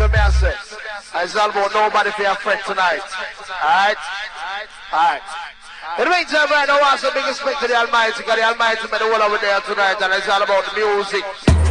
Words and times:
So 0.00 0.08
me 0.08 0.16
I 0.16 0.30
say, 0.30 0.54
it's 1.20 1.36
all 1.36 1.50
about 1.50 1.74
nobody 1.74 2.10
for 2.12 2.22
your 2.22 2.34
friend 2.36 2.58
tonight. 2.64 3.04
Alright? 3.60 4.00
Alright. 4.88 5.20
In 6.00 6.04
the 6.04 6.10
meantime, 6.10 6.48
right 6.48 6.64
now, 6.64 6.80
I 6.80 6.96
want 6.96 7.00
some 7.00 7.12
big 7.12 7.26
respect 7.28 7.60
to 7.60 7.68
the 7.68 7.76
Almighty, 7.76 8.16
because 8.16 8.36
the 8.40 8.48
Almighty 8.48 8.80
made 8.88 8.96
the 8.96 9.04
whole 9.04 9.20
over 9.20 9.36
there 9.36 9.60
tonight, 9.60 10.00
and 10.00 10.08
it's 10.16 10.24
all 10.26 10.40
about 10.40 10.64
the 10.64 10.80
music. 10.80 11.69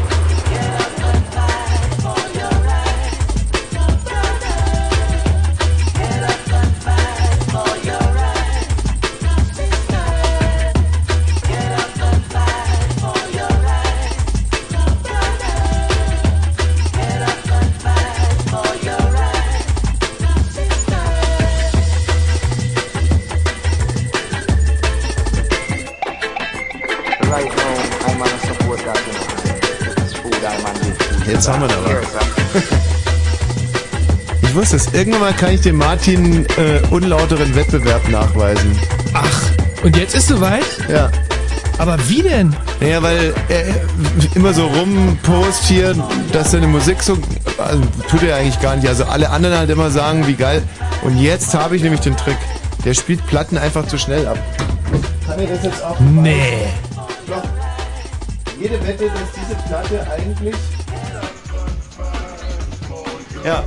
Haben 31.50 31.62
wir 31.62 31.68
da 31.68 31.76
was. 31.84 32.64
Ich 34.42 34.56
wusste 34.56 34.78
es. 34.78 34.94
Irgendwann 34.94 35.22
mal 35.22 35.34
kann 35.34 35.52
ich 35.52 35.62
dem 35.62 35.78
Martin 35.78 36.46
äh, 36.46 36.82
unlauteren 36.90 37.56
Wettbewerb 37.56 38.08
nachweisen. 38.10 38.78
Ach, 39.14 39.44
und 39.84 39.96
jetzt 39.96 40.16
ist 40.16 40.28
soweit? 40.28 40.66
Ja. 40.88 41.12
Aber 41.78 41.98
wie 42.10 42.22
denn? 42.22 42.56
Naja, 42.82 43.02
weil 43.02 43.34
er 43.48 43.64
immer 44.36 44.54
so 44.54 44.66
rumpost 44.66 45.64
hier, 45.66 45.96
dass 46.34 46.52
seine 46.52 46.68
Musik 46.68 47.02
so, 47.02 47.18
also 47.58 47.82
tut 48.10 48.24
er 48.24 48.38
eigentlich 48.38 48.60
gar 48.60 48.76
nicht. 48.76 48.88
Also 48.88 49.06
alle 49.06 49.30
anderen 49.30 49.58
halt 49.58 49.70
immer 49.70 49.92
sagen, 49.92 50.28
wie 50.28 50.34
geil. 50.34 50.62
Und 51.04 51.18
jetzt 51.18 51.54
habe 51.54 51.76
ich 51.76 51.84
nämlich 51.84 52.02
den 52.02 52.18
Trick. 52.18 52.38
Der 52.84 52.94
spielt 52.94 53.26
Platten 53.28 53.58
einfach 53.58 53.88
zu 53.88 53.98
schnell 53.98 54.28
ab. 54.28 54.38
Kann 55.26 55.40
ich 55.40 55.50
das 55.50 55.64
jetzt 55.64 55.84
auch? 55.84 56.00
Nee. 56.00 56.68
Doch. 57.28 57.44
Jede 58.60 58.76
Wette, 58.86 59.06
dass 59.06 59.32
diese 59.36 59.56
Platte 59.68 60.08
eigentlich. 60.12 60.56
Ja. 63.44 63.64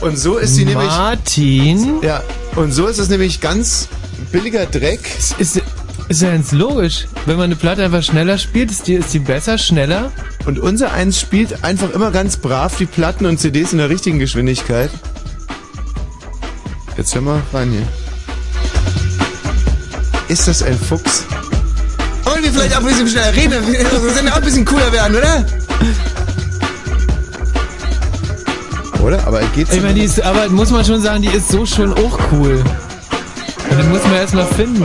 Und 0.00 0.18
so 0.18 0.36
ist 0.36 0.54
sie 0.54 0.64
nämlich. 0.64 0.88
Martin? 0.88 2.02
Ja. 2.02 2.22
Und 2.56 2.72
so 2.72 2.86
ist 2.86 2.98
es 2.98 3.08
nämlich 3.08 3.40
ganz 3.40 3.88
billiger 4.32 4.66
Dreck. 4.66 5.00
Ist, 5.38 5.60
ist 6.08 6.22
ja 6.22 6.30
ganz 6.30 6.52
logisch. 6.52 7.06
Wenn 7.26 7.36
man 7.36 7.44
eine 7.44 7.56
Platte 7.56 7.84
einfach 7.84 8.02
schneller 8.02 8.38
spielt, 8.38 8.70
ist 8.70 8.86
die, 8.86 8.94
ist 8.94 9.14
die 9.14 9.18
besser, 9.18 9.56
schneller? 9.56 10.12
Und 10.44 10.58
unser 10.58 10.92
eins 10.92 11.18
spielt 11.18 11.64
einfach 11.64 11.90
immer 11.90 12.10
ganz 12.10 12.36
brav 12.36 12.76
die 12.76 12.86
Platten 12.86 13.24
und 13.24 13.38
CDs 13.38 13.72
in 13.72 13.78
der 13.78 13.88
richtigen 13.88 14.18
Geschwindigkeit. 14.18 14.90
Jetzt 16.96 17.14
hör 17.14 17.22
mal 17.22 17.42
rein 17.52 17.70
hier. 17.70 17.88
Ist 20.28 20.46
das 20.46 20.62
ein 20.62 20.78
Fuchs? 20.78 21.24
Wollen 22.24 22.42
wir 22.42 22.52
vielleicht 22.52 22.74
auch 22.74 22.80
ein 22.80 22.86
bisschen 22.86 23.08
schneller 23.08 23.34
reden? 23.34 23.66
Wir 23.66 24.14
sollen 24.14 24.28
auch 24.28 24.36
ein 24.36 24.42
bisschen 24.42 24.64
cooler 24.64 24.92
werden, 24.92 25.16
oder? 25.16 25.46
Oder? 29.04 29.26
Aber 29.26 29.40
geht's 29.54 29.72
Ich 29.74 29.82
meine, 29.82 29.94
die 29.94 30.02
ist, 30.02 30.20
aber 30.22 30.48
muss 30.48 30.70
man 30.70 30.82
schon 30.82 31.02
sagen, 31.02 31.20
die 31.20 31.28
ist 31.28 31.50
so 31.50 31.66
schon 31.66 31.92
auch 31.92 32.18
cool. 32.32 32.64
Und 33.70 33.78
den 33.78 33.90
muss 33.90 34.02
man 34.04 34.14
erstmal 34.14 34.46
finden. 34.46 34.80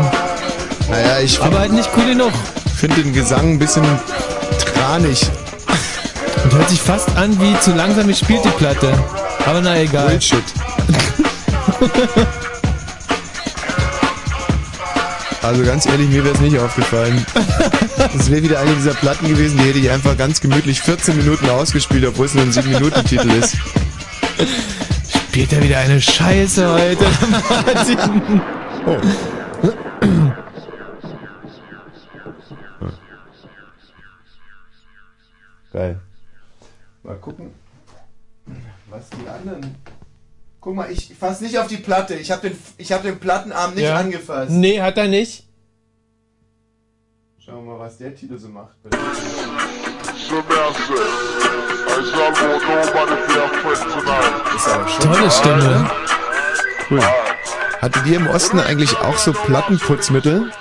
Naja, 0.89 1.19
ich 1.23 1.41
Aber 1.41 1.59
halt 1.59 1.71
nicht 1.71 1.89
cool 1.95 2.05
genug. 2.05 2.31
finde 2.75 3.01
den 3.01 3.13
Gesang 3.13 3.53
ein 3.53 3.59
bisschen 3.59 3.85
tranig. 4.75 5.25
Und 6.43 6.53
hört 6.53 6.69
sich 6.69 6.81
fast 6.81 7.15
an 7.15 7.39
wie 7.39 7.57
zu 7.61 7.73
langsam 7.73 8.07
gespielt 8.07 8.41
die 8.43 8.49
Platte. 8.49 8.91
Aber 9.45 9.61
na 9.61 9.79
egal. 9.79 10.09
Bullshit. 10.09 10.43
Also 15.41 15.63
ganz 15.63 15.85
ehrlich, 15.85 16.09
mir 16.09 16.23
wäre 16.25 16.35
es 16.35 16.41
nicht 16.41 16.59
aufgefallen. 16.59 17.25
Es 18.15 18.29
wäre 18.29 18.43
wieder 18.43 18.59
eine 18.59 18.75
dieser 18.75 18.93
Platten 18.93 19.29
gewesen, 19.29 19.57
die 19.57 19.63
hätte 19.63 19.79
ich 19.79 19.89
einfach 19.89 20.17
ganz 20.17 20.41
gemütlich 20.41 20.81
14 20.81 21.15
Minuten 21.15 21.49
ausgespielt, 21.49 22.05
obwohl 22.05 22.25
es 22.25 22.33
nur 22.33 22.43
ein 22.43 22.51
7-Minuten-Titel 22.51 23.29
ist. 23.31 23.55
Spielt 25.29 25.53
er 25.53 25.63
wieder 25.63 25.77
eine 25.79 26.01
Scheiße 26.01 26.71
heute. 26.73 27.05
Martin. 27.75 28.41
Geil. 35.71 35.99
Mal 37.03 37.17
gucken, 37.17 37.51
was 38.89 39.09
die 39.09 39.27
anderen. 39.27 39.75
Guck 40.61 40.75
mal, 40.75 40.91
ich 40.91 41.13
fass 41.17 41.41
nicht 41.41 41.57
auf 41.57 41.67
die 41.67 41.77
Platte. 41.77 42.15
Ich 42.15 42.31
habe 42.31 42.49
den, 42.49 42.57
ich 42.77 42.91
hab 42.91 43.03
den 43.03 43.19
Plattenarm 43.19 43.73
nicht 43.75 43.83
Ja. 43.83 43.95
angefasst. 43.95 44.51
Nee, 44.51 44.81
hat 44.81 44.97
er 44.97 45.07
nicht. 45.07 45.47
Schauen 47.39 47.65
wir 47.65 47.73
mal, 47.73 47.79
was 47.79 47.97
der 47.97 48.13
Titel 48.15 48.37
so 48.37 48.49
macht. 48.49 48.75
So 50.29 50.41
Tolle 55.01 55.31
Stimme. 55.31 55.89
Cool. 56.89 56.99
Hattet 57.81 58.05
ihr 58.07 58.17
im 58.17 58.27
Osten 58.27 58.59
eigentlich 58.59 58.97
auch 58.97 59.17
so 59.17 59.31
Plattenputzmittel, 59.31 60.51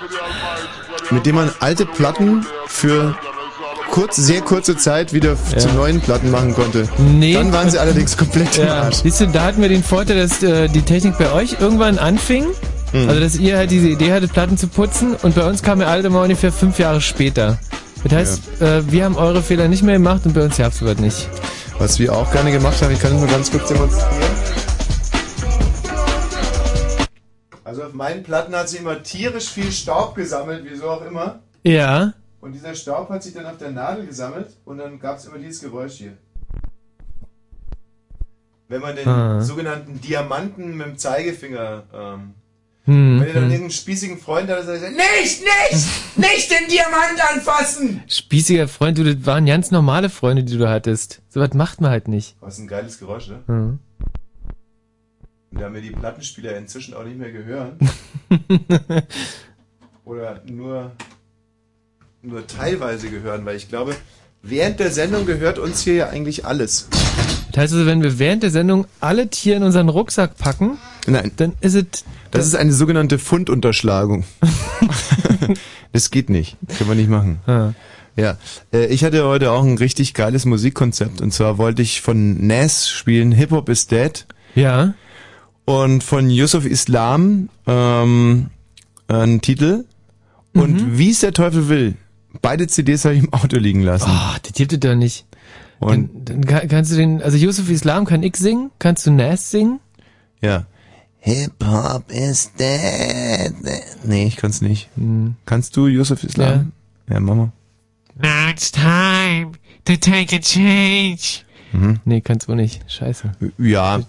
mit 1.11 1.25
denen 1.25 1.35
man 1.35 1.51
alte 1.59 1.85
Platten 1.85 2.45
für 2.67 3.15
kurz, 3.91 4.15
sehr 4.17 4.41
kurze 4.41 4.77
Zeit 4.77 5.11
wieder 5.13 5.33
f- 5.33 5.57
zu 5.57 5.69
neuen 5.69 5.99
Platten 5.99 6.31
machen 6.31 6.53
konnte? 6.53 6.87
Nee. 6.97 7.33
Dann 7.33 7.51
waren 7.51 7.69
sie 7.69 7.79
allerdings 7.79 8.15
komplett 8.15 8.57
im 8.57 8.67
Ja, 8.67 8.83
Arsch. 8.83 8.97
siehst 9.03 9.19
du, 9.21 9.27
da 9.27 9.43
hatten 9.43 9.61
wir 9.61 9.69
den 9.69 9.83
Vorteil, 9.83 10.17
dass 10.21 10.41
äh, 10.43 10.67
die 10.69 10.81
Technik 10.83 11.17
bei 11.17 11.31
euch 11.33 11.57
irgendwann 11.59 11.97
anfing. 11.99 12.45
Hm. 12.91 13.07
Also, 13.09 13.19
dass 13.21 13.35
ihr 13.35 13.57
halt 13.57 13.69
diese 13.71 13.87
Idee 13.89 14.13
hattet, 14.13 14.31
Platten 14.33 14.57
zu 14.57 14.67
putzen 14.67 15.15
und 15.21 15.35
bei 15.35 15.43
uns 15.45 15.61
kam 15.61 15.81
er 15.81 15.89
halt 15.89 16.05
immer 16.05 16.21
ungefähr 16.21 16.51
fünf 16.51 16.79
Jahre 16.79 17.01
später. 17.01 17.57
Das 18.03 18.13
heißt, 18.13 18.61
äh, 18.61 18.91
wir 18.91 19.05
haben 19.05 19.15
eure 19.17 19.41
Fehler 19.41 19.67
nicht 19.67 19.83
mehr 19.83 19.95
gemacht 19.95 20.25
und 20.25 20.33
bei 20.33 20.43
uns 20.43 20.57
gab's 20.57 20.79
sowas 20.79 20.97
nicht. 20.99 21.29
Was 21.77 21.99
wir 21.99 22.13
auch 22.13 22.31
gerne 22.31 22.51
gemacht 22.51 22.81
haben, 22.81 22.91
ich 22.93 22.99
kann 22.99 23.13
es 23.13 23.19
nur 23.19 23.29
ganz 23.29 23.51
kurz 23.51 23.67
demonstrieren. 23.69 24.09
Also 27.63 27.83
auf 27.83 27.93
meinen 27.93 28.23
Platten 28.23 28.55
hat 28.55 28.67
sie 28.69 28.77
immer 28.77 29.01
tierisch 29.03 29.49
viel 29.49 29.71
Staub 29.71 30.15
gesammelt, 30.15 30.65
wieso 30.69 30.89
auch 30.89 31.05
immer. 31.05 31.39
Ja. 31.63 32.13
Und 32.41 32.53
dieser 32.53 32.73
Staub 32.73 33.09
hat 33.09 33.21
sich 33.21 33.33
dann 33.33 33.45
auf 33.45 33.57
der 33.57 33.71
Nadel 33.71 34.05
gesammelt 34.07 34.47
und 34.65 34.77
dann 34.77 34.99
gab 34.99 35.17
es 35.17 35.25
immer 35.25 35.37
dieses 35.37 35.61
Geräusch 35.61 35.93
hier. 35.93 36.13
Wenn 38.69 38.81
man 38.81 38.95
den 38.95 39.07
Ah. 39.07 39.41
sogenannten 39.41 39.99
Diamanten 39.99 40.77
mit 40.77 40.87
dem 40.87 40.97
Zeigefinger, 40.97 41.83
ähm, 41.93 42.33
Hm, 42.89 43.19
wenn 43.19 43.27
ihr 43.27 43.33
dann 43.33 43.43
hm. 43.43 43.51
irgendeinen 43.51 43.71
spießigen 43.71 44.17
Freund 44.17 44.49
habt, 44.49 44.67
der 44.67 44.79
sagt, 44.79 44.93
nicht, 44.93 45.41
nicht, 45.41 45.87
nicht 46.15 46.49
den 46.49 46.67
Diamant 46.67 47.21
anfassen! 47.31 48.01
Spießiger 48.07 48.67
Freund, 48.67 48.97
du, 48.97 49.03
das 49.03 49.27
waren 49.27 49.45
ganz 49.45 49.69
normale 49.69 50.09
Freunde, 50.09 50.43
die 50.43 50.57
du 50.57 50.67
hattest. 50.67 51.21
Sowas 51.29 51.53
macht 51.53 51.81
man 51.81 51.91
halt 51.91 52.07
nicht. 52.07 52.35
Was 52.39 52.57
ein 52.57 52.67
geiles 52.67 52.97
Geräusch, 52.97 53.27
ne? 53.27 53.43
Hm. 53.45 53.79
Da 55.51 55.69
mir 55.69 55.81
die 55.81 55.91
Plattenspieler 55.91 56.57
inzwischen 56.57 56.95
auch 56.95 57.03
nicht 57.03 57.19
mehr 57.19 57.31
gehören. 57.31 57.77
Oder 60.05 60.41
nur, 60.47 60.91
nur 62.23 62.47
teilweise 62.47 63.11
gehören, 63.11 63.45
weil 63.45 63.55
ich 63.55 63.69
glaube, 63.69 63.95
während 64.41 64.79
der 64.79 64.89
Sendung 64.89 65.27
gehört 65.27 65.59
uns 65.59 65.81
hier 65.81 65.93
ja 65.93 66.09
eigentlich 66.09 66.43
alles. 66.47 66.87
Das 67.51 67.63
heißt 67.63 67.73
also, 67.73 67.85
wenn 67.85 68.03
wir 68.03 68.19
während 68.19 68.43
der 68.43 68.51
Sendung 68.51 68.85
alle 68.99 69.29
Tiere 69.29 69.57
in 69.57 69.63
unseren 69.63 69.89
Rucksack 69.89 70.37
packen, 70.37 70.77
Nein, 71.07 71.31
dann 71.37 71.53
ist 71.61 71.75
es. 71.75 71.85
das 72.31 72.45
ist 72.45 72.55
eine 72.55 72.73
sogenannte 72.73 73.17
Fundunterschlagung. 73.17 74.23
das 75.93 76.11
geht 76.11 76.29
nicht. 76.29 76.57
Können 76.77 76.89
wir 76.89 76.95
nicht 76.95 77.09
machen. 77.09 77.39
Ah. 77.47 77.73
Ja, 78.15 78.37
äh, 78.73 78.87
ich 78.87 79.03
hatte 79.03 79.23
heute 79.25 79.51
auch 79.51 79.63
ein 79.63 79.77
richtig 79.77 80.13
geiles 80.13 80.45
Musikkonzept 80.45 81.21
und 81.21 81.33
zwar 81.33 81.57
wollte 81.57 81.81
ich 81.81 82.01
von 82.01 82.45
Nas 82.45 82.89
spielen 82.89 83.31
Hip 83.31 83.51
Hop 83.51 83.69
is 83.69 83.87
Dead 83.87 84.25
Ja. 84.55 84.93
und 85.65 86.03
von 86.03 86.29
Yusuf 86.29 86.65
Islam 86.65 87.49
ähm, 87.65 88.47
einen 89.07 89.41
Titel 89.41 89.85
und 90.53 90.97
wie 90.97 91.11
es 91.11 91.19
der 91.19 91.31
Teufel 91.33 91.69
will. 91.69 91.95
Beide 92.41 92.67
CDs 92.67 93.05
habe 93.05 93.15
ich 93.15 93.23
im 93.23 93.33
Auto 93.33 93.57
liegen 93.57 93.81
lassen. 93.83 94.09
Oh, 94.11 94.35
das 94.43 94.53
gibt 94.53 94.73
es 94.73 94.79
doch 94.79 94.95
nicht. 94.95 95.25
Und 95.79 96.09
Dann, 96.29 96.41
dann 96.41 96.45
kann- 96.45 96.67
kannst 96.67 96.91
du 96.91 96.95
den, 96.97 97.21
also 97.21 97.37
Yusuf 97.37 97.69
Islam 97.69 98.05
kann 98.05 98.21
ich 98.23 98.35
singen, 98.35 98.71
kannst 98.79 99.05
du 99.07 99.11
Nas 99.11 99.51
singen? 99.51 99.79
ja. 100.41 100.65
Hip 101.21 101.51
Hop 101.65 102.05
is 102.09 102.49
dead. 102.57 103.53
Nee, 104.05 104.25
ich 104.27 104.37
kann's 104.37 104.61
nicht. 104.61 104.87
Kannst 105.45 105.75
du 105.75 105.87
Yusuf 105.87 106.23
Islam? 106.23 106.71
Ja, 107.09 107.19
Mama. 107.19 107.51
Now 108.15 108.49
it's 108.49 108.71
time 108.71 109.51
to 109.83 109.97
take 109.97 110.33
a 110.33 110.39
change. 110.39 111.41
Mhm. 111.73 111.99
Nee, 112.05 112.21
kannst 112.21 112.47
du 112.47 112.55
nicht. 112.55 112.79
Scheiße. 112.89 113.31
Ja. 113.57 113.99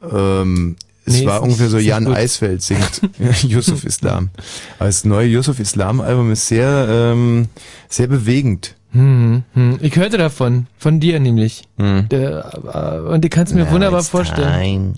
Ähm, 0.00 0.76
es 1.04 1.14
Nee, 1.14 1.26
war 1.26 1.38
ist 1.38 1.42
ungefähr 1.42 1.64
nicht- 1.66 1.72
so 1.72 1.78
Jan 1.78 2.04
gut. 2.04 2.14
Eisfeld 2.16 2.62
singt 2.62 3.00
Yusuf 3.42 3.84
Islam. 3.84 4.30
Aber 4.78 4.86
das 4.86 5.04
neue 5.04 5.26
Yusuf 5.26 5.58
Islam 5.58 6.00
Album 6.00 6.30
ist 6.30 6.46
sehr, 6.46 6.86
ähm, 6.88 7.48
sehr 7.88 8.06
bewegend. 8.06 8.76
Hm, 8.94 9.42
hm. 9.54 9.78
Ich 9.82 9.96
hörte 9.96 10.18
davon, 10.18 10.66
von 10.78 11.00
dir 11.00 11.18
nämlich. 11.20 11.64
Hm. 11.78 12.08
Der, 12.10 13.02
äh, 13.06 13.12
und 13.12 13.22
die 13.24 13.28
kannst 13.28 13.52
du 13.52 13.56
mir 13.56 13.70
wunderbar 13.70 14.02
vorstellen. 14.04 14.60
Time 14.62 14.94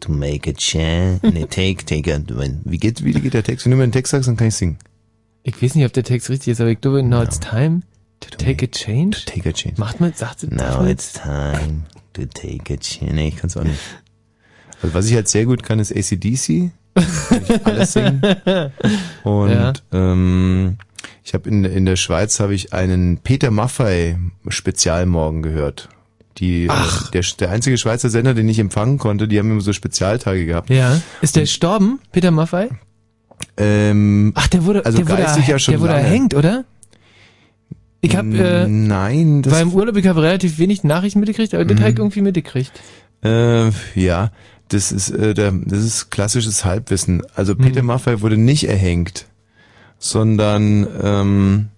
to 0.00 0.12
make 0.12 0.48
a 0.48 0.52
chance. 0.54 1.20
Nee, 1.26 1.46
take, 1.46 1.84
take 1.84 2.14
a, 2.14 2.18
wie 2.64 2.78
geht, 2.78 3.04
wie 3.04 3.12
geht 3.12 3.34
der 3.34 3.42
Text? 3.42 3.66
Wenn 3.66 3.72
du 3.72 3.76
mir 3.76 3.82
einen 3.82 3.92
Text 3.92 4.12
sagst, 4.12 4.28
dann 4.28 4.36
kann 4.36 4.46
ich 4.48 4.54
singen. 4.54 4.78
Ich 5.42 5.60
weiß 5.62 5.74
nicht, 5.74 5.84
ob 5.84 5.92
der 5.92 6.04
Text 6.04 6.30
richtig 6.30 6.52
ist, 6.52 6.60
aber 6.60 6.70
ich 6.70 6.80
glaube, 6.80 7.02
now 7.02 7.22
it's 7.22 7.38
time 7.40 7.82
to 8.20 8.30
take 8.30 8.64
a 8.64 8.68
change. 8.68 9.24
Take 9.26 9.48
a 9.48 9.52
chance. 9.52 9.78
Macht 9.80 10.00
man, 10.00 10.12
sagt 10.14 10.40
sie, 10.40 10.46
Now 10.48 10.78
man 10.78 10.88
it's 10.88 11.12
time 11.12 11.82
to 12.14 12.22
take 12.26 12.72
a 12.72 12.76
chance. 12.76 13.12
Nee, 13.14 13.28
ich 13.28 13.36
kann's 13.36 13.56
auch 13.56 13.64
nicht. 13.64 13.78
Also 14.82 14.94
was 14.94 15.06
ich 15.08 15.14
halt 15.14 15.26
sehr 15.26 15.46
gut 15.46 15.62
kann, 15.62 15.78
ist 15.78 15.90
ACDC. 15.90 16.70
Kann 16.94 17.42
ich 17.48 17.66
alles 17.66 17.92
singen. 17.94 18.20
Und 19.24 19.50
Ja. 19.50 19.72
ähm, 19.90 20.76
ich 21.24 21.34
habe 21.34 21.48
in, 21.48 21.64
in 21.64 21.84
der 21.86 21.96
Schweiz 21.96 22.40
habe 22.40 22.54
ich 22.54 22.72
einen 22.72 23.18
Peter 23.18 23.50
Maffei 23.50 24.18
Spezialmorgen 24.48 25.42
gehört. 25.42 25.88
Die, 26.38 26.66
Ach. 26.68 27.08
Äh, 27.08 27.10
der, 27.12 27.24
der 27.40 27.50
einzige 27.50 27.78
Schweizer 27.78 28.10
Sender, 28.10 28.34
den 28.34 28.48
ich 28.48 28.58
empfangen 28.58 28.98
konnte, 28.98 29.26
die 29.26 29.38
haben 29.38 29.50
immer 29.50 29.60
so 29.62 29.72
Spezialtage 29.72 30.44
gehabt. 30.44 30.68
Ja. 30.70 31.00
Ist 31.22 31.34
der 31.36 31.44
gestorben, 31.44 31.98
Peter 32.12 32.30
Maffei? 32.30 32.68
Ähm, 33.56 34.32
Ach, 34.34 34.46
der 34.48 34.64
wurde, 34.64 34.84
Also 34.84 34.98
der 34.98 35.08
wurde, 35.08 35.22
geistig 35.22 35.46
ja 35.46 35.58
schon 35.58 35.72
der 35.72 35.80
wurde 35.80 35.92
lange. 35.94 36.04
erhängt, 36.04 36.34
oder? 36.34 36.64
Ich 38.02 38.14
hab, 38.16 38.26
äh, 38.26 38.66
nein, 38.68 39.42
das 39.42 39.52
war 39.54 39.60
im 39.62 39.72
Urlaub, 39.72 39.96
ich 39.96 40.06
habe 40.06 40.22
relativ 40.22 40.58
wenig 40.58 40.84
Nachrichten 40.84 41.18
mitgekriegt, 41.20 41.54
aber 41.54 41.64
das 41.64 41.78
Mhm. 41.78 41.82
hab 41.82 41.90
ich 41.90 41.98
irgendwie 41.98 42.20
mitgekriegt. 42.20 42.72
Äh, 43.24 43.70
ja, 43.94 44.30
das 44.68 44.92
ist 44.92 45.10
äh, 45.10 45.32
der, 45.34 45.52
das 45.52 45.80
ist 45.82 46.10
klassisches 46.10 46.64
Halbwissen. 46.64 47.22
Also 47.34 47.56
Peter 47.56 47.80
Mhm. 47.82 47.88
Maffay 47.88 48.20
wurde 48.20 48.36
nicht 48.36 48.68
erhängt, 48.68 49.26
sondern 49.98 50.86
ähm, 51.02 51.68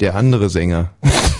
der 0.00 0.14
andere 0.16 0.50
Sänger. 0.50 0.90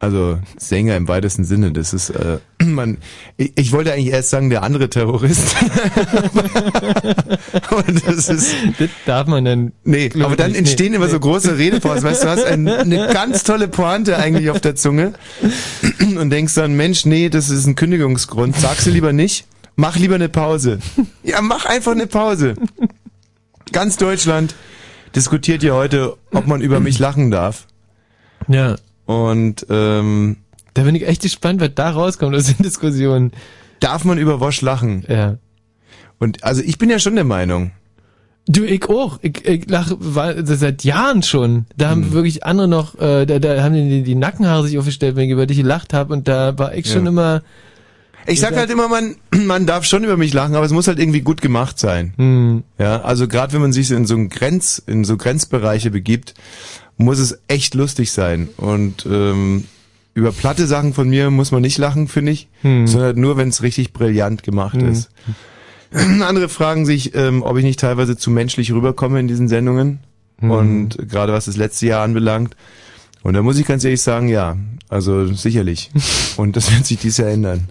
Also 0.00 0.38
Sänger 0.56 0.96
im 0.96 1.08
weitesten 1.08 1.42
Sinne. 1.42 1.72
Das 1.72 1.92
ist 1.92 2.10
äh, 2.10 2.38
man. 2.64 2.98
Ich, 3.36 3.52
ich 3.56 3.72
wollte 3.72 3.92
eigentlich 3.92 4.12
erst 4.12 4.30
sagen 4.30 4.48
der 4.48 4.62
andere 4.62 4.88
Terrorist. 4.88 5.56
aber 7.68 7.82
das 8.06 8.28
ist 8.28 8.54
Das 8.78 8.90
darf 9.06 9.26
man 9.26 9.44
dann. 9.44 9.72
Nee, 9.82 10.10
aber 10.20 10.36
dann 10.36 10.52
nicht. 10.52 10.58
entstehen 10.58 10.90
Nee, 10.92 10.96
immer 10.98 11.06
nee. 11.06 11.12
so 11.12 11.18
große 11.18 11.58
Redepausen. 11.58 12.04
Weißt 12.04 12.22
du, 12.22 12.26
du 12.26 12.32
hast 12.32 12.44
ein, 12.44 12.68
eine 12.68 13.08
ganz 13.12 13.42
tolle 13.42 13.66
Pointe 13.66 14.16
eigentlich 14.16 14.50
auf 14.50 14.60
der 14.60 14.76
Zunge 14.76 15.14
und 16.16 16.30
denkst 16.30 16.54
dann, 16.54 16.76
Mensch, 16.76 17.04
nee, 17.04 17.28
das 17.28 17.50
ist 17.50 17.66
ein 17.66 17.74
Kündigungsgrund. 17.74 18.54
Sag 18.56 18.76
sie 18.76 18.92
lieber 18.92 19.12
nicht. 19.12 19.46
Mach 19.74 19.96
lieber 19.96 20.16
eine 20.16 20.28
Pause. 20.28 20.78
Ja, 21.22 21.40
mach 21.40 21.64
einfach 21.64 21.92
eine 21.92 22.06
Pause. 22.06 22.54
Ganz 23.72 23.96
Deutschland 23.96 24.54
diskutiert 25.14 25.62
ja 25.62 25.72
heute, 25.74 26.16
ob 26.32 26.46
man 26.46 26.60
über 26.60 26.80
mich 26.80 26.98
lachen 26.98 27.30
darf. 27.30 27.66
Ja. 28.48 28.76
Und 29.06 29.66
ähm, 29.70 30.36
Da 30.74 30.82
bin 30.82 30.94
ich 30.94 31.06
echt 31.06 31.22
gespannt, 31.22 31.60
was 31.60 31.70
da 31.74 31.90
rauskommt 31.90 32.34
aus 32.36 32.46
den 32.46 32.62
Diskussionen. 32.64 33.32
darf 33.80 34.04
man 34.04 34.18
über 34.18 34.40
Wosch 34.40 34.60
lachen? 34.60 35.04
Ja. 35.08 35.38
Und 36.18 36.42
also 36.44 36.62
ich 36.62 36.78
bin 36.78 36.90
ja 36.90 36.98
schon 36.98 37.14
der 37.14 37.24
Meinung. 37.24 37.70
Du, 38.50 38.64
ich 38.64 38.88
auch. 38.88 39.18
Ich, 39.22 39.44
ich 39.46 39.68
lach 39.68 39.92
war, 39.98 40.34
seit 40.44 40.82
Jahren 40.82 41.22
schon. 41.22 41.66
Da 41.76 41.90
haben 41.90 42.04
Hm. 42.06 42.12
wirklich 42.12 42.44
andere 42.44 42.66
noch, 42.68 42.94
äh, 42.98 43.26
da, 43.26 43.38
da 43.38 43.62
haben 43.62 43.74
die, 43.74 44.02
die 44.02 44.14
Nackenhaare 44.14 44.66
sich 44.66 44.78
aufgestellt, 44.78 45.16
wenn 45.16 45.26
ich 45.26 45.30
über 45.32 45.46
dich 45.46 45.58
gelacht 45.58 45.92
habe. 45.92 46.12
Und 46.14 46.28
da 46.28 46.58
war 46.58 46.74
ich 46.74 46.90
schon 46.90 47.04
Ja. 47.04 47.08
immer. 47.10 47.42
Ich 48.28 48.40
sag 48.40 48.54
halt 48.56 48.70
immer, 48.70 48.88
man, 48.88 49.16
man 49.46 49.66
darf 49.66 49.84
schon 49.84 50.04
über 50.04 50.16
mich 50.16 50.32
lachen, 50.34 50.54
aber 50.54 50.64
es 50.66 50.72
muss 50.72 50.86
halt 50.88 50.98
irgendwie 50.98 51.20
gut 51.22 51.40
gemacht 51.40 51.78
sein. 51.78 52.12
Hm. 52.16 52.62
Ja, 52.78 53.00
also 53.02 53.26
gerade 53.28 53.52
wenn 53.54 53.60
man 53.62 53.72
sich 53.72 53.90
in 53.90 54.06
so 54.06 54.14
ein 54.14 54.28
Grenz, 54.28 54.82
in 54.86 55.04
so 55.04 55.16
Grenzbereiche 55.16 55.90
begibt, 55.90 56.34
muss 56.96 57.18
es 57.18 57.38
echt 57.48 57.74
lustig 57.74 58.12
sein. 58.12 58.48
Und 58.56 59.06
ähm, 59.10 59.64
über 60.14 60.32
platte 60.32 60.66
Sachen 60.66 60.94
von 60.94 61.08
mir 61.08 61.30
muss 61.30 61.52
man 61.52 61.62
nicht 61.62 61.78
lachen, 61.78 62.08
finde 62.08 62.32
ich, 62.32 62.48
Hm. 62.62 62.86
sondern 62.86 63.18
nur, 63.20 63.36
wenn 63.36 63.48
es 63.48 63.62
richtig 63.62 63.92
brillant 63.92 64.42
gemacht 64.42 64.76
Hm. 64.80 64.90
ist. 64.92 65.10
Andere 65.92 66.48
fragen 66.48 66.84
sich, 66.86 67.14
ähm, 67.14 67.42
ob 67.42 67.56
ich 67.56 67.64
nicht 67.64 67.80
teilweise 67.80 68.16
zu 68.16 68.30
menschlich 68.30 68.72
rüberkomme 68.72 69.20
in 69.20 69.28
diesen 69.28 69.48
Sendungen. 69.48 70.00
Hm. 70.40 70.50
Und 70.50 70.98
gerade 71.08 71.32
was 71.32 71.46
das 71.46 71.56
letzte 71.56 71.86
Jahr 71.86 72.02
anbelangt. 72.04 72.56
Und 73.22 73.34
da 73.34 73.42
muss 73.42 73.58
ich 73.58 73.66
ganz 73.66 73.84
ehrlich 73.84 74.02
sagen, 74.02 74.28
ja, 74.28 74.56
also 74.88 75.26
sicherlich. 75.32 75.90
Und 76.36 76.56
das 76.56 76.72
wird 76.72 76.86
sich 76.86 76.98
dieses 76.98 77.18
Jahr 77.18 77.28
ändern. 77.30 77.66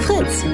Fritz. 0.00 0.44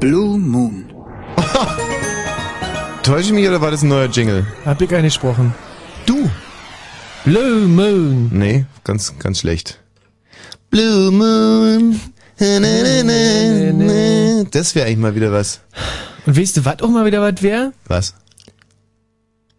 Blue 0.00 0.38
Moon. 0.38 0.86
Täusche 3.02 3.26
ich 3.26 3.32
mich 3.32 3.46
oder 3.46 3.60
war 3.60 3.70
das 3.70 3.82
ein 3.82 3.88
neuer 3.88 4.06
Jingle? 4.08 4.46
Hab 4.64 4.80
ich 4.80 4.94
angesprochen. 4.94 5.54
Du? 6.06 6.30
Blue 7.24 7.66
Moon. 7.68 8.30
Nee, 8.32 8.64
ganz, 8.84 9.12
ganz 9.18 9.40
schlecht. 9.40 9.78
Blue 10.70 11.10
Moon. 11.10 12.00
Das 14.50 14.74
wäre 14.74 14.86
eigentlich 14.86 14.98
mal 14.98 15.14
wieder 15.14 15.30
was. 15.30 15.60
Und 16.26 16.38
weißt 16.38 16.56
du, 16.58 16.64
was 16.64 16.82
auch 16.82 16.88
mal 16.88 17.04
wieder 17.04 17.20
was 17.20 17.42
wäre? 17.42 17.72
Was? 17.86 18.14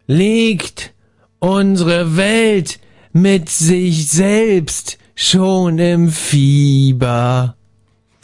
Liegt 0.07 0.93
unsere 1.39 2.15
Welt 2.17 2.79
mit 3.11 3.49
sich 3.49 4.09
selbst 4.09 4.97
schon 5.15 5.77
im 5.79 6.09
Fieber. 6.09 7.55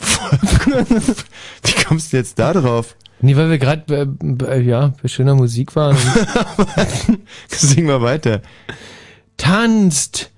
Wie 0.00 1.84
kommst 1.84 2.12
du 2.12 2.16
jetzt 2.16 2.38
da 2.38 2.52
drauf? 2.52 2.96
Nee, 3.22 3.36
weil 3.36 3.50
wir 3.50 3.58
gerade, 3.58 4.08
äh, 4.48 4.60
ja, 4.60 4.94
bei 5.02 5.08
schöner 5.08 5.34
Musik 5.34 5.76
waren. 5.76 5.96
Sing 7.48 7.84
mal 7.84 8.00
weiter. 8.00 8.40
Tanzt 9.36 10.30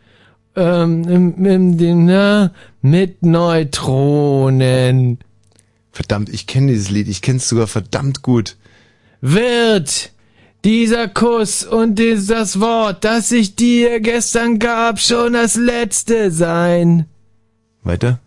ähm, 0.56 1.04
im, 1.08 1.46
im, 1.46 2.04
na, 2.06 2.50
mit 2.80 3.22
Neutronen. 3.22 5.18
Verdammt, 5.92 6.28
ich 6.30 6.46
kenne 6.46 6.72
dieses 6.72 6.90
Lied. 6.90 7.06
Ich 7.08 7.20
kenne 7.22 7.36
es 7.38 7.48
sogar 7.48 7.66
verdammt 7.66 8.22
gut. 8.22 8.56
Wird 9.20 10.10
dieser 10.64 11.06
Kuss 11.08 11.64
und 11.64 11.96
dieses 11.98 12.58
Wort, 12.60 13.04
das 13.04 13.30
ich 13.30 13.56
dir 13.56 14.00
gestern 14.00 14.58
gab, 14.58 14.98
schon 15.00 15.34
das 15.34 15.54
letzte 15.56 16.30
sein? 16.30 17.06
Weiter? 17.82 18.20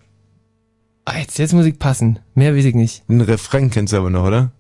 Ah, 1.06 1.18
jetzt, 1.20 1.38
jetzt 1.40 1.54
muss 1.54 1.66
ich 1.66 1.80
passen. 1.80 2.20
Mehr 2.36 2.56
weiß 2.56 2.66
ich 2.66 2.76
nicht. 2.76 3.04
Ein 3.10 3.22
Refrain 3.22 3.70
kennst 3.70 3.94
du 3.94 3.98
aber 3.98 4.10
noch, 4.10 4.26
oder? 4.26 4.52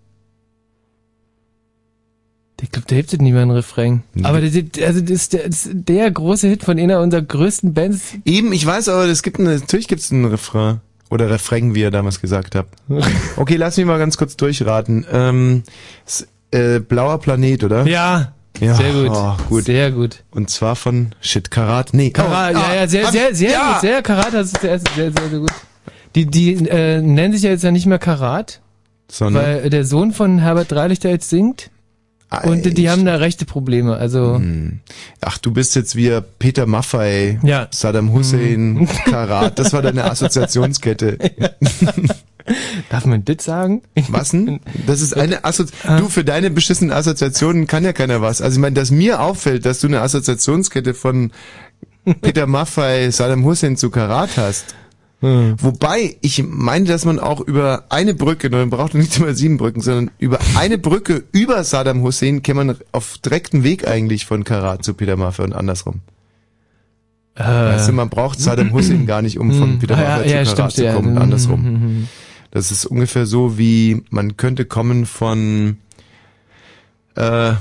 Ich 2.61 2.71
glaube, 2.71 2.87
da 2.87 2.95
hilft 2.95 3.13
es 3.13 3.19
nicht 3.19 3.33
mehr 3.33 3.41
ein 3.41 3.51
Refrain. 3.51 4.01
Nee. 4.13 4.23
Aber 4.23 4.41
das, 4.41 4.55
ist- 4.55 4.81
also 4.81 5.01
das 5.01 5.11
ist, 5.11 5.33
der, 5.33 5.47
das 5.49 5.65
ist 5.65 5.75
der 5.87 6.09
große 6.09 6.47
Hit 6.47 6.63
von 6.63 6.79
einer 6.79 7.01
unserer 7.01 7.21
größten 7.21 7.73
Bands. 7.73 8.13
Eben, 8.25 8.53
ich 8.53 8.65
weiß, 8.65 8.89
aber 8.89 9.05
es 9.05 9.21
gibt 9.23 9.39
eine, 9.39 9.59
natürlich 9.59 9.87
gibt 9.87 10.01
es 10.01 10.11
einen 10.11 10.25
Refrain. 10.25 10.79
Oder 11.15 11.29
Refrain, 11.29 11.73
wie 11.75 11.79
ihr 11.79 11.91
damals 11.91 12.19
gesagt 12.19 12.55
habt. 12.55 12.75
Okay, 13.37 13.55
lass 13.55 13.77
mich 13.77 13.85
mal 13.85 13.97
ganz 13.97 14.17
kurz 14.17 14.35
durchraten. 14.35 15.05
Ähm, 15.11 15.63
äh, 16.51 16.79
Blauer 16.79 17.19
Planet, 17.19 17.63
oder? 17.63 17.87
Ja, 17.87 18.33
Ja, 18.59 18.75
sehr 18.75 18.91
gut. 18.91 19.11
oh, 19.11 19.33
gut. 19.47 19.63
Sehr 19.63 19.91
gut. 19.91 20.23
Und 20.31 20.49
zwar 20.49 20.75
von 20.75 21.15
Shit 21.21 21.51
Karat. 21.51 21.93
Nee, 21.93 22.09
Karat, 22.09 22.55
oh, 22.55 22.59
ja, 22.59 22.75
ja, 22.75 22.87
sehr, 22.87 23.05
hab 23.05 23.11
sehr, 23.13 23.33
sehr 23.33 23.51
ja. 23.51 23.71
gut. 23.71 23.81
Sehr 23.81 24.01
Karat, 24.01 24.33
das 24.33 24.47
ist 24.47 24.59
sehr, 24.59 24.79
sehr, 24.79 25.11
sehr, 25.11 25.29
sehr 25.29 25.39
gut. 25.39 25.51
Die, 26.15 26.25
die 26.25 26.53
äh, 26.67 27.01
nennen 27.01 27.33
sich 27.33 27.43
ja 27.43 27.49
jetzt 27.49 27.63
ja 27.63 27.71
nicht 27.71 27.85
mehr 27.85 27.99
Karat, 27.99 28.59
Sondern, 29.09 29.43
weil 29.43 29.69
der 29.69 29.85
Sohn 29.85 30.11
von 30.11 30.39
Herbert 30.39 30.71
Dreilichter 30.71 31.09
jetzt 31.09 31.29
singt. 31.29 31.71
Und 32.43 32.77
die 32.77 32.89
haben 32.89 33.05
da 33.05 33.15
rechte 33.15 33.45
Probleme. 33.45 33.95
Also 33.95 34.35
Hm. 34.35 34.79
Ach, 35.21 35.37
du 35.37 35.51
bist 35.51 35.75
jetzt 35.75 35.95
wie 35.95 36.11
Peter 36.39 36.65
Maffei, 36.65 37.39
Ja. 37.43 37.67
Saddam 37.71 38.11
Hussein, 38.13 38.87
Karat. 39.05 39.57
Das 39.59 39.73
war 39.73 39.81
deine 39.81 40.05
Assoziationskette. 40.05 41.17
darf 42.89 43.05
man 43.05 43.23
das 43.25 43.43
sagen? 43.43 43.81
Was 44.09 44.31
denn? 44.31 44.59
Das 44.85 45.01
ist 45.01 45.15
eine 45.15 45.45
Assoziation. 45.45 45.99
Du, 45.99 46.09
für 46.09 46.23
deine 46.23 46.49
beschissenen 46.51 46.91
Assoziationen 46.91 47.67
kann 47.67 47.83
ja 47.83 47.93
keiner 47.93 48.21
was. 48.21 48.41
Also 48.41 48.55
ich 48.57 48.61
meine, 48.61 48.75
dass 48.75 48.91
mir 48.91 49.21
auffällt, 49.21 49.65
dass 49.65 49.79
du 49.79 49.87
eine 49.87 50.01
Assoziationskette 50.01 50.93
von 50.93 51.31
Peter 52.21 52.45
Maffei, 52.47 53.09
Saddam 53.11 53.45
Hussein 53.45 53.77
zu 53.77 53.89
Karat 53.89 54.37
hast. 54.37 54.75
Hm. 55.21 55.55
Wobei, 55.59 56.17
ich 56.21 56.43
meine, 56.45 56.85
dass 56.85 57.05
man 57.05 57.19
auch 57.19 57.39
über 57.41 57.85
eine 57.89 58.13
Brücke, 58.13 58.49
man 58.49 58.69
braucht 58.69 58.93
nicht 58.95 59.17
immer 59.17 59.33
sieben 59.33 59.57
Brücken, 59.57 59.81
sondern 59.81 60.11
über 60.19 60.39
eine 60.57 60.77
Brücke 60.77 61.23
über 61.31 61.63
Saddam 61.63 62.01
Hussein 62.01 62.43
kann 62.43 62.57
man 62.57 62.77
auf 62.91 63.17
direkten 63.19 63.63
Weg 63.63 63.87
eigentlich 63.87 64.25
von 64.25 64.43
Karat 64.43 64.83
zu 64.83 64.93
Peter 64.93 65.15
Maffei 65.17 65.43
und 65.43 65.53
andersrum. 65.53 66.01
Weißt 67.37 67.89
du, 67.89 67.93
man 67.93 68.09
braucht 68.09 68.39
Saddam 68.39 68.71
Hussein 68.71 69.05
gar 69.05 69.21
nicht, 69.21 69.39
um 69.39 69.51
von 69.51 69.71
Hm. 69.73 69.79
Peter 69.79 69.97
Ah, 69.97 70.01
Maffei 70.01 70.27
ja, 70.29 70.37
ja, 70.37 70.45
zu 70.45 70.55
Karat 70.55 70.71
stimmt, 70.73 70.73
zu 70.73 70.85
ja. 70.85 70.93
kommen 70.93 71.07
und 71.09 71.15
Hm, 71.15 71.21
andersrum. 71.21 71.63
hm. 71.65 72.07
Das 72.51 72.71
ist 72.71 72.85
ungefähr 72.85 73.25
so 73.25 73.57
wie, 73.57 74.03
man 74.09 74.37
könnte 74.37 74.63
kommen 74.65 75.05
von 75.05 75.77
äh, 77.15 77.53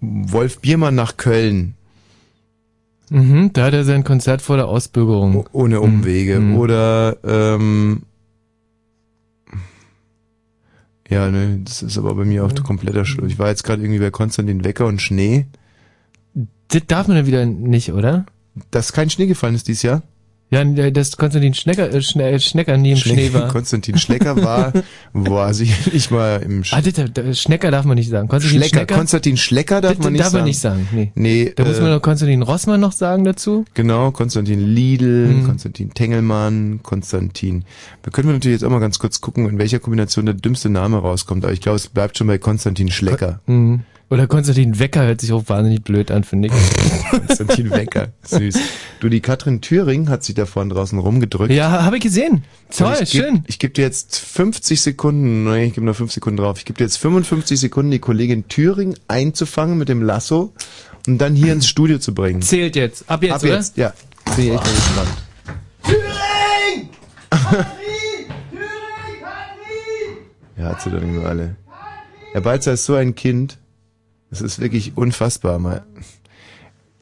Wolf 0.00 0.60
Biermann 0.60 0.94
nach 0.94 1.16
Köln. 1.16 1.74
Mhm, 3.10 3.52
da 3.52 3.64
hat 3.66 3.74
er 3.74 3.84
sein 3.84 4.04
Konzert 4.04 4.42
vor 4.42 4.56
der 4.56 4.68
Ausbürgerung. 4.68 5.46
Ohne 5.52 5.80
Umwege. 5.80 6.40
Mhm. 6.40 6.56
Oder, 6.56 7.16
ähm, 7.24 8.02
ja, 11.08 11.30
ne, 11.30 11.60
das 11.64 11.82
ist 11.82 11.96
aber 11.96 12.14
bei 12.14 12.24
mir 12.24 12.44
auch 12.44 12.54
kompletter 12.62 13.04
Schluss. 13.04 13.32
Ich 13.32 13.38
war 13.38 13.48
jetzt 13.48 13.64
gerade 13.64 13.82
irgendwie 13.82 14.00
bei 14.00 14.10
Konstantin 14.10 14.64
Wecker 14.64 14.86
und 14.86 15.00
Schnee. 15.00 15.46
Das 16.68 16.82
darf 16.86 17.08
man 17.08 17.16
ja 17.16 17.26
wieder 17.26 17.46
nicht, 17.46 17.92
oder? 17.92 18.26
Dass 18.70 18.92
kein 18.92 19.08
Schnee 19.08 19.26
gefallen 19.26 19.54
ist 19.54 19.68
dieses 19.68 19.82
Jahr? 19.82 20.02
Ja, 20.50 20.64
dass 20.64 21.16
Konstantin 21.18 21.52
Schnecker, 21.52 21.92
äh, 21.92 22.00
Schne 22.00 22.30
äh, 22.30 22.40
Schnecker 22.40 22.78
nie 22.78 22.92
im 22.92 22.96
Schnee 22.96 23.32
war. 23.34 23.48
Konstantin 23.52 23.98
Schlecker 23.98 24.42
war, 24.42 24.72
war 25.12 25.52
sicherlich 25.52 26.10
mal 26.10 26.40
im 26.42 26.64
Sch 26.64 26.72
Ah, 26.72 26.80
das, 26.80 26.94
das, 27.12 27.38
Schnecker 27.40 27.70
darf 27.70 27.84
man 27.84 27.96
nicht 27.96 28.08
sagen. 28.08 28.28
Konstantin 28.28 28.60
Schlecker. 28.60 28.76
Schnecker? 28.78 28.94
Konstantin 28.96 29.36
Schlecker 29.36 29.80
darf 29.82 29.96
Das 29.96 30.04
man 30.04 30.12
nicht 30.14 30.24
darf 30.24 30.32
sagen. 30.32 30.40
man 30.40 30.48
nicht 30.48 30.58
sagen, 30.58 30.88
nee. 30.92 31.12
Nee, 31.14 31.52
Da 31.54 31.64
muss 31.66 31.78
äh, 31.78 31.82
man 31.82 31.90
noch 31.90 32.00
Konstantin 32.00 32.40
Rossmann 32.42 32.80
noch 32.80 32.92
sagen 32.92 33.24
dazu. 33.24 33.66
Genau, 33.74 34.10
Konstantin 34.10 34.60
Liedl, 34.60 35.26
Mhm. 35.28 35.44
Konstantin 35.44 35.92
Tengelmann, 35.92 36.80
Konstantin. 36.82 37.64
Wir 38.02 38.10
können 38.12 38.32
natürlich 38.32 38.60
jetzt 38.60 38.64
auch 38.64 38.70
mal 38.70 38.78
ganz 38.80 38.98
kurz 38.98 39.20
gucken, 39.20 39.46
in 39.50 39.58
welcher 39.58 39.80
Kombination 39.80 40.24
der 40.24 40.34
dümmste 40.34 40.70
Name 40.70 40.96
rauskommt. 40.98 41.44
Aber 41.44 41.52
ich 41.52 41.60
glaube, 41.60 41.76
es 41.76 41.88
bleibt 41.88 42.16
schon 42.16 42.26
bei 42.26 42.38
Konstantin 42.38 42.90
Schlecker. 42.90 43.40
Mhm. 43.46 43.80
Oder 44.10 44.26
Konstantin 44.26 44.78
Wecker 44.78 45.02
hört 45.04 45.20
sich 45.20 45.32
auch 45.32 45.44
wahnsinnig 45.48 45.84
blöd 45.84 46.10
an, 46.10 46.24
finde 46.24 46.48
ich. 46.48 46.54
Konstantin 47.10 47.70
Wecker. 47.70 48.08
Süß. 48.22 48.56
Du, 49.00 49.10
die 49.10 49.20
Katrin 49.20 49.60
Thüring 49.60 50.08
hat 50.08 50.24
sich 50.24 50.34
da 50.34 50.46
vorne 50.46 50.72
draußen 50.72 50.98
rumgedrückt. 50.98 51.52
Ja, 51.52 51.82
habe 51.84 51.96
ich 51.98 52.02
gesehen. 52.02 52.44
Toll, 52.74 52.94
ich 53.02 53.10
geb- 53.12 53.22
schön. 53.22 53.44
Ich 53.46 53.58
gebe 53.58 53.74
dir 53.74 53.82
jetzt 53.82 54.18
50 54.18 54.80
Sekunden, 54.80 55.44
nein, 55.44 55.64
ich 55.68 55.74
gebe 55.74 55.84
nur 55.84 55.94
5 55.94 56.10
Sekunden 56.10 56.38
drauf. 56.38 56.56
Ich 56.58 56.64
gebe 56.64 56.78
dir 56.78 56.84
jetzt 56.84 56.96
55 56.96 57.60
Sekunden, 57.60 57.90
die 57.90 57.98
Kollegin 57.98 58.48
Thüring 58.48 58.94
einzufangen 59.08 59.76
mit 59.76 59.90
dem 59.90 60.02
Lasso 60.02 60.54
und 61.06 61.18
dann 61.18 61.34
hier 61.34 61.52
ins 61.52 61.68
Studio 61.68 61.98
zu 61.98 62.14
bringen. 62.14 62.40
Zählt 62.40 62.76
jetzt. 62.76 63.10
Ab 63.10 63.22
jetzt, 63.22 63.34
Ab 63.34 63.42
oder? 63.42 63.56
jetzt, 63.56 63.76
ja. 63.76 63.92
Bin 64.36 64.46
ich 64.46 64.52
echt 64.52 64.64
mal 64.64 64.72
gespannt. 64.74 66.28
Ja, 70.56 70.64
hat 70.64 70.82
sie 70.82 70.90
doch 70.90 71.00
nicht 71.00 71.12
mehr 71.14 71.26
alle. 71.26 71.56
Herr 72.32 72.40
Balzer 72.40 72.72
ist 72.72 72.84
so 72.84 72.94
ein 72.94 73.14
Kind. 73.14 73.58
Das 74.30 74.40
ist 74.40 74.58
wirklich 74.58 74.96
unfassbar. 74.96 75.58
Mal. 75.58 75.84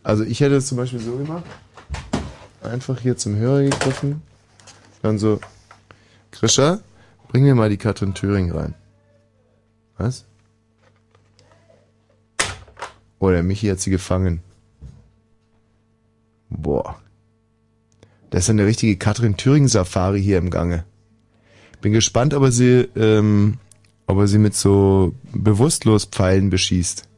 Also 0.02 0.24
ich 0.24 0.40
hätte 0.40 0.56
es 0.56 0.68
zum 0.68 0.78
Beispiel 0.78 1.00
so 1.00 1.16
gemacht. 1.16 1.44
Einfach 2.62 3.00
hier 3.00 3.16
zum 3.16 3.36
Hörer 3.36 3.62
gegriffen. 3.62 4.22
Dann 5.02 5.18
so, 5.18 5.40
Krischer, 6.30 6.80
bring 7.28 7.44
mir 7.44 7.54
mal 7.54 7.70
die 7.70 7.76
Katrin 7.76 8.14
Thüring 8.14 8.50
rein. 8.50 8.74
Was? 9.98 10.24
Oh, 13.18 13.30
der 13.30 13.42
Michi 13.42 13.68
hat 13.68 13.80
sie 13.80 13.90
gefangen. 13.90 14.42
Boah. 16.50 17.00
Das 18.30 18.44
ist 18.44 18.50
eine 18.50 18.66
richtige 18.66 18.96
Katrin 18.96 19.36
Thüring 19.36 19.68
Safari 19.68 20.22
hier 20.22 20.38
im 20.38 20.50
Gange. 20.50 20.84
Bin 21.80 21.92
gespannt, 21.92 22.34
ob 22.34 22.42
er 22.42 22.52
sie, 22.52 22.88
ähm, 22.96 23.58
ob 24.06 24.18
er 24.18 24.28
sie 24.28 24.38
mit 24.38 24.54
so 24.54 25.14
bewusstlos 25.32 26.04
Pfeilen 26.04 26.50
beschießt. 26.50 27.08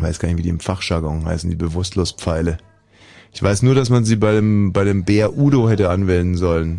Ich 0.00 0.06
weiß 0.06 0.18
gar 0.18 0.28
nicht, 0.28 0.38
wie 0.38 0.42
die 0.42 0.48
im 0.48 0.60
Fachjargon 0.60 1.26
heißen, 1.26 1.50
die 1.50 1.56
bewusstlos 1.56 2.12
Pfeile. 2.12 2.56
Ich 3.34 3.42
weiß 3.42 3.60
nur, 3.62 3.74
dass 3.74 3.90
man 3.90 4.04
sie 4.06 4.16
bei 4.16 4.32
dem, 4.32 4.72
bei 4.72 4.84
dem 4.84 5.04
Bär 5.04 5.36
Udo 5.36 5.68
hätte 5.68 5.90
anwenden 5.90 6.36
sollen. 6.38 6.78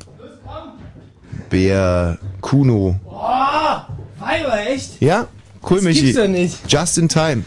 Bär 1.49 2.17
Kuno. 2.41 2.99
Boah, 3.03 3.87
Weiber, 4.19 4.67
echt? 4.67 4.99
Ja, 5.01 5.27
cool, 5.69 5.77
Das 5.77 5.83
Michi. 5.85 6.01
gibt's 6.01 6.17
ja 6.17 6.27
nicht. 6.27 6.57
Just 6.67 6.97
in 6.97 7.09
time. 7.09 7.43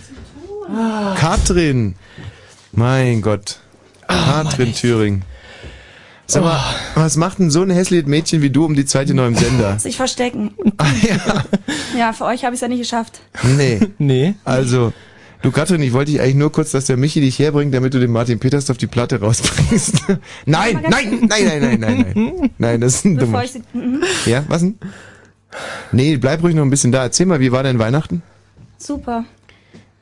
Ah. 0.69 1.15
Katrin. 1.19 1.97
Mein 2.73 3.21
Gott. 3.21 3.59
Katrin 4.07 4.73
Thüring. 4.75 5.23
Sag 6.27 6.43
mal, 6.45 6.59
Oh. 6.97 7.01
was 7.01 7.17
macht 7.17 7.39
denn 7.41 7.51
so 7.51 7.63
ein 7.63 7.71
hässliches 7.71 8.07
Mädchen 8.07 8.41
wie 8.43 8.51
du 8.51 8.65
um 8.65 8.75
die 8.75 8.87
Zeit 8.87 9.09
noch 9.09 9.27
im 9.27 9.35
Sender? 9.35 9.79
Sich 9.79 9.97
verstecken. 9.97 10.53
ja. 11.99 12.13
für 12.13 12.25
euch 12.27 12.45
habe 12.45 12.55
ich 12.55 12.59
es 12.59 12.61
ja 12.63 12.69
nicht 12.69 12.79
geschafft. 12.79 13.21
Nee. 13.57 13.81
Nee. 13.99 14.35
Also, 14.45 14.93
du 15.45 15.53
Katrin, 15.53 15.81
ich 15.83 15.93
wollte 15.93 16.11
dich 16.11 16.21
eigentlich 16.21 16.35
nur 16.35 16.51
kurz, 16.51 16.73
dass 16.73 16.87
der 16.87 16.97
Michi 16.97 17.21
dich 17.21 17.39
herbringt, 17.39 17.73
damit 17.73 17.95
du 17.95 18.01
den 18.01 18.11
Martin 18.11 18.41
Peters 18.41 18.69
auf 18.71 18.77
die 18.79 18.89
Platte 18.89 19.21
rausbringst. 19.21 20.03
nein, 20.47 20.81
nein, 20.91 21.21
nein, 21.29 21.29
nein, 21.29 21.61
nein, 21.61 21.81
nein, 21.81 22.13
nein. 22.15 22.51
Nein, 22.59 22.81
das 22.81 22.97
ist 22.97 23.05
ein 23.05 23.17
Bevor 23.17 23.43
dummer. 23.43 23.65
mhm. 23.87 24.03
Ja, 24.27 24.45
was 24.49 24.63
denn? 24.63 24.79
Nee, 25.93 26.17
bleib 26.17 26.43
ruhig 26.43 26.55
noch 26.57 26.63
ein 26.65 26.71
bisschen 26.71 26.91
da. 26.91 27.05
Erzähl 27.05 27.27
mal, 27.27 27.39
wie 27.39 27.53
war 27.53 27.63
dein 27.63 27.79
Weihnachten? 27.79 28.23
Super. 28.79 29.25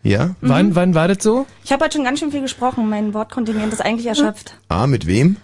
Ja? 0.02 0.34
Wann, 0.40 0.74
wann 0.74 0.94
war 0.94 1.06
das 1.08 1.22
so? 1.22 1.46
Ich 1.64 1.70
habe 1.72 1.84
heute 1.84 1.96
schon 1.98 2.04
ganz 2.04 2.18
schön 2.18 2.32
viel 2.32 2.40
gesprochen. 2.40 2.88
Mein 2.88 3.12
Wortkontingent 3.14 3.72
ist 3.72 3.80
eigentlich 3.84 4.06
erschöpft. 4.06 4.56
Ah, 4.68 4.86
mit 4.86 5.06
wem? 5.06 5.36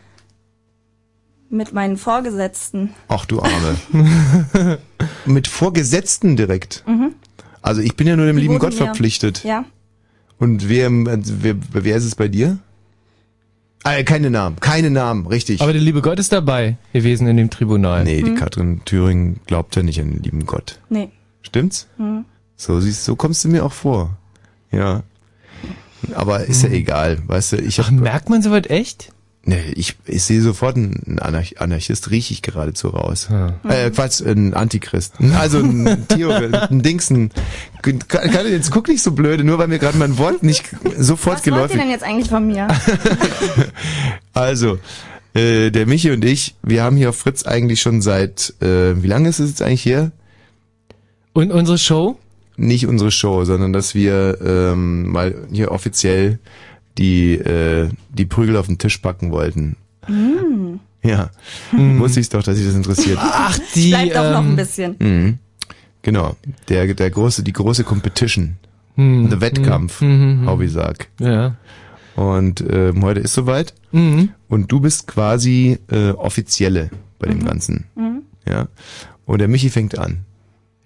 Mit 1.50 1.72
meinen 1.72 1.96
Vorgesetzten. 1.96 2.94
Ach 3.08 3.24
du 3.24 3.40
Arme. 3.40 3.76
mit 5.26 5.46
Vorgesetzten 5.48 6.36
direkt. 6.36 6.82
Mhm. 6.86 7.14
Also 7.62 7.80
ich 7.80 7.96
bin 7.96 8.06
ja 8.06 8.16
nur 8.16 8.26
dem 8.26 8.36
Die 8.36 8.42
lieben 8.42 8.58
Gott 8.58 8.70
mir- 8.72 8.76
verpflichtet. 8.84 9.44
Ja. 9.44 9.64
Und 10.38 10.68
wer, 10.68 10.88
wer, 10.90 11.57
wer 11.73 11.97
ist 11.97 12.04
es 12.04 12.14
bei 12.14 12.28
dir? 12.28 12.59
Ah, 13.85 14.02
keine 14.02 14.30
Namen, 14.30 14.57
keine 14.61 14.90
Namen, 14.90 15.26
richtig. 15.26 15.61
Aber 15.62 15.73
der 15.73 15.80
liebe 15.83 16.02
Gott 16.02 16.18
ist 16.18 16.33
dabei 16.33 16.76
gewesen 16.92 17.26
in 17.28 17.37
dem 17.37 17.49
Tribunal. 17.50 18.04
nee, 18.04 18.23
die 18.23 18.30
Mhm. 18.33 18.35
Katrin 18.37 18.80
Thüring 18.85 19.40
glaubt 19.47 19.76
ja 19.76 19.83
nicht 19.83 20.00
an 20.00 20.11
den 20.12 20.23
lieben 20.23 20.47
Gott. 20.47 20.80
Nee. 20.90 21.11
Stimmt's? 21.42 21.87
Mhm. 21.97 22.25
So 22.57 22.80
siehst, 22.80 23.04
so 23.04 23.14
kommst 23.16 23.45
du 23.45 23.49
mir 23.49 23.64
auch 23.64 23.73
vor. 23.73 24.16
Ja. 24.73 25.04
Aber 26.14 26.45
ist 26.45 26.62
ja 26.62 26.71
egal, 26.71 27.18
weißt 27.26 27.52
du, 27.52 27.57
ich 27.59 27.78
hab, 27.78 27.87
Ach, 27.87 27.90
merkt 27.90 28.28
man 28.28 28.42
soweit 28.42 28.68
echt? 28.71 29.12
Nee, 29.48 29.72
ich, 29.76 29.96
ich 30.04 30.24
sehe 30.24 30.42
sofort 30.42 30.76
einen 30.76 31.18
Anarch 31.20 31.58
Anarchist, 31.58 32.10
rieche 32.10 32.34
ich 32.34 32.42
geradezu 32.42 32.88
raus. 32.88 33.28
Ja. 33.30 33.54
Äh, 33.66 33.90
Quatsch, 33.90 34.20
ein 34.20 34.52
Antichrist. 34.52 35.14
Also 35.38 35.60
ein 35.60 36.06
Theorie, 36.06 36.54
ein 36.54 36.82
Dingsen. 36.82 37.30
Kann, 37.80 37.98
kann, 38.08 38.46
jetzt 38.46 38.70
guck 38.70 38.88
nicht 38.88 39.02
so 39.02 39.12
blöde, 39.12 39.44
nur 39.44 39.56
weil 39.56 39.68
mir 39.68 39.78
gerade 39.78 39.96
mein 39.96 40.18
Wort 40.18 40.42
nicht 40.42 40.64
sofort 40.98 41.38
Was 41.38 41.46
wollt 41.46 41.46
ihr 41.46 41.52
geläufig 41.52 41.80
denn 41.80 41.88
jetzt 41.88 42.04
eigentlich 42.04 42.28
von 42.28 42.46
mir? 42.46 42.68
Also, 44.34 44.78
äh, 45.34 45.70
der 45.70 45.86
Michi 45.86 46.10
und 46.10 46.24
ich, 46.26 46.54
wir 46.62 46.82
haben 46.82 46.96
hier 46.96 47.08
auf 47.08 47.16
Fritz 47.16 47.44
eigentlich 47.44 47.80
schon 47.80 48.02
seit, 48.02 48.52
äh, 48.60 49.02
wie 49.02 49.06
lange 49.06 49.30
ist 49.30 49.40
es 49.40 49.48
jetzt 49.48 49.62
eigentlich 49.62 49.84
her? 49.84 50.12
Und 51.32 51.50
unsere 51.50 51.78
Show? 51.78 52.18
Nicht 52.56 52.86
unsere 52.86 53.10
Show, 53.10 53.44
sondern 53.44 53.72
dass 53.72 53.94
wir 53.94 54.38
ähm, 54.44 55.10
mal 55.10 55.34
hier 55.50 55.72
offiziell 55.72 56.38
die, 56.98 57.34
äh, 57.34 57.88
die 58.10 58.26
Prügel 58.26 58.56
auf 58.56 58.66
den 58.66 58.78
Tisch 58.78 58.98
packen 58.98 59.30
wollten. 59.30 59.76
Mm. 60.06 60.80
Ja, 61.02 61.30
wusste 61.72 62.20
ich 62.20 62.28
doch, 62.28 62.42
dass 62.42 62.56
sich 62.56 62.66
das 62.66 62.74
interessiert. 62.74 63.18
Ach, 63.20 63.56
die. 63.74 63.90
Bleibt 63.90 64.16
doch 64.16 64.30
noch 64.32 64.40
ähm, 64.40 64.50
ein 64.50 64.56
bisschen. 64.56 64.96
Mhm. 64.98 65.38
Genau, 66.02 66.36
der, 66.68 66.92
der 66.94 67.10
große, 67.10 67.42
die 67.42 67.52
große 67.52 67.84
Competition, 67.84 68.56
Hm, 68.98 69.30
der 69.30 69.40
Wettkampf, 69.40 70.00
hm, 70.00 70.08
hm, 70.08 70.40
hm. 70.40 70.48
Hobby 70.48 70.66
sag. 70.66 71.08
Ja. 71.20 71.54
Und 72.16 72.64
ähm, 72.68 73.04
heute 73.04 73.20
ist 73.20 73.32
soweit. 73.32 73.72
Mhm. 73.92 74.30
Und 74.48 74.72
du 74.72 74.80
bist 74.80 75.06
quasi 75.06 75.78
äh, 75.88 76.10
offizielle 76.10 76.90
bei 77.20 77.28
dem 77.28 77.44
Ganzen. 77.44 77.84
Mhm. 77.94 78.22
Ja. 78.44 78.66
Und 79.24 79.38
der 79.38 79.46
Michi 79.46 79.70
fängt 79.70 79.96
an. 79.96 80.24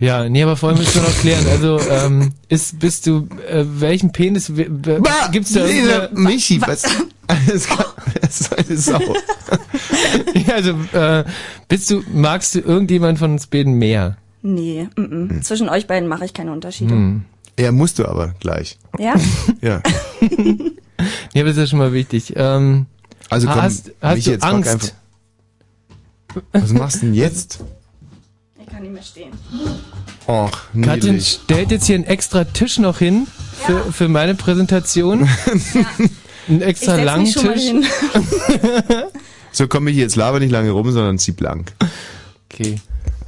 Ja, 0.02 0.28
nee, 0.28 0.42
aber 0.42 0.56
vorher 0.56 0.76
müssen 0.76 0.96
wir 0.96 1.02
noch 1.08 1.16
klären. 1.20 1.46
Also, 1.48 1.78
ähm, 1.88 2.32
ist, 2.48 2.78
bist 2.80 3.06
du, 3.06 3.28
äh, 3.48 3.64
welchen 3.64 4.10
Penis 4.10 4.56
w- 4.56 4.66
w- 4.68 4.98
gibt's 5.30 5.52
da 5.52 5.64
irgendeine- 5.64 6.08
Michi, 6.12 6.60
was? 6.60 6.82
Das, 7.46 7.66
kann, 7.68 7.86
das 8.20 8.40
ist 8.40 8.52
eine 8.58 8.76
Sau. 8.78 8.98
ja, 10.34 10.54
also, 10.54 10.74
äh, 10.92 11.24
bist 11.68 11.88
du, 11.90 12.02
magst 12.12 12.54
du 12.56 12.58
irgendjemand 12.60 13.20
von 13.20 13.30
uns 13.32 13.46
beiden 13.46 13.74
mehr? 13.74 14.16
Nee, 14.42 14.88
mm 14.96 15.02
-mm. 15.02 15.40
zwischen 15.42 15.68
euch 15.68 15.86
beiden 15.86 16.08
mache 16.08 16.24
ich 16.24 16.34
keine 16.34 16.50
Unterschiede. 16.52 16.90
Hm. 16.94 17.24
Er 17.56 17.70
musst 17.70 17.98
du 18.00 18.06
aber 18.06 18.34
gleich. 18.40 18.78
Ja? 18.98 19.14
Ja. 19.62 19.80
Ja, 21.32 21.42
das 21.44 21.52
ist 21.52 21.58
ja 21.58 21.66
schon 21.66 21.78
mal 21.80 21.92
wichtig. 21.92 22.32
Ähm, 22.36 22.86
Also 23.30 23.46
komm, 23.48 23.62
hast, 23.62 23.92
hast 24.00 24.14
Michi, 24.16 24.24
du 24.24 24.30
jetzt 24.32 24.44
Angst? 24.44 24.68
einfach- 24.68 24.88
Was 26.52 26.72
machst 26.72 26.96
du 27.02 27.06
denn 27.06 27.14
jetzt? 27.14 27.60
Ich 28.72 28.76
kann 28.76 28.84
nicht 28.84 28.94
mehr 28.94 29.02
stehen. 29.02 29.32
Och, 30.26 30.50
Katrin 30.82 31.20
stellt 31.20 31.70
jetzt 31.72 31.84
hier 31.84 31.96
einen 31.96 32.04
extra 32.04 32.44
Tisch 32.44 32.78
noch 32.78 33.00
hin 33.00 33.26
für, 33.66 33.92
für 33.92 34.08
meine 34.08 34.34
Präsentation. 34.34 35.28
Einen 36.48 36.60
Ich 36.60 36.66
extra 36.66 36.94
setz 36.96 37.04
langen 37.04 37.26
Tisch. 37.26 37.70
So 39.52 39.68
komm 39.68 39.84
Michi, 39.84 40.00
jetzt 40.00 40.16
laber 40.16 40.40
nicht 40.40 40.50
lange 40.52 40.70
rum, 40.70 40.90
sondern 40.90 41.18
zieh 41.18 41.32
blank. 41.32 41.74
Okay. 42.50 42.76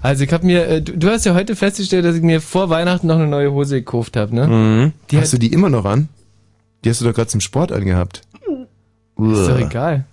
Also 0.00 0.24
ich 0.24 0.32
habe 0.32 0.46
mir, 0.46 0.66
äh, 0.66 0.80
du, 0.80 0.96
du 0.96 1.10
hast 1.10 1.26
ja 1.26 1.34
heute 1.34 1.54
festgestellt, 1.56 2.06
dass 2.06 2.16
ich 2.16 2.22
mir 2.22 2.40
vor 2.40 2.70
Weihnachten 2.70 3.06
noch 3.06 3.16
eine 3.16 3.26
neue 3.26 3.52
Hose 3.52 3.74
gekauft 3.76 4.16
habe, 4.16 4.34
ne? 4.34 4.46
Mhm. 4.48 4.92
Die 5.10 5.18
hast 5.18 5.26
hat- 5.26 5.32
du 5.34 5.38
die 5.40 5.52
immer 5.52 5.68
noch 5.68 5.84
an? 5.84 6.08
Die 6.84 6.88
hast 6.88 7.02
du 7.02 7.04
doch 7.04 7.12
gerade 7.12 7.28
zum 7.28 7.42
Sport 7.42 7.70
angehabt. 7.70 8.22
Ist 9.18 9.48
doch 9.48 9.58
egal. 9.58 10.06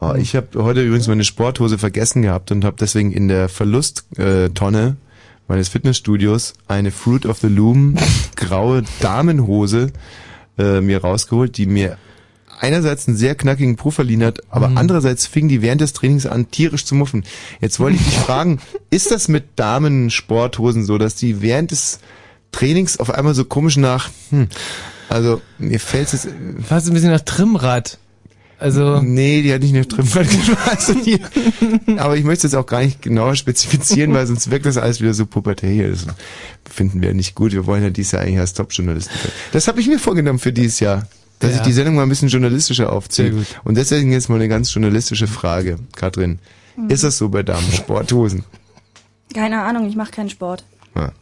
Oh, 0.00 0.14
ich 0.14 0.36
habe 0.36 0.62
heute 0.62 0.82
übrigens 0.82 1.08
meine 1.08 1.24
Sporthose 1.24 1.76
vergessen 1.76 2.22
gehabt 2.22 2.52
und 2.52 2.64
habe 2.64 2.76
deswegen 2.78 3.10
in 3.10 3.26
der 3.26 3.48
Verlusttonne 3.48 4.96
meines 5.48 5.68
Fitnessstudios 5.68 6.54
eine 6.68 6.92
Fruit 6.92 7.26
of 7.26 7.38
the 7.38 7.48
Loom 7.48 7.96
graue 8.36 8.84
Damenhose 9.00 9.90
äh, 10.56 10.80
mir 10.80 11.00
rausgeholt, 11.00 11.56
die 11.56 11.66
mir 11.66 11.98
einerseits 12.60 13.08
einen 13.08 13.16
sehr 13.16 13.34
knackigen 13.34 13.76
Po 13.76 13.90
verliehen 13.90 14.22
hat, 14.22 14.42
aber 14.50 14.72
andererseits 14.74 15.26
fing 15.26 15.48
die 15.48 15.62
während 15.62 15.80
des 15.80 15.92
Trainings 15.92 16.26
an, 16.26 16.50
tierisch 16.50 16.84
zu 16.84 16.94
muffen. 16.94 17.24
Jetzt 17.60 17.80
wollte 17.80 17.96
ich 17.96 18.04
dich 18.04 18.18
fragen, 18.18 18.60
ist 18.90 19.10
das 19.10 19.28
mit 19.28 19.44
Damensporthosen 19.56 20.84
so, 20.84 20.98
dass 20.98 21.14
die 21.14 21.40
während 21.40 21.70
des 21.70 22.00
Trainings 22.52 22.98
auf 22.98 23.10
einmal 23.10 23.34
so 23.34 23.44
komisch 23.44 23.76
nach, 23.76 24.10
hm, 24.30 24.48
also 25.08 25.40
mir 25.58 25.80
fällt 25.80 26.12
es 26.12 26.28
Fast 26.66 26.88
ein 26.88 26.94
bisschen 26.94 27.10
nach 27.10 27.20
Trimmrad. 27.20 27.98
Also. 28.60 29.00
Nee, 29.02 29.42
die 29.42 29.52
hat 29.54 29.62
nicht 29.62 29.88
Trimmrad 29.90 30.26
also 30.68 30.94
die, 30.94 31.20
Aber 31.98 32.16
ich 32.16 32.24
möchte 32.24 32.46
es 32.46 32.52
jetzt 32.52 32.58
auch 32.60 32.66
gar 32.66 32.80
nicht 32.82 33.00
genauer 33.02 33.36
spezifizieren, 33.36 34.12
weil 34.14 34.26
sonst 34.26 34.50
wirkt 34.50 34.66
das 34.66 34.76
alles 34.76 35.00
wieder 35.00 35.14
so 35.14 35.26
pubertär. 35.26 35.90
Das 35.90 36.06
finden 36.68 37.00
wir 37.00 37.14
nicht 37.14 37.34
gut. 37.36 37.52
Wir 37.52 37.66
wollen 37.66 37.82
ja 37.84 37.90
dieses 37.90 38.12
Jahr 38.12 38.22
eigentlich 38.22 38.40
als 38.40 38.54
Top-Journalisten. 38.54 39.14
Das 39.52 39.68
habe 39.68 39.80
ich 39.80 39.86
mir 39.86 39.98
vorgenommen 40.00 40.38
für 40.40 40.52
dieses 40.52 40.80
Jahr. 40.80 41.06
Dass 41.38 41.52
Ja. 41.52 41.56
ich 41.58 41.62
die 41.62 41.72
Sendung 41.72 41.94
mal 41.94 42.02
ein 42.02 42.08
bisschen 42.08 42.28
journalistischer 42.28 42.92
aufziehe. 42.92 43.32
Und 43.62 43.76
deswegen 43.76 44.10
jetzt 44.10 44.28
mal 44.28 44.34
eine 44.36 44.48
ganz 44.48 44.74
journalistische 44.74 45.28
Frage. 45.28 45.78
Katrin, 45.94 46.40
Mhm. 46.76 46.90
ist 46.90 47.04
das 47.04 47.16
so 47.16 47.28
bei 47.28 47.44
Damensporthosen? 47.44 48.42
Keine 49.34 49.62
Ahnung, 49.62 49.88
ich 49.88 49.94
mache 49.94 50.10
keinen 50.10 50.30
Sport. 50.30 50.64
Ja. 50.96 51.12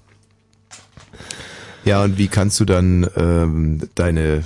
Ja, 1.84 2.02
und 2.02 2.18
wie 2.18 2.28
kannst 2.28 2.58
du 2.60 2.64
dann 2.64 3.06
ähm, 3.16 3.82
deine, 3.94 4.44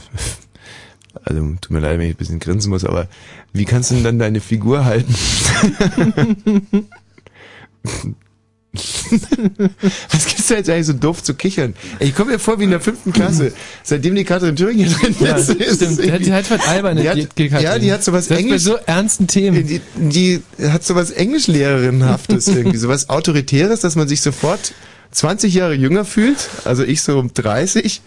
also 1.24 1.40
tut 1.60 1.70
mir 1.70 1.80
leid, 1.80 1.98
wenn 1.98 2.06
ich 2.08 2.14
ein 2.14 2.18
bisschen 2.18 2.38
grinsen 2.40 2.70
muss, 2.70 2.84
aber 2.84 3.08
wie 3.52 3.64
kannst 3.64 3.90
du 3.90 3.94
denn 3.96 4.04
dann 4.04 4.18
deine 4.18 4.40
Figur 4.40 4.84
halten? 4.84 5.14
Was 8.72 10.26
gibt's 10.26 10.46
da 10.46 10.54
jetzt 10.54 10.70
eigentlich 10.70 10.86
so 10.86 10.92
doof 10.92 11.22
zu 11.24 11.34
kichern? 11.34 11.74
Ey, 11.98 12.08
Ich 12.08 12.14
komme 12.14 12.32
mir 12.32 12.38
vor 12.38 12.60
wie 12.60 12.64
in 12.64 12.70
der 12.70 12.80
fünften 12.80 13.12
Klasse. 13.12 13.52
Seitdem 13.82 14.14
die 14.14 14.22
Katrin 14.24 14.54
Thüringen 14.54 14.88
drin 14.92 15.16
Ja, 15.18 15.34
ist. 15.36 15.50
stimmt. 15.76 16.02
Die 16.04 16.12
hat, 16.12 16.24
die 16.24 16.32
hat 16.32 16.48
was 16.50 16.66
alberne 16.68 17.02
Die 17.02 17.08
hat- 17.10 17.38
die, 17.38 17.46
ja, 17.48 17.78
die 17.80 17.92
hat 17.92 18.04
sowas 18.04 18.26
Selbst 18.26 18.40
Englisch- 18.44 18.64
bei 18.64 18.70
so 18.70 18.76
ernsten 18.86 19.26
Themen. 19.26 19.66
die, 19.66 19.80
die 19.96 20.40
hat 20.62 20.84
sowas 20.84 21.10
Englischlehrerinnenhaftes 21.10 22.46
irgendwie, 22.48 22.76
sowas 22.78 23.08
Autoritäres, 23.08 23.80
dass 23.80 23.96
man 23.96 24.06
sich 24.06 24.20
sofort 24.20 24.72
20 25.10 25.52
Jahre 25.52 25.74
jünger 25.74 26.04
fühlt, 26.04 26.48
also 26.64 26.84
ich 26.84 27.02
so 27.02 27.18
um 27.18 27.34
30 27.34 28.02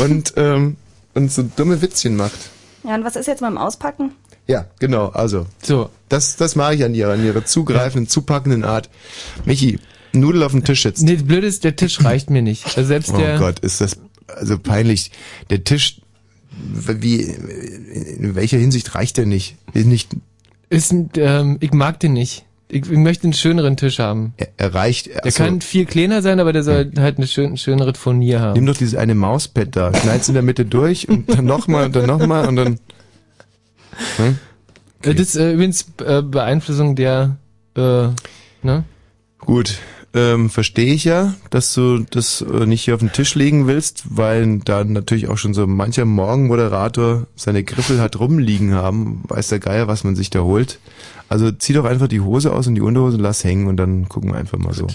und, 0.00 0.34
ähm, 0.36 0.76
und 1.18 1.32
so 1.32 1.42
dumme 1.42 1.82
Witzchen 1.82 2.16
macht. 2.16 2.38
Ja, 2.84 2.94
und 2.94 3.04
was 3.04 3.16
ist 3.16 3.26
jetzt 3.26 3.40
beim 3.40 3.58
Auspacken? 3.58 4.12
Ja, 4.46 4.66
genau, 4.78 5.08
also. 5.08 5.46
So. 5.62 5.90
Das, 6.08 6.36
das 6.36 6.56
mache 6.56 6.74
ich 6.74 6.84
an 6.84 6.94
ihrer, 6.94 7.12
an 7.12 7.24
ihrer 7.24 7.44
zugreifenden, 7.44 8.08
zupackenden 8.08 8.64
Art. 8.64 8.88
Michi, 9.44 9.78
Nudel 10.12 10.42
auf 10.42 10.52
den 10.52 10.64
Tisch 10.64 10.84
jetzt. 10.84 11.02
Nee, 11.02 11.16
das 11.16 11.24
Blöde 11.24 11.46
ist, 11.46 11.64
der 11.64 11.76
Tisch 11.76 12.02
reicht 12.02 12.30
mir 12.30 12.40
nicht. 12.40 12.64
Also 12.66 12.84
selbst 12.84 13.12
Oh 13.12 13.18
der. 13.18 13.38
Gott, 13.38 13.58
ist 13.58 13.80
das 13.82 13.98
also 14.26 14.58
peinlich. 14.58 15.10
Der 15.50 15.64
Tisch, 15.64 16.00
wie, 16.50 17.20
in 17.20 18.34
welcher 18.34 18.58
Hinsicht 18.58 18.94
reicht 18.94 19.16
der 19.16 19.26
nicht? 19.26 19.56
Ist 19.74 19.86
nicht, 19.86 20.16
Ist 20.70 20.94
ähm, 21.16 21.58
ich 21.60 21.72
mag 21.72 22.00
den 22.00 22.14
nicht. 22.14 22.44
Ich, 22.70 22.82
ich 22.90 22.98
möchte 22.98 23.24
einen 23.24 23.32
schöneren 23.32 23.76
Tisch 23.76 23.98
haben. 23.98 24.34
er, 24.36 24.48
er 24.58 24.74
reicht. 24.74 25.06
Der 25.24 25.32
kann 25.32 25.60
viel 25.62 25.86
kleiner 25.86 26.20
sein, 26.20 26.38
aber 26.38 26.52
der 26.52 26.62
soll 26.62 26.92
halt 26.98 27.16
eine 27.16 27.26
schön, 27.26 27.56
schönere 27.56 27.94
Furnier 27.94 28.40
haben. 28.40 28.52
Nimm 28.54 28.66
doch 28.66 28.76
dieses 28.76 28.94
eine 28.94 29.14
Mauspad 29.14 29.74
da, 29.74 29.94
schneid's 29.94 30.28
in 30.28 30.34
der 30.34 30.42
Mitte 30.42 30.64
durch 30.66 31.08
und 31.08 31.28
dann 31.30 31.46
nochmal 31.46 31.86
und 31.86 31.96
dann 31.96 32.06
nochmal 32.06 32.46
und 32.46 32.56
dann. 32.56 32.80
Hm? 34.16 34.38
Äh, 35.02 35.14
Das 35.14 35.28
ist 35.28 35.36
äh, 35.36 35.52
übrigens 35.54 35.86
äh, 36.04 36.22
Beeinflussung 36.22 36.94
der, 36.94 37.36
äh, 37.76 38.08
ne? 38.62 38.84
Gut, 39.38 39.78
ähm, 40.14 40.50
verstehe 40.50 40.92
ich 40.92 41.04
ja, 41.04 41.34
dass 41.50 41.72
du 41.74 41.98
das 42.10 42.42
äh, 42.42 42.66
nicht 42.66 42.82
hier 42.82 42.94
auf 42.94 43.00
den 43.00 43.12
Tisch 43.12 43.34
legen 43.34 43.66
willst, 43.66 44.04
weil 44.10 44.58
da 44.58 44.84
natürlich 44.84 45.28
auch 45.28 45.38
schon 45.38 45.54
so 45.54 45.66
mancher 45.66 46.04
Morgenmoderator 46.04 47.26
seine 47.36 47.62
Griffel 47.62 48.00
hat 48.00 48.18
rumliegen 48.18 48.74
haben, 48.74 49.22
weiß 49.28 49.48
der 49.48 49.58
Geier, 49.60 49.86
was 49.88 50.04
man 50.04 50.16
sich 50.16 50.30
da 50.30 50.40
holt. 50.40 50.78
Also 51.28 51.50
zieh 51.52 51.72
doch 51.74 51.84
einfach 51.84 52.08
die 52.08 52.20
Hose 52.20 52.52
aus 52.52 52.66
und 52.66 52.74
die 52.74 52.80
Unterhose 52.80 53.16
und 53.16 53.22
lass 53.22 53.44
hängen 53.44 53.66
und 53.66 53.76
dann 53.76 54.08
gucken 54.08 54.30
wir 54.32 54.38
einfach 54.38 54.58
mal 54.58 54.72
so. 54.72 54.86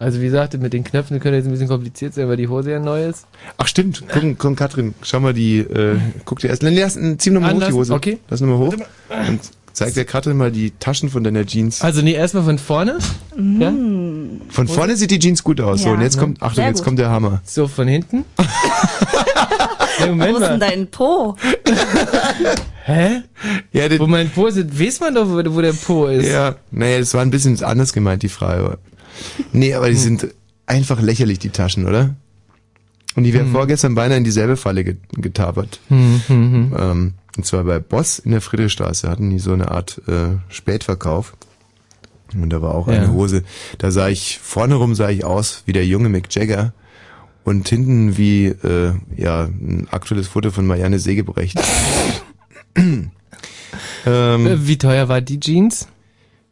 Also 0.00 0.20
wie 0.20 0.24
gesagt, 0.24 0.58
mit 0.60 0.72
den 0.72 0.82
Knöpfen 0.84 1.20
könnte 1.20 1.36
jetzt 1.36 1.46
ein 1.46 1.52
bisschen 1.52 1.68
kompliziert 1.68 2.12
sein, 2.14 2.28
weil 2.28 2.36
die 2.36 2.48
Hose 2.48 2.72
ja 2.72 2.80
neu 2.80 3.06
ist. 3.06 3.26
Ach 3.56 3.66
stimmt, 3.68 4.02
guck, 4.12 4.38
guck 4.38 4.56
Katrin, 4.56 4.92
schau 5.02 5.20
mal 5.20 5.32
die, 5.32 5.58
äh, 5.60 5.96
guck 6.24 6.40
dir 6.40 6.48
erst, 6.48 6.62
nein, 6.64 6.74
lass, 6.74 6.98
zieh 7.18 7.30
nochmal 7.30 7.54
hoch 7.54 7.62
die 7.66 7.72
Hose. 7.72 7.94
okay. 7.94 8.18
Lass 8.28 8.40
nochmal 8.40 8.58
hoch 8.58 8.74
und 8.74 9.40
zeig 9.72 9.94
der 9.94 10.04
Katrin 10.04 10.36
mal 10.36 10.50
die 10.50 10.72
Taschen 10.72 11.08
von 11.08 11.22
deiner 11.24 11.46
Jeans. 11.46 11.80
Also 11.80 12.02
nee, 12.02 12.12
erstmal 12.12 12.42
von 12.42 12.58
vorne. 12.58 12.98
Ja? 13.36 13.72
Von 14.50 14.68
vorne 14.68 14.96
sieht 14.96 15.12
die 15.12 15.20
Jeans 15.20 15.42
gut 15.44 15.60
aus. 15.60 15.82
So, 15.82 15.88
Ja. 15.88 15.94
und 15.94 16.00
jetzt 16.02 16.18
kommt, 16.18 16.42
Achtung, 16.42 16.56
Sehr 16.56 16.66
jetzt 16.66 16.78
gut. 16.78 16.84
kommt 16.86 16.98
der 16.98 17.10
Hammer. 17.10 17.40
So, 17.44 17.68
von 17.68 17.86
hinten. 17.88 18.24
nee, 18.38 18.44
Wo 20.00 20.06
Moment 20.08 20.38
ist 20.38 20.48
denn 20.48 20.60
dein 20.60 20.86
Po? 20.88 21.36
Hä? 22.86 23.22
Ja, 23.72 23.98
Wo 23.98 24.06
mein 24.06 24.28
Po 24.30 24.46
ist, 24.46 24.58
weiß 24.78 25.00
man 25.00 25.14
doch, 25.14 25.26
wo, 25.28 25.54
wo 25.54 25.60
der 25.62 25.72
Po 25.72 26.06
ist. 26.06 26.26
Ja, 26.28 26.56
naja, 26.70 26.98
das 26.98 27.14
war 27.14 27.22
ein 27.22 27.30
bisschen 27.30 27.62
anders 27.64 27.92
gemeint, 27.94 28.22
die 28.22 28.28
Frage. 28.28 28.78
Nee, 29.52 29.72
aber 29.74 29.88
die 29.88 29.96
sind 29.96 30.28
einfach 30.66 31.00
lächerlich, 31.00 31.38
die 31.38 31.48
Taschen, 31.50 31.86
oder? 31.86 32.14
Und 33.16 33.24
die 33.24 33.32
wäre 33.32 33.46
vorgestern 33.46 33.94
beinahe 33.94 34.18
in 34.18 34.24
dieselbe 34.24 34.56
Falle 34.56 34.84
get 34.84 34.98
getapert. 35.16 35.80
Hm, 35.88 36.20
hm, 36.26 36.52
hm. 36.52 36.76
Ähm, 36.78 37.12
und 37.36 37.46
zwar 37.46 37.64
bei 37.64 37.78
Boss 37.78 38.18
in 38.18 38.32
der 38.32 38.40
Friedrichstraße 38.40 39.08
hatten 39.08 39.30
die 39.30 39.38
so 39.38 39.52
eine 39.52 39.70
Art 39.70 40.02
äh, 40.06 40.36
Spätverkauf. 40.48 41.34
Und 42.34 42.50
da 42.50 42.60
war 42.60 42.74
auch 42.74 42.88
Ja. 42.88 42.94
eine 42.94 43.12
Hose. 43.12 43.44
Da 43.78 43.90
sah 43.92 44.08
ich, 44.08 44.40
vorne 44.42 44.74
rum 44.74 44.94
sah 44.94 45.08
ich 45.08 45.24
aus 45.24 45.62
wie 45.66 45.72
der 45.72 45.86
junge 45.86 46.08
Mick 46.10 46.34
Jagger. 46.34 46.74
Und 47.44 47.68
hinten 47.68 48.16
wie, 48.18 48.46
äh, 48.46 48.92
ja, 49.16 49.44
ein 49.44 49.86
aktuelles 49.90 50.28
Foto 50.28 50.50
von 50.50 50.66
Marianne 50.66 50.98
Segebrecht. 50.98 51.58
ähm, 52.76 53.10
Äh, 54.46 54.66
Wie 54.66 54.78
teuer 54.78 55.08
war 55.08 55.20
die 55.20 55.40
Jeans? 55.40 55.88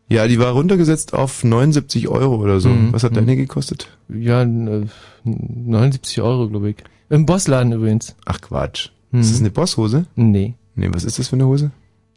ja, 0.09 0.27
die 0.29 0.39
war 0.39 0.53
runtergesetzt 0.53 1.15
auf 1.15 1.43
79 1.43 2.09
Euro 2.09 2.37
oder 2.37 2.61
so. 2.61 2.69
Mhm, 2.69 2.93
Was 2.93 3.03
hat 3.03 3.13
mhm. 3.13 3.17
deine 3.17 3.37
gekostet? 3.37 3.89
Ja, 4.09 4.43
äh, 4.43 4.87
79 5.25 6.21
Euro, 6.21 6.49
glaube 6.49 6.71
ich. 6.71 6.77
Im 7.09 7.25
Bossladen 7.27 7.73
übrigens. 7.73 8.15
Ach 8.27 8.41
Quatsch. 8.41 8.91
Mhm. 9.11 9.21
Ist 9.21 9.33
das 9.33 9.41
eine 9.41 9.51
Bosshose? 9.51 10.07
Nee, 10.17 10.55
Nee, 10.75 10.89
was 10.93 11.05
ist 11.05 11.19
das 11.19 11.29
für 11.29 11.37
eine 11.37 11.47
Hose? 11.47 11.71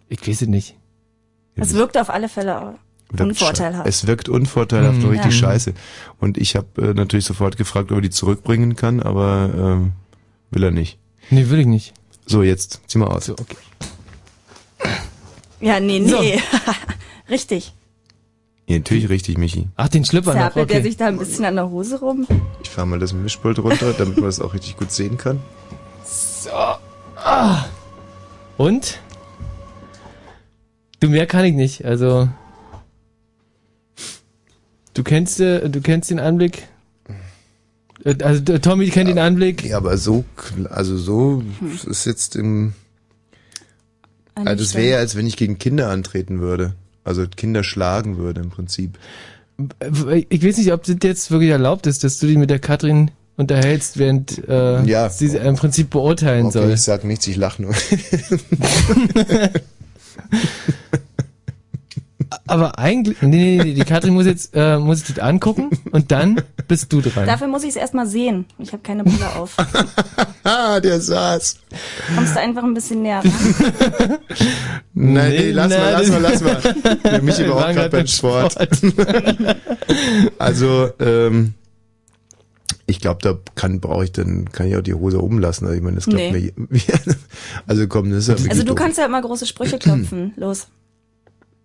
ich 0.07 0.25
weiß 0.27 0.43
es 0.43 0.47
nicht. 0.47 0.75
Es 1.55 1.73
wirkt 1.73 1.97
auf 1.97 2.09
alle 2.09 2.27
Fälle 2.29 2.75
unvorteilhaft. 3.17 3.87
Es 3.87 4.07
wirkt 4.07 4.29
unvorteilhaft 4.29 4.99
Mhm. 4.99 5.05
und 5.05 5.09
richtig 5.11 5.33
Ja. 5.41 5.47
scheiße. 5.49 5.73
Und 6.19 6.37
ich 6.37 6.55
habe 6.55 6.81
äh, 6.81 6.93
natürlich 6.93 7.25
sofort 7.25 7.55
gefragt, 7.57 7.91
ob 7.91 7.97
er 7.97 8.01
die 8.01 8.09
zurückbringen 8.09 8.75
kann, 8.75 9.01
aber 9.01 9.49
ähm, 9.57 9.91
will 10.51 10.63
er 10.63 10.71
nicht. 10.71 10.97
Nee, 11.31 11.49
will 11.49 11.59
ich 11.59 11.65
nicht. 11.67 11.93
So, 12.25 12.43
jetzt 12.43 12.81
zieh 12.87 12.97
mal 12.97 13.07
aus. 13.07 13.25
So, 13.25 13.33
okay. 13.33 13.55
Ja, 15.59 15.79
nee, 15.79 16.05
So. 16.05 16.19
nee. 16.21 16.39
Richtig. 17.29 17.73
Ja, 18.67 18.77
natürlich 18.77 19.09
richtig, 19.09 19.37
Michi. 19.37 19.67
Ach, 19.75 19.89
den 19.89 20.05
Schlüpper 20.05 20.33
noch, 20.33 20.41
Zerpelt 20.41 20.69
der 20.69 20.77
okay. 20.77 20.87
sich 20.87 20.97
da 20.97 21.07
ein 21.07 21.17
bisschen 21.17 21.45
an 21.45 21.55
der 21.55 21.69
Hose 21.69 21.99
rum? 21.99 22.27
Ich 22.63 22.69
fahr 22.69 22.85
mal 22.85 22.99
das 22.99 23.13
Mischpult 23.13 23.59
runter, 23.59 23.93
damit 23.93 24.17
man 24.17 24.25
das 24.25 24.39
auch 24.39 24.53
richtig 24.53 24.77
gut 24.77 24.91
sehen 24.91 25.17
kann. 25.17 25.39
Und? 28.57 28.99
Du, 30.99 31.09
mehr 31.09 31.27
kann 31.27 31.45
ich 31.45 31.53
nicht, 31.53 31.85
also... 31.85 32.29
Du 34.93 35.03
kennst, 35.03 35.41
äh, 35.41 35.69
du 35.69 35.81
kennst 35.81 36.09
den 36.09 36.19
Anblick? 36.19 36.67
Äh, 38.05 38.15
Also 38.23 38.57
Tommy 38.59 38.89
kennt 38.89 39.09
den 39.09 39.19
Anblick. 39.19 39.63
Ja, 39.65 39.77
aber 39.77 39.97
so, 39.97 40.23
also 40.69 40.97
so 40.97 41.43
ist 41.85 42.05
jetzt 42.05 42.35
im, 42.37 42.73
also 44.35 44.63
es 44.63 44.73
wäre 44.75 44.89
ja, 44.91 44.97
als 44.97 45.15
wenn 45.15 45.25
ich 45.27 45.37
gegen 45.37 45.57
Kinder 45.57 45.89
antreten 45.89 46.39
würde. 46.39 46.73
Also 47.03 47.25
Kinder 47.27 47.63
schlagen 47.63 48.17
würde 48.17 48.41
im 48.41 48.49
Prinzip. 48.49 48.97
Ich 50.29 50.43
weiß 50.43 50.57
nicht, 50.57 50.73
ob 50.73 50.83
das 50.83 50.97
jetzt 51.03 51.31
wirklich 51.31 51.51
erlaubt 51.51 51.87
ist, 51.87 52.03
dass 52.03 52.19
du 52.19 52.27
dich 52.27 52.37
mit 52.37 52.49
der 52.49 52.59
Katrin 52.59 53.11
unterhältst, 53.37 53.97
während 53.97 54.47
äh, 54.47 54.83
Ja. 54.83 55.09
sie 55.09 55.27
im 55.37 55.55
Prinzip 55.55 55.89
beurteilen 55.91 56.47
Okay, 56.47 56.53
soll. 56.59 56.71
ich 56.73 56.81
sag 56.81 57.03
nichts, 57.03 57.27
ich 57.27 57.35
lach 57.37 57.59
nur. 57.59 57.73
Aber 62.47 62.77
eigentlich, 62.79 63.21
nee, 63.21 63.57
nee, 63.57 63.63
nee, 63.63 63.73
die 63.73 63.83
Katrin 63.83 64.13
muss 64.13 64.25
jetzt 64.25 64.51
äh, 64.53 64.77
muss 64.77 64.99
sich 64.99 65.15
das 65.15 65.23
angucken 65.23 65.69
und 65.91 66.11
dann 66.11 66.41
bist 66.67 66.91
du 66.93 67.01
dran. 67.01 67.25
Dafür 67.25 67.47
muss 67.47 67.63
ich 67.63 67.69
es 67.69 67.75
erstmal 67.75 68.07
sehen. 68.07 68.45
Ich 68.59 68.71
habe 68.73 68.81
keine 68.83 69.03
Brille 69.03 69.35
auf. 69.35 69.55
ah, 70.43 70.79
der 70.81 70.99
saß. 71.01 71.57
Kommst 72.15 72.35
du 72.35 72.39
einfach 72.39 72.63
ein 72.63 72.73
bisschen 72.73 73.01
näher 73.01 73.19
ran? 73.23 73.31
Nein, 74.93 75.29
nee, 75.31 75.37
Nee, 75.39 75.51
lass 75.51 75.69
mal, 75.69 75.79
nein, 75.79 75.93
lass 76.21 76.41
mal, 76.41 76.51
lass 76.61 77.03
mal. 77.03 77.21
Michi 77.21 77.39
Wir 77.39 77.49
war 77.49 77.55
auch 77.57 77.61
waren 77.61 77.75
gerade 77.75 77.89
grad 77.89 77.91
beim 77.91 77.99
beim 78.01 78.07
Sport. 78.07 78.55
also, 80.39 80.89
ähm, 80.99 81.53
ich 82.87 82.99
glaube, 82.99 83.19
da 83.21 83.37
kann 83.55 83.79
brauche 83.79 84.03
ich 84.03 84.11
dann 84.11 84.51
kann 84.51 84.67
ich 84.67 84.75
auch 84.77 84.81
die 84.81 84.93
Hose 84.93 85.19
umlassen. 85.19 85.65
Also 85.65 85.75
ich 85.77 85.81
meine, 85.83 85.95
das 85.95 86.05
klappt 86.05 86.19
Nee. 86.33 86.53
mir. 86.55 86.81
also 87.67 87.87
komm, 87.87 88.11
das 88.11 88.27
ist 88.27 88.39
ja 88.39 88.49
Also 88.49 88.61
du 88.61 88.69
doof. 88.69 88.75
kannst 88.77 88.97
ja 88.99 89.05
immer 89.05 89.21
große 89.21 89.45
Sprüche 89.47 89.79
klopfen. 89.79 90.33
Los. 90.37 90.67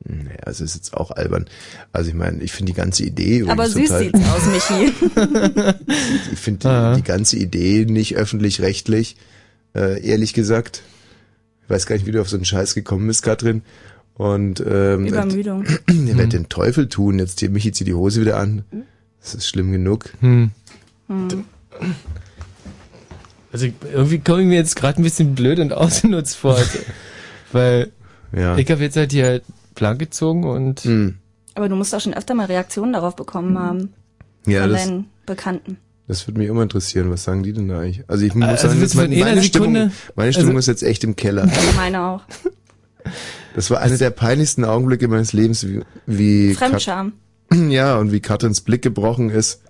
Naja, 0.03 0.39
es 0.47 0.61
ist 0.61 0.75
jetzt 0.75 0.95
auch 0.97 1.11
albern. 1.11 1.45
Also 1.93 2.09
ich 2.09 2.15
meine, 2.17 2.43
ich 2.43 2.53
finde 2.53 2.73
die 2.73 2.77
ganze 2.77 3.05
Idee 3.05 3.45
Aber 3.47 3.69
süß 3.69 3.89
total, 3.89 4.03
sieht's 4.05 4.21
aus, 4.31 4.47
Michi. 4.47 4.93
Ich 6.33 6.39
finde 6.39 6.93
die, 6.95 7.03
die 7.03 7.07
ganze 7.07 7.37
Idee 7.37 7.85
nicht 7.87 8.17
öffentlich-rechtlich, 8.17 9.17
äh, 9.75 10.03
ehrlich 10.03 10.33
gesagt. 10.33 10.83
weiß 11.69 11.87
gar 11.87 11.97
nicht, 11.97 12.07
wie 12.07 12.13
du 12.13 12.21
auf 12.21 12.31
so 12.31 12.37
einen 12.37 12.47
Scheiß 12.47 12.75
gekommen 12.75 13.07
bist, 13.07 13.23
Katrin. 13.23 13.63
Und 14.15 14.61
ähm, 14.67 15.07
Übermüdung. 15.07 15.65
ihr 15.89 16.17
werdet 16.17 16.33
den 16.33 16.49
Teufel 16.49 16.89
tun. 16.89 17.19
Jetzt 17.19 17.41
hier, 17.41 17.51
Michi 17.51 17.73
zieht 17.73 17.87
die 17.87 17.95
Hose 17.95 18.21
wieder 18.23 18.39
an. 18.39 18.65
Das 19.21 19.35
ist 19.35 19.47
schlimm 19.49 19.71
genug. 19.73 20.11
Hm. 20.21 20.51
Hm. 21.09 21.45
Also 23.53 23.67
irgendwie 23.93 24.19
komme 24.21 24.43
ich 24.43 24.47
mir 24.49 24.55
jetzt 24.57 24.77
gerade 24.77 25.01
ein 25.01 25.05
bisschen 25.05 25.35
blöd 25.35 25.59
und 25.59 25.73
ausgenutzt 25.73 26.37
vor. 26.37 26.57
Also, 26.57 26.79
weil 27.53 27.91
Ja. 28.33 28.57
ich 28.57 28.71
habe 28.71 28.83
jetzt 28.83 28.97
halt 28.97 29.13
hier 29.13 29.43
blank 29.75 29.99
gezogen 29.99 30.45
und 30.45 30.81
Hm. 30.81 31.17
Aber 31.55 31.69
du 31.69 31.75
musst 31.77 31.95
auch 31.95 32.01
schon 32.01 32.15
öfter 32.15 32.35
mal 32.35 32.47
Reaktionen 32.47 32.93
darauf 32.93 33.17
bekommen 33.17 33.59
haben. 33.59 33.93
Ja, 34.47 34.63
von 34.63 34.71
das, 34.71 34.85
deinen 34.85 35.05
Bekannten. 35.27 35.77
das 36.07 36.27
würde 36.27 36.39
mich 36.41 36.49
immer 36.49 36.63
interessieren. 36.63 37.11
Was 37.11 37.25
sagen 37.25 37.43
die 37.43 37.53
denn 37.53 37.69
da 37.69 37.81
eigentlich? 37.81 38.05
Also 38.09 38.25
ich 38.25 38.35
muss 38.35 38.49
Also 38.49 38.69
sagen, 38.69 38.81
jetzt 38.81 38.95
meine, 38.95 39.17
meine 39.17 39.43
Stimmung, 39.43 39.91
meine 40.15 40.33
Stimmung 40.33 40.51
also- 40.57 40.59
ist 40.61 40.67
jetzt 40.69 40.83
echt 40.83 41.05
im 41.05 41.17
Keller. 41.17 41.49
Meine 41.77 42.03
auch. 42.03 42.23
Das 43.55 43.71
war 43.71 43.81
einer 43.81 43.97
der 43.97 44.11
peinlichsten 44.11 44.65
Augenblicke 44.65 45.09
meines 45.09 45.33
Lebens, 45.33 45.67
wie, 45.67 45.81
wie 46.07 46.55
Kat- 46.55 46.69
Fremdscham. 46.71 47.13
Ja, 47.69 47.97
und 47.99 48.13
wie 48.13 48.21
Katrins 48.21 48.61
Blick 48.61 48.83
gebrochen 48.83 49.31
ist 49.31 49.63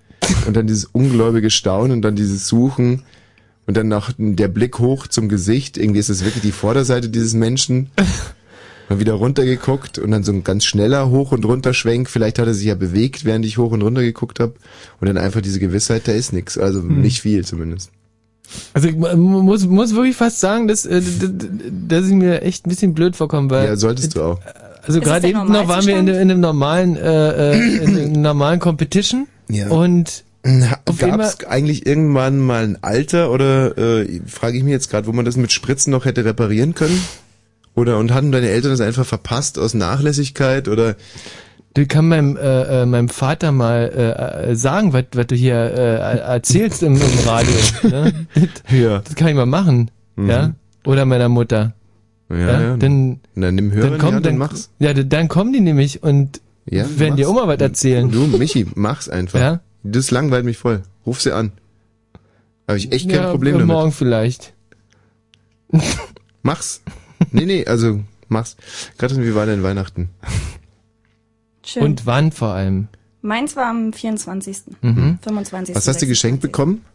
und 0.45 0.55
dann 0.55 0.67
dieses 0.67 0.85
ungläubige 0.85 1.49
Staunen 1.49 1.93
und 1.93 2.01
dann 2.03 2.15
dieses 2.15 2.47
Suchen 2.47 3.01
und 3.65 3.75
dann 3.75 3.87
noch 3.87 4.11
der 4.17 4.49
Blick 4.49 4.77
hoch 4.77 5.07
zum 5.07 5.29
Gesicht. 5.29 5.77
Irgendwie 5.77 5.99
ist 5.99 6.09
es 6.09 6.23
wirklich 6.23 6.43
die 6.43 6.51
Vorderseite 6.51 7.09
dieses 7.09 7.33
Menschen. 7.33 7.89
Mal 8.91 8.99
wieder 8.99 9.13
runtergeguckt 9.13 9.97
und 9.99 10.11
dann 10.11 10.23
so 10.23 10.31
ein 10.31 10.43
ganz 10.43 10.65
schneller 10.65 11.09
Hoch- 11.09 11.31
und 11.31 11.45
Runterschwenk. 11.45 12.09
Vielleicht 12.09 12.39
hat 12.39 12.47
er 12.47 12.53
sich 12.53 12.65
ja 12.67 12.75
bewegt, 12.75 13.25
während 13.25 13.45
ich 13.45 13.57
hoch 13.57 13.71
und 13.71 13.81
runter 13.81 14.01
geguckt 14.01 14.39
habe. 14.39 14.53
Und 14.99 15.07
dann 15.07 15.17
einfach 15.17 15.41
diese 15.41 15.59
Gewissheit, 15.59 16.07
da 16.07 16.11
ist 16.11 16.33
nichts. 16.33 16.57
Also 16.57 16.81
Hm. 16.81 17.01
nicht 17.01 17.21
viel 17.21 17.45
zumindest. 17.45 17.89
also 18.73 18.89
ich 18.89 18.95
mu- 18.97 19.41
muss 19.43 19.65
muss 19.65 19.95
wirklich 19.95 20.15
fast 20.17 20.39
sagen, 20.41 20.67
dass 20.67 20.85
äh, 20.85 21.01
dass 21.87 22.05
ich 22.07 22.13
mir 22.13 22.41
echt 22.41 22.65
ein 22.65 22.69
bisschen 22.69 22.93
blöd 22.93 23.15
vorkomme, 23.15 23.49
weil 23.49 23.65
Ja, 23.67 23.75
solltest 23.77 24.15
du 24.17 24.21
auch. 24.23 24.39
also 24.85 24.99
gerade 24.99 25.27
eben 25.29 25.49
noch 25.51 25.67
waren 25.69 25.85
wir 25.85 25.97
in, 25.97 26.07
in 26.09 26.15
einem 26.17 26.41
normalen 26.41 26.97
äh, 26.97 27.53
äh, 27.53 27.77
in 27.83 27.97
einem 27.97 28.21
normalen 28.21 28.59
Competition 28.59 29.27
Ja. 29.49 29.69
und 29.69 30.23
Gab 30.97 31.19
es 31.21 31.45
eigentlich 31.45 31.85
irgendwann 31.85 32.39
mal 32.39 32.63
ein 32.63 32.77
Alter 32.83 33.31
oder 33.31 33.77
äh, 33.77 34.19
frage 34.25 34.57
ich 34.57 34.63
mich 34.63 34.71
jetzt 34.71 34.89
gerade, 34.89 35.05
wo 35.07 35.11
man 35.13 35.23
das 35.23 35.37
mit 35.37 35.51
Spritzen 35.51 35.91
noch 35.91 36.03
hätte 36.05 36.25
reparieren 36.25 36.73
können? 36.73 36.99
Oder 37.75 37.97
und 37.99 38.13
hatten 38.13 38.31
deine 38.31 38.49
Eltern 38.49 38.71
das 38.71 38.81
einfach 38.81 39.05
verpasst 39.05 39.57
aus 39.57 39.73
Nachlässigkeit 39.73 40.67
oder 40.67 40.95
Du 41.73 41.85
kann 41.85 42.09
meinem, 42.09 42.35
äh, 42.35 42.81
äh, 42.81 42.85
meinem 42.85 43.07
Vater 43.07 43.53
mal 43.53 43.89
äh, 43.95 44.51
äh, 44.51 44.55
sagen, 44.57 44.91
was 44.91 45.05
was 45.13 45.27
du 45.27 45.35
hier 45.35 45.55
äh, 45.55 46.17
erzählst 46.19 46.83
im, 46.83 46.95
im 46.95 47.19
Radio. 47.25 47.53
Ne? 47.83 48.27
ja, 48.69 48.99
Das 48.99 49.15
kann 49.15 49.29
ich 49.29 49.35
mal 49.35 49.45
machen. 49.45 49.89
Ja? 50.17 50.51
Oder 50.85 51.05
meiner 51.05 51.29
Mutter. 51.29 51.73
ja, 52.29 52.35
Ja, 52.37 52.61
ja. 52.61 52.77
dann- 52.77 53.21
Na, 53.35 53.51
nimm 53.53 53.71
Hörer 53.71 53.91
Dann 53.91 54.01
Hand 54.01 54.15
und 54.17 54.25
dann, 54.25 54.37
mach's. 54.37 54.69
ja, 54.79 54.93
dann- 54.93 55.07
dann 55.07 55.27
kommen 55.29 55.53
die 55.53 55.61
nämlich 55.61 56.03
und 56.03 56.41
Ja, 56.65 56.83
werden 56.97 57.15
dir 57.15 57.29
mal 57.31 57.47
was 57.47 57.61
erzählen. 57.61 58.11
Du, 58.11 58.27
Michi, 58.37 58.67
mach's 58.75 59.07
einfach. 59.07 59.39
Ja? 59.39 59.59
Das 59.83 60.11
langweilt 60.11 60.43
mich 60.43 60.57
voll. 60.57 60.81
Ruf 61.05 61.21
sie 61.21 61.31
an. 61.33 61.53
Habe 62.67 62.79
ich 62.79 62.91
echt 62.91 63.07
kein 63.09 63.21
ja, 63.23 63.31
Problem 63.31 63.55
äh, 63.55 63.59
damit. 63.59 63.73
Morgen 63.73 63.91
vielleicht. 63.93 64.51
Mach's. 66.43 66.81
Nee, 67.31 67.45
nee, 67.45 67.65
also 67.65 67.99
mach's. 68.29 68.57
Katrin, 68.97 69.23
wie 69.23 69.35
war 69.35 69.45
denn 69.45 69.63
Weihnachten? 69.63 70.09
Schön. 71.63 71.83
Und 71.83 72.05
wann 72.05 72.31
vor 72.31 72.49
allem? 72.49 72.87
Meins 73.21 73.55
war 73.55 73.67
am 73.67 73.93
24. 73.93 74.57
Mhm. 74.81 75.19
25. 75.21 75.75
Was 75.75 75.87
hast 75.87 76.01
du 76.01 76.07
geschenkt 76.07 76.41
26.. 76.41 76.41
bekommen? 76.41 76.85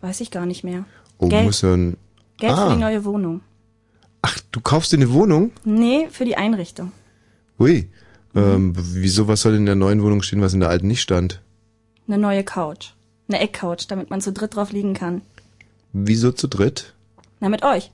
Weiß 0.00 0.20
ich 0.20 0.30
gar 0.30 0.46
nicht 0.46 0.64
mehr. 0.64 0.84
Oh, 1.18 1.28
Geld. 1.28 1.44
muss 1.44 1.62
ja 1.62 1.74
ein... 1.74 1.96
Geld 2.38 2.52
Ah. 2.52 2.68
für 2.68 2.74
die 2.74 2.80
neue 2.80 3.04
Wohnung. 3.04 3.40
Ach, 4.22 4.38
du 4.52 4.60
kaufst 4.60 4.92
dir 4.92 4.96
eine 4.96 5.12
Wohnung? 5.12 5.52
Nee, 5.64 6.08
für 6.10 6.24
die 6.24 6.36
Einrichtung. 6.36 6.92
Ui. 7.58 7.88
Ähm, 8.34 8.72
wieso, 8.76 9.28
was 9.28 9.42
soll 9.42 9.54
in 9.54 9.66
der 9.66 9.74
neuen 9.74 10.02
Wohnung 10.02 10.22
stehen, 10.22 10.40
was 10.40 10.54
in 10.54 10.60
der 10.60 10.70
alten 10.70 10.86
nicht 10.86 11.02
stand? 11.02 11.40
Eine 12.08 12.18
neue 12.18 12.42
Couch. 12.44 12.90
Eine 13.28 13.40
Eckcouch, 13.40 13.86
damit 13.88 14.10
man 14.10 14.20
zu 14.20 14.32
dritt 14.32 14.56
drauf 14.56 14.72
liegen 14.72 14.94
kann. 14.94 15.22
Wieso 15.92 16.32
zu 16.32 16.48
dritt? 16.48 16.94
Na, 17.40 17.48
mit 17.48 17.62
euch. 17.62 17.90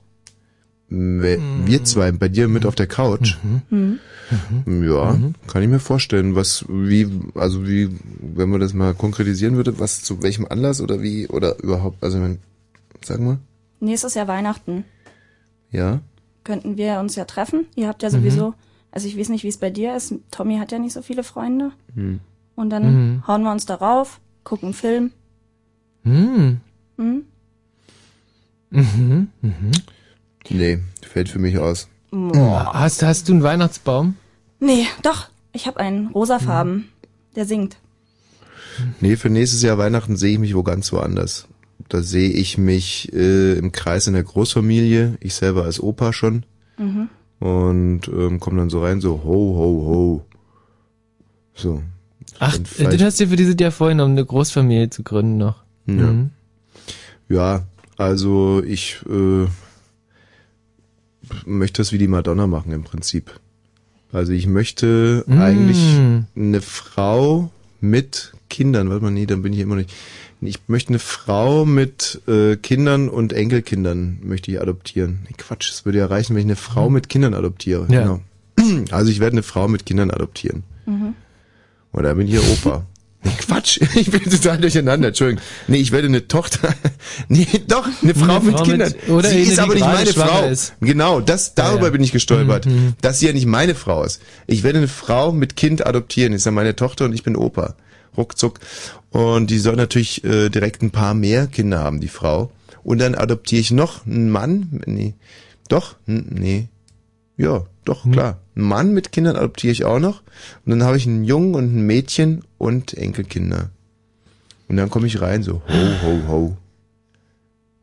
Wir, 0.91 1.83
zwei 1.83 2.11
bei 2.11 2.29
dir 2.29 2.47
mit 2.47 2.65
auf 2.65 2.73
der 2.75 2.87
Couch. 2.87 3.37
Mhm. 3.69 3.99
Ja, 4.65 5.17
kann 5.47 5.61
ich 5.63 5.69
mir 5.69 5.79
vorstellen. 5.79 6.35
Was, 6.35 6.65
wie, 6.67 7.07
also 7.35 7.67
wie, 7.67 7.89
wenn 8.21 8.49
man 8.49 8.59
das 8.59 8.73
mal 8.73 8.93
konkretisieren 8.93 9.55
würde, 9.55 9.79
was 9.79 10.01
zu 10.03 10.21
welchem 10.23 10.45
Anlass 10.47 10.81
oder 10.81 11.01
wie 11.01 11.27
oder 11.27 11.59
überhaupt, 11.61 12.03
also 12.03 12.19
wenn, 12.21 12.39
sag 13.03 13.19
mal, 13.19 13.37
Nächstes 13.79 14.13
Jahr 14.15 14.27
Weihnachten. 14.27 14.83
ja. 15.71 16.01
Könnten 16.45 16.77
wir 16.77 16.99
uns 16.99 17.15
ja 17.15 17.25
treffen. 17.25 17.65
Ihr 17.75 17.87
habt 17.87 18.01
Mhm. 18.01 18.05
ja 18.05 18.09
sowieso, 18.09 18.53
also 18.91 19.07
ich 19.07 19.17
weiß 19.17 19.29
nicht, 19.29 19.43
wie 19.43 19.49
es 19.49 19.57
bei 19.57 19.69
dir 19.69 19.95
ist. 19.95 20.13
Tommy 20.31 20.57
hat 20.57 20.71
ja 20.71 20.79
nicht 20.79 20.93
so 20.93 21.01
viele 21.03 21.21
Freunde. 21.23 21.71
Hm. 21.93 22.19
Und 22.55 22.69
dann 22.71 22.83
Mhm. 23.17 23.27
hauen 23.27 23.43
wir 23.43 23.51
uns 23.51 23.65
darauf, 23.67 24.19
gucken 24.43 24.67
einen 24.69 24.73
Film. 24.73 25.11
Hm. 26.03 26.61
Hm? 26.97 27.21
Mhm. 28.71 29.27
Mhm. 29.41 29.71
Nee, 30.49 30.79
fällt 31.01 31.29
für 31.29 31.39
mich 31.39 31.57
aus. 31.57 31.87
Boah. 32.11 32.71
Hast, 32.73 33.03
hast 33.03 33.29
du 33.29 33.33
einen 33.33 33.43
Weihnachtsbaum? 33.43 34.15
Nee, 34.59 34.85
doch. 35.03 35.29
Ich 35.53 35.67
habe 35.67 35.79
einen 35.79 36.07
rosafarben. 36.07 36.73
Mhm. 36.73 36.85
Der 37.35 37.45
singt. 37.45 37.77
Nee, 38.99 39.15
für 39.15 39.29
nächstes 39.29 39.61
Jahr 39.61 39.77
Weihnachten 39.77 40.15
sehe 40.15 40.33
ich 40.33 40.39
mich 40.39 40.55
wo 40.55 40.63
ganz 40.63 40.91
woanders. 40.91 41.47
Da 41.87 42.01
sehe 42.01 42.29
ich 42.29 42.57
mich 42.57 43.11
äh, 43.13 43.53
im 43.53 43.71
Kreis 43.71 44.07
in 44.07 44.13
der 44.13 44.23
Großfamilie, 44.23 45.17
ich 45.21 45.33
selber 45.33 45.63
als 45.63 45.81
Opa 45.81 46.13
schon. 46.13 46.45
Mhm. 46.77 47.09
Und 47.39 48.07
ähm, 48.07 48.39
komme 48.39 48.57
dann 48.57 48.69
so 48.69 48.83
rein, 48.83 49.01
so 49.01 49.21
ho, 49.23 49.55
ho, 49.57 49.85
ho. 49.87 50.25
So. 51.53 51.81
Ach, 52.39 52.57
du 52.57 53.05
hast 53.05 53.19
dir 53.19 53.27
für 53.27 53.35
dieses 53.35 53.55
Jahr 53.59 53.71
vorgenommen, 53.71 54.13
eine 54.13 54.25
Großfamilie 54.25 54.89
zu 54.89 55.03
gründen 55.03 55.37
noch. 55.37 55.63
Ja. 55.85 55.93
Mhm. 55.93 56.29
Ja, 57.27 57.63
also 57.97 58.63
ich 58.63 58.99
äh, 59.09 59.45
möchte 61.45 61.81
das 61.81 61.91
wie 61.91 61.97
die 61.97 62.07
Madonna 62.07 62.47
machen 62.47 62.71
im 62.71 62.83
Prinzip. 62.83 63.31
Also 64.11 64.31
ich 64.33 64.47
möchte 64.47 65.23
Mm. 65.27 65.39
eigentlich 65.39 65.99
eine 66.35 66.61
Frau 66.61 67.51
mit 67.81 68.33
Kindern, 68.49 68.89
warte 68.89 69.03
mal, 69.03 69.11
nee, 69.11 69.25
dann 69.27 69.41
bin 69.43 69.53
ich 69.53 69.59
immer 69.59 69.75
nicht. 69.75 69.93
Ich 70.41 70.59
möchte 70.67 70.89
eine 70.89 70.99
Frau 70.99 71.65
mit 71.65 72.21
äh, 72.27 72.55
Kindern 72.55 73.09
und 73.09 73.33
Enkelkindern 73.33 74.19
möchte 74.23 74.51
ich 74.51 74.61
adoptieren. 74.61 75.19
Nee, 75.27 75.35
Quatsch, 75.37 75.69
das 75.69 75.85
würde 75.85 75.99
ja 75.99 76.05
reichen, 76.07 76.33
wenn 76.33 76.41
ich 76.41 76.47
eine 76.47 76.55
Frau 76.55 76.89
mit 76.89 77.09
Kindern 77.09 77.33
adoptiere. 77.33 77.85
Ja. 77.89 78.01
Genau. 78.01 78.21
Also 78.91 79.11
ich 79.11 79.19
werde 79.19 79.33
eine 79.35 79.43
Frau 79.43 79.67
mit 79.67 79.85
Kindern 79.85 80.11
adoptieren. 80.11 80.63
Mhm. 80.85 81.13
Und 81.91 82.03
da 82.03 82.13
bin 82.13 82.27
ich 82.27 82.33
ihr 82.33 82.43
Opa. 82.51 82.85
Nee, 83.21 83.31
Quatsch, 83.37 83.79
ich 83.95 84.09
bin 84.11 84.23
total 84.23 84.57
durcheinander, 84.59 85.09
Entschuldigung. 85.09 85.43
Nee, 85.67 85.77
ich 85.77 85.91
werde 85.91 86.07
eine 86.07 86.27
Tochter, 86.27 86.73
nee, 87.27 87.45
doch, 87.67 87.87
eine 88.01 88.15
Frau, 88.15 88.35
Eine 88.37 88.45
mit 88.45 88.55
Frau 88.55 88.63
Kindern. 88.63 88.93
mit- 88.93 89.09
oder 89.09 89.29
Sie 89.29 89.39
ist 89.41 89.59
aber 89.59 89.73
nicht 89.73 89.85
meine 89.85 90.13
Frau. 90.13 90.45
ist. 90.47 90.73
Genau, 90.79 91.19
das, 91.19 91.53
darüber 91.53 91.79
Ja, 91.79 91.85
ja. 91.87 91.91
bin 91.91 92.03
ich 92.03 92.11
gestolpert. 92.13 92.65
Mhm. 92.65 92.93
Dass 93.01 93.19
sie 93.19 93.27
ja 93.27 93.33
nicht 93.33 93.45
meine 93.45 93.75
Frau 93.75 94.03
ist. 94.05 94.21
Ich 94.47 94.63
werde 94.63 94.77
eine 94.79 94.87
Frau 94.87 95.31
mit 95.33 95.55
Kind 95.57 95.85
adoptieren. 95.85 96.31
Ist 96.33 96.45
ja 96.45 96.51
meine 96.51 96.75
Tochter 96.77 97.05
und 97.05 97.13
ich 97.13 97.23
bin 97.23 97.35
Opa. 97.35 97.75
Ruckzuck. 98.17 98.59
Und 99.11 99.49
die 99.49 99.59
soll 99.59 99.75
natürlich 99.75 100.23
äh, 100.23 100.49
direkt 100.49 100.81
ein 100.81 100.91
paar 100.91 101.13
mehr 101.13 101.47
Kinder 101.47 101.79
haben, 101.79 101.99
die 101.99 102.07
Frau. 102.07 102.51
Und 102.83 102.99
dann 103.01 103.15
adoptiere 103.15 103.59
ich 103.61 103.71
noch 103.71 104.05
einen 104.05 104.29
Mann. 104.29 104.81
Nee. 104.85 105.13
Doch? 105.67 105.95
Nee. 106.05 106.69
Ja, 107.37 107.63
doch, 107.89 108.05
Hm. 108.05 108.11
klar. 108.13 108.39
Einen 108.55 108.67
Mann 108.67 108.93
mit 108.93 109.11
Kindern 109.11 109.35
adoptiere 109.35 109.71
ich 109.71 109.83
auch 109.85 109.99
noch. 109.99 110.21
Und 110.65 110.71
dann 110.71 110.83
habe 110.83 110.97
ich 110.97 111.05
einen 111.07 111.23
Jungen 111.23 111.55
und 111.55 111.65
ein 111.75 111.81
Mädchen 111.85 112.43
und 112.57 112.93
Enkelkinder. 112.93 113.69
Und 114.67 114.77
dann 114.77 114.89
komme 114.89 115.07
ich 115.07 115.19
rein, 115.21 115.41
so, 115.43 115.61
ho, 115.67 116.01
ho, 116.03 116.27
ho. 116.27 116.57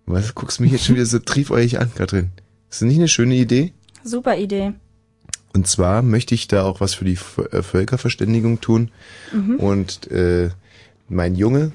Was 0.07 0.35
guckst 0.35 0.59
du 0.59 0.63
mich 0.63 0.73
jetzt 0.73 0.85
schon 0.85 0.95
wieder 0.95 1.07
so 1.07 1.19
triefäugig 1.25 1.79
an, 1.81 1.93
Katrin? 1.95 2.31
Ist 2.71 2.81
das 2.83 2.87
nicht 2.89 2.99
eine 2.99 3.09
schöne 3.09 3.35
Idee? 3.35 3.73
Super 4.05 4.37
Idee. 4.39 4.73
Und 5.53 5.67
zwar 5.67 6.03
möchte 6.03 6.35
ich 6.35 6.49
da 6.49 6.65
auch 6.65 6.81
was 6.81 6.95
für 6.95 7.05
die 7.05 7.19
äh, 7.51 7.63
Völkerverständigung 7.63 8.61
tun. 8.61 8.91
Mhm. 9.33 9.57
Und 9.57 10.11
äh, 10.13 10.51
mein 11.09 11.35
Junge, 11.35 11.73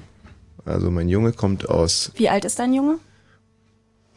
also 0.64 0.90
mein 0.90 1.08
Junge 1.08 1.32
kommt 1.32 1.68
aus, 1.68 2.12
Wie 2.14 2.28
alt 2.28 2.44
ist 2.44 2.58
dein 2.58 2.72
Junge? 2.72 2.98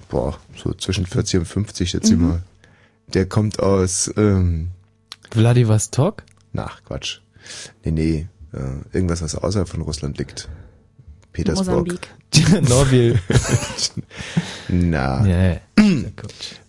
boah, 0.10 0.38
so 0.56 0.72
zwischen 0.74 1.06
40 1.08 1.40
und 1.40 1.46
50 1.48 1.90
schätze 1.90 2.14
ich 2.14 2.20
Mhm. 2.20 2.28
mal. 2.28 2.44
Der 3.14 3.26
kommt 3.28 3.60
aus, 3.60 4.12
ähm, 4.18 4.70
Vladivostok? 5.32 6.24
nach 6.54 6.84
Quatsch. 6.84 7.20
Nee, 7.84 7.92
nee, 7.92 8.28
äh, 8.54 8.58
irgendwas, 8.96 9.22
was 9.22 9.36
außerhalb 9.36 9.68
von 9.68 9.82
Russland 9.82 10.18
liegt. 10.18 10.50
Petersburg. 11.34 11.88
Mosambik. 11.88 12.10
Norwil. 12.70 13.20
Na. 14.70 15.22
Nee. 15.22 15.60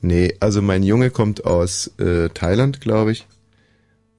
Nee, 0.03 0.35
also 0.41 0.61
mein 0.63 0.83
Junge 0.83 1.11
kommt 1.11 1.45
aus 1.47 1.91
äh, 1.99 2.29
Thailand, 2.31 2.81
glaube 2.81 3.13
ich. 3.13 3.27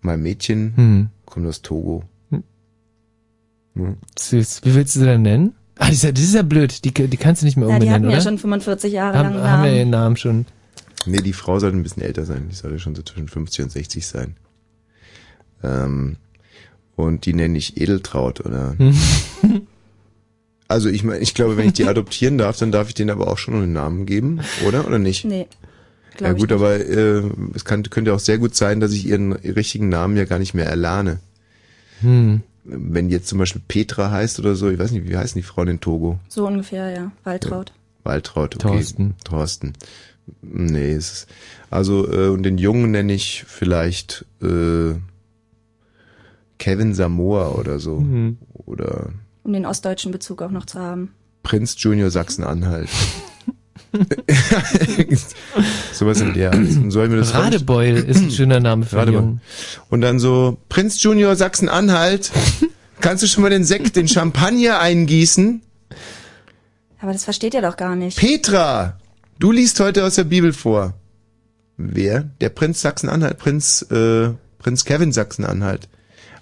Mein 0.02 0.22
Mädchen 0.22 0.74
Hm. 0.76 1.10
kommt 1.26 1.46
aus 1.48 1.62
Togo. 1.62 2.04
Hm. 2.32 3.98
Süß. 4.18 4.62
Wie 4.64 4.74
willst 4.76 4.96
du 4.96 5.00
sie 5.02 5.06
denn 5.06 5.22
nennen? 5.22 5.56
Ah, 5.78 5.86
das 5.88 5.96
ist 5.98 6.04
ja, 6.04 6.12
das 6.12 6.24
ist 6.24 6.34
ja 6.36 6.42
blöd. 6.42 6.84
Die, 6.84 6.92
die 6.92 7.18
kannst 7.18 7.42
du 7.42 7.46
nicht 7.46 7.58
mehr 7.58 7.68
Ja, 7.70 7.76
die 7.80 7.86
umbenennen, 7.86 7.94
hatten 8.06 8.10
ja 8.12 8.18
oder? 8.18 8.22
schon 8.24 8.38
45 8.40 8.92
Jahre 8.94 9.18
haben, 9.18 9.34
lang 9.36 9.44
haben 9.44 9.64
wir 9.64 9.70
Namen. 9.70 9.76
ihren 9.78 9.90
Namen 9.92 10.18
schon. 10.18 10.46
Nee, 11.08 11.22
die 11.22 11.34
Frau 11.34 11.60
sollte 11.60 11.78
ein 11.78 11.84
bisschen 11.84 12.04
älter 12.04 12.26
sein. 12.26 12.48
Die 12.50 12.56
sollte 12.56 12.80
schon 12.80 12.96
so 12.96 13.02
zwischen 13.02 13.28
50 13.28 13.66
und 13.66 13.72
60 13.72 14.08
sein. 14.08 14.36
Ähm, 15.64 16.18
und 16.96 17.26
die 17.26 17.34
nenne 17.34 17.58
ich 17.58 17.78
Edeltraut, 17.80 18.46
oder? 18.46 18.76
also 20.68 20.90
ich 20.90 21.04
meine, 21.04 21.20
ich 21.20 21.34
glaube, 21.34 21.58
wenn 21.58 21.68
ich 21.68 21.74
die 21.74 21.86
adoptieren 21.86 22.38
darf, 22.38 22.58
dann 22.58 22.72
darf 22.72 22.90
ich 22.90 22.96
denen 22.96 23.12
aber 23.12 23.28
auch 23.28 23.38
schon 23.38 23.56
einen 23.56 23.74
Namen 23.74 24.06
geben, 24.06 24.42
oder? 24.66 24.88
Oder 24.88 25.00
nicht? 25.00 25.26
Nee. 25.26 25.48
Ja 26.20 26.34
gut, 26.34 26.52
aber 26.52 26.80
äh, 26.80 27.24
es 27.54 27.64
kann, 27.64 27.84
könnte 27.84 28.14
auch 28.14 28.20
sehr 28.20 28.40
gut 28.40 28.56
sein, 28.56 28.80
dass 28.80 28.92
ich 28.92 29.06
ihren 29.06 29.34
richtigen 29.34 29.90
Namen 29.90 30.18
ja 30.18 30.26
gar 30.26 30.40
nicht 30.40 30.56
mehr 30.56 30.66
erlerne. 30.66 31.20
Hm. 32.02 32.42
Wenn 32.64 33.10
jetzt 33.10 33.28
zum 33.28 33.38
Beispiel 33.38 33.62
Petra 33.68 34.12
heißt 34.12 34.40
oder 34.40 34.56
so, 34.56 34.70
ich 34.70 34.80
weiß 34.80 34.92
nicht, 34.92 35.08
wie 35.08 35.16
heißen 35.16 35.40
die 35.40 35.48
Frauen 35.48 35.68
in 35.68 35.80
Togo? 35.80 36.20
So 36.28 36.48
ungefähr, 36.48 36.90
ja. 36.90 37.12
Waltraud. 37.24 37.72
Waltraud, 38.04 38.56
okay. 38.56 38.68
Thorsten. 38.68 39.16
Thorsten. 39.24 39.74
Nee, 40.42 40.94
es 40.94 41.12
ist, 41.12 41.28
also 41.70 42.12
äh, 42.12 42.30
und 42.30 42.44
den 42.44 42.58
Jungen 42.58 42.92
nenne 42.92 43.14
ich 43.14 43.44
vielleicht 43.48 44.26
äh, 44.42 44.96
Kevin 46.58 46.94
Samoa 46.94 47.50
oder 47.50 47.80
so. 47.80 48.00
Mhm. 48.00 48.38
Oder 48.54 49.12
Um 49.44 49.54
den 49.54 49.66
ostdeutschen 49.66 50.12
Bezug 50.12 50.42
auch 50.42 50.52
noch 50.52 50.66
zu 50.66 50.80
haben. 50.80 51.14
Prinz 51.44 51.76
Junior 51.78 52.10
Sachsen-Anhalt. 52.10 52.90
Sowas 55.94 56.20
in 56.20 56.34
der 56.34 56.52
Art. 56.52 56.62
Ich 56.62 56.76
mir 56.76 57.16
das 57.16 57.34
Radebeul 57.34 57.96
ist 57.96 58.22
ein 58.22 58.32
schöner 58.32 58.60
Name 58.60 58.86
für 58.86 58.98
Radebeul. 58.98 59.22
Jungen. 59.22 59.42
Und 59.90 60.02
dann 60.02 60.20
so, 60.20 60.58
Prinz 60.70 61.02
Junior 61.02 61.36
Sachsen-Anhalt, 61.36 62.32
kannst 63.00 63.24
du 63.24 63.28
schon 63.28 63.44
mal 63.44 63.50
den 63.50 63.64
Sekt, 63.64 63.96
den 63.96 64.08
Champagner 64.08 64.80
eingießen? 64.80 65.62
Aber 67.00 67.14
das 67.14 67.24
versteht 67.24 67.54
ihr 67.54 67.62
doch 67.62 67.78
gar 67.78 67.96
nicht. 67.96 68.18
Petra, 68.18 68.98
du 69.40 69.52
liest 69.52 69.80
heute 69.80 70.06
aus 70.06 70.16
der 70.16 70.24
Bibel 70.24 70.54
vor. 70.54 70.94
Wer? 71.78 72.24
Der 72.42 72.50
Prinz 72.50 72.82
Sachsen-Anhalt, 72.82 73.38
Prinz, 73.38 73.84
äh, 73.92 74.34
Prinz 74.58 74.84
Kevin 74.86 75.12
Sachsen-Anhalt. 75.12 75.88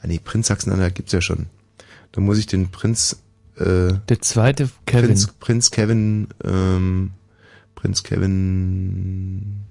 Ah 0.01 0.07
nee, 0.07 0.19
Prinz 0.23 0.47
Sachsen-Anhalt 0.47 0.95
gibt's 0.95 1.11
ja 1.11 1.21
schon. 1.21 1.47
Da 2.13 2.21
muss 2.21 2.37
ich 2.37 2.47
den 2.47 2.69
Prinz, 2.71 3.21
äh, 3.57 3.93
Der 4.09 4.21
zweite 4.21 4.69
Kevin. 4.85 5.07
Prinz, 5.07 5.27
Prinz 5.39 5.71
Kevin, 5.71 6.27
ähm, 6.43 7.11
Prinz 7.75 8.03
Kevin 8.03 9.65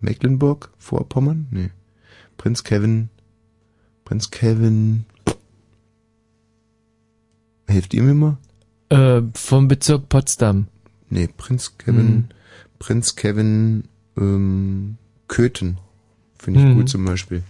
Mecklenburg, 0.00 0.70
Vorpommern? 0.78 1.46
Nee. 1.52 1.70
Prinz 2.36 2.64
Kevin, 2.64 3.08
Prinz 4.04 4.30
Kevin, 4.30 5.06
hilft 7.68 7.94
ihr 7.94 8.02
mir 8.02 8.14
mal? 8.14 8.36
Äh, 8.88 9.22
vom 9.34 9.68
Bezirk 9.68 10.08
Potsdam. 10.08 10.66
Nee, 11.08 11.28
Prinz 11.28 11.78
Kevin, 11.78 12.06
Hm. 12.08 12.24
Prinz 12.78 13.16
Kevin, 13.16 13.84
ähm, 14.18 14.96
Köthen. 15.28 15.78
Finde 16.38 16.60
ich 16.60 16.66
Hm. 16.66 16.74
gut 16.76 16.88
zum 16.88 17.04
Beispiel. 17.04 17.42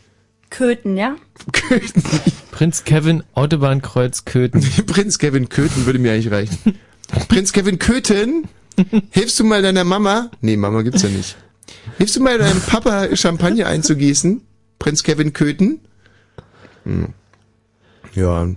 Köthen, 0.51 0.97
ja? 0.97 1.17
Prinz 2.53 2.85
Kevin 2.85 3.23
Autobahnkreuz 3.35 4.25
Köthen. 4.25 4.61
Prinz 4.87 5.19
Kevin 5.19 5.49
Köthen 5.49 5.87
würde 5.87 5.99
mir 5.99 6.13
eigentlich 6.13 6.31
reichen. 6.33 6.59
Prinz 7.29 7.53
Kevin 7.53 7.79
Köthen, 7.79 8.49
hilfst 9.11 9.39
du 9.39 9.45
mal 9.45 9.63
deiner 9.63 9.85
Mama? 9.85 10.31
Nee, 10.41 10.57
Mama 10.57 10.83
gibt's 10.83 11.03
ja 11.03 11.09
nicht. 11.09 11.37
Hilfst 11.99 12.17
du 12.17 12.21
mal 12.23 12.39
deinem 12.39 12.61
Papa 12.61 13.15
Champagner 13.17 13.67
einzugießen? 13.67 14.41
Prinz 14.79 15.03
Kevin 15.03 15.33
Köthen? 15.33 15.81
Hm. 16.85 17.09
Ja, 18.17 18.49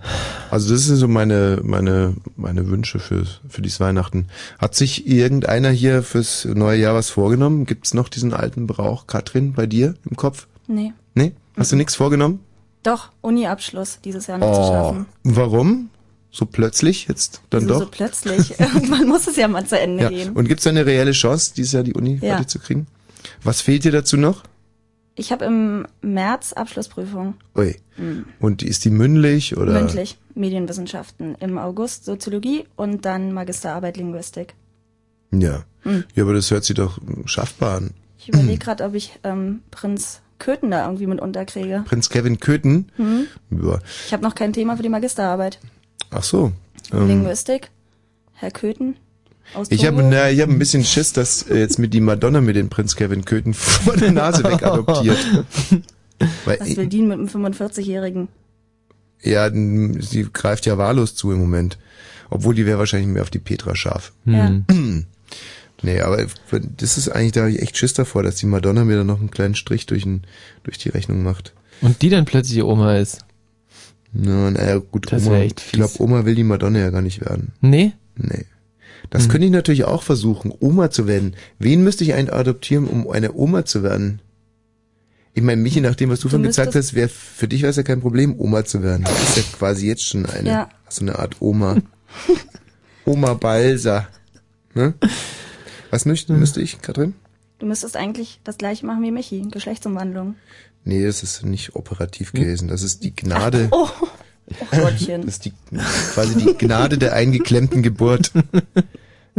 also 0.49 0.73
das 0.73 0.85
sind 0.85 0.95
so 0.95 1.07
meine 1.07 1.59
meine 1.63 2.15
meine 2.37 2.67
Wünsche 2.69 2.97
für 2.99 3.25
für 3.47 3.61
dieses 3.61 3.79
Weihnachten. 3.79 4.27
Hat 4.57 4.73
sich 4.73 5.05
irgendeiner 5.05 5.69
hier 5.69 6.01
fürs 6.01 6.45
neue 6.45 6.79
Jahr 6.79 6.95
was 6.95 7.09
vorgenommen? 7.11 7.65
Gibt's 7.65 7.93
noch 7.93 8.09
diesen 8.09 8.33
alten 8.33 8.65
Brauch, 8.65 9.05
Katrin, 9.05 9.53
bei 9.53 9.67
dir 9.67 9.93
im 10.09 10.15
Kopf? 10.15 10.47
Nee. 10.67 10.93
Nee? 11.13 11.33
Hast 11.57 11.71
du 11.71 11.75
nichts 11.75 11.95
vorgenommen? 11.95 12.39
Doch, 12.83 13.09
Uni-Abschluss 13.21 13.99
dieses 14.03 14.27
Jahr 14.27 14.37
noch 14.37 14.53
zu 14.53 14.59
Oh, 14.61 14.67
schaffen. 14.67 15.05
warum? 15.23 15.89
So 16.31 16.45
plötzlich 16.45 17.07
jetzt 17.09 17.41
dann 17.49 17.63
Wieso 17.63 17.73
doch? 17.73 17.79
so 17.81 17.87
plötzlich? 17.91 18.57
Irgendwann 18.59 19.07
muss 19.07 19.27
es 19.27 19.35
ja 19.35 19.47
mal 19.49 19.65
zu 19.65 19.77
Ende 19.77 20.03
Ja. 20.03 20.09
gehen. 20.09 20.31
Und 20.33 20.47
gibt's 20.47 20.63
da 20.63 20.69
eine 20.69 20.85
reelle 20.85 21.11
Chance, 21.11 21.53
dieses 21.57 21.73
Jahr 21.73 21.83
die 21.83 21.93
Uni 21.93 22.13
Ja. 22.21 22.35
fertig 22.35 22.47
zu 22.47 22.59
kriegen? 22.59 22.87
Was 23.43 23.59
fehlt 23.61 23.83
dir 23.83 23.91
dazu 23.91 24.15
noch? 24.15 24.43
Ich 25.19 25.34
habe 25.34 25.43
im 25.43 25.86
März 26.01 26.53
Abschlussprüfung. 26.53 27.34
Ui. 27.53 27.75
Mhm. 27.97 28.25
Und 28.39 28.63
ist 28.63 28.86
die 28.86 28.89
mündlich 28.89 29.58
oder? 29.58 29.73
Mündlich. 29.73 30.17
Medienwissenschaften. 30.34 31.36
Im 31.41 31.58
August 31.58 32.05
Soziologie 32.05 32.63
und 32.77 33.03
dann 33.03 33.34
Magisterarbeit 33.34 33.97
Linguistik. 33.97 34.53
Ja. 35.32 35.65
Mhm. 35.84 36.05
Ja, 36.15 36.23
aber 36.23 36.34
das 36.34 36.49
hört 36.51 36.63
sich 36.63 36.77
doch 36.77 36.99
schaffbar 37.25 37.77
an. 37.77 37.91
Ich 38.17 38.29
überlege 38.29 38.58
gerade, 38.65 38.86
ob 38.86 38.93
ich 38.95 39.19
ähm, 39.25 39.60
Prinz 39.71 40.21
Köthen 40.39 40.71
da 40.71 40.86
irgendwie 40.86 41.08
mit 41.08 41.19
unterkriege. 41.19 41.84
Prinz 41.86 42.08
Kevin 42.10 42.39
Köthen? 42.39 42.89
Mhm. 42.97 43.27
Ja. 43.51 43.79
Ich 44.05 44.13
habe 44.13 44.23
noch 44.23 44.36
kein 44.36 44.53
Thema 44.53 44.77
für 44.77 44.84
die 44.84 44.89
Magisterarbeit. 44.89 45.60
Ach 46.12 46.23
so. 46.23 46.53
Ähm, 46.93 47.08
Linguistik. 47.08 47.71
Herr 48.36 48.51
Köthen. 48.51 48.95
Aus 49.53 49.67
ich 49.71 49.85
habe 49.85 50.03
na, 50.03 50.29
ich 50.29 50.41
hab 50.41 50.49
ein 50.49 50.59
bisschen 50.59 50.83
Schiss, 50.83 51.13
dass 51.13 51.43
äh, 51.43 51.57
jetzt 51.59 51.79
mit 51.79 51.93
die 51.93 52.01
Madonna 52.01 52.41
mit 52.41 52.55
den 52.55 52.69
Prinz 52.69 52.95
Kevin 52.95 53.25
Köthen 53.25 53.53
vor 53.55 53.95
der 53.97 54.12
Nase 54.12 54.43
weg 54.43 54.63
adoptiert. 54.63 55.17
Weil, 56.45 56.59
Was 56.59 56.75
will 56.75 56.88
die 56.88 57.01
mit 57.01 57.13
einem 57.17 57.27
45-Jährigen? 57.27 58.27
ja, 59.21 59.49
sie 59.51 60.27
greift 60.31 60.65
ja 60.65 60.77
wahllos 60.77 61.15
zu 61.15 61.31
im 61.31 61.39
Moment. 61.39 61.77
Obwohl 62.29 62.55
die 62.55 62.65
wäre 62.65 62.79
wahrscheinlich 62.79 63.09
mehr 63.09 63.21
auf 63.21 63.29
die 63.29 63.39
Petra 63.39 63.75
scharf. 63.75 64.13
Ja. 64.25 64.62
Nee, 65.81 66.01
aber 66.01 66.25
das 66.75 66.97
ist 66.97 67.07
eigentlich, 67.07 67.31
da 67.31 67.43
hab 67.43 67.49
ich 67.49 67.62
echt 67.62 67.77
Schiss 67.77 67.93
davor, 67.93 68.21
dass 68.21 68.35
die 68.35 68.45
Madonna 68.47 68.83
mir 68.83 68.97
dann 68.97 69.07
noch 69.07 69.19
einen 69.19 69.31
kleinen 69.31 69.55
Strich 69.55 69.85
durch, 69.85 70.03
den, 70.03 70.23
durch 70.63 70.77
die 70.77 70.89
Rechnung 70.89 71.23
macht. 71.23 71.53
Und 71.79 72.01
die 72.01 72.09
dann 72.09 72.25
plötzlich 72.25 72.55
die 72.55 72.63
Oma 72.63 72.97
ist. 72.97 73.19
Na, 74.12 74.51
naja, 74.51 74.79
gut, 74.79 75.09
Das 75.12 75.25
Oma, 75.25 75.38
echt 75.38 75.62
ich 75.67 75.71
glaube, 75.71 75.93
Oma 76.01 76.25
will 76.25 76.35
die 76.35 76.43
Madonna 76.43 76.79
ja 76.79 76.89
gar 76.89 77.01
nicht 77.01 77.21
werden. 77.21 77.53
Nee? 77.62 77.93
Nee. 78.17 78.45
Das 79.09 79.23
Hm. 79.23 79.29
könnte 79.31 79.45
ich 79.47 79.51
natürlich 79.51 79.83
auch 79.85 80.03
versuchen, 80.03 80.53
Oma 80.59 80.91
zu 80.91 81.07
werden. 81.07 81.35
Wen 81.59 81.83
müsste 81.83 82.03
ich 82.03 82.13
eigentlich 82.13 82.33
adoptieren, 82.33 82.88
um 82.88 83.09
eine 83.09 83.33
Oma 83.33 83.65
zu 83.65 83.83
werden? 83.83 84.21
Ich 85.33 85.43
meine, 85.43 85.62
Michi, 85.62 85.79
nach 85.79 85.95
dem, 85.95 86.09
was 86.09 86.19
du, 86.19 86.27
Du 86.27 86.33
von 86.33 86.43
gesagt 86.43 86.75
hast, 86.75 86.93
wäre 86.95 87.07
für 87.07 87.47
dich 87.47 87.62
wäre 87.62 87.69
es 87.69 87.75
ja 87.77 87.83
kein 87.83 88.01
Problem, 88.01 88.38
Oma 88.39 88.65
zu 88.65 88.81
werden. 88.83 89.03
Du 89.05 89.12
bist 89.12 89.38
ja 89.38 89.43
quasi 89.57 89.88
jetzt 89.88 90.03
schon 90.03 90.25
eine, 90.25 90.49
Ja. 90.49 90.69
so 90.89 91.01
eine 91.01 91.17
Art 91.17 91.38
Oma. 91.39 91.77
Oma 93.05 93.33
Balsa. 93.35 94.07
Ne? 94.73 94.93
Was 95.91 96.05
müsste, 96.05 96.33
müsste 96.33 96.62
ich, 96.62 96.81
Katrin? 96.81 97.13
Du 97.59 97.65
müsstest 97.65 97.95
eigentlich 97.97 98.39
das 98.43 98.57
gleiche 98.57 98.85
machen 98.85 99.03
wie 99.03 99.12
Michi. 99.12 99.41
Geschlechtsumwandlung. 99.49 100.35
Nee, 100.85 101.05
das 101.05 101.23
ist 101.23 101.43
nicht 101.45 101.75
operativ 101.75 102.31
gewesen. 102.31 102.67
Das 102.67 102.83
ist 102.83 103.03
die 103.03 103.15
Gnade. 103.15 103.67
Oh, 103.71 103.88
oh 104.71 104.77
Gottchen. 104.77 105.21
Das 105.25 105.35
ist 105.35 105.45
die, 105.45 105.53
quasi 106.13 106.35
die 106.38 106.53
Gnade 106.57 106.97
der 106.97 107.13
eingeklemmten 107.13 107.81
Geburt. 107.83 108.31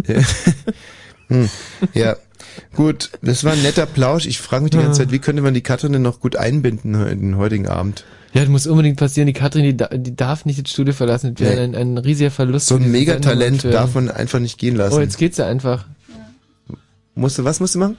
Ja. 0.06 0.22
Hm. 1.28 1.48
ja. 1.94 2.16
Gut, 2.74 3.10
das 3.20 3.44
war 3.44 3.52
ein 3.52 3.62
netter 3.62 3.84
Plausch. 3.86 4.24
Ich 4.26 4.38
frage 4.38 4.62
mich 4.64 4.70
die 4.70 4.78
ganze 4.78 5.00
Zeit, 5.00 5.12
wie 5.12 5.18
könnte 5.18 5.42
man 5.42 5.52
die 5.52 5.60
Katrin 5.60 5.92
denn 5.92 6.00
noch 6.02 6.20
gut 6.20 6.36
einbinden 6.36 6.94
in 7.06 7.20
den 7.20 7.36
heutigen 7.36 7.68
Abend? 7.68 8.04
Ja, 8.32 8.40
das 8.40 8.48
muss 8.48 8.66
unbedingt 8.66 8.96
passieren. 8.96 9.26
Die 9.26 9.32
Katrin, 9.34 9.64
die, 9.64 9.76
da, 9.76 9.88
die 9.88 10.16
darf 10.16 10.46
nicht 10.46 10.62
das 10.64 10.72
Studio 10.72 10.94
verlassen. 10.94 11.34
Das 11.34 11.40
wäre 11.46 11.56
Nee. 11.68 11.76
ein, 11.76 11.96
ein 11.96 11.98
riesiger 11.98 12.30
Verlust. 12.30 12.68
So 12.68 12.76
ein 12.76 12.90
Megatalent 12.90 13.64
darf 13.64 13.94
man 13.94 14.10
einfach 14.10 14.38
nicht 14.38 14.56
gehen 14.58 14.76
lassen. 14.76 14.94
Oh, 14.96 15.00
jetzt 15.00 15.18
geht's 15.18 15.36
ja 15.36 15.46
einfach. 15.46 15.84
musst 17.14 17.38
du, 17.38 17.44
was 17.44 17.60
musst 17.60 17.74
du 17.74 17.80
machen? 17.80 17.96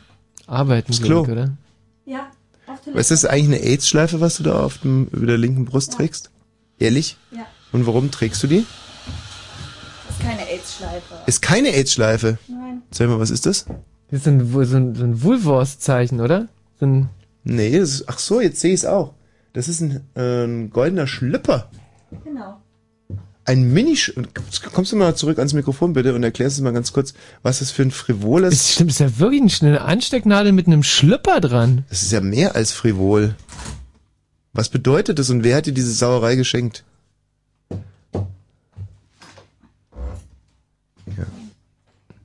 Arbeiten, 0.48 0.92
Das 0.92 1.02
Klo. 1.02 1.24
ich, 1.24 1.30
oder? 1.30 1.52
Ja, 2.06 2.32
auf 2.68 2.80
Was 2.94 3.12
ist 3.12 3.24
das 3.24 3.30
eigentlich 3.30 3.60
eine 3.60 3.60
AIDS-Schleife, 3.60 4.20
was 4.22 4.38
du 4.38 4.44
da 4.44 4.60
auf 4.64 4.80
dem, 4.80 5.08
über 5.12 5.28
der 5.28 5.38
linken 5.38 5.66
Brust 5.66 5.94
trägst? 5.94 6.32
Ehrlich? 6.82 7.18
Ja. 7.32 7.46
Und 7.72 7.86
warum 7.86 8.12
trägst 8.12 8.42
du 8.44 8.48
die? 8.48 8.66
Das 10.08 10.18
ist 10.18 10.24
keine 10.24 10.50
AIDS-Schleife. 10.50 11.14
Ist 11.28 11.42
keine 11.42 11.70
AIDS-Schleife. 11.70 12.38
Nein. 12.48 12.82
Sag 12.92 13.08
mal, 13.08 13.20
was 13.20 13.30
ist 13.30 13.46
das? 13.46 13.66
Das 14.10 14.22
ist 14.22 14.28
ein, 14.28 14.52
so 14.52 14.60
ein, 14.76 14.96
so 14.96 15.04
ein 15.04 15.24
Wohlwurstzeichen, 15.24 16.20
oder? 16.20 16.48
So 16.80 16.86
ein, 16.86 17.10
Nee, 17.44 17.78
das 17.78 17.92
ist, 17.92 18.10
ach 18.10 18.20
so, 18.20 18.42
jetzt 18.42 18.60
sehe 18.60 18.74
ich 18.74 18.82
es 18.82 18.86
auch. 18.86 19.14
Das 19.54 19.68
ist 19.68 19.82
ein, 19.82 20.02
äh, 20.16 20.46
ein 20.46 20.70
goldener 20.70 21.08
Schlüpper. 21.08 21.70
Genau. 22.24 22.62
Ein 23.44 23.74
Mini 23.74 23.98
Kommst 24.72 24.92
du 24.92 24.96
mal 24.96 25.16
zurück 25.16 25.40
ans 25.40 25.54
Mikrofon 25.54 25.94
bitte 25.94 26.14
und 26.14 26.24
erklärst 26.24 26.58
uns 26.58 26.64
mal 26.64 26.74
ganz 26.74 26.94
kurz, 26.94 27.14
was 27.42 27.60
das 27.60 27.72
für 27.72 27.82
ein 27.82 27.92
frivoles... 27.92 28.52
das 28.52 28.74
stimmt, 28.74 28.92
das 28.92 28.96
ist 28.96 29.00
ja 29.00 29.20
wirklich 29.20 29.42
eine 29.42 29.50
schnelle 29.50 29.82
Anstecknadel 29.82 30.52
mit 30.52 30.68
einem 30.68 30.84
Schlüpper 30.84 31.42
dran. 31.42 31.84
Das 31.90 32.04
ist 32.04 32.12
ja 32.12 32.22
mehr 32.22 32.56
als 32.56 32.72
frivol. 32.72 33.36
Was 34.54 34.70
bedeutet 34.70 35.20
das 35.20 35.30
und 35.30 35.44
wer 35.44 35.58
hat 35.58 35.66
dir 35.66 35.74
diese 35.74 35.92
Sauerei 35.94 36.36
geschenkt? 36.36 36.84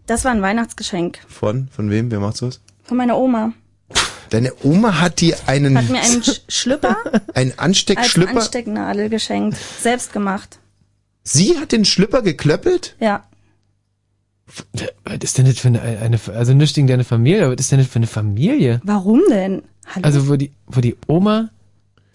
Das 0.07 0.25
war 0.25 0.31
ein 0.31 0.43
Weihnachtsgeschenk 0.43 1.19
Von? 1.27 1.69
Von 1.69 1.91
wem? 1.91 2.11
Wer 2.11 2.21
macht 2.21 2.37
sowas? 2.37 2.61
von 2.85 2.97
meiner 2.97 3.19
Oma. 3.19 3.53
Deine 4.31 4.53
Oma 4.63 5.01
hat 5.01 5.21
dir 5.21 5.37
einen, 5.47 5.77
Hat 5.77 5.89
mir 5.89 6.01
einen 6.01 6.23
Sch 6.23 6.41
Schlüpper 6.49 6.97
einen 7.35 7.51
als 7.53 7.59
Ansteckschlüpper... 7.59 8.37
Anstecknadel 8.37 9.09
geschenkt. 9.09 9.57
Selbst 9.81 10.13
gemacht. 10.13 10.59
Sie 11.23 11.59
hat 11.59 11.73
den 11.73 11.85
Schlüpper 11.85 12.23
geklöppelt? 12.23 12.97
Ja. 13.01 13.25
Was 15.05 15.19
ist 15.23 15.39
denn 15.39 15.47
das 15.47 15.59
für 15.59 15.69
eine, 15.69 15.81
eine 15.81 16.21
also 16.33 16.55
nicht 16.55 16.75
gegen 16.75 16.87
deine 16.87 17.03
Familie, 17.05 17.45
aber 17.45 17.55
was 17.55 17.61
ist 17.61 17.73
denn 17.73 17.81
das 17.81 17.89
für 17.89 17.97
eine 17.97 18.07
Familie? 18.07 18.81
Warum 18.85 19.21
denn? 19.29 19.63
Hallo? 19.87 20.05
Also 20.05 20.29
wo 20.29 20.37
die, 20.37 20.53
wo 20.67 20.81
die 20.81 20.97
Oma 21.09 21.51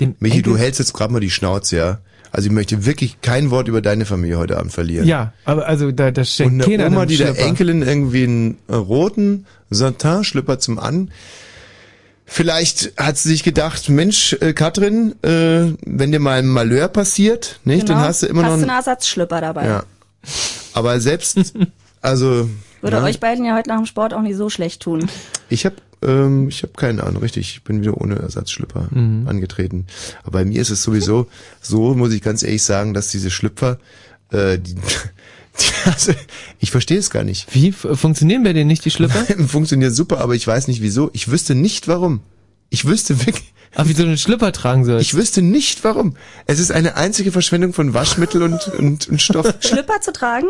dem 0.02 0.16
Michi, 0.20 0.38
Enkel, 0.38 0.54
du 0.54 0.58
hältst 0.58 0.80
jetzt 0.80 0.94
gerade 0.94 1.14
mal 1.14 1.20
die 1.20 1.32
Schnauze, 1.32 1.78
ja? 1.78 2.00
Also 2.32 2.48
ich 2.48 2.54
möchte 2.54 2.86
wirklich 2.86 3.20
kein 3.22 3.52
Wort 3.52 3.68
über 3.68 3.82
deine 3.82 4.06
Familie 4.06 4.38
heute 4.38 4.58
Abend 4.58 4.72
verlieren. 4.72 5.06
Ja, 5.06 5.34
aber 5.44 5.68
also 5.68 5.92
da, 5.92 6.12
da 6.12 6.22
Und 6.22 6.26
steckt 6.26 6.50
eine 6.50 6.64
keiner 6.64 6.88
Oma, 6.88 7.06
die 7.06 7.18
der. 7.18 7.38
Enkelin 7.38 7.82
irgendwie 7.82 8.24
einen 8.24 8.58
äh, 8.70 8.76
roten 8.76 9.46
Satin-Schlipper 9.70 10.58
zum 10.60 10.80
An. 10.80 11.12
Vielleicht 12.26 12.94
hat 12.96 13.18
sie 13.18 13.28
sich 13.28 13.44
gedacht, 13.44 13.90
Mensch, 13.90 14.38
äh, 14.40 14.54
Katrin, 14.54 15.16
äh, 15.24 15.74
wenn 15.86 16.14
dir 16.14 16.20
mal 16.20 16.40
ein 16.40 16.48
Malheur 16.48 16.88
passiert, 16.88 17.60
nicht, 17.66 17.88
genau. 17.88 18.00
dann 18.00 18.08
hast 18.08 18.24
du 18.24 18.28
immer 18.28 18.44
noch 18.44 18.52
hast 18.52 18.60
du 18.60 18.66
ein, 18.66 18.70
einen 18.70 18.78
Ersatzschlipper 18.78 19.42
dabei. 19.42 19.66
ja. 19.66 19.84
Aber 20.74 21.02
selbst, 21.02 21.54
also 22.02 22.50
Würde 22.80 22.98
ja, 22.98 23.04
euch 23.04 23.20
beiden 23.20 23.44
ja 23.44 23.58
heute 23.58 23.68
nach 23.68 23.78
dem 23.78 23.86
Sport 23.86 24.14
auch 24.14 24.22
nicht 24.22 24.38
so 24.38 24.50
schlecht 24.50 24.82
tun. 24.82 25.10
ich 25.50 25.66
habe 25.66 25.76
ähm, 26.02 26.48
ich 26.50 26.64
habe 26.64 26.74
keine 26.76 27.04
Ahnung, 27.04 27.22
richtig, 27.22 27.50
ich 27.56 27.64
bin 27.64 27.82
wieder 27.82 28.00
ohne 28.00 28.16
Ersatzschlüpper 28.16 28.88
Mhm. 28.92 29.28
angetreten. 29.28 29.86
Aber 30.24 30.40
bei 30.40 30.46
mir 30.46 30.62
ist 30.62 30.70
es 30.70 30.84
sowieso 30.84 31.28
so, 31.62 31.94
muss 31.96 32.14
ich 32.14 32.22
ganz 32.22 32.44
ehrlich 32.44 32.64
sagen, 32.64 32.94
dass 32.94 33.10
diese 33.12 33.30
Schlüpfer, 33.32 33.78
äh, 34.32 34.58
die, 34.58 34.76
die 35.60 35.90
also, 35.90 36.14
ich 36.60 36.72
verstehe 36.72 36.98
es 36.98 37.10
gar 37.10 37.24
nicht. 37.24 37.54
Wie 37.54 37.72
funktionieren 37.72 38.44
bei 38.44 38.54
denen 38.54 38.68
nicht 38.68 38.86
die 38.86 38.92
Schlipper? 38.92 39.26
Funktioniert 39.48 39.94
super, 39.94 40.20
aber 40.22 40.36
ich 40.36 40.48
weiß 40.48 40.68
nicht 40.68 40.82
wieso. 40.82 41.10
Ich 41.14 41.30
wüsste 41.30 41.56
nicht 41.56 41.88
warum. 41.88 42.22
Ich 42.70 42.86
wüsste 42.86 43.20
wirklich, 43.26 43.54
Ach, 43.76 43.88
wie 43.88 43.94
du 43.94 44.04
einen 44.04 44.18
Schlipper 44.18 44.52
tragen 44.52 44.86
sollst. 44.86 45.02
ich 45.06 45.14
wüsste 45.14 45.42
nicht 45.42 45.84
warum. 45.84 46.16
Es 46.46 46.60
ist 46.60 46.72
eine 46.72 46.96
einzige 46.96 47.32
Verschwendung 47.32 47.74
von 47.74 47.94
Waschmittel 47.94 48.44
und, 48.44 48.68
und, 48.78 49.08
und 49.10 49.22
Stoff. 49.22 49.54
Schlipper 49.62 50.00
zu 50.02 50.12
tragen 50.14 50.48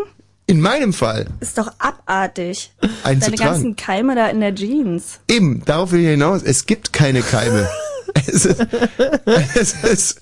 In 0.47 0.59
meinem 0.59 0.91
Fall. 0.91 1.27
ist 1.39 1.57
doch 1.57 1.71
abartig. 1.77 2.71
Einen 3.03 3.21
Deine 3.21 3.35
ganzen 3.37 3.75
Keime 3.75 4.15
da 4.15 4.27
in 4.27 4.41
der 4.41 4.53
Jeans. 4.53 5.19
Eben, 5.29 5.63
darauf 5.65 5.91
will 5.91 6.01
ich 6.01 6.07
hinaus. 6.07 6.43
Es 6.43 6.65
gibt 6.65 6.91
keine 6.93 7.21
Keime. 7.21 7.69
es 8.13 8.45
ist, 8.45 8.65
es 9.25 9.73
ist, 9.83 10.21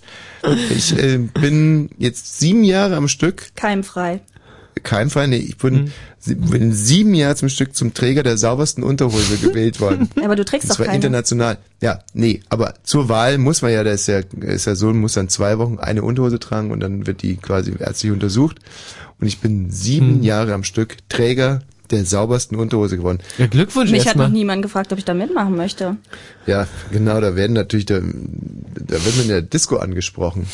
ich 0.69 0.97
äh, 0.97 1.17
bin 1.17 1.89
jetzt 1.97 2.39
sieben 2.39 2.63
Jahre 2.63 2.95
am 2.95 3.08
Stück, 3.08 3.55
Keimfrei. 3.55 4.21
Keimfrei, 4.84 5.27
nee, 5.27 5.38
ich 5.38 5.58
bin, 5.58 5.91
sie- 6.19 6.36
bin 6.36 6.71
sieben 6.73 7.13
Jahre 7.13 7.36
zum 7.36 7.49
Stück 7.49 7.75
zum 7.75 7.93
Träger 7.93 8.23
der 8.23 8.38
saubersten 8.38 8.84
Unterhose 8.84 9.38
gewählt 9.41 9.79
worden. 9.82 10.10
Aber 10.23 10.36
du 10.36 10.45
trägst 10.45 10.65
Und 10.65 10.69
doch 10.71 10.75
zwar 10.77 10.86
keine. 10.88 10.97
international. 10.97 11.58
Ja, 11.82 11.99
nee, 12.13 12.41
aber 12.49 12.73
zur 12.84 13.10
Wahl 13.10 13.38
muss 13.38 13.62
man 13.62 13.71
ja, 13.71 13.84
der 13.84 13.93
ist 13.93 14.08
ja, 14.08 14.19
ist 14.41 14.65
ja 14.65 14.75
Sohn 14.75 14.97
muss 14.99 15.13
dann 15.13 15.29
zwei 15.29 15.58
Wochen 15.58 15.79
eine 15.79 16.03
Unterhose 16.03 16.39
tragen 16.39 16.71
und 16.71 16.79
dann 16.79 17.08
wird 17.08 17.21
die 17.21 17.36
quasi 17.38 17.73
ärztlich 17.79 18.12
untersucht. 18.12 18.60
Und 19.19 19.27
ich 19.27 19.39
bin 19.39 19.69
sieben 19.69 20.15
Hm. 20.15 20.23
Jahre 20.23 20.53
am 20.53 20.63
Stück 20.63 20.97
Träger 21.10 21.62
der 21.91 22.05
saubersten 22.05 22.55
Unterhose 22.58 22.97
geworden. 22.97 23.17
Ja, 23.39 23.47
Glückwunsch 23.47 23.89
Mich 23.91 24.01
hat 24.08 24.15
noch 24.15 24.23
erstmal. 24.25 24.29
niemand 24.38 24.62
gefragt, 24.62 24.93
ob 24.93 24.99
ich 24.99 25.05
da 25.05 25.15
mitmachen 25.15 25.55
möchte. 25.55 25.97
Ja, 26.45 26.67
genau, 26.91 27.19
da 27.19 27.36
werden 27.36 27.53
natürlich, 27.53 27.88
da, 27.88 27.99
da 27.99 29.03
wird 29.03 29.15
man 29.15 29.23
in 29.23 29.27
der 29.29 29.41
Disco 29.41 29.77
angesprochen. 29.77 30.45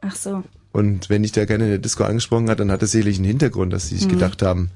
Ach 0.00 0.16
so. 0.16 0.42
Und 0.72 1.10
wenn 1.10 1.22
dich 1.22 1.32
da 1.32 1.44
keiner 1.46 1.64
in 1.64 1.70
der 1.70 1.78
Disco 1.78 2.04
angesprochen 2.04 2.48
hat, 2.48 2.58
dann 2.60 2.70
hat 2.72 2.80
das 2.82 2.92
sicherlich 2.92 3.16
einen 3.18 3.26
Hintergrund, 3.26 3.72
dass 3.72 3.88
sie 3.88 3.94
Mhm. 3.96 3.98
sich 4.00 4.08
gedacht 4.08 4.42
haben, 4.42 4.70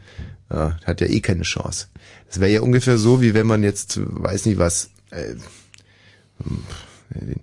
ja, 0.52 0.76
hat 0.84 1.00
ja 1.00 1.06
eh 1.06 1.20
keine 1.20 1.42
Chance. 1.42 1.86
Das 2.28 2.38
wäre 2.40 2.52
ja 2.52 2.60
ungefähr 2.60 2.98
so, 2.98 3.20
wie 3.22 3.34
wenn 3.34 3.46
man 3.46 3.62
jetzt, 3.62 3.98
weiß 4.02 4.46
nicht 4.46 4.58
was, 4.58 4.90
äh, 5.10 5.34
den, 7.10 7.40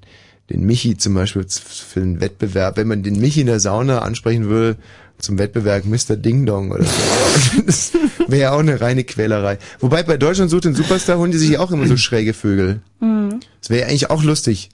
den 0.49 0.65
Michi 0.65 0.97
zum 0.97 1.13
Beispiel 1.15 1.45
für 1.49 2.01
einen 2.01 2.21
Wettbewerb, 2.21 2.77
wenn 2.77 2.87
man 2.87 3.03
den 3.03 3.19
Michi 3.19 3.41
in 3.41 3.47
der 3.47 3.59
Sauna 3.59 3.99
ansprechen 3.99 4.45
würde, 4.49 4.77
zum 5.19 5.37
Wettbewerb 5.39 5.85
Mr. 5.85 6.15
Ding 6.17 6.45
Dong 6.45 6.71
oder 6.71 6.83
so. 6.83 6.91
Das 7.65 7.91
wäre 8.27 8.41
ja 8.41 8.51
auch 8.51 8.59
eine 8.59 8.81
reine 8.81 9.03
Quälerei. 9.03 9.57
Wobei 9.79 10.03
bei 10.03 10.17
Deutschland 10.17 10.51
sucht 10.51 10.65
den 10.65 10.75
Superstar 10.75 11.17
holen 11.17 11.31
die 11.31 11.37
sich 11.37 11.57
auch 11.57 11.71
immer 11.71 11.87
so 11.87 11.97
schräge 11.97 12.33
Vögel. 12.33 12.81
Mhm. 12.99 13.39
Das 13.61 13.69
wäre 13.69 13.81
ja 13.81 13.87
eigentlich 13.87 14.09
auch 14.09 14.23
lustig. 14.23 14.69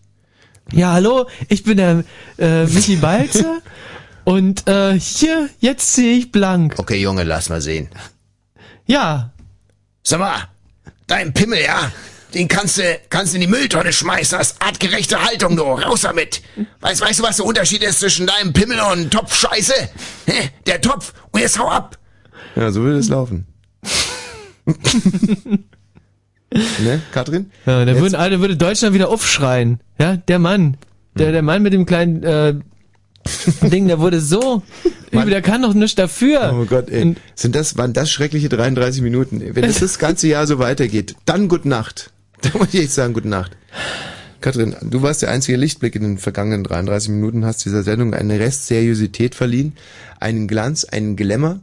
Ja, 0.71 0.93
hallo, 0.93 1.27
ich 1.47 1.63
bin 1.63 1.77
der 1.77 2.03
äh, 2.37 2.65
Michi 2.65 2.95
Balze 3.01 3.61
und 4.23 4.67
äh, 4.67 4.99
hier, 4.99 5.49
jetzt 5.59 5.93
ziehe 5.93 6.17
ich 6.17 6.31
blank. 6.31 6.75
Okay, 6.77 7.01
Junge, 7.01 7.23
lass 7.23 7.49
mal 7.49 7.61
sehen. 7.61 7.89
Ja, 8.85 9.31
Sag 10.09 10.19
mal, 10.19 10.47
dein 11.05 11.33
Pimmel, 11.33 11.61
ja, 11.61 11.91
den 12.33 12.47
kannst 12.47 12.79
du, 12.79 12.99
kannst 13.09 13.33
du 13.33 13.37
in 13.37 13.41
die 13.41 13.47
Mülltonne 13.47 13.93
schmeißen, 13.93 14.39
das 14.39 14.59
artgerechte 14.59 15.23
Haltung, 15.23 15.55
du, 15.55 15.61
raus 15.61 16.01
damit. 16.01 16.41
Weißt, 16.79 17.01
weißt 17.01 17.19
du, 17.19 17.23
was 17.23 17.35
der 17.37 17.45
Unterschied 17.45 17.83
ist 17.83 17.99
zwischen 17.99 18.25
deinem 18.25 18.51
Pimmel 18.51 18.79
und 18.79 18.85
einem 18.87 19.09
Topf 19.11 19.35
Scheiße? 19.35 19.73
Hä? 20.25 20.49
Der 20.65 20.81
Topf, 20.81 21.13
und 21.31 21.41
jetzt 21.41 21.59
hau 21.59 21.69
ab. 21.69 21.99
Ja, 22.55 22.71
so 22.71 22.81
würde 22.81 22.97
es 22.97 23.09
laufen. 23.09 23.45
ne, 26.53 27.01
Katrin? 27.11 27.51
ja 27.65 27.85
da 27.85 27.99
würden 27.99 28.15
alle 28.15 28.39
würde 28.39 28.57
Deutschland 28.57 28.93
wieder 28.95 29.09
aufschreien. 29.09 29.79
Ja, 29.99 30.17
der 30.17 30.39
Mann, 30.39 30.77
der 31.15 31.31
der 31.31 31.41
Mann 31.41 31.61
mit 31.63 31.73
dem 31.73 31.85
kleinen 31.85 32.23
äh, 32.23 32.55
Ding, 33.63 33.87
der 33.87 33.99
wurde 33.99 34.21
so 34.21 34.63
übel, 35.11 35.29
der 35.29 35.41
kann 35.41 35.61
doch 35.61 35.73
nichts 35.73 35.95
dafür. 35.95 36.55
Oh 36.59 36.65
Gott, 36.65 36.89
ey. 36.89 37.01
Und- 37.03 37.17
Sind 37.35 37.55
das, 37.55 37.77
waren 37.77 37.93
das 37.93 38.09
schreckliche 38.11 38.49
33 38.49 39.01
Minuten? 39.01 39.41
Wenn 39.55 39.63
das 39.63 39.79
das 39.79 39.99
ganze 39.99 40.27
Jahr 40.27 40.47
so 40.47 40.59
weitergeht, 40.59 41.15
dann 41.25 41.47
gute 41.47 41.67
Nacht. 41.69 42.11
Da 42.41 42.57
muss 42.57 42.73
ich 42.73 42.79
echt 42.83 42.91
sagen, 42.93 43.13
gute 43.13 43.27
Nacht. 43.27 43.51
Katrin, 44.39 44.73
du 44.81 45.01
warst 45.01 45.21
der 45.21 45.29
einzige 45.29 45.57
Lichtblick 45.57 45.93
in 45.97 46.03
den 46.03 46.17
vergangenen 46.17 46.63
33 46.63 47.09
Minuten, 47.09 47.45
hast 47.45 47.65
dieser 47.65 47.83
Sendung 47.83 48.13
eine 48.13 48.39
Restseriosität 48.39 49.35
verliehen, 49.35 49.73
einen 50.21 50.47
Glanz, 50.47 50.85
einen 50.85 51.17
Glamour, 51.17 51.59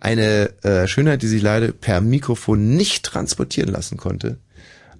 eine 0.00 0.50
äh, 0.64 0.88
Schönheit, 0.88 1.22
die 1.22 1.28
sich 1.28 1.42
leider 1.42 1.72
per 1.72 2.00
Mikrofon 2.00 2.76
nicht 2.76 3.04
transportieren 3.04 3.70
lassen 3.70 3.98
konnte. 3.98 4.38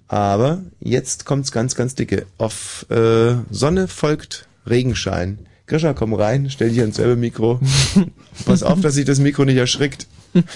Aber 0.06 0.60
jetzt 0.80 1.24
kommt's 1.24 1.52
ganz, 1.52 1.74
ganz 1.74 1.94
dicke. 1.94 2.26
Auf 2.36 2.86
äh, 2.90 3.34
Sonne 3.50 3.88
folgt 3.88 4.46
Regenschein. 4.66 5.38
Grisha, 5.66 5.94
komm 5.94 6.14
rein, 6.14 6.50
stell 6.50 6.70
dich 6.70 6.80
ans 6.80 6.96
selbe 6.96 7.16
Mikro. 7.16 7.60
Pass 8.44 8.62
auf, 8.62 8.80
dass 8.80 8.94
sich 8.94 9.04
das 9.04 9.20
Mikro 9.20 9.44
nicht 9.44 9.56
erschrickt. 9.56 10.06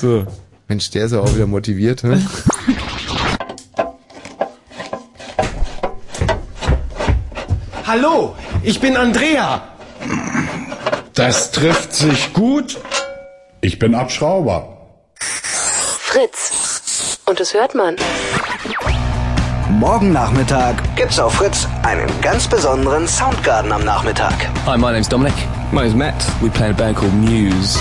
so. 0.00 0.26
Mensch, 0.68 0.90
der 0.90 1.04
ist 1.04 1.12
ja 1.12 1.20
auch 1.20 1.34
wieder 1.34 1.46
motiviert. 1.46 2.02
Hm? 2.02 2.26
Hallo, 7.86 8.34
ich 8.62 8.80
bin 8.80 8.96
Andrea. 8.96 9.71
Das 11.14 11.50
trifft 11.50 11.94
sich 11.94 12.32
gut. 12.32 12.78
Ich 13.60 13.78
bin 13.78 13.94
Abschrauber. 13.94 14.78
Fritz. 15.18 17.18
Und 17.26 17.38
das 17.38 17.52
hört 17.52 17.74
man. 17.74 17.96
Morgen 19.68 20.12
Nachmittag 20.12 20.76
gibt's 20.96 21.18
auf 21.18 21.34
Fritz 21.34 21.66
einen 21.82 22.08
ganz 22.22 22.46
besonderen 22.46 23.06
Soundgarden 23.06 23.72
am 23.72 23.84
Nachmittag. 23.84 24.32
Hi, 24.66 24.78
my 24.78 24.92
name's 24.92 25.08
Dominic. 25.08 25.34
My 25.70 25.82
name's 25.82 25.94
Matt. 25.94 26.14
We 26.40 26.48
play 26.48 26.68
in 26.68 26.74
a 26.74 26.76
band 26.76 26.96
called 26.96 27.12
Muse. 27.14 27.78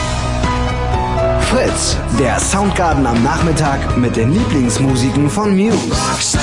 Fritz, 1.50 1.98
der 2.20 2.40
Soundgarden 2.40 3.06
am 3.06 3.22
Nachmittag 3.24 3.98
mit 3.98 4.16
den 4.16 4.34
Lieblingsmusiken 4.34 5.30
von 5.30 5.56
Muse. 5.56 6.38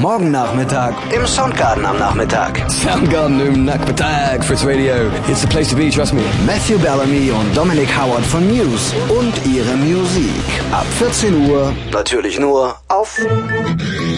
Morgen 0.00 0.30
Nachmittag 0.30 0.94
im 1.12 1.26
Soundgarden 1.26 1.84
am 1.84 1.98
Nachmittag. 1.98 2.70
Soundgarden 2.70 3.40
im 3.40 3.64
Nakbatag, 3.64 4.44
Fritz 4.44 4.64
Radio. 4.64 4.94
It's 5.26 5.40
the 5.40 5.48
place 5.48 5.70
to 5.70 5.76
be, 5.76 5.90
trust 5.90 6.14
me. 6.14 6.22
Matthew 6.46 6.78
Bellamy 6.78 7.32
und 7.32 7.56
Dominic 7.56 7.88
Howard 7.98 8.24
von 8.24 8.46
Muse 8.46 8.94
und 9.08 9.34
ihre 9.44 9.76
Musik. 9.76 10.44
Ab 10.70 10.86
14 10.98 11.50
Uhr, 11.50 11.72
natürlich 11.90 12.38
nur 12.38 12.76
auf 12.86 13.08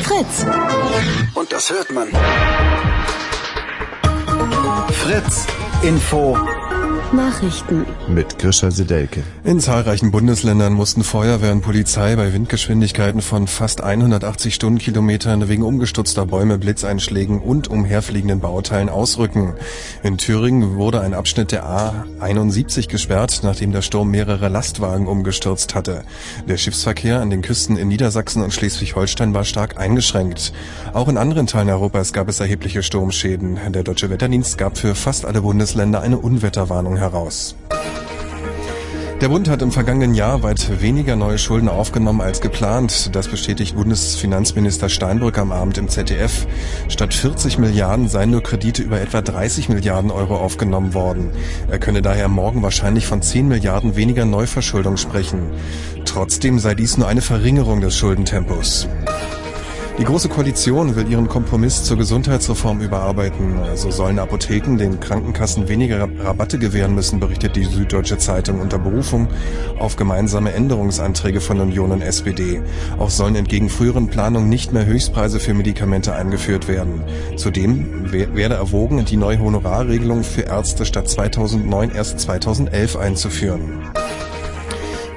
Fritz. 0.02 0.44
Und 1.34 1.50
das 1.50 1.70
hört 1.70 1.90
man. 1.92 2.08
Fritz 4.92 5.46
Info 5.80 6.36
Nachrichten. 7.12 7.86
Mit 8.08 8.38
Grisha 8.38 8.70
Sedelke. 8.70 9.24
In 9.42 9.58
zahlreichen 9.58 10.12
Bundesländern 10.12 10.72
mussten 10.72 11.02
Feuerwehr 11.02 11.50
und 11.50 11.60
Polizei 11.60 12.14
bei 12.14 12.32
Windgeschwindigkeiten 12.32 13.20
von 13.20 13.48
fast 13.48 13.82
180 13.82 14.54
Stundenkilometern 14.54 15.48
wegen 15.48 15.64
umgestürzter 15.64 16.26
Bäume, 16.26 16.58
Blitzeinschlägen 16.58 17.40
und 17.40 17.66
umherfliegenden 17.66 18.38
Bauteilen 18.38 18.88
ausrücken. 18.88 19.54
In 20.04 20.18
Thüringen 20.18 20.76
wurde 20.76 21.00
ein 21.00 21.14
Abschnitt 21.14 21.50
der 21.50 21.64
A71 21.64 22.88
gesperrt, 22.88 23.40
nachdem 23.42 23.72
der 23.72 23.82
Sturm 23.82 24.12
mehrere 24.12 24.48
Lastwagen 24.48 25.08
umgestürzt 25.08 25.74
hatte. 25.74 26.04
Der 26.48 26.58
Schiffsverkehr 26.58 27.20
an 27.20 27.30
den 27.30 27.42
Küsten 27.42 27.76
in 27.76 27.88
Niedersachsen 27.88 28.40
und 28.40 28.52
Schleswig-Holstein 28.52 29.34
war 29.34 29.44
stark 29.44 29.78
eingeschränkt. 29.78 30.52
Auch 30.92 31.08
in 31.08 31.18
anderen 31.18 31.48
Teilen 31.48 31.70
Europas 31.70 32.12
gab 32.12 32.28
es 32.28 32.38
erhebliche 32.38 32.84
Sturmschäden. 32.84 33.58
Der 33.70 33.82
Deutsche 33.82 34.10
Wetterdienst 34.10 34.58
gab 34.58 34.78
für 34.78 34.94
fast 34.94 35.24
alle 35.24 35.42
Bundesländer 35.42 36.02
eine 36.02 36.18
Unwetterwarnung 36.18 36.99
heraus. 37.00 37.56
Der 39.20 39.28
Bund 39.28 39.50
hat 39.50 39.60
im 39.60 39.70
vergangenen 39.70 40.14
Jahr 40.14 40.42
weit 40.42 40.80
weniger 40.80 41.14
neue 41.14 41.36
Schulden 41.36 41.68
aufgenommen 41.68 42.22
als 42.22 42.40
geplant. 42.40 43.14
Das 43.14 43.28
bestätigt 43.28 43.76
Bundesfinanzminister 43.76 44.88
Steinbrück 44.88 45.36
am 45.36 45.52
Abend 45.52 45.76
im 45.76 45.90
ZDF. 45.90 46.46
Statt 46.88 47.12
40 47.12 47.58
Milliarden 47.58 48.08
seien 48.08 48.30
nur 48.30 48.42
Kredite 48.42 48.82
über 48.82 48.98
etwa 48.98 49.20
30 49.20 49.68
Milliarden 49.68 50.10
Euro 50.10 50.36
aufgenommen 50.38 50.94
worden. 50.94 51.28
Er 51.70 51.78
könne 51.78 52.00
daher 52.00 52.28
morgen 52.28 52.62
wahrscheinlich 52.62 53.06
von 53.06 53.20
10 53.20 53.46
Milliarden 53.46 53.94
weniger 53.94 54.24
Neuverschuldung 54.24 54.96
sprechen. 54.96 55.50
Trotzdem 56.06 56.58
sei 56.58 56.74
dies 56.74 56.96
nur 56.96 57.06
eine 57.06 57.20
Verringerung 57.20 57.82
des 57.82 57.98
Schuldentempos. 57.98 58.88
Die 60.00 60.06
Große 60.06 60.30
Koalition 60.30 60.96
will 60.96 61.10
ihren 61.10 61.28
Kompromiss 61.28 61.84
zur 61.84 61.98
Gesundheitsreform 61.98 62.80
überarbeiten. 62.80 63.60
So 63.74 63.90
sollen 63.90 64.18
Apotheken 64.18 64.78
den 64.78 64.98
Krankenkassen 64.98 65.68
weniger 65.68 66.08
Rabatte 66.24 66.58
gewähren 66.58 66.94
müssen, 66.94 67.20
berichtet 67.20 67.54
die 67.54 67.64
Süddeutsche 67.64 68.16
Zeitung 68.16 68.62
unter 68.62 68.78
Berufung 68.78 69.28
auf 69.78 69.96
gemeinsame 69.96 70.54
Änderungsanträge 70.54 71.42
von 71.42 71.60
Union 71.60 71.92
und 71.92 72.00
SPD. 72.00 72.62
Auch 72.98 73.10
sollen 73.10 73.36
entgegen 73.36 73.68
früheren 73.68 74.08
Planungen 74.08 74.48
nicht 74.48 74.72
mehr 74.72 74.86
Höchstpreise 74.86 75.38
für 75.38 75.52
Medikamente 75.52 76.14
eingeführt 76.14 76.66
werden. 76.66 77.02
Zudem 77.36 78.10
werde 78.10 78.54
erwogen, 78.54 79.04
die 79.04 79.18
neue 79.18 79.38
Honorarregelung 79.38 80.24
für 80.24 80.42
Ärzte 80.42 80.86
statt 80.86 81.10
2009 81.10 81.90
erst 81.90 82.20
2011 82.20 82.96
einzuführen. 82.96 83.82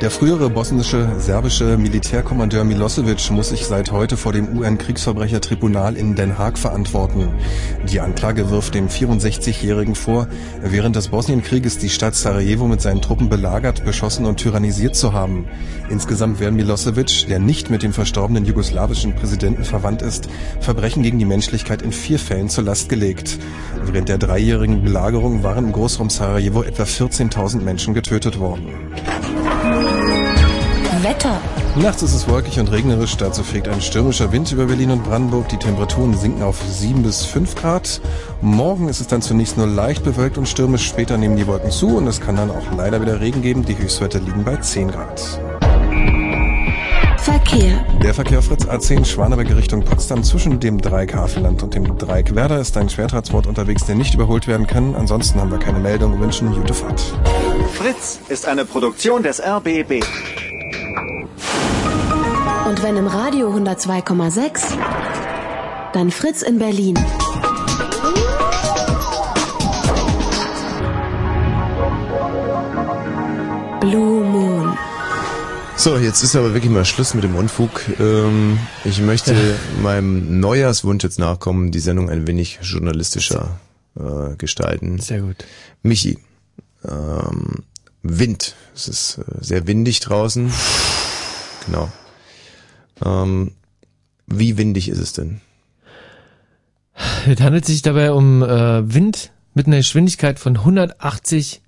Der 0.02 0.12
frühere 0.12 0.50
bosnische 0.50 1.10
serbische 1.18 1.78
Militärkommandeur 1.78 2.66
Milosevic 2.66 3.32
muss 3.32 3.50
sich 3.50 3.66
seit 3.66 3.92
heute 3.92 4.18
vor 4.18 4.34
dem 4.34 4.58
UN-Kriegsverbrechertribunal 4.58 5.96
in 5.96 6.16
Den 6.16 6.38
Haag 6.38 6.58
verantworten. 6.58 7.30
Die 7.90 8.02
Anklage 8.02 8.50
wirft 8.50 8.76
dem 8.76 8.90
64-Jährigen 8.90 9.96
vor, 9.96 10.28
während 10.62 10.98
des 10.98 11.08
Bosnienkrieges 11.08 11.78
die 11.78 11.90
Stadt 11.90 12.16
Sarajevo 12.16 12.68
mit 12.68 12.82
seinen 12.82 13.02
Truppen 13.02 13.30
belagert, 13.30 13.86
beschossen 13.86 14.26
und 14.26 14.38
tyrannisiert 14.38 14.96
zu 14.96 15.14
haben. 15.14 15.46
Insgesamt 15.90 16.42
werden 16.42 16.56
Milosevic, 16.56 17.28
der 17.30 17.40
nicht 17.40 17.70
mit 17.70 17.82
dem 17.84 17.94
verstorbenen 17.94 18.46
jugoslawischen 18.46 19.16
Präsidenten 19.16 19.64
verwandt 19.64 20.02
ist, 20.02 20.28
Verbrechen 20.60 21.04
gegen 21.04 21.20
die 21.20 21.26
Menschlichkeit 21.26 21.82
in 21.82 21.94
vier 21.94 22.20
Fällen 22.20 22.50
zur 22.50 22.66
Last 22.66 22.90
gelegt. 22.90 23.40
Während 23.86 24.10
der 24.10 24.18
dreijährigen 24.18 24.84
Belagerung 24.84 25.44
waren 25.44 25.66
im 25.66 25.72
Großraum 25.72 26.10
Sarajevo 26.10 26.64
etwa 26.64 26.84
14.000 26.84 27.62
Menschen 27.62 27.94
getötet 27.94 28.40
worden. 28.40 28.68
Wetter. 31.04 31.42
Nachts 31.76 32.02
ist 32.02 32.14
es 32.14 32.28
wolkig 32.30 32.60
und 32.60 32.72
regnerisch, 32.72 33.18
dazu 33.18 33.44
fegt 33.44 33.68
ein 33.68 33.82
stürmischer 33.82 34.32
Wind 34.32 34.52
über 34.52 34.66
Berlin 34.66 34.92
und 34.92 35.04
Brandenburg. 35.04 35.50
Die 35.50 35.58
Temperaturen 35.58 36.18
sinken 36.18 36.44
auf 36.44 36.62
7 36.62 37.04
bis 37.04 37.26
5 37.26 37.56
Grad. 37.56 38.00
Morgen 38.42 38.88
ist 38.88 39.02
es 39.02 39.08
dann 39.08 39.22
zunächst 39.22 39.58
nur 39.58 39.68
leicht 39.68 40.04
bewölkt 40.04 40.38
und 40.38 40.48
stürmisch, 40.48 40.88
später 40.88 41.18
nehmen 41.18 41.36
die 41.36 41.46
Wolken 41.46 41.72
zu 41.72 41.98
und 41.98 42.08
es 42.08 42.22
kann 42.22 42.38
dann 42.38 42.52
auch 42.52 42.78
leider 42.78 43.02
wieder 43.02 43.20
Regen 43.20 43.42
geben. 43.42 43.66
Die 43.66 43.78
Höchstwerte 43.78 44.20
liegen 44.20 44.46
bei 44.46 44.56
10 44.56 44.92
Grad. 44.92 45.22
Verkehr. 47.18 47.86
Der 48.02 48.14
Verkehr 48.14 48.40
auf 48.40 48.46
Fritz 48.46 48.66
A10 48.66 49.06
Schwaneberg 49.06 49.56
Richtung 49.56 49.84
Potsdam 49.84 50.24
zwischen 50.24 50.60
dem 50.60 50.80
Dreieck 50.82 51.16
Havelland 51.16 51.64
und 51.64 51.74
dem 51.74 51.98
Dreieck 51.98 52.36
Werder 52.36 52.60
ist 52.60 52.76
ein 52.78 52.90
Schwertransport 52.90 53.48
unterwegs, 53.48 53.86
der 53.86 53.96
nicht 53.96 54.14
überholt 54.14 54.48
werden 54.48 54.68
kann. 54.68 54.94
Ansonsten 54.96 55.40
haben 55.40 55.52
wir 55.52 55.60
keine 55.60 55.80
Meldung. 55.80 56.20
Wünschen 56.20 56.48
eine 56.48 56.58
gute 56.58 56.74
Fahrt. 56.74 57.02
Fritz 57.74 58.20
ist 58.28 58.46
eine 58.48 58.66
Produktion 58.66 59.24
des 59.24 59.42
RBB. 59.42 60.04
Und 62.68 62.82
wenn 62.82 62.98
im 62.98 63.08
Radio 63.08 63.54
102,6, 63.54 64.78
dann 65.94 66.12
Fritz 66.12 66.42
in 66.42 66.58
Berlin. 66.60 66.96
Blue 73.80 74.24
Moon. 74.24 74.78
So, 75.76 75.98
jetzt 75.98 76.24
ist 76.24 76.36
aber 76.36 76.54
wirklich 76.54 76.72
mal 76.72 76.86
Schluss 76.86 77.14
mit 77.14 77.24
dem 77.24 77.36
Unfug. 77.36 77.82
Ähm, 78.00 78.58
ich 78.86 79.02
möchte 79.02 79.36
meinem 79.82 80.40
Neujahrswunsch 80.40 81.04
jetzt 81.04 81.20
nachkommen, 81.20 81.72
die 81.72 81.80
Sendung 81.80 82.10
ein 82.10 82.26
wenig 82.26 82.60
journalistischer 82.62 83.60
äh, 84.00 84.36
gestalten. 84.38 85.00
Sehr 85.00 85.22
gut. 85.22 85.46
Michi, 85.82 86.18
ähm, 86.86 87.64
Wind. 88.04 88.56
Es 88.76 88.88
ist 88.88 89.18
äh, 89.18 89.24
sehr 89.40 89.66
windig 89.68 90.02
draußen. 90.02 90.52
Genau. 91.66 91.92
Ähm, 93.04 93.54
wie 94.28 94.58
windig 94.58 94.90
ist 94.90 95.00
es 95.00 95.14
denn? 95.14 95.42
Es 97.28 97.40
handelt 97.40 97.66
sich 97.66 97.82
dabei 97.82 98.12
um 98.12 98.44
äh, 98.44 98.94
Wind 98.94 99.32
mit 99.54 99.68
einer 99.68 99.78
Geschwindigkeit 99.78 100.40
von 100.40 100.58
180 100.58 101.62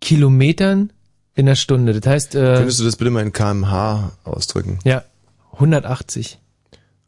Kilometern 0.00 0.92
in 1.34 1.46
der 1.46 1.56
Stunde. 1.56 1.98
Das 1.98 2.10
heißt, 2.10 2.34
äh, 2.34 2.54
Könntest 2.56 2.80
du 2.80 2.84
das 2.84 2.96
bitte 2.96 3.10
mal 3.10 3.22
in 3.22 3.32
kmh 3.32 4.12
ausdrücken? 4.24 4.78
ja, 4.84 5.04
180. 5.52 6.38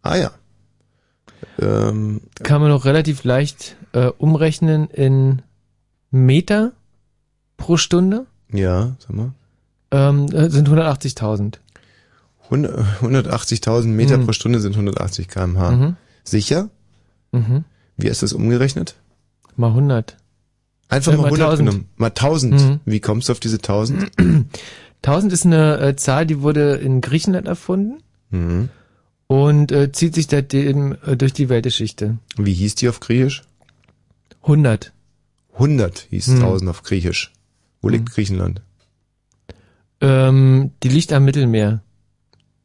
Ah 0.03 0.17
ja. 0.17 0.31
Ähm, 1.61 2.23
Kann 2.43 2.61
man 2.61 2.71
noch 2.71 2.85
relativ 2.85 3.25
leicht 3.25 3.77
äh, 3.93 4.07
umrechnen 4.07 4.89
in 4.89 5.43
Meter 6.11 6.73
pro 7.57 7.77
Stunde. 7.77 8.27
Ja, 8.53 8.97
sag 8.99 9.15
mal. 9.15 9.33
Ähm, 9.91 10.27
äh, 10.33 10.49
sind 10.51 10.69
180.000. 10.69 11.59
100 12.51 13.01
180.000 13.03 13.87
Meter 13.89 14.19
Mhm. 14.19 14.27
pro 14.27 14.33
Stunde 14.33 14.61
sind 14.61 14.75
180 14.77 15.29
kmh. 15.29 15.71
Mhm. 15.71 15.97
Sicher? 16.25 16.69
Mhm. 17.33 17.65
Wie 17.97 18.09
ist 18.09 18.23
das 18.23 18.33
umgerechnet? 18.33 18.95
Mal 19.57 19.69
100. 19.71 20.17
Einfach 20.89 21.13
Ja, 21.13 21.19
mal 21.19 21.23
mal 21.23 21.29
100 21.29 21.49
1000. 21.51 21.59
genommen. 21.71 21.89
Mal 21.97 22.11
1000. 22.11 22.53
Mhm. 22.61 22.81
Wie 22.85 23.01
kommst 23.01 23.29
du 23.29 23.33
auf 23.33 23.41
diese 23.41 23.57
1000? 23.57 24.11
1000 25.03 25.33
ist 25.33 25.47
eine 25.47 25.79
äh, 25.81 25.97
Zahl, 25.97 26.27
die 26.27 26.43
wurde 26.43 26.75
in 26.77 27.01
Griechenland 27.01 27.47
erfunden 27.47 28.03
Mhm. 28.31 28.69
und 29.27 29.73
äh, 29.73 29.93
zieht 29.93 30.15
sich 30.15 30.27
seitdem 30.31 30.97
äh, 31.07 31.17
durch 31.17 31.33
die 31.35 31.49
Weltgeschichte. 31.49 32.19
Wie 32.37 32.53
hieß 32.55 32.75
die 32.77 32.89
auf 32.89 33.01
Griechisch? 33.01 33.43
100. 34.43 34.93
100 35.55 36.07
hieß 36.11 36.29
Mhm. 36.29 36.37
1000 36.43 36.71
auf 36.71 36.83
Griechisch. 36.83 37.33
Wo 37.83 37.89
liegt 37.89 38.11
Griechenland? 38.11 38.63
Ähm, 40.01 40.71
die 40.83 40.89
liegt 40.89 41.13
am 41.13 41.25
Mittelmeer. 41.25 41.83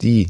Die. 0.01 0.27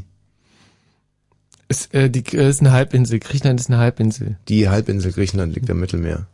Ist, 1.68 1.94
äh, 1.94 2.10
die 2.10 2.24
äh, 2.36 2.48
ist 2.48 2.60
eine 2.60 2.72
Halbinsel. 2.72 3.18
Griechenland 3.18 3.60
ist 3.60 3.68
eine 3.68 3.78
Halbinsel. 3.78 4.38
Die 4.48 4.68
Halbinsel 4.68 5.12
Griechenland 5.12 5.54
liegt 5.54 5.70
am 5.70 5.78
Mittelmeer. 5.78 6.26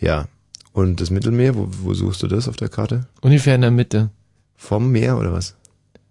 Ja. 0.00 0.28
Und 0.72 1.00
das 1.00 1.10
Mittelmeer, 1.10 1.56
wo, 1.56 1.68
wo 1.82 1.94
suchst 1.94 2.22
du 2.22 2.28
das 2.28 2.46
auf 2.46 2.56
der 2.56 2.68
Karte? 2.68 3.08
Ungefähr 3.22 3.54
in 3.54 3.62
der 3.62 3.70
Mitte. 3.70 4.10
Vom 4.54 4.92
Meer 4.92 5.18
oder 5.18 5.32
was? 5.32 5.56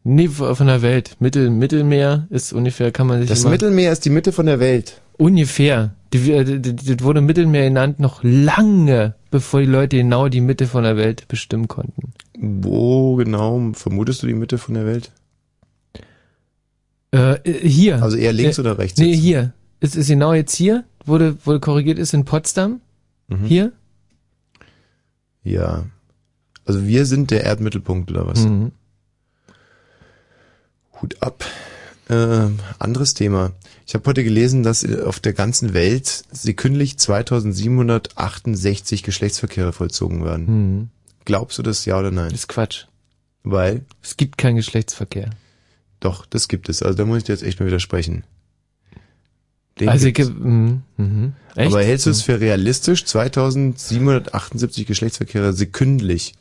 Nee, 0.04 0.30
von 0.30 0.68
der 0.68 0.82
Welt. 0.82 1.18
Mittel, 1.20 1.50
Mittelmeer 1.50 2.28
ist 2.30 2.54
ungefähr, 2.54 2.92
kann 2.92 3.08
man 3.08 3.20
sich 3.20 3.30
Das 3.30 3.42
immer, 3.42 3.52
Mittelmeer 3.52 3.92
ist 3.92 4.06
die 4.06 4.10
Mitte 4.10 4.32
von 4.32 4.46
der 4.46 4.60
Welt. 4.60 5.02
Ungefähr. 5.18 5.94
Äh, 6.14 6.60
das 6.60 7.04
wurde 7.04 7.22
Mittelmeer 7.22 7.66
genannt 7.66 8.00
noch 8.00 8.24
lange, 8.24 9.16
bevor 9.30 9.60
die 9.60 9.66
Leute 9.66 9.98
genau 9.98 10.30
die 10.30 10.42
Mitte 10.42 10.68
von 10.68 10.84
der 10.84 10.98
Welt 10.98 11.28
bestimmen 11.28 11.68
konnten. 11.68 12.14
Wo 12.40 13.16
genau 13.16 13.72
vermutest 13.74 14.24
du 14.24 14.28
die 14.28 14.34
Mitte 14.34 14.58
von 14.58 14.76
der 14.76 14.86
Welt? 14.86 15.12
Äh, 17.14 17.36
äh, 17.50 17.68
hier. 17.68 18.02
Also 18.02 18.18
eher 18.18 18.34
links 18.34 18.58
äh, 18.58 18.62
oder 18.62 18.78
rechts 18.78 19.00
Nee, 19.00 19.12
jetzt? 19.12 19.20
hier. 19.22 19.54
Es 19.80 19.96
ist 19.96 20.08
genau 20.08 20.34
jetzt 20.34 20.56
hier, 20.56 20.86
wurde, 21.06 21.38
wurde 21.46 21.60
korrigiert, 21.60 22.00
ist 22.00 22.14
in 22.14 22.26
Potsdam. 22.26 22.82
Mhm. 23.28 23.46
Hier. 23.46 23.72
Ja. 25.44 25.86
Also 26.66 26.86
wir 26.86 27.06
sind 27.06 27.32
der 27.32 27.44
Erdmittelpunkt 27.44 28.12
oder 28.12 28.28
was? 28.28 28.44
Mhm. 28.46 28.72
Hut 31.02 31.22
ab. 31.22 31.46
Äh, 32.10 32.48
anderes 32.80 33.14
Thema. 33.14 33.52
Ich 33.86 33.94
habe 33.94 34.06
heute 34.06 34.24
gelesen, 34.24 34.64
dass 34.64 34.86
auf 35.02 35.20
der 35.20 35.34
ganzen 35.34 35.74
Welt 35.74 36.24
sekündlich 36.32 36.98
2768 36.98 39.04
Geschlechtsverkehre 39.04 39.74
vollzogen 39.74 40.24
werden. 40.24 40.46
Mhm. 40.46 40.90
Glaubst 41.26 41.58
du 41.58 41.64
das 41.64 41.84
ja 41.86 42.00
oder 42.00 42.12
nein? 42.12 42.30
Das 42.30 42.42
ist 42.42 42.48
Quatsch. 42.48 42.86
Weil? 43.44 43.86
Es 44.02 44.18
gibt 44.18 44.38
keinen 44.38 44.56
Geschlechtsverkehr. 44.56 45.32
Doch, 46.00 46.26
das 46.26 46.48
gibt 46.48 46.70
es. 46.70 46.84
Also 46.84 46.98
da 46.98 47.06
muss 47.06 47.20
ich 47.20 47.24
dir 47.26 47.34
jetzt 47.34 47.44
echt 47.44 47.60
mal 47.60 47.66
widersprechen. 47.66 48.24
Den 49.80 49.90
also, 49.90 50.08
ich, 50.08 50.14
gibt's. 50.14 50.34
mhm. 50.34 50.82
Mhm. 50.98 51.34
Echt? 51.56 51.72
Aber 51.72 51.84
hältst 51.84 52.06
du 52.06 52.10
es 52.10 52.22
für 52.22 52.40
realistisch? 52.40 53.06
2778 53.06 54.86
Geschlechtsverkehre 54.86 55.54
sekündlich. 55.54 56.34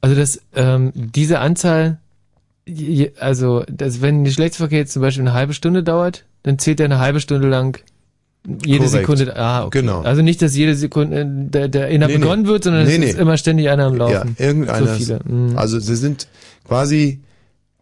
Also 0.00 0.16
das, 0.16 0.40
ähm, 0.54 0.92
diese 0.94 1.40
Anzahl, 1.40 1.98
also 3.18 3.64
das, 3.68 4.00
wenn 4.00 4.22
ein 4.22 4.24
Geschlechtsverkehr 4.24 4.78
jetzt 4.78 4.92
zum 4.92 5.02
Beispiel 5.02 5.22
eine 5.22 5.32
halbe 5.32 5.54
Stunde 5.54 5.82
dauert, 5.82 6.24
dann 6.42 6.58
zählt 6.58 6.80
er 6.80 6.86
eine 6.86 6.98
halbe 6.98 7.20
Stunde 7.20 7.48
lang 7.48 7.78
jede 8.64 8.86
Korrekt. 8.86 8.90
Sekunde. 8.90 9.36
Ah, 9.36 9.64
okay. 9.64 9.80
Genau. 9.80 10.00
Also 10.00 10.22
nicht, 10.22 10.40
dass 10.40 10.56
jede 10.56 10.74
Sekunde 10.74 11.20
äh, 11.20 11.24
der, 11.28 11.68
der 11.68 11.86
einer 11.86 12.06
Nee, 12.06 12.14
nee. 12.14 12.18
begonnen 12.20 12.46
wird, 12.46 12.64
sondern 12.64 12.86
Nee, 12.86 12.94
es 12.94 12.98
nee. 12.98 13.10
ist 13.10 13.18
immer 13.18 13.36
ständig 13.36 13.68
einer 13.68 13.84
am 13.84 13.96
Laufen. 13.96 14.36
Ja, 14.38 14.46
irgendeiner. 14.46 14.96
So. 14.96 15.18
Mhm. 15.24 15.58
Also 15.58 15.78
sie 15.78 15.96
sind 15.96 16.26
quasi 16.66 17.20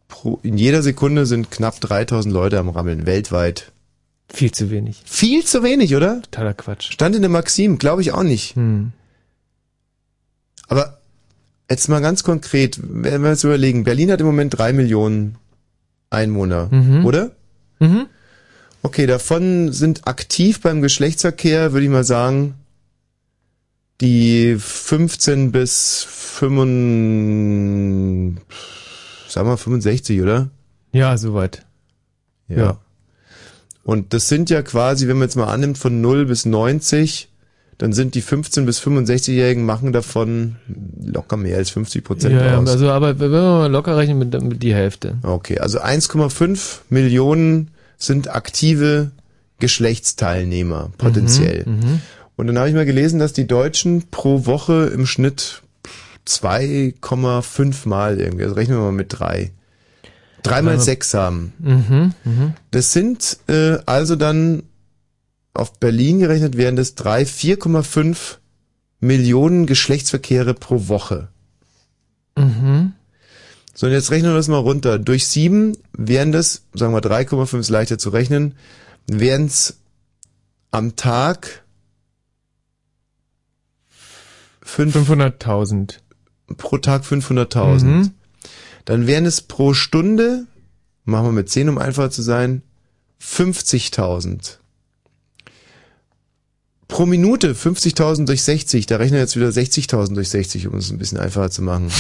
pro, 0.09 0.41
in 0.43 0.59
jeder 0.59 0.83
Sekunde 0.83 1.27
sind 1.27 1.51
knapp 1.51 1.81
3000 1.81 2.35
Leute 2.35 2.59
am 2.59 2.69
Rammeln, 2.71 3.07
weltweit. 3.07 3.71
Viel 4.31 4.51
zu 4.51 4.71
wenig. 4.71 5.01
Viel 5.05 5.45
zu 5.45 5.63
wenig, 5.63 5.95
oder? 5.95 6.21
Totaler 6.23 6.55
Quatsch. 6.55 6.93
Stand 6.93 7.15
in 7.15 7.23
der 7.23 7.31
Maxim, 7.31 7.79
glaube 7.79 8.03
ich 8.03 8.13
auch 8.13 8.25
nicht. 8.25 8.57
Hm. 8.57 8.93
Aber 10.67 10.98
Jetzt 11.71 11.89
mal 11.89 12.01
ganz 12.01 12.25
konkret, 12.25 12.79
wenn 12.83 13.23
wir 13.23 13.31
uns 13.31 13.45
überlegen, 13.45 13.85
Berlin 13.85 14.11
hat 14.11 14.21
im 14.21 14.27
Moment 14.27 14.57
drei 14.57 14.73
Millionen 14.73 15.37
Einwohner, 16.11 16.69
Mhm. 16.73 17.05
oder? 17.05 17.33
Mhm. 17.79 18.07
Okay, 18.83 19.07
davon 19.07 19.73
sind 19.73 20.07
aktiv 20.07 20.61
beim 20.61 20.81
Geschlechtsverkehr, 20.81 21.73
würde 21.73 21.85
ich 21.85 21.91
mal 21.93 22.05
sagen, 22.05 22.55
die 24.01 24.57
15 24.59 25.53
bis 25.53 26.07
65, 26.09 28.43
sagen 29.29 29.49
wir 29.49 29.57
65, 29.57 30.23
oder? 30.23 30.49
Ja, 30.93 31.17
soweit. 31.19 31.67
Ja. 32.49 32.57
Ja. 32.57 32.79
Und 33.83 34.13
das 34.15 34.29
sind 34.29 34.51
ja 34.51 34.63
quasi, 34.63 35.09
wenn 35.09 35.19
man 35.19 35.29
jetzt 35.29 35.37
mal 35.37 35.53
annimmt, 35.53 35.79
von 35.79 36.01
0 36.01 36.27
bis 36.27 36.47
90, 36.47 37.28
dann 37.79 37.93
sind 37.93 38.15
die 38.17 38.23
15 38.23 38.67
bis 38.67 38.81
65-Jährigen 38.81 39.65
machen 39.65 39.93
davon 39.93 40.57
locker 41.01 41.37
mehr 41.37 41.57
als 41.57 41.71
50 41.71 42.05
Prozent 42.05 42.35
Ja, 42.35 42.45
ja, 42.45 42.59
aus. 42.59 42.69
also 42.69 42.91
aber 42.91 43.19
wenn 43.21 43.31
wir 43.31 43.41
mal 43.41 43.71
locker 43.71 43.97
rechnen 43.97 44.19
mit, 44.19 44.41
mit 44.43 44.63
die 44.63 44.75
Hälfte. 44.75 45.17
Okay, 45.23 45.59
also 45.59 45.81
1,5 45.81 46.81
Millionen 46.91 47.71
sind 47.97 48.35
aktive 48.35 49.13
Geschlechtsteilnehmer, 49.61 50.91
potenziell. 50.99 51.65
Mhm, 51.67 51.73
mhm. 51.75 52.01
Und 52.37 52.47
dann 52.47 52.59
habe 52.59 52.69
ich 52.69 52.75
mal 52.75 52.87
gelesen, 52.87 53.19
dass 53.19 53.33
die 53.33 53.47
Deutschen 53.47 54.05
pro 54.11 54.47
Woche 54.47 54.87
im 54.95 55.07
Schnitt 55.07 55.63
2,5 56.29 57.89
Mal 57.89 58.21
irgendwie, 58.21 58.45
also 58.45 58.55
rechnen 58.55 58.77
wir 58.77 58.83
mal 58.83 58.93
mit 58.93 59.19
drei. 59.19 59.51
Dreimal 60.45 60.79
sechs 60.79 61.15
haben. 61.15 61.53
Mhm, 61.59 62.13
mhm. 62.25 62.53
Das 62.71 62.93
sind 62.93 63.39
äh, 63.49 63.79
also 63.87 64.15
dann 64.15 64.63
auf 65.55 65.79
Berlin 65.79 66.21
gerechnet 66.21 66.57
wären 66.57 66.77
das 66.77 66.95
drei, 66.95 67.23
4,5 67.23 68.39
Millionen 69.01 69.67
Geschlechtsverkehre 69.67 70.55
pro 70.55 70.89
Woche. 70.89 71.29
Mhm. 72.37 72.93
So, 73.75 73.87
und 73.87 73.93
jetzt 73.93 74.11
rechnen 74.11 74.33
wir 74.33 74.37
das 74.37 74.49
mal 74.49 74.59
runter. 74.59 74.99
Durch 74.99 75.29
sieben 75.29 75.77
wären 75.93 76.33
das, 76.33 76.63
sagen 76.75 76.93
wir 76.93 77.01
3,5 77.01 77.59
ist 77.61 77.69
leichter 77.69 77.99
zu 77.99 78.11
rechnen, 78.11 78.55
wären 79.07 79.47
es 79.47 79.79
am 80.71 80.97
Tag 80.97 81.65
fünf- 84.61 84.97
500.000. 84.97 86.01
pro 86.57 86.79
Tag 86.79 87.05
500.000. 87.05 87.85
Mhm. 87.85 88.11
Dann 88.85 89.07
wären 89.07 89.27
es 89.27 89.43
pro 89.43 89.75
Stunde, 89.75 90.47
machen 91.05 91.27
wir 91.27 91.33
mit 91.33 91.49
10, 91.49 91.69
um 91.69 91.79
einfacher 91.79 92.11
zu 92.11 92.23
sein, 92.23 92.63
50.000. 93.21 94.59
Pro 96.89 97.05
Minute 97.05 97.55
50.000 97.55 98.25
durch 98.25 98.43
60, 98.43 98.87
da 98.87 98.97
rechnen 98.97 99.15
wir 99.15 99.21
jetzt 99.21 99.37
wieder 99.37 99.49
60.000 99.49 100.15
durch 100.15 100.31
60, 100.31 100.67
um 100.69 100.79
es 100.79 100.91
ein 100.91 100.99
bisschen 100.99 101.19
einfacher 101.19 101.51
zu 101.51 101.63
machen. 101.63 101.91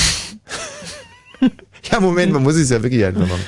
ja, 1.90 2.00
Moment, 2.00 2.32
man 2.32 2.42
muss 2.42 2.56
es 2.56 2.70
ja 2.70 2.82
wirklich 2.82 3.04
einfach 3.04 3.28
machen. 3.28 3.44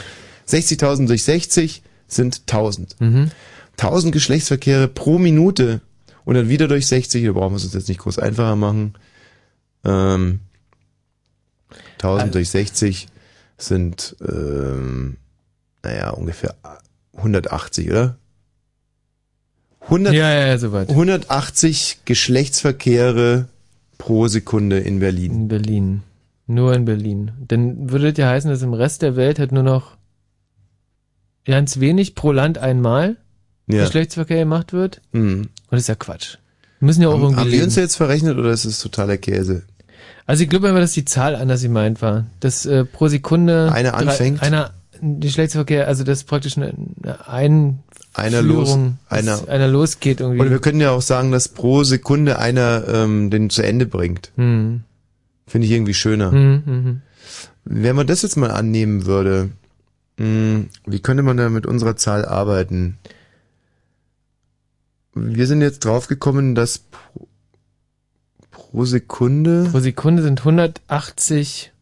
60.000 0.48 1.06
durch 1.06 1.24
60 1.24 1.82
sind 2.06 2.42
1000. 2.46 3.00
Mhm. 3.00 3.30
1000 3.78 4.12
Geschlechtsverkehre 4.12 4.88
pro 4.88 5.18
Minute 5.18 5.80
und 6.24 6.34
dann 6.34 6.50
wieder 6.50 6.68
durch 6.68 6.86
60, 6.86 7.24
da 7.24 7.32
brauchen 7.32 7.54
wir 7.54 7.56
es 7.56 7.64
uns 7.64 7.74
jetzt 7.74 7.88
nicht 7.88 8.00
groß 8.00 8.18
einfacher 8.18 8.56
machen. 8.56 8.94
Ähm, 9.84 10.40
1000 11.94 12.34
durch 12.34 12.50
60 12.50 13.08
sind, 13.56 14.16
ähm, 14.20 15.16
naja, 15.82 16.10
ungefähr 16.10 16.54
180, 17.16 17.90
oder? 17.90 18.19
100, 19.90 20.14
Ja, 20.14 20.30
ja, 20.46 20.56
soweit. 20.58 20.88
180 20.90 22.00
Geschlechtsverkehre 22.04 23.46
pro 23.98 24.28
Sekunde 24.28 24.78
in 24.78 25.00
Berlin. 25.00 25.32
In 25.32 25.48
Berlin. 25.48 26.02
Nur 26.46 26.74
in 26.74 26.84
Berlin. 26.84 27.30
Dann 27.46 27.90
würde 27.90 28.10
das 28.12 28.18
ja 28.18 28.28
heißen, 28.30 28.50
dass 28.50 28.62
im 28.62 28.72
Rest 28.74 29.02
der 29.02 29.16
Welt 29.16 29.38
halt 29.38 29.52
nur 29.52 29.62
noch 29.62 29.96
ganz 31.44 31.80
wenig 31.80 32.14
pro 32.14 32.32
Land 32.32 32.58
einmal 32.58 33.16
Ja. 33.66 33.84
Geschlechtsverkehr 33.84 34.38
gemacht 34.38 34.72
wird. 34.72 35.00
Mhm. 35.12 35.42
Und 35.42 35.48
das 35.70 35.80
ist 35.82 35.88
ja 35.88 35.94
Quatsch. 35.94 36.36
Wir 36.80 36.86
müssen 36.86 37.02
ja 37.02 37.08
auch 37.08 37.12
Haben, 37.14 37.22
irgendwie 37.22 37.40
haben 37.40 37.52
wir 37.52 37.64
uns 37.64 37.76
jetzt 37.76 37.96
verrechnet 37.96 38.36
oder 38.38 38.50
ist 38.50 38.64
es 38.64 38.80
totaler 38.80 39.16
Käse? 39.18 39.62
Also 40.26 40.42
ich 40.44 40.48
glaube 40.48 40.68
einfach, 40.68 40.80
dass 40.80 40.92
die 40.92 41.04
Zahl 41.04 41.34
anders 41.36 41.62
gemeint 41.62 42.00
war. 42.02 42.26
Dass 42.40 42.64
äh, 42.66 42.84
pro 42.84 43.08
Sekunde 43.08 43.70
Einer 43.72 43.94
anfängt? 43.94 44.42
einer 44.42 44.72
Geschlechtsverkehr, 45.02 45.86
also 45.88 46.04
das 46.04 46.24
praktisch 46.24 46.56
eine, 46.56 46.72
eine 47.26 47.78
Einer 48.12 48.42
los, 48.42 48.70
Einführung, 48.70 48.98
dass 49.08 49.18
einer, 49.18 49.48
einer 49.48 49.68
losgeht 49.68 50.20
irgendwie. 50.20 50.40
Und 50.40 50.50
wir 50.50 50.58
können 50.58 50.80
ja 50.80 50.90
auch 50.90 51.02
sagen, 51.02 51.30
dass 51.30 51.48
pro 51.48 51.84
Sekunde 51.84 52.38
einer 52.38 52.84
ähm, 52.88 53.30
den 53.30 53.50
zu 53.50 53.62
Ende 53.62 53.86
bringt. 53.86 54.32
Hm. 54.36 54.82
Finde 55.46 55.66
ich 55.66 55.72
irgendwie 55.72 55.94
schöner. 55.94 56.30
Mhm, 56.30 56.62
mhm. 56.64 57.02
Wenn 57.64 57.96
man 57.96 58.06
das 58.06 58.22
jetzt 58.22 58.36
mal 58.36 58.50
annehmen 58.50 59.06
würde, 59.06 59.50
mh, 60.16 60.66
wie 60.86 61.00
könnte 61.00 61.22
man 61.22 61.36
da 61.36 61.48
mit 61.50 61.66
unserer 61.66 61.96
Zahl 61.96 62.24
arbeiten? 62.24 62.98
Wir 65.14 65.46
sind 65.46 65.60
jetzt 65.60 65.84
draufgekommen, 65.84 66.54
dass 66.54 66.78
pro, 66.78 67.28
pro 68.50 68.84
Sekunde 68.84 69.68
Pro 69.70 69.80
Sekunde 69.80 70.22
sind 70.22 70.40
180 70.40 71.72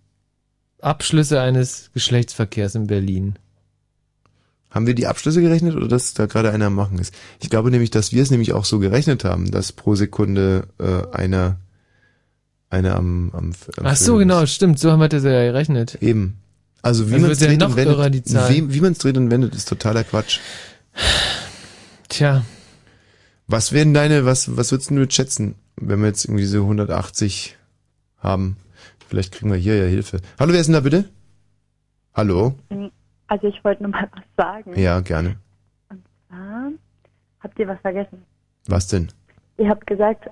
Abschlüsse 0.81 1.41
eines 1.41 1.91
Geschlechtsverkehrs 1.93 2.75
in 2.75 2.87
Berlin. 2.87 3.39
Haben 4.71 4.87
wir 4.87 4.95
die 4.95 5.07
Abschlüsse 5.07 5.41
gerechnet 5.41 5.75
oder 5.77 5.89
dass 5.89 6.13
da 6.15 6.27
gerade 6.27 6.51
einer 6.51 6.67
am 6.67 6.75
machen 6.75 6.99
ist? 6.99 7.15
Ich 7.41 7.49
glaube 7.51 7.71
nämlich, 7.71 7.91
dass 7.91 8.13
wir 8.13 8.23
es 8.23 8.31
nämlich 8.31 8.53
auch 8.53 8.65
so 8.67 8.79
gerechnet 8.79 9.25
haben, 9.25 9.51
dass 9.51 9.73
pro 9.73 9.95
Sekunde 9.95 10.69
äh, 10.79 11.07
einer 11.17 11.59
einer 12.71 12.97
am, 12.97 13.31
am, 13.33 13.53
am 13.79 13.87
Ach 13.87 13.97
so, 13.97 14.17
genau, 14.17 14.43
ist. 14.43 14.53
stimmt, 14.55 14.79
so 14.79 14.91
haben 14.93 15.01
wir 15.01 15.09
das 15.09 15.25
ja 15.25 15.31
gerechnet. 15.51 15.97
Eben. 16.03 16.37
Also 16.83 17.09
wie 17.09 17.15
Also 17.15 17.23
man 17.25 17.33
es 17.33 17.41
ja 17.41 17.47
dreht 17.49 17.61
noch 17.61 17.71
und 17.71 17.77
wendet, 17.77 17.97
irrer, 17.97 18.11
die 18.11 18.23
Zahl. 18.23 18.51
wie, 18.51 18.75
wie 18.75 18.81
man 18.83 18.93
es 18.93 18.99
dreht 18.99 19.17
und 19.17 19.31
wendet, 19.31 19.55
ist 19.55 19.69
totaler 19.69 20.05
Quatsch. 20.05 20.39
Tja. 22.09 22.45
Was 23.47 23.73
wären 23.73 23.95
deine, 23.95 24.27
was, 24.27 24.57
was 24.57 24.71
würdest 24.71 24.91
du 24.91 24.97
jetzt 25.01 25.15
schätzen, 25.15 25.55
wenn 25.77 26.01
wir 26.01 26.09
jetzt 26.09 26.27
irgendwie 26.27 26.45
so 26.45 26.59
180 26.63 27.57
haben? 28.19 28.57
Vielleicht 29.09 29.33
kriegen 29.33 29.51
wir 29.51 29.57
hier 29.59 29.77
ja 29.77 29.87
Hilfe. 29.87 30.21
Hallo, 30.39 30.53
wer 30.53 30.61
ist 30.61 30.67
denn 30.67 30.75
da 30.75 30.81
bitte? 30.81 31.07
Hallo? 32.13 32.55
Also 33.29 33.47
ich 33.47 33.63
wollte 33.65 33.83
nur 33.83 33.93
mal 33.93 34.09
was 34.13 34.25
sagen. 34.37 34.79
Ja, 34.79 35.01
gerne. 35.01 35.37
Ah, 36.31 36.69
habt 37.41 37.59
ihr 37.59 37.69
was 37.69 37.81
vergessen? 37.81 38.25
Was 38.67 38.89
denn? 38.89 39.09
Ihr 39.57 39.69
habt 39.69 39.87
gesagt, 39.87 40.29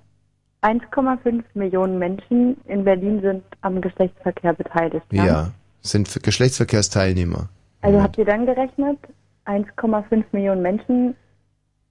1,5 0.62 1.44
Millionen 1.54 1.98
Menschen 1.98 2.56
in 2.66 2.84
Berlin 2.84 3.20
sind 3.22 3.44
am 3.60 3.80
Geschlechtsverkehr 3.80 4.52
beteiligt. 4.52 5.06
Ja, 5.12 5.52
sind 5.80 6.08
für 6.08 6.20
Geschlechtsverkehrsteilnehmer. 6.20 7.48
Also 7.82 8.02
habt 8.02 8.18
ihr 8.18 8.24
dann 8.24 8.46
gerechnet, 8.46 8.98
1,5 9.44 10.24
Millionen 10.32 10.62
Menschen 10.62 11.14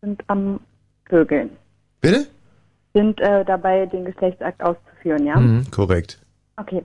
sind 0.02 0.24
am 0.28 0.60
Vögeln, 1.08 1.52
Bitte? 2.02 2.28
sind 2.94 3.20
äh, 3.22 3.46
dabei, 3.46 3.86
den 3.86 4.06
Geschlechtsakt 4.06 4.62
auszuführen, 4.62 5.26
ja? 5.26 5.40
Mhm, 5.40 5.70
korrekt. 5.72 6.20
Okay. 6.58 6.84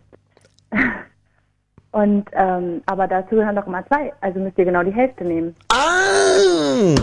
Und 1.93 2.26
ähm, 2.32 2.82
aber 2.86 3.09
dazu 3.09 3.30
gehören 3.36 3.57
doch 3.57 3.66
immer 3.66 3.84
zwei, 3.88 4.12
also 4.20 4.38
müsst 4.38 4.57
ihr 4.59 4.64
genau 4.64 4.82
die 4.84 4.93
Hälfte 4.93 5.24
nehmen. 5.24 5.55
Ah! 5.72 6.95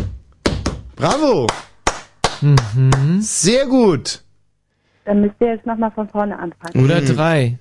Bravo! 0.95 1.47
Mhm. 2.41 3.19
Sehr 3.21 3.65
gut! 3.65 4.23
Dann 5.05 5.21
müsst 5.21 5.35
ihr 5.39 5.47
jetzt 5.55 5.65
nochmal 5.65 5.91
von 5.91 6.07
vorne 6.09 6.37
anfangen. 6.39 6.83
Oder 6.83 7.01
Mhm. 7.01 7.05
drei. 7.15 7.59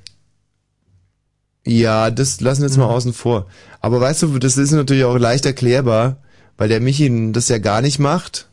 Ja, 1.67 2.11
das 2.11 2.41
lassen 2.41 2.63
wir 2.63 2.69
jetzt 2.69 2.77
mal 2.77 2.87
außen 2.87 3.13
vor. 3.13 3.47
Aber 3.81 4.01
weißt 4.01 4.23
du, 4.23 4.39
das 4.39 4.57
ist 4.57 4.71
natürlich 4.73 5.05
auch 5.05 5.19
leicht 5.19 5.47
erklärbar, 5.47 6.19
weil 6.57 6.69
der 6.69 6.81
Michi 6.81 7.33
das 7.33 7.49
ja 7.49 7.59
gar 7.59 7.83
nicht 7.83 7.99
macht. 7.99 8.49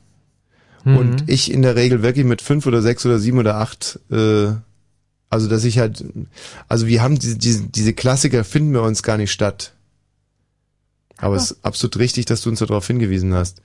Mhm. 0.84 0.98
Und 0.98 1.30
ich 1.30 1.52
in 1.52 1.62
der 1.62 1.76
Regel 1.76 2.02
wirklich 2.02 2.26
mit 2.26 2.42
fünf 2.42 2.66
oder 2.66 2.82
sechs 2.82 3.06
oder 3.06 3.20
sieben 3.20 3.38
oder 3.38 3.56
acht, 3.56 4.00
äh, 4.12 4.48
also 5.34 5.48
dass 5.48 5.64
ich 5.64 5.80
halt, 5.80 6.06
also 6.68 6.86
wir 6.86 7.02
haben 7.02 7.18
diese, 7.18 7.40
diese, 7.40 7.64
diese 7.64 7.94
Klassiker 7.94 8.44
finden 8.44 8.72
bei 8.74 8.82
uns 8.82 9.02
gar 9.02 9.18
nicht 9.18 9.32
statt. 9.32 9.74
Aber 11.18 11.36
es 11.36 11.50
ist 11.52 11.66
absolut 11.66 11.98
richtig, 11.98 12.26
dass 12.26 12.42
du 12.42 12.50
uns 12.50 12.60
darauf 12.60 12.86
hingewiesen 12.86 13.34
hast. 13.34 13.62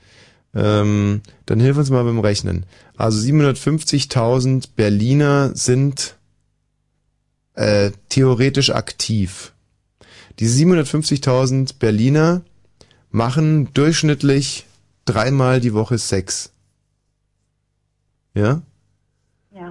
Ähm, 0.55 1.21
dann 1.45 1.61
hilf 1.61 1.77
uns 1.77 1.91
mal 1.91 2.05
beim 2.05 2.21
Rechnen. 2.21 2.65
Also 2.97 3.19
750.000 3.21 4.71
Berliner 4.77 5.55
sind 5.55 6.17
äh, 7.53 7.91
theoretisch 8.09 8.71
aktiv. 8.71 9.53
Diese 10.39 10.65
750.000 10.65 11.75
Berliner 11.79 12.41
machen 13.11 13.75
durchschnittlich 13.75 14.65
dreimal 15.05 15.61
die 15.61 15.75
Woche 15.75 15.99
Sex. 15.99 16.51
Ja? 18.33 18.63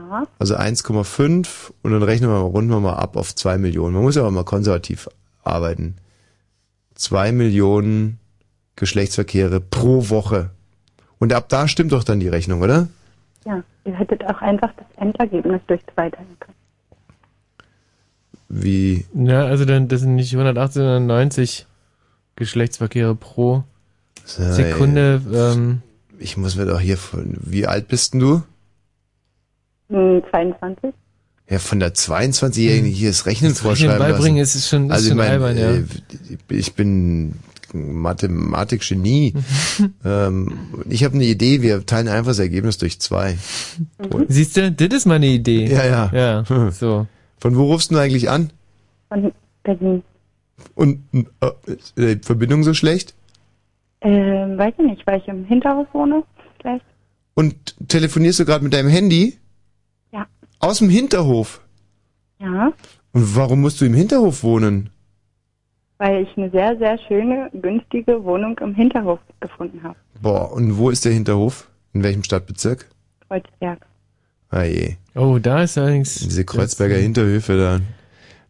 Ja. 0.09 0.27
Also 0.39 0.55
1,5 0.55 1.71
und 1.81 1.91
dann 1.91 2.03
rechnen 2.03 2.29
wir 2.29 2.35
mal, 2.35 2.41
runden 2.41 2.69
wir 2.69 2.79
mal 2.79 2.95
ab 2.95 3.15
auf 3.17 3.35
2 3.35 3.57
Millionen. 3.57 3.93
Man 3.93 4.03
muss 4.03 4.15
ja 4.15 4.23
auch 4.23 4.31
mal 4.31 4.45
konservativ 4.45 5.09
arbeiten. 5.43 5.95
2 6.95 7.31
Millionen 7.31 8.19
Geschlechtsverkehre 8.75 9.59
pro 9.59 10.09
Woche. 10.09 10.51
Und 11.19 11.33
ab 11.33 11.49
da 11.49 11.67
stimmt 11.67 11.91
doch 11.91 12.03
dann 12.03 12.19
die 12.19 12.29
Rechnung, 12.29 12.61
oder? 12.61 12.87
Ja, 13.45 13.63
ihr 13.85 13.93
hättet 13.93 14.23
auch 14.25 14.41
einfach 14.41 14.71
das 14.77 14.85
Endergebnis 14.97 15.61
durch 15.67 15.81
zwei 15.93 16.09
teilen 16.09 16.37
können. 16.39 16.55
wie, 18.49 19.05
Ja, 19.13 19.45
also 19.45 19.65
dann, 19.65 19.87
das 19.87 20.01
sind 20.01 20.15
nicht 20.15 20.33
180, 20.33 20.75
sondern 20.75 21.07
90 21.07 21.65
Geschlechtsverkehre 22.35 23.15
pro 23.15 23.63
Sekunde. 24.25 25.21
Ähm, 25.33 25.81
ich 26.19 26.37
muss 26.37 26.55
mir 26.55 26.65
doch 26.65 26.79
hier 26.79 26.97
von, 26.97 27.37
wie 27.39 27.65
alt 27.65 27.87
bist 27.87 28.13
denn 28.13 28.19
du? 28.19 28.43
Hm, 29.89 30.21
22. 30.31 30.93
Ja, 31.49 31.59
von 31.59 31.79
der 31.79 31.93
22-Jährigen 31.93 32.87
hier 32.89 33.09
das 33.09 33.25
Rechnen 33.25 33.55
vorschreiben 33.55 33.97
beibringen, 33.99 34.39
lassen. 34.39 34.57
ist 34.57 34.67
schon- 34.69 34.85
ist 34.87 34.91
also 34.91 35.03
ich 35.05 35.09
schon 35.09 35.17
mein, 35.17 35.31
albern, 35.31 35.57
ja. 35.57 35.71
äh, 35.71 35.83
Ich 36.49 36.73
bin 36.73 37.35
Mathematik-Genie. 37.73 39.33
ähm, 40.05 40.57
ich 40.89 41.03
habe 41.03 41.15
eine 41.15 41.25
Idee, 41.25 41.61
wir 41.61 41.85
teilen 41.85 42.07
einfach 42.07 42.31
das 42.31 42.39
Ergebnis 42.39 42.77
durch 42.77 42.99
zwei. 42.99 43.37
Siehst 44.27 44.57
du, 44.57 44.71
das 44.71 44.87
ist 44.97 45.05
meine 45.05 45.27
Idee. 45.27 45.65
Ja, 45.67 45.85
ja. 45.85 46.11
Ja, 46.13 46.71
so. 46.71 47.07
Von 47.39 47.55
wo 47.55 47.65
rufst 47.65 47.91
du 47.91 47.97
eigentlich 47.97 48.29
an? 48.29 48.51
Von 49.09 49.31
Berlin. 49.63 50.03
Und 50.75 50.99
äh, 51.13 51.51
ist 51.67 51.93
die 51.97 52.19
Verbindung 52.23 52.63
so 52.63 52.73
schlecht? 52.73 53.13
Ähm, 54.01 54.57
weiß 54.57 54.73
ich 54.79 54.85
nicht, 54.85 55.07
weil 55.07 55.19
ich 55.19 55.27
im 55.27 55.45
Hinterhaus 55.45 55.87
wohne. 55.93 56.23
Vielleicht. 56.61 56.83
Und 57.35 57.55
telefonierst 57.87 58.39
du 58.39 58.45
gerade 58.45 58.63
mit 58.63 58.73
deinem 58.73 58.89
Handy? 58.89 59.37
Aus 60.59 60.79
dem 60.79 60.89
Hinterhof? 60.89 61.61
Ja, 62.39 62.71
Und 63.13 63.35
warum 63.35 63.61
musst 63.61 63.81
du 63.81 63.85
im 63.85 63.93
Hinterhof 63.93 64.43
wohnen? 64.43 64.89
weil 65.99 66.21
ich 66.23 66.37
eine 66.37 66.51
sehr, 66.51 66.77
sehr 66.77 66.97
schöne, 67.07 67.49
günstige 67.59 68.23
Wohnung 68.23 68.55
im 68.59 68.75
Hinterhof 68.75 69.19
gefunden 69.39 69.81
habe. 69.81 69.95
Boah, 70.21 70.51
und 70.53 70.77
wo 70.77 70.91
ist 70.91 71.03
der 71.05 71.11
Hinterhof? 71.11 71.67
In 71.93 72.03
welchem 72.03 72.23
Stadtbezirk? 72.23 72.87
Kreuzberg. 73.27 73.79
Ah 74.51 74.63
je. 74.63 74.95
Oh, 75.15 75.39
da 75.39 75.63
ist 75.63 75.75
allerdings. 75.77 76.19
Diese 76.19 76.45
Kreuzberger 76.45 76.97
Hinterhöfe 76.97 77.57
da. 77.57 77.79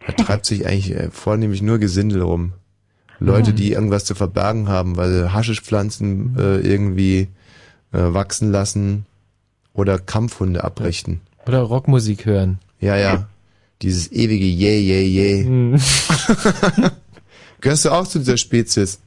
Da 0.05 0.23
treibt 0.23 0.45
sich 0.45 0.67
eigentlich 0.67 0.93
äh, 0.93 1.09
vornehmlich 1.09 1.61
nur 1.61 1.79
Gesindel 1.79 2.21
rum. 2.21 2.51
Leute, 3.19 3.53
die 3.53 3.71
irgendwas 3.71 4.03
zu 4.03 4.13
verbergen 4.13 4.67
haben, 4.67 4.97
weil 4.97 5.09
sie 5.11 5.33
Haschischpflanzen 5.33 6.35
äh, 6.37 6.57
irgendwie 6.59 7.29
äh, 7.93 7.99
wachsen 8.13 8.51
lassen 8.51 9.05
oder 9.73 9.97
Kampfhunde 9.99 10.65
abrichten. 10.65 11.21
Oder 11.47 11.61
Rockmusik 11.61 12.25
hören. 12.25 12.59
Ja, 12.79 12.97
ja. 12.97 13.27
Dieses 13.81 14.11
ewige 14.11 14.45
Yay, 14.45 14.81
Yay, 14.81 15.07
Yay. 15.07 15.43
Gehörst 17.61 17.85
du 17.85 17.91
auch 17.91 18.05
zu 18.05 18.19
dieser 18.19 18.37
Spezies? 18.37 18.99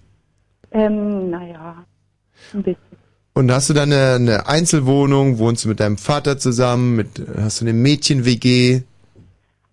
Ähm, 0.71 1.31
naja, 1.31 1.85
ein 2.55 2.63
bisschen. 2.63 2.81
Und 3.35 3.53
hast 3.53 3.71
du 3.71 3.75
dann 3.75 3.93
eine, 3.93 4.15
eine 4.15 4.49
Einzelwohnung? 4.49 5.39
Wohnst 5.39 5.65
du 5.65 5.69
mit 5.69 5.81
deinem 5.81 5.99
Vater 5.99 6.39
zusammen? 6.39 6.97
Mit, 6.97 7.23
hast 7.37 7.61
du 7.61 7.65
eine 7.65 7.73
Mädchen-WG? 7.73 8.83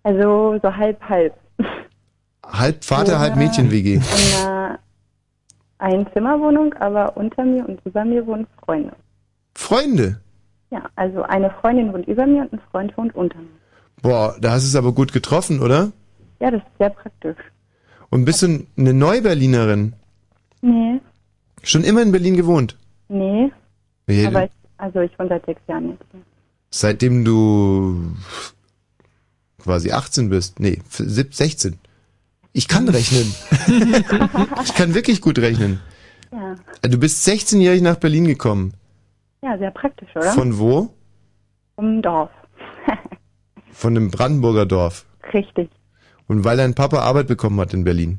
Also 0.02 0.58
so 0.62 0.74
halb, 0.74 1.00
halb. 1.02 1.34
Halb 2.46 2.84
Vater, 2.84 3.12
Wohne 3.12 3.18
halb 3.18 3.36
Mädchen-WG. 3.36 3.94
In 3.94 4.02
einer 4.46 4.78
Einzimmerwohnung, 5.78 6.74
aber 6.74 7.16
unter 7.16 7.44
mir 7.44 7.68
und 7.68 7.80
über 7.84 8.04
mir 8.04 8.26
wohnen 8.26 8.46
Freunde. 8.64 8.92
Freunde? 9.54 10.20
Ja, 10.70 10.88
also 10.96 11.22
eine 11.22 11.50
Freundin 11.60 11.92
wohnt 11.92 12.06
über 12.08 12.26
mir 12.26 12.42
und 12.42 12.52
ein 12.52 12.60
Freund 12.70 12.96
wohnt 12.96 13.14
unter 13.14 13.38
mir. 13.38 13.46
Boah, 14.02 14.36
da 14.40 14.52
hast 14.52 14.64
du 14.64 14.68
es 14.68 14.76
aber 14.76 14.92
gut 14.92 15.12
getroffen, 15.12 15.60
oder? 15.60 15.92
Ja, 16.40 16.50
das 16.50 16.60
ist 16.60 16.78
sehr 16.78 16.90
praktisch. 16.90 17.36
Und 18.10 18.24
bist 18.24 18.42
du 18.42 18.66
eine 18.76 18.94
Neuberlinerin? 18.94 19.94
Nee, 20.60 21.00
Schon 21.62 21.82
immer 21.84 22.02
in 22.02 22.12
Berlin 22.12 22.36
gewohnt? 22.36 22.76
nee. 23.08 23.50
Ja, 24.10 24.28
Aber 24.28 24.44
ich, 24.44 24.50
also 24.78 25.00
ich 25.00 25.18
wohne 25.18 25.28
seit 25.28 25.44
sechs 25.44 25.60
Jahren 25.68 25.90
jetzt 25.90 26.04
hier. 26.12 26.20
Seitdem 26.70 27.24
du 27.26 28.14
quasi 29.58 29.92
18 29.92 30.30
bist. 30.30 30.60
Nee, 30.60 30.80
17, 30.88 31.32
16. 31.32 31.78
Ich 32.54 32.68
kann 32.68 32.88
rechnen. 32.88 33.34
ich 34.64 34.74
kann 34.74 34.94
wirklich 34.94 35.20
gut 35.20 35.38
rechnen. 35.38 35.80
Ja. 36.32 36.54
Du 36.88 36.98
bist 36.98 37.26
16-jährig 37.28 37.82
nach 37.82 37.96
Berlin 37.96 38.24
gekommen. 38.24 38.72
Ja, 39.42 39.56
sehr 39.58 39.70
praktisch, 39.70 40.08
oder? 40.14 40.32
Von 40.32 40.58
wo? 40.58 40.88
Vom 41.76 42.02
Dorf. 42.02 42.30
Von 43.70 43.96
einem 43.96 44.10
Brandenburger 44.10 44.66
Dorf. 44.66 45.06
Richtig. 45.32 45.70
Und 46.26 46.44
weil 46.44 46.56
dein 46.56 46.74
Papa 46.74 46.98
Arbeit 46.98 47.28
bekommen 47.28 47.60
hat 47.60 47.72
in 47.72 47.84
Berlin. 47.84 48.18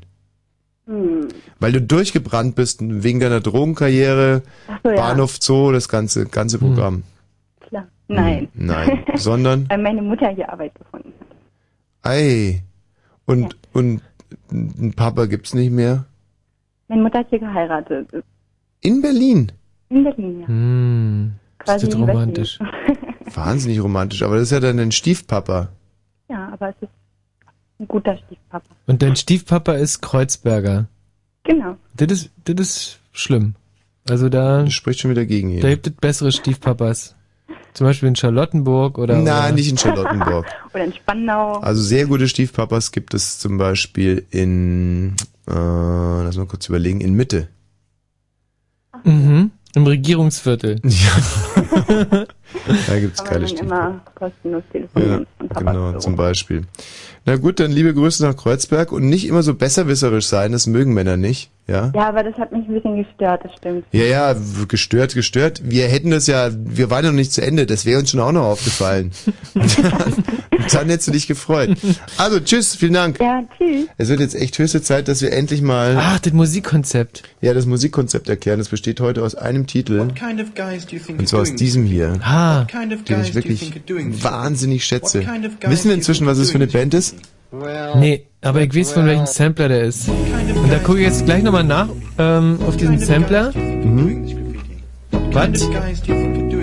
Hm. 0.86 1.28
Weil 1.60 1.72
du 1.72 1.82
durchgebrannt 1.82 2.56
bist 2.56 2.80
wegen 2.82 3.20
deiner 3.20 3.40
Drogenkarriere, 3.40 4.42
so, 4.82 4.90
ja. 4.90 4.96
Bahnhof 4.96 5.36
Zoo, 5.40 5.72
das 5.72 5.88
ganze, 5.88 6.26
ganze 6.26 6.58
Programm. 6.58 7.04
Klar. 7.60 7.86
Nein. 8.08 8.48
Nein. 8.54 9.04
Sondern, 9.14 9.68
Weil 9.68 9.78
meine 9.78 10.02
Mutter 10.02 10.30
hier 10.30 10.50
Arbeit 10.50 10.74
gefunden 10.74 11.12
hat. 11.20 12.10
ei. 12.10 12.62
Und, 13.26 13.56
und 13.72 14.02
einen 14.50 14.94
Papa 14.96 15.26
gibt's 15.26 15.54
nicht 15.54 15.70
mehr? 15.70 16.06
Meine 16.88 17.02
Mutter 17.02 17.20
hat 17.20 17.28
hier 17.30 17.38
geheiratet. 17.38 18.08
In 18.80 19.00
Berlin? 19.02 19.52
In 19.90 20.04
Berlin, 20.04 20.40
ja. 20.40 20.48
Hm. 20.48 21.32
Quasi 21.58 21.86
das 21.86 21.94
in 21.94 22.02
romantisch. 22.02 22.58
Wahnsinnig 23.34 23.82
romantisch, 23.82 24.22
aber 24.22 24.36
das 24.36 24.44
ist 24.44 24.52
ja 24.52 24.60
dann 24.60 24.78
dein 24.78 24.92
Stiefpapa. 24.92 25.68
Ja, 26.28 26.48
aber 26.52 26.70
es 26.70 26.76
ist 26.80 26.90
ein 27.78 27.88
guter 27.88 28.16
Stiefpapa. 28.16 28.66
Und 28.86 29.02
dein 29.02 29.16
Stiefpapa 29.16 29.72
ist 29.74 30.00
Kreuzberger. 30.00 30.86
Genau. 31.44 31.76
Das 31.94 32.10
ist, 32.10 32.30
das 32.44 32.60
ist 32.60 33.00
schlimm. 33.12 33.54
Also 34.08 34.28
da. 34.28 34.62
Das 34.62 34.72
spricht 34.72 35.00
schon 35.00 35.10
wieder 35.10 35.26
gegen 35.26 35.50
ihn. 35.50 35.60
Da 35.60 35.68
gibt 35.68 35.86
es 35.86 35.92
bessere 35.92 36.32
Stiefpapas. 36.32 37.16
Zum 37.72 37.86
Beispiel 37.86 38.08
in 38.08 38.16
Charlottenburg 38.16 38.98
oder. 38.98 39.16
Nein, 39.16 39.24
oder 39.26 39.52
nicht 39.52 39.70
in 39.70 39.78
Charlottenburg. 39.78 40.46
Oder 40.74 40.84
in 40.84 40.92
Spandau. 40.92 41.58
Also 41.60 41.82
sehr 41.82 42.06
gute 42.06 42.28
Stiefpapas 42.28 42.90
gibt 42.90 43.14
es 43.14 43.38
zum 43.38 43.58
Beispiel 43.58 44.26
in, 44.30 45.14
äh, 45.48 45.52
lass 45.52 46.36
mal 46.36 46.46
kurz 46.46 46.68
überlegen, 46.68 47.00
in 47.00 47.14
Mitte. 47.14 47.48
Mhm. 49.04 49.52
Im 49.74 49.86
Regierungsviertel. 49.86 50.80
Ja. 50.84 52.26
da 52.86 52.98
gibt's 52.98 53.20
Aber 53.20 53.30
geile 53.30 53.40
dann 53.40 53.48
Stiefpapas. 53.48 53.88
immer 53.88 54.00
kostenlos 54.14 54.62
telefonieren. 54.72 55.26
Ja, 55.42 55.60
genau, 55.60 55.98
zum 55.98 56.16
Beispiel. 56.16 56.62
Na 57.26 57.36
gut, 57.36 57.60
dann 57.60 57.70
liebe 57.70 57.92
Grüße 57.92 58.24
nach 58.24 58.36
Kreuzberg 58.36 58.92
und 58.92 59.08
nicht 59.08 59.26
immer 59.28 59.42
so 59.42 59.54
besserwisserisch 59.54 60.26
sein, 60.26 60.52
das 60.52 60.66
mögen 60.66 60.94
Männer 60.94 61.16
nicht, 61.18 61.50
ja? 61.66 61.92
Ja, 61.94 62.08
aber 62.08 62.22
das 62.22 62.34
hat 62.36 62.50
mich 62.50 62.66
ein 62.66 62.74
bisschen 62.74 62.96
gestört, 62.96 63.44
das 63.44 63.52
stimmt. 63.58 63.84
Ja, 63.92 64.04
ja, 64.04 64.36
gestört, 64.66 65.14
gestört. 65.14 65.60
Wir 65.64 65.86
hätten 65.86 66.10
das 66.10 66.26
ja, 66.26 66.48
wir 66.52 66.88
waren 66.90 67.04
noch 67.04 67.12
nicht 67.12 67.32
zu 67.32 67.42
Ende, 67.42 67.66
das 67.66 67.84
wäre 67.84 68.00
uns 68.00 68.10
schon 68.10 68.20
auch 68.20 68.32
noch 68.32 68.44
aufgefallen. 68.44 69.10
und 69.54 69.78
dann 70.72 70.88
hättest 70.88 71.08
du 71.08 71.12
dich 71.12 71.26
gefreut. 71.26 71.76
Also, 72.16 72.40
tschüss, 72.40 72.74
vielen 72.74 72.94
Dank. 72.94 73.20
Ja, 73.20 73.42
tschüss. 73.58 73.86
Es 73.98 74.08
wird 74.08 74.20
jetzt 74.20 74.34
echt 74.34 74.58
höchste 74.58 74.80
Zeit, 74.80 75.06
dass 75.08 75.20
wir 75.20 75.32
endlich 75.32 75.60
mal... 75.62 75.96
Ach, 75.98 76.18
das 76.20 76.32
Musikkonzept. 76.32 77.22
Ja, 77.42 77.52
das 77.54 77.66
Musikkonzept 77.66 78.28
erklären. 78.28 78.58
Das 78.58 78.68
besteht 78.70 79.00
heute 79.00 79.22
aus 79.22 79.34
einem 79.34 79.66
Titel. 79.66 80.08
kind 80.14 80.40
of 80.40 80.54
guys 80.54 80.86
do 80.86 80.96
you 80.96 81.02
think 81.02 81.18
Und 81.18 81.28
zwar 81.28 81.42
aus 81.42 81.54
diesem 81.54 81.84
hier. 81.84 82.14
Ah. 82.22 82.39
Kind 82.68 82.92
of 82.92 83.04
Den 83.04 83.20
ich 83.22 83.34
wirklich 83.34 83.72
wahnsinnig 84.22 84.84
schätze. 84.84 85.24
Wissen 85.66 85.88
wir 85.88 85.94
inzwischen, 85.94 86.26
was 86.26 86.38
es 86.38 86.50
für 86.50 86.56
eine 86.58 86.66
Band 86.66 86.94
ist? 86.94 87.16
Nee, 87.96 88.26
aber 88.42 88.62
ich 88.62 88.74
weiß, 88.74 88.92
von 88.92 89.06
welchem 89.06 89.26
Sampler 89.26 89.68
der 89.68 89.82
ist. 89.82 90.08
Und 90.08 90.70
da 90.70 90.78
gucke 90.78 90.98
ich 91.00 91.06
jetzt 91.06 91.24
gleich 91.24 91.42
nochmal 91.42 91.64
nach 91.64 91.88
ähm, 92.18 92.58
auf 92.66 92.76
diesen 92.76 92.98
Sampler. 92.98 93.52
Mhm. 93.56 94.26
Was? 95.32 95.68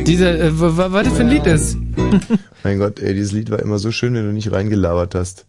Dieser, 0.06 0.40
äh, 0.40 0.60
wa- 0.60 0.78
wa- 0.78 0.92
was 0.92 1.04
das 1.08 1.14
für 1.14 1.22
ein 1.24 1.30
Lied 1.30 1.46
ist? 1.46 1.78
Mein 2.64 2.80
Gott, 2.80 3.00
ey, 3.00 3.14
dieses 3.14 3.32
Lied 3.34 3.50
war 3.50 3.60
immer 3.60 3.80
so 3.80 3.92
schön, 3.92 4.14
wenn 4.14 4.26
du 4.26 4.32
nicht 4.34 4.52
reingelabert 4.52 5.16
hast. 5.16 5.46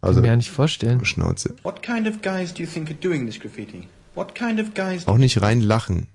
Also, 0.00 0.16
Kann 0.16 0.22
mir 0.22 0.28
ja 0.28 0.36
nicht 0.36 0.50
vorstellen. 0.50 1.04
Schnauze. 1.04 1.54
What 1.62 1.82
kind 1.82 2.06
of 2.08 2.22
guys 2.22 2.54
do 2.54 2.62
you 2.62 2.68
think 2.68 2.88
are 2.88 2.98
doing 3.00 3.26
this 3.26 3.38
graffiti? 3.40 3.88
What 4.14 4.34
kind 4.34 4.60
of 4.60 4.74
guys 4.74 5.06
Auch 5.06 5.18
nicht 5.18 5.40
reinlachen. 5.42 6.06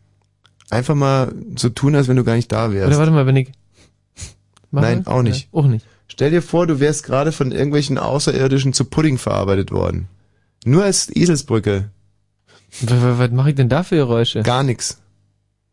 Einfach 0.73 0.95
mal 0.95 1.33
so 1.55 1.69
tun, 1.69 1.95
als 1.95 2.07
wenn 2.07 2.17
du 2.17 2.23
gar 2.23 2.35
nicht 2.35 2.51
da 2.51 2.71
wärst. 2.71 2.87
Oder 2.87 2.97
warte 2.97 3.11
mal, 3.11 3.27
wenn 3.27 3.35
ich. 3.35 3.51
Nein, 4.71 5.05
auch 5.05 5.21
nicht. 5.21 5.49
Ja, 5.53 5.59
auch 5.59 5.67
nicht. 5.67 5.85
Stell 6.07 6.31
dir 6.31 6.41
vor, 6.41 6.65
du 6.65 6.79
wärst 6.79 7.03
gerade 7.03 7.31
von 7.31 7.51
irgendwelchen 7.51 7.97
Außerirdischen 7.97 8.73
zu 8.73 8.85
Pudding 8.85 9.17
verarbeitet 9.17 9.71
worden. 9.71 10.07
Nur 10.65 10.83
als 10.83 11.15
Eselsbrücke. 11.15 11.89
Was, 12.81 13.01
was, 13.01 13.19
was 13.19 13.31
mache 13.31 13.49
ich 13.49 13.55
denn 13.55 13.69
da 13.69 13.83
für 13.83 13.97
Geräusche? 13.97 14.41
Gar 14.41 14.63
nix. 14.63 14.99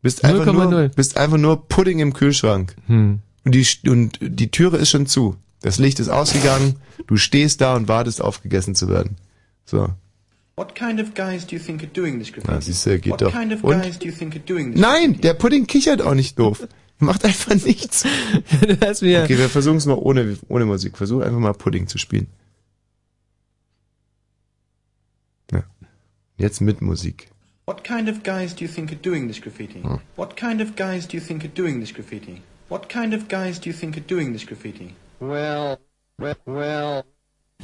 Bist 0.01 0.23
einfach, 0.23 0.45
0,0. 0.45 0.69
nur, 0.69 0.89
bist 0.89 1.17
einfach 1.17 1.37
nur 1.37 1.67
Pudding 1.67 1.99
im 1.99 2.13
Kühlschrank. 2.13 2.75
Hm. 2.87 3.19
Und 3.43 3.55
die, 3.55 3.67
und 3.89 4.19
die 4.21 4.51
Türe 4.51 4.77
ist 4.77 4.89
schon 4.89 5.07
zu. 5.07 5.35
Das 5.61 5.79
Licht 5.79 5.99
ist 5.99 6.09
ausgegangen. 6.09 6.75
Du 7.07 7.17
stehst 7.17 7.61
da 7.61 7.75
und 7.75 7.87
wartest 7.87 8.21
auf 8.21 8.41
gegessen 8.41 8.75
zu 8.75 8.87
werden. 8.87 9.17
So. 9.65 9.89
What 10.61 10.75
kind 10.75 10.99
of 10.99 11.15
guys 11.15 11.43
do 11.43 11.55
you 11.55 11.59
think 11.59 11.81
are 11.81 11.87
doing 11.87 12.19
this, 12.19 12.31
graffiti? 12.31 12.53
Na, 12.53 12.61
siehst 12.61 12.85
du, 12.85 12.91
er 12.91 12.99
geht 12.99 13.13
What 13.13 13.21
doch. 13.21 13.31
Kind 13.31 13.51
of 13.51 13.63
Und? 13.63 14.75
Nein, 14.75 15.19
der 15.19 15.33
Pudding 15.33 15.65
kichert 15.65 16.03
auch 16.03 16.13
nicht 16.13 16.37
doof. 16.37 16.67
Macht 16.99 17.25
einfach 17.25 17.55
nichts. 17.55 18.03
das 18.79 19.01
okay, 19.01 19.39
wir 19.39 19.49
versuchen 19.49 19.77
es 19.77 19.87
mal 19.87 19.97
ohne, 19.97 20.37
ohne 20.49 20.65
Musik. 20.65 20.97
Versuch 20.97 21.23
einfach 21.23 21.39
mal 21.39 21.53
Pudding 21.53 21.87
zu 21.87 21.97
spielen. 21.97 22.27
Ja. 25.51 25.63
Jetzt 26.37 26.61
mit 26.61 26.79
Musik. 26.79 27.31
What 27.65 27.83
kind 27.83 28.07
of 28.07 28.21
guys 28.21 28.53
do 28.53 28.63
you 28.63 28.69
think 28.71 28.91
are 28.91 29.01
doing 29.01 29.27
this 29.27 29.41
graffiti? 29.41 29.81
Hm. 29.81 29.99
What 30.15 30.35
kind 30.35 30.61
of 30.61 30.75
guys 30.75 31.07
do 31.07 31.17
you 31.17 31.23
think 31.23 31.43
are 31.43 31.51
doing 31.51 31.79
this 31.79 31.91
graffiti? 31.91 32.43
What 32.69 32.87
kind 32.87 33.15
of 33.15 33.29
guys 33.29 33.59
do 33.59 33.67
you 33.71 33.75
think 33.75 33.97
are 33.97 34.05
doing 34.07 34.33
this 34.33 34.45
graffiti? 34.45 34.93
Well, 35.19 35.79
well, 36.19 36.35
well. 36.45 37.05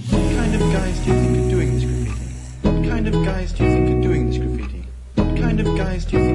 What 0.10 0.36
kind 0.36 0.56
of 0.56 0.62
guys 0.74 0.98
do 1.06 1.12
you 1.12 1.20
think 1.20 1.46
are 1.46 1.52
doing 1.52 1.76
this 1.76 1.84
graffiti? 1.84 1.97
kind 2.88 3.08
of 3.08 3.14
guys 3.26 3.52
do 3.52 3.66
you 3.66 3.70
think 3.70 3.90
are 3.90 4.02
doing 4.02 4.30
this 4.30 4.38
graffiti? 4.38 4.88
What 5.16 5.38
kind 5.38 5.60
of 5.60 5.78
guys 5.78 6.06
do 6.06 6.18
you 6.18 6.24
think? 6.24 6.27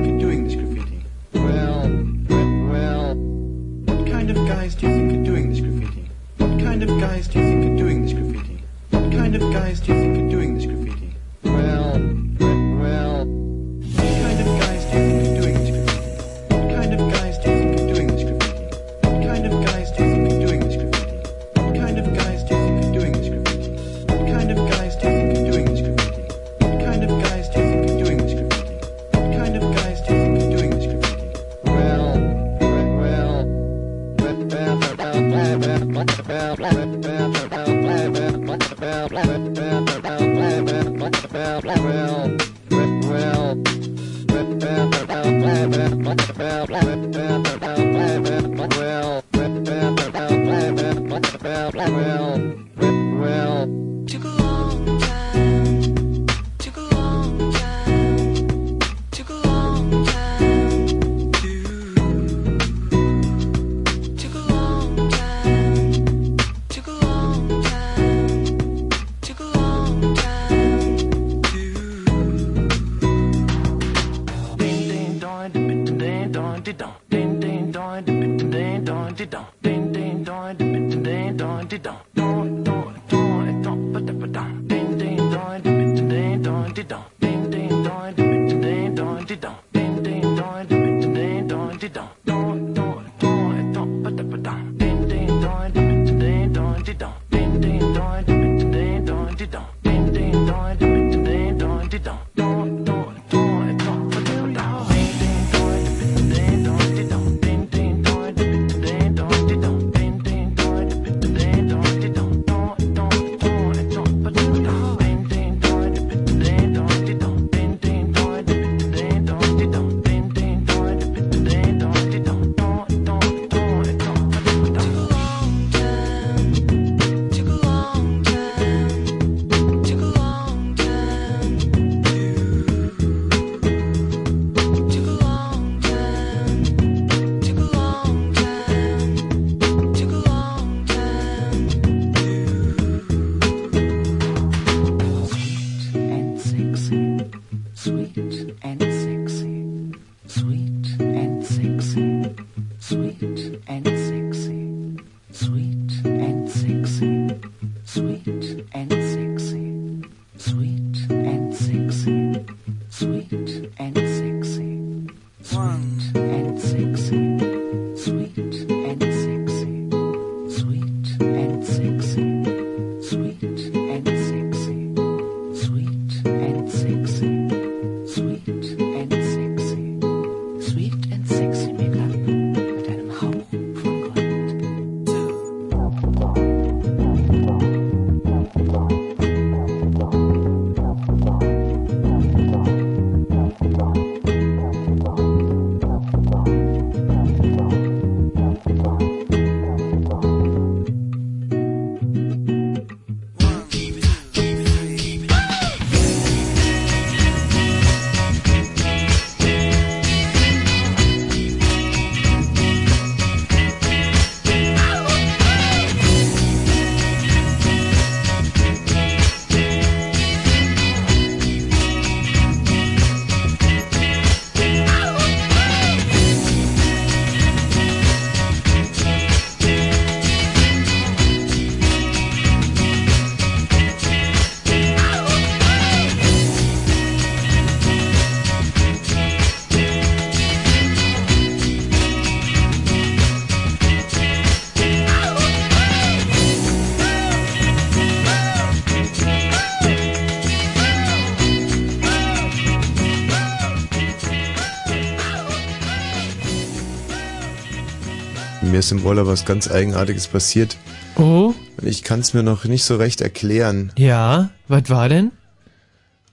ist 258.83 258.91
im 258.91 259.07
Urlaub 259.07 259.29
was 259.29 259.45
ganz 259.45 259.71
Eigenartiges 259.71 260.27
passiert. 260.27 260.77
Oh. 261.17 261.55
Ich 261.83 262.03
kann 262.03 262.19
es 262.19 262.35
mir 262.35 262.43
noch 262.43 262.65
nicht 262.65 262.83
so 262.83 262.97
recht 262.97 263.21
erklären. 263.21 263.93
Ja, 263.97 264.51
was 264.67 264.91
war 264.91 265.09
denn? 265.09 265.31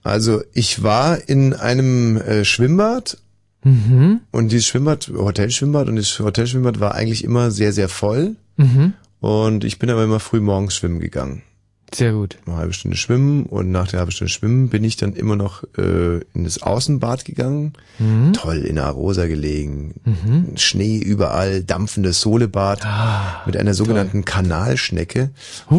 Also 0.02 0.42
ich 0.54 0.82
war 0.82 1.30
in 1.30 1.54
einem 1.54 2.18
äh, 2.18 2.44
Schwimmbad 2.44 3.18
mhm. 3.64 4.22
und 4.32 4.52
dieses 4.52 4.66
Schwimmbad, 4.66 5.12
Hotelschwimmbad 5.14 5.90
und 5.90 5.98
das 5.98 6.20
Hotelschwimmbad 6.20 6.80
war 6.80 6.96
eigentlich 6.96 7.24
immer 7.24 7.52
sehr, 7.52 7.72
sehr 7.72 7.88
voll. 7.88 8.36
Mhm. 8.58 8.94
Und 9.20 9.64
ich 9.64 9.78
bin 9.78 9.92
aber 9.92 10.04
immer 10.04 10.20
früh 10.20 10.40
morgens 10.40 10.74
schwimmen 10.74 11.00
gegangen. 11.00 11.44
Sehr 11.92 12.12
gut. 12.14 12.38
Eine 12.46 12.58
halbe 12.58 12.74
Stunde 12.74 12.96
schwimmen 12.96 13.44
und 13.48 13.72
nach 13.72 13.88
der 13.88 14.00
halben 14.00 14.12
Stunde 14.12 14.32
schwimmen 14.32 14.70
bin 14.70 14.84
ich 14.84 14.96
dann 14.98 15.14
immer 15.14 15.36
noch 15.36 15.64
äh, 15.78 16.20
in 16.36 16.44
das 16.44 16.62
Außenbad 16.62 17.26
gegangen. 17.26 17.74
Mhm. 17.98 18.34
Toll, 18.34 18.58
in 18.60 18.78
Arosa 18.78 19.26
gelegen. 19.26 19.96
Mhm. 20.06 20.56
Schnee 20.56 20.98
überall, 21.00 21.64
dampfendes 21.64 22.22
Sohlebad 22.22 22.86
Ah, 22.86 23.42
mit 23.48 23.58
einer 23.58 23.74
sogenannten 23.74 24.24
Kanalschnecke. 24.24 25.32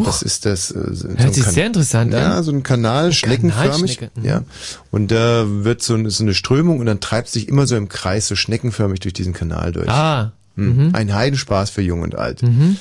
Das 0.05 0.23
ist 0.23 0.47
das. 0.47 0.73
Äh, 0.73 0.95
so 0.95 1.09
Hört 1.09 1.35
sich 1.35 1.45
sehr 1.45 1.67
interessant 1.67 2.13
ja, 2.13 2.39
an. 2.39 2.43
so 2.45 2.51
ein 2.51 2.63
Kanal, 2.65 3.13
schneckenförmig. 3.13 4.01
Mhm. 4.17 4.25
Ja. 4.25 4.43
Und 4.91 5.13
da 5.13 5.45
wird 5.47 5.81
so, 5.83 5.95
eine- 5.95 6.11
so 6.11 6.25
eine 6.25 6.35
Strömung 6.35 6.81
und 6.81 6.87
dann 6.87 7.01
treibt 7.01 7.29
sich 7.29 7.49
immer 7.49 7.67
so 7.69 7.77
im 7.77 7.89
Kreis, 7.89 8.27
so 8.27 8.35
schneckenförmig 8.35 8.99
durch 9.01 9.13
diesen 9.15 9.33
Kanal 9.33 9.71
durch. 9.73 9.89
Ah. 9.89 10.33
Mhm. 10.57 10.87
Mhm. 10.89 10.95
Ein 10.95 11.15
Heidenspaß 11.15 11.71
für 11.71 11.83
Jung 11.83 12.03
und 12.03 12.17
Alt. 12.17 12.43
Mhm. 12.43 12.77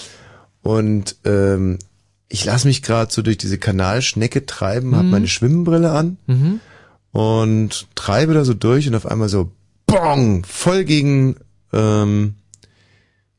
Und 0.64 1.16
ähm, 1.26 1.78
ich 2.30 2.46
lasse 2.46 2.68
mich 2.68 2.82
gerade 2.84 3.12
so 3.12 3.22
durch 3.22 3.38
diese 3.38 3.58
Kanalschnecke 3.58 4.46
treiben, 4.46 4.96
hab 4.96 5.04
Mhm. 5.06 5.10
meine 5.10 5.28
Schwimmbrille 5.28 5.92
an 5.92 6.18
Mhm. 6.28 6.60
und 7.12 7.88
treibe 7.96 8.34
da 8.36 8.46
so 8.46 8.54
durch 8.54 8.88
und 8.88 8.96
auf 8.96 9.06
einmal 9.08 9.30
so 9.30 9.52
bong, 9.88 10.46
voll 10.46 10.84
gegen, 10.86 11.38
ähm, 11.74 12.36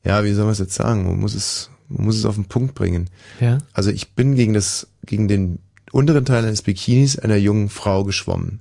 ja, 0.04 0.24
wie 0.24 0.32
soll 0.32 0.44
man 0.44 0.52
es 0.52 0.58
jetzt 0.58 0.74
sagen? 0.74 1.04
Man 1.04 1.20
muss 1.20 1.34
es, 1.34 1.70
man 1.88 2.06
muss 2.06 2.16
es 2.16 2.24
auf 2.24 2.34
den 2.34 2.46
Punkt 2.46 2.74
bringen. 2.74 3.08
Ja. 3.40 3.58
Also 3.72 3.90
ich 3.90 4.14
bin 4.14 4.34
gegen 4.34 4.54
das, 4.54 4.88
gegen 5.06 5.28
den 5.28 5.58
unteren 5.92 6.24
Teil 6.24 6.44
eines 6.44 6.62
Bikinis 6.62 7.18
einer 7.18 7.36
jungen 7.36 7.68
Frau 7.68 8.02
geschwommen. 8.04 8.60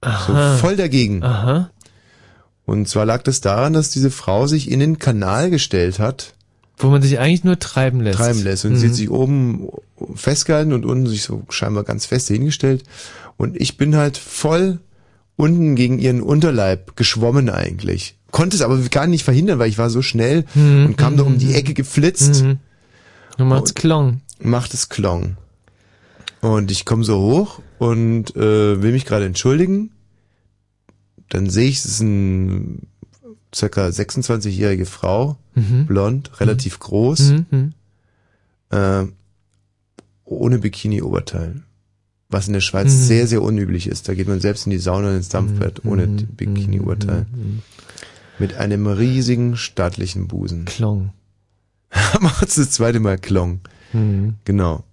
Aha. 0.00 0.54
So 0.54 0.58
voll 0.60 0.76
dagegen. 0.76 1.22
Aha. 1.22 1.70
Und 2.64 2.88
zwar 2.88 3.04
lag 3.06 3.22
das 3.22 3.40
daran, 3.40 3.72
dass 3.72 3.90
diese 3.90 4.10
Frau 4.10 4.46
sich 4.46 4.70
in 4.70 4.80
den 4.80 4.98
Kanal 4.98 5.50
gestellt 5.50 5.98
hat. 5.98 6.34
Wo 6.78 6.88
man 6.88 7.02
sich 7.02 7.18
eigentlich 7.18 7.44
nur 7.44 7.58
treiben 7.58 8.00
lässt. 8.00 8.18
Treiben 8.18 8.42
lässt. 8.42 8.64
Und 8.64 8.72
Mhm. 8.72 8.76
sie 8.76 8.88
hat 8.88 8.94
sich 8.94 9.10
oben 9.10 9.68
festgehalten 10.14 10.72
und 10.72 10.84
unten 10.86 11.06
sich 11.06 11.22
so 11.22 11.42
scheinbar 11.50 11.84
ganz 11.84 12.06
fest 12.06 12.28
hingestellt. 12.28 12.84
Und 13.36 13.60
ich 13.60 13.76
bin 13.76 13.96
halt 13.96 14.16
voll 14.16 14.78
unten 15.36 15.74
gegen 15.76 15.98
ihren 15.98 16.20
Unterleib 16.22 16.96
geschwommen 16.96 17.48
eigentlich. 17.50 18.16
Konnte 18.30 18.56
es 18.56 18.62
aber 18.62 18.78
gar 18.90 19.06
nicht 19.06 19.24
verhindern, 19.24 19.58
weil 19.58 19.68
ich 19.70 19.78
war 19.78 19.90
so 19.90 20.02
schnell 20.02 20.44
Mhm. 20.54 20.86
und 20.86 20.96
kam 20.96 21.16
da 21.16 21.22
um 21.24 21.38
die 21.38 21.54
Ecke 21.54 21.74
geflitzt. 21.74 22.42
Mhm. 22.44 22.58
Du 23.38 23.44
machst 23.44 23.74
Klong. 23.74 24.20
Macht 24.40 24.74
es 24.74 24.88
Klong. 24.88 25.36
Und 26.40 26.70
ich 26.70 26.84
komme 26.84 27.02
so 27.04 27.18
hoch 27.20 27.60
und 27.78 28.36
äh, 28.36 28.82
will 28.82 28.92
mich 28.92 29.04
gerade 29.04 29.24
entschuldigen. 29.24 29.90
Dann 31.28 31.50
sehe 31.50 31.68
ich, 31.68 31.78
es 31.78 31.84
ist 31.86 32.00
ein 32.00 32.86
circa 33.54 33.86
26-jährige 33.88 34.86
Frau, 34.86 35.36
Mhm. 35.54 35.86
blond, 35.86 36.40
relativ 36.40 36.78
groß, 36.78 37.30
Mhm. 37.30 37.46
Mhm. 37.50 37.72
äh, 38.70 39.04
ohne 40.24 40.58
Bikini-Oberteil. 40.58 41.62
Was 42.30 42.46
in 42.46 42.52
der 42.52 42.60
Schweiz 42.60 42.88
Mhm. 42.92 42.98
sehr, 43.04 43.26
sehr 43.26 43.40
unüblich 43.42 43.86
ist. 43.86 44.06
Da 44.08 44.14
geht 44.14 44.28
man 44.28 44.40
selbst 44.40 44.66
in 44.66 44.70
die 44.70 44.78
Sauna 44.78 45.08
und 45.08 45.16
ins 45.16 45.30
Dampfbad 45.30 45.84
ohne 45.86 46.06
Mhm. 46.06 46.26
Bikini-Oberteil. 46.36 47.24
Mit 48.38 48.54
einem 48.54 48.86
riesigen, 48.86 49.56
stattlichen 49.56 50.28
Busen. 50.28 50.66
Klong. 50.66 51.12
Macht's 52.20 52.56
das 52.56 52.70
zweite 52.70 53.00
Mal 53.00 53.16
Klong. 53.16 53.60
Mhm. 53.94 54.34
Genau. 54.44 54.84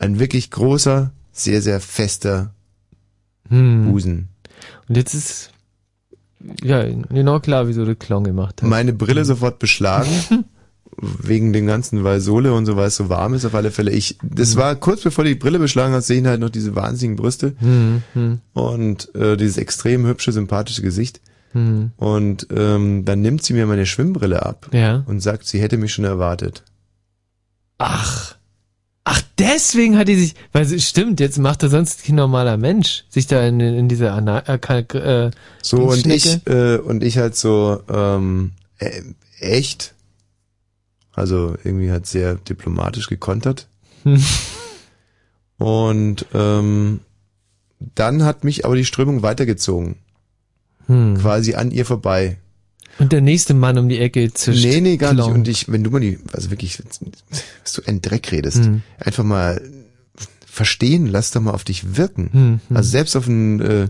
Ein 0.00 0.18
wirklich 0.18 0.50
großer, 0.50 1.12
sehr, 1.30 1.62
sehr 1.62 1.78
fester 1.80 2.52
Mhm. 3.48 3.84
Busen. 3.90 4.28
Und 4.88 4.96
jetzt 4.96 5.14
ist 5.14 5.51
ja 6.62 6.84
genau 6.84 7.40
klar, 7.40 7.68
wieso 7.68 7.84
du 7.84 7.94
Klong 7.96 8.24
gemacht 8.24 8.62
hast. 8.62 8.68
Meine 8.68 8.92
Brille 8.92 9.24
sofort 9.24 9.58
beschlagen. 9.58 10.10
wegen 10.98 11.54
dem 11.54 11.66
ganzen, 11.66 12.04
weil 12.04 12.20
Sohle 12.20 12.52
und 12.52 12.66
so, 12.66 12.76
weil 12.76 12.88
es 12.88 12.96
so 12.96 13.08
warm 13.08 13.32
ist, 13.32 13.46
auf 13.46 13.54
alle 13.54 13.70
Fälle. 13.70 13.90
Ich, 13.92 14.18
das 14.22 14.56
war 14.56 14.76
kurz 14.76 15.00
bevor 15.00 15.24
die 15.24 15.34
Brille 15.34 15.58
beschlagen 15.58 15.94
hat, 15.94 16.04
sehen 16.04 16.26
halt 16.26 16.38
noch 16.40 16.50
diese 16.50 16.76
wahnsinnigen 16.76 17.16
Brüste 17.16 17.54
Mhm. 17.60 18.02
Mhm. 18.14 18.40
und 18.52 19.14
äh, 19.14 19.38
dieses 19.38 19.56
extrem 19.56 20.06
hübsche, 20.06 20.32
sympathische 20.32 20.82
Gesicht. 20.82 21.22
Mhm. 21.54 21.92
Und 21.96 22.46
ähm, 22.54 23.06
dann 23.06 23.22
nimmt 23.22 23.42
sie 23.42 23.54
mir 23.54 23.64
meine 23.66 23.86
Schwimmbrille 23.86 24.44
ab 24.44 24.68
Ja. 24.72 25.02
und 25.06 25.20
sagt, 25.20 25.46
sie 25.46 25.60
hätte 25.62 25.78
mich 25.78 25.94
schon 25.94 26.04
erwartet. 26.04 26.62
Ach. 27.78 28.36
Ach, 29.04 29.20
deswegen 29.36 29.98
hat 29.98 30.06
die 30.06 30.14
sich, 30.14 30.34
weil 30.52 30.62
es 30.62 30.88
stimmt, 30.88 31.18
jetzt 31.18 31.38
macht 31.38 31.62
er 31.64 31.70
sonst 31.70 32.04
kein 32.04 32.14
normaler 32.14 32.56
Mensch, 32.56 33.04
sich 33.08 33.26
da 33.26 33.44
in, 33.44 33.58
in 33.58 33.88
diese 33.88 34.12
Ana 34.12 34.40
äh, 34.46 34.58
äh, 34.96 35.30
So 35.60 35.78
und 35.90 36.06
ich 36.06 36.46
äh, 36.46 36.76
und 36.76 37.02
ich 37.02 37.18
halt 37.18 37.34
so 37.34 37.82
ähm, 37.88 38.52
äh, 38.78 39.02
echt, 39.40 39.94
also 41.12 41.56
irgendwie 41.64 41.90
halt 41.90 42.06
sehr 42.06 42.36
diplomatisch 42.36 43.08
gekontert. 43.08 43.66
Hm. 44.04 44.24
Und 45.58 46.26
ähm, 46.32 47.00
dann 47.96 48.24
hat 48.24 48.44
mich 48.44 48.64
aber 48.64 48.76
die 48.76 48.84
Strömung 48.84 49.22
weitergezogen, 49.22 49.96
Hm. 50.86 51.16
quasi 51.18 51.54
an 51.54 51.70
ihr 51.70 51.86
vorbei. 51.86 52.38
Und 52.98 53.12
der 53.12 53.20
nächste 53.20 53.54
Mann 53.54 53.78
um 53.78 53.88
die 53.88 53.98
Ecke 53.98 54.32
zischt. 54.32 54.64
Nee, 54.64 54.80
nee, 54.80 54.96
gar 54.96 55.14
Klong. 55.14 55.28
nicht. 55.28 55.34
Und 55.38 55.48
ich, 55.48 55.68
wenn 55.72 55.82
du 55.82 55.90
mal 55.90 56.00
die, 56.00 56.18
also 56.32 56.50
wirklich, 56.50 56.78
was 57.64 57.72
du 57.72 57.82
ein 57.86 58.02
Dreck 58.02 58.30
redest, 58.32 58.64
Hm. 58.64 58.82
einfach 58.98 59.24
mal 59.24 59.60
verstehen, 60.46 61.06
lass 61.06 61.30
doch 61.30 61.40
mal 61.40 61.52
auf 61.52 61.64
dich 61.64 61.96
wirken. 61.96 62.28
Hm, 62.32 62.60
hm. 62.68 62.76
Also 62.76 62.90
selbst 62.90 63.16
auf 63.16 63.26
einen, 63.26 63.60
äh, 63.60 63.88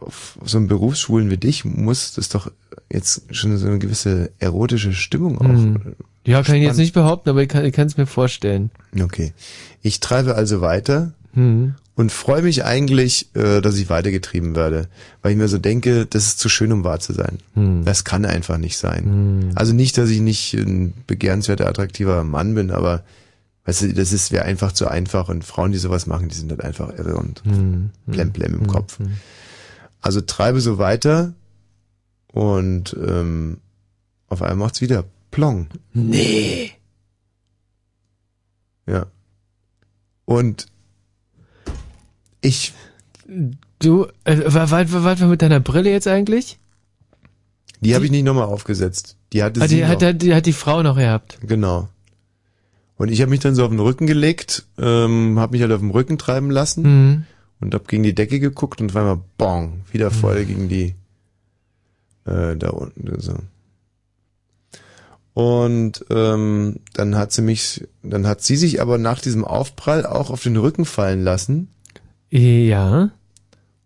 auf 0.00 0.38
so 0.44 0.56
einen 0.58 0.66
Berufsschulen 0.68 1.30
wie 1.30 1.36
dich 1.36 1.64
muss 1.64 2.14
das 2.14 2.28
doch 2.30 2.50
jetzt 2.90 3.22
schon 3.30 3.56
so 3.58 3.66
eine 3.66 3.78
gewisse 3.78 4.30
erotische 4.38 4.92
Stimmung 4.94 5.38
auch. 5.38 5.44
Hm. 5.44 5.94
Ja, 6.26 6.42
kann 6.42 6.54
ich 6.54 6.62
jetzt 6.62 6.70
Spannend. 6.70 6.78
nicht 6.78 6.92
behaupten, 6.94 7.28
aber 7.30 7.42
ich 7.42 7.48
kann 7.48 7.86
es 7.86 7.96
mir 7.96 8.06
vorstellen. 8.06 8.70
Okay. 8.98 9.32
Ich 9.82 10.00
treibe 10.00 10.34
also 10.34 10.60
weiter 10.60 11.12
Hm. 11.34 11.74
Und 11.94 12.10
freue 12.10 12.42
mich 12.42 12.64
eigentlich, 12.64 13.28
äh, 13.34 13.60
dass 13.60 13.76
ich 13.76 13.90
weitergetrieben 13.90 14.54
werde, 14.56 14.88
weil 15.20 15.32
ich 15.32 15.38
mir 15.38 15.48
so 15.48 15.58
denke, 15.58 16.06
das 16.06 16.26
ist 16.26 16.38
zu 16.38 16.48
schön, 16.48 16.72
um 16.72 16.84
wahr 16.84 17.00
zu 17.00 17.12
sein. 17.12 17.38
Hm. 17.54 17.84
Das 17.84 18.04
kann 18.04 18.24
einfach 18.24 18.56
nicht 18.58 18.78
sein. 18.78 19.52
Also 19.54 19.72
nicht, 19.74 19.98
dass 19.98 20.08
ich 20.10 20.20
nicht 20.20 20.54
ein 20.54 20.94
begehrenswerter, 21.06 21.68
attraktiver 21.68 22.24
Mann 22.24 22.54
bin, 22.54 22.70
aber 22.70 23.04
weißt 23.64 23.82
du, 23.82 23.92
das 23.94 24.12
ist 24.12 24.32
wäre 24.32 24.44
einfach 24.44 24.72
zu 24.72 24.88
einfach 24.88 25.28
und 25.28 25.44
Frauen, 25.44 25.72
die 25.72 25.78
sowas 25.78 26.06
machen, 26.06 26.28
die 26.28 26.34
sind 26.34 26.50
halt 26.50 26.64
einfach 26.64 26.96
irre 26.98 27.16
und 27.16 27.42
Hm. 27.44 27.90
blemblem 28.06 28.54
im 28.54 28.60
Hm. 28.60 28.66
Kopf. 28.68 28.98
Also 30.00 30.20
treibe 30.22 30.60
so 30.60 30.78
weiter 30.78 31.34
und 32.32 32.96
ähm, 32.98 33.58
auf 34.28 34.40
einmal 34.40 34.66
macht's 34.66 34.80
wieder 34.80 35.04
Plong. 35.30 35.66
Nee. 35.92 36.72
Ja. 38.86 39.06
Und 40.24 40.66
ich, 42.42 42.74
Du, 43.78 44.06
äh, 44.24 44.38
war, 44.52 44.70
war, 44.70 44.92
war, 44.92 45.20
war 45.20 45.28
mit 45.28 45.40
deiner 45.42 45.60
Brille 45.60 45.90
jetzt 45.90 46.06
eigentlich? 46.06 46.58
die 47.80 47.94
habe 47.96 48.04
ich 48.04 48.10
nicht 48.12 48.22
nochmal 48.24 48.44
aufgesetzt. 48.44 49.16
Die 49.32 49.42
hatte 49.42 49.60
Hat 49.60 49.68
sie 49.70 49.76
die, 49.76 49.82
noch. 49.82 49.88
hat, 50.00 50.22
die, 50.22 50.34
hat 50.34 50.46
die 50.46 50.52
Frau 50.52 50.82
noch 50.84 50.94
gehabt. 50.96 51.38
Genau. 51.42 51.88
Und 52.96 53.10
ich 53.10 53.20
habe 53.22 53.30
mich 53.30 53.40
dann 53.40 53.56
so 53.56 53.64
auf 53.64 53.70
den 53.70 53.80
Rücken 53.80 54.06
gelegt, 54.06 54.66
ähm, 54.78 55.40
habe 55.40 55.52
mich 55.52 55.62
halt 55.62 55.72
auf 55.72 55.80
dem 55.80 55.90
Rücken 55.90 56.16
treiben 56.18 56.50
lassen 56.50 56.82
Mhm. 56.82 57.24
und 57.60 57.74
habe 57.74 57.84
gegen 57.88 58.04
die 58.04 58.14
Decke 58.14 58.38
geguckt 58.38 58.80
und 58.80 58.90
auf 58.90 58.96
einmal 58.96 59.18
bong, 59.38 59.80
wieder 59.90 60.12
voll 60.12 60.44
gegen 60.44 60.68
die 60.68 60.94
äh, 62.24 62.54
da 62.56 62.70
unten 62.70 63.18
so. 63.20 63.34
Und 65.34 66.04
ähm, 66.10 66.76
dann 66.92 67.16
hat 67.16 67.32
sie 67.32 67.42
mich, 67.42 67.88
dann 68.02 68.26
hat 68.26 68.42
sie 68.42 68.56
sich 68.56 68.80
aber 68.82 68.98
nach 68.98 69.20
diesem 69.20 69.44
Aufprall 69.44 70.04
auch 70.04 70.30
auf 70.30 70.42
den 70.42 70.56
Rücken 70.56 70.84
fallen 70.84 71.22
lassen 71.24 71.68
Ja. 72.38 73.10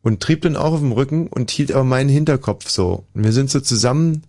und 0.03 0.21
trieb 0.23 0.43
dann 0.43 0.55
auch 0.57 0.73
auf 0.73 0.81
dem 0.81 0.93
Rücken 0.93 1.27
und 1.27 1.51
hielt 1.51 1.73
aber 1.73 1.83
meinen 1.85 2.09
Hinterkopf 2.09 2.69
so. 2.69 3.05
Und 3.13 3.25
wir 3.25 3.33
sind 3.33 3.51
so 3.51 3.59
zusammen 3.61 4.23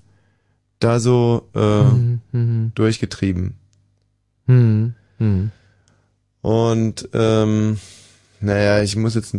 da 0.79 0.99
so 0.99 1.47
äh, 1.53 1.83
Mhm. 1.83 2.21
Mhm. 2.31 2.71
durchgetrieben. 2.73 3.53
Mhm. 4.47 4.95
Mhm. 5.19 5.51
Und 6.41 7.09
ähm, 7.13 7.77
naja, 8.41 8.81
ich 8.81 8.95
muss 8.95 9.13
jetzt 9.15 9.35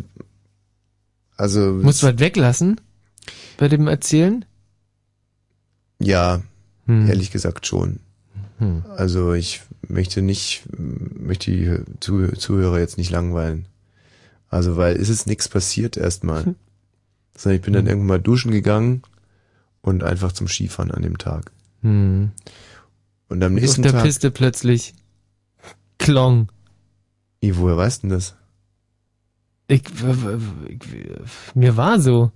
also 1.37 1.61
Musst 1.83 2.03
du 2.03 2.07
was 2.09 2.19
weglassen? 2.19 2.81
Bei 3.57 3.69
dem 3.69 3.89
Erzählen? 3.89 4.45
ja, 6.01 6.43
Hm. 6.87 7.09
ehrlich 7.09 7.31
gesagt 7.33 7.67
schon. 7.67 7.99
Hm. 8.59 8.85
Also 8.97 9.33
ich 9.35 9.63
möchte 9.89 10.23
nicht, 10.23 10.63
möchte 10.79 11.51
die 11.51 11.69
Zuh- 12.01 12.35
Zuhörer 12.37 12.79
jetzt 12.79 12.97
nicht 12.99 13.11
langweilen. 13.11 13.67
Also 14.49 14.77
weil 14.77 14.97
es 14.97 15.09
ist 15.09 15.27
nichts 15.27 15.49
passiert 15.49 15.97
erstmal. 15.97 16.45
Hm. 16.47 16.55
Sondern 17.37 17.57
ich 17.57 17.63
bin 17.63 17.73
dann 17.75 17.87
irgendwann 17.87 18.07
mal 18.09 18.21
duschen 18.21 18.51
gegangen 18.51 19.03
und 19.83 20.03
einfach 20.03 20.33
zum 20.33 20.49
Skifahren 20.49 20.91
an 20.91 21.03
dem 21.03 21.19
Tag. 21.19 21.53
Hm. 21.83 22.31
Und 23.29 23.43
am 23.45 23.55
nächsten 23.55 23.83
auf 23.83 23.85
der 23.85 23.93
Tag. 23.93 24.05
Piste 24.05 24.31
plötzlich 24.31 24.95
Klong. 25.99 26.49
I, 27.45 27.57
woher 27.57 27.77
weißt 27.77 28.03
du 28.03 28.09
denn 28.09 28.17
das? 28.17 28.35
Ich, 29.69 29.83
ich, 30.69 30.79
mir 31.55 31.77
war 31.77 32.01
so. 32.01 32.33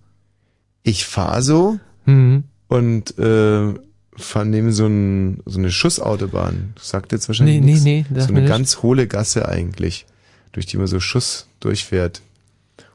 Ich 0.82 1.06
fahr 1.06 1.42
so 1.42 1.78
Mhm. 2.04 2.44
und 2.68 3.16
äh, 3.18 3.74
fahren 4.16 4.50
neben 4.50 4.72
so, 4.72 4.86
ein, 4.86 5.40
so 5.46 5.58
eine 5.60 5.70
Schussautobahn. 5.70 6.72
Das 6.74 6.88
sagt 6.90 7.12
jetzt 7.12 7.28
wahrscheinlich 7.28 7.60
Nee, 7.60 7.66
nee, 7.66 7.70
nichts. 7.72 7.84
nee, 7.84 8.04
sagt 8.10 8.28
So 8.28 8.34
eine 8.36 8.46
ganz 8.46 8.82
hohle 8.82 9.06
Gasse 9.06 9.48
eigentlich, 9.48 10.04
durch 10.50 10.66
die 10.66 10.76
man 10.78 10.88
so 10.88 10.98
Schuss 11.00 11.46
durchfährt. 11.64 12.22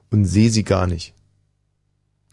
Und 0.10 0.26
sehe 0.26 0.50
sie 0.50 0.64
gar 0.64 0.88
nicht. 0.88 1.14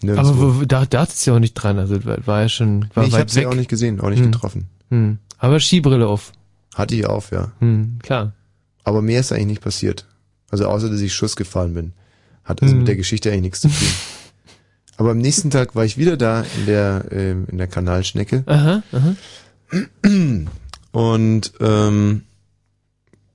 Nirgendwo. 0.02 0.30
Aber 0.30 0.60
wo, 0.60 0.64
da 0.64 0.86
dachtest 0.86 1.26
du 1.26 1.30
ja 1.30 1.36
auch 1.36 1.40
nicht 1.40 1.54
dran, 1.54 1.78
also 1.78 2.04
war, 2.04 2.42
ja 2.42 2.48
schon 2.48 2.88
war 2.94 3.02
Nee, 3.04 3.08
ich 3.10 3.14
habe 3.16 3.30
sie 3.30 3.46
auch 3.46 3.54
nicht 3.54 3.68
gesehen, 3.70 4.00
auch 4.00 4.10
nicht 4.10 4.20
Hm. 4.22 4.30
getroffen. 4.32 4.68
Hm. 4.90 5.18
Aber 5.38 5.58
Skibrille 5.60 6.06
auf. 6.06 6.32
Hatte 6.74 6.94
ich 6.94 7.06
auf, 7.06 7.30
ja. 7.32 7.52
Hm, 7.60 7.98
klar. 8.02 8.32
Aber 8.84 9.02
mehr 9.02 9.20
ist 9.20 9.32
eigentlich 9.32 9.46
nicht 9.46 9.62
passiert. 9.62 10.06
Also 10.50 10.66
außer, 10.68 10.88
dass 10.90 11.00
ich 11.00 11.12
Schuss 11.14 11.36
gefahren 11.36 11.74
bin. 11.74 11.92
Hat 12.44 12.62
also 12.62 12.72
Hm. 12.72 12.80
mit 12.80 12.88
der 12.88 12.96
Geschichte 12.96 13.30
eigentlich 13.30 13.42
nichts 13.42 13.60
zu 13.62 13.68
tun. 13.68 13.88
Aber 14.96 15.10
am 15.10 15.18
nächsten 15.18 15.50
Tag 15.50 15.74
war 15.74 15.84
ich 15.84 15.98
wieder 15.98 16.16
da 16.16 16.42
in 16.58 16.66
der, 16.66 17.06
ähm, 17.10 17.46
in 17.50 17.58
der 17.58 17.66
Kanalschnecke. 17.66 18.44
Aha, 18.46 18.82
aha. 18.92 19.16
Und 20.92 21.52
ähm, 21.60 22.22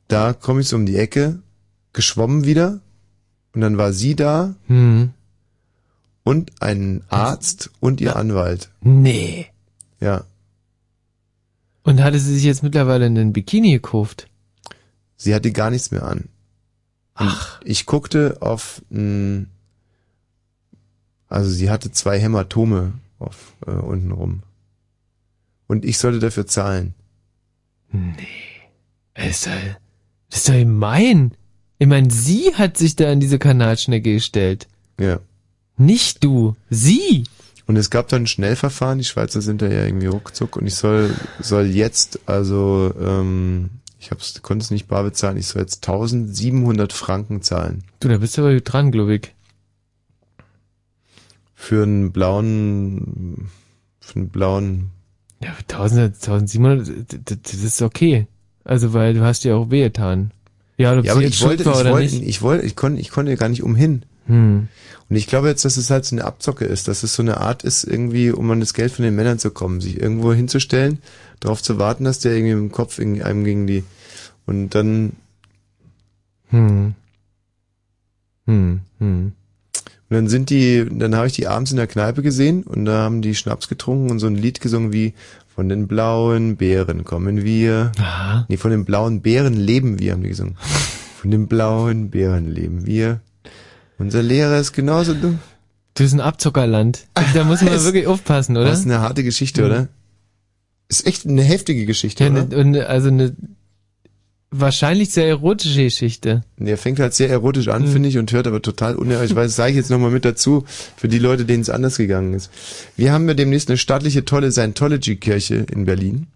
da 0.07 0.31
komme 0.33 0.61
ich 0.61 0.67
so 0.69 0.77
um 0.77 0.85
die 0.85 0.95
Ecke, 0.95 1.39
geschwommen 1.91 2.45
wieder. 2.45 2.79
Und 3.59 3.63
dann 3.63 3.77
war 3.77 3.91
sie 3.91 4.15
da 4.15 4.55
Hm. 4.67 5.11
und 6.23 6.61
ein 6.61 7.03
Arzt 7.09 7.71
und 7.81 7.99
ihr 7.99 8.15
Anwalt. 8.15 8.69
Nee. 8.79 9.47
Ja. 9.99 10.23
Und 11.83 12.01
hatte 12.01 12.19
sie 12.19 12.35
sich 12.35 12.45
jetzt 12.45 12.63
mittlerweile 12.63 13.05
einen 13.05 13.33
Bikini 13.33 13.73
gekauft? 13.73 14.29
Sie 15.17 15.35
hatte 15.35 15.51
gar 15.51 15.71
nichts 15.71 15.91
mehr 15.91 16.03
an. 16.03 16.29
Ach. 17.15 17.59
Ich 17.65 17.85
guckte 17.85 18.37
auf, 18.39 18.81
mh, 18.91 19.47
also 21.27 21.49
sie 21.49 21.69
hatte 21.69 21.91
zwei 21.91 22.17
Hämatome 22.17 22.93
auf 23.19 23.55
äh, 23.67 23.71
unten 23.71 24.11
rum. 24.11 24.43
Und 25.67 25.83
ich 25.83 25.97
sollte 25.97 26.19
dafür 26.19 26.47
zahlen. 26.47 26.93
Nee. 27.91 28.15
Das 29.15 29.27
ist 29.27 29.47
doch, 29.47 29.51
das 30.29 30.39
ist 30.39 30.47
doch 30.47 30.53
gemein. 30.53 31.33
Ich 31.81 31.87
meine, 31.87 32.11
sie 32.11 32.53
hat 32.55 32.77
sich 32.77 32.97
da 32.97 33.09
in 33.09 33.21
diese 33.21 33.39
Kanalschnecke 33.39 34.13
gestellt. 34.13 34.67
Ja. 34.99 35.21
Nicht 35.77 36.25
du. 36.25 36.57
Sie. 36.69 37.23
Und 37.67 37.77
es 37.77 37.89
gab 37.89 38.09
dann 38.09 38.23
ein 38.23 38.27
Schnellverfahren, 38.27 38.97
die 38.97 39.05
Schweizer 39.05 39.41
sind 39.41 39.61
da 39.61 39.67
ja 39.67 39.85
irgendwie 39.85 40.07
ruckzuck 40.07 40.57
und 40.57 40.67
ich 40.67 40.75
soll, 40.75 41.15
soll 41.39 41.67
jetzt, 41.67 42.19
also, 42.25 42.93
ähm, 42.99 43.69
ich 43.97 44.11
hab's, 44.11 44.41
konnte 44.41 44.63
es 44.63 44.71
nicht 44.71 44.87
bar 44.87 45.03
bezahlen, 45.03 45.37
ich 45.37 45.47
soll 45.47 45.61
jetzt 45.61 45.87
1700 45.87 46.91
Franken 46.91 47.41
zahlen. 47.41 47.83
Du, 48.01 48.09
da 48.09 48.17
bist 48.17 48.37
du 48.37 48.41
aber 48.41 48.59
dran, 48.59 48.91
glaube 48.91 49.15
ich. 49.15 49.33
Für 51.55 51.83
einen 51.83 52.11
blauen, 52.11 53.49
für 54.01 54.15
einen 54.17 54.29
blauen, 54.29 54.89
Ja, 55.41 55.53
1000, 55.69 56.15
1700, 56.15 57.21
das, 57.23 57.37
das 57.41 57.53
ist 57.53 57.81
okay. 57.81 58.27
Also, 58.65 58.93
weil 58.93 59.13
du 59.13 59.21
hast 59.21 59.45
ja 59.45 59.55
auch 59.55 59.69
wehgetan. 59.69 60.31
Ja, 60.79 60.99
ja, 60.99 61.11
aber 61.11 61.21
ich 61.21 61.41
wollte, 61.43 61.63
ich 61.63 61.67
wollte, 61.67 62.15
nicht. 62.15 62.23
ich 62.25 62.41
wollte, 62.41 62.65
ich 62.65 62.75
konnte, 62.75 63.01
ich 63.01 63.11
konnte 63.11 63.35
gar 63.35 63.49
nicht 63.49 63.63
umhin. 63.63 64.03
Hm. 64.27 64.69
Und 65.09 65.15
ich 65.15 65.27
glaube 65.27 65.49
jetzt, 65.49 65.65
dass 65.65 65.75
es 65.75 65.89
halt 65.89 66.05
so 66.05 66.15
eine 66.15 66.23
Abzocke 66.23 66.63
ist, 66.65 66.87
dass 66.87 67.03
es 67.03 67.13
so 67.13 67.21
eine 67.21 67.37
Art 67.37 67.63
ist, 67.63 67.83
irgendwie, 67.83 68.31
um 68.31 68.49
an 68.49 68.61
das 68.61 68.73
Geld 68.73 68.91
von 68.93 69.03
den 69.03 69.15
Männern 69.15 69.39
zu 69.39 69.51
kommen, 69.51 69.81
sich 69.81 69.99
irgendwo 69.99 70.33
hinzustellen, 70.33 70.99
darauf 71.41 71.61
zu 71.61 71.79
warten, 71.79 72.05
dass 72.05 72.19
der 72.19 72.33
irgendwie 72.33 72.53
im 72.53 72.71
Kopf 72.71 72.97
irgendwie 72.97 73.23
einem 73.23 73.43
gegen 73.43 73.67
die, 73.67 73.83
und 74.45 74.73
dann, 74.73 75.13
Hm. 76.49 76.95
Hm. 78.45 78.79
Hm. 78.99 79.33
Und 80.09 80.15
dann 80.15 80.27
sind 80.27 80.49
die, 80.49 80.87
dann 80.89 81.15
habe 81.15 81.27
ich 81.27 81.33
die 81.33 81.47
abends 81.47 81.71
in 81.71 81.77
der 81.77 81.87
Kneipe 81.87 82.23
gesehen 82.23 82.63
und 82.63 82.85
da 82.85 83.03
haben 83.03 83.21
die 83.21 83.35
Schnaps 83.35 83.67
getrunken 83.67 84.09
und 84.09 84.19
so 84.19 84.27
ein 84.27 84.35
Lied 84.35 84.59
gesungen 84.59 84.91
wie 84.91 85.13
Von 85.59 85.67
den 85.67 85.89
blauen 85.89 86.55
Bären 86.55 87.03
kommen 87.03 87.43
wir. 87.43 87.91
Aha. 87.99 88.45
Nee, 88.47 88.55
von 88.55 88.71
den 88.71 88.85
blauen 88.85 89.19
Bären 89.21 89.55
leben 89.55 89.99
wir, 89.99 90.13
haben 90.13 90.23
die 90.23 90.29
gesungen. 90.29 90.55
Von 91.19 91.31
den 91.31 91.47
blauen 91.47 92.09
Bären 92.09 92.49
leben 92.49 92.85
wir. 92.85 93.19
Unser 93.97 94.23
Lehrer 94.23 94.57
ist 94.57 94.71
genauso 94.71 95.13
dumm. 95.13 95.39
Du 95.95 96.03
bist 96.03 96.13
ein 96.13 96.21
Abzockerland. 96.21 97.07
Da 97.33 97.43
muss 97.43 97.61
man 97.61 97.73
wirklich 97.83 98.07
aufpassen, 98.07 98.55
oder? 98.55 98.67
Das 98.69 98.79
ist 98.79 98.85
eine 98.85 99.01
harte 99.01 99.21
Geschichte, 99.25 99.59
Mhm. 99.63 99.67
oder? 99.67 99.87
Ist 100.87 101.05
echt 101.05 101.25
eine 101.27 101.41
heftige 101.43 101.85
Geschichte, 101.85 102.23
Ja, 102.23 102.29
oder? 102.31 102.45
ne, 102.45 102.55
und 102.57 102.77
also 102.77 103.09
eine 103.09 103.35
wahrscheinlich 104.51 105.11
sehr 105.11 105.27
erotische 105.27 105.83
Geschichte. 105.83 106.43
Der 106.57 106.77
fängt 106.77 106.99
halt 106.99 107.13
sehr 107.13 107.29
erotisch 107.29 107.67
an, 107.67 107.83
Mhm. 107.83 107.87
finde 107.91 108.09
ich, 108.09 108.17
und 108.17 108.31
hört 108.31 108.47
aber 108.47 108.61
total 108.61 108.95
unerotisch. 108.95 109.31
Ich 109.31 109.35
weiß, 109.35 109.47
das 109.47 109.55
sage 109.55 109.71
ich 109.71 109.77
jetzt 109.77 109.89
nochmal 109.91 110.11
mit 110.11 110.25
dazu, 110.25 110.65
für 110.97 111.07
die 111.07 111.19
Leute, 111.19 111.45
denen 111.45 111.61
es 111.61 111.69
anders 111.69 111.97
gegangen 111.97 112.33
ist. 112.33 112.49
Wir 112.97 113.11
haben 113.11 113.27
ja 113.27 113.33
demnächst 113.35 113.69
eine 113.69 113.77
staatliche, 113.77 114.25
tolle 114.25 114.51
Scientology-Kirche 114.51 115.65
in 115.71 115.85
Berlin. 115.85 116.27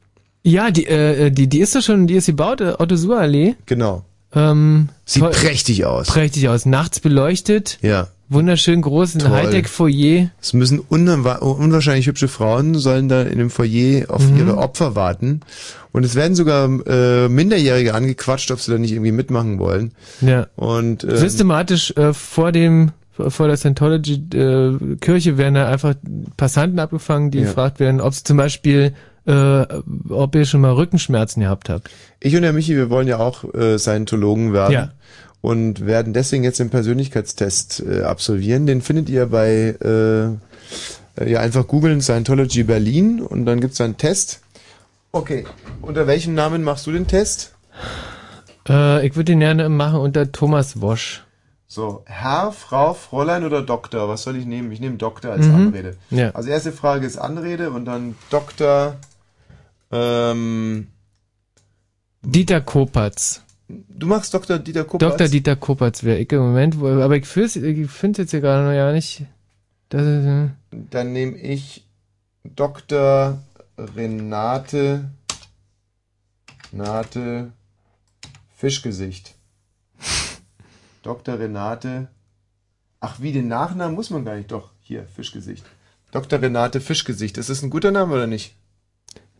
Ja, 0.43 0.72
die, 0.72 0.86
äh, 0.86 1.32
die, 1.32 1.47
die 1.47 1.59
ist 1.59 1.76
doch 1.76 1.82
schon, 1.82 2.05
die 2.07 2.16
ist 2.16 2.26
gebaut, 2.28 2.61
äh, 2.61 2.74
Otto-Suhr-Allee. 2.78 3.55
Genau. 3.66 4.03
Ähm, 4.36 4.89
Sieht 5.05 5.24
prächtig 5.30 5.86
aus. 5.86 6.07
Prächtig 6.07 6.49
aus. 6.49 6.66
Nachts 6.66 6.99
beleuchtet. 6.99 7.78
Ja. 7.82 8.07
Wunderschön 8.34 8.81
groß, 8.81 9.15
ein 9.15 9.19
Toll. 9.19 9.31
Hightech-Foyer. 9.31 10.29
Es 10.41 10.53
müssen 10.53 10.79
unwa- 10.81 11.38
unwahrscheinlich 11.39 12.07
hübsche 12.07 12.27
Frauen 12.27 12.75
sollen 12.75 13.07
da 13.09 13.21
in 13.21 13.38
dem 13.38 13.49
Foyer 13.49 14.05
auf 14.09 14.27
Mhm. 14.29 14.38
ihre 14.38 14.57
Opfer 14.57 14.95
warten. 14.95 15.41
Und 15.91 16.03
es 16.05 16.15
werden 16.15 16.36
sogar 16.36 16.67
äh, 16.88 17.29
Minderjährige 17.29 17.93
angequatscht, 17.93 18.49
ob 18.51 18.59
sie 18.59 18.71
da 18.71 18.77
nicht 18.79 18.91
irgendwie 18.91 19.11
mitmachen 19.11 19.59
wollen. 19.59 19.91
Ja. 20.21 20.47
Und 20.55 21.03
ähm, 21.03 21.17
Systematisch 21.17 21.91
äh, 21.97 22.13
vor 22.13 22.51
dem 22.51 22.91
vor 23.29 23.47
der 23.47 23.57
Scientology-Kirche 23.57 25.38
werden 25.38 25.53
da 25.55 25.67
einfach 25.69 25.93
Passanten 26.38 26.79
abgefangen, 26.79 27.31
die 27.31 27.39
Ja. 27.39 27.45
gefragt 27.45 27.79
werden, 27.79 28.01
ob 28.01 28.13
sie 28.13 28.23
zum 28.23 28.38
Beispiel, 28.38 28.93
äh, 29.27 29.65
ob 30.09 30.36
ihr 30.36 30.45
schon 30.45 30.61
mal 30.61 30.71
Rückenschmerzen 30.73 31.41
gehabt 31.43 31.69
habt. 31.69 31.89
ich 32.19 32.36
und 32.36 32.41
der 32.41 32.53
Michi, 32.53 32.75
wir 32.75 32.89
wollen 32.89 33.07
ja 33.07 33.19
auch 33.19 33.43
äh, 33.53 33.77
Scientologen 33.77 34.53
werden. 34.53 34.73
Ja. 34.73 34.91
Und 35.44 35.86
werden 35.86 36.14
deswegen 36.14 36.46
jetzt 36.46 36.60
den 36.62 36.70
Persönlichkeitstest 36.70 37.84
äh, 37.86 38.04
absolvieren. 38.04 38.66
Den 38.66 38.82
findet 38.82 39.10
ihr 39.10 39.26
bei 39.26 39.76
äh, 39.84 41.30
ja 41.30 41.41
einfach 41.41 41.68
googeln 41.68 42.02
Scientology 42.02 42.64
Berlin 42.64 43.20
und 43.22 43.46
dann 43.46 43.60
gibt's 43.60 43.78
da 43.78 43.84
einen 43.84 43.98
Test. 43.98 44.39
Okay. 45.12 45.46
Unter 45.82 46.08
welchem 46.08 46.34
Namen 46.34 46.64
machst 46.64 46.88
du 46.88 46.94
den 46.94 47.08
Test? 47.08 47.54
Äh, 48.70 49.06
ich 49.06 49.18
würde 49.18 49.34
den 49.34 49.41
gerne 49.41 49.68
machen 49.68 50.00
unter 50.00 50.32
Thomas 50.32 50.80
Wosch. 50.80 51.24
So, 51.68 52.04
Herr, 52.06 52.54
Frau, 52.54 52.94
Fräulein 52.94 53.44
oder 53.44 53.62
Doktor? 53.62 54.08
Was 54.08 54.24
soll 54.24 54.38
ich 54.38 54.46
nehmen? 54.46 54.72
Ich 54.72 54.80
nehme 54.80 54.96
Doktor 54.96 55.34
als 55.34 55.46
Mhm. 55.46 55.56
Anrede. 55.56 55.98
Ja. 56.10 56.30
Also 56.32 56.50
erste 56.50 56.72
Frage 56.72 57.06
ist 57.06 57.18
Anrede 57.18 57.70
und 57.72 57.84
dann 57.84 58.16
Doktor 58.30 58.96
ähm, 59.91 60.88
Dieter 62.22 62.62
Kopatz. 62.62 63.43
Du 63.88 64.07
machst 64.07 64.34
Dr. 64.34 64.59
Dieter 64.59 64.84
Kopatz? 64.84 65.17
Dr. 65.17 65.28
Dieter 65.28 65.55
Kopatz 65.55 66.03
wäre 66.03 66.19
ich 66.19 66.32
im 66.32 66.39
Moment, 66.39 66.80
wo, 66.80 66.88
aber 66.88 67.15
ich 67.15 67.26
finde 67.26 67.47
es 67.47 68.17
jetzt 68.17 68.32
hier 68.32 68.41
gerade 68.41 68.65
noch 68.65 68.74
ja 68.74 68.91
nicht. 68.91 69.24
Das 69.89 70.01
ist, 70.01 70.26
äh, 70.26 70.49
Dann 70.89 71.13
nehme 71.13 71.38
ich 71.38 71.86
Dr. 72.43 73.39
Renate 73.78 75.09
Renate 76.71 77.51
Fischgesicht. 78.55 79.36
Dr. 81.03 81.39
Renate 81.39 82.07
Ach, 82.99 83.19
wie 83.19 83.34
den 83.34 83.49
Nachnamen 83.49 83.95
muss 83.95 84.09
man 84.11 84.24
gar 84.24 84.38
nicht. 84.38 84.49
Doch, 84.49 84.71
hier, 84.80 85.05
Fischgesicht. 85.13 85.65
Dr. 86.11 86.41
Renate 86.41 86.80
Fischgesicht. 86.80 87.38
Ist 87.38 87.49
das 87.49 87.61
ein 87.61 87.69
guter 87.69 87.91
Name 87.91 88.13
oder 88.13 88.28
nicht? 88.28 88.55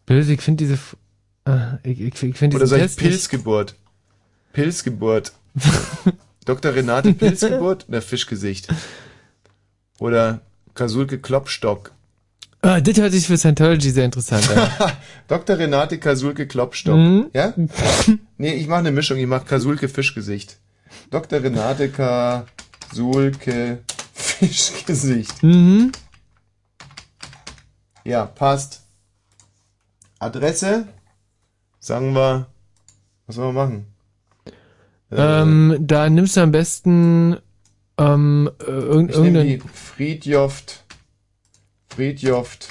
böse, 0.06 0.34
ich 0.34 0.42
finde 0.42 0.66
diese, 0.66 0.80
äh, 1.46 1.78
ich, 1.84 2.02
ich, 2.02 2.24
ich 2.24 2.38
finde 2.38 2.58
Oder 2.58 2.68
sag 2.68 2.82
ich 2.82 2.96
Pilzgeburt? 2.96 3.76
Pilzgeburt. 4.54 5.34
Dr. 6.46 6.74
Renate 6.74 7.14
Pilzgeburt 7.14 7.88
oder 7.90 8.02
Fischgesicht? 8.02 8.68
Oder 10.00 10.42
Kasulke 10.74 11.20
Klopstock? 11.20 11.92
Ah, 12.62 12.80
das 12.80 12.98
hört 12.98 13.12
sich 13.12 13.28
für 13.28 13.38
Scientology 13.38 13.90
sehr 13.92 14.06
interessant 14.06 14.50
an. 14.50 14.94
Dr. 15.28 15.58
Renate 15.58 15.98
Kasulke 16.00 16.48
Klopstock. 16.48 16.96
Mhm. 16.96 17.30
Ja? 17.34 17.54
Nee, 18.38 18.54
ich 18.54 18.68
mache 18.68 18.80
eine 18.80 18.92
Mischung. 18.92 19.18
Ich 19.18 19.28
mache 19.28 19.46
Kasulke 19.46 19.90
Fischgesicht. 19.90 20.58
Dr. 21.12 21.44
Renate 21.44 21.90
Kasulke 21.90 23.80
Fischgesicht. 24.14 25.44
mhm. 25.44 25.92
Ja, 28.06 28.26
passt. 28.26 28.82
Adresse? 30.20 30.88
Sagen 31.80 32.14
wir, 32.14 32.48
was 33.28 33.36
sollen 33.36 33.56
wir 33.56 33.62
machen? 33.66 33.93
Ähm, 35.16 35.78
da 35.80 36.10
nimmst 36.10 36.38
du 36.38 36.42
am 36.42 36.52
besten 36.52 37.38
ähm, 37.98 38.50
äh, 38.60 38.64
irgend, 38.66 39.12
Ich 39.12 39.18
nehme 39.18 39.44
die 39.44 39.52
irgendeinen. 39.54 39.74
Friedjoft, 39.74 40.84
Friedjoft, 41.90 42.68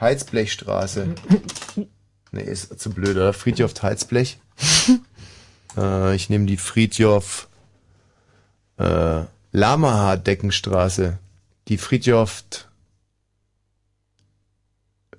Heizblechstraße. 0.00 1.14
Nee, 2.34 2.42
ist 2.42 2.80
zu 2.80 2.90
blöd, 2.90 3.14
oder? 3.14 3.32
Friedjoft 3.32 3.84
Heizblech. 3.84 4.38
äh, 5.76 6.16
ich 6.16 6.30
nehme 6.30 6.46
die 6.46 6.56
Friedjof 6.56 7.46
äh, 8.76 9.22
Lamaha 9.52 10.16
Deckenstraße. 10.16 11.18
Die 11.68 11.78
Friedjoft 11.78 12.68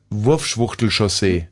Wurfschwuchtelchaussee. 0.09 1.47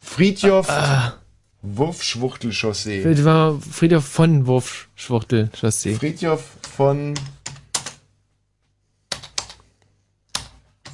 Friedjof 0.00 0.68
Ah. 0.68 1.21
Wurfschwuchtelchaussee. 1.62 3.04
Das 3.04 3.24
war 3.24 3.58
Friedhof 3.60 4.04
von 4.04 4.46
Wurfschwuchtel 4.46 5.50
Chaussee. 5.54 5.94
Friedjof 5.94 6.44
von 6.76 7.14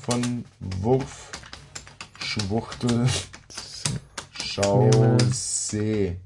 von 0.02 0.44
Wurf 0.60 1.32
Schwuchtel 2.18 3.06
Chaussee. 4.32 6.16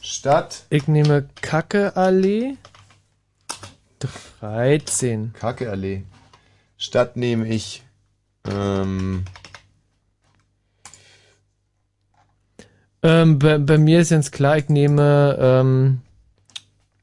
Stadt 0.00 0.64
Ich 0.70 0.88
nehme 0.88 1.28
Kackeallee 1.40 2.56
13. 4.40 5.32
Kackeallee. 5.34 6.02
Stadt 6.76 7.16
nehme 7.16 7.48
ich 7.48 7.82
ähm, 8.50 9.24
Ähm, 13.02 13.38
bei, 13.38 13.58
bei 13.58 13.78
mir 13.78 14.00
ist 14.00 14.10
ganz 14.10 14.30
klar, 14.30 14.58
ich 14.58 14.68
nehme 14.68 15.36
ähm, 15.40 16.00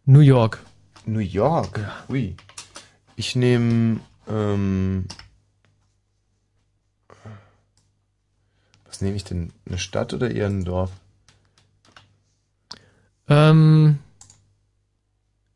New 0.05 0.21
York. 0.21 0.63
New 1.05 1.19
York. 1.19 1.79
Ui. 2.09 2.35
Ich 3.15 3.35
nehme 3.35 3.99
ähm, 4.27 5.05
was 8.85 9.01
nehme 9.01 9.15
ich 9.15 9.23
denn? 9.23 9.53
Eine 9.65 9.77
Stadt 9.77 10.13
oder 10.13 10.29
eher 10.29 10.47
ein 10.47 10.65
Dorf? 10.65 10.91
Ähm, 13.29 13.99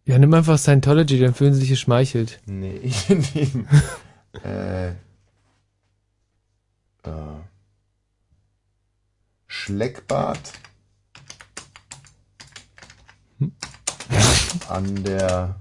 ja, 0.06 0.18
nimm 0.18 0.34
einfach 0.34 0.58
Scientology, 0.58 1.20
dann 1.20 1.34
fühlen 1.34 1.54
sie 1.54 1.62
sich 1.62 1.70
geschmeichelt. 1.70 2.40
Nee, 2.46 2.78
ich 2.84 3.10
nehme 3.10 3.66
äh, 4.44 4.90
äh, 7.04 7.42
Schleckbad 9.56 10.40
an 14.68 15.04
der 15.04 15.56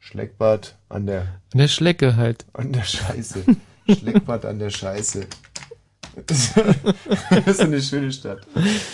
Schleckbad 0.00 0.76
an 0.88 1.06
der 1.06 1.20
An 1.52 1.58
der 1.60 1.68
Schlecke 1.68 2.16
halt. 2.16 2.44
an 2.52 2.72
der 2.72 2.82
Scheiße. 2.82 3.44
Schleckbad 3.88 4.44
an 4.44 4.58
der 4.58 4.70
Scheiße. 4.70 5.26
Das 6.26 7.46
ist 7.46 7.60
eine 7.60 7.80
schöne 7.80 8.12
Stadt. 8.12 8.46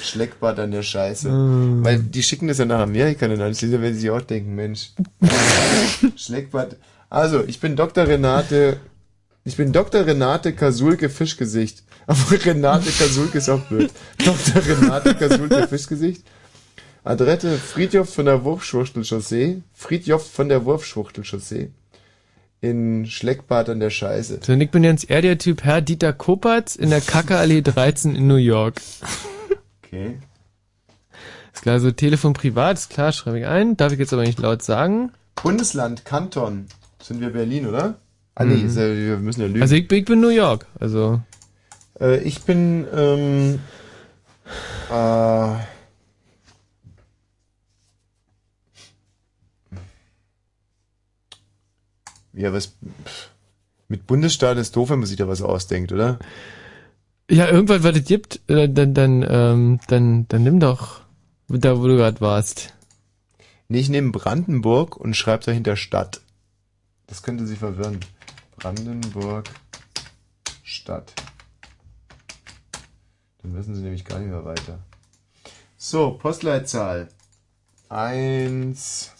Schleckbad 0.02 0.58
an 0.58 0.70
der 0.70 0.82
Scheiße. 0.82 1.30
Mm. 1.30 1.84
Weil 1.84 1.98
die 1.98 2.22
schicken 2.22 2.48
das 2.48 2.58
ja 2.58 2.64
nach 2.66 2.80
Amerika 2.80 3.28
dann 3.28 3.40
alles. 3.40 3.62
Werden 3.62 3.94
sie 3.94 4.00
sich 4.00 4.10
auch 4.10 4.22
denken, 4.22 4.54
Mensch. 4.54 4.92
Schleckbad. 6.16 6.76
Also, 7.10 7.44
ich 7.44 7.60
bin 7.60 7.76
Dr. 7.76 8.06
Renate. 8.06 8.78
Ich 9.50 9.56
bin 9.56 9.72
Dr. 9.72 10.06
Renate 10.06 10.52
Kasulke 10.52 11.08
Fischgesicht. 11.08 11.82
Aber 12.06 12.20
Renate 12.44 12.88
Kasulke 12.92 13.38
ist 13.38 13.48
auch 13.48 13.58
blöd. 13.62 13.90
Dr. 14.18 14.64
Renate 14.64 15.16
Kasulke 15.16 15.66
Fischgesicht. 15.66 16.22
Adrette 17.02 17.58
Friedhof 17.58 18.14
von 18.14 18.26
der 18.26 18.44
Wurfschwuchtelchaussee. 18.44 19.62
Friedhof 19.74 20.30
von 20.30 20.48
der 20.48 20.64
Wurfschwuchtelchaussee. 20.66 21.72
In 22.60 23.06
Schleckbad 23.06 23.70
an 23.70 23.80
der 23.80 23.90
Scheiße. 23.90 24.38
So, 24.40 24.52
und 24.52 24.60
ich 24.60 24.70
bin 24.70 24.84
jetzt 24.84 25.10
eher 25.10 25.20
der 25.20 25.36
Typ 25.36 25.64
Herr 25.64 25.80
Dieter 25.80 26.12
Kopatz 26.12 26.76
in 26.76 26.90
der 26.90 27.00
Kackeallee 27.00 27.62
13 27.62 28.14
in 28.14 28.28
New 28.28 28.36
York. 28.36 28.80
Okay. 29.82 30.18
Ist 31.52 31.62
klar, 31.62 31.80
so 31.80 31.90
Telefon 31.90 32.34
privat, 32.34 32.78
ist 32.78 32.90
klar, 32.90 33.10
schreibe 33.10 33.40
ich 33.40 33.46
ein. 33.46 33.76
Darf 33.76 33.92
ich 33.92 33.98
jetzt 33.98 34.12
aber 34.12 34.22
nicht 34.22 34.38
laut 34.38 34.62
sagen. 34.62 35.10
Bundesland, 35.42 36.04
Kanton. 36.04 36.66
Sind 37.02 37.20
wir 37.20 37.30
Berlin, 37.30 37.66
oder? 37.66 37.98
Ah, 38.34 38.44
nee, 38.44 38.64
Mhm. 38.64 38.74
wir 38.76 39.16
müssen 39.18 39.40
ja 39.40 39.46
lügen. 39.48 39.62
Also 39.62 39.74
ich, 39.74 39.90
ich 39.90 40.04
bin 40.04 40.20
New 40.20 40.28
York, 40.28 40.66
also. 40.78 41.20
Äh, 42.00 42.18
ich 42.22 42.42
bin, 42.42 42.86
ähm, 42.94 43.58
äh, 44.90 44.92
ja, 44.92 45.66
was, 52.52 52.76
pff, 53.04 53.30
mit 53.88 54.06
Bundesstaat 54.06 54.56
ist 54.58 54.76
doof, 54.76 54.90
wenn 54.90 55.00
man 55.00 55.06
sich 55.08 55.16
da 55.16 55.28
was 55.28 55.42
ausdenkt, 55.42 55.92
oder? 55.92 56.18
Ja, 57.30 57.48
irgendwann, 57.48 57.82
was 57.82 57.96
es 57.96 58.04
gibt, 58.04 58.40
äh, 58.48 58.68
dann, 58.68 58.94
dann, 58.94 59.24
ähm, 59.28 59.80
dann, 59.88 60.26
dann 60.28 60.42
nimm 60.42 60.60
doch 60.60 61.00
da, 61.48 61.78
wo 61.78 61.86
du 61.86 61.96
gerade 61.96 62.20
warst. 62.20 62.74
Nee, 63.68 63.80
ich 63.80 63.88
nehme 63.88 64.10
Brandenburg 64.10 64.96
und 64.96 65.14
schreibe 65.14 65.44
dahinter 65.44 65.76
Stadt. 65.76 66.20
Das 67.06 67.22
könnte 67.22 67.46
Sie 67.46 67.56
verwirren. 67.56 68.00
Brandenburg, 68.60 69.48
Stadt. 70.62 71.12
Dann 73.42 73.56
wissen 73.56 73.74
Sie 73.74 73.82
nämlich 73.82 74.04
gar 74.04 74.18
nicht 74.18 74.30
mehr 74.30 74.44
weiter. 74.44 74.78
So, 75.78 76.12
Postleitzahl. 76.12 77.08
1, 77.88 79.12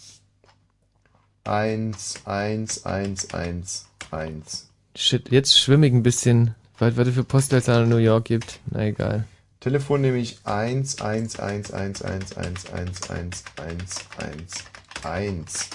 1, 1.43 2.19
1, 2.25 2.85
1, 2.85 3.33
1, 3.33 3.89
1. 4.11 4.69
Shit, 4.95 5.31
jetzt 5.31 5.59
schwimme 5.59 5.87
ich 5.87 5.93
ein 5.93 6.03
bisschen, 6.03 6.55
weil 6.77 6.97
es 6.97 7.13
für 7.13 7.23
Postleitzahlen 7.23 7.85
in 7.85 7.89
New 7.89 7.97
York 7.97 8.25
gibt. 8.25 8.59
Na 8.67 8.85
egal. 8.85 9.25
Telefon 9.59 10.01
nehme 10.01 10.19
ich 10.19 10.39
1, 10.45 11.01
1, 11.01 11.39
1, 11.39 11.71
1, 11.71 12.01
1, 12.03 12.35
1, 12.35 12.67
1, 12.67 13.09
1, 13.09 13.43
1, 13.57 14.05
1, 14.17 14.65
1. 15.03 15.69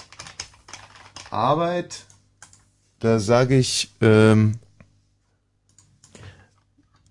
Arbeit, 1.29 2.06
da 2.99 3.19
sage 3.19 3.57
ich 3.57 3.91
ähm, 4.01 4.55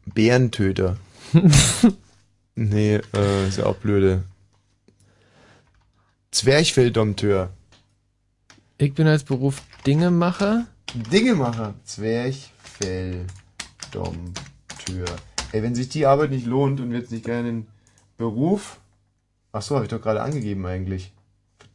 Bärentöter. 0.06 0.96
nee, 2.54 2.96
äh, 3.14 3.48
ist 3.48 3.58
ja 3.58 3.66
auch 3.66 3.76
blöde. 3.76 4.24
Zwerchfelldompteur. 6.30 7.50
Ich 8.78 8.94
bin 8.94 9.06
als 9.06 9.24
Beruf 9.24 9.62
Dingemacher. 9.86 10.66
Dingemacher. 11.12 11.74
Zwerchfelldompteur. 11.84 13.26
Ey, 15.52 15.62
wenn 15.62 15.74
sich 15.74 15.88
die 15.88 16.06
Arbeit 16.06 16.30
nicht 16.30 16.46
lohnt 16.46 16.80
und 16.80 16.90
wir 16.90 16.98
jetzt 16.98 17.10
nicht 17.12 17.24
gerne 17.24 17.48
den 17.48 17.66
Beruf. 18.18 18.78
Ach 19.52 19.62
so, 19.62 19.74
habe 19.76 19.84
ich 19.86 19.90
doch 19.90 20.02
gerade 20.02 20.22
angegeben 20.22 20.66
eigentlich. 20.66 21.12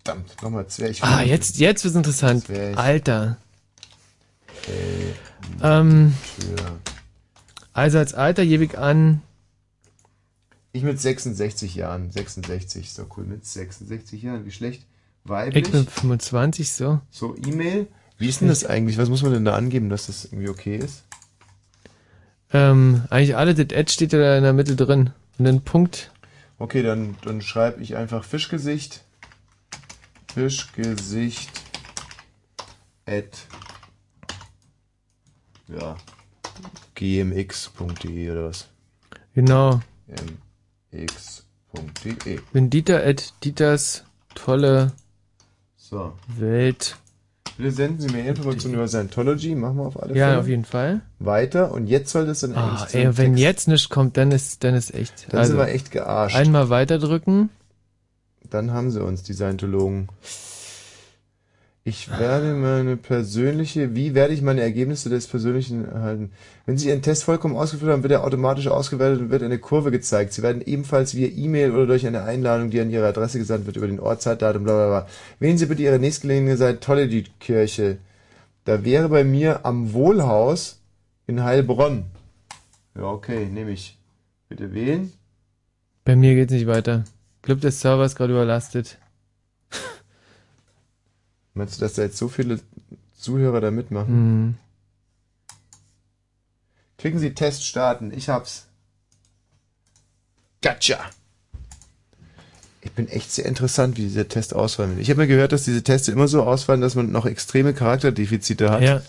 Verdammt, 0.03 0.41
nochmal 0.41 0.68
Zwerchfell. 0.68 1.09
Ah, 1.09 1.22
jetzt, 1.24 1.57
jetzt 1.57 1.84
wird's 1.84 1.95
interessant. 1.95 2.45
Zwerch- 2.45 2.76
Alter. 2.76 3.38
Äh, 4.68 5.64
Ähm, 5.64 6.14
also 7.74 7.97
als 7.99 8.14
Alter 8.14 8.45
gebe 8.45 8.64
ich 8.66 8.78
an, 8.78 9.22
Ich 10.74 10.84
mit 10.84 10.99
66 10.99 11.76
Jahren. 11.76 12.12
66, 12.12 12.91
so 12.93 13.05
cool. 13.18 13.26
Mit 13.26 13.45
66 13.45 14.22
Jahren. 14.24 14.45
Geschlecht 14.45 14.86
weiblich. 15.24 15.66
ich 15.66 15.72
bin 15.72 15.86
25, 15.88 16.72
so. 16.72 16.99
So, 17.09 17.36
E-Mail. 17.36 17.88
Wie 18.18 18.28
ist 18.30 18.41
denn 18.41 18.47
das 18.47 18.66
eigentlich? 18.66 18.97
Was 18.97 19.09
muss 19.09 19.24
man 19.24 19.34
denn 19.34 19.45
da 19.45 19.55
angeben, 19.55 19.89
dass 19.89 20.07
das 20.07 20.26
irgendwie 20.26 20.49
okay 20.49 20.78
ist? 20.78 21.03
Ähm, 22.53 23.03
eigentlich 23.09 23.36
alle, 23.36 23.53
das 23.55 23.76
Ad 23.78 23.91
steht 23.91 24.14
da 24.14 24.38
in 24.38 24.43
der 24.43 24.53
Mitte 24.53 24.76
drin. 24.76 25.12
Und 25.38 25.45
dann 25.45 25.62
Punkt. 25.62 26.12
Okay, 26.59 26.84
dann, 26.84 27.16
dann 27.24 27.41
schreibe 27.41 27.82
ich 27.82 27.95
einfach 27.95 28.24
Fischgesicht. 28.24 29.03
Fischgesicht. 30.34 31.49
At. 33.05 33.47
Ja. 35.80 35.95
gmx.de 36.95 38.32
oder 38.32 38.46
was? 38.50 38.67
Genau. 39.33 39.79
mx.de. 40.91 42.39
Bin 42.54 42.70
Dieter 42.70 43.04
at 43.05 43.33
Dieters 43.43 44.04
tolle 44.36 44.91
So. 45.78 46.13
Welt. 46.37 46.97
Bitte 47.58 47.71
senden 47.71 48.00
Sie 48.01 48.09
mir 48.09 48.25
Informationen 48.28 48.75
über 48.75 48.87
Scientology. 48.87 49.55
Machen 49.55 49.78
wir 49.78 49.83
auf 49.87 50.01
alle 50.01 50.16
Ja, 50.16 50.28
Fälle. 50.29 50.39
auf 50.39 50.47
jeden 50.47 50.66
Fall. 50.66 51.01
Weiter. 51.20 51.71
Und 51.71 51.87
jetzt 51.87 52.12
soll 52.12 52.25
das 52.25 52.39
dann 52.41 52.55
Ah, 52.55 52.70
eigentlich 52.82 52.96
ey, 52.96 53.17
wenn 53.17 53.33
Text- 53.33 53.39
jetzt 53.39 53.67
nichts 53.67 53.89
kommt, 53.89 54.17
dann 54.17 54.32
ist, 54.32 54.63
dann 54.63 54.74
ist 54.75 54.93
echt. 54.93 55.28
Dann 55.33 55.46
sind 55.46 55.58
wir 55.58 55.67
echt 55.67 55.91
gearscht. 55.91 56.36
Einmal 56.36 56.70
weiterdrücken. 56.70 57.50
Dann 58.50 58.71
haben 58.71 58.91
sie 58.91 59.04
uns, 59.04 59.24
die 59.24 59.33
Scientologen. 59.33 60.08
Ich 61.83 62.12
werde 62.12 62.53
meine 62.53 62.95
persönliche, 62.95 63.95
wie 63.95 64.13
werde 64.13 64.36
ich 64.36 64.43
meine 64.43 64.62
Ergebnisse 64.62 65.09
des 65.09 65.25
Persönlichen 65.25 65.86
erhalten? 65.86 66.32
Wenn 66.67 66.78
Sie 66.78 66.89
Ihren 66.89 67.01
Test 67.01 67.24
vollkommen 67.24 67.55
ausgeführt 67.55 67.91
haben, 67.91 68.03
wird 68.03 68.13
er 68.13 68.24
automatisch 68.24 68.67
ausgewertet 68.67 69.20
und 69.20 69.32
wird 69.32 69.41
eine 69.41 69.58
Kurve 69.58 69.89
gezeigt. 69.89 70.33
Sie 70.33 70.43
werden 70.43 70.62
ebenfalls 70.63 71.16
via 71.16 71.28
E-Mail 71.28 71.71
oder 71.71 71.87
durch 71.87 72.05
eine 72.05 72.21
Einladung, 72.21 72.70
die 72.70 72.79
an 72.79 72.91
Ihre 72.91 73.08
Adresse 73.08 73.39
gesandt 73.39 73.66
wird, 73.66 73.78
über 73.78 73.87
den 73.87 73.99
Ort, 73.99 74.21
Zeitdatum, 74.21 74.63
bla 74.63 74.74
bla 74.74 74.87
bla. 74.87 75.08
Wählen 75.39 75.58
Sie 75.58 75.66
bitte 75.66 75.82
Ihre 75.82 75.97
nächstgelegene 75.97 76.55
Scientology-Kirche. 76.55 77.97
Da 78.63 78.86
wäre 78.86 79.09
bei 79.09 79.24
mir 79.24 79.66
am 79.66 79.91
Wohlhaus 79.93 80.79
in 81.25 81.43
Heilbronn. 81.43 82.05
Ja, 82.95 83.05
okay, 83.05 83.47
nehme 83.47 83.71
ich. 83.71 83.97
Bitte 84.49 84.71
wählen. 84.75 85.12
Bei 86.03 86.16
mir 86.16 86.36
geht's 86.36 86.53
nicht 86.53 86.67
weiter. 86.67 87.05
Club 87.41 87.59
des 87.62 87.82
Server 87.82 88.05
ist 88.05 88.16
gerade 88.16 88.33
überlastet. 88.33 88.99
Meinst 91.53 91.78
du, 91.78 91.82
dass 91.82 91.93
da 91.93 92.03
jetzt 92.03 92.17
so 92.17 92.28
viele 92.28 92.59
Zuhörer 93.17 93.61
da 93.61 93.71
mitmachen? 93.71 94.13
Mhm. 94.13 94.55
Klicken 96.97 97.19
Sie 97.19 97.33
Test 97.33 97.65
starten. 97.65 98.11
Ich 98.15 98.29
hab's. 98.29 98.67
Gotcha. 100.61 100.99
Ich 102.82 102.91
bin 102.93 103.07
echt 103.07 103.32
sehr 103.32 103.45
interessant, 103.45 103.97
wie 103.97 104.03
dieser 104.03 104.28
Test 104.28 104.55
ausfallen 104.55 104.91
wird. 104.91 105.01
Ich 105.01 105.09
habe 105.09 105.21
mir 105.21 105.28
gehört, 105.28 105.51
dass 105.51 105.65
diese 105.65 105.83
Tests 105.83 106.07
immer 106.07 106.28
so 106.28 106.43
ausfallen, 106.43 106.82
dass 106.82 106.95
man 106.95 107.11
noch 107.11 107.25
extreme 107.25 107.73
Charakterdefizite 107.73 108.71
hat. 108.71 108.82
Ja. 108.82 109.01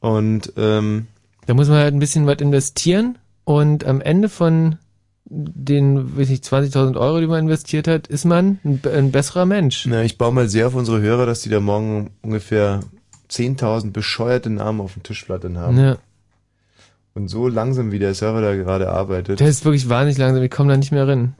Und 0.00 0.52
ähm, 0.56 1.06
Da 1.46 1.54
muss 1.54 1.68
man 1.68 1.78
halt 1.78 1.94
ein 1.94 1.98
bisschen 1.98 2.26
was 2.26 2.40
investieren 2.40 3.18
und 3.44 3.84
am 3.84 4.00
Ende 4.00 4.28
von 4.28 4.76
den, 5.28 6.16
weiß 6.16 6.30
ich, 6.30 6.40
20.000 6.40 6.96
Euro, 6.96 7.20
die 7.20 7.26
man 7.26 7.40
investiert 7.40 7.88
hat, 7.88 8.06
ist 8.06 8.24
man 8.24 8.58
ein, 8.64 8.80
ein 8.92 9.10
besserer 9.10 9.44
Mensch. 9.44 9.86
na, 9.86 10.02
ich 10.02 10.18
baue 10.18 10.32
mal 10.32 10.48
sehr 10.48 10.68
auf 10.68 10.74
unsere 10.74 11.00
Hörer, 11.00 11.26
dass 11.26 11.42
die 11.42 11.48
da 11.48 11.60
morgen 11.60 12.10
ungefähr 12.22 12.80
10.000 13.30 13.90
bescheuerte 13.92 14.50
Namen 14.50 14.80
auf 14.80 14.94
dem 14.94 15.02
Tischplatte 15.02 15.52
haben. 15.56 15.78
Ja. 15.78 15.98
Und 17.14 17.28
so 17.28 17.48
langsam, 17.48 17.92
wie 17.92 17.98
der 17.98 18.14
Server 18.14 18.40
da 18.40 18.54
gerade 18.54 18.90
arbeitet. 18.90 19.40
Der 19.40 19.48
ist 19.48 19.64
wirklich 19.64 19.88
wahnsinnig 19.88 20.18
langsam, 20.18 20.42
ich 20.42 20.50
komme 20.50 20.70
da 20.70 20.76
nicht 20.76 20.92
mehr 20.92 21.08
rein. 21.08 21.34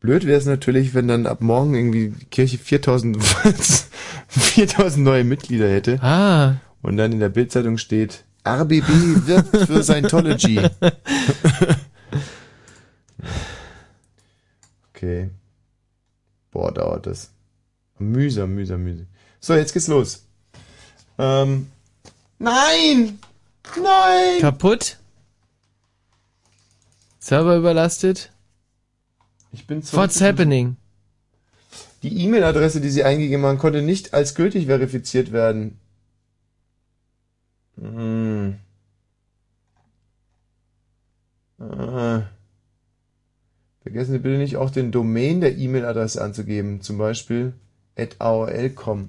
Blöd 0.00 0.26
wäre 0.26 0.38
es 0.38 0.46
natürlich, 0.46 0.94
wenn 0.94 1.06
dann 1.06 1.26
ab 1.26 1.40
morgen 1.40 1.74
irgendwie 1.74 2.08
die 2.08 2.24
Kirche 2.26 2.58
4000, 2.58 3.18
4000 4.28 4.98
neue 5.04 5.22
Mitglieder 5.22 5.70
hätte. 5.70 6.02
Ah. 6.02 6.56
Und 6.82 6.96
dann 6.96 7.12
in 7.12 7.20
der 7.20 7.28
Bildzeitung 7.28 7.78
steht, 7.78 8.24
RBB 8.46 8.88
wirbt 9.26 9.56
für 9.56 9.82
Scientology. 9.84 10.60
okay. 15.02 15.30
Boah, 16.50 16.72
dauert 16.72 17.06
das. 17.06 17.30
Mühsam, 17.98 18.54
mühsam, 18.54 18.82
mühsam. 18.82 19.06
So, 19.40 19.54
jetzt 19.54 19.72
geht's 19.72 19.88
los. 19.88 20.24
Ähm, 21.18 21.70
nein! 22.38 23.18
Nein! 23.76 24.40
Kaputt? 24.40 24.98
Server 27.18 27.56
überlastet? 27.56 28.32
Ich 29.52 29.66
bin 29.66 29.82
What's 29.92 30.20
happening? 30.20 30.76
Die 32.02 32.24
E-Mail-Adresse, 32.24 32.80
die 32.80 32.90
sie 32.90 33.04
eingegeben 33.04 33.44
haben, 33.46 33.58
konnte 33.58 33.82
nicht 33.82 34.12
als 34.12 34.34
gültig 34.34 34.66
verifiziert 34.66 35.30
werden. 35.30 35.78
Hm. 37.80 38.58
Ah. 41.60 42.22
Vergessen 43.82 44.12
Sie 44.12 44.18
bitte 44.18 44.38
nicht 44.38 44.56
auch 44.56 44.70
den 44.70 44.92
Domain 44.92 45.40
der 45.40 45.56
E-Mail-Adresse 45.58 46.22
anzugeben, 46.22 46.80
zum 46.82 46.98
Beispiel 46.98 47.52
at 47.96 48.20
aol.com. 48.20 49.08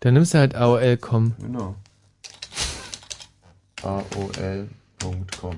Dann 0.00 0.14
nimmst 0.14 0.34
du 0.34 0.38
halt 0.38 0.56
AOL.com. 0.56 1.34
Genau. 1.40 1.76
aol.com. 3.82 5.56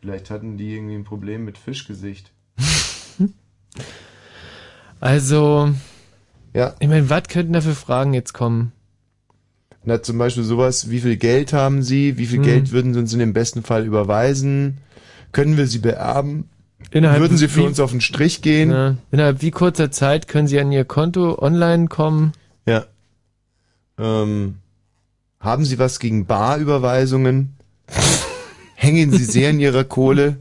Vielleicht 0.00 0.30
hatten 0.30 0.56
die 0.58 0.74
irgendwie 0.74 0.96
ein 0.96 1.04
Problem 1.04 1.44
mit 1.44 1.58
Fischgesicht. 1.58 2.32
Also, 5.00 5.68
ja. 6.54 6.74
ich 6.78 6.88
meine, 6.88 7.10
was 7.10 7.24
könnten 7.24 7.52
da 7.52 7.60
für 7.60 7.74
Fragen 7.74 8.14
jetzt 8.14 8.32
kommen? 8.32 8.72
Na, 9.84 10.02
zum 10.02 10.16
Beispiel 10.16 10.44
sowas, 10.44 10.88
wie 10.88 11.00
viel 11.00 11.16
Geld 11.18 11.52
haben 11.52 11.82
Sie? 11.82 12.16
Wie 12.16 12.24
viel 12.24 12.38
Hm. 12.38 12.44
Geld 12.44 12.72
würden 12.72 12.94
Sie 12.94 13.00
uns 13.00 13.12
in 13.12 13.18
dem 13.18 13.34
besten 13.34 13.62
Fall 13.62 13.84
überweisen? 13.84 14.78
Können 15.34 15.58
wir 15.58 15.66
Sie 15.66 15.78
beerben? 15.80 16.48
Innerhalb 16.90 17.20
würden 17.20 17.36
Sie 17.36 17.48
für 17.48 17.60
wie- 17.60 17.66
uns 17.66 17.78
auf 17.80 17.90
den 17.90 18.00
Strich 18.00 18.40
gehen? 18.40 18.70
Ja. 18.70 18.96
Innerhalb 19.10 19.42
wie 19.42 19.50
kurzer 19.50 19.90
Zeit 19.90 20.28
können 20.28 20.48
Sie 20.48 20.58
an 20.58 20.72
Ihr 20.72 20.84
Konto 20.86 21.38
online 21.38 21.88
kommen? 21.88 22.32
Ja. 22.66 22.86
Ähm, 23.98 24.56
haben 25.40 25.64
Sie 25.66 25.78
was 25.78 25.98
gegen 25.98 26.24
Barüberweisungen? 26.26 27.54
Hängen 28.76 29.10
Sie 29.12 29.24
sehr 29.24 29.50
in 29.50 29.60
Ihrer 29.60 29.84
Kohle? 29.84 30.38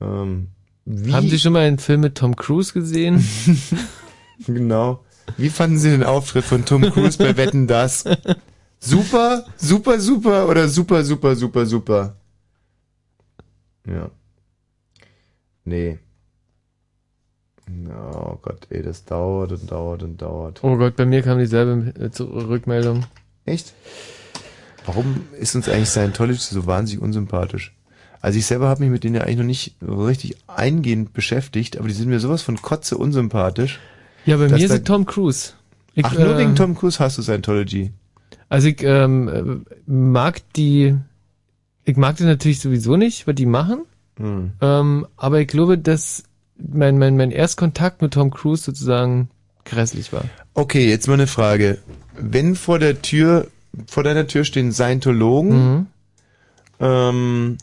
Ähm? 0.00 0.48
Haben 1.12 1.28
Sie 1.28 1.38
schon 1.38 1.52
mal 1.52 1.60
einen 1.66 1.78
Film 1.78 2.00
mit 2.00 2.16
Tom 2.16 2.36
Cruise 2.36 2.72
gesehen? 2.72 3.24
Genau. 4.48 5.04
Wie 5.36 5.50
fanden 5.50 5.78
Sie 5.78 5.90
den 5.90 6.02
Auftritt 6.02 6.44
von 6.44 6.64
Tom 6.64 6.82
Cruise 6.90 7.16
bei 7.16 7.36
Wetten 7.36 7.68
das? 7.68 8.02
Super, 8.84 9.44
super, 9.56 10.00
super 10.00 10.48
oder 10.48 10.66
super, 10.66 11.04
super, 11.04 11.36
super, 11.36 11.66
super? 11.66 12.16
Ja. 13.86 14.10
Nee. 15.64 16.00
Oh 17.88 18.38
Gott, 18.42 18.66
ey, 18.70 18.82
das 18.82 19.04
dauert 19.04 19.52
und 19.52 19.70
dauert 19.70 20.02
und 20.02 20.20
dauert. 20.20 20.64
Oh 20.64 20.76
Gott, 20.76 20.96
bei 20.96 21.06
mir 21.06 21.22
kam 21.22 21.38
dieselbe 21.38 21.94
äh, 21.96 22.22
Rückmeldung. 22.22 23.06
Echt? 23.44 23.72
Warum 24.84 25.26
ist 25.38 25.54
uns 25.54 25.68
eigentlich 25.68 25.88
Scientology 25.88 26.40
so 26.40 26.66
wahnsinnig 26.66 27.00
unsympathisch? 27.00 27.72
Also 28.20 28.40
ich 28.40 28.46
selber 28.46 28.68
habe 28.68 28.82
mich 28.82 28.90
mit 28.90 29.04
denen 29.04 29.14
ja 29.14 29.20
eigentlich 29.22 29.38
noch 29.38 29.44
nicht 29.44 29.76
richtig 29.80 30.36
eingehend 30.48 31.12
beschäftigt, 31.12 31.78
aber 31.78 31.86
die 31.86 31.94
sind 31.94 32.08
mir 32.08 32.18
sowas 32.18 32.42
von 32.42 32.60
Kotze 32.60 32.98
unsympathisch. 32.98 33.78
Ja, 34.26 34.38
bei 34.38 34.48
mir 34.48 34.56
ist 34.56 34.84
Tom 34.84 35.06
Cruise. 35.06 35.52
Ich, 35.94 36.04
Ach, 36.04 36.14
nur 36.14 36.34
äh, 36.34 36.38
wegen 36.38 36.56
Tom 36.56 36.76
Cruise 36.76 36.98
hast 36.98 37.18
du 37.18 37.22
Scientology. 37.22 37.92
Also 38.52 38.68
ich 38.68 38.82
ähm, 38.82 39.28
äh, 39.28 39.72
mag 39.90 40.42
die, 40.56 40.94
ich 41.86 41.96
mag 41.96 42.16
die 42.18 42.24
natürlich 42.24 42.60
sowieso 42.60 42.98
nicht, 42.98 43.26
was 43.26 43.34
die 43.34 43.46
machen. 43.46 43.86
Hm. 44.18 44.52
Ähm, 44.60 45.06
aber 45.16 45.40
ich 45.40 45.48
glaube, 45.48 45.78
dass 45.78 46.24
mein, 46.58 46.98
mein, 46.98 47.16
mein 47.16 47.30
Erstkontakt 47.30 48.02
mit 48.02 48.12
Tom 48.12 48.30
Cruise 48.30 48.62
sozusagen 48.62 49.30
grässlich 49.64 50.12
war. 50.12 50.24
Okay, 50.52 50.86
jetzt 50.86 51.06
mal 51.08 51.14
eine 51.14 51.26
Frage. 51.28 51.78
Wenn 52.18 52.54
vor 52.54 52.78
der 52.78 53.00
Tür, 53.00 53.46
vor 53.86 54.02
deiner 54.02 54.26
Tür 54.26 54.44
stehen 54.44 54.70
Scientologen, 54.70 55.56
Mhm. 55.78 55.86
ähm, 56.80 57.58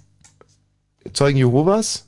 Zeugen 1.13 1.37
Jehovas 1.37 2.07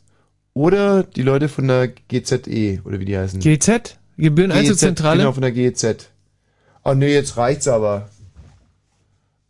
oder 0.55 1.03
die 1.03 1.21
Leute 1.21 1.49
von 1.49 1.67
der 1.67 1.87
GZE 1.87 2.81
oder 2.83 2.99
wie 2.99 3.05
die 3.05 3.15
heißen? 3.15 3.39
GZ? 3.41 3.99
Gebühreneinzugszentrale? 4.17 5.19
Genau, 5.19 5.33
von 5.33 5.43
der 5.43 5.51
GEZ. 5.51 6.09
Oh 6.83 6.95
nee, 6.95 7.13
jetzt 7.13 7.37
reicht's 7.37 7.67
aber. 7.67 8.09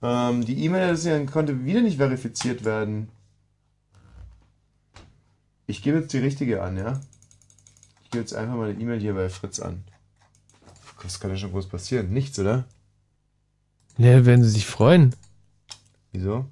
Ähm, 0.02 0.46
die 0.46 0.66
E-Mail-Adresse 0.66 1.26
konnte 1.26 1.66
wieder 1.66 1.82
nicht 1.82 1.98
verifiziert 1.98 2.66
werden. 2.66 3.10
Ich 5.68 5.84
gebe 5.84 6.00
jetzt 6.00 6.14
die 6.14 6.18
richtige 6.18 6.62
an, 6.64 6.78
ja? 6.78 7.00
Ich 8.04 8.12
gebe 8.12 8.22
jetzt 8.22 8.34
einfach 8.34 8.56
mal 8.56 8.70
eine 8.70 8.80
E-Mail 8.80 9.00
hier 9.00 9.14
bei 9.14 9.30
Fritz 9.30 9.60
an. 9.60 9.84
Was 11.04 11.20
kann 11.20 11.32
denn 11.32 11.40
schon 11.40 11.52
groß 11.52 11.68
passieren? 11.68 12.12
Nichts, 12.12 12.38
oder? 12.40 12.66
Ja, 13.98 14.26
werden 14.26 14.44
sie 14.44 14.50
sich 14.50 14.66
freuen. 14.66 15.16
Wieso? 16.12 16.46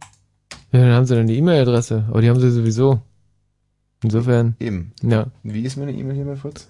Ja, 0.71 0.81
dann 0.81 0.93
haben 0.93 1.05
sie 1.05 1.15
dann 1.15 1.27
die 1.27 1.38
E-Mail-Adresse. 1.38 2.05
Aber 2.09 2.21
die 2.21 2.30
haben 2.30 2.39
sie 2.39 2.51
sowieso. 2.51 3.01
Insofern. 4.03 4.55
Eben. 4.59 4.93
Ja. 5.01 5.27
Wie 5.43 5.63
ist 5.63 5.77
meine 5.77 5.91
E-Mail 5.91 6.15
hier 6.15 6.26
bei 6.26 6.35
Fritz? 6.35 6.67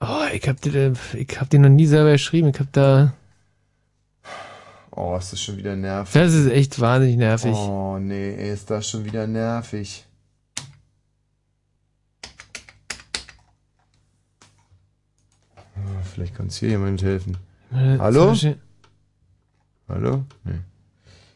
Oh, 0.00 0.26
ich 0.32 0.48
hab 0.48 0.60
die, 0.60 0.92
ich 1.14 1.40
hab 1.40 1.50
die 1.50 1.58
noch 1.58 1.68
nie 1.68 1.86
selber 1.86 2.12
geschrieben. 2.12 2.48
Ich 2.48 2.58
hab 2.60 2.72
da, 2.72 3.14
Oh, 5.00 5.16
ist 5.16 5.32
das 5.32 5.40
schon 5.40 5.56
wieder 5.58 5.76
nervig. 5.76 6.12
das 6.12 6.34
ist 6.34 6.50
echt 6.50 6.80
wahnsinnig 6.80 7.18
nervig. 7.18 7.54
Oh, 7.54 7.98
nee, 8.00 8.34
ey, 8.34 8.52
ist 8.52 8.68
das 8.68 8.90
schon 8.90 9.04
wieder 9.04 9.28
nervig. 9.28 10.04
Oh, 15.76 16.02
vielleicht 16.12 16.34
kann 16.34 16.48
es 16.48 16.56
hier 16.56 16.70
jemand 16.70 17.00
helfen. 17.02 17.36
Äh, 17.72 17.96
Hallo? 17.98 18.34
Hallo? 19.88 20.24
Nee. 20.42 20.58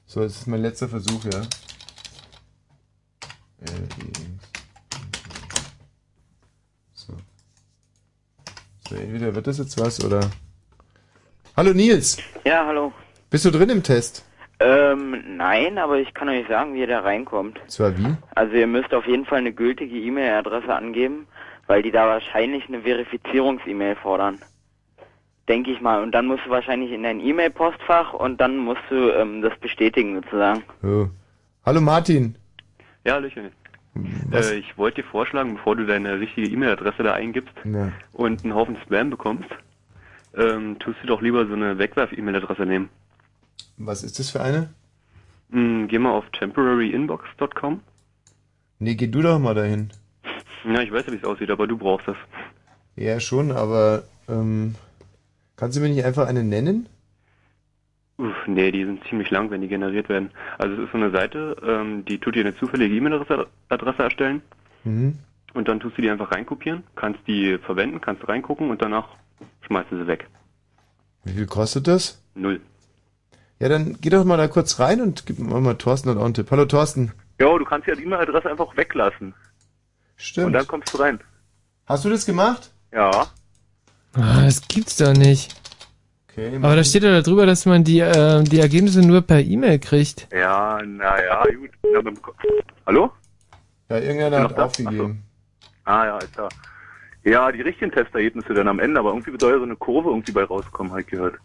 So, 0.06 0.22
das 0.22 0.38
ist 0.38 0.48
mein 0.48 0.60
letzter 0.62 0.88
Versuch, 0.88 1.24
ja. 1.26 1.42
Äh, 3.60 3.86
So. 6.94 7.16
So, 8.88 8.96
entweder 8.96 9.32
wird 9.32 9.46
das 9.46 9.58
jetzt 9.58 9.78
was 9.78 10.02
oder. 10.04 10.28
Hallo 11.56 11.72
Nils! 11.72 12.16
Ja, 12.44 12.66
hallo. 12.66 12.92
Bist 13.32 13.44
du 13.46 13.50
drin 13.50 13.70
im 13.70 13.82
Test? 13.82 14.24
Ähm, 14.60 15.36
nein, 15.38 15.78
aber 15.78 15.98
ich 15.98 16.12
kann 16.14 16.28
euch 16.28 16.46
sagen, 16.48 16.74
wie 16.74 16.80
ihr 16.80 16.86
da 16.86 17.00
reinkommt. 17.00 17.58
Zwar 17.66 17.96
wie? 17.98 18.14
Also 18.34 18.54
ihr 18.54 18.66
müsst 18.66 18.92
auf 18.94 19.06
jeden 19.06 19.24
Fall 19.24 19.38
eine 19.38 19.52
gültige 19.52 19.96
E-Mail-Adresse 19.96 20.72
angeben, 20.72 21.26
weil 21.66 21.82
die 21.82 21.90
da 21.90 22.06
wahrscheinlich 22.06 22.68
eine 22.68 22.82
Verifizierungs-E-Mail 22.82 23.96
fordern. 23.96 24.38
Denke 25.48 25.70
ich 25.72 25.80
mal. 25.80 26.02
Und 26.02 26.12
dann 26.12 26.26
musst 26.26 26.44
du 26.46 26.50
wahrscheinlich 26.50 26.92
in 26.92 27.02
dein 27.02 27.20
E-Mail-Postfach 27.20 28.12
und 28.12 28.38
dann 28.40 28.58
musst 28.58 28.82
du 28.90 29.10
ähm, 29.10 29.40
das 29.42 29.58
bestätigen 29.58 30.14
sozusagen. 30.22 30.62
Oh. 30.84 31.06
Hallo 31.64 31.80
Martin! 31.80 32.36
Ja, 33.04 33.14
Hallöchen. 33.14 33.50
Äh, 34.30 34.56
ich 34.58 34.76
wollte 34.78 35.02
dir 35.02 35.08
vorschlagen, 35.08 35.54
bevor 35.54 35.74
du 35.74 35.86
deine 35.86 36.20
richtige 36.20 36.48
E-Mail-Adresse 36.48 37.02
da 37.02 37.14
eingibst 37.14 37.54
Ja. 37.64 37.90
und 38.12 38.44
einen 38.44 38.54
Haufen 38.54 38.76
Spam 38.84 39.10
bekommst, 39.10 39.48
ähm, 40.36 40.78
tust 40.78 40.98
du 41.02 41.06
doch 41.08 41.20
lieber 41.22 41.46
so 41.46 41.54
eine 41.54 41.78
Wegwerf-E-Mail-Adresse 41.78 42.64
nehmen. 42.66 42.90
Was 43.76 44.02
ist 44.02 44.18
das 44.18 44.30
für 44.30 44.40
eine? 44.42 44.70
Hm, 45.50 45.88
geh 45.88 45.98
mal 45.98 46.12
auf 46.12 46.28
temporaryinbox.com. 46.30 47.80
Nee, 48.78 48.94
geh 48.94 49.06
du 49.06 49.22
doch 49.22 49.38
mal 49.38 49.54
dahin. 49.54 49.90
Ja, 50.64 50.80
ich 50.82 50.92
weiß 50.92 51.06
ja, 51.06 51.12
wie 51.12 51.16
es 51.16 51.24
aussieht, 51.24 51.50
aber 51.50 51.66
du 51.66 51.76
brauchst 51.76 52.08
das. 52.08 52.16
Ja, 52.96 53.20
schon, 53.20 53.52
aber 53.52 54.04
ähm, 54.28 54.74
kannst 55.56 55.76
du 55.76 55.80
mir 55.80 55.88
nicht 55.88 56.04
einfach 56.04 56.26
eine 56.28 56.44
nennen? 56.44 56.88
Uff, 58.18 58.34
nee, 58.46 58.70
die 58.70 58.84
sind 58.84 59.02
ziemlich 59.08 59.30
lang, 59.30 59.50
wenn 59.50 59.62
die 59.62 59.68
generiert 59.68 60.08
werden. 60.08 60.30
Also 60.58 60.74
es 60.76 60.80
ist 60.84 60.92
so 60.92 60.98
eine 60.98 61.10
Seite, 61.10 61.56
ähm, 61.66 62.04
die 62.04 62.18
tut 62.18 62.34
dir 62.36 62.40
eine 62.44 62.56
zufällige 62.56 62.94
E-Mail-Adresse 62.94 63.46
Adresse 63.68 64.02
erstellen 64.02 64.42
Mhm. 64.84 65.18
und 65.54 65.68
dann 65.68 65.80
tust 65.80 65.96
du 65.96 66.02
die 66.02 66.10
einfach 66.10 66.30
reinkopieren, 66.32 66.82
kannst 66.96 67.20
die 67.26 67.56
verwenden, 67.58 68.00
kannst 68.00 68.26
reingucken 68.28 68.68
und 68.70 68.82
danach 68.82 69.08
schmeißt 69.66 69.90
du 69.92 69.98
sie 69.98 70.06
weg. 70.06 70.28
Wie 71.24 71.32
viel 71.32 71.46
kostet 71.46 71.86
das? 71.88 72.20
Null. 72.34 72.60
Ja, 73.62 73.68
dann 73.68 73.96
geh 74.00 74.10
doch 74.10 74.24
mal 74.24 74.36
da 74.36 74.48
kurz 74.48 74.80
rein 74.80 75.00
und 75.00 75.24
gib 75.24 75.38
mal, 75.38 75.60
mal 75.60 75.74
Thorsten 75.76 76.08
und 76.08 76.18
auch 76.18 76.24
einen 76.24 76.34
Tipp. 76.34 76.50
Hallo 76.50 76.64
Thorsten. 76.64 77.12
Ja, 77.40 77.56
du 77.56 77.64
kannst 77.64 77.86
ja 77.86 77.94
die 77.94 78.02
E-Mail-Adresse 78.02 78.50
einfach 78.50 78.76
weglassen. 78.76 79.34
Stimmt. 80.16 80.48
Und 80.48 80.52
dann 80.54 80.66
kommst 80.66 80.92
du 80.92 80.98
rein. 80.98 81.20
Hast 81.86 82.04
du 82.04 82.10
das 82.10 82.26
gemacht? 82.26 82.72
Ja. 82.92 83.08
Ah, 84.14 84.42
das 84.44 84.66
gibt's 84.66 84.96
doch 84.96 85.12
nicht. 85.12 85.54
Okay, 86.28 86.56
Aber 86.60 86.74
da 86.74 86.82
steht 86.82 87.04
ja 87.04 87.12
da 87.12 87.20
drüber, 87.22 87.46
dass 87.46 87.64
man 87.64 87.84
die, 87.84 88.00
äh, 88.00 88.42
die 88.42 88.58
Ergebnisse 88.58 89.00
nur 89.00 89.22
per 89.22 89.38
E-Mail 89.38 89.78
kriegt. 89.78 90.26
Ja, 90.32 90.82
naja, 90.84 91.44
gut. 91.44 92.20
Ko- 92.20 92.34
Hallo? 92.84 93.12
Ja, 93.90 93.98
irgendeiner 93.98 94.38
hat 94.40 94.50
noch 94.50 94.56
da? 94.56 94.64
aufgegeben. 94.64 95.22
Ah 95.84 96.04
ja, 96.06 96.18
ist 96.18 96.32
klar. 96.32 96.48
Ja, 97.22 97.52
die 97.52 97.60
richtigen 97.60 97.92
Testergebnisse 97.92 98.54
dann 98.54 98.66
am 98.66 98.80
Ende, 98.80 98.98
aber 98.98 99.10
irgendwie 99.10 99.38
da 99.38 99.50
ja 99.50 99.58
so 99.58 99.62
eine 99.62 99.76
Kurve 99.76 100.08
irgendwie 100.08 100.32
bei 100.32 100.42
rauskommen, 100.42 100.90
halt 100.92 101.06
gehört. 101.06 101.36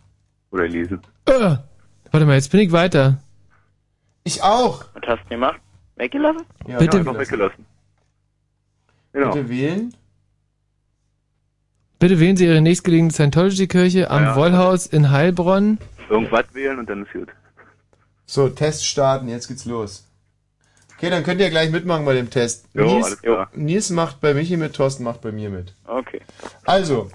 Oder 0.50 0.68
lesen. 0.68 1.00
Äh, 1.26 1.58
warte 2.18 2.26
mal, 2.26 2.34
jetzt 2.34 2.50
bin 2.52 2.62
ich 2.62 2.72
weiter. 2.72 3.20
Ich 4.24 4.42
auch. 4.42 4.86
Was 4.96 5.04
hast 5.08 5.24
du 5.26 5.30
gemacht? 5.30 5.60
Weggelassen? 5.98 6.46
Ja, 6.68 6.80
Bitte- 6.80 6.98
einfach 6.98 7.18
weggelassen. 7.18 7.64
Genau. 9.14 9.34
Bitte 9.34 9.50
wählen. 9.50 9.94
Bitte 12.00 12.20
wählen 12.20 12.36
Sie 12.36 12.46
Ihre 12.46 12.62
nächstgelegene 12.62 13.12
Scientology-Kirche 13.12 14.10
am 14.10 14.24
Ja. 14.24 14.36
Wollhaus 14.36 14.88
in 14.88 15.12
Heilbronn. 15.12 15.78
Irgendwas 16.10 16.46
wählen 16.54 16.80
und 16.80 16.90
dann 16.90 17.04
ist 17.06 17.14
gut. 17.14 17.30
So, 18.26 18.50
Test 18.50 18.86
starten, 18.86 19.28
jetzt 19.30 19.48
geht's 19.48 19.66
los. 19.66 20.04
Okay, 20.98 21.12
dann 21.12 21.24
könnt 21.24 21.40
ihr 21.40 21.52
gleich 21.52 21.70
mitmachen 21.70 22.04
bei 22.06 22.16
dem 22.16 22.32
Test. 22.32 22.66
Jo, 22.74 22.86
Nils, 22.86 23.06
alles 23.06 23.22
klar. 23.22 23.52
Nils 23.54 23.90
macht 23.92 24.20
bei 24.22 24.34
Michi 24.34 24.58
mit, 24.58 24.74
Thorsten 24.76 25.04
macht 25.04 25.22
bei 25.22 25.32
mir 25.32 25.52
mit. 25.52 25.74
Okay. 25.86 26.22
Also, 26.66 27.10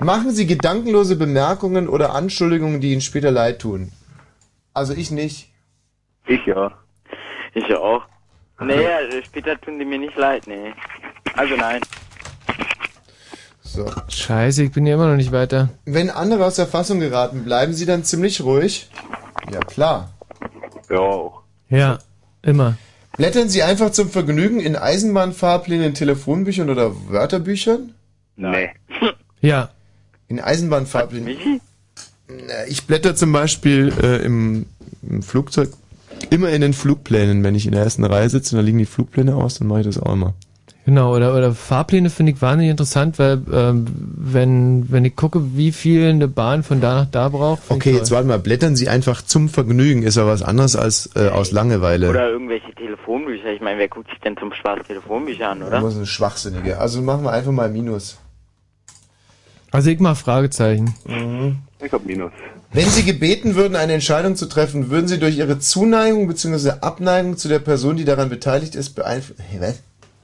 machen 0.00 0.30
Sie 0.30 0.46
gedankenlose 0.46 1.16
Bemerkungen 1.16 1.88
oder 1.90 2.14
Anschuldigungen, 2.14 2.80
die 2.80 2.92
Ihnen 2.92 3.02
später 3.02 3.30
leid 3.30 3.60
tun. 3.60 3.92
Also 4.78 4.94
ich 4.94 5.10
nicht. 5.10 5.50
Ich 6.28 6.46
ja. 6.46 6.70
Ich 7.52 7.74
auch. 7.74 8.04
Nee, 8.60 8.86
also 8.86 9.20
später 9.24 9.60
tun 9.60 9.80
die 9.80 9.84
mir 9.84 9.98
nicht 9.98 10.16
leid, 10.16 10.46
nee. 10.46 10.72
Also 11.34 11.56
nein. 11.56 11.80
So. 13.60 13.90
Scheiße, 14.06 14.62
ich 14.62 14.70
bin 14.70 14.86
ja 14.86 14.94
immer 14.94 15.08
noch 15.08 15.16
nicht 15.16 15.32
weiter. 15.32 15.70
Wenn 15.84 16.10
andere 16.10 16.44
aus 16.44 16.54
der 16.54 16.68
Fassung 16.68 17.00
geraten, 17.00 17.42
bleiben 17.42 17.72
Sie 17.72 17.86
dann 17.86 18.04
ziemlich 18.04 18.40
ruhig? 18.40 18.88
Ja, 19.52 19.58
klar. 19.58 20.10
Ja, 20.88 20.98
auch. 20.98 21.42
Ja, 21.68 21.98
immer. 22.42 22.78
Blättern 23.16 23.48
Sie 23.48 23.64
einfach 23.64 23.90
zum 23.90 24.08
Vergnügen 24.10 24.60
in 24.60 24.76
Eisenbahnfahrplänen, 24.76 25.94
Telefonbüchern 25.94 26.70
oder 26.70 26.92
Wörterbüchern? 27.08 27.94
Nee. 28.36 28.70
Ja. 29.40 29.70
In 30.28 30.40
Eisenbahnfahrplänen. 30.40 31.60
Ich 32.68 32.86
blätter 32.86 33.14
zum 33.14 33.32
Beispiel 33.32 33.92
äh, 34.02 34.24
im, 34.24 34.66
im 35.02 35.22
Flugzeug 35.22 35.70
immer 36.30 36.50
in 36.50 36.60
den 36.60 36.72
Flugplänen. 36.74 37.42
Wenn 37.42 37.54
ich 37.54 37.66
in 37.66 37.72
der 37.72 37.82
ersten 37.84 38.04
Reihe 38.04 38.28
sitze 38.28 38.54
und 38.56 38.62
da 38.62 38.66
liegen 38.66 38.78
die 38.78 38.86
Flugpläne 38.86 39.34
aus, 39.34 39.58
dann 39.58 39.68
mache 39.68 39.80
ich 39.80 39.86
das 39.86 39.98
auch 39.98 40.12
immer. 40.12 40.34
Genau, 40.84 41.14
oder, 41.14 41.34
oder 41.34 41.52
Fahrpläne 41.52 42.08
finde 42.08 42.32
ich 42.32 42.40
wahnsinnig 42.40 42.70
interessant, 42.70 43.18
weil 43.18 43.42
ähm, 43.52 43.84
wenn, 44.16 44.90
wenn 44.90 45.04
ich 45.04 45.14
gucke, 45.16 45.54
wie 45.54 45.70
viel 45.70 46.08
eine 46.08 46.28
Bahn 46.28 46.62
von 46.62 46.80
da 46.80 46.94
nach 47.02 47.10
da 47.10 47.28
braucht. 47.28 47.60
Okay, 47.68 47.92
jetzt 47.92 48.10
warte 48.10 48.26
mal, 48.26 48.38
blättern 48.38 48.74
Sie 48.74 48.88
einfach 48.88 49.20
zum 49.20 49.50
Vergnügen, 49.50 50.02
ist 50.02 50.16
ja 50.16 50.26
was 50.26 50.42
anderes 50.42 50.76
als 50.76 51.10
äh, 51.14 51.28
aus 51.28 51.52
Langeweile. 51.52 52.08
Oder 52.08 52.30
irgendwelche 52.30 52.74
Telefonbücher. 52.74 53.52
Ich 53.52 53.60
meine, 53.60 53.78
wer 53.78 53.88
guckt 53.88 54.08
sich 54.08 54.18
denn 54.20 54.38
zum 54.38 54.50
Spaß 54.50 54.86
Telefonbücher 54.86 55.50
an, 55.50 55.60
Das 55.60 55.68
oder? 55.68 55.88
ist 55.88 55.96
eine 55.96 56.06
schwachsinnige. 56.06 56.78
Also 56.78 57.02
machen 57.02 57.22
wir 57.24 57.32
einfach 57.32 57.52
mal 57.52 57.68
Minus. 57.68 58.16
Also 59.70 59.90
ich 59.90 60.00
mach 60.00 60.16
Fragezeichen. 60.16 60.94
Ich 61.84 61.92
hab 61.92 62.04
Minus. 62.04 62.32
Wenn 62.72 62.88
Sie 62.88 63.04
gebeten 63.04 63.54
würden, 63.54 63.76
eine 63.76 63.92
Entscheidung 63.92 64.36
zu 64.36 64.46
treffen, 64.46 64.90
würden 64.90 65.06
Sie 65.08 65.18
durch 65.18 65.36
Ihre 65.38 65.58
Zuneigung 65.58 66.26
bzw. 66.26 66.72
Abneigung 66.80 67.36
zu 67.36 67.48
der 67.48 67.60
Person, 67.60 67.96
die 67.96 68.04
daran 68.04 68.28
beteiligt 68.28 68.74
ist, 68.74 68.90
beeinflussen. 68.90 69.42
Hey, 69.48 69.60
was? 69.60 69.80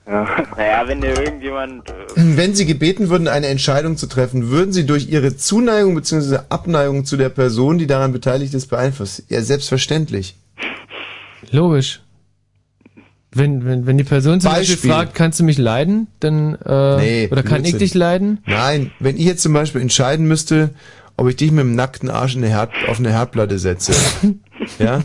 Ja. 0.07 0.27
Naja, 0.57 0.83
wenn 0.87 1.01
dir 1.01 1.19
irgendjemand... 1.19 1.89
Äh, 1.89 1.93
Wenn 2.17 2.55
Sie 2.55 2.67
gebeten 2.67 3.09
würden, 3.09 3.27
eine 3.29 3.47
Entscheidung 3.47 3.97
zu 3.97 4.07
treffen, 4.07 4.51
würden 4.51 4.73
Sie 4.73 4.85
durch 4.85 5.09
Ihre 5.09 5.37
Zuneigung 5.37 5.95
bzw. 5.95 6.41
Abneigung 6.51 7.05
zu 7.07 7.17
der 7.17 7.31
Person, 7.31 7.79
die 7.79 7.87
daran 7.87 8.13
beteiligt 8.13 8.53
ist, 8.53 8.67
beeinflussen. 8.67 9.25
Ja, 9.31 9.41
selbstverständlich. 9.41 10.37
Logisch. 11.51 12.01
Wenn, 13.33 13.65
wenn, 13.65 13.87
wenn 13.87 13.97
die 13.99 14.05
Person 14.05 14.41
zum 14.41 14.51
Beispiel, 14.53 14.75
Beispiel. 14.77 14.91
fragt, 14.91 15.15
kannst 15.15 15.41
du 15.41 15.45
mich 15.45 15.59
leiden, 15.59 16.07
dann 16.21 16.55
äh, 16.65 16.97
Nee, 16.99 17.29
oder 17.33 17.43
kann 17.43 17.65
ich 17.65 17.71
Blödsinn. 17.73 17.79
dich 17.81 17.95
leiden? 17.95 18.39
Nein, 18.47 18.93
wenn 19.01 19.17
ich 19.17 19.25
jetzt 19.25 19.43
zum 19.43 19.53
Beispiel 19.55 19.81
entscheiden 19.81 20.27
müsste, 20.27 20.71
ob 21.16 21.28
ich 21.28 21.36
dich 21.36 21.51
mit 21.51 21.65
dem 21.65 21.74
nackten 21.74 22.11
Arsch 22.11 22.35
in 22.35 22.45
eine 22.45 22.53
Herd, 22.53 22.73
auf 22.89 22.99
eine 22.99 23.12
Herdplatte 23.12 23.59
setze, 23.59 23.93
ja, 24.78 25.03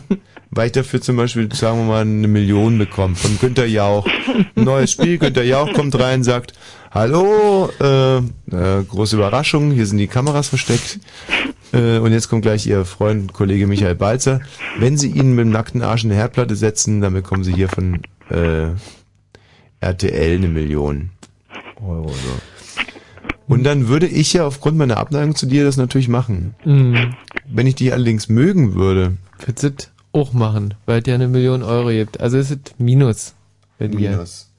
weil 0.50 0.66
ich 0.66 0.72
dafür 0.72 1.00
zum 1.00 1.16
Beispiel, 1.16 1.52
sagen 1.54 1.78
wir 1.78 1.84
mal, 1.84 2.00
eine 2.00 2.28
Million 2.28 2.78
bekomme 2.78 3.14
von 3.14 3.38
Günter 3.38 3.66
Jauch. 3.66 4.06
Ein 4.56 4.64
neues 4.64 4.92
Spiel, 4.92 5.18
Günter 5.18 5.44
Jauch 5.44 5.72
kommt 5.72 5.98
rein, 5.98 6.24
sagt, 6.24 6.54
hallo, 6.90 7.70
äh, 7.80 8.16
äh, 8.16 8.22
große 8.88 9.16
Überraschung, 9.16 9.70
hier 9.70 9.86
sind 9.86 9.98
die 9.98 10.08
Kameras 10.08 10.48
versteckt. 10.48 10.98
Äh, 11.72 11.98
und 11.98 12.12
jetzt 12.12 12.28
kommt 12.28 12.42
gleich 12.42 12.66
Ihr 12.66 12.84
Freund, 12.84 13.22
und 13.22 13.32
Kollege 13.32 13.66
Michael 13.66 13.94
Balzer. 13.94 14.40
Wenn 14.78 14.98
Sie 14.98 15.08
ihn 15.08 15.34
mit 15.34 15.44
dem 15.44 15.50
nackten 15.50 15.82
Arsch 15.82 16.04
in 16.04 16.10
eine 16.10 16.18
Herdplatte 16.18 16.56
setzen, 16.56 17.00
dann 17.00 17.12
bekommen 17.12 17.44
Sie 17.44 17.52
hier 17.52 17.68
von 17.68 18.02
äh, 18.28 18.70
RTL 19.80 20.34
eine 20.36 20.48
Million 20.48 21.10
Euro. 21.80 22.08
So. 22.08 22.49
Und 23.50 23.64
dann 23.64 23.88
würde 23.88 24.06
ich 24.06 24.32
ja 24.32 24.46
aufgrund 24.46 24.78
meiner 24.78 24.98
Abneigung 24.98 25.34
zu 25.34 25.46
dir 25.46 25.64
das 25.64 25.76
natürlich 25.76 26.08
machen. 26.08 26.54
Mhm. 26.64 27.14
Wenn 27.46 27.66
ich 27.66 27.74
dich 27.74 27.92
allerdings 27.92 28.28
mögen 28.28 28.74
würde. 28.74 29.16
Würdest 29.44 29.64
du 30.12 30.18
auch 30.18 30.32
machen, 30.32 30.74
weil 30.86 31.00
es 31.00 31.06
ja 31.06 31.14
eine 31.14 31.28
Million 31.28 31.62
Euro 31.62 31.88
gibt. 31.88 32.20
Also 32.20 32.38
ist 32.38 32.50
es 32.50 32.58
Minus 32.78 33.34
bei 33.78 33.88
dir. 33.88 34.10
Minus. 34.10 34.50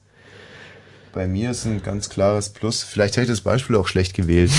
Bei 1.12 1.26
mir 1.26 1.50
ist 1.50 1.66
ein 1.66 1.82
ganz 1.82 2.08
klares 2.08 2.50
Plus. 2.50 2.82
Vielleicht 2.82 3.16
habe 3.16 3.24
ich 3.24 3.30
das 3.30 3.42
Beispiel 3.42 3.76
auch 3.76 3.86
schlecht 3.86 4.14
gewählt. 4.14 4.50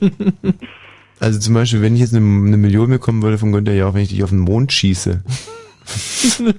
also 1.20 1.40
zum 1.40 1.54
Beispiel, 1.54 1.82
wenn 1.82 1.94
ich 1.94 2.00
jetzt 2.00 2.14
eine, 2.14 2.24
eine 2.24 2.56
Million 2.56 2.88
bekommen 2.88 3.22
würde 3.22 3.38
von 3.38 3.52
Günther 3.52 3.74
Jauch, 3.74 3.94
wenn 3.94 4.02
ich 4.02 4.10
dich 4.10 4.22
auf 4.22 4.30
den 4.30 4.40
Mond 4.40 4.72
schieße. 4.72 5.22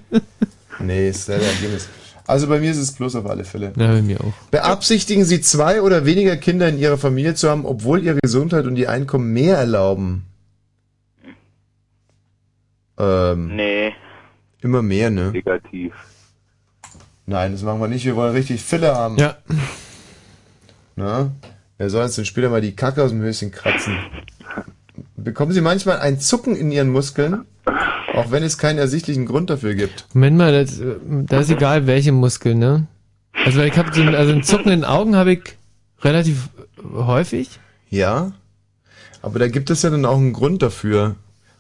nee, 0.79 1.09
ist 1.09 1.27
leider 1.27 1.45
Ergebnis. 1.45 1.87
Also 2.27 2.47
bei 2.47 2.59
mir 2.59 2.71
ist 2.71 2.77
es 2.77 2.91
Plus 2.91 3.15
auf 3.15 3.25
alle 3.25 3.45
Fälle. 3.45 3.71
Ja, 3.77 3.87
bei 3.87 4.01
mir 4.01 4.19
auch. 4.19 4.33
Beabsichtigen 4.51 5.23
Sie 5.23 5.39
zwei 5.39 5.81
oder 5.81 6.05
weniger 6.05 6.35
Kinder 6.35 6.67
in 6.67 6.77
Ihrer 6.77 6.97
Familie 6.97 7.35
zu 7.35 7.49
haben, 7.49 7.65
obwohl 7.65 8.03
Ihre 8.03 8.19
Gesundheit 8.21 8.65
und 8.65 8.75
Ihr 8.75 8.91
Einkommen 8.91 9.31
mehr 9.31 9.57
erlauben? 9.57 10.25
Ähm, 12.99 13.55
nee. 13.55 13.93
immer 14.61 14.81
mehr, 14.81 15.09
ne? 15.09 15.31
Negativ. 15.31 15.93
Nein, 17.25 17.53
das 17.53 17.61
machen 17.61 17.79
wir 17.79 17.87
nicht. 17.87 18.05
Wir 18.05 18.15
wollen 18.15 18.33
richtig 18.33 18.61
Fille 18.61 18.93
haben. 18.93 19.17
Ja. 19.17 19.37
Na? 20.95 21.31
Wer 21.77 21.89
soll 21.89 22.03
uns 22.03 22.15
denn 22.15 22.25
später 22.25 22.49
mal 22.49 22.61
die 22.61 22.75
Kacke 22.75 23.03
aus 23.03 23.11
dem 23.11 23.21
Höschen 23.21 23.51
kratzen? 23.51 23.97
Bekommen 25.15 25.51
Sie 25.51 25.61
manchmal 25.61 25.99
ein 25.99 26.19
Zucken 26.19 26.55
in 26.55 26.71
Ihren 26.71 26.89
Muskeln, 26.89 27.45
auch 28.17 28.31
wenn 28.31 28.43
es 28.43 28.57
keinen 28.57 28.79
ersichtlichen 28.79 29.25
Grund 29.25 29.49
dafür 29.49 29.75
gibt? 29.75 30.05
Moment 30.13 30.37
mal, 30.37 30.51
das, 30.51 30.79
äh, 30.79 30.95
da 31.09 31.39
ist 31.39 31.49
egal, 31.49 31.87
welche 31.87 32.11
Muskeln, 32.11 32.59
ne? 32.59 32.87
Also 33.45 33.61
ich 33.61 33.77
habe 33.77 33.93
so 33.93 34.01
ein, 34.01 34.15
also 34.15 34.33
ein 34.33 34.43
Zucken 34.43 34.71
in 34.71 34.81
den 34.81 34.85
Augen 34.85 35.15
habe 35.15 35.33
ich 35.33 35.41
relativ 36.01 36.49
häufig. 36.93 37.59
Ja, 37.89 38.31
aber 39.21 39.39
da 39.39 39.47
gibt 39.47 39.69
es 39.69 39.81
ja 39.83 39.89
dann 39.89 40.05
auch 40.05 40.17
einen 40.17 40.33
Grund 40.33 40.61
dafür, 40.61 41.15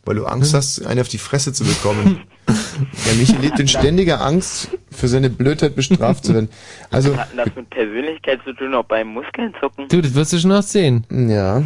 weil 0.05 0.15
du 0.15 0.25
Angst 0.25 0.53
hast, 0.53 0.85
einen 0.85 1.01
auf 1.01 1.07
die 1.07 1.17
Fresse 1.17 1.53
zu 1.53 1.63
bekommen. 1.63 2.21
ja, 2.47 3.13
Michi 3.17 3.35
lebt 3.37 3.59
in 3.59 3.67
ständiger 3.67 4.21
Angst, 4.21 4.69
für 4.91 5.07
seine 5.07 5.29
Blödheit 5.29 5.75
bestraft 5.75 6.25
zu 6.25 6.33
werden. 6.33 6.49
Also, 6.91 7.11
Was 7.11 7.19
hat 7.19 7.31
denn 7.31 7.37
das 7.37 7.55
mit 7.55 7.69
Persönlichkeit 7.69 8.39
zu 8.43 8.53
tun, 8.53 8.73
auch 8.73 8.85
beim 8.85 9.07
Muskeln 9.07 9.53
zucken? 9.61 9.87
Du, 9.89 10.01
das 10.01 10.13
wirst 10.13 10.33
du 10.33 10.39
schon 10.39 10.51
noch 10.51 10.63
sehen. 10.63 11.05
ja. 11.09 11.63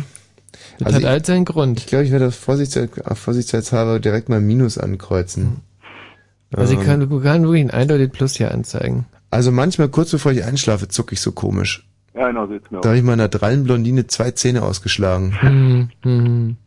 Das 0.79 0.87
Also 0.87 0.95
hat 0.95 1.01
ich- 1.03 1.07
alles 1.09 1.27
seinen 1.27 1.45
Grund. 1.45 1.79
Ich 1.79 1.87
glaube, 1.87 2.05
ich 2.05 2.11
werde 2.11 2.25
das 2.25 2.35
Vorsichtshalber, 2.35 3.15
vorsichtshalber 3.15 3.99
direkt 3.99 4.29
mal 4.29 4.41
Minus 4.41 4.77
ankreuzen. 4.77 5.61
Also 6.53 6.73
ich 6.73 6.79
Ähm, 6.79 6.85
kann, 6.85 6.99
du 7.09 7.21
kann 7.21 7.43
wirklich 7.43 7.61
ein 7.63 7.71
eindeutig 7.71 8.11
Plus 8.11 8.35
hier 8.35 8.51
anzeigen. 8.51 9.05
Also 9.29 9.51
manchmal 9.51 9.87
kurz 9.89 10.11
bevor 10.11 10.33
ich 10.33 10.43
einschlafe, 10.43 10.87
zucke 10.89 11.13
ich 11.13 11.21
so 11.21 11.31
komisch. 11.31 11.87
Ja, 12.13 12.27
genau, 12.27 12.45
so 12.47 12.53
jetzt 12.53 12.69
mir 12.69 12.81
Da 12.81 12.89
habe 12.89 12.97
ich 12.97 13.03
meiner 13.03 13.29
drallen 13.29 13.63
Blondine 13.63 14.07
zwei 14.07 14.31
Zähne 14.31 14.63
ausgeschlagen. 14.63 15.31
Hm, 15.41 15.89
hm. 16.01 16.57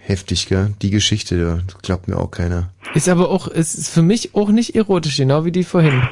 Heftig, 0.00 0.48
gell? 0.48 0.72
Die 0.82 0.90
Geschichte, 0.90 1.38
da 1.38 1.60
glaubt 1.82 2.08
mir 2.08 2.16
auch 2.16 2.30
keiner. 2.32 2.70
Ist 2.94 3.08
aber 3.08 3.28
auch, 3.28 3.46
ist 3.46 3.74
ist 3.76 3.90
für 3.90 4.02
mich 4.02 4.34
auch 4.34 4.48
nicht 4.48 4.74
erotisch, 4.74 5.18
genau 5.18 5.44
wie 5.44 5.52
die 5.52 5.62
vorhin. 5.62 6.02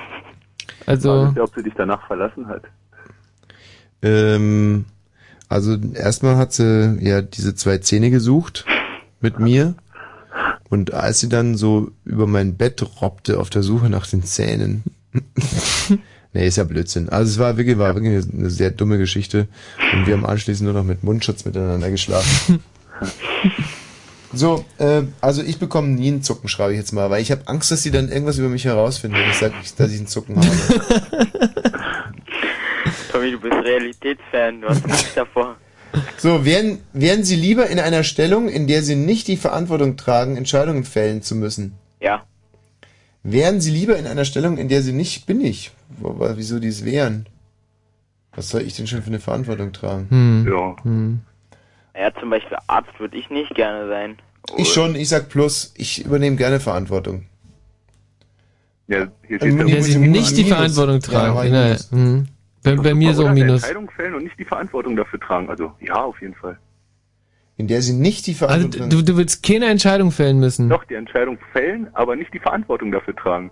Also, 0.87 1.27
Weiß 1.29 1.35
ja, 1.37 1.43
ob 1.43 1.55
sie 1.57 1.63
dich 1.65 1.75
danach 1.77 2.07
verlassen 2.07 2.47
hat. 2.47 2.63
Ähm, 4.03 4.85
also 5.49 5.77
erstmal 5.95 6.37
hat 6.37 6.53
sie 6.53 6.99
ja 7.01 7.23
diese 7.23 7.55
zwei 7.55 7.79
Zähne 7.79 8.11
gesucht. 8.11 8.65
mit 9.21 9.39
mir. 9.39 9.75
Und 10.69 10.93
als 10.93 11.21
sie 11.21 11.29
dann 11.29 11.57
so 11.57 11.91
über 12.05 12.27
mein 12.27 12.57
Bett 12.57 12.85
robbte 13.01 13.41
auf 13.41 13.51
der 13.51 13.63
Suche 13.63 13.89
nach 13.89 14.07
den 14.07 14.23
Zähnen. 14.23 14.85
nee, 16.35 16.47
ist 16.47 16.57
ja 16.57 16.65
Blödsinn. 16.65 17.09
Also 17.09 17.33
es 17.33 17.39
war 17.39 17.57
wirklich, 17.57 17.79
war 17.79 17.95
wirklich 17.95 18.25
eine 18.33 18.51
sehr 18.51 18.71
dumme 18.71 18.99
Geschichte. 18.99 19.49
Und 19.95 20.07
wir 20.07 20.15
haben 20.15 20.27
anschließend 20.27 20.67
nur 20.67 20.75
noch 20.75 20.87
mit 20.87 21.03
Mundschutz 21.03 21.45
miteinander 21.45 21.91
geschlafen. 21.91 22.63
So, 24.33 24.65
äh, 24.77 25.05
also 25.23 25.43
ich 25.43 25.59
bekomme 25.59 25.89
nie 25.89 26.09
einen 26.09 26.23
Zucken, 26.23 26.51
schreibe 26.51 26.73
ich 26.73 26.79
jetzt 26.79 26.93
mal, 26.93 27.09
weil 27.09 27.23
ich 27.23 27.31
habe 27.31 27.49
Angst, 27.49 27.71
dass 27.71 27.83
sie 27.83 27.91
dann 27.91 28.11
irgendwas 28.11 28.37
über 28.37 28.51
mich 28.51 28.67
herausfinden, 28.67 29.17
wenn 29.17 29.31
ich 29.31 29.37
sage, 29.37 29.55
dass 29.79 29.91
ich 29.91 29.97
einen 29.97 30.07
Zucken 30.07 30.37
habe. 30.37 31.71
Tommy, 33.29 33.33
du 33.33 33.41
bist 33.41 33.65
Realitätsfan, 33.65 34.61
du 34.61 34.69
hast 34.69 34.87
nichts 34.87 35.15
davor. 35.15 35.57
So, 36.19 36.45
wären, 36.45 36.79
wären 36.93 37.25
Sie 37.25 37.37
lieber 37.37 37.69
in 37.69 37.79
einer 37.81 38.03
Stellung, 38.05 38.49
in 38.49 38.67
der 38.67 38.83
Sie 38.83 38.95
nicht 38.95 39.27
die 39.29 39.37
Verantwortung 39.37 39.97
tragen, 39.97 40.37
Entscheidungen 40.37 40.85
fällen 40.85 41.23
zu 41.23 41.35
müssen? 41.35 41.75
Ja. 42.01 42.23
Wären 43.23 43.61
Sie 43.61 43.71
lieber 43.71 43.97
in 43.99 44.07
einer 44.07 44.25
Stellung, 44.25 44.59
in 44.59 44.69
der 44.69 44.83
Sie 44.83 44.93
nicht 44.93 45.27
bin 45.27 45.41
ich? 45.41 45.73
Wo- 45.99 46.19
wo- 46.19 46.37
Wieso 46.37 46.59
dies 46.61 46.85
wären? 46.85 47.27
Was 48.35 48.51
soll 48.51 48.63
ich 48.63 48.77
denn 48.77 48.87
schon 48.87 49.03
für 49.03 49.09
eine 49.09 49.19
Verantwortung 49.21 49.73
tragen? 49.73 50.07
Hm. 50.11 50.47
Ja. 50.53 50.77
Hm. 50.85 51.21
Ja, 51.97 52.15
zum 52.21 52.31
Beispiel 52.31 52.57
Arzt 52.69 52.91
würde 53.01 53.17
ich 53.17 53.29
nicht 53.31 53.55
gerne 53.55 53.89
sein. 53.89 54.19
Ich 54.57 54.73
schon, 54.73 54.95
ich 54.95 55.09
sag 55.09 55.29
plus, 55.29 55.73
ich 55.77 56.05
übernehme 56.05 56.37
gerne 56.37 56.61
Verantwortung. 56.61 57.25
Ja, 58.87 59.09
hier 59.27 59.43
Ähm, 59.43 59.59
steht 59.59 59.69
Der 59.69 59.83
sie 59.83 59.99
nicht 59.99 60.37
die 60.37 60.45
Verantwortung 60.45 61.01
tragen. 61.01 61.37
Ja, 61.37 61.51
Nein, 61.69 61.79
hm. 61.91 62.29
Bei, 62.77 62.83
bei 62.83 62.95
mir 62.95 63.11
eine 63.19 63.31
Minus. 63.33 63.63
Entscheidung 63.63 63.91
fällen 63.91 64.15
und 64.15 64.25
nicht 64.25 64.39
die 64.39 64.45
Verantwortung 64.45 64.97
dafür 64.97 65.21
tragen. 65.21 65.49
Also 65.51 65.73
ja, 65.81 65.95
auf 65.97 66.21
jeden 66.21 66.35
Fall. 66.35 66.59
In 67.57 67.67
der 67.67 67.83
sie 67.83 67.93
nicht 67.93 68.27
die 68.27 68.33
Also 68.33 68.47
Verantwortung 68.47 68.91
du, 68.91 69.03
du 69.03 69.17
willst 69.17 69.43
keine 69.43 69.67
Entscheidung 69.67 70.13
fällen 70.13 70.39
müssen. 70.39 70.69
Doch, 70.69 70.85
die 70.85 70.95
Entscheidung 70.95 71.39
fällen, 71.53 71.89
aber 71.95 72.15
nicht 72.17 72.33
die 72.33 72.39
Verantwortung 72.39 72.93
dafür 72.93 73.17
tragen. 73.17 73.51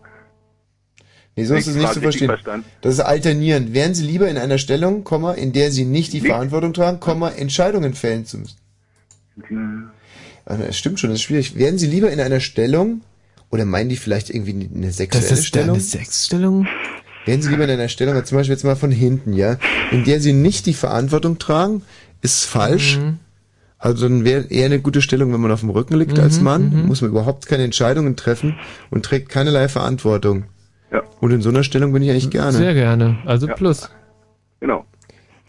Nee, 1.34 1.44
so 1.44 1.54
ist 1.54 1.66
es 1.66 1.76
nicht 1.76 1.92
zu 1.92 2.00
verstehen. 2.00 2.32
Das 2.80 2.94
ist 2.94 3.00
alternierend. 3.00 3.74
Wären 3.74 3.94
Sie 3.94 4.06
lieber 4.06 4.28
in 4.28 4.38
einer 4.38 4.56
Stellung, 4.58 5.04
Komma, 5.04 5.32
in 5.34 5.52
der 5.52 5.70
Sie 5.70 5.84
nicht 5.84 6.12
die 6.14 6.20
Nicht. 6.22 6.28
Verantwortung 6.30 6.72
tragen, 6.72 6.98
Komma, 6.98 7.28
Entscheidungen 7.30 7.92
fällen 7.92 8.24
zu 8.24 8.38
müssen? 8.38 8.56
Ah, 10.46 10.56
Das 10.56 10.78
stimmt 10.78 10.98
schon, 11.00 11.10
das 11.10 11.18
ist 11.18 11.24
schwierig. 11.24 11.58
Wären 11.58 11.76
Sie 11.76 11.86
lieber 11.88 12.10
in 12.10 12.20
einer 12.20 12.40
Stellung, 12.40 13.02
oder 13.50 13.64
meinen 13.64 13.88
die 13.90 13.96
vielleicht 13.96 14.30
irgendwie 14.30 14.68
eine 14.74 14.92
sexuelle 14.92 15.28
Das 15.28 15.38
ist 15.40 15.46
Stellung? 15.46 15.74
eine 15.74 15.80
Sexstellung? 15.82 16.66
Wären 17.26 17.42
Sie 17.42 17.50
lieber 17.50 17.64
in 17.64 17.70
einer 17.70 17.88
Stellung, 17.88 18.24
zum 18.24 18.38
Beispiel 18.38 18.54
jetzt 18.54 18.64
mal 18.64 18.76
von 18.76 18.90
hinten, 18.90 19.32
ja, 19.32 19.58
in 19.90 20.04
der 20.04 20.20
Sie 20.20 20.32
nicht 20.32 20.64
die 20.66 20.74
Verantwortung 20.74 21.38
tragen, 21.38 21.82
ist 22.22 22.44
falsch. 22.44 22.98
Mhm. 22.98 23.18
Also 23.78 24.08
dann 24.08 24.24
wäre 24.24 24.46
eher 24.48 24.66
eine 24.66 24.80
gute 24.80 25.02
Stellung, 25.02 25.32
wenn 25.32 25.40
man 25.40 25.50
auf 25.50 25.60
dem 25.60 25.70
Rücken 25.70 25.96
liegt 25.96 26.16
Mhm, 26.16 26.22
als 26.22 26.40
Mann, 26.40 26.86
muss 26.86 27.02
man 27.02 27.10
überhaupt 27.10 27.46
keine 27.46 27.64
Entscheidungen 27.64 28.16
treffen 28.16 28.56
und 28.90 29.04
trägt 29.04 29.28
keinerlei 29.28 29.68
Verantwortung. 29.68 30.44
Ja. 30.90 31.02
Und 31.20 31.30
in 31.32 31.42
so 31.42 31.50
einer 31.50 31.62
Stellung 31.62 31.92
bin 31.92 32.02
ich 32.02 32.10
eigentlich 32.10 32.30
gerne. 32.30 32.56
Sehr 32.56 32.74
gerne. 32.74 33.18
Also 33.26 33.48
plus. 33.48 33.90
Genau. 34.60 34.86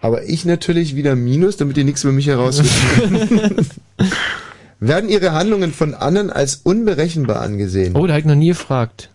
Aber 0.02 0.24
ich 0.24 0.46
natürlich 0.46 0.96
wieder 0.96 1.16
Minus, 1.16 1.58
damit 1.58 1.78
ihr 1.78 1.86
nichts 1.86 2.04
über 2.04 2.14
mich 2.14 2.28
herausfinden 2.28 3.28
könnt. 3.28 3.70
Werden 4.80 5.10
Ihre 5.10 5.32
Handlungen 5.32 5.74
von 5.74 5.96
anderen 5.96 6.30
als 6.30 6.58
unberechenbar 6.58 7.42
angesehen? 7.42 7.96
Oh, 7.96 8.06
da 8.06 8.14
habe 8.14 8.20
ich 8.20 8.26
noch 8.26 8.36
nie 8.36 8.50
gefragt. 8.50 9.10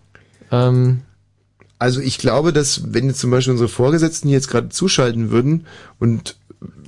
Ähm, 0.51 1.01
Also 1.83 1.99
ich 1.99 2.17
glaube, 2.17 2.53
dass 2.53 2.93
wenn 2.93 3.07
jetzt 3.07 3.19
zum 3.19 3.29
Beispiel 3.29 3.51
unsere 3.51 3.67
Vorgesetzten 3.67 4.29
hier 4.29 4.37
jetzt 4.37 4.47
gerade 4.47 4.69
zuschalten 4.69 5.31
würden 5.31 5.65
und 5.99 6.37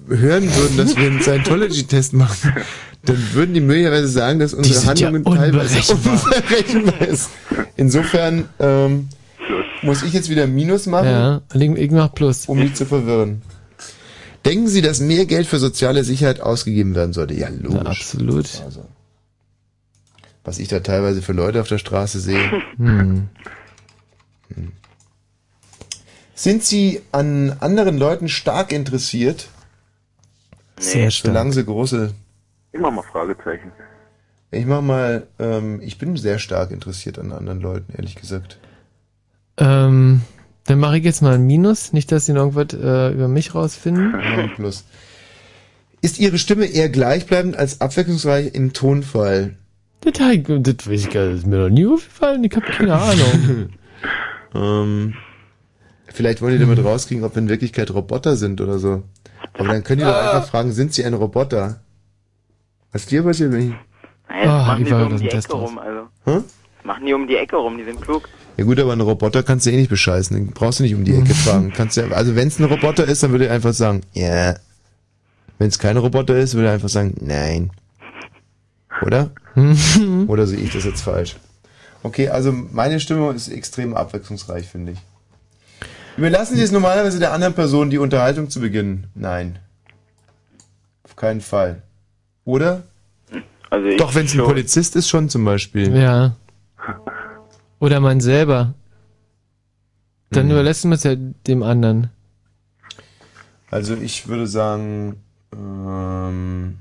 hören 0.07 0.45
würden, 0.55 0.77
dass 0.77 0.95
wir 0.95 1.07
einen 1.07 1.19
Scientology-Test 1.19 2.13
machen, 2.13 2.53
dann 3.03 3.17
würden 3.33 3.53
die 3.53 3.59
möglicherweise 3.59 4.07
sagen, 4.07 4.39
dass 4.39 4.53
unsere 4.53 4.73
sind 4.73 4.99
ja 4.99 5.07
Handlungen 5.07 5.37
teilweise 5.37 5.93
unberechenbar. 5.93 7.01
ist. 7.09 7.29
Insofern 7.75 8.47
ähm, 8.57 9.09
muss 9.81 10.01
ich 10.01 10.13
jetzt 10.13 10.29
wieder 10.29 10.47
Minus 10.47 10.85
machen, 10.85 11.09
ja, 11.09 11.41
ich, 11.53 11.91
mach 11.91 12.15
plus. 12.15 12.45
um 12.45 12.61
die 12.61 12.73
zu 12.73 12.85
verwirren. 12.85 13.41
Denken 14.45 14.69
Sie, 14.69 14.81
dass 14.81 15.01
mehr 15.01 15.25
Geld 15.25 15.45
für 15.45 15.59
soziale 15.59 16.05
Sicherheit 16.05 16.39
ausgegeben 16.39 16.95
werden 16.95 17.11
sollte? 17.11 17.33
Ja, 17.33 17.49
logisch. 17.49 17.73
Ja, 17.73 17.81
absolut. 17.81 18.61
Also, 18.63 18.85
was 20.45 20.57
ich 20.57 20.69
da 20.69 20.79
teilweise 20.79 21.21
für 21.21 21.33
Leute 21.33 21.59
auf 21.59 21.67
der 21.67 21.79
Straße 21.79 22.21
sehe. 22.21 22.49
Hm. 22.77 23.27
Sind 26.35 26.63
Sie 26.63 27.01
an 27.13 27.55
anderen 27.61 27.97
Leuten 27.97 28.27
stark 28.27 28.73
interessiert? 28.73 29.47
Sehr 30.77 31.09
stark. 31.09 31.31
Solange 31.31 31.53
sie 31.53 31.63
große. 31.63 32.13
Ich 32.73 32.79
mach 32.79 32.91
mal 32.91 33.03
Fragezeichen. 33.03 33.71
Ich 34.51 34.65
mach 34.65 34.81
mal, 34.81 35.27
ähm, 35.39 35.79
ich 35.81 35.97
bin 35.97 36.17
sehr 36.17 36.37
stark 36.39 36.71
interessiert 36.71 37.17
an 37.17 37.31
anderen 37.31 37.61
Leuten, 37.61 37.93
ehrlich 37.95 38.15
gesagt. 38.15 38.59
Ähm, 39.57 40.21
dann 40.65 40.79
mache 40.79 40.97
ich 40.97 41.05
jetzt 41.05 41.21
mal 41.21 41.35
ein 41.35 41.47
Minus, 41.47 41.93
nicht, 41.93 42.11
dass 42.11 42.25
sie 42.25 42.33
noch 42.33 42.53
irgendwas 42.53 42.79
äh, 42.79 43.13
über 43.13 43.29
mich 43.29 43.55
rausfinden. 43.55 44.11
Ja, 44.21 44.43
ein 44.43 44.53
Plus. 44.55 44.83
Ist 46.01 46.19
Ihre 46.19 46.37
Stimme 46.37 46.65
eher 46.65 46.89
gleichbleibend 46.89 47.55
als 47.55 47.79
abwechslungsreich 47.79 48.53
im 48.53 48.73
Tonfall? 48.73 49.55
Das, 50.01 50.13
das 50.13 50.87
weiß 50.87 51.05
ich 51.05 51.09
gar 51.09 51.23
nicht, 51.23 51.33
das 51.33 51.39
ist 51.39 51.47
mir 51.47 51.57
noch 51.57 51.69
nie 51.69 51.87
aufgefallen, 51.87 52.43
ich 52.43 52.55
habe 52.55 52.65
keine 52.65 52.93
Ahnung. 52.93 53.69
ähm, 54.53 55.15
vielleicht 56.15 56.41
wollen 56.41 56.53
die 56.53 56.59
damit 56.65 56.83
rauskriegen, 56.83 57.23
ob 57.23 57.35
wir 57.35 57.41
in 57.41 57.49
Wirklichkeit 57.49 57.91
Roboter 57.91 58.35
sind 58.35 58.61
oder 58.61 58.79
so. 58.79 59.03
Aber 59.53 59.67
dann 59.69 59.83
können 59.83 59.99
die 59.99 60.05
doch 60.05 60.15
einfach 60.15 60.47
fragen, 60.49 60.71
sind 60.71 60.93
Sie 60.93 61.03
ein 61.05 61.13
Roboter? 61.13 61.81
Was 62.91 63.05
dir 63.05 63.23
passiert, 63.23 63.51
wenn 63.51 63.69
ich... 63.69 63.75
Naja, 64.29 64.49
Ah, 64.49 64.67
machen 64.67 64.85
die 64.85 64.91
war 64.91 64.99
so 65.01 65.05
um 65.07 65.17
die 65.17 65.29
Ecke 65.29 65.53
rum, 65.53 65.77
also. 65.77 66.01
Hä? 66.25 66.43
Das 66.77 66.85
machen 66.85 67.05
die 67.05 67.13
um 67.13 67.27
die 67.27 67.35
Ecke 67.37 67.55
rum, 67.57 67.77
die 67.77 67.83
sind 67.83 68.01
klug. 68.01 68.27
Ja 68.57 68.63
gut, 68.63 68.79
aber 68.79 68.93
einen 68.93 69.01
Roboter 69.01 69.43
kannst 69.43 69.65
du 69.65 69.71
eh 69.71 69.75
nicht 69.75 69.89
bescheißen. 69.89 70.35
Den 70.35 70.47
brauchst 70.51 70.79
du 70.79 70.83
nicht 70.83 70.95
um 70.95 71.03
die 71.03 71.15
Ecke 71.15 71.33
fragen. 71.35 71.71
Kannst 71.75 71.97
ja, 71.97 72.07
also 72.11 72.35
wenn 72.35 72.47
es 72.47 72.57
ein 72.59 72.65
Roboter 72.65 73.05
ist, 73.05 73.21
dann 73.21 73.31
würde 73.31 73.47
er 73.47 73.53
einfach 73.53 73.73
sagen, 73.73 74.01
ja. 74.13 74.55
Wenn 75.57 75.67
es 75.67 75.77
kein 75.79 75.97
Roboter 75.97 76.35
ist, 76.37 76.55
würde 76.55 76.67
er 76.69 76.73
einfach 76.73 76.89
sagen, 76.89 77.15
nein. 77.21 77.71
Oder? 79.05 79.31
Oder 80.27 80.47
sehe 80.47 80.59
ich 80.59 80.71
das 80.73 80.85
jetzt 80.85 81.01
falsch? 81.01 81.35
Okay, 82.03 82.29
also 82.29 82.51
meine 82.51 82.99
Stimme 82.99 83.31
ist 83.33 83.49
extrem 83.49 83.93
abwechslungsreich, 83.93 84.67
finde 84.67 84.93
ich. 84.93 84.99
Überlassen 86.17 86.55
Sie 86.55 86.63
es 86.63 86.71
normalerweise 86.71 87.19
der 87.19 87.33
anderen 87.33 87.53
Person, 87.53 87.89
die 87.89 87.97
Unterhaltung 87.97 88.49
zu 88.49 88.61
beginnen? 88.61 89.07
Nein. 89.15 89.59
Auf 91.03 91.15
keinen 91.15 91.41
Fall. 91.41 91.81
Oder? 92.45 92.83
Also 93.69 93.87
ich 93.87 93.97
Doch, 93.97 94.15
wenn 94.15 94.25
es 94.25 94.33
ein. 94.33 94.43
Polizist 94.45 94.95
ist, 94.95 95.09
schon 95.09 95.27
zum 95.29 95.43
Beispiel. 95.43 95.95
Ja. 95.95 96.35
Oder 97.79 97.99
man 97.99 98.21
selber. 98.21 98.73
Dann 100.29 100.45
Mhm. 100.45 100.51
überlässt 100.53 100.85
man 100.85 100.93
es 100.93 101.03
ja 101.03 101.15
dem 101.15 101.63
anderen. 101.63 102.09
Also 103.69 103.95
ich 103.95 104.27
würde 104.27 104.47
sagen, 104.47 105.21
ähm, 105.53 106.77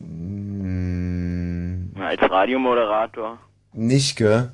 mm, 0.00 2.00
Als 2.00 2.20
Radiomoderator. 2.22 3.38
nicht, 3.72 4.16
gell? 4.16 4.50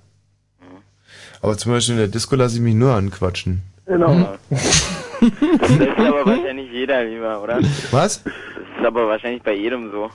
Aber 1.41 1.57
zum 1.57 1.73
Beispiel 1.73 1.95
in 1.95 2.01
der 2.01 2.09
Disco 2.09 2.37
lasse 2.37 2.57
ich 2.57 2.61
mich 2.63 2.75
nur 2.75 2.93
anquatschen. 2.95 3.63
Genau. 3.87 4.35
Das 4.51 4.61
ist 4.61 5.83
aber 5.99 6.27
wahrscheinlich 6.27 6.71
jeder 6.73 7.05
lieber, 7.05 7.43
oder? 7.43 7.61
Was? 7.91 8.23
Das 8.23 8.33
ist 8.81 8.87
aber 8.87 9.07
wahrscheinlich 9.09 9.43
bei 9.43 9.55
jedem 9.55 9.91
so. 9.91 10.11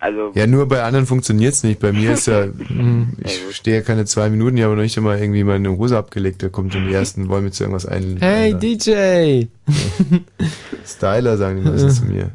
Also, 0.00 0.30
Ja, 0.34 0.46
nur 0.46 0.68
bei 0.68 0.82
anderen 0.84 1.06
funktioniert's 1.06 1.64
nicht. 1.64 1.80
Bei 1.80 1.90
mir 1.92 2.12
ist 2.12 2.26
ja, 2.28 2.46
ich 3.24 3.40
stehe 3.56 3.78
ja 3.78 3.82
keine 3.82 4.04
zwei 4.04 4.30
Minuten, 4.30 4.56
ich 4.56 4.62
habe 4.62 4.76
noch 4.76 4.82
nicht 4.82 4.96
einmal 4.96 5.18
irgendwie 5.18 5.42
meine 5.42 5.76
Hose 5.76 5.98
abgelegt, 5.98 6.40
da 6.42 6.48
kommt 6.48 6.72
schon 6.72 6.86
die 6.86 6.94
ersten, 6.94 7.28
wollen 7.28 7.42
mir 7.44 7.50
zu 7.50 7.64
irgendwas 7.64 7.84
ein. 7.86 8.16
Hey 8.20 8.54
DJ! 8.54 9.46
Styler 10.86 11.36
sagen 11.36 11.62
die 11.64 11.68
meisten 11.68 11.90
zu 11.94 12.04
mir. 12.04 12.30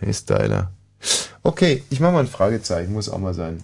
Hey 0.00 0.12
Styler. 0.12 0.70
Okay, 1.42 1.82
ich 1.90 1.98
mache 1.98 2.12
mal 2.12 2.20
ein 2.20 2.26
Fragezeichen, 2.26 2.92
muss 2.92 3.08
auch 3.08 3.18
mal 3.18 3.34
sein. 3.34 3.58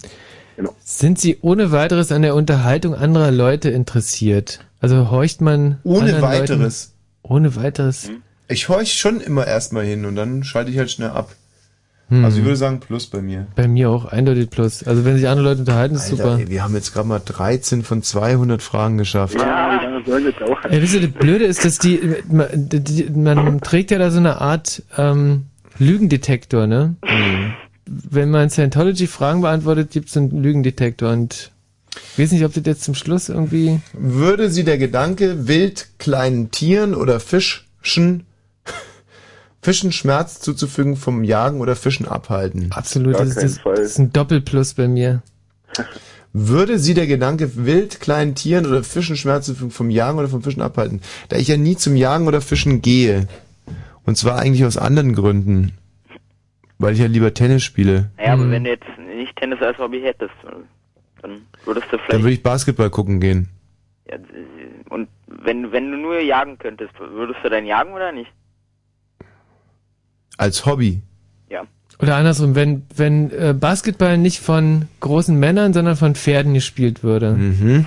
Sind 0.81 1.19
Sie 1.19 1.39
ohne 1.43 1.71
weiteres 1.73 2.13
an 2.13 2.23
der 2.23 2.35
Unterhaltung 2.35 2.95
anderer 2.95 3.31
Leute 3.31 3.71
interessiert? 3.71 4.61
Also 4.81 5.11
horcht 5.11 5.41
man 5.41 5.79
Ohne 5.85 6.23
weiteres. 6.23 6.95
Leuten, 7.23 7.35
ohne 7.35 7.57
weiteres. 7.57 8.11
Ich 8.49 8.69
horch 8.69 8.95
schon 8.95 9.21
immer 9.21 9.47
erstmal 9.47 9.85
hin 9.85 10.05
und 10.05 10.17
dann 10.17 10.45
schalte 10.45 10.71
ich 10.71 10.79
halt 10.79 10.91
schnell 10.91 11.11
ab. 11.11 11.35
Hm. 12.09 12.25
Also 12.25 12.39
ich 12.39 12.45
würde 12.45 12.57
sagen 12.57 12.81
Plus 12.81 13.07
bei 13.07 13.21
mir. 13.21 13.47
Bei 13.55 13.69
mir 13.69 13.91
auch 13.91 14.07
eindeutig 14.07 14.49
plus. 14.49 14.83
Also 14.83 15.05
wenn 15.05 15.17
sich 15.17 15.29
andere 15.29 15.49
Leute 15.49 15.61
unterhalten, 15.61 15.95
ist 15.97 16.11
Alter, 16.11 16.17
super. 16.17 16.39
ey, 16.39 16.49
wir 16.49 16.63
haben 16.63 16.75
jetzt 16.75 16.95
gerade 16.95 17.07
mal 17.07 17.21
13 17.23 17.83
von 17.83 18.03
200 18.03 18.63
Fragen 18.63 18.97
geschafft. 18.97 19.35
Ja? 19.35 19.81
Ey, 20.71 20.81
wisst 20.81 20.95
ihr, 20.95 21.03
das 21.03 21.11
Blöde 21.11 21.45
ist, 21.45 21.65
dass 21.65 21.79
die, 21.79 22.01
man, 22.31 22.49
die, 22.55 23.11
man 23.11 23.61
trägt 23.61 23.91
ja 23.91 23.99
da 23.99 24.11
so 24.11 24.19
eine 24.19 24.41
Art 24.41 24.83
ähm, 24.97 25.45
Lügendetektor, 25.79 26.67
ne? 26.67 26.95
Mhm. 27.05 27.53
Wenn 27.89 28.31
man 28.31 28.51
Scientology 28.51 29.07
Fragen 29.07 29.41
beantwortet, 29.41 29.91
gibt's 29.91 30.17
einen 30.17 30.43
Lügendetektor 30.43 31.11
und 31.11 31.51
ich 32.13 32.19
weiß 32.19 32.33
nicht, 32.33 32.45
ob 32.45 32.53
das 32.53 32.65
jetzt 32.67 32.85
zum 32.85 32.95
Schluss 32.95 33.29
irgendwie. 33.29 33.81
Würde 33.93 34.51
sie 34.51 34.65
der 34.65 34.79
Gedanke 34.79 35.49
wild 35.49 35.89
kleinen 35.99 36.51
Tieren 36.51 36.95
oder 36.95 37.21
Fischen 37.21 38.25
Fischen 39.63 39.93
Schmerz 39.93 40.41
zuzufügen 40.41 40.97
vom 40.97 41.25
Jagen 41.25 41.61
oder 41.61 41.77
Fischen 41.77 42.07
abhalten? 42.07 42.71
Absolut, 42.71 43.15
das, 43.15 43.37
ist, 43.37 43.61
das 43.65 43.81
ist 43.81 43.99
ein 43.99 44.13
Doppelplus 44.13 44.75
bei 44.75 44.89
mir. 44.89 45.23
Würde 46.35 46.79
Sie 46.79 46.95
der 46.95 47.07
Gedanke 47.07 47.65
wild 47.65 48.01
kleinen 48.01 48.35
Tieren 48.35 48.67
oder 48.67 48.85
Fischen 48.85 49.17
Schmerz 49.17 49.47
zufügen 49.47 49.71
vom 49.71 49.91
Jagen 49.91 50.19
oder 50.19 50.29
vom 50.29 50.43
Fischen 50.43 50.63
abhalten? 50.63 51.01
Da 51.31 51.37
ich 51.37 51.49
ja 51.49 51.57
nie 51.57 51.77
zum 51.77 51.97
Jagen 51.97 52.29
oder 52.29 52.41
Fischen 52.41 52.83
gehe. 52.83 53.27
Und 54.05 54.19
zwar 54.19 54.39
eigentlich 54.39 54.65
aus 54.65 54.77
anderen 54.77 55.15
Gründen. 55.15 55.73
Weil 56.79 56.93
ich 56.95 57.01
ja 57.01 57.07
lieber 57.07 57.35
Tennis 57.35 57.65
spiele. 57.65 58.11
Naja, 58.17 58.35
aber 58.35 58.51
wenn 58.51 58.65
du 58.65 58.71
jetzt 58.71 58.87
nicht 59.17 59.35
Tennis 59.37 59.61
als 59.61 59.79
Hobby 59.79 60.01
hättest, 60.01 60.33
dann 61.23 61.43
würdest 61.65 61.87
du 61.91 61.97
Dann 61.97 62.07
vielleicht. 62.07 62.23
würde 62.23 62.33
ich 62.35 62.43
Basketball 62.43 62.91
gucken 62.91 63.19
gehen. 63.21 63.49
Ja, 64.09 64.17
und 64.91 65.09
wenn, 65.27 65.73
wenn 65.73 65.91
du 65.91 65.99
nur 65.99 66.21
jagen 66.21 66.57
könntest, 66.59 66.93
würdest 66.99 67.41
du 67.43 67.51
dann 67.51 67.67
jagen 67.67 67.93
oder 67.93 68.13
nicht? 68.13 68.31
Als 70.37 70.65
Hobby. 70.67 71.03
Ja. 71.51 71.65
Oder 72.01 72.17
andersrum, 72.17 72.55
wenn, 72.55 72.87
wenn 72.95 73.31
äh, 73.33 73.55
Basketball 73.59 74.17
nicht 74.19 74.39
von 74.41 74.87
großen 75.01 75.39
Männern, 75.39 75.73
sondern 75.73 75.97
von 75.97 76.15
Pferden 76.15 76.55
gespielt 76.55 77.03
würde 77.03 77.33
Mhm. 77.33 77.87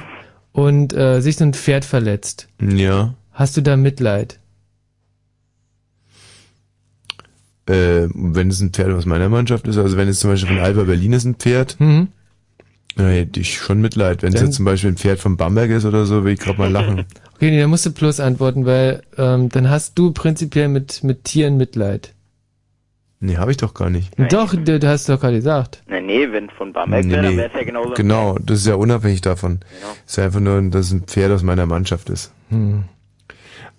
und 0.52 0.94
äh, 0.94 1.22
sich 1.22 1.38
so 1.38 1.46
ein 1.46 1.54
Pferd 1.54 1.86
verletzt, 1.86 2.50
Ja. 2.60 3.14
hast 3.32 3.56
du 3.56 3.62
da 3.62 3.78
Mitleid? 3.78 4.40
Äh, 7.72 8.10
wenn 8.14 8.50
es 8.50 8.60
ein 8.62 8.72
Pferd 8.72 8.92
aus 8.92 9.06
meiner 9.06 9.30
Mannschaft 9.30 9.68
ist, 9.68 9.78
also 9.78 9.98
wenn 9.98 10.08
es 10.08 10.20
zum 10.20 10.32
Beispiel 10.32 10.56
von 10.56 10.64
Alba 10.64 10.84
Berlin 10.84 11.14
ist 11.14 11.26
ein 11.26 11.36
Pferd, 11.36 11.80
Mhm. 11.80 12.08
dann 12.96 13.08
hätte 13.08 13.40
ich 13.40 13.58
schon 13.58 13.80
Mitleid. 13.82 14.22
Wenn 14.24 14.34
es 14.34 14.42
jetzt 14.42 14.56
zum 14.56 14.66
Beispiel 14.66 14.92
ein 14.92 14.98
Pferd 14.98 15.20
von 15.20 15.38
Bamberg 15.38 15.70
ist 15.72 15.86
oder 15.86 16.06
so, 16.06 16.24
will 16.26 16.34
ich 16.34 16.40
gerade 16.40 16.58
mal 16.60 16.70
lachen. 16.72 17.06
Okay, 17.36 17.50
nee, 17.52 17.60
dann 17.60 17.70
musst 17.70 17.86
du 17.86 17.92
Plus 17.92 18.20
antworten, 18.20 18.66
weil 18.66 19.02
ähm, 19.18 19.50
dann 19.50 19.70
hast 19.70 19.98
du 19.98 20.12
prinzipiell 20.12 20.68
mit, 20.68 21.04
mit 21.04 21.24
Tieren 21.24 21.58
Mitleid. 21.58 22.14
Nee, 23.24 23.38
habe 23.38 23.52
ich 23.52 23.58
doch 23.58 23.76
gar 23.76 23.92
nicht. 23.92 24.12
Doch, 24.32 24.56
du, 24.56 24.80
du 24.80 24.88
hast 24.88 25.08
doch 25.08 25.20
gerade 25.20 25.36
gesagt. 25.36 25.84
Na, 25.88 26.02
nee, 26.02 26.28
wenn 26.32 26.50
von 26.50 26.74
Bamberg 26.74 27.08
wäre, 27.08 27.22
dann 27.22 27.38
wäre 27.38 27.48
es 27.50 27.54
ja 27.54 27.64
genauso. 27.64 27.94
Genau, 27.94 28.36
das 28.44 28.60
ist 28.62 28.68
ja 28.68 28.74
unabhängig 28.76 29.22
davon. 29.22 29.60
Genau. 29.60 29.94
Es 30.08 30.14
ist 30.14 30.20
einfach 30.20 30.40
nur, 30.40 30.60
dass 30.72 30.88
es 30.88 30.92
ein 30.92 31.04
Pferd 31.04 31.32
aus 31.32 31.44
meiner 31.44 31.68
Mannschaft 31.68 32.10
ist. 32.10 32.32
Hm. 32.50 32.86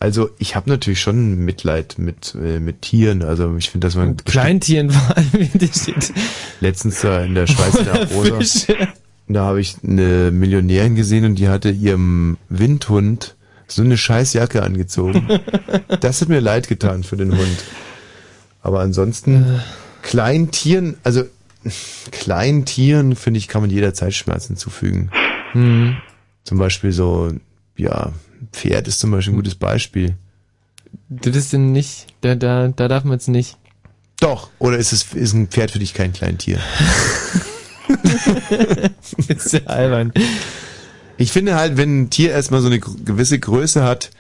Also 0.03 0.31
ich 0.39 0.57
habe 0.57 0.69
natürlich 0.69 1.01
schon 1.01 1.37
Mitleid 1.45 1.95
mit 1.97 2.35
mit, 2.35 2.45
äh, 2.45 2.59
mit 2.59 2.83
Tieren. 2.83 3.23
Also 3.23 3.55
ich 3.57 3.70
finde, 3.70 3.87
dass 3.87 3.95
man 3.95 4.16
Kleintieren 4.16 4.91
vor 4.91 5.16
allem, 5.16 5.49
letztens 6.61 7.01
da 7.03 7.23
in 7.23 7.37
der 7.37 7.47
Schweiz 7.47 7.74
der 7.85 8.11
Rosa, 8.11 8.74
da 9.29 9.45
habe 9.45 9.61
ich 9.61 9.77
eine 9.85 10.33
Millionärin 10.33 10.97
gesehen 10.97 11.24
und 11.24 11.37
die 11.37 11.49
hatte 11.49 11.70
ihrem 11.70 12.37
Windhund 12.49 13.37
so 13.69 13.83
eine 13.83 13.97
Scheißjacke 13.97 14.65
angezogen. 14.65 15.29
Das 16.01 16.20
hat 16.20 16.29
mir 16.29 16.41
leid 16.41 16.66
getan 16.66 17.05
für 17.05 17.16
den 17.16 17.39
Hund. 17.39 17.65
Aber 18.61 18.81
ansonsten 18.81 19.61
kleinen 20.03 20.51
Tieren, 20.51 20.97
also 21.05 21.23
kleinen 22.11 22.65
Tieren 22.65 23.15
finde 23.15 23.39
ich 23.39 23.47
kann 23.47 23.61
man 23.61 23.70
jederzeit 23.70 24.15
Schmerzen 24.15 24.57
zufügen. 24.57 25.12
Hm. 25.53 25.97
Zum 26.43 26.59
Beispiel 26.59 26.91
so, 26.91 27.31
ja, 27.77 28.11
Pferd 28.52 28.89
ist 28.89 29.01
zum 29.01 29.10
Beispiel 29.10 29.35
ein 29.35 29.36
gutes 29.36 29.55
Beispiel. 29.55 30.16
Das 31.09 31.36
ist 31.36 31.52
denn 31.52 31.73
nicht, 31.73 32.06
da, 32.20 32.35
da, 32.35 32.69
da 32.69 32.89
darf 32.89 33.05
man 33.05 33.16
es 33.16 33.28
nicht. 33.28 33.56
Doch, 34.20 34.51
oder 34.59 34.78
ist 34.78 34.93
es 34.93 35.12
ist 35.14 35.32
ein 35.32 35.48
Pferd 35.48 35.73
für 35.73 35.78
dich 35.78 35.94
kein 35.94 36.12
Kleintier? 36.12 36.59
ist 39.28 39.52
ja 39.52 39.60
albern. 39.66 40.12
Ich 41.16 41.32
finde 41.32 41.56
halt, 41.56 41.77
wenn 41.77 42.02
ein 42.02 42.10
Tier 42.10 42.31
erstmal 42.31 42.60
so 42.60 42.69
eine 42.69 42.78
gewisse 42.78 43.39
Größe 43.39 43.82
hat, 43.82 44.10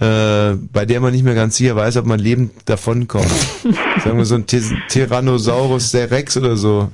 äh, 0.00 0.54
bei 0.72 0.86
der 0.86 1.00
man 1.00 1.12
nicht 1.12 1.24
mehr 1.24 1.34
ganz 1.34 1.56
sicher 1.56 1.76
weiß, 1.76 1.96
ob 1.98 2.06
man 2.06 2.18
lebend 2.18 2.52
davonkommt. 2.64 3.26
Sagen 4.04 4.16
wir 4.18 4.24
so 4.24 4.34
ein 4.36 4.46
Ty- 4.46 4.62
Tyrannosaurus 4.88 5.92
der 5.92 6.10
Rex 6.10 6.36
oder 6.36 6.56
so. 6.56 6.88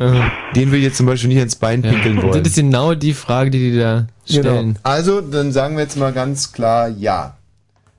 Den 0.56 0.72
will 0.72 0.78
ich 0.80 0.84
jetzt 0.84 0.96
zum 0.96 1.06
Beispiel 1.06 1.28
nicht 1.28 1.40
ins 1.42 1.56
Bein 1.56 1.82
pinkeln 1.82 2.20
wollen. 2.22 2.42
Das 2.42 2.48
ist 2.50 2.56
genau 2.56 2.94
die 2.94 3.14
Frage, 3.14 3.50
die 3.50 3.70
die 3.70 3.78
da 3.78 4.06
stellen. 4.28 4.74
Genau. 4.74 4.80
Also, 4.82 5.20
dann 5.20 5.52
sagen 5.52 5.76
wir 5.76 5.84
jetzt 5.84 5.96
mal 5.96 6.12
ganz 6.12 6.52
klar 6.52 6.88
ja. 6.88 7.36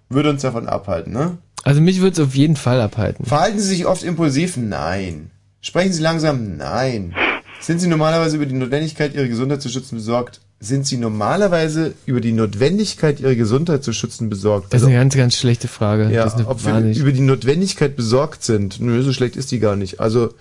Würde 0.10 0.30
uns 0.30 0.42
davon 0.42 0.68
abhalten, 0.68 1.14
ne? 1.14 1.38
Also 1.64 1.82
mich 1.82 2.00
würde 2.00 2.14
es 2.22 2.28
auf 2.28 2.36
jeden 2.36 2.56
Fall 2.56 2.80
abhalten. 2.80 3.26
Verhalten 3.26 3.60
Sie 3.60 3.68
sich 3.68 3.86
oft 3.86 4.04
impulsiv? 4.04 4.56
Nein. 4.58 5.32
Sprechen 5.62 5.92
Sie 5.92 6.02
langsam? 6.02 6.56
Nein. 6.58 7.14
Sind 7.60 7.80
Sie 7.80 7.88
normalerweise 7.88 8.36
über 8.38 8.46
die 8.46 8.54
Notwendigkeit, 8.56 9.14
Ihre 9.16 9.28
Gesundheit 9.28 9.62
zu 9.62 9.68
schützen, 9.70 9.96
besorgt? 9.96 10.40
Sind 10.60 10.88
Sie 10.88 10.98
normalerweise 10.98 11.94
über 12.08 12.20
die 12.20 12.32
Notwendigkeit, 12.32 13.20
Ihre 13.20 13.36
Gesundheit 13.36 13.84
zu 13.84 13.94
schützen, 13.94 14.28
besorgt? 14.30 14.74
Das 14.74 14.82
ist 14.82 14.88
eine 14.88 14.98
ganz, 14.98 15.16
ganz 15.16 15.36
schlechte 15.36 15.68
Frage. 15.68 16.10
Ja, 16.12 16.26
ob 16.48 16.66
wir 16.66 16.74
wahnsinnig- 16.74 16.98
über 16.98 17.12
die 17.12 17.22
Notwendigkeit 17.22 17.96
besorgt 17.96 18.44
sind. 18.44 18.80
Nö, 18.82 19.04
so 19.04 19.14
schlecht 19.14 19.36
ist 19.36 19.52
die 19.52 19.60
gar 19.60 19.76
nicht. 19.76 20.00
Also, 20.00 20.34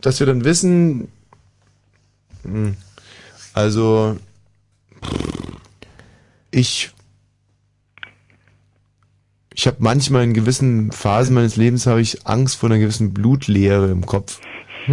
dass 0.00 0.20
wir 0.20 0.26
dann 0.26 0.44
wissen, 0.44 1.08
hm, 2.44 2.76
also, 3.52 4.16
ich, 6.50 6.90
ich 9.52 9.66
habe 9.66 9.76
manchmal 9.80 10.24
in 10.24 10.32
gewissen 10.32 10.92
Phasen 10.92 11.34
meines 11.34 11.56
Lebens 11.56 11.86
habe 11.86 12.00
ich 12.00 12.26
Angst 12.26 12.56
vor 12.56 12.70
einer 12.70 12.78
gewissen 12.78 13.12
Blutleere 13.12 13.90
im 13.90 14.06
Kopf. 14.06 14.40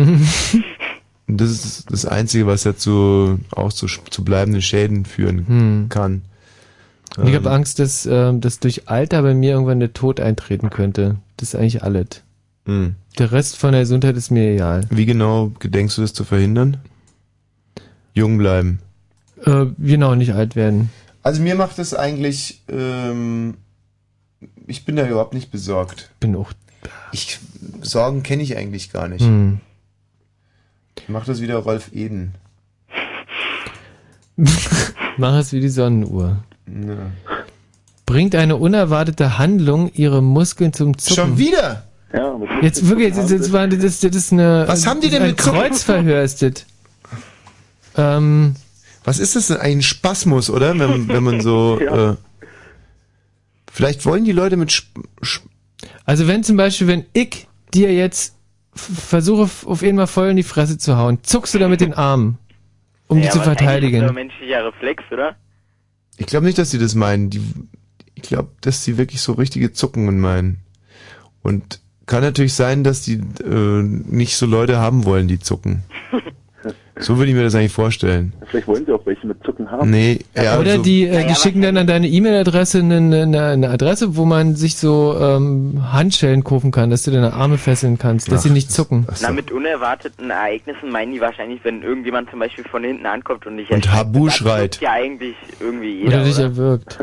Das 1.28 1.50
ist 1.52 1.92
das 1.92 2.06
Einzige, 2.06 2.48
was 2.48 2.64
dazu 2.64 3.40
auch 3.52 3.72
zu, 3.72 3.88
zu 3.88 4.24
bleibenden 4.24 4.62
Schäden 4.62 5.06
führen 5.06 5.48
Hm. 5.48 5.86
kann. 5.90 6.24
Und 7.18 7.28
ich 7.28 7.30
Ähm, 7.34 7.36
habe 7.36 7.52
Angst, 7.52 7.80
dass, 7.80 8.06
ähm, 8.06 8.42
dass 8.42 8.60
durch 8.60 8.90
Alter 8.90 9.22
bei 9.22 9.34
mir 9.34 9.52
irgendwann 9.54 9.80
der 9.80 9.94
Tod 9.94 10.20
eintreten 10.20 10.70
könnte. 10.70 11.16
Das 11.38 11.50
ist 11.50 11.56
eigentlich 11.56 11.84
alles. 11.84 12.08
Hm. 12.66 12.96
Der 13.20 13.32
Rest 13.32 13.58
von 13.58 13.72
der 13.72 13.82
Gesundheit 13.82 14.18
ist 14.18 14.32
mir 14.32 14.54
egal. 14.54 14.88
Wie 14.90 15.06
genau 15.06 15.52
gedenkst 15.60 15.98
du 15.98 16.02
das 16.02 16.14
zu 16.14 16.24
verhindern? 16.24 16.78
Jung 18.14 18.38
bleiben. 18.38 18.80
Äh, 19.46 19.68
genau, 19.78 20.16
nicht 20.16 20.34
alt 20.34 20.56
werden. 20.56 20.90
Also 21.22 21.42
mir 21.42 21.56
macht 21.56 21.80
es 21.80 21.94
eigentlich, 21.94 22.62
ähm, 22.68 23.56
ich 24.68 24.84
bin 24.86 24.96
da 24.98 25.08
überhaupt 25.08 25.34
nicht 25.34 25.52
besorgt. 25.52 26.10
Bin 26.20 26.36
auch. 26.36 26.52
Ich, 27.12 27.40
Sorgen 27.82 28.24
kenne 28.24 28.44
ich 28.44 28.58
eigentlich 28.58 28.92
gar 28.92 29.08
nicht. 29.08 29.24
Hm. 29.26 29.60
Mach 31.08 31.26
das 31.26 31.42
wieder 31.42 31.58
Rolf 31.58 31.92
Eden. 31.94 32.34
Mach 35.18 35.36
es 35.38 35.52
wie 35.54 35.60
die 35.60 35.70
Sonnenuhr. 35.70 36.44
Ja. 36.68 37.12
Bringt 38.06 38.36
eine 38.36 38.58
unerwartete 38.58 39.38
Handlung 39.38 39.92
ihre 39.94 40.22
Muskeln 40.22 40.74
zum 40.74 40.98
Zucken. 40.98 41.16
Schon 41.16 41.38
wieder? 41.38 41.84
Ja, 42.14 42.40
Jetzt 42.62 42.88
wirklich, 42.88 43.16
das, 43.16 43.28
das, 43.30 43.52
war, 43.52 43.68
das, 43.68 44.00
das 44.00 44.16
ist 44.16 44.32
eine. 44.32 44.66
Was 44.68 44.86
haben 44.86 45.02
die 45.02 45.10
denn 45.10 45.24
mit? 45.24 45.38
Kreuzverhör 45.38 46.22
ist 46.24 46.42
das. 46.42 46.66
Ähm, 47.96 48.56
Was 49.04 49.20
ist 49.20 49.36
das 49.36 49.48
denn? 49.48 49.58
Ein 49.58 49.82
Spasmus, 49.82 50.50
oder? 50.50 50.78
Wenn, 50.78 51.08
wenn 51.08 51.24
man 51.24 51.42
so, 51.42 51.80
Ja. 51.84 52.12
äh, 52.12 52.16
vielleicht 53.72 54.06
wollen 54.06 54.26
die 54.26 54.32
Leute 54.32 54.58
mit, 54.58 54.70
Sp 54.72 54.94
Sp 55.26 55.46
Also 56.06 56.28
wenn 56.28 56.44
zum 56.44 56.58
Beispiel, 56.58 56.88
wenn 56.88 57.06
ich 57.14 57.48
dir 57.74 57.92
jetzt 57.94 58.36
versuche, 58.76 59.50
auf 59.68 59.82
jeden 59.82 59.98
Mal 59.98 60.08
voll 60.08 60.30
in 60.30 60.38
die 60.38 60.44
Fresse 60.44 60.78
zu 60.78 60.98
hauen, 60.98 61.20
zuckst 61.24 61.54
du 61.54 61.60
da 61.60 61.68
mit 61.68 61.82
den 61.82 61.94
Armen, 61.94 62.38
um 63.08 63.18
ja, 63.20 63.26
die 63.26 63.30
zu 63.30 63.38
Das 63.40 63.48
ist 63.48 63.54
verteidigen. 63.58 64.04
ein 64.04 64.14
menschlicher 64.14 64.66
Reflex, 64.66 65.04
oder? 65.12 65.36
ich 66.18 66.26
glaube 66.28 66.46
nicht, 66.46 66.58
dass 66.58 66.72
sie 66.72 66.80
das 66.80 66.96
meinen. 66.96 67.30
Die, 67.30 67.42
ich 68.16 68.24
glaube, 68.24 68.50
dass 68.62 68.84
sie 68.84 68.98
wirklich 68.98 69.22
so 69.22 69.34
richtige 69.34 69.74
Zuckungen 69.74 70.20
meinen. 70.20 70.60
Und 71.42 71.82
kann 72.06 72.22
natürlich 72.22 72.54
sein, 72.54 72.84
dass 72.84 73.02
die 73.02 73.14
äh, 73.44 73.82
nicht 73.84 74.36
so 74.38 74.46
Leute 74.46 74.78
haben 74.78 75.06
wollen, 75.06 75.28
die 75.28 75.40
zucken. 75.40 75.84
So 77.00 77.18
würde 77.18 77.32
ich 77.32 77.36
mir 77.36 77.44
das 77.44 77.56
eigentlich 77.56 77.72
vorstellen. 77.72 78.34
Vielleicht 78.50 78.68
wollen 78.68 78.86
sie 78.86 78.92
auch 78.92 79.04
welche 79.06 79.26
mit 79.26 79.44
Zucken 79.44 79.70
haben. 79.72 79.90
Nee, 79.90 80.20
ja, 80.36 80.60
Oder 80.60 80.76
so- 80.76 80.84
die, 80.84 81.08
äh, 81.08 81.28
die 81.28 81.34
schicken 81.34 81.62
dann 81.64 81.76
an 81.78 81.88
deine 81.88 82.08
E-Mail-Adresse 82.08 82.80
eine, 82.80 82.98
eine, 82.98 83.42
eine 83.46 83.70
Adresse, 83.70 84.16
wo 84.16 84.26
man 84.26 84.56
sich 84.56 84.78
so 84.78 85.18
ähm, 85.20 85.92
Handschellen 85.92 86.44
kaufen 86.44 86.70
kann, 86.72 86.92
dass 86.92 87.02
du 87.04 87.12
deine 87.12 87.34
Arme 87.34 87.58
fesseln 87.58 87.98
kannst, 87.98 88.32
dass 88.32 88.42
Ach, 88.42 88.44
sie 88.44 88.50
nicht 88.52 88.72
zucken. 88.72 89.08
Na, 89.22 89.32
mit 89.32 89.52
unerwarteten 89.52 90.30
Ereignissen 90.30 90.92
meinen 90.92 91.14
die 91.14 91.20
wahrscheinlich, 91.22 91.62
wenn 91.64 91.82
irgendjemand 91.82 92.30
zum 92.30 92.40
Beispiel 92.40 92.64
von 92.66 92.84
hinten 92.84 93.08
ankommt 93.08 93.48
und 93.48 93.58
dich 93.58 93.72
Und 93.72 93.92
Habu 93.92 94.30
schreit. 94.30 94.80
Ja, 94.80 94.92
eigentlich 94.92 95.36
irgendwie 95.60 95.96
jeder. 96.04 96.08
Oder 96.18 96.24
dich 96.26 96.36
oder? 96.36 96.44
erwürgt. 96.44 97.00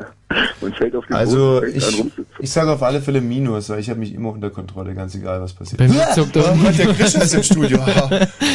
Und 0.61 0.77
fällt 0.77 0.95
auf 0.95 1.05
den 1.07 1.17
Also 1.17 1.61
Boden, 1.61 1.73
ich, 1.75 2.03
ich 2.39 2.51
sage 2.53 2.71
auf 2.71 2.85
alle 2.85 3.01
Fälle 3.01 3.21
Minus, 3.21 3.69
weil 3.71 3.81
ich 3.81 3.91
habe 3.91 3.99
mich 3.99 4.15
immer 4.15 4.29
unter 4.31 4.51
Kontrolle, 4.51 4.95
ganz 4.95 5.17
egal 5.17 5.41
was 5.41 5.53
passiert. 5.53 5.79
Bei 5.79 5.89
mir 5.89 6.07
zuckt 6.15 6.37
oh 6.37 6.41
auch 6.43 6.57
Gott, 6.63 6.79
der. 6.79 6.87
Grischer 6.87 7.23
ist 7.23 7.35
im 7.35 7.43
Studio. 7.43 7.79
Oh 7.85 8.09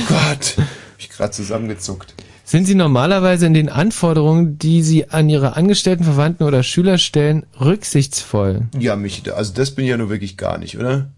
Gott, 0.08 0.56
hab 0.96 1.00
ich 1.02 1.10
gerade 1.10 1.32
zusammengezuckt. 1.32 2.14
Sind 2.46 2.66
Sie 2.66 2.76
normalerweise 2.76 3.46
in 3.48 3.54
den 3.54 3.68
Anforderungen, 3.70 4.58
die 4.58 4.82
Sie 4.82 5.10
an 5.10 5.28
Ihre 5.28 5.58
Angestellten, 5.58 6.06
Verwandten 6.06 6.44
oder 6.44 6.64
Schüler 6.64 6.98
stellen, 7.00 7.46
rücksichtsvoll? 7.60 8.68
Ja, 8.80 8.96
mich, 8.96 9.24
also 9.34 9.54
das 9.54 9.72
bin 9.72 9.84
ich 9.84 9.92
ja 9.92 9.98
nur 9.98 10.10
wirklich 10.10 10.38
gar 10.38 10.58
nicht, 10.58 10.78
oder? 10.78 11.10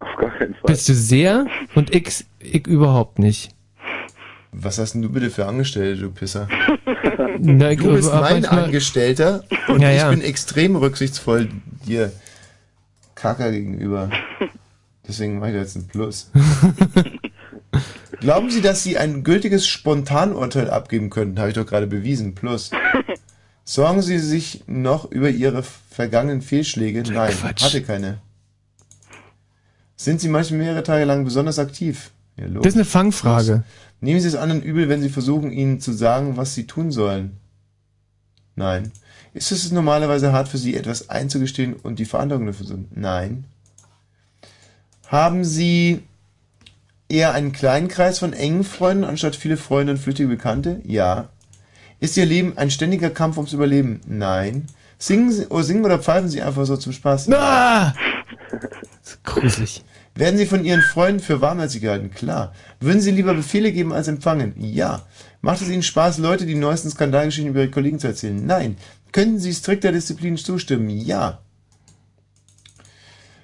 Auf 0.00 0.08
gar 0.18 0.30
keinen 0.30 0.54
Fall. 0.54 0.62
Bist 0.66 0.88
du 0.88 0.94
sehr 0.94 1.46
und 1.76 1.94
ich, 1.94 2.24
ich 2.40 2.66
überhaupt 2.66 3.20
nicht. 3.20 3.50
Was 4.52 4.78
hast 4.78 4.94
denn 4.94 5.02
du 5.02 5.10
bitte 5.10 5.30
für 5.30 5.46
Angestellte, 5.46 6.00
du 6.00 6.10
Pisser? 6.10 6.48
Na, 7.38 7.70
ich- 7.70 7.78
Du 7.78 7.92
bist 7.92 8.12
mein 8.12 8.40
manchmal- 8.42 8.64
Angestellter 8.64 9.44
und 9.68 9.80
Ja, 9.80 9.90
ich 9.92 9.98
ja. 9.98 10.10
bin 10.10 10.22
extrem 10.22 10.74
rücksichtsvoll 10.74 11.50
dir 11.86 12.10
Kacker 13.14 13.52
gegenüber. 13.52 14.10
Deswegen 15.06 15.38
mache 15.38 15.50
ich 15.50 15.54
da 15.56 15.60
jetzt 15.60 15.76
ein 15.76 15.86
Plus. 15.88 16.30
Glauben 18.20 18.50
Sie, 18.50 18.60
dass 18.60 18.82
Sie 18.82 18.98
ein 18.98 19.24
gültiges 19.24 19.66
Spontanurteil 19.66 20.70
abgeben 20.70 21.08
könnten? 21.10 21.38
Habe 21.38 21.48
ich 21.48 21.54
doch 21.54 21.66
gerade 21.66 21.86
bewiesen. 21.86 22.34
Plus. 22.34 22.70
Sorgen 23.64 24.02
Sie 24.02 24.18
sich 24.18 24.64
noch 24.66 25.10
über 25.10 25.30
Ihre 25.30 25.62
vergangenen 25.62 26.42
Fehlschläge? 26.42 27.02
Nein, 27.02 27.32
Quatsch. 27.32 27.62
hatte 27.62 27.82
keine. 27.82 28.18
Sind 29.96 30.20
Sie 30.20 30.28
manchmal 30.28 30.60
mehrere 30.60 30.82
Tage 30.82 31.04
lang 31.04 31.24
besonders 31.24 31.58
aktiv? 31.58 32.10
Ja, 32.36 32.48
Das 32.48 32.66
ist 32.66 32.74
eine 32.74 32.84
Fangfrage. 32.84 33.64
Nehmen 34.00 34.20
Sie 34.20 34.28
es 34.28 34.34
anderen 34.34 34.62
übel, 34.62 34.88
wenn 34.88 35.02
Sie 35.02 35.10
versuchen, 35.10 35.50
Ihnen 35.50 35.80
zu 35.80 35.92
sagen, 35.92 36.36
was 36.36 36.54
Sie 36.54 36.66
tun 36.66 36.90
sollen? 36.90 37.38
Nein. 38.54 38.92
Ist 39.32 39.52
es 39.52 39.70
normalerweise 39.70 40.32
hart 40.32 40.48
für 40.48 40.58
Sie, 40.58 40.74
etwas 40.74 41.08
einzugestehen 41.08 41.74
und 41.74 41.98
die 41.98 42.04
Verantwortung 42.04 42.46
dafür 42.46 42.66
zu 42.66 42.84
Nein. 42.90 43.44
Haben 45.06 45.44
Sie 45.44 46.02
eher 47.10 47.34
einen 47.34 47.52
kleinen 47.52 47.88
Kreis 47.88 48.18
von 48.18 48.32
engen 48.32 48.64
Freunden 48.64 49.04
anstatt 49.04 49.36
viele 49.36 49.56
Freunde 49.56 49.92
und 49.92 49.98
flüchtige 49.98 50.28
Bekannte? 50.28 50.80
Ja. 50.84 51.28
Ist 51.98 52.16
Ihr 52.16 52.26
Leben 52.26 52.56
ein 52.56 52.70
ständiger 52.70 53.10
Kampf 53.10 53.36
ums 53.36 53.52
Überleben? 53.52 54.00
Nein. 54.06 54.66
Singen, 54.98 55.30
Sie, 55.32 55.46
oder 55.46 55.64
singen 55.64 55.84
oder 55.84 55.98
pfeifen 55.98 56.28
Sie 56.28 56.42
einfach 56.42 56.64
so 56.64 56.76
zum 56.76 56.92
Spaß? 56.92 57.30
Ah! 57.32 57.94
Gruselig. 59.24 59.82
Werden 60.14 60.36
Sie 60.36 60.46
von 60.46 60.64
Ihren 60.64 60.82
Freunden 60.82 61.20
für 61.20 61.40
warmherzig 61.40 61.82
gehalten? 61.82 62.10
Klar. 62.10 62.52
Würden 62.80 63.00
Sie 63.00 63.10
lieber 63.10 63.34
Befehle 63.34 63.72
geben 63.72 63.92
als 63.92 64.08
empfangen? 64.08 64.54
Ja. 64.58 65.06
Macht 65.40 65.62
es 65.62 65.68
Ihnen 65.68 65.82
Spaß, 65.82 66.18
Leute 66.18 66.46
die 66.46 66.54
neuesten 66.54 66.90
Skandalgeschichten 66.90 67.50
über 67.50 67.60
Ihre 67.60 67.70
Kollegen 67.70 67.98
zu 67.98 68.08
erzählen? 68.08 68.44
Nein. 68.44 68.76
Könnten 69.12 69.38
Sie 69.38 69.54
strikter 69.54 69.92
Disziplin 69.92 70.36
zustimmen? 70.36 70.90
Ja. 70.90 71.40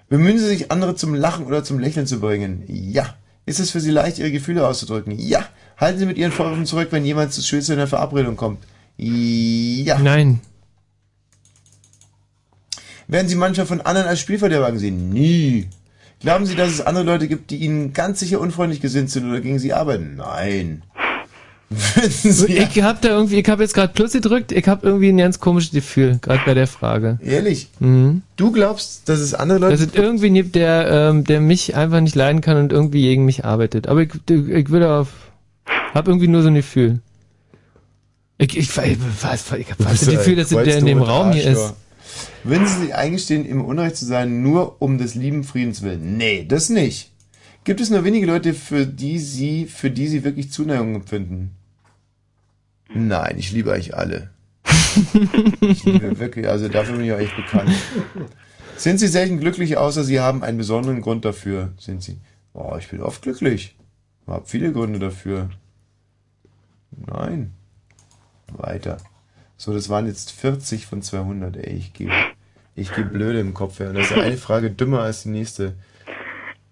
Bemühen 0.09 0.38
Sie 0.38 0.47
sich, 0.47 0.70
andere 0.70 0.94
zum 0.94 1.14
Lachen 1.14 1.47
oder 1.47 1.64
zum 1.64 1.78
Lächeln 1.78 2.06
zu 2.06 2.20
bringen? 2.20 2.62
Ja. 2.68 3.14
Ist 3.47 3.60
es 3.60 3.70
für 3.70 3.81
Sie 3.81 3.93
leicht, 3.93 4.18
Ihre 4.18 4.32
Gefühle 4.32 4.66
auszudrücken? 4.66 5.16
Ja. 5.18 5.47
Halten 5.77 6.01
Sie 6.01 6.06
mit 6.06 6.18
Ihren 6.18 6.32
Vorwürfen 6.32 6.66
zurück, 6.66 6.89
wenn 6.90 7.05
jemand 7.05 7.32
zu 7.32 7.43
spät 7.43 7.64
zu 7.64 7.73
einer 7.73 7.86
Verabredung 7.86 8.36
kommt? 8.36 8.59
Ja. 8.97 9.98
Nein. 9.98 10.40
Werden 13.06 13.28
Sie 13.28 13.36
manchmal 13.36 13.66
von 13.66 13.81
anderen 13.82 14.09
als 14.09 14.18
Spielverderber 14.18 14.66
angesehen? 14.66 15.10
Nie. 15.10 15.68
Glauben 16.20 16.47
Sie, 16.47 16.56
dass 16.56 16.70
es 16.70 16.81
andere 16.81 17.05
Leute 17.05 17.28
gibt, 17.28 17.51
die 17.51 17.59
Ihnen 17.59 17.93
ganz 17.93 18.18
sicher 18.18 18.40
unfreundlich 18.40 18.81
gesinnt 18.81 19.10
sind 19.10 19.28
oder 19.28 19.40
gegen 19.40 19.60
Sie 19.60 19.73
arbeiten? 19.73 20.16
Nein. 20.16 20.82
Ich 21.68 22.82
hab 22.82 23.02
da 23.02 23.09
irgendwie, 23.09 23.40
ich 23.40 23.48
habe 23.48 23.62
jetzt 23.62 23.74
gerade 23.74 23.93
Plus 23.93 24.12
gedrückt, 24.12 24.52
ich 24.52 24.68
habe 24.68 24.86
irgendwie 24.86 25.09
ein 25.09 25.16
ganz 25.16 25.40
komisches 25.40 25.72
Gefühl, 25.72 26.18
gerade 26.22 26.40
bei 26.47 26.55
der 26.55 26.68
Frage. 26.68 27.18
Ehrlich? 27.22 27.68
Mhm. 27.80 28.22
Du 28.36 28.52
glaubst, 28.52 29.09
dass 29.09 29.18
es 29.18 29.34
andere 29.34 29.59
Leute 29.59 29.72
Dass 29.72 29.86
es 29.86 29.94
irgendwie 29.94 30.30
gibt, 30.30 30.55
der, 30.55 30.88
ähm, 30.90 31.24
der 31.24 31.40
mich 31.40 31.74
einfach 31.74 32.01
nicht 32.01 32.14
leiden 32.14 32.40
kann 32.40 32.56
und 32.56 32.72
irgendwie 32.72 33.02
gegen 33.02 33.24
mich 33.24 33.44
arbeitet. 33.44 33.88
Aber 33.88 34.02
ich, 34.02 34.10
ich 34.28 34.70
will 34.70 34.84
auf, 34.84 35.09
hab 35.93 36.06
irgendwie 36.06 36.28
nur 36.28 36.43
so 36.43 36.48
ein 36.48 36.55
Gefühl. 36.55 37.01
Ich, 38.38 38.56
ich, 38.56 38.68
ich, 38.68 38.76
ich, 38.76 39.59
ich 39.59 39.70
habe 39.70 39.84
das 39.84 40.06
Gefühl, 40.06 40.36
dass 40.36 40.51
der 40.51 40.78
in 40.78 40.86
dem 40.86 41.02
Raum 41.02 41.32
hier 41.32 41.51
ist. 41.51 41.74
Würden 42.44 42.66
Sie 42.66 42.80
sich 42.80 42.94
eingestehen, 42.94 43.44
im 43.44 43.64
Unrecht 43.64 43.97
zu 43.97 44.05
sein, 44.05 44.43
nur 44.43 44.80
um 44.80 44.98
des 44.98 45.16
lieben 45.16 45.43
Friedens 45.43 45.82
willen? 45.82 46.16
Nee, 46.16 46.44
das 46.47 46.68
nicht. 46.68 47.10
Gibt 47.64 47.80
es 47.80 47.90
nur 47.90 48.05
wenige 48.05 48.26
Leute, 48.26 48.55
für 48.55 48.86
die 48.86 49.18
Sie, 49.18 49.66
für 49.66 49.90
die 49.90 50.06
Sie 50.06 50.22
wirklich 50.22 50.52
Zuneigung 50.52 50.94
empfinden? 50.94 51.55
Nein, 52.88 53.36
ich 53.38 53.52
liebe 53.52 53.70
euch 53.70 53.94
alle. 53.94 54.30
ich 55.60 55.84
liebe 55.84 56.18
wirklich, 56.18 56.48
also 56.48 56.68
dafür 56.68 56.96
bin 56.96 57.06
ich 57.06 57.12
auch 57.12 57.18
echt 57.18 57.36
bekannt. 57.36 57.70
Sind 58.76 58.98
Sie 58.98 59.08
selten 59.08 59.40
glücklich, 59.40 59.76
außer 59.76 60.04
Sie 60.04 60.20
haben 60.20 60.42
einen 60.42 60.58
besonderen 60.58 61.00
Grund 61.00 61.24
dafür? 61.24 61.72
Sind 61.78 62.02
Sie? 62.02 62.18
Oh, 62.52 62.76
ich 62.78 62.88
bin 62.88 63.00
oft 63.00 63.22
glücklich. 63.22 63.76
Ich 64.22 64.28
habe 64.28 64.46
viele 64.46 64.72
Gründe 64.72 64.98
dafür. 64.98 65.50
Nein. 66.90 67.52
Weiter. 68.52 68.98
So, 69.56 69.72
das 69.72 69.88
waren 69.88 70.06
jetzt 70.06 70.32
40 70.32 70.86
von 70.86 71.02
200. 71.02 71.56
Ey, 71.56 71.74
ich 71.74 71.92
gehe 71.92 72.10
ich 72.74 72.94
geh 72.94 73.02
blöde 73.02 73.40
im 73.40 73.54
Kopf. 73.54 73.80
Ja. 73.80 73.88
Und 73.88 73.94
das 73.94 74.10
ist 74.10 74.18
eine 74.18 74.36
Frage 74.36 74.70
dümmer 74.70 75.00
als 75.00 75.22
die 75.22 75.30
nächste. 75.30 75.74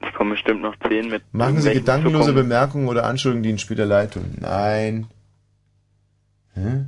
Es 0.00 0.14
kommen 0.14 0.30
bestimmt 0.32 0.60
noch 0.60 0.74
zehn 0.86 1.08
mit. 1.08 1.22
Machen 1.32 1.60
Sie 1.62 1.72
gedankenlose 1.72 2.34
Bemerkungen 2.34 2.88
oder 2.88 3.04
Anschuldigungen, 3.04 3.42
die 3.42 3.48
Ihnen 3.48 3.58
später 3.58 3.86
leid 3.86 4.12
tun? 4.12 4.36
Nein. 4.38 5.06
Hä? 6.54 6.84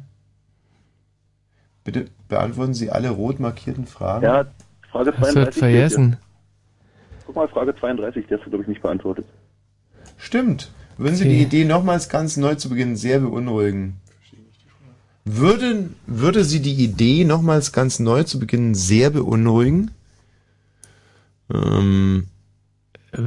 Bitte 1.85 2.07
beantworten 2.29 2.75
Sie 2.75 2.91
alle 2.91 3.11
rot 3.11 3.39
markierten 3.41 3.87
Fragen. 3.87 4.25
Ja, 4.25 4.47
Frage 4.91 5.13
Hast 5.13 5.19
du 5.19 5.33
32. 5.33 5.45
das 5.45 5.59
vergessen? 5.59 6.17
Guck 7.27 7.37
mal, 7.37 7.49
Frage 7.49 7.75
32, 7.77 8.27
der 8.27 8.39
hast 8.39 8.47
du, 8.47 8.51
glaube 8.51 8.63
ich, 8.63 8.69
nicht 8.69 8.83
beantwortet. 8.83 9.27
Stimmt. 10.17 10.71
Würden 10.97 11.17
Sie 11.17 11.29
die 11.29 11.43
Idee 11.43 11.65
nochmals 11.65 12.09
ganz 12.09 12.37
neu 12.37 12.55
zu 12.55 12.69
beginnen 12.71 12.97
sehr 12.97 13.21
beunruhigen? 13.21 14.01
Würden, 15.25 15.97
würde 16.07 16.45
Sie 16.45 16.61
die 16.63 16.75
Idee 16.85 17.25
nochmals 17.25 17.73
ganz 17.73 17.99
neu 17.99 18.23
zu 18.23 18.39
beginnen 18.39 18.75
sehr 18.75 19.11
beunruhigen? 19.11 19.91
Ähm, 21.53 22.29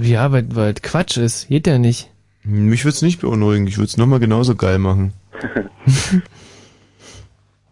Ja, 0.02 0.32
weil, 0.32 0.54
weil 0.56 0.74
es 0.74 0.82
Quatsch 0.82 1.18
ist. 1.18 1.50
Geht 1.50 1.68
ja 1.68 1.78
nicht. 1.78 2.10
Mich 2.44 2.84
würde 2.86 2.96
es 2.96 3.02
nicht 3.02 3.22
beunruhigen. 3.22 3.68
Ich 3.68 3.78
würde 3.78 3.88
es 3.88 3.98
nochmal 3.98 4.20
genauso 4.20 4.56
geil 4.56 4.80
machen. 4.80 5.14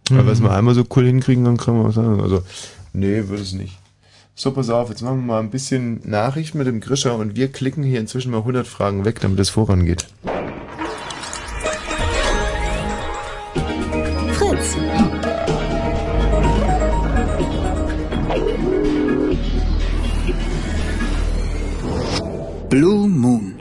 Aber 0.10 0.26
was 0.26 0.42
wir 0.42 0.52
einmal 0.52 0.74
so 0.74 0.86
cool 0.96 1.06
hinkriegen, 1.06 1.44
dann 1.44 1.58
kann 1.58 1.76
man 1.76 1.88
was 1.88 1.96
sagen. 1.96 2.22
Also, 2.22 2.44
nee, 2.94 3.28
würde 3.28 3.44
es 3.44 3.54
nicht. 3.54 3.78
So, 4.36 4.52
pass 4.52 4.70
auf, 4.70 4.90
jetzt 4.90 5.02
machen 5.02 5.18
wir 5.18 5.26
mal 5.26 5.40
ein 5.40 5.50
bisschen 5.50 6.00
Nachricht 6.04 6.54
mit 6.54 6.68
dem 6.68 6.80
Grischer 6.80 7.16
und 7.16 7.36
wir 7.36 7.52
klicken 7.52 7.84
hier 7.84 8.00
inzwischen 8.00 8.32
mal 8.32 8.38
100 8.38 8.68
Fragen 8.68 9.04
weg, 9.04 9.20
damit 9.20 9.40
es 9.40 9.50
vorangeht. 9.50 10.08
Fritz. 14.34 14.78
Blue 22.70 23.08
Moon. 23.10 23.57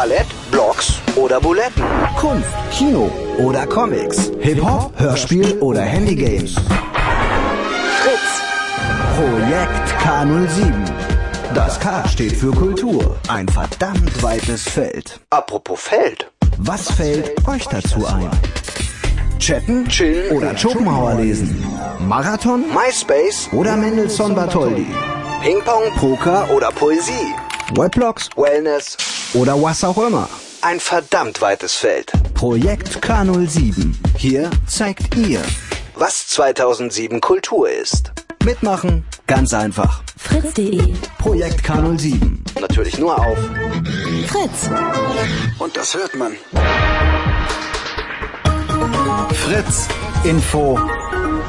Ballett, 0.00 0.28
Blogs 0.50 0.94
oder 1.14 1.38
Buletten. 1.42 1.84
Kunst, 2.18 2.48
Kino 2.72 3.10
oder 3.36 3.66
Comics. 3.66 4.32
Hip-Hop, 4.40 4.98
Hörspiel 4.98 5.58
oder 5.58 5.82
Handygames. 5.82 6.54
Fritz. 8.00 8.40
Projekt 9.18 9.90
K07. 10.02 10.72
Das 11.54 11.78
K 11.78 12.08
steht 12.08 12.32
für 12.32 12.50
Kultur. 12.50 13.14
Ein 13.28 13.46
verdammt 13.46 14.22
weites 14.22 14.62
Feld. 14.62 15.20
Apropos 15.28 15.78
Feld. 15.78 16.30
Was 16.56 16.90
fällt 16.90 17.46
euch 17.46 17.66
dazu 17.66 18.06
ein? 18.06 18.30
Chatten, 19.38 19.86
chillen 19.86 20.34
oder 20.34 20.56
Schopenhauer 20.56 21.16
lesen? 21.16 21.62
Marathon, 21.98 22.64
MySpace 22.72 23.50
oder 23.52 23.76
Mendelssohn 23.76 24.34
Bartholdy? 24.34 24.86
Ping-Pong, 25.42 25.92
Poker 25.98 26.48
oder 26.50 26.70
Poesie? 26.70 27.34
Weblogs, 27.74 28.30
Wellness 28.34 28.96
oder 29.34 29.60
was 29.60 29.84
auch 29.84 29.98
immer. 29.98 30.28
Ein 30.62 30.80
verdammt 30.80 31.40
weites 31.40 31.74
Feld. 31.74 32.12
Projekt 32.34 32.98
K07. 33.04 33.94
Hier 34.16 34.50
zeigt 34.66 35.16
ihr, 35.16 35.42
was 35.94 36.26
2007 36.28 37.20
Kultur 37.20 37.70
ist. 37.70 38.12
Mitmachen? 38.44 39.04
Ganz 39.26 39.54
einfach. 39.54 40.02
Fritz.de. 40.16 40.94
Projekt 41.18 41.64
K07. 41.64 42.38
Natürlich 42.60 42.98
nur 42.98 43.18
auf 43.18 43.38
Fritz. 44.26 44.70
Und 45.58 45.76
das 45.76 45.94
hört 45.94 46.14
man. 46.16 46.32
Fritz. 49.34 49.88
Info. 50.24 50.78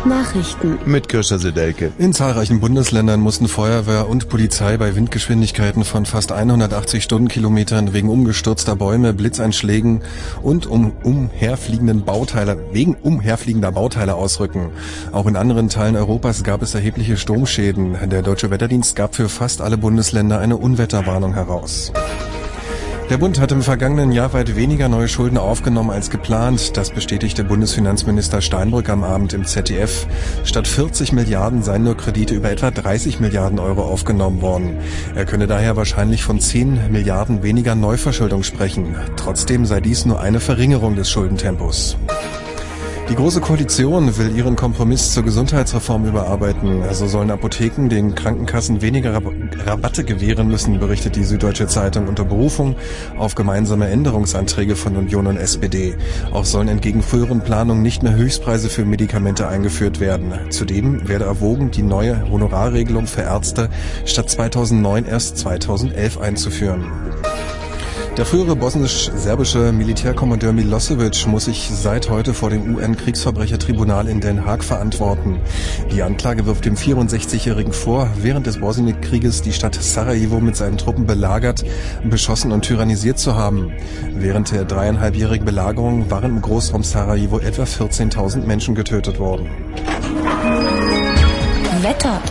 Nachrichten. 0.05 0.79
Mit 0.85 1.09
Kirscher 1.09 1.39
Sedelke. 1.39 1.91
In 1.97 2.13
zahlreichen 2.13 2.61
Bundesländern 2.61 3.19
mussten 3.19 3.49
Feuerwehr 3.49 4.07
und 4.07 4.29
Polizei 4.29 4.77
bei 4.77 4.95
Windgeschwindigkeiten 4.95 5.83
von 5.83 6.05
fast 6.05 6.31
180 6.31 7.03
Stundenkilometern 7.03 7.93
wegen 7.93 8.09
umgestürzter 8.09 8.77
Bäume, 8.77 9.13
Blitzeinschlägen 9.13 10.03
und 10.41 10.67
um 10.67 10.93
umherfliegenden 11.03 12.05
Bauteile, 12.05 12.57
wegen 12.71 12.95
umherfliegender 12.95 13.73
Bauteile 13.73 14.15
ausrücken. 14.15 14.71
Auch 15.11 15.27
in 15.27 15.35
anderen 15.35 15.67
Teilen 15.67 15.97
Europas 15.97 16.43
gab 16.43 16.61
es 16.61 16.73
erhebliche 16.73 17.17
Sturmschäden. 17.17 17.97
Der 18.09 18.21
Deutsche 18.21 18.51
Wetterdienst 18.51 18.95
gab 18.95 19.15
für 19.15 19.27
fast 19.27 19.61
alle 19.61 19.77
Bundesländer 19.77 20.39
eine 20.39 20.55
Unwetterwarnung 20.55 21.33
heraus. 21.33 21.91
Der 23.11 23.17
Bund 23.17 23.41
hat 23.41 23.51
im 23.51 23.61
vergangenen 23.61 24.13
Jahr 24.13 24.31
weit 24.31 24.55
weniger 24.55 24.87
neue 24.87 25.09
Schulden 25.09 25.37
aufgenommen 25.37 25.89
als 25.89 26.09
geplant. 26.09 26.77
Das 26.77 26.91
bestätigte 26.91 27.43
Bundesfinanzminister 27.43 28.39
Steinbrück 28.39 28.87
am 28.87 29.03
Abend 29.03 29.33
im 29.33 29.43
ZDF. 29.43 30.07
Statt 30.45 30.65
40 30.65 31.11
Milliarden 31.11 31.61
seien 31.61 31.83
nur 31.83 31.97
Kredite 31.97 32.33
über 32.35 32.49
etwa 32.49 32.71
30 32.71 33.19
Milliarden 33.19 33.59
Euro 33.59 33.81
aufgenommen 33.81 34.41
worden. 34.41 34.77
Er 35.13 35.25
könne 35.25 35.47
daher 35.47 35.75
wahrscheinlich 35.75 36.23
von 36.23 36.39
10 36.39 36.89
Milliarden 36.89 37.43
weniger 37.43 37.75
Neuverschuldung 37.75 38.43
sprechen. 38.43 38.95
Trotzdem 39.17 39.65
sei 39.65 39.81
dies 39.81 40.05
nur 40.05 40.21
eine 40.21 40.39
Verringerung 40.39 40.95
des 40.95 41.09
Schuldentempos. 41.09 41.97
Die 43.09 43.15
Große 43.15 43.41
Koalition 43.41 44.17
will 44.17 44.35
ihren 44.35 44.55
Kompromiss 44.55 45.13
zur 45.13 45.23
Gesundheitsreform 45.23 46.05
überarbeiten. 46.05 46.81
Also 46.83 47.07
sollen 47.07 47.29
Apotheken 47.29 47.89
den 47.89 48.15
Krankenkassen 48.15 48.81
weniger 48.81 49.13
Rab 49.13 49.25
Rabatte 49.65 50.03
gewähren 50.03 50.47
müssen, 50.47 50.79
berichtet 50.79 51.15
die 51.15 51.23
Süddeutsche 51.23 51.67
Zeitung 51.67 52.07
unter 52.07 52.23
Berufung 52.23 52.75
auf 53.17 53.35
gemeinsame 53.35 53.89
Änderungsanträge 53.89 54.75
von 54.75 54.95
Union 54.95 55.27
und 55.27 55.37
SPD. 55.37 55.95
Auch 56.31 56.45
sollen 56.45 56.67
entgegen 56.67 57.03
früheren 57.03 57.41
Planungen 57.41 57.83
nicht 57.83 58.01
mehr 58.01 58.15
Höchstpreise 58.15 58.69
für 58.69 58.85
Medikamente 58.85 59.47
eingeführt 59.47 59.99
werden. 59.99 60.33
Zudem 60.49 61.07
werde 61.07 61.25
erwogen, 61.25 61.71
die 61.71 61.83
neue 61.83 62.29
Honorarregelung 62.29 63.07
für 63.07 63.21
Ärzte 63.21 63.69
statt 64.05 64.29
2009 64.29 65.05
erst 65.05 65.37
2011 65.37 66.19
einzuführen. 66.19 66.85
Der 68.17 68.25
frühere 68.25 68.57
bosnisch-serbische 68.57 69.71
Militärkommandeur 69.71 70.51
Milosevic 70.51 71.25
muss 71.27 71.45
sich 71.45 71.69
seit 71.73 72.09
heute 72.09 72.33
vor 72.33 72.49
dem 72.49 72.75
UN-Kriegsverbrechertribunal 72.75 74.09
in 74.09 74.19
Den 74.19 74.45
Haag 74.45 74.65
verantworten. 74.65 75.39
Die 75.91 76.03
Anklage 76.03 76.45
wirft 76.45 76.65
dem 76.65 76.75
64-Jährigen 76.75 77.71
vor, 77.71 78.09
während 78.17 78.47
des 78.47 78.59
Bosnienkrieges 78.59 79.41
die 79.41 79.53
Stadt 79.53 79.75
Sarajevo 79.75 80.41
mit 80.41 80.57
seinen 80.57 80.77
Truppen 80.77 81.07
belagert, 81.07 81.63
beschossen 82.03 82.51
und 82.51 82.63
tyrannisiert 82.63 83.17
zu 83.17 83.35
haben. 83.35 83.71
Während 84.13 84.51
der 84.51 84.65
dreieinhalbjährigen 84.65 85.45
Belagerung 85.45 86.11
waren 86.11 86.31
im 86.31 86.41
Großraum 86.41 86.83
Sarajevo 86.83 87.39
etwa 87.39 87.63
14.000 87.63 88.45
Menschen 88.45 88.75
getötet 88.75 89.19
worden. 89.19 89.49
Wetter. 91.81 92.21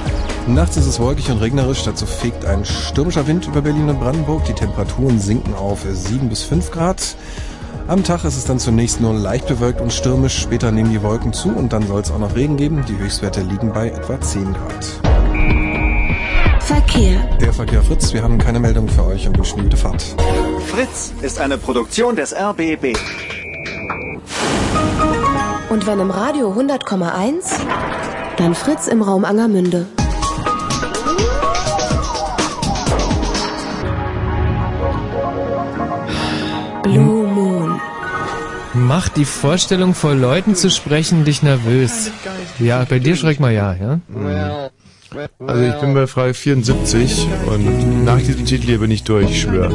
Nachts 0.47 0.77
ist 0.77 0.87
es 0.87 0.99
wolkig 0.99 1.31
und 1.31 1.39
regnerisch, 1.39 1.83
dazu 1.85 2.07
fegt 2.07 2.45
ein 2.45 2.65
stürmischer 2.65 3.27
Wind 3.27 3.47
über 3.47 3.63
Berlin 3.63 3.89
und 3.89 4.01
Brandenburg. 4.01 4.45
Die 4.45 4.53
Temperaturen 4.53 5.21
sinken 5.21 5.55
auf 5.55 5.87
7 5.89 6.29
bis 6.29 6.43
5 6.43 6.71
Grad. 6.71 7.17
Am 7.87 8.05
Tag 8.05 8.25
ist 8.25 8.37
es 8.37 8.45
dann 8.45 8.59
zunächst 8.59 9.01
nur 9.01 9.15
leicht 9.15 9.47
bewölkt 9.47 9.81
und 9.81 9.93
stürmisch, 9.93 10.39
später 10.39 10.71
nehmen 10.71 10.93
die 10.93 11.03
Wolken 11.03 11.33
zu 11.33 11.51
und 11.51 11.73
dann 11.73 11.87
soll 11.87 12.01
es 12.01 12.11
auch 12.11 12.19
noch 12.19 12.35
Regen 12.37 12.57
geben. 12.57 12.85
Die 12.89 12.97
Höchstwerte 12.97 13.43
liegen 13.43 13.73
bei 13.73 13.89
etwa 13.89 14.21
10 14.21 14.53
Grad. 14.53 14.87
Verkehr. 16.61 17.19
Der 17.41 17.53
Verkehr 17.53 17.83
Fritz, 17.83 18.13
wir 18.13 18.23
haben 18.23 18.39
keine 18.39 18.61
Meldung 18.61 18.89
für 18.89 19.05
euch 19.05 19.27
und 19.27 19.37
wünschen 19.37 19.63
gute 19.63 19.77
Fahrt. 19.77 20.03
Fritz 20.69 21.13
ist 21.21 21.41
eine 21.41 21.59
Produktion 21.59 22.15
des 22.17 22.33
RBB. 22.33 22.97
Und 25.69 25.87
wenn 25.87 26.01
im 26.01 26.11
Radio 26.11 26.53
100,1, 26.53 27.43
dann 28.37 28.55
Fritz 28.55 28.87
im 28.87 29.03
Raum 29.03 29.25
Angermünde. 29.25 29.87
Blue 36.93 37.27
Moon. 37.27 37.81
Macht 38.75 39.17
die 39.17 39.25
Vorstellung, 39.25 39.95
vor 39.95 40.15
Leuten 40.15 40.55
zu 40.55 40.71
sprechen, 40.71 41.25
dich 41.25 41.43
nervös. 41.43 42.11
Ja, 42.59 42.85
bei 42.89 42.99
dir 42.99 43.17
schreck 43.17 43.41
mal 43.41 43.53
ja, 43.53 43.75
ja? 43.75 44.01
Also 45.45 45.63
ich 45.63 45.75
bin 45.81 45.95
bei 45.95 46.07
Frage 46.07 46.35
74 46.35 47.27
und 47.47 48.05
nach 48.05 48.19
diesem 48.19 48.45
Titel 48.45 48.67
hier 48.67 48.79
bin 48.79 48.93
ich 48.93 49.03
durch, 49.03 49.31
ich 49.31 49.41
schwöre. 49.41 49.73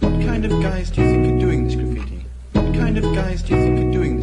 What 0.00 0.08
kind 0.08 0.42
of 0.44 0.52
guys 0.60 0.86
do 0.88 1.00
you 1.00 1.10
think 1.10 1.26
are 1.26 1.40
doing 1.40 1.62
this 1.66 1.72
graffiti? 1.72 2.22
What 2.52 2.74
kind 2.74 2.98
of 2.98 3.12
guys 3.12 3.42
do 3.42 3.54
you 3.54 3.58
think 3.58 3.78
are 3.78 3.90
doing 3.90 4.16
this 4.16 4.19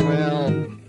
Well, 0.00 0.79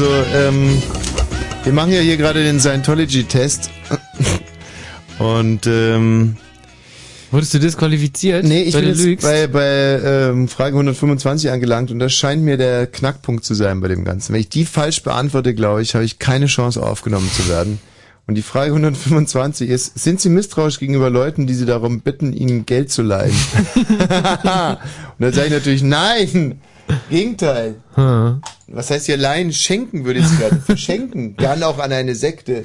Also, 0.00 0.14
ähm, 0.34 0.82
wir 1.62 1.74
machen 1.74 1.92
ja 1.92 2.00
hier 2.00 2.16
gerade 2.16 2.42
den 2.42 2.58
Scientology-Test. 2.58 3.68
Und, 5.18 5.66
ähm, 5.66 6.38
Wurdest 7.30 7.52
du 7.52 7.58
disqualifiziert? 7.58 8.46
Nee, 8.46 8.62
ich 8.62 8.74
bin 8.74 8.86
jetzt 8.86 9.20
bei, 9.20 9.46
bei 9.46 10.00
ähm, 10.02 10.48
Frage 10.48 10.72
125 10.76 11.50
angelangt 11.50 11.90
und 11.90 11.98
das 11.98 12.14
scheint 12.14 12.42
mir 12.42 12.56
der 12.56 12.86
Knackpunkt 12.86 13.44
zu 13.44 13.52
sein 13.52 13.82
bei 13.82 13.88
dem 13.88 14.06
Ganzen. 14.06 14.32
Wenn 14.32 14.40
ich 14.40 14.48
die 14.48 14.64
falsch 14.64 15.02
beantworte, 15.02 15.54
glaube 15.54 15.82
ich, 15.82 15.94
habe 15.94 16.06
ich 16.06 16.18
keine 16.18 16.46
Chance 16.46 16.82
aufgenommen 16.82 17.30
zu 17.36 17.46
werden. 17.50 17.78
Und 18.26 18.36
die 18.36 18.42
Frage 18.42 18.70
125 18.70 19.68
ist, 19.68 19.98
sind 19.98 20.18
Sie 20.22 20.30
misstrauisch 20.30 20.78
gegenüber 20.78 21.10
Leuten, 21.10 21.46
die 21.46 21.52
Sie 21.52 21.66
darum 21.66 22.00
bitten, 22.00 22.32
Ihnen 22.32 22.64
Geld 22.64 22.90
zu 22.90 23.02
leihen? 23.02 23.34
und 23.74 24.46
dann 24.46 25.32
sage 25.34 25.48
ich 25.48 25.52
natürlich, 25.52 25.82
nein, 25.82 26.58
Gegenteil. 27.08 27.76
Hm. 27.94 28.42
Was 28.68 28.90
heißt 28.90 29.06
hier 29.06 29.16
leihen? 29.16 29.52
Schenken 29.52 30.04
würde 30.04 30.20
ich 30.20 30.26
es 30.26 30.38
gerade. 30.38 30.56
Verschenken. 30.56 31.36
Gern 31.38 31.62
auch 31.62 31.78
an 31.78 31.92
eine 31.92 32.14
Sekte. 32.14 32.64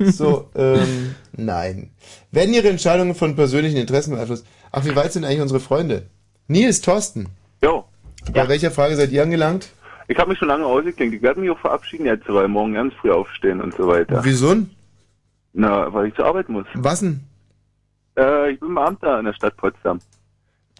So, 0.00 0.48
ähm, 0.54 1.14
nein. 1.32 1.90
Werden 2.30 2.54
Ihre 2.54 2.68
Entscheidungen 2.68 3.14
von 3.14 3.34
persönlichen 3.34 3.76
Interessen 3.76 4.14
beeinflusst? 4.14 4.46
Ach, 4.70 4.84
wie 4.84 4.94
weit 4.94 5.12
sind 5.12 5.24
eigentlich 5.24 5.40
unsere 5.40 5.60
Freunde? 5.60 6.06
Nils, 6.46 6.80
Thorsten. 6.80 7.28
Jo. 7.62 7.84
Bei 8.32 8.48
welcher 8.48 8.70
Frage 8.70 8.96
seid 8.96 9.10
ihr 9.10 9.22
angelangt? 9.22 9.68
Ich 10.08 10.18
habe 10.18 10.30
mich 10.30 10.38
schon 10.38 10.48
lange 10.48 10.66
ausgeklinkt. 10.66 11.16
Ich 11.16 11.22
werde 11.22 11.40
mich 11.40 11.50
auch 11.50 11.58
verabschieden 11.58 12.06
jetzt, 12.06 12.28
weil 12.28 12.48
morgen 12.48 12.74
ganz 12.74 12.92
früh 12.94 13.10
aufstehen 13.10 13.60
und 13.60 13.74
so 13.74 13.86
weiter. 13.86 14.20
Wieso? 14.22 14.54
denn? 14.54 14.70
Na, 15.52 15.92
weil 15.92 16.08
ich 16.08 16.14
zur 16.14 16.26
Arbeit 16.26 16.48
muss. 16.48 16.66
Was 16.74 17.00
denn? 17.00 17.20
Äh, 18.18 18.52
ich 18.52 18.60
bin 18.60 18.74
Beamter 18.74 19.18
in 19.18 19.26
der 19.26 19.32
Stadt 19.32 19.56
Potsdam. 19.56 20.00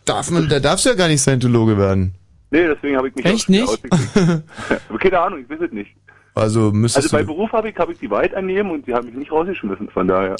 Darf 0.05 0.31
man, 0.31 0.49
da 0.49 0.61
darfst 0.61 0.85
du 0.85 0.91
ja 0.91 0.95
gar 0.95 1.09
nicht 1.09 1.21
Scientologe 1.21 1.79
werden. 1.79 2.15
Nee, 2.55 2.69
deswegen 2.69 2.97
habe 2.97 3.09
ich 3.09 3.17
mich 3.17 3.25
Echt 3.25 3.47
auch 3.47 3.49
nicht? 3.49 3.83
Keine 5.01 5.19
Ahnung, 5.19 5.41
ich 5.41 5.51
weiß 5.51 5.59
es 5.67 5.73
nicht. 5.73 5.91
Also 6.37 6.71
müsstest 6.71 7.07
Also 7.07 7.17
bei 7.17 7.23
du. 7.23 7.27
Beruf 7.27 7.51
habe 7.51 7.69
ich, 7.69 7.77
hab 7.77 7.91
ich 7.91 7.99
die 7.99 8.09
Wahrheit 8.09 8.33
annehmen 8.33 8.71
und 8.71 8.87
die 8.87 8.95
haben 8.95 9.07
mich 9.07 9.17
nicht 9.17 9.33
rausgeschmissen, 9.33 9.89
von 9.89 10.07
daher. 10.07 10.37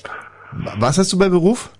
Was 0.79 0.97
hast 0.97 1.13
du 1.13 1.19
bei 1.19 1.29
Beruf? 1.29 1.71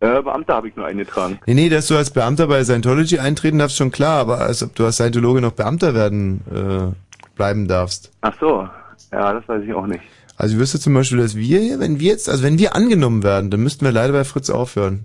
Äh, 0.00 0.22
Beamter 0.22 0.54
habe 0.54 0.68
ich 0.68 0.76
nur 0.76 0.86
eingetragen. 0.86 1.38
Nee, 1.44 1.52
nee, 1.52 1.68
dass 1.68 1.86
du 1.88 1.96
als 1.96 2.10
Beamter 2.10 2.46
bei 2.46 2.64
Scientology 2.64 3.18
eintreten 3.18 3.58
darfst, 3.58 3.76
schon 3.76 3.90
klar, 3.90 4.20
aber 4.20 4.40
als 4.40 4.62
ob 4.62 4.74
du 4.74 4.86
als 4.86 4.96
Scientologe 4.96 5.42
noch 5.42 5.52
Beamter 5.52 5.92
werden 5.94 6.40
äh, 6.50 7.36
bleiben 7.36 7.68
darfst. 7.68 8.10
Ach 8.22 8.34
so, 8.40 8.66
ja, 9.12 9.34
das 9.34 9.46
weiß 9.46 9.64
ich 9.64 9.74
auch 9.74 9.86
nicht. 9.86 10.02
Also 10.38 10.54
ich 10.54 10.60
wüsste 10.60 10.80
zum 10.80 10.94
Beispiel, 10.94 11.18
dass 11.18 11.36
wir 11.36 11.58
hier, 11.58 11.78
wenn 11.78 12.00
wir 12.00 12.08
jetzt, 12.10 12.30
also 12.30 12.42
wenn 12.42 12.58
wir 12.58 12.74
angenommen 12.74 13.22
werden, 13.22 13.50
dann 13.50 13.60
müssten 13.60 13.84
wir 13.84 13.92
leider 13.92 14.14
bei 14.14 14.24
Fritz 14.24 14.48
aufhören. 14.48 15.04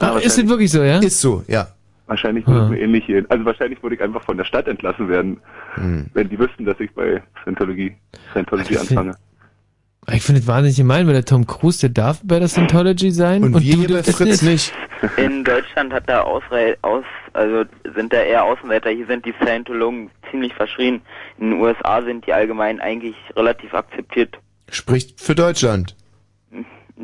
Ah, 0.00 0.16
ist 0.18 0.38
das 0.38 0.48
wirklich 0.48 0.72
so, 0.72 0.82
ja? 0.82 0.98
Ist 0.98 1.20
so, 1.20 1.44
ja. 1.46 1.68
Wahrscheinlich 2.08 2.46
würde 2.46 2.64
es 2.64 2.70
mir 2.70 2.80
ähnlich 2.80 3.06
gehen. 3.06 3.26
Also 3.28 3.44
wahrscheinlich 3.44 3.82
würde 3.82 3.94
ich 3.96 4.02
einfach 4.02 4.22
von 4.24 4.36
der 4.36 4.44
Stadt 4.44 4.66
entlassen 4.66 5.08
werden, 5.08 5.40
Hm. 5.74 6.06
wenn 6.14 6.28
die 6.28 6.38
wüssten, 6.38 6.64
dass 6.64 6.80
ich 6.80 6.90
bei 6.92 7.22
Scientology, 7.42 7.94
Scientology 8.32 8.76
anfange. 8.78 9.14
Ich 10.10 10.22
finde 10.22 10.40
es 10.40 10.46
wahnsinnig 10.46 10.78
gemein, 10.78 11.06
weil 11.06 11.12
der 11.12 11.24
Tom 11.26 11.46
Cruise, 11.46 11.80
der 11.80 11.90
darf 11.90 12.22
bei 12.24 12.38
der 12.38 12.48
Scientology 12.48 13.10
sein 13.10 13.44
und, 13.44 13.52
du 13.52 13.60
dürftest 13.60 14.72
In 15.18 15.44
Deutschland 15.44 15.92
hat 15.92 16.08
da 16.08 16.22
Ausrei 16.22 16.78
aus, 16.80 17.04
also 17.34 17.64
sind 17.94 18.12
da 18.12 18.22
eher 18.22 18.44
Außenseiter. 18.44 18.88
Hier 18.88 19.06
sind 19.06 19.26
die 19.26 19.34
Scientologen 19.42 20.10
ziemlich 20.30 20.54
verschrien. 20.54 21.02
In 21.38 21.50
den 21.50 21.60
USA 21.60 22.02
sind 22.02 22.26
die 22.26 22.32
allgemein 22.32 22.80
eigentlich 22.80 23.16
relativ 23.36 23.74
akzeptiert. 23.74 24.38
Spricht 24.70 25.20
für 25.20 25.34
Deutschland. 25.34 25.94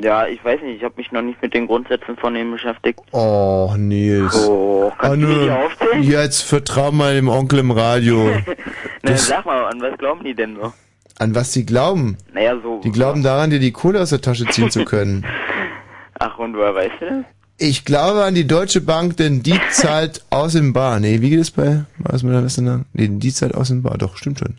Ja, 0.00 0.26
ich 0.26 0.44
weiß 0.44 0.60
nicht, 0.62 0.78
ich 0.78 0.82
habe 0.84 0.94
mich 0.96 1.12
noch 1.12 1.22
nicht 1.22 1.40
mit 1.40 1.54
den 1.54 1.66
Grundsätzen 1.68 2.16
von 2.16 2.34
denen 2.34 2.50
beschäftigt. 2.50 2.98
Oh, 3.12 3.72
Nils. 3.78 4.34
Oh, 4.48 4.90
kannst 4.98 5.22
du 5.22 5.26
die 5.44 5.50
aufzählen? 5.50 6.02
Jetzt 6.02 6.42
vertrau 6.42 6.90
mal 6.90 7.14
dem 7.14 7.28
Onkel 7.28 7.60
im 7.60 7.70
Radio. 7.70 8.24
Na, 9.02 9.10
Das- 9.12 9.26
sag 9.28 9.46
mal, 9.46 9.64
an 9.66 9.80
was 9.80 9.96
glauben 9.96 10.24
die 10.24 10.34
denn 10.34 10.56
so? 10.60 10.72
An 11.18 11.34
was 11.36 11.52
die 11.52 11.64
glauben? 11.64 12.18
Naja, 12.32 12.56
so. 12.60 12.80
Die 12.82 12.90
glauben 12.90 13.22
daran, 13.22 13.50
dir 13.50 13.60
die 13.60 13.70
Kohle 13.70 14.00
aus 14.02 14.10
der 14.10 14.20
Tasche 14.20 14.46
ziehen 14.46 14.70
zu 14.70 14.84
können. 14.84 15.24
Ach, 16.18 16.38
und 16.38 16.56
woher 16.56 16.74
weißt 16.74 16.94
du 17.00 17.06
das? 17.06 17.24
Ich 17.56 17.84
glaube 17.84 18.24
an 18.24 18.34
die 18.34 18.48
Deutsche 18.48 18.80
Bank, 18.80 19.16
denn 19.16 19.44
die 19.44 19.60
zahlt 19.70 20.24
aus 20.30 20.54
dem 20.54 20.72
Bar. 20.72 20.98
Nee, 20.98 21.20
wie 21.20 21.30
geht 21.30 21.38
es 21.38 21.52
bei, 21.52 21.84
was 21.98 22.24
mit 22.24 22.34
der 22.34 22.42
Westerner? 22.44 22.84
Nee, 22.94 23.08
die 23.12 23.32
zahlt 23.32 23.54
aus 23.54 23.68
dem 23.68 23.82
Bar. 23.84 23.96
Doch, 23.96 24.16
stimmt 24.16 24.40
schon. 24.40 24.56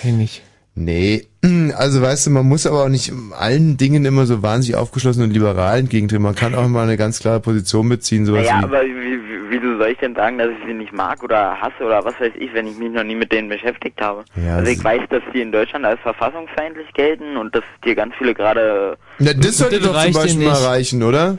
Kenn 0.00 0.20
ich. 0.20 0.42
Nee, 0.78 1.26
also 1.76 2.02
weißt 2.02 2.26
du, 2.26 2.30
man 2.30 2.46
muss 2.46 2.66
aber 2.66 2.84
auch 2.84 2.88
nicht 2.90 3.10
allen 3.32 3.78
Dingen 3.78 4.04
immer 4.04 4.26
so 4.26 4.42
wahnsinnig 4.42 4.76
aufgeschlossen 4.76 5.22
und 5.22 5.30
liberal 5.30 5.78
entgegentreten. 5.78 6.22
Man 6.22 6.34
kann 6.34 6.54
auch 6.54 6.68
mal 6.68 6.82
eine 6.82 6.98
ganz 6.98 7.18
klare 7.18 7.40
Position 7.40 7.88
beziehen, 7.88 8.26
sowas 8.26 8.44
Naja, 8.44 8.60
wie... 8.60 8.64
aber 8.64 8.82
wie, 8.82 8.94
wie, 8.94 9.50
wieso 9.50 9.78
soll 9.78 9.88
ich 9.88 9.98
denn 9.98 10.14
sagen, 10.14 10.36
dass 10.36 10.50
ich 10.50 10.66
sie 10.66 10.74
nicht 10.74 10.92
mag 10.92 11.22
oder 11.22 11.58
hasse 11.58 11.82
oder 11.82 12.04
was 12.04 12.20
weiß 12.20 12.32
ich, 12.38 12.52
wenn 12.52 12.66
ich 12.66 12.76
mich 12.76 12.92
noch 12.92 13.04
nie 13.04 13.14
mit 13.14 13.32
denen 13.32 13.48
beschäftigt 13.48 13.98
habe? 14.02 14.22
Ja, 14.36 14.56
also 14.56 14.70
ich 14.70 14.84
weiß, 14.84 15.00
dass 15.08 15.22
die 15.32 15.40
in 15.40 15.50
Deutschland 15.50 15.86
als 15.86 15.98
verfassungsfeindlich 16.02 16.92
gelten 16.92 17.38
und 17.38 17.54
dass 17.54 17.64
dir 17.82 17.94
ganz 17.94 18.14
viele 18.18 18.34
gerade... 18.34 18.98
Na, 19.18 19.32
das 19.32 19.56
sollte 19.56 19.80
doch 19.80 19.98
zum 19.98 20.12
Beispiel 20.12 20.44
mal 20.44 20.62
reichen, 20.62 21.02
oder? 21.02 21.38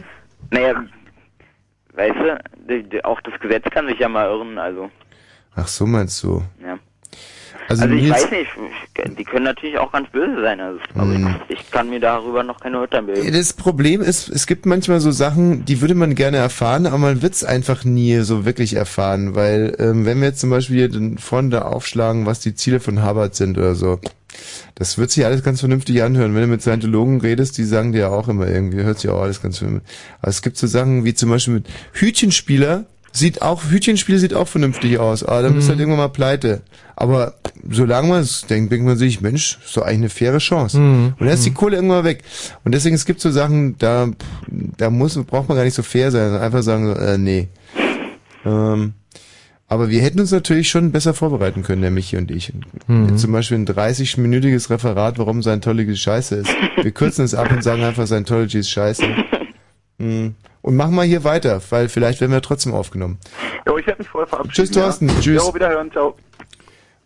Naja, 0.49 0.83
weißt 1.93 2.15
du, 2.67 3.05
auch 3.05 3.21
das 3.21 3.39
Gesetz 3.39 3.65
kann 3.69 3.87
sich 3.87 3.99
ja 3.99 4.09
mal 4.09 4.25
irren, 4.27 4.57
also, 4.57 4.89
Ach 5.55 5.67
so 5.67 5.85
meinst 5.85 6.23
du. 6.23 6.41
ja. 6.59 6.79
Also, 7.69 7.83
Also, 7.83 7.95
ich 7.95 8.09
weiß 8.09 8.31
nicht, 8.31 8.49
die 9.19 9.23
können 9.23 9.45
natürlich 9.45 9.77
auch 9.77 9.91
ganz 9.91 10.09
böse 10.09 10.41
sein, 10.41 10.59
also, 10.59 10.79
aber 10.95 11.13
Hm. 11.13 11.35
ich, 11.49 11.59
ich 11.59 11.71
kann 11.71 11.89
mir 11.89 11.99
darüber 11.99 12.43
noch 12.43 12.59
keine 12.59 12.79
Urteil 12.79 13.03
bilden. 13.03 13.31
Das 13.33 13.53
Problem 13.53 14.01
ist, 14.01 14.29
es 14.29 14.47
gibt 14.47 14.65
manchmal 14.65 14.99
so 14.99 15.11
Sachen, 15.11 15.65
die 15.65 15.81
würde 15.81 15.95
man 15.95 16.15
gerne 16.15 16.37
erfahren, 16.37 16.85
aber 16.85 16.97
man 16.97 17.21
wird's 17.21 17.43
einfach 17.43 17.83
nie 17.83 18.19
so 18.19 18.45
wirklich 18.45 18.75
erfahren, 18.75 19.35
weil 19.35 19.75
ähm, 19.79 20.05
wenn 20.05 20.19
wir 20.19 20.27
jetzt 20.29 20.39
zum 20.39 20.49
Beispiel 20.49 20.77
hier 20.77 20.89
den 20.89 21.17
vorne 21.17 21.49
da 21.49 21.63
aufschlagen, 21.63 22.25
was 22.25 22.39
die 22.39 22.55
Ziele 22.55 22.79
von 22.79 23.01
Harvard 23.01 23.35
sind 23.35 23.57
oder 23.57 23.75
so, 23.75 23.99
das 24.75 24.97
wird 24.97 25.09
sich 25.11 25.25
alles 25.25 25.43
ganz 25.43 25.61
vernünftig 25.61 26.03
anhören. 26.03 26.35
Wenn 26.35 26.41
du 26.43 26.47
mit 26.47 26.61
Scientologen 26.61 27.21
redest, 27.21 27.57
die 27.57 27.63
sagen 27.63 27.91
dir 27.91 27.99
ja 28.01 28.09
auch 28.09 28.27
immer 28.27 28.47
irgendwie, 28.47 28.83
hört 28.83 28.99
sich 28.99 29.09
auch 29.09 29.21
alles 29.21 29.41
ganz 29.41 29.57
vernünftig. 29.57 29.89
Aber 30.21 30.29
es 30.29 30.41
gibt 30.41 30.57
so 30.57 30.67
Sachen 30.67 31.05
wie 31.05 31.13
zum 31.15 31.29
Beispiel 31.29 31.55
mit 31.55 31.67
Hütchenspieler, 31.93 32.85
sieht 33.11 33.41
auch, 33.41 33.63
Hütchenspiel 33.69 34.17
sieht 34.19 34.33
auch 34.33 34.47
vernünftig 34.47 34.99
aus, 34.99 35.23
aber 35.23 35.41
dann 35.41 35.53
bist 35.55 35.67
du 35.67 35.71
Mhm. 35.71 35.73
halt 35.73 35.79
irgendwann 35.81 35.99
mal 36.05 36.09
pleite. 36.09 36.61
Aber 36.95 37.35
solange 37.69 38.07
man 38.07 38.21
es 38.21 38.41
denkt, 38.47 38.71
denkt 38.71 38.85
man 38.85 38.97
sich, 38.97 39.21
Mensch, 39.21 39.59
ist 39.65 39.75
doch 39.77 39.83
eigentlich 39.83 39.97
eine 39.97 40.09
faire 40.09 40.37
Chance. 40.39 40.79
Mhm. 40.79 41.13
Und 41.19 41.25
dann 41.25 41.29
ist 41.29 41.45
die 41.45 41.53
Kohle 41.53 41.75
irgendwann 41.75 42.03
weg. 42.05 42.23
Und 42.63 42.73
deswegen, 42.73 42.95
es 42.95 43.05
gibt 43.05 43.21
so 43.21 43.29
Sachen, 43.31 43.77
da, 43.77 44.09
da 44.77 44.89
muss, 44.89 45.15
braucht 45.25 45.47
man 45.49 45.57
gar 45.57 45.63
nicht 45.63 45.73
so 45.75 45.83
fair 45.83 46.11
sein, 46.11 46.23
sondern 46.25 46.41
einfach 46.41 46.63
sagen, 46.63 46.95
äh, 46.95 47.17
nee. 47.17 47.47
Ähm, 48.45 48.93
aber 49.69 49.89
wir 49.89 50.01
hätten 50.01 50.19
uns 50.21 50.31
natürlich 50.31 50.69
schon 50.69 50.91
besser 50.91 51.13
vorbereiten 51.13 51.61
können, 51.61 51.81
der 51.81 51.91
Michi 51.91 52.15
und 52.17 52.31
ich. 52.31 52.53
Mhm. 52.87 53.17
Zum 53.17 53.31
Beispiel 53.33 53.57
ein 53.57 53.67
30-minütiges 53.67 54.69
Referat, 54.69 55.19
warum 55.19 55.41
Scientology 55.43 55.95
scheiße 55.95 56.35
ist. 56.35 56.49
Wir 56.81 56.91
kürzen 56.91 57.25
es 57.25 57.35
ab 57.35 57.51
und 57.51 57.63
sagen 57.63 57.83
einfach, 57.83 58.05
Scientology 58.07 58.59
ist 58.59 58.69
scheiße. 58.69 59.03
Mhm. 59.99 60.35
Und 60.67 60.75
machen 60.75 60.95
mal 60.95 61.05
hier 61.05 61.23
weiter, 61.23 61.61
weil 61.69 61.87
vielleicht 61.87 62.19
werden 62.19 62.33
wir 62.33 62.41
trotzdem 62.41 62.73
aufgenommen. 62.73 63.19
Jo, 63.65 63.77
ich 63.77 63.87
werde 63.87 64.01
mich 64.01 64.09
vorher 64.09 64.27
verabschieden. 64.27 64.67
Tschüss, 64.67 64.71
Thorsten. 64.71 65.07
Ja. 65.07 65.19
Tschüss. 65.21 65.41
Jo, 65.41 65.55
wiederhören. 65.55 65.89
Ciao. 65.93 66.17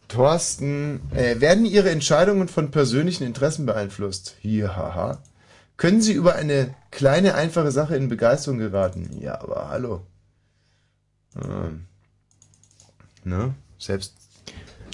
Thorsten, 0.08 1.00
äh, 1.14 1.40
werden 1.40 1.66
Ihre 1.66 1.92
Entscheidungen 1.92 2.48
von 2.48 2.72
persönlichen 2.72 3.24
Interessen 3.24 3.68
beeinflusst? 3.68 4.36
Hier, 4.40 4.76
haha. 4.76 5.20
Können 5.78 6.02
Sie 6.02 6.14
über 6.14 6.34
eine 6.34 6.74
kleine, 6.90 7.36
einfache 7.36 7.70
Sache 7.70 7.96
in 7.96 8.10
Begeisterung 8.10 8.58
geraten? 8.58 9.16
Ja, 9.20 9.40
aber 9.40 9.70
hallo. 9.70 10.02
Ähm, 11.36 11.86
ne? 13.24 13.54
Selbst 13.78 14.16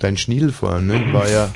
dein 0.02 0.18
Schniedel 0.18 0.52
vorhin, 0.52 0.88
ne? 0.88 1.14
War 1.14 1.30
ja... 1.30 1.54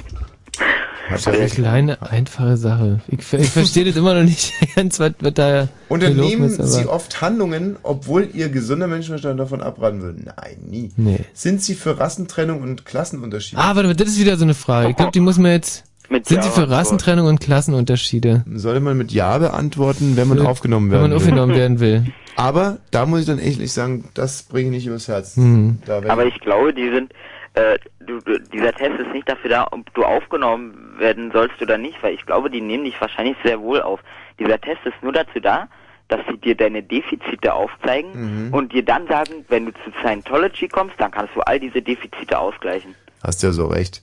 Eine 1.25 1.47
kleine, 1.47 2.01
einfache 2.01 2.57
Sache. 2.57 2.99
Ich, 3.07 3.19
ich 3.33 3.49
verstehe 3.49 3.85
das 3.85 3.95
immer 3.95 4.13
noch 4.13 4.23
nicht 4.23 4.53
ganz, 4.75 4.99
was, 4.99 5.13
was 5.19 5.33
da 5.33 5.67
Unternehmen 5.89 6.43
ist, 6.45 6.57
Sie 6.73 6.85
oft 6.85 7.21
Handlungen, 7.21 7.75
obwohl 7.83 8.29
Ihr 8.33 8.49
gesunder 8.49 8.87
Menschenverstand 8.87 9.39
davon 9.39 9.61
abraten 9.61 10.01
würde? 10.01 10.21
Nein, 10.23 10.57
nie. 10.67 10.91
Nee. 10.97 11.19
Sind 11.33 11.61
Sie 11.61 11.75
für 11.75 11.99
Rassentrennung 11.99 12.61
und 12.61 12.85
Klassenunterschiede? 12.85 13.61
Ah, 13.61 13.75
warte 13.75 13.87
mal, 13.89 13.95
das 13.95 14.07
ist 14.09 14.19
wieder 14.19 14.37
so 14.37 14.43
eine 14.45 14.53
Frage. 14.53 14.89
Ich 14.89 14.95
glaube, 14.95 15.11
die 15.11 15.19
muss 15.19 15.37
man 15.37 15.51
jetzt... 15.51 15.83
Mit 16.09 16.25
sind 16.27 16.37
Ja 16.37 16.43
Sie 16.43 16.49
für. 16.49 16.69
Rassentrennung 16.69 17.27
und 17.27 17.39
Klassenunterschiede? 17.39 18.43
Sollte 18.55 18.81
man 18.81 18.97
mit 18.97 19.11
Ja 19.13 19.37
beantworten, 19.37 20.17
wenn 20.17 20.27
man 20.27 20.39
Wenn- 20.39 20.45
aufgenommen 20.45 20.87
wenn 20.91 20.99
werden 20.99 21.01
man 21.03 21.11
will. 21.11 21.17
aufgenommen 21.17 21.55
werden 21.55 21.79
will. 21.79 22.03
Aber 22.35 22.77
da 22.91 23.05
muss 23.05 23.21
ich 23.21 23.25
dann 23.27 23.39
ehrlich 23.39 23.71
sagen, 23.71 24.05
das 24.13 24.43
bringe 24.43 24.69
ich 24.69 24.75
nicht 24.75 24.87
übers 24.87 25.07
Herz. 25.07 25.35
Hm. 25.37 25.79
Da 25.85 26.01
werd 26.01 26.09
Aber 26.11 26.25
ich 26.25 26.37
glaube, 26.41 26.73
die 26.73 26.89
sind, 26.93 27.13
äh, 27.53 27.77
du, 28.19 28.39
dieser 28.39 28.73
Test 28.73 28.99
ist 28.99 29.13
nicht 29.13 29.29
dafür 29.29 29.49
da, 29.49 29.67
ob 29.71 29.93
du 29.93 30.03
aufgenommen 30.03 30.95
werden 30.97 31.31
sollst 31.31 31.61
oder 31.61 31.77
nicht, 31.77 32.01
weil 32.03 32.13
ich 32.13 32.25
glaube, 32.25 32.49
die 32.49 32.61
nehmen 32.61 32.83
dich 32.83 32.99
wahrscheinlich 32.99 33.37
sehr 33.43 33.59
wohl 33.61 33.81
auf. 33.81 33.99
Dieser 34.39 34.59
Test 34.59 34.79
ist 34.85 35.01
nur 35.01 35.13
dazu 35.13 35.39
da, 35.39 35.67
dass 36.09 36.19
sie 36.29 36.37
dir 36.37 36.55
deine 36.55 36.83
Defizite 36.83 37.53
aufzeigen 37.53 38.47
Mhm. 38.47 38.53
und 38.53 38.73
dir 38.73 38.83
dann 38.83 39.07
sagen, 39.07 39.45
wenn 39.47 39.65
du 39.67 39.71
zu 39.71 39.91
Scientology 40.01 40.67
kommst, 40.67 40.95
dann 40.97 41.11
kannst 41.11 41.33
du 41.35 41.39
all 41.41 41.59
diese 41.59 41.81
Defizite 41.81 42.37
ausgleichen. 42.37 42.95
Hast 43.23 43.43
ja 43.43 43.51
so 43.51 43.67
recht. 43.67 44.01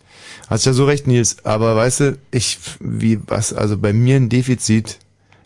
Hast 0.48 0.64
ja 0.64 0.72
so 0.72 0.84
recht, 0.86 1.06
Nils. 1.06 1.44
Aber 1.44 1.76
weißt 1.76 2.00
du, 2.00 2.18
ich, 2.30 2.58
wie, 2.80 3.18
was, 3.26 3.52
also 3.52 3.76
bei 3.76 3.92
mir 3.92 4.16
ein 4.16 4.28
Defizit, 4.28 5.00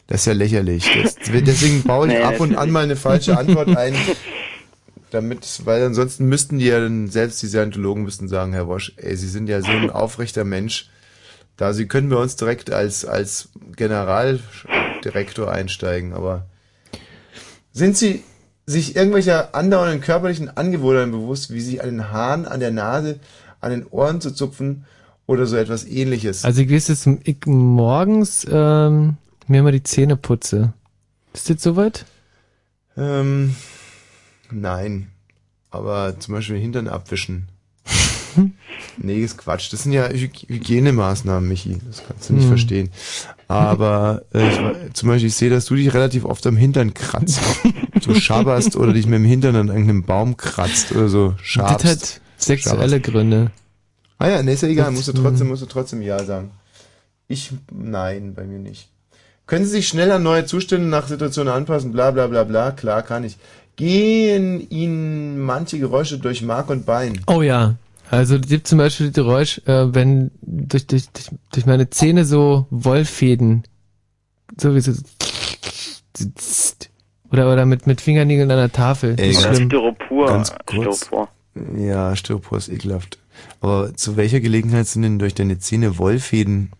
das 0.09 0.21
ist 0.21 0.27
ja 0.27 0.33
lächerlich. 0.35 0.89
Das, 1.03 1.15
deswegen 1.33 1.83
baue 1.83 2.07
ich 2.07 2.13
Nee, 2.13 2.21
ab 2.23 2.39
und 2.39 2.55
an 2.55 2.71
mal 2.71 2.85
eine 2.85 2.97
falsche 2.97 3.37
Antwort 3.37 3.75
ein. 3.77 3.95
damit, 5.13 5.63
weil 5.65 5.85
ansonsten 5.85 6.27
müssten 6.27 6.59
die 6.59 6.67
ja 6.67 6.81
dann, 6.81 7.09
selbst 7.09 7.43
die 7.43 7.49
Scientologen 7.49 8.03
müssten 8.03 8.29
sagen, 8.29 8.53
Herr 8.53 8.67
Wosch, 8.67 8.93
ey, 8.97 9.17
Sie 9.17 9.29
sind 9.29 9.49
ja 9.49 9.61
so 9.61 9.71
ein 9.71 9.91
aufrechter 9.91 10.45
Mensch, 10.45 10.89
da 11.57 11.73
Sie 11.73 11.87
können 11.87 12.09
bei 12.09 12.17
uns 12.17 12.37
direkt 12.37 12.73
als, 12.73 13.05
als 13.05 13.51
Generaldirektor 13.77 15.51
einsteigen, 15.51 16.13
aber 16.13 16.47
sind 17.73 17.97
Sie 17.97 18.23
sich 18.67 18.97
irgendwelcher 18.97 19.55
andauernden 19.55 20.01
körperlichen 20.01 20.57
Angewohnheiten 20.57 21.13
bewusst, 21.13 21.53
wie 21.53 21.61
sich 21.61 21.83
an 21.83 21.91
den 21.91 22.11
Haaren, 22.11 22.47
an 22.47 22.61
der 22.61 22.71
Nase, 22.71 23.19
an 23.61 23.71
den 23.71 23.87
Ohren 23.87 24.21
zu 24.21 24.33
zupfen 24.33 24.85
oder 25.27 25.47
so 25.47 25.57
etwas 25.57 25.85
ähnliches? 25.85 26.45
Also 26.45 26.63
ich 26.63 26.71
weiß, 26.71 26.87
dass 26.87 27.07
ich 27.07 27.47
morgens 27.47 28.47
ähm, 28.51 29.17
mir 29.47 29.63
mal 29.63 29.73
die 29.73 29.83
Zähne 29.83 30.17
putze. 30.17 30.73
Ist 31.33 31.51
das 31.51 31.63
soweit? 31.63 32.05
Ähm, 32.97 33.57
nein. 34.53 35.09
Aber 35.71 36.19
zum 36.21 36.35
Beispiel 36.35 36.59
Hintern 36.59 36.87
abwischen. 36.89 37.49
nee, 38.99 39.21
ist 39.23 39.39
Quatsch. 39.39 39.73
Das 39.73 39.83
sind 39.83 39.93
ja 39.93 40.09
Hy 40.09 40.31
Hygienemaßnahmen, 40.49 41.49
Michi. 41.49 41.79
Das 41.87 42.03
kannst 42.07 42.29
du 42.29 42.35
nicht 42.35 42.43
Hm. 42.45 42.49
verstehen. 42.49 42.91
Aber 43.49 44.23
äh, 44.33 44.49
ich, 44.49 44.93
zum 44.95 45.09
Beispiel, 45.09 45.29
ich 45.29 45.35
sehe, 45.35 45.51
dass 45.51 45.67
du 45.67 45.75
dich 45.75 45.93
relativ 45.93 46.25
oft 46.25 46.47
am 46.47 46.57
Hintern 46.57 46.95
kratzt. 46.95 47.41
so 48.01 48.15
schabberst 48.19 48.77
oder 48.77 48.93
dich 48.93 49.07
mit 49.07 49.15
dem 49.19 49.25
Hintern 49.25 49.57
an 49.57 49.69
irgendeinem 49.69 50.03
Baum 50.05 50.37
kratzt 50.37 50.93
oder 50.93 51.09
so 51.09 51.35
schabst. 51.43 51.85
Das 51.85 51.91
hat 51.91 52.21
sexuelle 52.39 53.01
Gründe. 53.01 53.51
Ah 54.19 54.29
ja, 54.29 54.43
nee, 54.43 54.53
ist 54.55 54.63
ja 54.63 54.69
egal. 54.69 54.87
Das- 54.87 54.95
Musst 54.95 55.09
du 55.09 55.13
trotzdem, 55.13 55.49
musst 55.49 55.63
du 55.63 55.67
trotzdem 55.67 56.01
Ja 56.03 56.23
sagen. 56.25 56.51
Ich, 57.29 57.51
nein, 57.71 58.35
bei 58.35 58.45
mir 58.45 58.59
nicht. 58.59 58.89
Können 59.47 59.65
Sie 59.65 59.71
sich 59.73 59.89
schnell 59.89 60.11
an 60.13 60.23
neue 60.23 60.47
Zustände 60.47 60.87
nach 60.87 61.09
Situationen 61.09 61.53
anpassen? 61.53 61.93
Bla, 61.93 62.11
bla, 62.13 62.27
bla, 62.29 62.45
bla. 62.45 62.71
Klar, 62.71 63.03
kann 63.03 63.25
ich. 63.25 63.37
Gehen 63.83 64.71
Ihnen 64.71 65.41
manche 65.41 65.77
Geräusche 65.77 66.19
durch 66.19 66.41
Mark 66.43 66.71
und 66.71 66.87
Bein? 66.87 67.21
Oh 67.27 67.43
ja. 67.43 67.75
Also 68.13 68.37
es 68.37 68.47
gibt 68.47 68.69
zum 68.69 68.79
Beispiel 68.79 69.07
das 69.09 69.15
Geräusch, 69.17 69.61
äh, 69.67 69.93
wenn 69.93 70.31
durch, 70.41 70.87
durch, 70.87 71.09
durch, 71.09 71.31
durch 71.51 71.67
meine 71.67 71.91
Zähne 71.91 72.25
so 72.25 72.69
Wollfäden, 72.71 73.65
so 74.57 74.77
wie 74.77 74.81
so 74.81 74.93
oder 77.33 77.53
oder 77.53 77.67
mit 77.67 77.89
mit 77.89 78.01
Fingernägeln 78.01 78.53
an 78.53 78.59
der 78.59 78.71
Tafel. 78.71 79.17
Ey, 79.19 79.33
ganz- 79.33 79.57
schlimm. 79.57 79.69
Styropor. 79.69 80.27
Ganz 80.27 80.55
kurz. 80.65 80.99
Styropor. 80.99 81.29
Ja, 81.77 82.15
Styropor 82.15 82.59
ist 82.59 82.69
ekelhaft. 82.69 83.19
Aber 83.61 83.97
zu 83.97 84.17
welcher 84.17 84.39
Gelegenheit 84.39 84.87
sind 84.87 85.03
denn 85.03 85.19
durch 85.19 85.35
deine 85.35 85.59
Zähne 85.59 85.99
Wollfäden? 85.99 86.71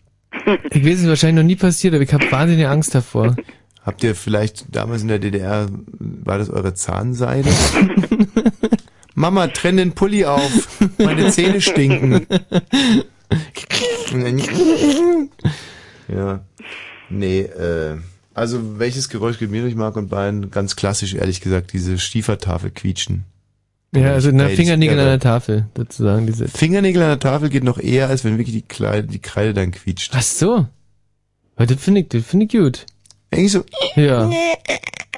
Ich 0.71 0.85
weiß, 0.85 0.95
es 0.95 1.01
ist 1.01 1.09
wahrscheinlich 1.09 1.43
noch 1.43 1.49
nie 1.49 1.57
passiert, 1.57 1.95
aber 1.95 2.05
ich 2.05 2.13
habe 2.15 2.31
wahnsinnige 2.31 2.69
Angst 2.69 2.95
davor. 2.95 3.35
Habt 3.85 4.05
ihr 4.05 4.15
vielleicht 4.15 4.75
damals 4.75 5.03
in 5.03 5.09
der 5.09 5.19
DDR, 5.19 5.67
war 5.99 6.39
das 6.39 6.51
eure 6.51 6.75
Zahnseide? 6.75 7.51
Mama, 9.15 9.49
trenn 9.49 9.77
den 9.77 9.93
Pulli 9.93 10.25
auf. 10.25 10.81
Meine 10.99 11.31
Zähne 11.31 11.61
stinken. 11.61 12.27
ja. 16.09 16.41
Nee, 17.11 17.41
äh, 17.41 17.99
also 18.35 18.79
welches 18.79 19.09
Geräusch 19.09 19.39
geht 19.39 19.51
mir 19.51 19.63
durch 19.63 19.75
Mark 19.75 19.97
und 19.97 20.09
Bein? 20.09 20.51
Ganz 20.51 20.77
klassisch, 20.77 21.15
ehrlich 21.15 21.41
gesagt, 21.41 21.73
diese 21.73 21.99
Stiefertafel 21.99 22.71
quietschen. 22.71 23.25
Ja, 23.95 24.13
also 24.13 24.31
das 24.33 24.53
Fingernägel 24.53 24.99
an 24.99 25.07
der 25.07 25.21
Tafel, 25.21 25.67
sozusagen. 25.77 26.27
Diese. 26.27 26.49
Fingernägel 26.49 27.03
an 27.03 27.09
der 27.09 27.19
Tafel 27.19 27.51
geht 27.51 27.65
noch 27.65 27.79
eher, 27.79 28.09
als 28.09 28.25
wenn 28.25 28.39
wirklich 28.39 28.57
die 28.57 28.63
Kreide, 28.63 29.07
die 29.07 29.19
Kreide 29.19 29.53
dann 29.53 29.71
quietscht. 29.71 30.13
Ach 30.15 30.23
so. 30.23 30.67
Aber 31.57 31.67
das 31.67 31.83
finde 31.83 32.01
ich, 32.01 32.09
das 32.09 32.25
finde 32.25 32.47
ich 32.47 32.53
gut. 32.53 32.87
Eigentlich 33.33 33.53
so. 33.53 33.65
Ja. 33.97 34.31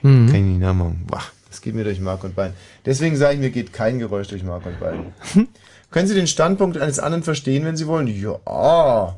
Kann 0.02 0.34
ich 0.34 0.42
nicht 0.42 0.60
nachmachen. 0.60 1.04
Boah, 1.06 1.22
das 1.50 1.60
geht 1.60 1.74
mir 1.74 1.84
durch 1.84 2.00
Mark 2.00 2.24
und 2.24 2.36
Bein. 2.36 2.54
Deswegen 2.86 3.16
sage 3.16 3.34
ich, 3.34 3.40
mir 3.40 3.50
geht 3.50 3.72
kein 3.72 3.98
Geräusch 3.98 4.28
durch 4.28 4.44
Mark 4.44 4.64
und 4.66 4.78
Bein. 4.80 5.12
Können 5.90 6.08
Sie 6.08 6.14
den 6.14 6.26
Standpunkt 6.26 6.76
eines 6.78 6.98
anderen 6.98 7.22
verstehen, 7.22 7.64
wenn 7.64 7.76
Sie 7.76 7.86
wollen? 7.86 8.06
Ja. 8.06 9.16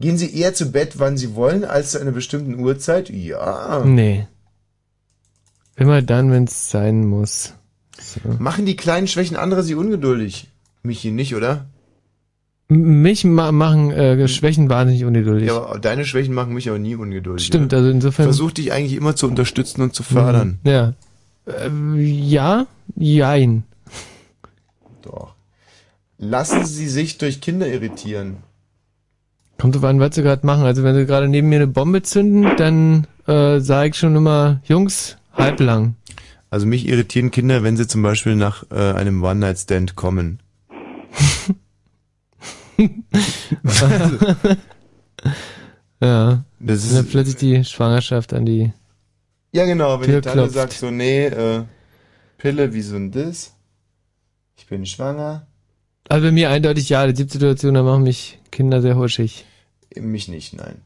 Gehen 0.00 0.16
Sie 0.16 0.34
eher 0.34 0.54
zu 0.54 0.72
Bett, 0.72 0.98
wann 0.98 1.16
Sie 1.16 1.34
wollen, 1.34 1.64
als 1.64 1.92
zu 1.92 2.00
einer 2.00 2.12
bestimmten 2.12 2.58
Uhrzeit? 2.58 3.10
Ja. 3.10 3.82
Nee. 3.84 4.26
Immer 5.76 6.02
dann, 6.02 6.30
wenn 6.30 6.44
es 6.44 6.70
sein 6.70 7.06
muss. 7.06 7.54
So. 7.98 8.20
Machen 8.38 8.66
die 8.66 8.76
kleinen 8.76 9.08
Schwächen 9.08 9.36
anderer 9.36 9.62
Sie 9.62 9.74
ungeduldig? 9.74 10.48
Michi 10.82 11.10
nicht, 11.10 11.34
oder? 11.34 11.66
Mich 12.72 13.24
ma 13.24 13.50
machen 13.50 13.90
äh, 13.90 14.28
Schwächen 14.28 14.70
wahnsinnig 14.70 15.04
ungeduldig. 15.04 15.48
Ja, 15.48 15.56
aber 15.56 15.80
deine 15.80 16.04
Schwächen 16.04 16.32
machen 16.34 16.54
mich 16.54 16.68
aber 16.68 16.78
nie 16.78 16.94
ungeduldig. 16.94 17.44
Stimmt, 17.44 17.72
oder? 17.72 17.78
also 17.78 17.90
insofern. 17.90 18.26
Versuch 18.26 18.52
dich 18.52 18.70
eigentlich 18.72 18.94
immer 18.94 19.16
zu 19.16 19.26
unterstützen 19.26 19.82
und 19.82 19.92
zu 19.92 20.04
fördern. 20.04 20.60
Mhm, 20.62 20.70
Ja. 20.70 20.94
Äh, 21.46 22.00
ja, 22.00 22.68
jein. 22.94 23.64
Doch. 25.02 25.34
Lassen 26.18 26.64
Sie 26.64 26.86
sich 26.86 27.18
durch 27.18 27.40
Kinder 27.40 27.66
irritieren. 27.66 28.36
Kommt 29.58 29.74
drauf 29.74 29.84
an, 29.84 29.98
was 29.98 30.14
sie 30.14 30.22
gerade 30.22 30.46
machen. 30.46 30.62
Also 30.62 30.84
wenn 30.84 30.94
sie 30.94 31.06
gerade 31.06 31.26
neben 31.26 31.48
mir 31.48 31.56
eine 31.56 31.66
Bombe 31.66 32.02
zünden, 32.02 32.56
dann 32.56 33.08
äh, 33.26 33.58
sage 33.58 33.88
ich 33.90 33.96
schon 33.96 34.14
immer, 34.14 34.60
Jungs, 34.64 35.16
halblang. 35.34 35.96
Also 36.50 36.66
mich 36.66 36.86
irritieren 36.86 37.32
Kinder, 37.32 37.64
wenn 37.64 37.76
sie 37.76 37.88
zum 37.88 38.02
Beispiel 38.02 38.36
nach 38.36 38.62
äh, 38.70 38.92
einem 38.92 39.24
One-Night-Stand 39.24 39.96
kommen. 39.96 40.38
ja. 46.00 46.44
Das 46.60 46.84
ist- 46.84 46.94
dann 46.96 47.06
plötzlich 47.06 47.36
die 47.36 47.64
Schwangerschaft 47.64 48.32
an 48.32 48.46
die 48.46 48.72
Ja, 49.52 49.64
genau, 49.66 50.00
wenn 50.00 50.06
die 50.06 50.12
Tante 50.20 50.30
klopft. 50.32 50.54
sagt 50.54 50.72
so, 50.74 50.90
nee, 50.90 51.26
äh, 51.26 51.64
Pille, 52.38 52.72
wie 52.72 52.82
so 52.82 52.96
ein 52.96 53.10
das? 53.10 53.52
Ich 54.56 54.66
bin 54.66 54.86
schwanger. 54.86 55.46
Also 56.08 56.26
bei 56.26 56.32
mir 56.32 56.50
eindeutig 56.50 56.88
ja, 56.88 57.06
die 57.06 57.14
gibt 57.14 57.30
Situationen, 57.32 57.74
da 57.74 57.82
machen 57.82 58.02
mich 58.04 58.38
Kinder 58.50 58.80
sehr 58.82 58.96
huschig. 58.96 59.44
Mich 59.96 60.28
nicht, 60.28 60.54
nein. 60.54 60.82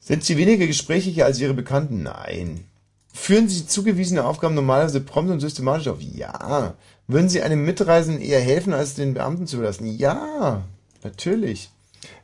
Sind 0.00 0.24
Sie 0.24 0.36
weniger 0.36 0.66
gesprächiger 0.66 1.26
als 1.26 1.40
Ihre 1.40 1.54
Bekannten? 1.54 2.02
Nein. 2.02 2.64
Führen 3.12 3.48
Sie 3.48 3.66
zugewiesene 3.66 4.24
Aufgaben 4.24 4.54
normalerweise 4.54 5.00
prompt 5.00 5.30
und 5.30 5.40
systematisch 5.40 5.88
auf? 5.88 6.00
Ja. 6.00 6.74
Würden 7.10 7.30
Sie 7.30 7.40
einem 7.40 7.64
Mitreisenden 7.64 8.22
eher 8.22 8.40
helfen, 8.40 8.74
als 8.74 8.94
den 8.94 9.14
Beamten 9.14 9.46
zu 9.46 9.56
überlassen? 9.56 9.96
Ja, 9.96 10.62
natürlich. 11.02 11.70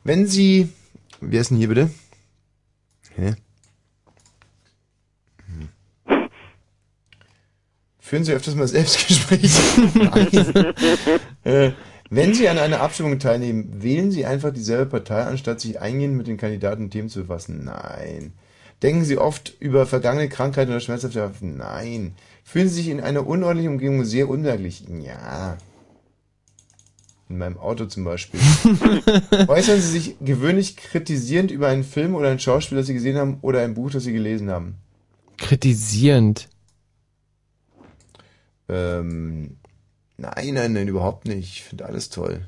Wenn 0.03 0.27
Sie, 0.27 0.69
wer 1.21 1.41
ist 1.41 1.49
denn 1.49 1.57
hier 1.57 1.69
bitte? 1.69 1.89
Hä? 3.15 3.33
Hm. 5.47 6.29
Führen 7.99 8.23
Sie 8.23 8.33
öfters 8.33 8.55
mal 8.55 8.67
Selbstgespräche? 8.67 10.73
Äh, 11.43 11.73
wenn 12.09 12.33
Sie 12.33 12.49
an 12.49 12.57
einer 12.57 12.81
Abstimmung 12.81 13.19
teilnehmen, 13.19 13.83
wählen 13.83 14.11
Sie 14.11 14.25
einfach 14.25 14.51
dieselbe 14.51 14.87
Partei, 14.87 15.23
anstatt 15.23 15.59
sich 15.59 15.79
eingehend 15.79 16.15
mit 16.15 16.25
den 16.25 16.37
Kandidaten 16.37 16.85
und 16.85 16.89
Themen 16.89 17.09
zu 17.09 17.21
befassen. 17.21 17.65
Nein. 17.65 18.33
Denken 18.81 19.05
Sie 19.05 19.17
oft 19.17 19.53
über 19.59 19.85
vergangene 19.85 20.27
Krankheiten 20.27 20.71
oder 20.71 20.79
schmerzhafte? 20.79 21.31
Nein. 21.41 22.15
Fühlen 22.55 22.69
Sie 22.69 22.75
sich 22.75 22.87
in 22.87 23.01
einer 23.01 23.27
unordentlichen 23.27 23.73
Umgebung 23.73 24.05
sehr 24.05 24.29
unmerklich? 24.29 24.85
Ja. 25.03 25.57
In 27.27 27.37
meinem 27.37 27.57
Auto 27.57 27.83
zum 27.83 28.05
Beispiel. 28.05 28.39
Äußern 29.49 29.81
Sie 29.81 29.99
sich 29.99 30.15
gewöhnlich 30.21 30.77
kritisierend 30.77 31.51
über 31.51 31.67
einen 31.67 31.83
Film 31.83 32.15
oder 32.15 32.29
ein 32.29 32.39
Schauspiel, 32.39 32.77
das 32.77 32.87
Sie 32.87 32.93
gesehen 32.93 33.17
haben, 33.17 33.39
oder 33.41 33.61
ein 33.61 33.73
Buch, 33.73 33.91
das 33.91 34.05
Sie 34.05 34.13
gelesen 34.13 34.49
haben? 34.49 34.75
Kritisierend. 35.37 36.47
Ähm, 38.69 39.57
nein, 40.15 40.53
nein, 40.53 40.71
nein, 40.71 40.87
überhaupt 40.87 41.27
nicht. 41.27 41.57
Ich 41.57 41.63
finde 41.63 41.83
alles 41.83 42.07
toll. 42.07 42.47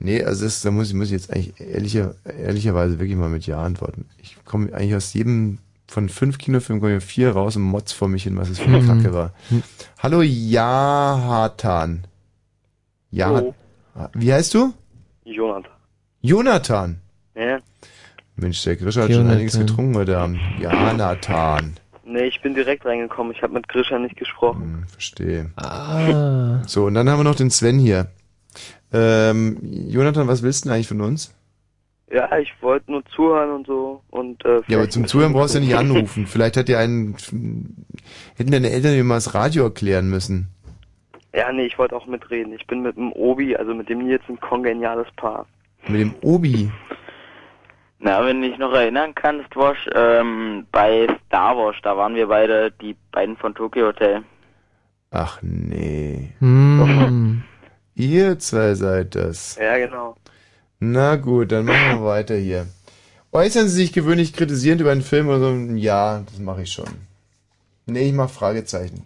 Nee, 0.00 0.22
also 0.22 0.44
das, 0.44 0.60
da 0.60 0.70
muss 0.70 0.88
ich, 0.88 0.94
muss 0.94 1.06
ich 1.06 1.12
jetzt 1.12 1.32
eigentlich 1.32 1.58
ehrlicher, 1.58 2.14
ehrlicherweise 2.26 2.98
wirklich 2.98 3.16
mal 3.16 3.30
mit 3.30 3.46
Ja 3.46 3.62
antworten. 3.62 4.04
Ich 4.18 4.36
komme 4.44 4.70
eigentlich 4.74 4.96
aus 4.96 5.14
jedem 5.14 5.60
von 5.88 6.08
fünf 6.08 6.38
Kinofilmen 6.38 6.80
komme 6.80 6.96
ich 6.96 7.04
vier 7.04 7.32
raus 7.32 7.56
und 7.56 7.62
motz 7.62 7.92
vor 7.92 8.08
mich 8.08 8.22
hin, 8.24 8.36
was 8.36 8.48
es 8.48 8.58
für 8.58 8.66
eine 8.66 8.80
Mhm. 8.80 8.86
Kacke 8.88 9.12
war. 9.14 9.32
Hallo 10.02 10.22
Jahatan. 10.22 12.04
Ja, 13.10 13.26
Hallo. 13.26 13.54
wie 14.14 14.32
heißt 14.32 14.54
du? 14.54 14.72
Jonathan. 15.24 15.70
Jonathan. 16.22 16.98
Ja. 17.34 17.58
Mensch, 18.36 18.62
der 18.64 18.76
Grisha 18.76 19.02
hat 19.02 19.08
schon 19.08 19.16
Jonathan. 19.18 19.36
einiges 19.36 19.58
getrunken 19.58 19.96
heute 19.96 20.18
Abend. 20.18 20.38
Jonathan. 20.58 21.74
Nee, 22.04 22.24
ich 22.24 22.40
bin 22.42 22.54
direkt 22.54 22.84
reingekommen. 22.86 23.32
Ich 23.32 23.42
habe 23.42 23.52
mit 23.52 23.68
Grisha 23.68 23.98
nicht 23.98 24.16
gesprochen. 24.16 24.84
Verstehe. 24.88 25.50
Ah. 25.56 26.62
So, 26.66 26.86
und 26.86 26.94
dann 26.94 27.08
haben 27.08 27.18
wir 27.20 27.24
noch 27.24 27.34
den 27.36 27.50
Sven 27.50 27.78
hier. 27.78 28.08
Ähm, 28.92 29.58
Jonathan, 29.88 30.26
was 30.28 30.42
willst 30.42 30.64
du 30.64 30.68
denn 30.68 30.74
eigentlich 30.74 30.88
von 30.88 31.00
uns? 31.00 31.34
Ja, 32.12 32.36
ich 32.36 32.52
wollte 32.60 32.92
nur 32.92 33.04
zuhören 33.06 33.50
und 33.52 33.66
so. 33.66 34.02
Und, 34.10 34.44
äh, 34.44 34.60
Ja, 34.66 34.78
aber 34.78 34.90
zum 34.90 35.06
Zuhören 35.06 35.32
brauchst 35.32 35.54
du 35.54 35.60
ja 35.60 35.64
nicht 35.64 35.76
anrufen. 35.76 36.26
Vielleicht 36.26 36.58
hat 36.58 36.68
dir 36.68 36.78
einen, 36.78 37.16
hätten 38.36 38.50
deine 38.50 38.70
Eltern 38.70 38.92
dir 38.92 39.02
mal 39.02 39.14
das 39.14 39.34
Radio 39.34 39.64
erklären 39.64 40.10
müssen. 40.10 40.48
Ja, 41.34 41.50
nee, 41.50 41.64
ich 41.64 41.78
wollte 41.78 41.96
auch 41.96 42.06
mitreden. 42.06 42.52
Ich 42.52 42.66
bin 42.66 42.82
mit 42.82 42.96
dem 42.96 43.12
Obi, 43.12 43.56
also 43.56 43.74
mit 43.74 43.88
dem 43.88 44.00
Nils, 44.00 44.22
ein 44.28 44.38
kongeniales 44.38 45.06
Paar. 45.16 45.46
Mit 45.88 46.02
dem 46.02 46.14
Obi. 46.20 46.70
Na, 47.98 48.22
wenn 48.26 48.42
du 48.42 48.48
dich 48.48 48.58
noch 48.58 48.74
erinnern 48.74 49.14
kannst, 49.14 49.56
Wosch, 49.56 49.88
ähm, 49.94 50.66
bei 50.70 51.06
Star 51.28 51.56
Wars, 51.56 51.76
da 51.82 51.96
waren 51.96 52.14
wir 52.14 52.26
beide 52.26 52.72
die 52.72 52.94
beiden 53.10 53.38
von 53.38 53.54
Tokyo 53.54 53.86
Hotel. 53.86 54.22
Ach 55.10 55.38
nee. 55.40 56.32
Hm. 56.40 57.42
Ihr 57.94 58.38
zwei 58.38 58.74
seid 58.74 59.14
das. 59.14 59.56
Ja, 59.56 59.78
genau. 59.78 60.16
Na 60.84 61.14
gut, 61.14 61.52
dann 61.52 61.66
machen 61.66 62.00
wir 62.00 62.04
weiter 62.04 62.34
hier. 62.34 62.66
Äußern 63.30 63.68
Sie 63.68 63.76
sich 63.76 63.92
gewöhnlich 63.92 64.32
kritisierend 64.32 64.80
über 64.80 64.90
einen 64.90 65.02
Film 65.02 65.28
oder 65.28 65.38
so? 65.38 65.54
Ja, 65.76 66.24
das 66.28 66.40
mache 66.40 66.62
ich 66.62 66.72
schon. 66.72 66.88
Nee, 67.86 68.08
ich 68.08 68.12
mach 68.12 68.28
Fragezeichen. 68.28 69.04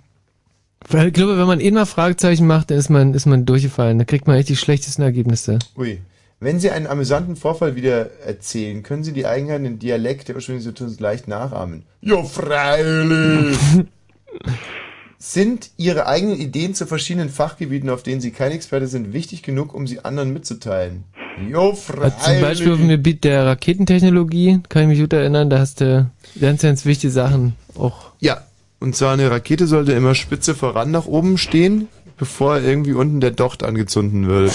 Weil 0.89 1.09
ich 1.09 1.13
glaube, 1.13 1.37
wenn 1.37 1.47
man 1.47 1.61
eh 1.61 1.71
mal 1.71 1.85
Fragezeichen 1.85 2.47
macht, 2.47 2.71
dann 2.71 2.79
ist 2.79 2.89
man, 2.89 3.13
ist 3.13 3.27
man 3.27 3.45
durchgefallen. 3.45 3.99
Da 3.99 4.07
kriegt 4.07 4.27
man 4.27 4.37
echt 4.37 4.49
die 4.49 4.57
schlechtesten 4.57 5.03
Ergebnisse. 5.03 5.59
Ui. 5.77 6.01
Wenn 6.41 6.61
Sie 6.61 6.71
einen 6.71 6.87
amüsanten 6.87 7.37
Vorfall 7.37 7.77
wieder 7.77 8.11
erzählen, 8.23 8.83
können 8.83 9.05
Sie 9.05 9.13
die 9.13 9.27
Eigenheiten 9.27 9.67
im 9.67 9.79
Dialekt 9.79 10.29
der 10.29 10.37
ursprünglichen 10.37 10.71
Situation 10.71 10.97
leicht 10.99 11.29
nachahmen. 11.29 11.83
Ja, 12.01 12.23
freilich! 12.23 13.59
Sind 15.19 15.73
Ihre 15.77 16.07
eigenen 16.07 16.41
Ideen 16.41 16.73
zu 16.73 16.87
verschiedenen 16.87 17.29
Fachgebieten, 17.29 17.91
auf 17.91 18.03
denen 18.03 18.23
Sie 18.23 18.31
kein 18.31 18.53
Experte 18.53 18.87
sind, 18.87 19.13
wichtig 19.13 19.43
genug, 19.43 19.75
um 19.75 19.87
sie 19.87 20.03
anderen 20.07 20.33
mitzuteilen? 20.33 21.05
Jo, 21.39 21.75
freilich! 21.75 22.15
Also 22.15 22.33
zum 22.33 22.41
Beispiel 22.41 22.73
auf 22.73 22.79
dem 22.79 22.89
Gebiet 22.89 23.25
der 23.25 23.47
Raketentechnologie, 23.47 24.61
kann 24.69 24.83
ich 24.83 24.89
mich 24.89 25.01
gut 25.01 25.13
erinnern, 25.13 25.51
da 25.51 25.59
hast 25.59 25.81
du 25.81 26.11
ganz, 26.41 26.63
ganz 26.63 26.85
wichtige 26.85 27.11
Sachen 27.13 27.55
auch. 27.75 28.13
Ja, 28.21 28.45
und 28.81 28.97
zwar 28.97 29.13
eine 29.13 29.31
Rakete 29.31 29.67
sollte 29.67 29.93
immer 29.93 30.15
spitze 30.15 30.55
voran 30.55 30.91
nach 30.91 31.07
oben 31.07 31.39
stehen, 31.39 31.89
bevor 32.17 32.59
irgendwie 32.61 32.95
unten 32.95 33.21
der 33.21 33.33
Docht 33.33 33.63
angezündet 33.63 34.29
wird. 34.31 34.53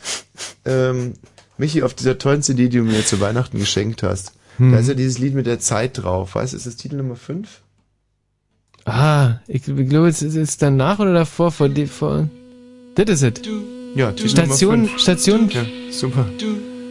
ähm, 0.64 1.14
Michi, 1.56 1.82
auf 1.82 1.94
dieser 1.94 2.18
tollen 2.18 2.42
CD, 2.42 2.68
die 2.68 2.78
du 2.78 2.84
mir 2.84 3.04
zu 3.04 3.20
Weihnachten 3.20 3.58
geschenkt 3.58 4.02
hast, 4.02 4.32
Hm. 4.58 4.72
da 4.72 4.78
ist 4.78 4.88
ja 4.88 4.94
dieses 4.94 5.18
Lied 5.18 5.34
mit 5.34 5.46
der 5.46 5.60
Zeit 5.60 6.02
drauf. 6.02 6.34
Weißt 6.34 6.52
du, 6.52 6.56
ist 6.56 6.66
das 6.66 6.76
Titel 6.76 6.96
Nummer 6.96 7.16
5? 7.16 7.62
Ah, 8.84 9.36
ich, 9.46 9.68
ich 9.68 9.88
glaube, 9.88 10.08
es 10.08 10.22
ist, 10.22 10.34
ist 10.34 10.62
danach 10.62 10.98
oder 10.98 11.12
davor, 11.12 11.52
vor, 11.52 11.70
vor 11.86 12.28
Das 12.96 13.08
ist 13.08 13.22
es. 13.22 13.46
Ja, 13.94 14.12
Titel 14.12 14.28
Station. 14.28 14.88
Station. 14.96 15.50
Ja, 15.50 15.66
super. 15.90 16.26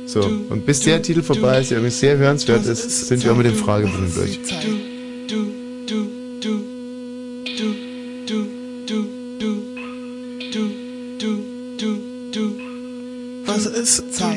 So, 0.05 0.21
und 0.21 0.65
bis 0.65 0.81
der 0.81 1.01
Titel 1.01 1.21
vorbei 1.21 1.61
ist, 1.61 1.71
der 1.71 1.79
übrigens 1.79 1.99
sehr 1.99 2.17
hörenswert 2.17 2.65
ist, 2.65 3.07
sind 3.07 3.23
wir 3.23 3.33
auch 3.33 3.35
mit 3.35 3.45
dem 3.45 3.55
Fragebogen 3.55 4.13
durch. 4.15 4.39
Was 13.45 13.65
ist 13.65 14.13
Zeit? 14.13 14.36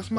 Ich 0.00 0.10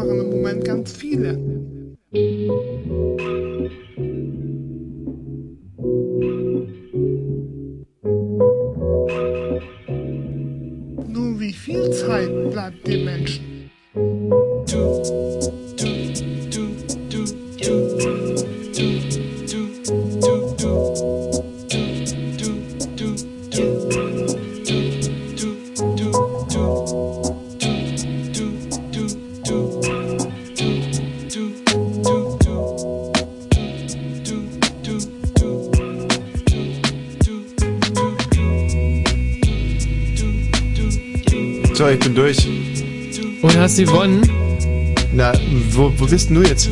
wo, 46.06 46.10
bist 46.10 46.30
denn 46.30 46.36
du 46.36 46.44
jetzt? 46.44 46.70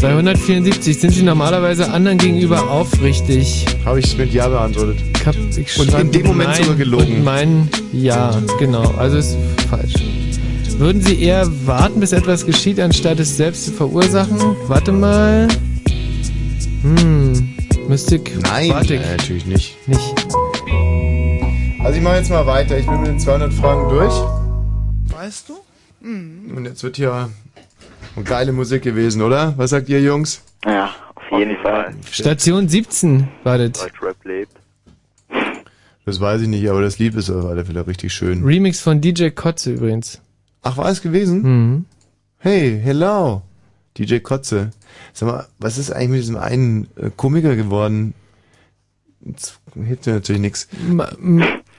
Bei 0.00 0.10
174 0.10 0.98
sind 0.98 1.10
sie 1.12 1.22
normalerweise 1.22 1.90
anderen 1.90 2.18
gegenüber 2.18 2.70
aufrichtig. 2.70 3.64
Habe 3.84 4.00
ich 4.00 4.16
mit 4.18 4.32
Ja 4.32 4.48
beantwortet. 4.48 4.98
Hab, 5.24 5.34
ich 5.56 5.78
Und 5.78 5.94
in 5.94 6.12
dem 6.12 6.26
Moment 6.26 6.50
mein 6.50 6.62
sogar 6.62 6.76
gelogen. 6.76 7.16
Und 7.16 7.24
mein 7.24 7.68
Ja, 7.92 8.42
genau. 8.58 8.92
Also 8.98 9.18
ist 9.18 9.36
falsch. 9.70 9.94
Würden 10.76 11.00
Sie 11.00 11.22
eher 11.22 11.48
warten, 11.66 12.00
bis 12.00 12.12
etwas 12.12 12.44
geschieht, 12.44 12.80
anstatt 12.80 13.20
es 13.20 13.36
selbst 13.36 13.64
zu 13.66 13.72
verursachen? 13.72 14.38
Warte 14.66 14.92
mal. 14.92 15.48
Hm. 16.82 17.54
Mystik. 17.88 18.32
Nein, 18.42 18.70
Warte. 18.70 18.96
äh, 18.96 19.16
natürlich 19.16 19.46
nicht. 19.46 19.76
Nicht. 19.88 20.14
Also 21.82 21.96
ich 21.96 22.02
mache 22.02 22.16
jetzt 22.16 22.30
mal 22.30 22.46
weiter. 22.46 22.76
Ich 22.76 22.86
bin 22.86 23.00
mit 23.00 23.08
den 23.08 23.18
200 23.18 23.52
Fragen 23.52 23.88
durch. 23.88 24.14
Weißt 25.16 25.48
du? 25.48 25.54
Mhm. 26.06 26.56
Und 26.56 26.64
jetzt 26.66 26.82
wird 26.82 26.96
hier 26.96 27.30
geile 28.22 28.52
Musik 28.52 28.82
gewesen, 28.82 29.22
oder? 29.22 29.54
Was 29.56 29.70
sagt 29.70 29.88
ihr, 29.88 30.00
Jungs? 30.00 30.42
Ja, 30.64 30.94
auf 31.14 31.38
jeden 31.38 31.56
Fall. 31.62 31.94
Station 32.10 32.68
17 32.68 33.28
wartet. 33.42 33.84
Rap 34.00 34.16
lebt. 34.24 34.52
Das 36.06 36.20
weiß 36.20 36.42
ich 36.42 36.48
nicht, 36.48 36.68
aber 36.68 36.82
das 36.82 36.98
Lied 36.98 37.14
ist 37.14 37.30
auf 37.30 37.46
alle 37.46 37.64
Fälle 37.64 37.86
richtig 37.86 38.12
schön. 38.12 38.44
Remix 38.44 38.80
von 38.80 39.00
DJ 39.00 39.30
Kotze 39.30 39.72
übrigens. 39.72 40.20
Ach, 40.62 40.76
war 40.76 40.90
es 40.90 41.02
gewesen? 41.02 41.42
Mhm. 41.42 41.84
Hey, 42.38 42.78
hello. 42.82 43.42
DJ 43.96 44.18
Kotze. 44.18 44.70
Sag 45.12 45.28
mal, 45.28 45.46
was 45.58 45.78
ist 45.78 45.90
eigentlich 45.90 46.10
mit 46.10 46.20
diesem 46.20 46.36
einen 46.36 46.88
äh, 46.96 47.10
Komiker 47.16 47.56
geworden? 47.56 48.14
Jetzt 49.20 49.58
hilft 49.74 50.06
mir 50.06 50.14
natürlich 50.14 50.42
nichts. 50.42 50.68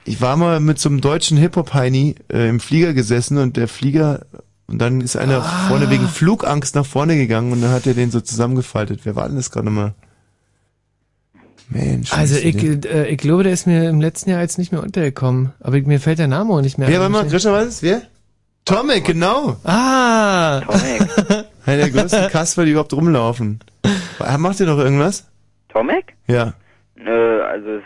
Ich 0.06 0.22
war 0.22 0.38
mal 0.38 0.60
mit 0.60 0.80
so 0.80 0.90
einem 0.90 1.02
deutschen 1.02 1.38
Hip-Hop-Heini 1.38 2.16
äh, 2.32 2.49
im 2.49 2.60
Flieger 2.60 2.94
gesessen 2.94 3.38
und 3.38 3.57
der 3.57 3.68
Flieger, 3.68 4.26
und 4.68 4.80
dann 4.80 5.02
ist 5.02 5.16
einer 5.16 5.40
Ah. 5.40 5.68
vorne 5.68 5.90
wegen 5.90 6.08
Flugangst 6.08 6.76
nach 6.76 6.86
vorne 6.86 7.16
gegangen 7.18 7.52
und 7.52 7.62
dann 7.62 7.72
hat 7.72 7.86
er 7.88 7.94
den 7.94 8.12
so 8.12 8.22
zusammengefaltet. 8.22 9.02
Wer 9.04 9.16
war 9.16 9.28
denn 9.28 9.38
das 9.38 9.52
gerade 9.52 9.70
mal? 9.70 9.94
Mensch. 11.70 12.14
Also 12.14 12.38
ich, 12.38 12.56
äh, 12.86 13.08
ich 13.08 13.18
glaube, 13.18 13.44
der 13.44 13.52
ist 13.54 13.66
mir 13.66 13.90
im 13.90 14.00
letzten 14.00 14.30
Jahr 14.30 14.42
jetzt 14.42 14.58
nicht 14.58 14.72
mehr 14.72 14.84
untergekommen. 14.84 15.52
Aber 15.60 15.80
mir 15.82 16.00
fällt 16.00 16.20
der 16.20 16.28
Name 16.28 16.54
auch 16.54 16.62
nicht 16.62 16.78
mehr 16.78 16.88
Wer 16.88 17.00
war 17.00 17.10
mal, 17.10 17.26
Grisha, 17.28 17.52
was 17.52 17.66
ist? 17.68 17.84
Wer? 17.84 18.02
Tomek, 18.66 19.06
genau. 19.06 19.58
Ah! 19.64 20.58
Einer 21.66 21.78
der 21.78 21.90
größten 21.90 22.30
Kasper, 22.30 22.66
die 22.66 22.72
überhaupt 22.72 22.94
rumlaufen. 22.94 23.60
Macht 24.38 24.60
ihr 24.60 24.66
noch 24.68 24.78
irgendwas? 24.78 25.26
Tomek? 25.70 26.14
Ja. 26.28 26.54
Nö, 26.96 27.44
also 27.44 27.68
es, 27.78 27.84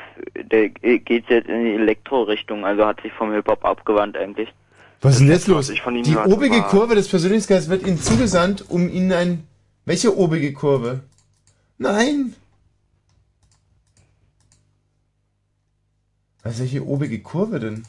der 0.52 0.70
geht 0.70 1.30
jetzt 1.30 1.50
in 1.50 1.64
die 1.66 1.74
Elektro-Richtung, 1.74 2.66
also 2.66 2.86
hat 2.86 3.02
sich 3.02 3.12
vom 3.14 3.32
Hip-Hop 3.34 3.66
abgewandt 3.66 4.16
eigentlich. 4.18 4.50
Was 5.02 5.14
ist 5.14 5.20
denn 5.22 5.30
jetzt 5.30 5.48
los? 5.48 5.70
ich 5.70 5.82
von 5.82 5.96
ihm 5.96 6.04
Die 6.04 6.16
obige 6.16 6.58
war- 6.60 6.68
Kurve 6.68 6.96
des 6.96 7.08
Persönlichkeits 7.08 7.70
wird 7.70 7.86
Ihnen 7.88 8.02
zugesandt, 8.02 8.66
um 8.70 8.90
Ihnen 8.90 9.12
ein... 9.14 9.44
Welche 9.86 10.18
obige 10.18 10.52
Kurve? 10.54 11.02
Nein! 11.78 12.36
Was 16.44 16.56
ist 16.56 16.60
welche 16.62 16.86
obige 16.86 17.20
Kurve 17.20 17.60
denn? 17.60 17.84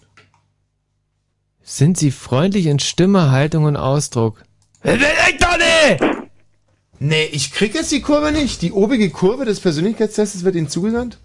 Sind 1.63 1.99
sie 1.99 2.11
freundlich 2.11 2.67
in 2.67 2.79
Stimme, 2.79 3.31
Haltung 3.31 3.65
und 3.65 3.77
Ausdruck? 3.77 4.43
Nee, 6.99 7.25
ich 7.33 7.53
krieg 7.53 7.75
jetzt 7.75 7.93
die 7.93 8.03
Kurve 8.03 8.33
nicht. 8.33 8.61
Die 8.63 8.73
obige 8.73 9.11
Kurve 9.11 9.45
des 9.45 9.61
Persönlichkeitstests 9.61 10.45
wird 10.45 10.55
Ihnen 10.57 10.69
zugesandt, 10.69 11.19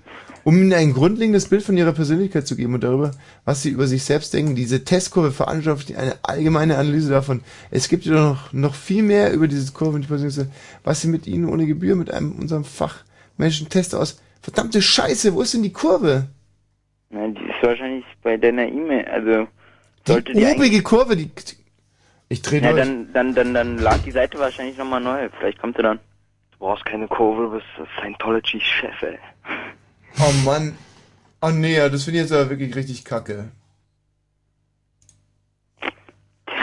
um 0.46 0.56
Ihnen 0.58 0.74
ein 0.74 0.94
grundlegendes 0.94 1.50
Bild 1.50 1.64
von 1.64 1.76
Ihrer 1.76 1.92
Persönlichkeit 1.92 2.46
zu 2.46 2.56
geben 2.56 2.76
und 2.76 2.84
darüber, 2.84 3.12
was 3.46 3.64
Sie 3.64 3.70
über 3.72 3.88
sich 3.88 4.04
selbst 4.04 4.32
denken. 4.34 4.56
Diese 4.56 4.86
Testkurve 4.86 5.32
veranschaulicht 5.32 5.96
eine 5.98 6.16
allgemeine 6.22 6.78
Analyse 6.78 7.10
davon. 7.10 7.42
Es 7.72 7.90
gibt 7.90 8.06
jedoch 8.06 8.20
noch, 8.20 8.54
noch 8.54 8.76
viel 8.76 9.02
mehr 9.02 9.34
über 9.34 9.48
diese 9.48 9.74
Kurve 9.74 9.96
und 9.96 10.04
die 10.04 10.08
Persönlichkeit, 10.08 10.50
was 10.84 11.02
Sie 11.02 11.08
mit 11.08 11.26
Ihnen 11.26 11.50
ohne 11.50 11.66
Gebühr 11.66 11.96
mit 11.96 12.12
einem 12.12 12.34
unserem 12.34 12.64
Fachmenschen 12.64 13.70
Test 13.70 13.96
aus. 13.96 14.22
Verdammte 14.42 14.84
Scheiße, 14.84 15.34
wo 15.34 15.42
ist 15.42 15.56
denn 15.56 15.64
die 15.64 15.74
Kurve? 15.74 16.28
Na, 17.10 17.28
die 17.28 17.44
ist 17.44 17.64
wahrscheinlich 17.64 18.06
bei 18.22 18.38
deiner 18.38 18.68
E-Mail, 18.68 19.06
also 19.06 19.48
sollte 20.06 20.34
Die 20.34 20.40
die, 20.40 20.46
obige 20.46 20.84
Kurve, 20.84 21.18
die... 21.18 21.32
Ich 22.30 22.44
dreh 22.44 22.60
Ja, 22.60 22.72
durch. 22.72 22.84
dann, 22.84 23.12
dann, 23.14 23.34
dann, 23.34 23.54
dann 23.56 23.78
lad 23.80 24.06
die 24.06 24.12
Seite 24.12 24.38
wahrscheinlich 24.38 24.78
nochmal 24.78 25.02
neu. 25.02 25.30
Vielleicht 25.40 25.60
kommt 25.60 25.78
sie 25.78 25.84
dann. 25.84 26.00
Du 26.52 26.60
brauchst 26.60 26.86
keine 26.86 27.08
Kurve, 27.08 27.44
du 27.44 27.52
bist 27.52 27.90
Scientology-Chef, 28.00 29.02
ey. 29.02 29.18
Oh 30.20 30.32
Mann. 30.46 30.78
Oh 31.42 31.50
nee, 31.50 31.76
ja, 31.78 31.90
das 31.90 32.04
finde 32.04 32.20
ich 32.20 32.24
jetzt 32.26 32.32
aber 32.34 32.50
wirklich 32.50 32.76
richtig 32.76 33.04
kacke. 33.06 33.52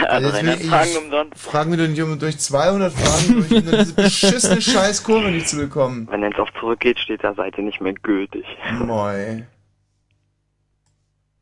Also 0.09 0.27
jetzt 0.29 0.37
will 0.37 0.43
300 0.43 0.61
ich- 0.61 0.69
Fragen 0.69 0.97
umsonst. 1.05 1.39
Fragen 1.39 1.71
wir 1.71 1.79
doch 1.79 1.89
nicht 1.89 2.03
um 2.03 2.19
durch 2.19 2.39
200 2.39 2.93
Fragen 2.93 3.35
durch, 3.35 3.51
um 3.53 3.71
diese 3.79 3.95
beschissene 3.95 4.61
Scheißkurve 4.61 5.31
nicht 5.31 5.49
zu 5.49 5.57
bekommen. 5.57 6.09
Wenn 6.11 6.23
es 6.25 6.39
auf 6.39 6.49
zurückgeht, 6.59 6.99
steht 6.99 7.23
da 7.23 7.35
Seite 7.35 7.63
nicht 7.63 7.81
mehr 7.81 7.93
gültig. 7.95 8.45
Moi. 8.81 9.45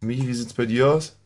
Michi, 0.01 0.27
wie 0.27 0.35
sieht's 0.35 0.53
bei 0.55 0.67
dir 0.67 0.89
aus? 0.93 1.17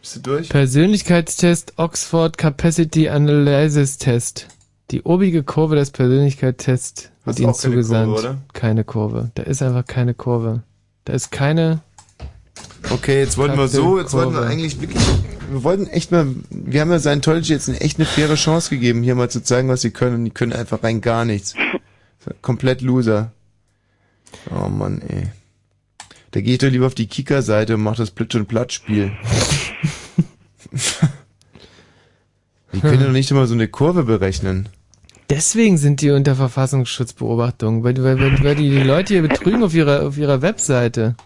Bist 0.00 0.16
du 0.16 0.20
durch? 0.20 0.48
Persönlichkeitstest 0.48 1.74
Oxford 1.76 2.36
Capacity 2.36 3.08
Analysis 3.08 3.98
Test. 3.98 4.48
Die 4.90 5.02
obige 5.02 5.44
Kurve 5.44 5.76
des 5.76 5.90
Persönlichkeitstests 5.92 7.11
Hast 7.24 7.38
keine 7.38 7.52
zugesandt. 7.52 8.14
Kurve, 8.14 8.20
oder? 8.20 8.38
Keine 8.52 8.84
Kurve. 8.84 9.30
Da 9.34 9.44
ist 9.44 9.62
einfach 9.62 9.86
keine 9.86 10.14
Kurve. 10.14 10.62
Da 11.04 11.12
ist 11.12 11.30
keine. 11.30 11.80
Okay, 12.90 13.20
jetzt 13.20 13.38
wollten 13.38 13.56
wir 13.56 13.68
so, 13.68 13.98
jetzt 13.98 14.12
wollten 14.12 14.34
wir 14.34 14.42
eigentlich 14.42 14.80
wirklich, 14.80 15.02
wir 15.50 15.62
wollten 15.62 15.86
echt 15.86 16.10
mal, 16.10 16.26
wir 16.50 16.80
haben 16.80 16.90
ja 16.90 16.98
Scientology 16.98 17.52
jetzt 17.52 17.68
eine, 17.68 17.80
echt 17.80 17.98
eine 17.98 18.06
faire 18.06 18.34
Chance 18.34 18.70
gegeben, 18.70 19.02
hier 19.02 19.14
mal 19.14 19.30
zu 19.30 19.42
zeigen, 19.42 19.68
was 19.68 19.82
sie 19.82 19.90
können 19.90 20.16
und 20.16 20.24
die 20.24 20.30
können 20.30 20.52
einfach 20.52 20.82
rein 20.82 21.00
gar 21.00 21.24
nichts. 21.24 21.54
Komplett 22.42 22.80
Loser. 22.80 23.32
Oh 24.50 24.68
Mann, 24.68 25.00
ey. 25.08 25.28
Da 26.32 26.40
gehe 26.40 26.54
ich 26.54 26.58
doch 26.58 26.68
lieber 26.68 26.86
auf 26.86 26.94
die 26.94 27.06
Kika-Seite 27.06 27.74
und 27.74 27.82
mach 27.82 27.96
das 27.96 28.10
Plitsch- 28.10 28.36
und 28.36 28.48
Platsch-Spiel. 28.48 29.12
die 32.72 32.80
können 32.80 33.04
doch 33.04 33.12
nicht 33.12 33.30
immer 33.30 33.46
so 33.46 33.54
eine 33.54 33.68
Kurve 33.68 34.04
berechnen. 34.04 34.68
Deswegen 35.32 35.78
sind 35.78 36.02
die 36.02 36.10
unter 36.10 36.36
Verfassungsschutzbeobachtung, 36.36 37.82
weil, 37.84 37.96
weil, 38.04 38.20
weil, 38.20 38.44
weil 38.44 38.54
die, 38.54 38.68
die 38.68 38.82
Leute 38.82 39.14
hier 39.14 39.22
betrügen 39.22 39.62
auf 39.62 39.72
ihrer, 39.72 40.06
auf 40.06 40.18
ihrer 40.18 40.42
Webseite. 40.42 41.16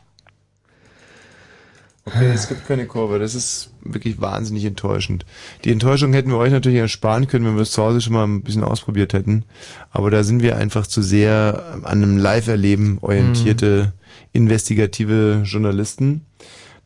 Okay, 2.05 2.31
es 2.33 2.47
gibt 2.47 2.69
keine 2.69 2.87
Kurve. 2.87 3.19
Das 3.19 3.35
ist 3.35 3.71
wirklich 3.83 4.21
wahnsinnig 4.21 4.65
enttäuschend. 4.65 5.27
Die 5.65 5.73
Enttäuschung 5.73 6.13
hätten 6.13 6.31
wir 6.31 6.37
euch 6.37 6.53
natürlich 6.53 6.79
ersparen 6.79 7.27
können, 7.27 7.47
wenn 7.47 7.57
wir 7.57 7.63
es 7.63 7.73
zu 7.73 7.83
Hause 7.83 8.01
schon 8.01 8.13
mal 8.13 8.23
ein 8.23 8.43
bisschen 8.43 8.63
ausprobiert 8.63 9.13
hätten. 9.13 9.45
Aber 9.91 10.09
da 10.13 10.23
sind 10.23 10.41
wir 10.41 10.57
einfach 10.57 10.87
zu 10.87 11.03
sehr 11.03 11.81
an 11.83 12.05
einem 12.05 12.17
Live-Erleben 12.17 12.99
orientierte, 13.01 13.93
investigative 14.33 15.43
Journalisten. 15.45 16.25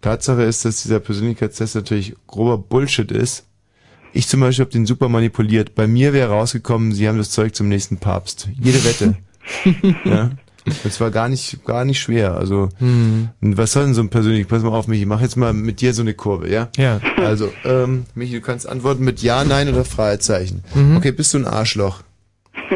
Tatsache 0.00 0.44
ist, 0.44 0.64
dass 0.64 0.80
dieser 0.80 1.00
Persönlichkeitstest 1.00 1.74
natürlich 1.74 2.14
grober 2.26 2.56
Bullshit 2.56 3.12
ist. 3.12 3.44
Ich 4.12 4.26
zum 4.28 4.40
Beispiel 4.40 4.64
habe 4.64 4.72
den 4.72 4.86
super 4.86 5.08
manipuliert. 5.08 5.74
Bei 5.74 5.86
mir 5.86 6.12
wäre 6.12 6.30
rausgekommen, 6.30 6.92
sie 6.92 7.08
haben 7.08 7.18
das 7.18 7.30
Zeug 7.30 7.54
zum 7.54 7.68
nächsten 7.68 7.98
Papst. 7.98 8.48
Jede 8.60 8.82
Wette. 8.84 9.16
ja. 10.04 10.30
Das 10.84 11.00
war 11.00 11.10
gar 11.10 11.28
nicht, 11.28 11.64
gar 11.64 11.84
nicht 11.84 12.00
schwer. 12.00 12.36
Also, 12.36 12.68
Hm. 12.78 13.30
und 13.40 13.56
was 13.56 13.72
soll 13.72 13.84
denn 13.84 13.94
so 13.94 14.02
ein 14.02 14.10
persönlich? 14.10 14.46
Pass 14.46 14.62
mal 14.62 14.68
auf, 14.70 14.88
Michi, 14.88 15.06
mach 15.06 15.20
jetzt 15.22 15.36
mal 15.36 15.52
mit 15.54 15.80
dir 15.80 15.94
so 15.94 16.02
eine 16.02 16.12
Kurve, 16.14 16.50
ja? 16.50 16.68
Ja. 16.76 17.00
Also, 17.16 17.50
ähm, 17.64 18.04
Michi, 18.14 18.34
du 18.34 18.40
kannst 18.42 18.68
antworten 18.68 19.02
mit 19.04 19.22
Ja, 19.22 19.42
Nein 19.44 19.68
oder 19.70 19.84
Fragezeichen. 19.84 20.62
Mhm. 20.74 20.96
Okay, 20.98 21.12
bist 21.12 21.32
du 21.32 21.38
ein 21.38 21.46
Arschloch? 21.46 22.02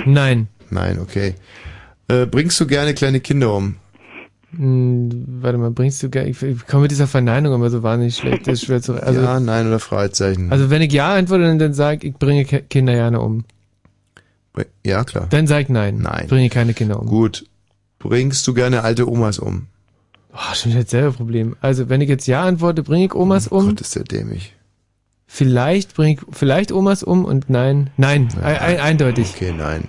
Nein. 0.07 0.49
Nein, 0.71 0.99
okay. 0.99 1.35
Äh, 2.09 2.27
bringst 2.27 2.59
du 2.61 2.67
gerne 2.67 2.95
kleine 2.95 3.21
Kinder 3.21 3.53
um? 3.55 3.77
Hm, 4.57 5.25
warte 5.43 5.59
mal, 5.59 5.71
bringst 5.71 6.03
du 6.03 6.11
gerne. 6.11 6.29
Ich, 6.31 6.43
ich 6.43 6.67
komme 6.67 6.83
mit 6.83 6.91
dieser 6.91 7.07
Verneinung 7.07 7.55
immer 7.55 7.71
so 7.71 7.83
wahnsinnig 7.83 8.17
schlecht. 8.17 8.47
Das 8.47 8.55
ist 8.55 8.65
schwer 8.67 8.81
zu. 8.83 8.95
Also, 8.95 9.21
ja, 9.21 9.41
nein 9.41 9.67
oder 9.67 9.79
Fragezeichen. 9.81 10.51
also 10.53 10.71
wenn 10.71 10.83
ich 10.83 10.93
ja 10.93 11.15
antworte, 11.15 11.45
dann, 11.45 11.59
dann 11.59 11.75
sag 11.75 12.05
ich, 12.05 12.11
ich 12.11 12.17
bringe 12.17 12.45
Ki- 12.45 12.63
Kinder 12.63 12.93
gerne 12.95 13.21
um. 13.21 13.45
ja, 14.85 15.05
klar. 15.05 15.27
Dann 15.31 15.47
sag 15.47 15.63
ich 15.63 15.69
nein. 15.69 15.99
Nein. 15.99 16.27
Bringe 16.29 16.49
keine 16.49 16.75
Kinder 16.75 17.01
um. 17.01 17.07
Gut. 17.07 17.47
Bringst 17.99 18.47
du 18.47 18.55
gerne 18.55 18.83
alte 18.83 19.09
Omas 19.11 19.39
um? 19.39 19.67
Oh, 20.33 20.55
schon 20.55 20.73
jetzt 20.73 20.91
selber 20.91 21.13
Problem. 21.13 21.57
Also 21.61 21.89
wenn 21.89 22.01
ich 22.01 22.09
jetzt 22.09 22.27
ja 22.27 22.43
antworte, 22.45 22.83
bringe 22.83 23.07
ich 23.07 23.15
Omas 23.15 23.49
um. 23.49 23.69
Gott, 23.69 23.81
ist 23.81 23.95
der 23.97 24.05
dämlich. 24.05 24.55
Vielleicht 25.27 25.95
bringe 25.95 26.15
ich 26.15 26.21
vielleicht 26.31 26.71
Omas 26.73 27.03
um 27.03 27.25
und 27.25 27.51
nein. 27.51 27.91
Nein, 27.97 28.29
ein, 28.43 28.57
ein, 28.59 28.81
eindeutig. 28.81 29.33
Okay, 29.35 29.53
nein. 29.57 29.89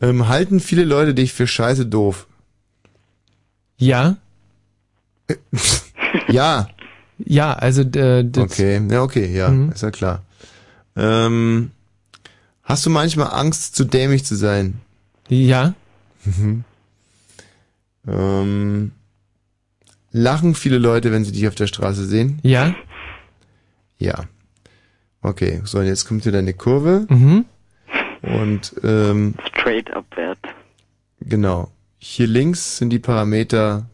Ähm, 0.00 0.28
halten 0.28 0.60
viele 0.60 0.84
Leute 0.84 1.14
dich 1.14 1.32
für 1.32 1.46
scheiße 1.46 1.86
doof? 1.86 2.26
Ja. 3.82 4.16
Ja. 6.28 6.68
Ja, 7.18 7.52
also 7.54 7.82
äh, 7.82 8.24
das, 8.24 8.44
Okay, 8.44 8.80
ja, 8.90 9.02
okay, 9.02 9.26
ja, 9.34 9.48
Mhm. 9.48 9.72
ist 9.72 9.82
ja 9.82 9.90
klar. 9.90 10.22
Ähm, 10.96 11.70
hast 12.64 12.84
du 12.84 12.90
manchmal 12.90 13.28
Angst, 13.32 13.74
zu 13.76 13.84
dämlich 13.84 14.24
zu 14.24 14.34
sein? 14.36 14.80
Ja. 15.28 15.74
Mhm. 16.24 16.64
Ähm, 18.06 18.92
lachen 20.10 20.54
viele 20.54 20.78
Leute, 20.78 21.12
wenn 21.12 21.24
sie 21.24 21.32
dich 21.32 21.46
auf 21.48 21.54
der 21.54 21.66
Straße 21.66 22.04
sehen? 22.04 22.40
Ja. 22.42 22.74
Ja. 23.98 24.24
Okay, 25.22 25.60
so, 25.64 25.78
und 25.78 25.86
jetzt 25.86 26.06
kommt 26.06 26.24
hier 26.24 26.32
deine 26.32 26.52
Kurve. 26.54 27.06
Mhm. 27.08 27.44
Und, 28.22 28.74
ähm, 28.82 29.34
Straight 29.48 29.90
abwärts. 29.92 30.42
genau. 31.20 31.70
Hier 32.04 32.26
links 32.26 32.78
sind 32.78 32.90
die 32.90 32.98
Parameter, 32.98 33.86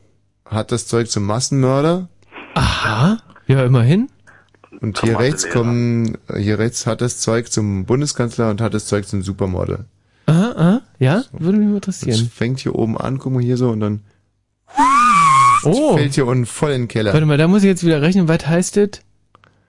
hat 0.46 0.72
das 0.72 0.86
Zeug 0.86 1.10
zum 1.10 1.24
Massenmörder? 1.24 2.08
Aha. 2.54 3.18
Ja, 3.46 3.64
immerhin. 3.66 4.08
Und 4.80 4.98
hier 5.02 5.18
rechts 5.18 5.50
kommen, 5.50 6.16
hier 6.34 6.58
rechts 6.58 6.86
hat 6.86 7.02
das 7.02 7.18
Zeug 7.18 7.52
zum 7.52 7.84
Bundeskanzler 7.84 8.48
und 8.48 8.62
hat 8.62 8.72
das 8.72 8.86
Zeug 8.86 9.06
zum 9.06 9.22
Supermodel. 9.22 9.84
Aha, 10.24 10.52
aha. 10.56 10.80
Ja, 10.98 11.24
würde 11.32 11.58
mich 11.58 11.68
mal 11.68 11.80
Das 11.80 12.02
interessieren. 12.02 12.30
fängt 12.34 12.60
hier 12.60 12.74
oben 12.76 12.96
an, 12.96 13.18
guck 13.18 13.34
mal 13.34 13.42
hier 13.42 13.58
so 13.58 13.68
und 13.68 13.80
dann 13.80 14.00
Oh. 15.64 15.96
fällt 15.98 16.14
hier 16.14 16.26
unten 16.26 16.46
voll 16.46 16.70
in 16.70 16.82
den 16.82 16.88
Keller. 16.88 17.12
Warte 17.12 17.26
mal, 17.26 17.36
da 17.36 17.46
muss 17.46 17.62
ich 17.62 17.68
jetzt 17.68 17.84
wieder 17.84 18.00
rechnen. 18.00 18.26
Was 18.26 18.46
heißt 18.46 18.78
das? 18.78 18.88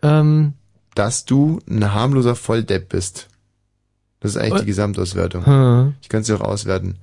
Ähm, 0.02 0.54
Dass 0.96 1.26
du 1.26 1.60
ein 1.70 1.94
harmloser 1.94 2.36
Volldepp 2.38 2.88
bist. 2.88 3.28
Das 4.22 4.32
ist 4.32 4.38
eigentlich 4.38 4.54
Äh. 4.54 4.60
die 4.62 4.66
Gesamtauswertung. 4.68 5.46
Hm. 5.46 5.94
Ich 6.02 6.08
kann 6.08 6.24
sie 6.24 6.34
auch 6.34 6.42
auswerten. 6.42 7.00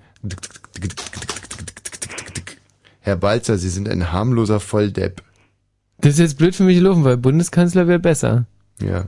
Herr 3.01 3.16
Balzer, 3.16 3.59
Sie 3.59 3.68
sind 3.68 3.88
ein 3.88 4.12
harmloser 4.12 4.60
Volldepp. 4.60 5.22
das 5.98 6.14
ist 6.14 6.18
jetzt 6.18 6.38
blöd 6.38 6.55
für 6.55 6.64
mich 6.64 6.78
gelaufen, 6.78 7.05
weil 7.05 7.16
Bundeskanzler 7.16 7.86
wäre 7.86 7.98
besser. 7.98 8.47
Ja. 8.80 9.06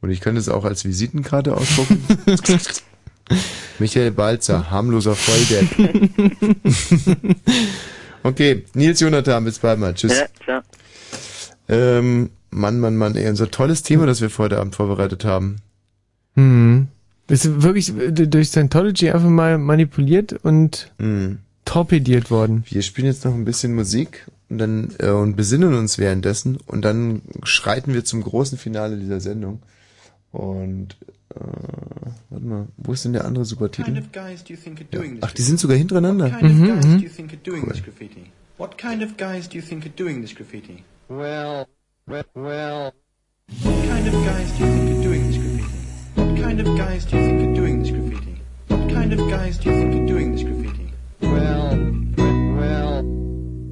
Und 0.00 0.10
ich 0.10 0.20
könnte 0.20 0.40
es 0.40 0.48
auch 0.48 0.64
als 0.64 0.84
Visitenkarte 0.84 1.56
ausdrucken. 1.56 2.04
Michael 3.78 4.10
Balzer, 4.10 4.70
harmloser 4.70 5.14
Volldepp. 5.14 5.68
okay, 8.22 8.64
Nils 8.74 9.00
Jonathan, 9.00 9.44
bis 9.44 9.58
bald 9.58 9.78
mal. 9.78 9.94
Tschüss. 9.94 10.18
Ja, 10.18 10.26
klar. 10.40 10.62
Ähm, 11.68 12.30
Mann, 12.50 12.80
Mann, 12.80 12.96
Mann, 12.96 13.14
ey, 13.14 13.28
unser 13.28 13.50
tolles 13.50 13.82
Thema, 13.82 14.06
das 14.06 14.20
wir 14.20 14.30
für 14.30 14.44
heute 14.44 14.58
Abend 14.58 14.74
vorbereitet 14.74 15.24
haben. 15.24 15.56
Hm. 16.34 16.88
Ist 17.28 17.62
wirklich 17.62 17.96
äh, 17.96 18.10
durch 18.12 18.48
Scientology 18.48 19.10
einfach 19.10 19.28
mal 19.28 19.58
manipuliert 19.58 20.32
und 20.32 20.90
Mhm. 20.98 21.38
torpediert 21.64 22.30
worden. 22.30 22.64
Wir 22.68 22.82
spielen 22.82 23.06
jetzt 23.06 23.24
noch 23.24 23.34
ein 23.34 23.44
bisschen 23.44 23.74
Musik 23.74 24.26
und 24.48 24.58
dann 24.58 24.94
äh, 24.98 25.10
und 25.10 25.36
besinnen 25.36 25.74
uns 25.74 25.98
währenddessen 25.98 26.56
und 26.66 26.82
dann 26.84 27.20
schreiten 27.42 27.92
wir 27.92 28.04
zum 28.04 28.22
großen 28.22 28.56
Finale 28.56 28.96
dieser 28.96 29.20
Sendung. 29.20 29.60
Und 30.32 30.96
äh, 31.34 31.40
warte 32.30 32.44
mal, 32.46 32.66
wo 32.78 32.92
ist 32.92 33.04
denn 33.04 33.12
der 33.12 33.24
andere 33.26 33.44
Supertitel? 33.44 33.94
Ja. 33.94 34.02
Ach, 35.20 35.32
die 35.32 35.42
sind 35.42 35.60
sogar 35.60 35.76
hintereinander. 35.76 36.26
What 36.32 36.38
kind 36.40 36.54
Mhm, 36.58 36.62
of 36.62 36.68
guys 36.76 36.86
mhm. 36.86 36.98
do 36.98 37.04
you 37.04 37.10
think 37.10 37.32
are 37.32 37.40
doing 37.44 37.68
this 37.68 37.82
graffiti? 37.82 38.30
What 38.56 38.78
kind 38.78 39.02
of 39.02 39.16
guys 39.18 39.48
do 39.48 39.56
you 39.58 39.62
think 39.62 39.84
are 39.84 39.92
doing 39.94 40.22
this 40.22 40.34
graffiti? 40.34 40.82
Well, 41.08 41.66
well, 42.06 42.24
well. 42.34 42.92
What 43.62 43.74
kind 43.88 44.08
of 44.08 44.14
guys 44.24 44.50
do 44.58 44.64
you 44.64 44.70
think 44.72 44.98
are 44.98 45.02
doing 45.02 45.26
this 45.26 45.36
graffiti? 45.36 45.47
What 46.38 46.44
kind 46.44 46.60
of 46.60 46.78
guys 46.78 47.04
do 47.04 47.16
you 47.18 47.26
think 47.26 47.40
are 47.50 47.54
doing 47.54 47.82
this 47.82 47.90
graffiti? 47.90 48.40
What 48.68 48.88
kind 48.90 49.12
of 49.12 49.18
guys 49.28 49.58
do 49.58 49.70
you 49.70 49.76
think 49.76 49.94
are 49.94 50.06
doing 50.06 50.32
this 50.32 50.44
graffiti? 50.44 50.92
Well, 51.20 51.70
well. 52.56 53.02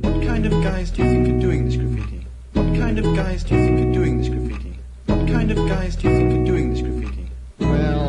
What 0.00 0.26
kind 0.26 0.44
of 0.46 0.52
guys 0.64 0.90
do 0.90 1.04
you 1.04 1.10
think 1.10 1.28
are 1.28 1.40
doing 1.40 1.66
this 1.66 1.76
graffiti? 1.76 2.26
What 2.54 2.76
kind 2.76 2.98
of 2.98 3.04
guys 3.14 3.44
do 3.44 3.54
you 3.54 3.64
think 3.66 3.80
are 3.88 3.92
doing 3.92 4.18
this 4.18 4.28
graffiti? 4.28 4.78
What 5.06 5.28
kind 5.28 5.52
of 5.52 5.68
guys 5.68 5.94
do 5.94 6.08
you 6.08 6.16
think 6.16 6.32
are 6.40 6.44
doing 6.44 6.70
this 6.74 6.82
graffiti? 6.82 7.30
Well, 7.60 8.08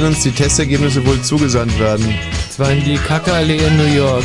werden 0.00 0.14
uns 0.14 0.22
die 0.22 0.30
Testergebnisse 0.30 1.04
wohl 1.04 1.20
zugesandt 1.22 1.76
werden. 1.80 2.14
Zwar 2.50 2.70
in 2.70 2.84
die 2.84 2.98
Kackeallee 2.98 3.56
in 3.56 3.76
New 3.76 3.96
York. 3.96 4.22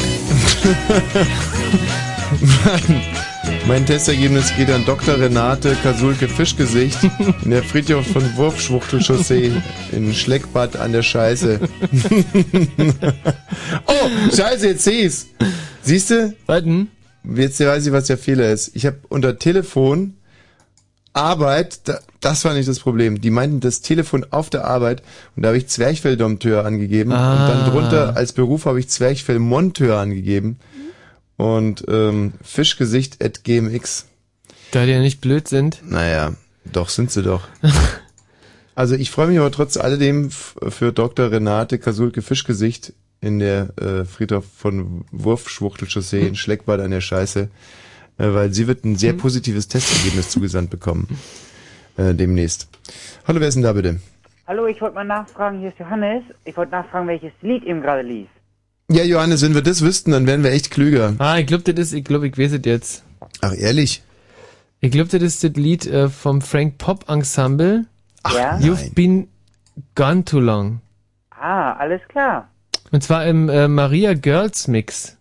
mein, 2.40 3.02
mein 3.68 3.86
Testergebnis 3.86 4.56
geht 4.56 4.70
an 4.70 4.86
Dr. 4.86 5.20
Renate 5.20 5.76
Kasulke 5.82 6.28
Fischgesicht 6.28 7.00
in 7.44 7.50
der 7.50 7.64
Friedhof 7.64 8.06
von 8.06 8.22
Wurfschwuchtelchaussee 8.36 9.52
in 9.92 10.14
Schleckbad 10.14 10.76
an 10.76 10.92
der 10.92 11.02
Scheiße. 11.02 11.60
oh, 13.88 14.10
Scheiße, 14.36 14.68
jetzt 14.68 14.84
seh's. 14.84 15.26
Siehst 15.82 16.12
du? 16.12 16.36
Warten. 16.46 16.92
Jetzt 17.36 17.60
weiß 17.60 17.88
ich, 17.88 17.92
was 17.92 18.06
der 18.06 18.20
Fehler 18.20 18.52
ist. 18.52 18.76
Ich 18.76 18.86
habe 18.86 18.98
unter 19.10 19.40
Telefon 19.40 20.14
Arbeit, 21.14 21.88
da, 21.88 22.00
das 22.22 22.44
war 22.46 22.54
nicht 22.54 22.68
das 22.68 22.80
Problem. 22.80 23.22
Die 23.22 23.30
meinten 23.30 23.60
das 23.60 23.82
Telefon 23.82 24.26
auf 24.32 24.50
der 24.50 24.66
Arbeit 24.66 25.04
und 25.36 25.44
da 25.44 25.50
habe 25.50 25.58
ich 25.58 25.68
Zwerchfelldompteur 25.68 26.66
angegeben 26.66 27.12
Ah. 27.12 27.34
und 27.34 27.50
dann 27.54 27.72
drunter 27.72 28.16
als 28.18 28.34
Beruf 28.34 28.66
habe 28.66 28.80
ich 28.80 28.90
Zwerchfellmonteur 28.90 29.98
angegeben 30.00 30.58
und 31.38 31.84
ähm, 31.88 32.34
Fischgesicht 32.42 33.24
at 33.24 33.44
gmx. 33.44 34.08
Da 34.72 34.86
die 34.86 34.92
ja 34.92 35.00
nicht 35.00 35.22
blöd 35.22 35.48
sind. 35.48 35.82
Naja, 35.88 36.34
doch 36.72 36.90
sind 36.90 37.12
sie 37.12 37.22
doch. 37.22 37.48
also 38.76 38.96
ich 38.96 39.12
freue 39.12 39.28
mich 39.28 39.38
aber 39.40 39.52
trotz 39.52 39.78
alledem 39.78 40.32
für 40.32 40.92
Dr. 40.92 41.32
Renate 41.32 41.78
Kasulke 41.78 42.22
Fischgesicht 42.22 42.94
in 43.22 43.40
der 43.40 43.70
äh, 43.80 44.06
Friedhof 44.06 44.46
von 44.58 45.06
Wurfschwuchtelchaussee 45.12 46.28
in 46.28 46.36
Schleckbad 46.36 46.80
an 46.82 46.92
der 46.92 47.02
Scheiße, 47.02 47.50
weil 48.18 48.54
sie 48.54 48.68
wird 48.68 48.86
ein 48.86 48.96
sehr 48.96 49.14
positives 49.14 49.68
Testergebnis 49.68 50.30
zugesandt 50.30 50.70
bekommen. 50.70 51.08
Äh, 51.98 52.14
demnächst. 52.14 52.68
Hallo, 53.28 53.40
wer 53.40 53.48
ist 53.48 53.56
denn 53.56 53.64
da 53.64 53.74
bitte? 53.74 54.00
Hallo, 54.48 54.66
ich 54.68 54.82
wollte 54.82 54.96
mal 54.96 55.04
nachfragen, 55.04 55.60
hier 55.60 55.70
ist 55.70 55.80
Johannes. 55.80 56.24
Ich 56.44 56.58
wollte 56.58 56.72
nachfragen, 56.72 57.08
welches 57.08 57.32
Lied 57.42 57.64
eben 57.64 57.82
gerade 57.82 58.02
lief. 58.02 58.28
Ja, 58.90 59.04
Johannes, 59.04 59.42
wenn 59.42 59.54
wir 59.54 59.62
das 59.62 59.82
wüssten, 59.82 60.12
dann 60.12 60.28
wären 60.28 60.44
wir 60.44 60.52
echt 60.52 60.70
klüger. 60.70 61.14
Ah, 61.20 61.38
ich 61.38 61.48
glaube, 61.48 61.64
das 61.64 61.88
ist, 61.88 61.94
ich 61.94 62.04
glaube, 62.04 62.28
ich 62.28 62.38
weiß 62.38 62.52
es 62.54 62.62
jetzt. 62.66 63.04
Ach, 63.42 63.54
ehrlich? 63.54 64.04
Ich 64.82 64.92
glaube, 64.92 65.10
das 65.10 65.22
ist 65.22 65.44
das 65.44 65.54
Lied 65.54 65.88
äh, 65.88 66.10
vom 66.10 66.42
Frank 66.42 66.78
Pop 66.78 67.10
Ensemble. 67.10 67.86
Ja? 68.34 68.58
You've 68.58 68.94
been 68.94 69.30
gone 69.96 70.26
too 70.26 70.40
long. 70.40 70.82
Ah, 71.30 71.74
alles 71.74 72.02
klar. 72.10 72.50
Und 72.92 73.02
zwar 73.04 73.26
im 73.26 73.50
äh, 73.50 73.68
Maria 73.68 74.14
Girls 74.14 74.68
Mix. 74.68 75.18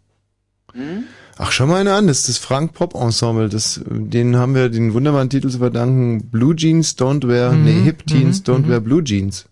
Hm? 0.72 1.04
Ach, 1.44 1.50
schau 1.50 1.66
mal 1.66 1.80
einer 1.80 1.96
an, 1.96 2.06
das 2.06 2.20
ist 2.20 2.28
das 2.28 2.38
Frank 2.38 2.72
Pop 2.72 2.94
Ensemble. 2.94 3.48
Das, 3.48 3.82
den 3.84 4.36
haben 4.36 4.54
wir 4.54 4.68
den 4.68 4.94
wunderbaren 4.94 5.28
Titel 5.28 5.48
zu 5.48 5.58
verdanken. 5.58 6.30
Blue 6.30 6.54
Jeans 6.54 6.96
Don't 6.96 7.26
Wear, 7.26 7.50
Mhm, 7.50 7.64
nee, 7.64 7.80
Hip 7.82 8.06
Teens 8.06 8.46
mhm, 8.46 8.52
Don't 8.52 8.58
mhm. 8.60 8.68
Wear 8.68 8.80
Blue 8.80 9.02
Jeans. 9.02 9.48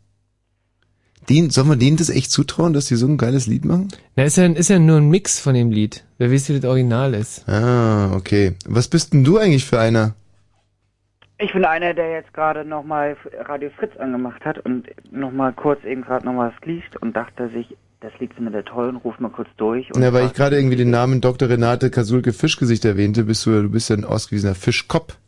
Den, 1.29 1.51
sollen 1.51 1.69
wir 1.69 1.75
denen 1.75 1.97
das 1.97 2.09
echt 2.09 2.31
zutrauen, 2.31 2.75
dass 2.75 2.87
die 2.87 2.95
so 2.95 3.09
ein 3.09 3.19
geiles 3.19 3.49
Lied 3.49 3.65
machen? 3.65 3.89
Na, 4.15 4.23
ist 4.23 4.37
ja, 4.37 4.47
ist 4.47 4.71
ja 4.71 4.79
nur 4.79 4.99
ein 4.99 5.09
Mix 5.09 5.41
von 5.41 5.55
dem 5.55 5.73
Lied. 5.73 6.05
Wer 6.19 6.31
weiß, 6.31 6.49
wie 6.49 6.61
das 6.61 6.65
Original 6.65 7.13
ist. 7.13 7.49
Ah, 7.49 8.13
okay. 8.15 8.55
Was 8.67 8.87
bist 8.87 9.13
denn 9.13 9.25
du 9.25 9.39
eigentlich 9.39 9.65
für 9.65 9.81
einer? 9.81 10.15
Ich 11.39 11.53
bin 11.53 11.65
einer, 11.65 11.93
der 11.93 12.13
jetzt 12.13 12.33
gerade 12.33 12.65
nochmal 12.65 13.17
Radio 13.49 13.71
Fritz 13.77 13.97
angemacht 13.97 14.45
hat 14.45 14.59
und 14.65 14.87
nochmal 15.11 15.53
kurz 15.55 15.83
eben 15.83 16.03
gerade 16.03 16.25
nochmal 16.25 16.53
was 16.53 16.67
liest 16.69 17.03
und 17.03 17.17
dachte 17.17 17.49
sich, 17.49 17.77
das 18.01 18.13
Lied 18.19 18.33
findet 18.35 18.55
er 18.55 18.65
toll 18.65 18.89
und 18.89 18.97
ruft 18.97 19.21
mal 19.21 19.29
kurz 19.29 19.49
durch. 19.57 19.87
Und 19.95 20.01
Na, 20.01 20.13
weil 20.13 20.27
ich 20.27 20.33
gerade 20.33 20.57
irgendwie 20.57 20.77
den 20.77 20.91
Namen 20.91 21.21
Dr. 21.21 21.49
Renate 21.49 21.91
Kasulke 21.91 22.33
Fischgesicht 22.33 22.85
erwähnte, 22.85 23.25
bist 23.25 23.45
du, 23.45 23.63
du 23.63 23.69
bist 23.69 23.91
ja 23.91 23.97
ein 23.97 24.05
ausgewiesener 24.05 24.55
Fischkopf. 24.55 25.19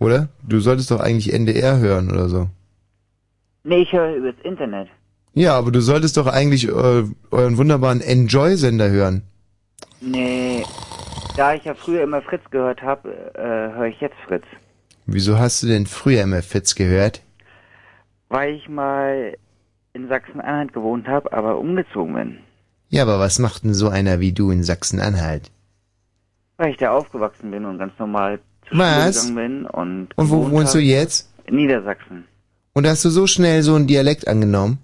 Oder? 0.00 0.28
Du 0.42 0.60
solltest 0.60 0.90
doch 0.90 1.00
eigentlich 1.00 1.32
NDR 1.32 1.78
hören 1.78 2.10
oder 2.10 2.28
so. 2.28 2.48
Nee, 3.64 3.82
ich 3.82 3.92
höre 3.92 4.14
übers 4.14 4.34
Internet. 4.42 4.88
Ja, 5.34 5.56
aber 5.58 5.70
du 5.70 5.80
solltest 5.80 6.16
doch 6.16 6.26
eigentlich 6.26 6.68
äh, 6.68 7.04
euren 7.30 7.58
wunderbaren 7.58 8.00
Enjoy-Sender 8.00 8.88
hören. 8.88 9.22
Nee, 10.00 10.64
da 11.36 11.54
ich 11.54 11.64
ja 11.64 11.74
früher 11.74 12.02
immer 12.02 12.22
Fritz 12.22 12.42
gehört 12.50 12.82
habe, 12.82 13.10
äh, 13.34 13.76
höre 13.76 13.86
ich 13.86 14.00
jetzt 14.00 14.16
Fritz. 14.26 14.44
Wieso 15.06 15.38
hast 15.38 15.62
du 15.62 15.66
denn 15.66 15.86
früher 15.86 16.22
immer 16.22 16.42
Fitz 16.42 16.74
gehört? 16.74 17.22
Weil 18.28 18.54
ich 18.54 18.68
mal 18.68 19.36
in 19.98 20.08
Sachsen-Anhalt 20.08 20.72
gewohnt 20.72 21.06
habe, 21.08 21.32
aber 21.32 21.58
umgezogen 21.58 22.14
bin. 22.14 22.38
Ja, 22.88 23.02
aber 23.02 23.18
was 23.18 23.38
macht 23.38 23.64
denn 23.64 23.74
so 23.74 23.88
einer 23.88 24.20
wie 24.20 24.32
du 24.32 24.50
in 24.50 24.62
Sachsen-Anhalt? 24.62 25.50
Weil 26.56 26.70
ich 26.70 26.76
da 26.78 26.90
aufgewachsen 26.92 27.50
bin 27.50 27.64
und 27.64 27.78
ganz 27.78 27.92
normal 27.98 28.40
zur 28.68 28.78
Was? 28.78 29.22
Schule 29.22 29.34
gegangen 29.34 29.62
bin. 29.62 29.66
Und, 29.66 30.08
Und 30.16 30.30
wo 30.30 30.50
wohnst 30.50 30.74
du 30.74 30.78
jetzt? 30.78 31.28
In 31.44 31.56
Niedersachsen. 31.56 32.24
Und 32.72 32.86
hast 32.86 33.04
du 33.04 33.10
so 33.10 33.26
schnell 33.26 33.62
so 33.62 33.74
einen 33.74 33.86
Dialekt 33.86 34.26
angenommen? 34.28 34.78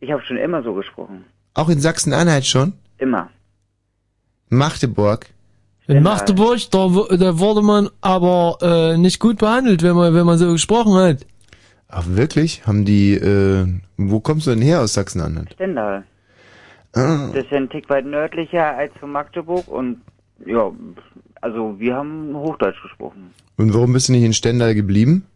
Ich 0.00 0.12
habe 0.12 0.22
schon 0.22 0.36
immer 0.36 0.62
so 0.62 0.74
gesprochen. 0.74 1.24
Auch 1.54 1.68
in 1.68 1.80
Sachsen-Anhalt 1.80 2.46
schon? 2.46 2.74
Immer. 2.98 3.30
Magdeburg? 4.48 5.26
In 5.88 6.02
Magdeburg, 6.02 6.70
da, 6.70 6.86
da 7.16 7.38
wurde 7.38 7.62
man 7.62 7.88
aber 8.02 8.58
äh, 8.60 8.98
nicht 8.98 9.18
gut 9.20 9.38
behandelt, 9.38 9.82
wenn 9.82 9.96
man, 9.96 10.14
wenn 10.14 10.26
man 10.26 10.38
so 10.38 10.52
gesprochen 10.52 10.94
hat. 10.94 11.26
Ach, 11.88 12.04
wirklich? 12.06 12.66
Haben 12.66 12.84
die, 12.84 13.14
äh, 13.14 13.66
wo 13.96 14.20
kommst 14.20 14.46
du 14.46 14.50
denn 14.50 14.60
her 14.62 14.80
aus 14.82 14.94
Sachsen-Anhalt? 14.94 15.52
Stendal. 15.54 16.04
Ah. 16.94 17.28
Das 17.32 17.44
ist 17.44 17.50
ja 17.50 17.56
ein 17.58 17.70
Tick 17.70 17.88
weit 17.88 18.04
nördlicher 18.06 18.76
als 18.76 18.92
von 18.98 19.12
Magdeburg 19.12 19.68
und 19.68 20.00
ja, 20.44 20.70
also 21.40 21.78
wir 21.78 21.94
haben 21.96 22.34
Hochdeutsch 22.34 22.80
gesprochen. 22.82 23.30
Und 23.56 23.74
warum 23.74 23.92
bist 23.92 24.08
du 24.08 24.12
nicht 24.12 24.22
in 24.24 24.32
Stendal 24.34 24.74
geblieben? 24.74 25.26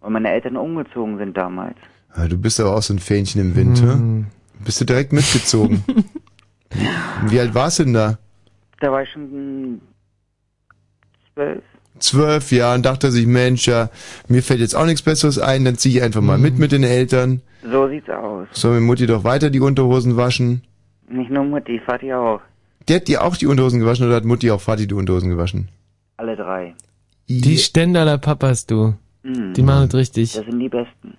Weil 0.00 0.10
meine 0.10 0.30
Eltern 0.30 0.56
umgezogen 0.56 1.18
sind 1.18 1.36
damals. 1.36 1.76
Ah, 2.12 2.26
Du 2.28 2.38
bist 2.38 2.60
aber 2.60 2.74
auch 2.76 2.82
so 2.82 2.94
ein 2.94 2.98
Fähnchen 2.98 3.40
im 3.40 3.56
Wind, 3.56 3.80
hm. 3.80 4.26
Bist 4.64 4.80
du 4.80 4.84
direkt 4.84 5.12
mitgezogen? 5.12 5.84
Wie 7.28 7.38
alt 7.38 7.54
warst 7.54 7.78
du 7.78 7.84
denn 7.84 7.94
da? 7.94 8.18
Da 8.80 8.90
war 8.90 9.02
ich 9.02 9.10
schon 9.10 9.80
zwölf. 11.32 11.62
Zwölf 11.98 12.52
Jahre 12.52 12.76
und 12.76 12.86
dachte 12.86 13.10
sich, 13.10 13.26
Mensch, 13.26 13.66
ja, 13.66 13.90
mir 14.28 14.42
fällt 14.42 14.60
jetzt 14.60 14.74
auch 14.74 14.86
nichts 14.86 15.02
Besseres 15.02 15.38
ein, 15.38 15.64
dann 15.64 15.76
zieh 15.76 15.96
ich 15.96 16.02
einfach 16.02 16.20
mal 16.20 16.38
mit 16.38 16.58
mit 16.58 16.72
den 16.72 16.84
Eltern. 16.84 17.42
So 17.62 17.88
sieht's 17.88 18.08
aus. 18.08 18.46
Soll 18.52 18.74
mir 18.74 18.86
Mutti 18.86 19.06
doch 19.06 19.24
weiter 19.24 19.50
die 19.50 19.60
Unterhosen 19.60 20.16
waschen? 20.16 20.62
Nicht 21.08 21.30
nur 21.30 21.44
Mutti, 21.44 21.80
Vati 21.84 22.12
auch. 22.12 22.40
Der 22.86 22.96
hat 22.96 23.08
dir 23.08 23.22
auch 23.22 23.36
die 23.36 23.46
Unterhosen 23.46 23.80
gewaschen 23.80 24.06
oder 24.06 24.16
hat 24.16 24.24
Mutti 24.24 24.50
auch 24.50 24.60
Vati 24.60 24.86
die 24.86 24.94
Unterhosen 24.94 25.30
gewaschen? 25.30 25.68
Alle 26.16 26.36
drei. 26.36 26.74
Die 27.28 27.58
Stendaler 27.58 28.18
Papas, 28.18 28.66
du. 28.66 28.94
Mhm. 29.22 29.52
Die 29.54 29.62
machen 29.62 29.88
das 29.88 29.94
richtig. 29.94 30.32
Das 30.32 30.46
sind 30.46 30.58
die 30.58 30.68
Besten. 30.68 31.14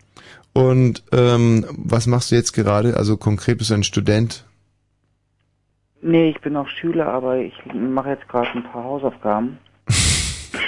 Und 0.54 1.04
ähm, 1.12 1.66
was 1.70 2.08
machst 2.08 2.32
du 2.32 2.36
jetzt 2.36 2.54
gerade? 2.54 2.98
Also 2.98 3.18
konkret 3.18 3.60
bist 3.60 3.70
du 3.70 3.76
ein 3.76 3.84
Student? 3.84 4.46
Nee, 6.02 6.30
ich 6.30 6.42
bin 6.42 6.54
noch 6.54 6.68
Schüler, 6.68 7.08
aber 7.08 7.38
ich 7.38 7.54
mache 7.74 8.10
jetzt 8.10 8.28
gerade 8.28 8.50
ein 8.52 8.64
paar 8.64 8.84
Hausaufgaben. 8.84 9.58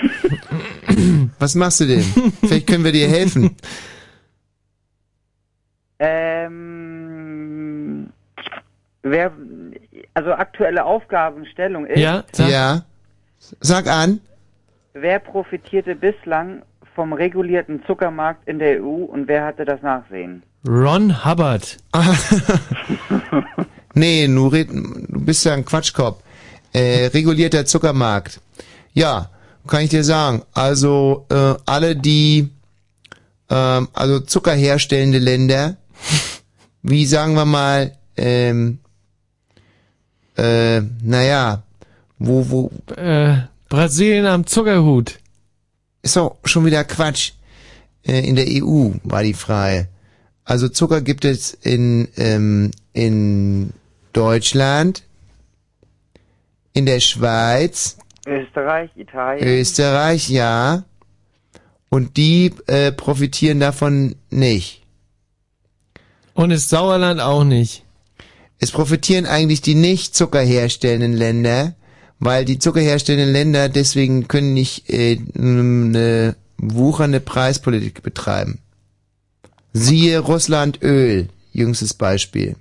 Was 1.40 1.56
machst 1.56 1.80
du 1.82 1.86
denn? 1.88 2.04
Vielleicht 2.42 2.68
können 2.68 2.84
wir 2.84 2.92
dir 2.92 3.08
helfen. 3.08 3.56
Ähm, 6.82 8.10
wer, 9.04 9.32
also 10.14 10.34
aktuelle 10.34 10.84
Aufgabenstellung 10.86 11.86
ist, 11.86 12.00
Ja. 12.00 12.84
Sag 13.60 13.88
an. 13.88 14.22
wer 14.94 15.20
profitierte 15.20 15.96
bislang 15.96 16.62
vom 16.96 17.12
regulierten 17.14 17.84
Zuckermarkt 17.88 18.48
in 18.48 18.60
der 18.60 18.84
EU 18.84 19.04
und 19.06 19.28
wer 19.28 19.46
hatte 19.46 19.66
das 19.66 19.82
Nachsehen? 19.82 20.44
Ron 20.68 21.26
Hubbard. 21.26 21.78
Nee, 23.94 24.26
du, 24.26 24.48
red, 24.48 24.70
du 24.70 25.20
bist 25.26 25.44
ja 25.44 25.54
ein 25.54 25.66
Quatschkopf. 25.66 26.24
Äh, 26.72 27.08
regulierter 27.08 27.66
Zuckermarkt. 27.66 28.40
Ja, 28.94 29.30
kann 29.68 29.84
ich 29.84 29.90
dir 29.90 30.04
sagen. 30.04 30.44
Also 30.54 31.26
äh, 31.30 31.56
alle 31.66 31.96
die, 31.96 32.50
ähm, 33.50 33.88
also 33.94 34.20
Zucker 34.22 34.54
herstellende 34.54 35.20
Länder, 35.20 35.78
wie 36.84 37.06
sagen 37.06 37.34
wir 37.36 37.46
mal, 37.46 37.96
ähm, 38.18 38.80
äh, 40.38 40.82
naja, 41.04 41.64
wo, 42.20 42.50
wo, 42.50 42.72
Äh, 42.96 43.38
Brasilien 43.70 44.26
am 44.26 44.46
Zuckerhut. 44.46 45.20
ist 46.02 46.16
doch 46.16 46.38
schon 46.46 46.66
wieder 46.66 46.84
Quatsch. 46.84 47.34
Äh, 48.06 48.28
in 48.28 48.36
der 48.36 48.46
EU 48.48 48.92
war 49.04 49.24
die 49.24 49.34
Frage. 49.34 49.88
Also 50.44 50.68
Zucker 50.70 51.02
gibt 51.02 51.24
es 51.24 51.54
in, 51.54 52.08
ähm, 52.18 52.72
in 52.94 53.72
Deutschland, 54.12 55.04
in 56.74 56.86
der 56.86 57.00
Schweiz, 57.00 57.98
Österreich, 58.28 58.92
Italien. 58.96 59.48
Österreich, 59.48 60.30
ja. 60.30 60.84
Und 61.90 62.18
die 62.18 62.54
äh, 62.68 62.92
profitieren 62.92 63.60
davon 63.60 64.16
nicht. 64.30 64.84
Und 66.34 66.52
das 66.52 66.70
Sauerland 66.70 67.20
auch 67.20 67.44
nicht. 67.44 67.84
Es 68.60 68.72
profitieren 68.72 69.26
eigentlich 69.26 69.62
die 69.62 69.76
nicht 69.76 70.16
zuckerherstellenden 70.16 71.14
Länder, 71.14 71.76
weil 72.20 72.46
die 72.46 72.60
zuckerherstellenden 72.60 73.34
Länder 73.34 73.70
deswegen 73.70 74.28
können 74.28 74.54
nicht 74.54 74.90
äh, 74.90 75.20
eine 75.36 76.36
wuchernde 76.58 77.20
Preispolitik 77.20 78.04
betreiben. 78.04 78.60
Siehe 79.74 80.20
Russland 80.20 80.82
Öl, 80.84 81.30
jüngstes 81.52 81.94
Beispiel. 81.94 82.56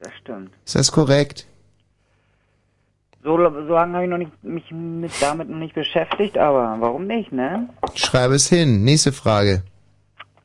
Das 0.00 0.12
stimmt. 0.20 0.50
Ist 0.64 0.74
das 0.74 0.92
korrekt? 0.92 1.46
So, 3.24 3.38
so 3.38 3.72
lange 3.72 3.94
habe 3.94 4.04
ich 4.04 4.10
noch 4.10 4.18
nicht, 4.18 4.44
mich 4.44 4.70
mit, 4.70 5.10
damit 5.22 5.48
noch 5.48 5.56
nicht 5.56 5.74
beschäftigt, 5.74 6.36
aber 6.36 6.76
warum 6.80 7.06
nicht, 7.06 7.32
ne? 7.32 7.70
Schreibe 7.94 8.34
es 8.34 8.50
hin. 8.50 8.84
Nächste 8.84 9.12
Frage. 9.12 9.62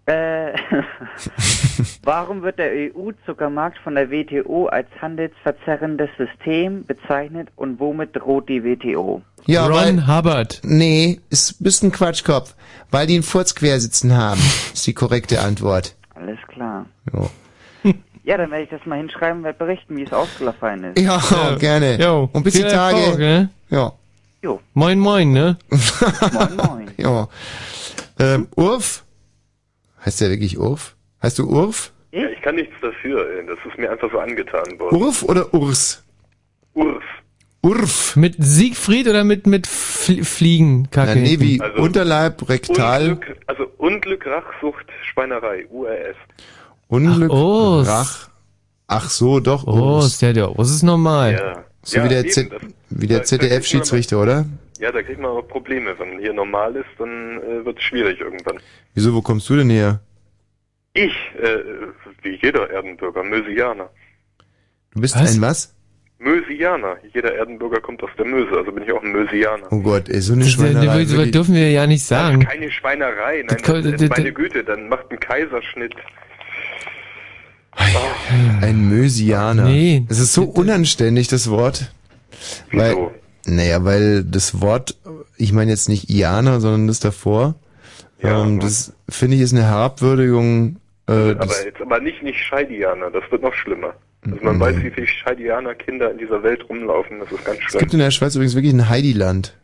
Äh, 0.05 0.53
warum 2.03 2.41
wird 2.41 2.57
der 2.57 2.71
EU-Zuckermarkt 2.71 3.77
von 3.79 3.95
der 3.95 4.09
WTO 4.09 4.67
als 4.67 4.87
handelsverzerrendes 5.01 6.09
System 6.17 6.85
bezeichnet 6.85 7.49
und 7.57 7.81
womit 7.81 8.15
droht 8.15 8.47
die 8.47 8.63
WTO? 8.63 9.21
Ja, 9.45 9.67
Ron 9.67 10.07
Hubbard. 10.07 10.61
Nee, 10.63 11.19
ist 11.29 11.61
bist 11.61 11.83
ein 11.83 11.91
Quatschkopf. 11.91 12.55
Weil 12.91 13.07
die 13.07 13.15
einen 13.15 13.23
Furz 13.23 13.55
quersitzen 13.55 14.15
haben, 14.15 14.39
ist 14.73 14.87
die 14.87 14.93
korrekte 14.93 15.41
Antwort. 15.41 15.97
Alles 16.15 16.39
klar. 16.47 16.85
Jo. 17.13 17.29
Ja, 18.29 18.37
dann 18.37 18.51
werde 18.51 18.63
ich 18.65 18.69
das 18.69 18.85
mal 18.85 18.99
hinschreiben, 18.99 19.43
werde 19.43 19.57
berichten, 19.57 19.97
wie 19.97 20.03
es 20.03 20.13
ausgefallen 20.13 20.83
ist. 20.83 20.99
Ja, 21.01 21.55
gerne. 21.57 21.99
Jo, 21.99 22.29
Und 22.31 22.43
bis 22.43 22.53
die 22.53 22.61
Tage. 22.61 22.97
Erfolg, 22.99 23.17
ne? 23.17 23.49
Ja. 23.71 23.91
Jo. 24.43 24.61
Moin, 24.75 24.99
moin, 24.99 25.31
ne? 25.33 25.57
moin, 26.31 26.55
moin. 26.55 26.91
Ja. 26.97 27.27
Ähm, 28.19 28.47
Urf? 28.55 29.03
Heißt 30.05 30.21
der 30.21 30.29
wirklich 30.29 30.59
Urf? 30.59 30.95
Heißt 31.23 31.39
du 31.39 31.47
Urf? 31.49 31.91
Ja, 32.11 32.27
ich 32.29 32.39
kann 32.43 32.53
nichts 32.53 32.75
dafür. 32.83 33.27
ey. 33.35 33.47
Das 33.47 33.57
ist 33.67 33.79
mir 33.79 33.89
einfach 33.91 34.11
so 34.11 34.19
angetan 34.19 34.77
worden. 34.79 34.95
Urf 34.95 35.23
oder 35.23 35.51
Urs? 35.51 36.03
Urf. 36.75 37.03
Urf. 37.63 38.15
Mit 38.15 38.35
Siegfried 38.37 39.07
oder 39.07 39.23
mit, 39.23 39.47
mit 39.47 39.65
Fl 39.65 40.23
Fliegen? 40.23 40.87
Kacke. 40.91 41.13
Na, 41.15 41.21
nee, 41.21 41.39
wie 41.39 41.59
Also- 41.59 41.81
Unterleib, 41.81 42.47
Rektal, 42.47 43.13
Unglück, 43.13 43.37
also 43.47 43.63
Unglück, 43.79 44.25
Rachsucht, 44.27 44.85
Schweinerei, 45.11 45.65
URS. 45.71 46.15
Unglück, 46.89 47.31
Ach, 47.31 47.37
Urs. 47.37 47.87
Rach. 47.87 48.29
Ach 48.87 49.09
so, 49.09 49.39
doch, 49.39 49.65
Oh, 49.67 49.99
ist 49.99 50.21
der, 50.21 50.33
der 50.33 50.57
Urs 50.57 50.71
ist 50.71 50.83
normal. 50.83 51.33
Ja. 51.33 51.63
So 51.83 51.97
ja, 51.97 52.03
wie 52.05 52.09
der, 52.09 52.19
eben, 52.21 52.29
Z 52.31 52.51
das- 52.51 52.61
wie 52.89 53.07
der 53.07 53.23
ZDF-Schiedsrichter, 53.23 54.19
oder? 54.21 54.45
Ja, 54.79 54.91
da 54.91 55.01
kriegt 55.03 55.19
man 55.19 55.31
aber 55.31 55.43
Probleme. 55.43 55.93
Wenn 55.99 56.19
hier 56.19 56.33
normal 56.33 56.75
ist, 56.75 56.87
dann 56.97 57.39
äh, 57.41 57.63
wird 57.65 57.77
es 57.77 57.83
schwierig 57.83 58.19
irgendwann. 58.19 58.57
Wieso, 58.95 59.13
wo 59.13 59.21
kommst 59.21 59.47
du 59.49 59.55
denn 59.57 59.69
her? 59.69 59.99
Ich, 60.93 61.13
äh, 61.41 61.59
wie 62.23 62.39
jeder 62.41 62.69
Erdenbürger, 62.69 63.23
Mösianer. 63.23 63.89
Du 64.93 65.01
bist 65.01 65.15
Was? 65.15 65.35
ein 65.35 65.41
was? 65.41 65.75
Mösianer. 66.17 66.97
Jeder 67.13 67.35
Erdenbürger 67.35 67.79
kommt 67.79 68.01
aus 68.03 68.09
der 68.17 68.25
Möse, 68.25 68.51
also 68.57 68.71
bin 68.71 68.83
ich 68.83 68.91
auch 68.91 69.03
ein 69.03 69.11
Mösianer. 69.11 69.67
Oh 69.71 69.79
Gott, 69.81 70.09
ey, 70.09 70.19
so 70.19 70.33
eine 70.33 70.43
Das, 70.43 70.51
Schweinerei. 70.51 71.03
das 71.03 71.11
wirklich. 71.11 71.31
dürfen 71.31 71.53
wir 71.55 71.69
ja 71.69 71.85
nicht 71.87 72.03
sagen. 72.03 72.39
Keine 72.41 72.71
Schweinerei, 72.71 73.43
nein, 73.47 73.57
Das- 73.63 73.83
das, 73.99 74.09
meine 74.09 74.33
Güte, 74.33 74.63
dann 74.63 74.89
macht 74.89 75.11
ein 75.11 75.19
Kaiserschnitt. 75.19 75.93
Ein 78.61 78.89
Mösianer. 78.89 79.63
Nee. 79.65 80.05
Es 80.09 80.19
ist 80.19 80.33
so 80.33 80.43
unanständig, 80.43 81.27
das 81.27 81.49
Wort. 81.49 81.91
Weil, 82.71 82.91
Wieso? 82.91 83.11
naja, 83.45 83.83
weil 83.85 84.23
das 84.23 84.61
Wort, 84.61 84.95
ich 85.37 85.53
meine 85.53 85.71
jetzt 85.71 85.89
nicht 85.89 86.09
Iana, 86.09 86.59
sondern 86.59 86.87
das 86.87 86.99
davor, 86.99 87.55
Ja, 88.21 88.43
ähm, 88.43 88.55
ne? 88.55 88.61
das 88.61 88.93
finde 89.09 89.35
ich 89.37 89.41
ist 89.43 89.53
eine 89.53 89.63
Herabwürdigung. 89.63 90.77
Äh, 91.07 91.11
aber 91.31 91.47
jetzt 91.65 91.81
aber 91.81 91.99
nicht 91.99 92.21
nicht 92.21 92.37
Scheidianer, 92.39 93.09
das 93.11 93.23
wird 93.31 93.41
noch 93.41 93.53
schlimmer. 93.53 93.93
Also 94.25 94.37
man 94.43 94.57
Mhm. 94.57 94.59
weiß, 94.59 94.75
wie 94.83 94.91
viele 94.91 95.07
Scheidianer 95.07 95.73
Kinder 95.75 96.11
in 96.11 96.17
dieser 96.17 96.43
Welt 96.43 96.67
rumlaufen, 96.69 97.19
das 97.19 97.31
ist 97.31 97.45
ganz 97.45 97.57
es 97.59 97.63
schlimm. 97.65 97.79
gibt 97.79 97.93
in 97.93 97.99
der 97.99 98.11
Schweiz 98.11 98.35
übrigens 98.35 98.55
wirklich 98.55 98.73
ein 98.73 98.89
Heidiland. 98.89 99.55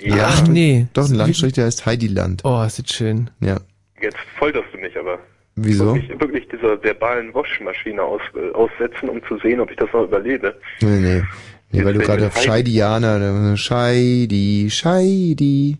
Ja, 0.00 0.26
Ach 0.32 0.48
nee. 0.48 0.86
Doch, 0.92 1.08
ein 1.08 1.14
Landstrich, 1.14 1.52
der 1.52 1.66
heißt 1.66 1.86
Heidiland. 1.86 2.42
Oh, 2.44 2.62
ist 2.64 2.80
das 2.80 2.90
schön. 2.94 3.30
Ja. 3.40 3.58
jetzt 4.02 4.16
folterst 4.38 4.66
du 4.72 4.78
mich 4.78 4.96
aber. 4.98 5.18
Wieso? 5.56 5.94
Ich 5.94 6.08
wirklich 6.20 6.48
dieser 6.48 6.82
verbalen 6.82 7.32
Waschmaschine 7.32 8.02
aus, 8.02 8.20
äh, 8.34 8.52
aussetzen, 8.52 9.08
um 9.08 9.22
zu 9.26 9.38
sehen, 9.38 9.60
ob 9.60 9.70
ich 9.70 9.76
das 9.76 9.92
noch 9.92 10.04
überlebe. 10.04 10.56
Nee, 10.80 10.98
nee. 10.98 11.22
Nee, 11.70 11.84
weil 11.84 11.94
du 11.94 12.00
gerade 12.00 12.26
auf. 12.26 12.36
Scheidianer, 12.36 13.56
Scheidi, 13.56 14.68
Scheidi. 14.70 15.78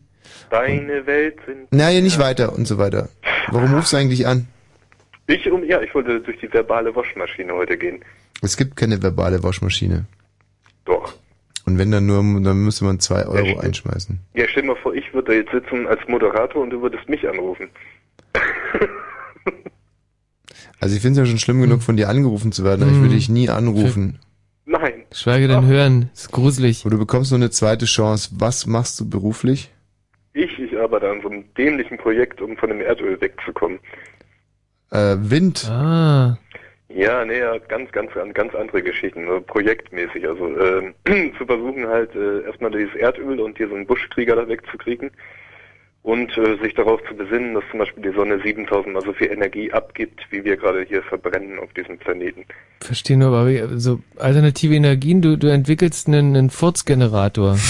Deine 0.51 1.07
Welt 1.07 1.37
sind. 1.47 1.73
Naja, 1.73 2.01
nicht 2.01 2.19
weiter 2.19 2.53
und 2.53 2.67
so 2.67 2.79
weiter. 2.79 3.09
Warum 3.49 3.75
rufst 3.75 3.93
du 3.93 3.97
eigentlich 3.97 4.27
an? 4.27 4.47
Ich 5.27 5.51
um 5.51 5.65
ja, 5.65 5.81
ich 5.81 5.95
wollte 5.95 6.21
durch 6.21 6.39
die 6.39 6.53
verbale 6.53 6.95
Waschmaschine 6.95 7.53
heute 7.53 7.77
gehen. 7.77 8.05
Es 8.43 8.57
gibt 8.57 8.77
keine 8.77 9.03
verbale 9.03 9.43
Waschmaschine. 9.43 10.05
Doch. 10.85 11.15
Und 11.67 11.79
wenn 11.79 11.91
dann 11.91 12.07
nur, 12.07 12.19
dann 12.43 12.59
müsste 12.65 12.85
man 12.85 13.01
zwei 13.01 13.25
Euro 13.27 13.59
einschmeißen. 13.59 14.19
Ja, 14.35 14.45
stell 14.49 14.65
dir 14.65 14.69
mal 14.69 14.77
vor, 14.77 14.95
ich 14.95 15.13
würde 15.15 15.33
da 15.33 15.39
jetzt 15.39 15.51
sitzen 15.51 15.87
als 15.87 16.01
Moderator 16.09 16.63
und 16.63 16.71
du 16.71 16.83
würdest 16.83 17.09
mich 17.09 17.27
anrufen. 17.27 17.71
Also 20.81 20.97
ich 20.97 21.03
finde 21.03 21.21
es 21.21 21.27
ja 21.27 21.31
schon 21.31 21.39
schlimm 21.39 21.63
genug, 21.63 21.83
von 21.83 21.97
dir 21.97 22.11
angerufen 22.11 22.53
zu 22.53 22.63
werden, 22.63 22.83
aber 22.83 22.91
ich 22.91 22.97
Hm. 22.99 23.05
würde 23.05 23.15
dich 23.15 23.31
nie 23.31 23.49
anrufen. 23.49 24.19
Nein. 24.67 25.05
Schweige 25.13 25.49
denn 25.49 25.67
hören. 25.67 26.11
Ist 26.13 26.31
gruselig. 26.33 26.85
Und 26.85 26.93
du 26.93 26.99
bekommst 26.99 27.31
nur 27.31 27.39
eine 27.39 27.51
zweite 27.51 27.87
Chance. 27.87 28.31
Was 28.39 28.67
machst 28.67 29.01
du 29.01 29.09
beruflich? 29.09 29.71
Ich, 30.33 30.59
ich 30.59 30.77
arbeite 30.79 31.09
an 31.09 31.21
so 31.23 31.29
einem 31.31 31.45
dämlichen 31.55 31.97
Projekt, 31.97 32.41
um 32.43 32.57
von 32.57 32.69
dem 32.69 32.81
Erdöl 32.81 33.21
wegzukommen. 33.21 33.79
Äh, 34.91 35.17
Wind. 35.21 35.69
Ah. 35.71 36.39
Ja, 36.89 37.25
nee, 37.25 37.39
ja, 37.39 37.57
ganz, 37.59 37.91
ganz, 37.93 38.11
ganz 38.35 38.55
andere 38.55 38.83
Geschichten, 38.83 39.27
so 39.27 39.41
projektmäßig. 39.41 40.27
Also 40.29 40.49
ähm, 40.59 40.95
zu 41.39 41.47
versuchen 41.47 41.87
halt 41.87 42.15
äh, 42.15 42.43
erstmal 42.43 42.71
dieses 42.73 42.95
Erdöl 42.95 43.41
und 43.41 43.57
hier 43.57 43.69
so 43.69 43.75
einen 43.75 43.87
Buschkrieger 43.87 44.37
da 44.37 44.47
wegzukriegen 44.49 45.11
und 46.05 46.31
äh, 46.39 46.57
sich 46.63 46.75
darauf 46.75 47.01
zu 47.09 47.15
besinnen, 47.17 47.55
dass 47.55 47.65
zum 47.71 47.81
Beispiel 47.81 48.03
die 48.05 48.15
Sonne 48.17 48.39
7000 48.41 48.93
mal 48.95 49.03
so 49.03 49.13
viel 49.15 49.33
Energie 49.33 49.73
abgibt, 49.73 50.21
wie 50.31 50.45
wir 50.45 50.57
gerade 50.57 50.85
hier 50.89 51.03
verbrennen 51.03 51.59
auf 51.59 51.73
diesem 51.73 51.99
Planeten. 51.99 52.45
Verstehe 52.81 53.17
nur, 53.17 53.29
aber 53.29 53.49
wie- 53.49 53.63
so 53.81 53.99
alternative 54.19 54.75
Energien, 54.75 55.21
du, 55.23 55.37
du 55.37 55.49
entwickelst 55.49 56.07
einen, 56.07 56.37
einen 56.37 56.51
Furzgenerator. 56.51 57.59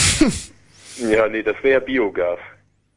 Ja, 1.10 1.26
nee, 1.28 1.42
das 1.42 1.56
wäre 1.62 1.80
ja 1.80 1.80
Biogas. 1.80 2.38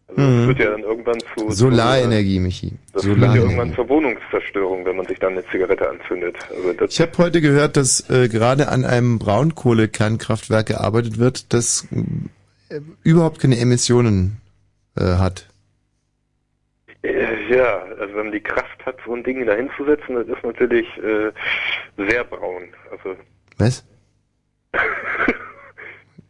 Also 0.08 0.22
Mhm. 0.22 0.36
das 0.38 0.46
führt 0.46 0.60
ja 0.60 0.70
dann 0.70 0.82
irgendwann 0.82 1.20
zu... 1.36 1.50
Solarenergie, 1.52 2.40
Michi. 2.40 2.74
Das 2.94 3.04
führt 3.04 3.18
ja 3.18 3.24
irgendwann 3.26 3.42
Solarenergie. 3.74 3.76
zur 3.76 3.90
Wohnungszerstörung, 3.90 4.86
wenn 4.86 4.96
man 4.98 5.08
sich 5.08 5.18
dann 5.18 5.32
eine 5.34 5.44
Zigarette 5.48 5.90
anzündet. 5.90 6.36
Also 6.56 6.74
das, 6.74 6.94
Ich 6.94 7.02
habe 7.02 7.18
heute 7.18 7.42
gehört, 7.42 7.76
dass 7.76 8.08
äh, 8.12 8.30
gerade 8.30 8.68
an 8.70 8.86
einem 8.86 9.18
Braunkohlekernkraftwerk 9.18 10.68
gearbeitet 10.68 11.18
wird, 11.18 11.52
das 11.54 11.88
äh, 12.70 12.80
überhaupt 13.04 13.40
keine 13.40 13.58
Emissionen 13.60 14.38
äh, 14.98 15.18
hat. 15.18 15.48
äh, 17.04 17.56
Ja, 17.56 17.84
also 18.00 18.16
wenn 18.16 18.26
man 18.26 18.32
die 18.32 18.42
Kraft 18.42 18.86
hat, 18.86 18.98
so 19.06 19.14
ein 19.14 19.24
Ding 19.24 19.46
da 19.46 19.54
hinzusetzen, 19.56 20.16
das 20.16 20.28
ist 20.28 20.44
natürlich 20.44 20.86
äh, 20.98 21.32
sehr 21.98 22.24
braun. 22.24 22.64
Also 22.92 23.16
Was? 23.58 23.86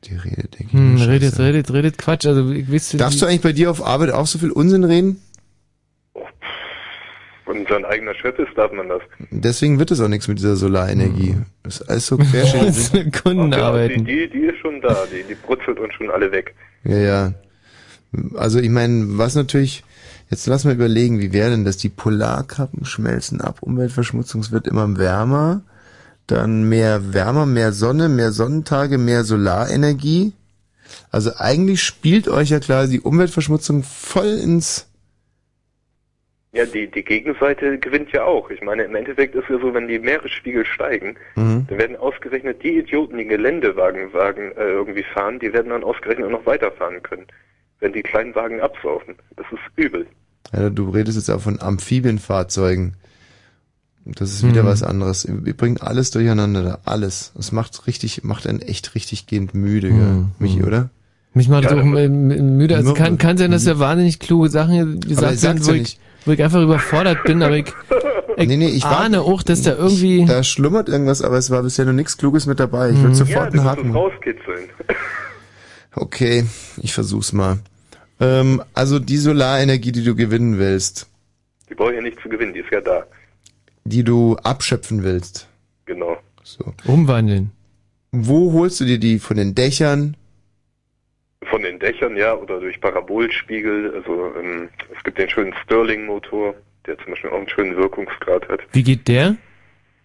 Die 0.04 0.16
redet, 0.16 0.60
denke 0.60 0.66
ich. 0.68 0.74
Hm, 0.74 0.98
redet, 0.98 1.32
Scheiße. 1.32 1.44
redet, 1.44 1.74
redet 1.74 1.98
Quatsch. 1.98 2.28
Also, 2.28 2.52
ich 2.52 2.72
wisst 2.72 3.00
Darfst 3.02 3.22
du 3.22 3.26
eigentlich 3.26 3.42
bei 3.42 3.52
dir 3.52 3.72
auf 3.72 3.86
Arbeit 3.86 4.12
auch 4.12 4.28
so 4.28 4.38
viel 4.38 4.52
Unsinn 4.52 4.84
reden? 4.84 5.22
wenn 7.48 7.66
sein 7.68 7.86
eigener 7.86 8.14
Chef 8.14 8.38
ist, 8.40 8.56
darf 8.58 8.72
man 8.72 8.90
das. 8.90 9.02
Deswegen 9.32 9.80
wird 9.80 9.92
es 9.92 10.02
auch 10.02 10.08
nichts 10.08 10.28
mit 10.28 10.38
dieser 10.38 10.56
Solarenergie. 10.56 11.34
Hm. 11.34 11.46
Das 11.64 11.82
ist 11.82 11.90
alles 11.90 12.08
so 12.08 12.18
querschnitt. 12.18 13.14
Kunden 13.24 13.52
Ja, 13.52 13.88
die, 13.88 14.04
die, 14.04 14.30
die 14.30 14.40
ist 14.40 14.58
schon 14.60 14.82
da, 14.82 15.06
die, 15.12 15.24
die 15.24 15.36
brutzelt 15.36 15.80
uns 15.80 15.94
schon 15.94 16.10
alle 16.12 16.32
weg. 16.32 16.54
Ja, 16.84 16.98
ja. 16.98 17.34
Also 18.36 18.60
ich 18.60 18.70
meine, 18.70 19.18
was 19.18 19.36
natürlich, 19.36 19.84
jetzt 20.30 20.48
lass 20.48 20.66
mal 20.66 20.74
überlegen, 20.74 21.20
wie 21.20 21.34
wäre 21.34 21.52
denn 21.52 21.66
das? 21.66 21.78
Die 21.78 21.90
Polarkappen 21.90 22.86
schmelzen 22.86 23.42
ab, 23.42 23.58
Umweltverschmutzung 23.62 24.50
wird 24.52 24.68
immer 24.68 24.98
wärmer, 24.98 25.62
dann 26.26 26.68
mehr 26.68 27.14
wärmer, 27.14 27.46
mehr 27.46 27.72
Sonne, 27.72 28.10
mehr 28.10 28.32
Sonnentage, 28.32 28.98
mehr 28.98 29.24
Solarenergie. 29.24 30.34
Also 31.12 31.32
eigentlich 31.38 31.84
spielt 31.84 32.28
euch 32.28 32.50
ja 32.50 32.60
klar 32.60 32.88
die 32.88 33.02
Umweltverschmutzung 33.02 33.84
voll 33.84 34.40
ins... 34.42 34.88
Ja, 36.54 36.66
die, 36.66 36.90
die 36.90 37.04
Gegenseite 37.04 37.78
gewinnt 37.78 38.12
ja 38.14 38.24
auch. 38.24 38.50
Ich 38.50 38.62
meine, 38.62 38.84
im 38.84 38.96
Endeffekt 38.96 39.36
ist 39.36 39.48
ja 39.50 39.60
so, 39.60 39.74
wenn 39.74 39.88
die 39.88 40.00
Meeresspiegel 40.00 40.66
steigen, 40.66 41.16
Mhm. 41.36 41.68
dann 41.68 41.78
werden 41.78 41.96
ausgerechnet 41.98 42.64
die 42.64 42.78
Idioten, 42.80 43.18
die 43.18 43.26
Geländewagen 43.26 44.12
Wagen, 44.14 44.54
äh, 44.54 44.64
irgendwie 44.64 45.04
fahren, 45.04 45.40
die 45.40 45.54
werden 45.54 45.70
dann 45.70 45.84
ausgerechnet 45.84 46.32
noch 46.32 46.46
weiterfahren 46.46 47.04
können, 47.04 47.28
wenn 47.80 47.94
die 47.94 48.02
kleinen 48.02 48.34
Wagen 48.36 48.60
absaufen. 48.62 49.16
Das 49.36 49.46
ist 49.52 49.60
übel. 49.76 50.08
Ja, 50.54 50.70
du 50.70 50.90
redest 50.90 51.18
jetzt 51.18 51.30
auch 51.30 51.42
von 51.42 51.62
Amphibienfahrzeugen. 51.62 52.96
Das 54.06 54.32
ist 54.32 54.48
wieder 54.48 54.64
Mhm. 54.64 54.68
was 54.68 54.84
anderes. 54.84 55.28
Wir 55.30 55.56
bringen 55.56 55.78
alles 55.82 56.12
durcheinander 56.12 56.64
da. 56.64 56.78
Alles. 56.86 57.34
Es 57.38 57.52
macht 57.52 57.88
richtig, 57.88 58.24
macht 58.24 58.48
einen 58.48 58.62
echt 58.62 58.96
richtig 58.96 59.28
gehend 59.28 59.54
müde, 59.54 59.90
gell? 59.90 59.98
Mhm. 59.98 60.32
Michi, 60.40 60.64
oder? 60.64 60.90
Mich 61.34 61.50
macht 61.50 61.66
das 61.66 61.74
auch 61.74 61.84
müde. 61.84 62.76
Also 62.78 62.94
kann, 62.94 63.18
kann 63.18 63.38
sein, 63.38 63.52
dass 63.52 63.66
da 63.66 63.78
wahnsinnig 63.80 64.20
kluge 64.20 64.50
Sachen 64.50 65.02
gesagt 65.02 65.22
werden, 65.22 65.38
sagt's 65.38 65.68
wo 65.68 65.72
ja 65.74 65.82
ich, 65.82 66.00
wo 66.26 66.32
ich 66.32 66.42
einfach 66.42 66.62
überfordert 66.64 67.24
bin, 67.26 67.44
aber 67.44 67.58
ich, 67.58 67.66
ich, 68.38 68.48
nee, 68.48 68.56
nee, 68.58 68.70
ich 68.70 68.84
war- 68.86 69.02
ahne 69.02 69.22
auch, 69.22 69.44
dass 69.44 69.62
da 69.62 69.76
irgendwie... 69.76 70.26
Da 70.26 70.42
schlummert 70.42 70.88
irgendwas, 70.90 71.22
aber 71.22 71.38
es 71.38 71.52
war 71.52 71.62
bisher 71.62 71.84
noch 71.86 71.94
nichts 71.94 72.18
Kluges 72.18 72.46
mit 72.48 72.60
dabei. 72.62 72.92
Ich 72.92 73.02
will 73.04 73.10
Mhm. 73.10 73.14
sofort 73.16 73.52
einen 73.54 73.64
Haken. 73.66 73.92
rauskitzeln. 73.92 74.70
Okay, 76.00 76.46
ich 76.82 76.94
versuch's 76.94 77.34
mal. 77.34 77.60
Ähm, 78.20 78.62
also 78.74 79.00
die 79.00 79.18
Solarenergie, 79.18 79.92
die 79.92 80.04
du 80.04 80.16
gewinnen 80.16 80.58
willst, 80.58 81.08
Die 81.70 81.76
brauchen 81.76 81.96
ja 81.96 82.02
nicht 82.02 82.20
zu 82.22 82.30
gewinnen, 82.30 82.54
die 82.54 82.60
ist 82.62 82.72
ja 82.72 82.82
da. 82.82 83.06
die 83.86 84.04
du 84.04 84.36
abschöpfen 84.44 85.04
willst. 85.04 85.48
Genau. 85.86 86.18
So. 86.44 86.74
Umwandeln. 86.86 87.52
Wo 88.12 88.54
holst 88.54 88.80
du 88.80 88.86
dir 88.86 89.00
die? 89.00 89.20
Von 89.20 89.38
den 89.38 89.54
Dächern? 89.54 90.16
Von 91.50 91.62
den 91.62 91.80
Dächern, 91.80 92.16
ja, 92.18 92.34
oder 92.34 92.60
durch 92.60 92.80
Parabolspiegel. 92.82 93.94
Also 93.96 94.34
ähm, 94.40 94.70
es 94.96 95.04
gibt 95.04 95.18
den 95.18 95.30
schönen 95.30 95.54
Stirling-Motor, 95.64 96.56
der 96.86 96.98
zum 97.00 97.12
Beispiel 97.12 97.30
auch 97.30 97.38
einen 97.38 97.50
schönen 97.50 97.76
Wirkungsgrad 97.78 98.48
hat. 98.50 98.60
Wie 98.72 98.84
geht 98.84 99.08
der? 99.08 99.36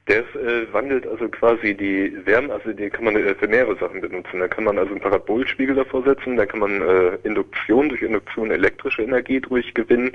Der 0.08 0.20
ist, 0.20 0.34
äh, 0.34 0.72
wandelt 0.72 1.06
also 1.06 1.28
quasi 1.28 1.74
die 1.74 2.12
Wärme, 2.24 2.52
also 2.52 2.72
die 2.72 2.90
kann 2.90 3.04
man 3.04 3.14
äh, 3.14 3.34
für 3.36 3.46
mehrere 3.46 3.76
Sachen 3.76 4.00
benutzen. 4.00 4.40
Da 4.40 4.48
kann 4.48 4.64
man 4.64 4.76
also 4.76 4.90
einen 4.90 5.00
Parabolspiegel 5.00 5.76
davor 5.76 6.02
setzen, 6.02 6.36
da 6.36 6.44
kann 6.44 6.58
man 6.58 6.82
äh, 6.82 7.18
Induktion 7.22 7.88
durch 7.88 8.02
Induktion 8.02 8.50
elektrische 8.50 9.02
Energie 9.02 9.40
durchgewinnen. 9.40 10.10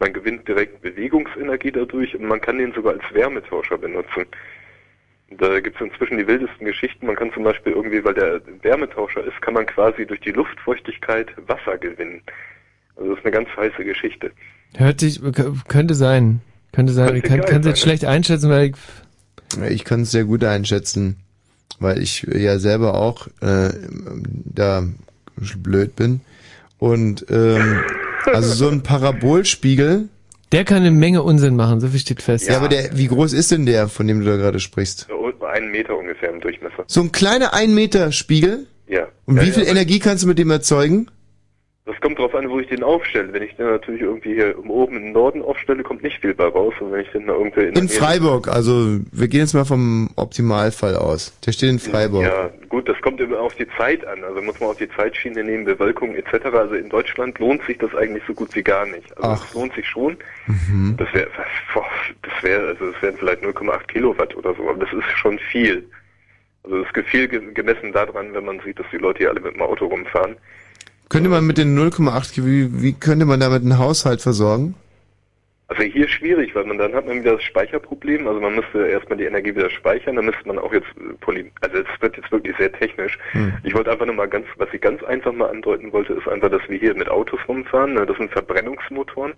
Man 0.00 0.12
gewinnt 0.12 0.46
direkt 0.48 0.82
Bewegungsenergie 0.82 1.70
dadurch 1.70 2.16
und 2.16 2.24
man 2.24 2.40
kann 2.40 2.58
den 2.58 2.72
sogar 2.72 2.94
als 2.94 3.14
Wärmetauscher 3.14 3.78
benutzen. 3.78 4.26
Da 5.30 5.60
gibt 5.60 5.80
es 5.80 5.86
inzwischen 5.86 6.18
die 6.18 6.26
wildesten 6.26 6.66
Geschichten. 6.66 7.06
Man 7.06 7.16
kann 7.16 7.32
zum 7.32 7.44
Beispiel 7.44 7.72
irgendwie, 7.72 8.02
weil 8.04 8.14
der 8.14 8.40
Wärmetauscher 8.62 9.22
ist, 9.24 9.40
kann 9.42 9.54
man 9.54 9.66
quasi 9.66 10.06
durch 10.06 10.20
die 10.20 10.30
Luftfeuchtigkeit 10.30 11.28
Wasser 11.46 11.76
gewinnen. 11.78 12.22
Also 12.96 13.10
das 13.10 13.18
ist 13.18 13.26
eine 13.26 13.34
ganz 13.34 13.48
heiße 13.56 13.84
Geschichte. 13.84 14.32
Hört 14.76 15.00
sich, 15.00 15.20
könnte 15.68 15.94
sein. 15.94 16.40
Könnte 16.72 16.92
sein. 16.92 17.08
Könnte 17.08 17.18
ich 17.18 17.24
kann 17.46 17.60
es 17.60 17.66
jetzt 17.66 17.80
sein, 17.80 17.88
schlecht 17.88 18.04
einschätzen, 18.04 18.50
weil 18.50 18.70
ich, 18.70 18.76
Ich 19.64 19.84
kann 19.84 20.02
es 20.02 20.10
sehr 20.10 20.24
gut 20.24 20.44
einschätzen, 20.44 21.16
weil 21.78 22.02
ich 22.02 22.22
ja 22.22 22.58
selber 22.58 22.94
auch 22.94 23.28
äh, 23.40 23.70
da 24.44 24.84
blöd 25.56 25.96
bin. 25.96 26.20
Und 26.78 27.26
ähm, 27.30 27.80
also 28.26 28.54
so 28.54 28.68
ein 28.68 28.82
Parabolspiegel. 28.82 30.08
der 30.52 30.64
kann 30.64 30.78
eine 30.78 30.90
Menge 30.90 31.22
Unsinn 31.22 31.56
machen, 31.56 31.80
so 31.80 31.88
viel 31.88 32.00
steht 32.00 32.22
fest. 32.22 32.48
Ja, 32.48 32.56
aber 32.56 32.68
der, 32.68 32.96
wie 32.96 33.08
groß 33.08 33.32
ist 33.32 33.50
denn 33.50 33.66
der, 33.66 33.88
von 33.88 34.06
dem 34.06 34.20
du 34.20 34.26
da 34.26 34.36
gerade 34.36 34.60
sprichst? 34.60 35.08
So 35.08 35.46
einen 35.46 35.70
Meter 35.70 35.96
ungefähr 35.96 36.30
im 36.30 36.40
Durchmesser. 36.40 36.84
So 36.86 37.00
ein 37.00 37.12
kleiner 37.12 37.54
1 37.54 37.72
Meter 37.72 38.12
Spiegel? 38.12 38.66
Ja. 38.86 39.08
Und 39.26 39.36
ja, 39.36 39.42
wie 39.42 39.50
viel 39.50 39.64
ja. 39.64 39.70
Energie 39.70 39.98
kannst 39.98 40.24
du 40.24 40.28
mit 40.28 40.38
dem 40.38 40.50
erzeugen? 40.50 41.10
Das 41.90 41.98
kommt 42.02 42.18
drauf 42.18 42.34
an, 42.34 42.50
wo 42.50 42.60
ich 42.60 42.68
den 42.68 42.82
aufstelle. 42.82 43.32
Wenn 43.32 43.42
ich 43.42 43.56
den 43.56 43.64
natürlich 43.64 44.02
irgendwie 44.02 44.34
hier 44.34 44.54
oben 44.68 44.96
im 44.96 45.12
Norden 45.12 45.40
aufstelle, 45.40 45.82
kommt 45.82 46.02
nicht 46.02 46.20
viel 46.20 46.34
bei 46.34 46.44
raus. 46.44 46.74
Und 46.80 46.92
wenn 46.92 47.00
ich 47.00 47.08
den 47.12 47.26
da 47.26 47.32
irgendwie 47.32 47.62
in, 47.62 47.74
In 47.76 47.88
Freiburg, 47.88 48.46
also 48.48 48.98
wir 49.10 49.26
gehen 49.28 49.40
jetzt 49.40 49.54
mal 49.54 49.64
vom 49.64 50.10
Optimalfall 50.16 50.96
aus. 50.96 51.32
Der 51.46 51.52
steht 51.52 51.70
in 51.70 51.78
Freiburg. 51.78 52.24
Ja, 52.24 52.50
gut, 52.68 52.88
das 52.90 53.00
kommt 53.00 53.20
immer 53.22 53.40
auf 53.40 53.54
die 53.54 53.66
Zeit 53.78 54.06
an. 54.06 54.22
Also 54.22 54.42
muss 54.42 54.60
man 54.60 54.68
auch 54.68 54.76
die 54.76 54.88
Zeitschiene 54.90 55.42
nehmen, 55.42 55.64
Bewölkung 55.64 56.14
etc. 56.14 56.44
Also 56.52 56.74
in 56.74 56.90
Deutschland 56.90 57.38
lohnt 57.38 57.62
sich 57.64 57.78
das 57.78 57.94
eigentlich 57.94 58.22
so 58.26 58.34
gut 58.34 58.54
wie 58.54 58.62
gar 58.62 58.84
nicht. 58.84 59.16
Also 59.16 59.28
Ach. 59.30 59.44
es 59.48 59.54
lohnt 59.54 59.72
sich 59.74 59.86
schon. 59.88 60.18
Mhm. 60.46 60.94
Das 60.98 61.08
wäre, 61.14 61.28
das 62.22 62.42
wäre, 62.42 62.66
also 62.68 62.84
es 62.90 63.00
wären 63.02 63.16
vielleicht 63.16 63.42
0,8 63.42 63.86
Kilowatt 63.86 64.36
oder 64.36 64.54
so, 64.54 64.68
aber 64.68 64.84
das 64.84 64.92
ist 64.92 65.08
schon 65.16 65.38
viel. 65.38 65.88
Also 66.64 66.82
das 66.82 66.88
ist 66.94 67.08
viel 67.08 67.28
ge- 67.28 67.52
gemessen 67.54 67.92
daran, 67.92 68.34
wenn 68.34 68.44
man 68.44 68.60
sieht, 68.60 68.78
dass 68.78 68.86
die 68.92 68.98
Leute 68.98 69.20
hier 69.20 69.30
alle 69.30 69.40
mit 69.40 69.54
dem 69.54 69.62
Auto 69.62 69.86
rumfahren. 69.86 70.36
Könnte 71.08 71.30
man 71.30 71.46
mit 71.46 71.58
den 71.58 71.78
0,8, 71.78 72.44
wie, 72.44 72.82
wie 72.82 72.92
könnte 72.92 73.24
man 73.24 73.40
damit 73.40 73.62
einen 73.62 73.78
Haushalt 73.78 74.20
versorgen? 74.20 74.74
Also 75.68 75.82
hier 75.82 76.08
schwierig, 76.08 76.54
weil 76.54 76.64
man 76.64 76.78
dann 76.78 76.94
hat 76.94 77.06
man 77.06 77.20
wieder 77.20 77.34
das 77.34 77.42
Speicherproblem. 77.42 78.26
Also 78.26 78.40
man 78.40 78.54
müsste 78.54 78.86
erstmal 78.86 79.18
die 79.18 79.24
Energie 79.24 79.54
wieder 79.54 79.68
speichern, 79.68 80.16
dann 80.16 80.24
müsste 80.24 80.46
man 80.46 80.58
auch 80.58 80.72
jetzt 80.72 80.88
poly 81.20 81.50
also 81.60 81.76
es 81.78 82.00
wird 82.00 82.16
jetzt 82.16 82.32
wirklich 82.32 82.56
sehr 82.56 82.72
technisch. 82.72 83.18
Hm. 83.32 83.52
Ich 83.64 83.74
wollte 83.74 83.90
einfach 83.90 84.06
nur 84.06 84.14
mal 84.14 84.28
ganz, 84.28 84.46
was 84.56 84.68
ich 84.72 84.80
ganz 84.80 85.02
einfach 85.02 85.32
mal 85.32 85.50
andeuten 85.50 85.92
wollte, 85.92 86.14
ist 86.14 86.26
einfach, 86.26 86.50
dass 86.50 86.66
wir 86.68 86.78
hier 86.78 86.94
mit 86.94 87.10
Autos 87.10 87.40
rumfahren. 87.46 87.94
ne, 87.94 88.06
Das 88.06 88.16
sind 88.16 88.32
Verbrennungsmotoren. 88.32 89.32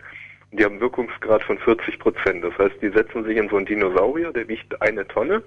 Und 0.52 0.60
die 0.60 0.64
haben 0.64 0.80
Wirkungsgrad 0.80 1.42
von 1.42 1.58
40 1.58 1.98
Prozent. 1.98 2.44
Das 2.44 2.56
heißt, 2.58 2.76
die 2.80 2.90
setzen 2.90 3.24
sich 3.24 3.36
in 3.36 3.48
so 3.48 3.56
einen 3.56 3.66
Dinosaurier, 3.66 4.32
der 4.32 4.46
wiegt 4.46 4.80
eine 4.82 5.06
Tonne. 5.08 5.42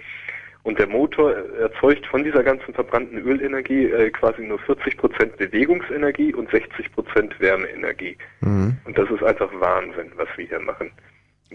Und 0.63 0.79
der 0.79 0.87
Motor 0.87 1.33
erzeugt 1.59 2.05
von 2.05 2.23
dieser 2.23 2.41
ganzen 2.41 2.73
verbrannten 2.73 3.17
Ölenergie 3.17 3.85
äh, 3.85 4.09
quasi 4.11 4.43
nur 4.43 4.59
40 4.59 4.97
Prozent 4.97 5.37
Bewegungsenergie 5.37 6.33
und 6.33 6.49
60 6.51 6.91
Prozent 6.93 7.37
Wärmeenergie. 7.39 8.17
Mhm. 8.39 8.77
Und 8.85 8.97
das 8.97 9.09
ist 9.09 9.23
einfach 9.23 9.49
Wahnsinn, 9.59 10.11
was 10.15 10.27
wir 10.37 10.47
hier 10.47 10.61
machen. 10.61 10.89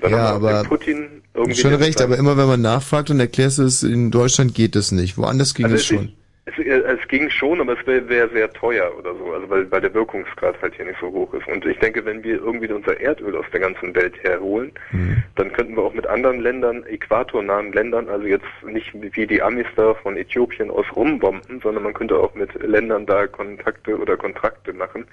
Ja, 0.03 0.35
aber 0.35 0.62
Putin 0.65 1.23
irgendwie 1.35 1.59
schon 1.59 1.75
recht, 1.75 2.01
aber 2.01 2.17
immer 2.19 2.37
wenn 2.37 2.47
man 2.47 2.61
nachfragt 2.61 3.11
und 3.11 3.19
erklärst 3.19 3.59
es, 3.59 3.83
in 3.83 4.11
Deutschland 4.11 4.55
geht 4.55 4.77
es 4.77 4.93
nicht. 4.93 5.19
Woanders 5.19 5.55
ging 5.55 5.65
Also 5.65 5.77
es, 5.77 5.87
schon. 5.87 6.12
Es, 6.49 6.59
äh, 6.65 6.70
es 6.70 7.09
ging 7.09 7.28
schon, 7.31 7.60
aber 7.60 7.78
es 7.78 7.86
wäre 7.86 8.09
wär 8.09 8.28
sehr 8.28 8.52
teuer 8.52 8.91
oder 8.99 9.15
so, 9.15 9.33
also 9.33 9.49
weil, 9.51 9.70
weil 9.70 9.81
der 9.81 9.93
Wirkungsgrad 9.94 10.60
halt 10.62 10.75
hier 10.75 10.85
nicht 10.86 11.01
so 11.01 11.09
hoch 11.09 11.33
ist. 11.35 11.47
Und 11.49 11.65
ich 11.67 11.78
denke, 11.78 12.05
wenn 12.05 12.23
wir 12.23 12.36
irgendwie 12.36 12.73
unser 12.73 12.99
Erdöl 13.01 13.36
aus 13.36 13.47
der 13.52 13.60
ganzen 13.60 13.94
Welt 13.94 14.15
herholen, 14.23 14.73
Mhm. 14.93 15.23
dann 15.35 15.52
könnten 15.52 15.77
wir 15.77 15.83
auch 15.83 15.94
mit 15.94 16.07
anderen 16.07 16.41
Ländern, 16.41 16.85
äquatornahen 16.86 17.73
Ländern, 17.73 18.09
also 18.09 18.27
jetzt 18.27 18.47
nicht 18.65 18.91
wie 18.94 19.27
die 19.27 19.43
Amis 19.43 19.67
da 19.77 19.94
von 19.94 20.17
Äthiopien 20.17 20.70
aus 20.70 20.86
rumbomben, 20.94 21.60
sondern 21.62 21.83
man 21.85 21.94
könnte 21.94 22.17
auch 22.17 22.35
mit 22.35 22.52
Ländern 22.62 23.07
da 23.07 23.27
Kontakte 23.27 23.99
oder 23.99 24.17
Kontrakte 24.17 24.73
machen, 24.73 25.07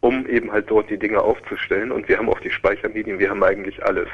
um 0.00 0.26
eben 0.26 0.50
halt 0.50 0.70
dort 0.70 0.90
die 0.90 0.98
Dinge 0.98 1.20
aufzustellen. 1.20 1.92
Und 1.92 2.08
wir 2.08 2.18
haben 2.18 2.28
auch 2.28 2.40
die 2.40 2.50
Speichermedien, 2.50 3.18
wir 3.18 3.30
haben 3.30 3.44
eigentlich 3.44 3.84
alles. 3.84 4.08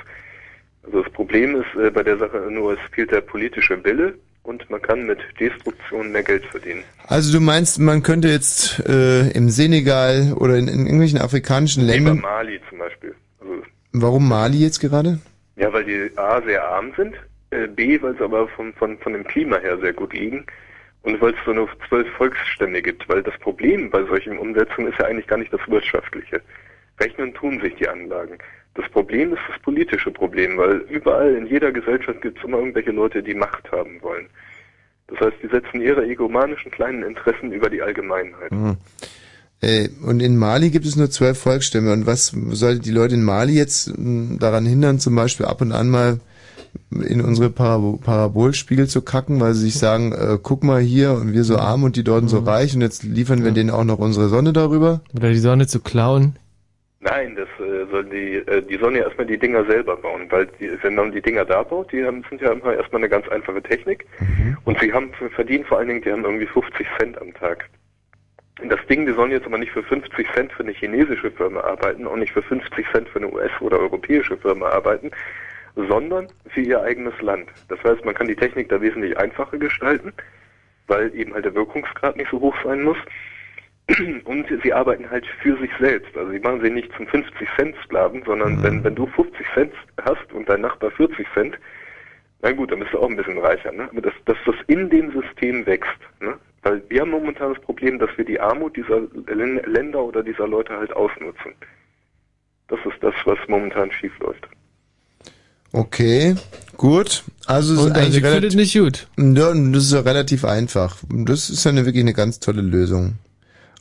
Also 0.85 1.03
das 1.03 1.13
Problem 1.13 1.57
ist 1.57 1.81
äh, 1.81 1.91
bei 1.91 2.03
der 2.03 2.19
Sache 2.19 2.39
nur, 2.51 2.75
es 2.75 2.81
fehlt 2.93 3.11
der 3.11 3.21
politische 3.21 3.83
Wille 3.85 4.15
und 4.49 4.68
man 4.70 4.83
kann 4.83 5.07
mit 5.07 5.18
Destruktion 5.39 6.10
mehr 6.10 6.23
Geld 6.23 6.44
verdienen. 6.47 6.83
Also 7.07 7.33
du 7.33 7.41
meinst, 7.41 7.78
man 7.78 8.02
könnte 8.02 8.28
jetzt 8.28 8.81
äh, 8.89 9.31
im 9.31 9.51
Senegal 9.51 10.33
oder 10.35 10.57
in, 10.57 10.68
in 10.68 10.86
irgendwelchen 10.86 11.20
afrikanischen 11.20 11.85
Ländern, 11.85 12.20
Mali 12.20 12.60
zum 12.68 12.78
Beispiel. 12.78 13.15
Also, 13.41 13.62
warum 13.93 14.28
Mali 14.28 14.59
jetzt 14.59 14.81
gerade? 14.81 15.18
ja, 15.59 15.73
weil 15.73 15.85
die 15.85 16.10
A 16.17 16.41
sehr 16.43 16.65
arm 16.65 16.93
sind, 16.97 17.15
äh, 17.51 17.67
B, 17.67 18.01
weil 18.01 18.17
sie 18.17 18.25
aber 18.25 18.49
von, 18.49 18.73
von, 18.75 18.97
von 18.99 19.12
dem 19.12 19.25
Klima 19.25 19.59
her 19.59 19.77
sehr 19.78 19.93
gut 19.93 20.12
liegen 20.12 20.47
und 21.02 21.20
weil 21.20 21.33
es 21.33 21.44
so 21.44 21.52
nur 21.52 21.68
zwölf 21.89 22.09
Volksstämme 22.17 22.81
gibt. 22.81 23.09
Weil 23.09 23.23
das 23.23 23.36
Problem 23.39 23.91
bei 23.91 24.02
solchen 24.05 24.39
Umsetzungen 24.39 24.93
ist 24.93 24.99
ja 24.99 25.07
eigentlich 25.07 25.27
gar 25.27 25.39
nicht 25.39 25.52
das 25.52 25.60
Wirtschaftliche. 25.67 26.41
Rechnen 27.01 27.35
tun 27.35 27.60
sich 27.60 27.75
die 27.77 27.89
Anlagen. 27.89 28.39
Das 28.79 28.89
Problem 28.93 29.33
ist 29.33 29.41
das 29.51 29.61
politische 29.63 30.13
Problem, 30.13 30.57
weil 30.57 30.77
überall 30.89 31.35
in 31.35 31.49
jeder 31.49 31.73
Gesellschaft 31.73 32.23
gibt 32.23 32.39
es 32.39 32.45
immer 32.45 32.59
irgendwelche 32.59 32.93
Leute, 32.93 33.25
die 33.25 33.35
Macht 33.35 33.73
haben 33.73 34.01
wollen. 34.03 34.29
Das 35.09 35.19
heißt, 35.19 35.37
die 35.43 35.49
setzen 35.49 35.81
ihre 35.81 36.07
egomanischen 36.07 36.71
kleinen 36.71 37.03
Interessen 37.03 37.51
über 37.51 37.71
die 37.71 37.83
Allgemeinheit. 37.83 38.53
Hm. 38.53 38.77
Äh, 39.61 39.89
und 40.07 40.23
in 40.23 40.37
Mali 40.37 40.71
gibt 40.71 40.87
es 40.87 40.95
nur 40.95 41.11
zwölf 41.11 41.41
Volksstämme. 41.41 41.93
Und 41.93 42.07
was 42.07 42.29
soll 42.29 42.79
die 42.79 42.93
Leute 42.93 43.17
in 43.17 43.25
Mali 43.25 43.55
jetzt 43.55 43.99
mh, 43.99 44.37
daran 44.39 44.65
hindern, 44.65 45.01
zum 45.01 45.17
Beispiel 45.17 45.47
ab 45.47 45.61
und 45.61 45.73
an 45.73 45.91
mal 45.91 46.21
in 46.93 47.21
unsere 47.21 47.51
Parabo 47.51 47.97
Parabolspiegel 47.97 48.87
zu 48.87 49.03
kacken, 49.03 49.41
weil 49.41 49.55
sie 49.55 49.65
sich 49.65 49.79
sagen, 49.79 50.13
äh, 50.13 50.39
guck 50.41 50.63
mal 50.63 50.81
hier 50.81 51.15
und 51.15 51.33
wir 51.33 51.43
so 51.43 51.57
arm 51.57 51.83
und 51.83 51.97
die 51.97 52.05
dort 52.05 52.31
so 52.31 52.39
reich 52.39 52.77
und 52.77 52.83
jetzt 52.83 53.03
liefern 53.03 53.43
wir 53.43 53.51
denen 53.51 53.71
auch 53.71 53.83
noch 53.83 53.99
unsere 53.99 54.29
Sonne 54.29 54.53
darüber? 54.53 55.01
Oder 55.17 55.31
die 55.31 55.39
Sonne 55.39 55.67
zu 55.67 55.81
klauen. 55.81 56.37
Nein, 57.01 57.36
das 57.36 57.49
äh, 57.65 57.86
sollen 57.91 58.10
die, 58.10 58.36
äh, 58.36 58.60
die 58.62 58.77
sollen 58.77 58.97
ja 58.97 59.05
erstmal 59.05 59.27
die 59.27 59.39
Dinger 59.39 59.65
selber 59.67 59.97
bauen, 59.97 60.27
weil 60.31 60.47
die, 60.59 60.70
wenn 60.83 60.97
man 60.97 61.12
die 61.12 61.23
Dinger 61.23 61.44
da 61.44 61.62
baut, 61.62 61.93
die 61.93 62.05
haben, 62.05 62.25
sind 62.28 62.41
ja 62.41 62.51
immer 62.51 62.75
erstmal 62.75 63.01
eine 63.01 63.09
ganz 63.09 63.28
einfache 63.28 63.62
Technik 63.62 64.05
und 64.65 64.78
sie 64.81 64.93
haben 64.93 65.12
verdienen 65.35 65.65
vor 65.65 65.78
allen 65.78 65.89
Dingen, 65.89 66.02
die 66.02 66.10
haben 66.10 66.25
irgendwie 66.25 66.47
50 66.47 66.86
Cent 66.99 67.20
am 67.20 67.33
Tag. 67.35 67.68
Und 68.60 68.70
das 68.70 68.85
Ding, 68.89 69.07
die 69.07 69.12
sollen 69.12 69.31
jetzt 69.31 69.47
aber 69.47 69.59
nicht 69.59 69.70
für 69.70 69.85
50 69.85 70.27
Cent 70.35 70.52
für 70.52 70.65
eine 70.65 70.73
chinesische 70.73 71.31
Firma 71.31 71.60
arbeiten, 71.60 72.09
auch 72.09 72.17
nicht 72.17 72.33
für 72.33 72.43
50 72.43 72.86
Cent 72.91 73.09
für 73.09 73.20
eine 73.20 73.33
US- 73.33 73.60
oder 73.60 73.78
europäische 73.78 74.36
Firma 74.36 74.68
arbeiten, 74.70 75.12
sondern 75.77 76.27
für 76.49 76.62
ihr 76.62 76.83
eigenes 76.83 77.20
Land. 77.23 77.49
Das 77.68 77.81
heißt, 77.85 78.05
man 78.05 78.15
kann 78.15 78.27
die 78.27 78.35
Technik 78.35 78.68
da 78.70 78.81
wesentlich 78.81 79.17
einfacher 79.17 79.59
gestalten, 79.59 80.12
weil 80.89 81.15
eben 81.15 81.35
halt 81.35 81.44
der 81.44 81.55
Wirkungsgrad 81.55 82.17
nicht 82.17 82.31
so 82.33 82.41
hoch 82.41 82.57
sein 82.65 82.83
muss. 82.83 82.99
Und 84.25 84.47
sie 84.62 84.73
arbeiten 84.73 85.08
halt 85.10 85.26
für 85.42 85.57
sich 85.58 85.70
selbst. 85.81 86.17
Also 86.17 86.31
sie 86.31 86.39
machen 86.41 86.60
sie 86.62 86.70
nicht 86.70 86.91
zum 86.97 87.07
50 87.07 87.49
Cent 87.57 87.75
Sklaven, 87.84 88.23
sondern 88.26 88.62
wenn, 88.62 88.84
wenn 88.84 88.94
du 88.94 89.07
50 89.07 89.47
Cent 89.55 89.73
hast 90.02 90.31
und 90.33 90.49
dein 90.49 90.60
Nachbar 90.60 90.91
40 90.91 91.26
Cent, 91.33 91.58
na 92.42 92.52
gut, 92.52 92.70
dann 92.70 92.81
bist 92.81 92.92
du 92.92 92.99
auch 92.99 93.08
ein 93.08 93.17
bisschen 93.17 93.39
reicher, 93.39 93.73
ne? 93.73 93.89
Aber 93.91 94.00
dass, 94.02 94.12
dass 94.26 94.36
das 94.47 94.55
in 94.67 94.91
dem 94.91 95.10
System 95.12 95.65
wächst, 95.67 95.99
ne? 96.20 96.34
Weil 96.62 96.83
wir 96.89 97.00
haben 97.00 97.10
momentan 97.10 97.55
das 97.55 97.62
Problem, 97.62 97.99
dass 97.99 98.10
wir 98.17 98.25
die 98.25 98.39
Armut 98.39 98.76
dieser 98.76 99.00
Län- 99.26 99.62
Länder 99.65 100.05
oder 100.05 100.23
dieser 100.23 100.47
Leute 100.47 100.75
halt 100.76 100.92
ausnutzen. 100.92 101.55
Das 102.68 102.78
ist 102.84 103.02
das, 103.02 103.15
was 103.25 103.39
momentan 103.49 103.91
schief 103.91 104.12
läuft. 104.20 104.47
Okay, 105.73 106.34
gut. 106.76 107.25
Also 107.47 107.75
es 107.75 107.81
Und 107.81 107.86
ist 107.89 107.97
eigentlich 107.97 108.08
ich 108.08 108.15
finde 108.17 108.28
relativ, 108.28 108.49
es 108.49 108.55
nicht 108.55 108.78
gut. 108.78 109.08
Ja, 109.17 109.49
und 109.50 109.73
das 109.73 109.84
ist 109.84 109.92
ja 109.92 110.00
relativ 110.00 110.44
einfach. 110.44 110.99
Das 111.08 111.50
ist 111.50 111.65
ja 111.65 111.70
eine, 111.70 111.86
wirklich 111.86 112.02
eine 112.05 112.15
ganz 112.15 112.39
tolle 112.41 112.62
Lösung. 112.62 113.15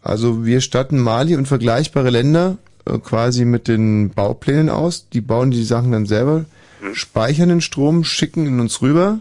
Also 0.07 0.45
wir 0.45 0.61
statten 0.61 0.99
Mali 0.99 1.35
und 1.35 1.47
vergleichbare 1.47 2.09
Länder 2.09 2.57
äh, 2.85 2.97
quasi 2.99 3.43
mit 3.43 3.67
den 3.67 4.11
Bauplänen 4.11 4.69
aus. 4.69 5.09
Die 5.09 5.19
bauen 5.19 5.51
die 5.51 5.63
Sachen 5.63 5.91
dann 5.91 6.05
selber, 6.05 6.45
speichern 6.93 7.49
den 7.49 7.59
Strom, 7.61 8.05
schicken 8.05 8.45
ihn 8.45 8.61
uns 8.61 8.81
rüber. 8.81 9.19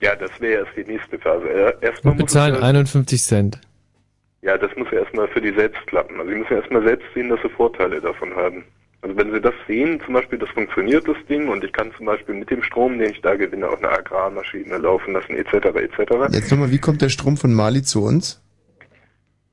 Ja, 0.00 0.16
das 0.16 0.30
wäre 0.40 0.64
erst 0.64 0.76
die 0.76 0.90
nächste 0.90 1.18
Phase. 1.18 1.46
Äh, 1.48 1.74
Erstmal 1.82 2.12
Und 2.12 2.18
bezahlen 2.18 2.54
ja, 2.54 2.60
51 2.62 3.22
Cent. 3.22 3.60
ja, 4.40 4.56
das 4.56 4.70
muss 4.76 4.88
ja 4.90 5.00
erstmal 5.00 5.28
für 5.28 5.42
die 5.42 5.52
selbst 5.52 5.86
klappen. 5.86 6.18
Also 6.18 6.32
sie 6.32 6.38
müssen 6.38 6.54
erstmal 6.54 6.82
selbst 6.84 7.06
sehen, 7.14 7.28
dass 7.28 7.40
sie 7.42 7.50
Vorteile 7.50 8.00
davon 8.00 8.34
haben. 8.34 8.64
Also 9.02 9.14
wenn 9.18 9.30
sie 9.32 9.40
das 9.42 9.54
sehen, 9.68 10.00
zum 10.06 10.14
Beispiel, 10.14 10.38
das 10.38 10.48
funktioniert 10.48 11.06
das 11.06 11.18
Ding 11.28 11.48
und 11.48 11.62
ich 11.62 11.72
kann 11.74 11.92
zum 11.96 12.06
Beispiel 12.06 12.34
mit 12.34 12.50
dem 12.50 12.62
Strom, 12.62 12.98
den 12.98 13.10
ich 13.10 13.20
da 13.20 13.34
gewinne, 13.36 13.68
auch 13.68 13.76
eine 13.76 13.90
Agrarmaschine 13.90 14.78
laufen 14.78 15.12
lassen, 15.12 15.34
etc. 15.36 15.52
etc. 15.76 16.32
Jetzt 16.32 16.50
nochmal, 16.50 16.70
wie 16.70 16.78
kommt 16.78 17.02
der 17.02 17.10
Strom 17.10 17.36
von 17.36 17.52
Mali 17.52 17.82
zu 17.82 18.02
uns? 18.02 18.40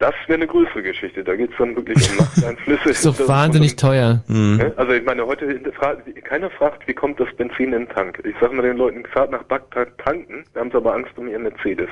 Das 0.04 0.14
wäre 0.28 0.36
eine 0.36 0.48
größere 0.48 0.84
Geschichte. 0.84 1.24
Da 1.24 1.34
geht's 1.34 1.54
dann 1.58 1.78
wirklich 1.78 2.10
um 2.12 2.18
Machteinflüsse. 2.18 2.90
Ist 2.90 3.06
doch 3.06 3.16
Das- 3.16 3.26
wahnsinnig 3.30 3.78
teuer. 3.78 4.22
Ne? 4.28 4.74
Also 4.76 4.92
ich 4.92 5.06
meine, 5.06 5.26
heute 5.26 5.48
fragt, 5.80 6.26
keiner 6.26 6.50
fragt, 6.50 6.86
wie 6.90 6.94
kommt 6.94 7.22
das 7.22 7.30
Benzin 7.38 7.68
in 7.68 7.72
den 7.72 7.88
Tank. 7.88 8.20
Ich 8.26 8.36
sage 8.42 8.54
mal 8.54 8.64
den 8.64 8.76
Leuten, 8.76 9.06
fahrt 9.14 9.32
nach 9.32 9.44
Bagdad 9.44 9.98
tanken, 10.00 10.44
da 10.54 10.60
haben 10.60 10.72
sie 10.72 10.76
aber 10.76 10.94
Angst 10.94 11.12
um 11.16 11.30
ihren 11.30 11.44
Mercedes. 11.44 11.88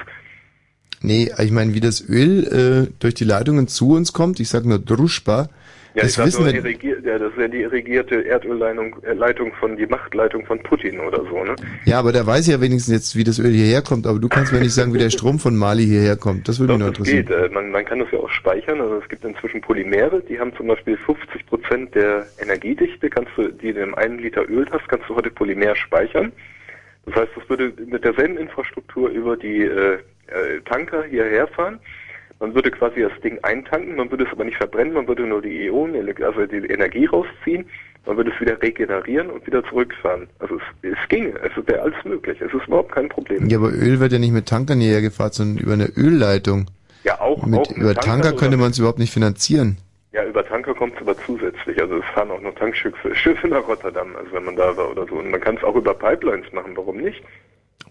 Nee, 1.01 1.31
ich 1.39 1.51
meine, 1.51 1.73
wie 1.73 1.79
das 1.79 2.03
Öl 2.09 2.87
äh, 2.89 2.93
durch 2.99 3.13
die 3.13 3.23
Leitungen 3.23 3.69
zu 3.69 3.91
uns 3.91 4.11
kommt, 4.11 4.41
ich 4.41 4.49
sag 4.49 4.65
nur 4.65 4.79
Druschba, 4.79 5.47
Ja, 5.93 6.03
das 6.03 6.17
wissen 6.17 6.45
nur, 6.45 6.53
wir. 6.53 6.71
ja, 7.03 7.19
das 7.19 7.33
ist 7.33 7.37
ja 7.37 7.47
die 7.49 7.61
irrigierte 7.61 8.21
Erdölleitung 8.21 8.95
äh, 9.03 9.13
Leitung 9.13 9.51
von, 9.59 9.75
die 9.75 9.85
Machtleitung 9.85 10.45
von 10.45 10.63
Putin 10.63 10.99
oder 11.01 11.23
so, 11.25 11.43
ne? 11.43 11.55
Ja, 11.83 11.99
aber 11.99 12.13
der 12.13 12.25
weiß 12.25 12.47
ja 12.47 12.61
wenigstens 12.61 12.93
jetzt, 12.93 13.15
wie 13.17 13.25
das 13.25 13.39
Öl 13.39 13.51
hierher 13.51 13.81
kommt, 13.81 14.07
aber 14.07 14.19
du 14.19 14.29
kannst 14.29 14.53
mir 14.53 14.59
nicht 14.59 14.73
sagen, 14.73 14.93
wie 14.93 14.99
der 14.99 15.09
Strom 15.09 15.37
von 15.37 15.55
Mali 15.57 15.83
hierher 15.85 16.15
kommt. 16.15 16.47
Das 16.47 16.59
würde 16.59 16.73
mich 16.73 16.79
noch 16.79 16.87
interessieren. 16.87 17.25
geht. 17.25 17.35
Äh, 17.35 17.49
man, 17.49 17.71
man 17.71 17.83
kann 17.83 17.99
das 17.99 18.07
ja 18.11 18.19
auch 18.19 18.29
speichern. 18.29 18.79
Also 18.79 18.99
es 19.03 19.09
gibt 19.09 19.25
inzwischen 19.25 19.59
Polymere, 19.59 20.21
die 20.21 20.39
haben 20.39 20.55
zum 20.55 20.67
Beispiel 20.67 20.95
50 20.95 21.45
Prozent 21.45 21.93
der 21.93 22.25
Energiedichte. 22.41 23.09
Kannst 23.09 23.31
du, 23.35 23.49
die 23.49 23.73
du 23.73 23.83
in 23.83 23.93
einem 23.95 24.19
Liter 24.19 24.49
Öl 24.49 24.65
hast, 24.71 24.87
kannst 24.87 25.09
du 25.09 25.15
heute 25.15 25.29
Polymer 25.29 25.75
speichern. 25.75 26.31
Das 27.05 27.15
heißt, 27.15 27.31
das 27.35 27.49
würde 27.49 27.73
mit 27.85 28.05
derselben 28.05 28.37
Infrastruktur 28.37 29.09
über 29.09 29.35
die 29.35 29.63
äh, 29.63 29.95
äh, 30.27 30.61
Tanker 30.65 31.03
hierher 31.03 31.47
fahren. 31.47 31.79
Man 32.41 32.55
würde 32.55 32.71
quasi 32.71 33.01
das 33.01 33.11
Ding 33.23 33.37
eintanken, 33.43 33.95
man 33.95 34.09
würde 34.09 34.23
es 34.23 34.31
aber 34.31 34.43
nicht 34.43 34.57
verbrennen, 34.57 34.93
man 34.93 35.07
würde 35.07 35.27
nur 35.27 35.43
die 35.43 35.67
Ionen, 35.67 35.95
also 36.23 36.43
die 36.47 36.65
Energie 36.71 37.05
rausziehen, 37.05 37.65
man 38.07 38.17
würde 38.17 38.31
es 38.33 38.41
wieder 38.41 38.59
regenerieren 38.59 39.29
und 39.29 39.45
wieder 39.45 39.63
zurückfahren. 39.65 40.27
Also 40.39 40.55
es, 40.55 40.91
es 40.91 40.97
ginge, 41.07 41.33
es 41.43 41.51
wäre 41.67 41.83
alles 41.83 42.03
möglich, 42.03 42.41
es 42.41 42.51
ist 42.51 42.67
überhaupt 42.67 42.93
kein 42.93 43.09
Problem. 43.09 43.47
Ja, 43.47 43.59
aber 43.59 43.71
Öl 43.71 43.99
wird 43.99 44.11
ja 44.11 44.17
nicht 44.17 44.33
mit 44.33 44.47
Tankern 44.47 44.79
hierher 44.79 45.01
gefahren, 45.01 45.31
sondern 45.31 45.63
über 45.63 45.73
eine 45.73 45.85
Ölleitung. 45.95 46.65
Ja, 47.03 47.21
auch, 47.21 47.45
Mit, 47.45 47.59
auch 47.59 47.69
mit 47.69 47.77
über 47.77 47.93
Tanker 47.93 48.33
könnte 48.33 48.57
man 48.57 48.71
es 48.71 48.79
überhaupt 48.79 48.97
nicht 48.97 49.13
finanzieren. 49.13 49.77
Ja, 50.11 50.25
über 50.25 50.43
Tanker 50.43 50.73
kommt 50.73 50.95
es 50.95 51.01
aber 51.01 51.15
zusätzlich. 51.19 51.79
Also 51.79 51.97
es 51.97 52.05
fahren 52.15 52.31
auch 52.31 52.41
noch 52.41 52.55
Tankschiffe 52.55 53.13
Schiffe 53.15 53.49
nach 53.49 53.67
Rotterdam, 53.67 54.15
also 54.15 54.31
wenn 54.33 54.45
man 54.45 54.55
da 54.55 54.75
war 54.75 54.89
oder 54.89 55.05
so. 55.05 55.13
Und 55.17 55.29
man 55.29 55.39
kann 55.39 55.57
es 55.57 55.63
auch 55.63 55.75
über 55.75 55.93
Pipelines 55.93 56.51
machen, 56.53 56.71
warum 56.75 56.97
nicht? 56.97 57.21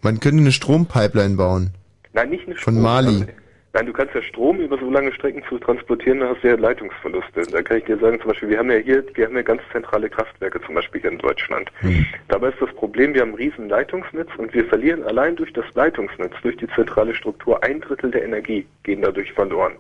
Man 0.03 0.19
könnte 0.19 0.41
eine 0.41 0.51
Strompipeline 0.51 1.37
bauen. 1.37 1.71
Nein, 2.15 2.31
nicht 2.31 2.47
eine 2.49 2.57
Von 2.57 2.75
Strom- 2.75 2.83
Mali. 2.83 3.27
Nein, 3.73 3.87
du 3.87 3.93
kannst 3.93 4.15
ja 4.15 4.23
Strom 4.23 4.59
über 4.59 4.77
so 4.79 4.91
lange 4.91 5.13
Strecken 5.13 5.45
zu 5.49 5.57
transportieren, 5.59 6.19
dann 6.19 6.31
hast 6.31 6.43
du 6.43 6.49
ja 6.49 6.57
Leitungsverluste. 6.57 7.43
Da 7.53 7.63
kann 7.63 7.79
ich 7.79 7.85
dir 7.85 7.99
sagen, 7.99 8.19
zum 8.19 8.31
Beispiel, 8.31 8.49
wir 8.49 8.59
haben 8.59 8.71
ja 8.71 8.79
hier, 8.79 9.05
wir 9.15 9.27
haben 9.27 9.37
ja 9.37 9.43
ganz 9.43 9.63
zentrale 9.71 10.11
Kraftwerke, 10.11 10.61
zum 10.63 10.75
Beispiel 10.75 11.01
hier 11.01 11.13
in 11.13 11.19
Deutschland. 11.19 11.71
Dabei 12.27 12.49
ist 12.49 12.61
das 12.61 12.73
Problem, 12.75 13.15
wir 13.15 13.21
haben 13.21 13.31
ein 13.31 13.37
riesen 13.37 13.69
Leitungsnetz 13.69 14.29
und 14.39 14.53
wir 14.53 14.65
verlieren 14.65 15.05
allein 15.05 15.37
durch 15.37 15.53
das 15.53 15.65
Leitungsnetz, 15.75 16.33
durch 16.43 16.57
die 16.57 16.67
zentrale 16.69 17.15
Struktur, 17.15 17.63
ein 17.63 17.81
Drittel 17.81 18.11
der 18.11 18.25
Energie 18.25 18.67
gehen 18.83 19.03
dadurch 19.03 19.33
verloren. 19.33 19.75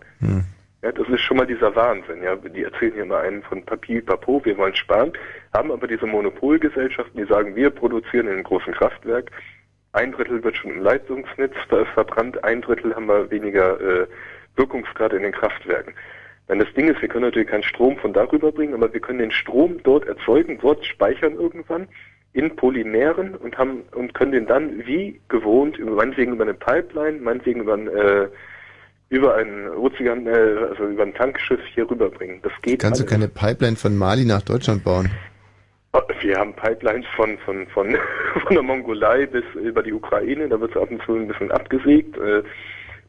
Ja, 0.82 0.92
das 0.92 1.08
ist 1.08 1.20
schon 1.22 1.36
mal 1.38 1.46
dieser 1.46 1.74
Wahnsinn. 1.74 2.22
Ja, 2.22 2.36
die 2.36 2.62
erzählen 2.62 2.94
hier 2.94 3.04
mal 3.04 3.22
einen 3.22 3.42
von 3.42 3.62
Papi, 3.64 4.00
Papo, 4.00 4.40
wir 4.44 4.56
wollen 4.56 4.74
sparen, 4.76 5.12
haben 5.52 5.72
aber 5.72 5.88
diese 5.88 6.06
Monopolgesellschaften, 6.06 7.20
die 7.20 7.28
sagen, 7.28 7.56
wir 7.56 7.70
produzieren 7.70 8.28
in 8.28 8.34
einem 8.34 8.44
großen 8.44 8.72
Kraftwerk. 8.72 9.30
Ein 9.92 10.12
Drittel 10.12 10.42
wird 10.44 10.56
schon 10.56 10.70
im 10.70 10.82
Leitungsnetz 10.82 11.54
ver 11.68 11.84
verbrannt, 11.86 12.42
ein 12.44 12.62
Drittel 12.62 12.94
haben 12.94 13.06
wir 13.06 13.30
weniger 13.30 13.80
äh, 13.80 14.06
Wirkungsgrad 14.56 15.12
in 15.12 15.22
den 15.22 15.32
Kraftwerken. 15.32 15.94
Wenn 16.46 16.58
das 16.58 16.72
Ding 16.74 16.88
ist, 16.88 17.00
wir 17.00 17.08
können 17.08 17.24
natürlich 17.24 17.48
keinen 17.48 17.62
Strom 17.62 17.96
von 17.98 18.12
darüber 18.12 18.50
bringen, 18.52 18.74
aber 18.74 18.92
wir 18.92 19.00
können 19.00 19.20
den 19.20 19.30
Strom 19.30 19.80
dort 19.82 20.06
erzeugen, 20.06 20.58
dort 20.60 20.84
speichern 20.84 21.34
irgendwann 21.34 21.88
in 22.32 22.54
Polymeren 22.54 23.34
und 23.34 23.58
haben 23.58 23.82
und 23.92 24.14
können 24.14 24.32
den 24.32 24.46
dann 24.46 24.86
wie 24.86 25.20
gewohnt, 25.28 25.76
über, 25.78 25.92
meinetwegen 25.92 26.32
über 26.32 26.44
eine 26.44 26.54
Pipeline, 26.54 27.20
meinetwegen 27.20 27.60
über 27.62 27.74
ein 27.74 27.88
äh, 27.88 28.28
über 29.10 29.34
einen 29.34 29.68
Ozean, 29.70 30.26
äh, 30.26 30.30
also 30.30 30.86
über 30.86 31.02
ein 31.02 31.14
Tankschiff 31.14 31.60
hier 31.74 31.90
rüberbringen. 31.90 32.40
Das 32.42 32.52
geht 32.62 32.80
Kannst 32.80 33.00
du 33.00 33.04
alles. 33.04 33.12
keine 33.12 33.28
Pipeline 33.28 33.76
von 33.76 33.96
Mali 33.96 34.24
nach 34.24 34.42
Deutschland 34.42 34.84
bauen? 34.84 35.10
Wir 36.22 36.38
haben 36.38 36.54
Pipelines 36.54 37.06
von, 37.16 37.38
von, 37.38 37.66
von, 37.68 37.96
von 38.42 38.54
der 38.54 38.62
Mongolei 38.62 39.26
bis 39.26 39.44
über 39.54 39.82
die 39.82 39.92
Ukraine, 39.92 40.48
da 40.48 40.60
wird 40.60 40.76
es 40.76 40.80
ab 40.80 40.90
und 40.90 41.02
zu 41.02 41.14
ein 41.14 41.28
bisschen 41.28 41.50
abgesägt, 41.50 42.16
äh, 42.16 42.42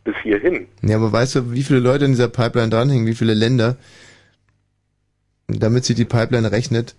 bis 0.04 0.16
hierhin. 0.24 0.68
Ja, 0.82 0.96
aber 0.96 1.12
weißt 1.12 1.36
du, 1.36 1.52
wie 1.54 1.64
viele 1.64 1.80
Leute 1.80 2.06
an 2.06 2.12
dieser 2.12 2.30
Pipeline 2.30 2.70
dranhängen, 2.70 3.06
wie 3.06 3.16
viele 3.16 3.34
Länder? 3.34 3.78
Damit 5.48 5.86
sich 5.86 5.96
die 5.96 6.06
Pipeline 6.06 6.52
rechnet. 6.52 6.96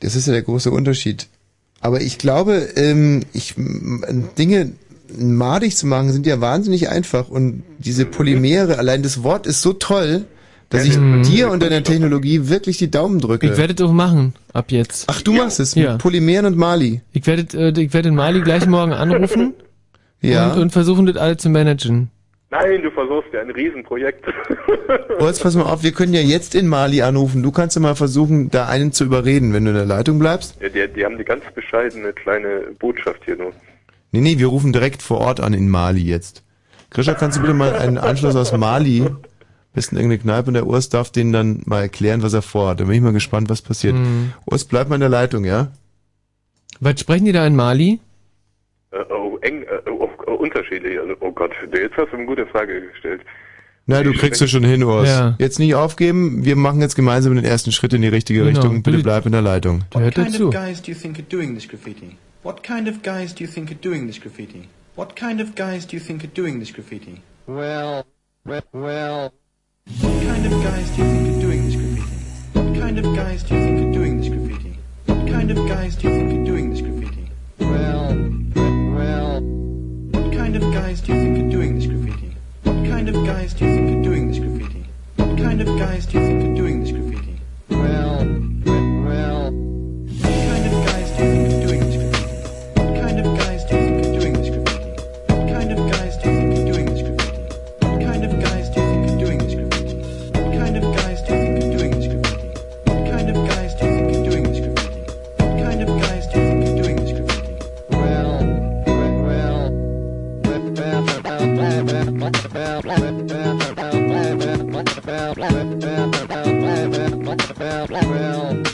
Das 0.00 0.16
ist 0.16 0.26
ja 0.26 0.32
der 0.32 0.42
große 0.42 0.70
Unterschied. 0.70 1.28
Aber 1.80 2.00
ich 2.00 2.18
glaube, 2.18 2.68
ähm, 2.76 3.22
ich, 3.32 3.54
Dinge 3.56 4.72
madig 5.16 5.76
zu 5.76 5.86
machen, 5.86 6.12
sind 6.12 6.26
ja 6.26 6.40
wahnsinnig 6.40 6.90
einfach. 6.90 7.28
Und 7.28 7.62
diese 7.78 8.04
Polymere, 8.04 8.78
allein 8.78 9.02
das 9.02 9.22
Wort 9.22 9.46
ist 9.46 9.62
so 9.62 9.72
toll, 9.72 10.26
dass 10.70 10.84
ich 10.86 10.96
dir 11.28 11.50
und 11.50 11.62
deiner 11.62 11.82
Technologie 11.82 12.48
wirklich 12.48 12.78
die 12.78 12.90
Daumen 12.90 13.18
drücke. 13.20 13.46
Ich 13.46 13.56
werde 13.58 13.74
es 13.74 13.80
auch 13.82 13.92
machen, 13.92 14.34
ab 14.52 14.66
jetzt. 14.70 15.04
Ach, 15.08 15.20
du 15.20 15.32
machst 15.34 15.60
es 15.60 15.74
Ja. 15.74 15.92
mit 15.92 16.00
Polymeren 16.02 16.46
und 16.46 16.56
Mali. 16.56 17.00
Ich 17.12 17.26
werde, 17.26 17.58
äh, 17.58 17.80
ich 17.80 17.92
werde 17.92 18.08
in 18.08 18.14
Mali 18.14 18.40
gleich 18.40 18.66
morgen 18.66 18.92
anrufen 18.92 19.54
Ja. 20.22 20.52
und, 20.52 20.60
und 20.60 20.70
versuchen, 20.72 21.06
das 21.06 21.16
alle 21.16 21.36
zu 21.36 21.48
managen. 21.50 22.10
Nein, 22.52 22.82
du 22.82 22.90
versuchst 22.90 23.28
ja 23.32 23.40
ein 23.42 23.50
Riesenprojekt. 23.50 24.24
Oh, 25.20 25.26
jetzt 25.26 25.42
pass 25.42 25.54
mal 25.54 25.64
auf, 25.64 25.82
wir 25.84 25.92
können 25.92 26.14
ja 26.14 26.20
jetzt 26.20 26.54
in 26.56 26.66
Mali 26.66 27.02
anrufen. 27.02 27.42
Du 27.44 27.52
kannst 27.52 27.76
ja 27.76 27.82
mal 27.82 27.94
versuchen, 27.94 28.50
da 28.50 28.66
einen 28.66 28.90
zu 28.90 29.04
überreden, 29.04 29.52
wenn 29.52 29.64
du 29.64 29.70
in 29.70 29.76
der 29.76 29.84
Leitung 29.86 30.18
bleibst. 30.18 30.56
ja, 30.60 30.68
die, 30.68 30.92
die 30.92 31.04
haben 31.04 31.16
die 31.18 31.24
ganz 31.24 31.44
bescheidene 31.54 32.12
kleine 32.12 32.62
Botschaft 32.78 33.20
hier 33.24 33.36
nur. 33.36 33.52
Nee, 34.10 34.20
nee, 34.20 34.38
wir 34.38 34.46
rufen 34.48 34.72
direkt 34.72 35.02
vor 35.02 35.18
Ort 35.18 35.38
an 35.40 35.52
in 35.52 35.68
Mali 35.68 36.00
jetzt. 36.02 36.42
Grisha, 36.90 37.14
kannst 37.14 37.36
du 37.38 37.42
bitte 37.42 37.54
mal 37.54 37.74
einen 37.76 37.98
Anschluss 37.98 38.34
aus 38.34 38.50
Mali, 38.56 39.06
besten 39.72 39.96
irgendeine 39.96 40.20
Kneipe 40.20 40.48
und 40.48 40.54
der 40.54 40.66
Urs 40.66 40.88
darf 40.88 41.10
denen 41.10 41.32
dann 41.32 41.62
mal 41.66 41.82
erklären, 41.82 42.22
was 42.22 42.32
er 42.32 42.42
vorhat. 42.42 42.80
Da 42.80 42.84
bin 42.84 42.94
ich 42.94 43.00
mal 43.00 43.12
gespannt, 43.12 43.48
was 43.48 43.62
passiert. 43.62 43.94
Mhm. 43.94 44.32
Urs, 44.50 44.64
bleib 44.64 44.88
mal 44.88 44.96
in 44.96 45.00
der 45.00 45.10
Leitung, 45.10 45.44
ja? 45.44 45.68
Was 46.80 47.00
sprechen 47.00 47.26
die 47.26 47.32
da 47.32 47.46
in 47.46 47.56
Mali? 47.56 48.00
Äh, 48.90 48.98
oh, 49.10 49.38
eng, 49.42 49.62
äh, 49.62 49.90
oh, 49.90 50.08
oh, 50.26 50.32
unterschiedlich. 50.32 50.98
Also, 50.98 51.14
oh 51.20 51.30
Gott, 51.30 51.52
jetzt 51.72 51.96
hast 51.96 52.10
du 52.12 52.16
eine 52.16 52.26
gute 52.26 52.46
Frage 52.46 52.88
gestellt. 52.88 53.22
Na, 53.86 54.02
du 54.02 54.12
kriegst 54.12 54.40
es 54.40 54.50
schon 54.50 54.64
hin, 54.64 54.84
Urs. 54.84 55.08
Ja. 55.08 55.34
Jetzt 55.38 55.58
nicht 55.58 55.74
aufgeben, 55.74 56.44
wir 56.44 56.56
machen 56.56 56.80
jetzt 56.80 56.94
gemeinsam 56.94 57.34
den 57.34 57.44
ersten 57.44 57.72
Schritt 57.72 57.92
in 57.92 58.02
die 58.02 58.08
richtige 58.08 58.40
Genau, 58.40 58.50
Richtung. 58.50 58.82
Bitte 58.82 58.98
bitte. 58.98 59.02
bleib 59.02 59.26
in 59.26 59.32
der 59.32 59.42
Leitung. 59.42 59.84
What 59.92 60.14
kind 60.14 60.40
of 60.40 60.50
guys 60.52 60.80
do 60.80 60.92
you 60.92 60.96
think 60.96 61.18
are 61.18 61.26
doing 61.28 61.54
this 61.54 61.66
graffiti? 61.66 62.16
What 62.42 62.62
kind 62.62 62.88
of 62.88 63.02
guys 63.02 63.34
do 63.34 63.44
you 63.44 63.50
think 63.50 63.70
are 63.70 63.78
doing 63.80 64.06
this 64.06 64.20
graffiti? 64.20 64.68
What 64.96 65.16
kind 65.16 65.40
of 65.40 65.54
guys 65.54 65.86
do 65.86 65.96
you 65.96 66.02
think 66.02 66.22
are 66.22 66.32
doing 66.32 66.60
this 66.60 66.72
graffiti? 66.72 67.22
Well, 67.46 68.04
well, 68.44 68.62
well. 68.72 69.32
What 69.98 70.22
kind 70.22 70.46
of 70.46 70.52
guys 70.62 70.90
do 70.96 71.02
you 71.02 71.10
think 71.10 71.36
are 71.36 71.40
doing 71.40 71.64
this 71.66 71.74
graffiti? 71.76 72.02
What 72.52 72.80
kind 72.80 72.98
of 72.98 73.04
guys 73.16 73.42
do 73.42 73.54
you 73.54 73.60
think 73.64 73.88
are 73.88 73.92
doing 73.92 74.20
this 74.20 74.28
graffiti? 74.28 74.78
What 75.06 75.28
kind 75.28 75.50
of 75.50 75.56
guys 75.68 75.96
do 75.96 76.08
you 76.08 76.14
think 76.14 76.40
are 76.40 76.44
doing 76.44 76.70
this 76.70 76.80
graffiti? 76.80 77.30
Well, 77.58 78.14
well. 78.94 79.40
What 79.40 80.32
kind 80.32 80.56
of 80.56 80.62
guys 80.72 81.00
do 81.00 81.12
you 81.12 81.20
think 81.20 81.46
are 81.46 81.50
doing 81.50 81.74
this 81.76 81.86
graffiti? 81.86 82.36
What 82.62 82.86
kind 82.88 83.08
of 83.08 83.14
guys 83.26 83.52
do 83.54 83.66
you 83.66 83.74
think 83.74 83.98
are 83.98 84.02
doing 84.02 84.28
this 84.28 84.38
graffiti? 84.38 84.86
What 85.16 85.38
kind 85.38 85.60
of 85.60 85.66
guys 85.78 86.06
do 86.06 86.18
you 86.18 86.26
think 86.26 86.52
are 86.52 86.54
doing 86.54 86.80
this 86.82 86.92
graffiti? 86.92 87.40
Well. 87.68 88.59
Well, 117.70 117.86
well, 117.88 118.64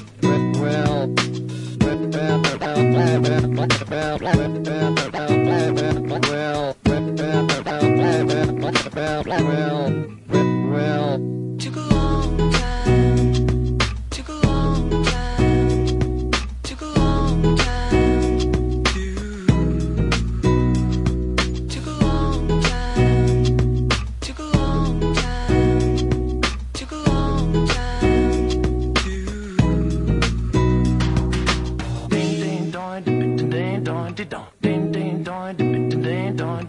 well. 10.72 11.45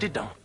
don't. 0.10 0.37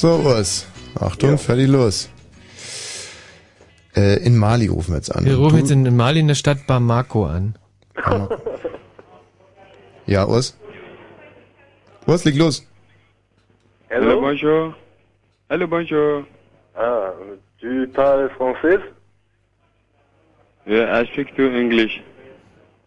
So, 0.00 0.08
Urs. 0.24 0.66
Achtung, 0.98 1.36
fertig, 1.38 1.68
los. 1.68 2.08
Äh, 3.94 4.16
in 4.26 4.36
Mali 4.36 4.66
rufen 4.68 4.92
wir 4.92 4.96
jetzt 4.96 5.14
an. 5.14 5.24
Wir 5.24 5.36
rufen 5.36 5.56
du- 5.56 5.60
jetzt 5.60 5.70
in 5.70 5.94
Mali 5.96 6.20
in 6.20 6.28
der 6.28 6.36
Stadt 6.36 6.66
Bamako 6.66 7.26
an. 7.26 7.54
Ja, 10.06 10.24
Urs? 10.26 10.56
Urs, 12.06 12.24
leg 12.24 12.36
los. 12.36 12.66
Hello, 13.88 14.20
bonjour. 14.20 14.74
Hello, 15.50 15.66
bonjour. 15.66 16.24
Ah, 16.74 17.10
tu 17.60 17.86
parles 17.92 18.30
français? 18.38 18.80
Yeah, 20.66 21.00
I 21.02 21.04
speak 21.12 21.34
to 21.36 21.42
English. 21.50 22.00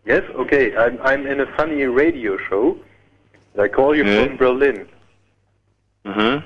Yes, 0.06 0.24
okay. 0.36 0.74
I'm 0.78 0.98
I'm 1.04 1.28
in 1.28 1.40
a 1.42 1.46
funny 1.58 1.86
radio 1.86 2.38
show. 2.50 2.78
I 3.58 3.68
call 3.68 3.96
you 3.96 4.04
Yeah. 4.06 4.26
from 4.26 4.38
Berlin, 4.38 4.78
Uh-huh. 6.06 6.42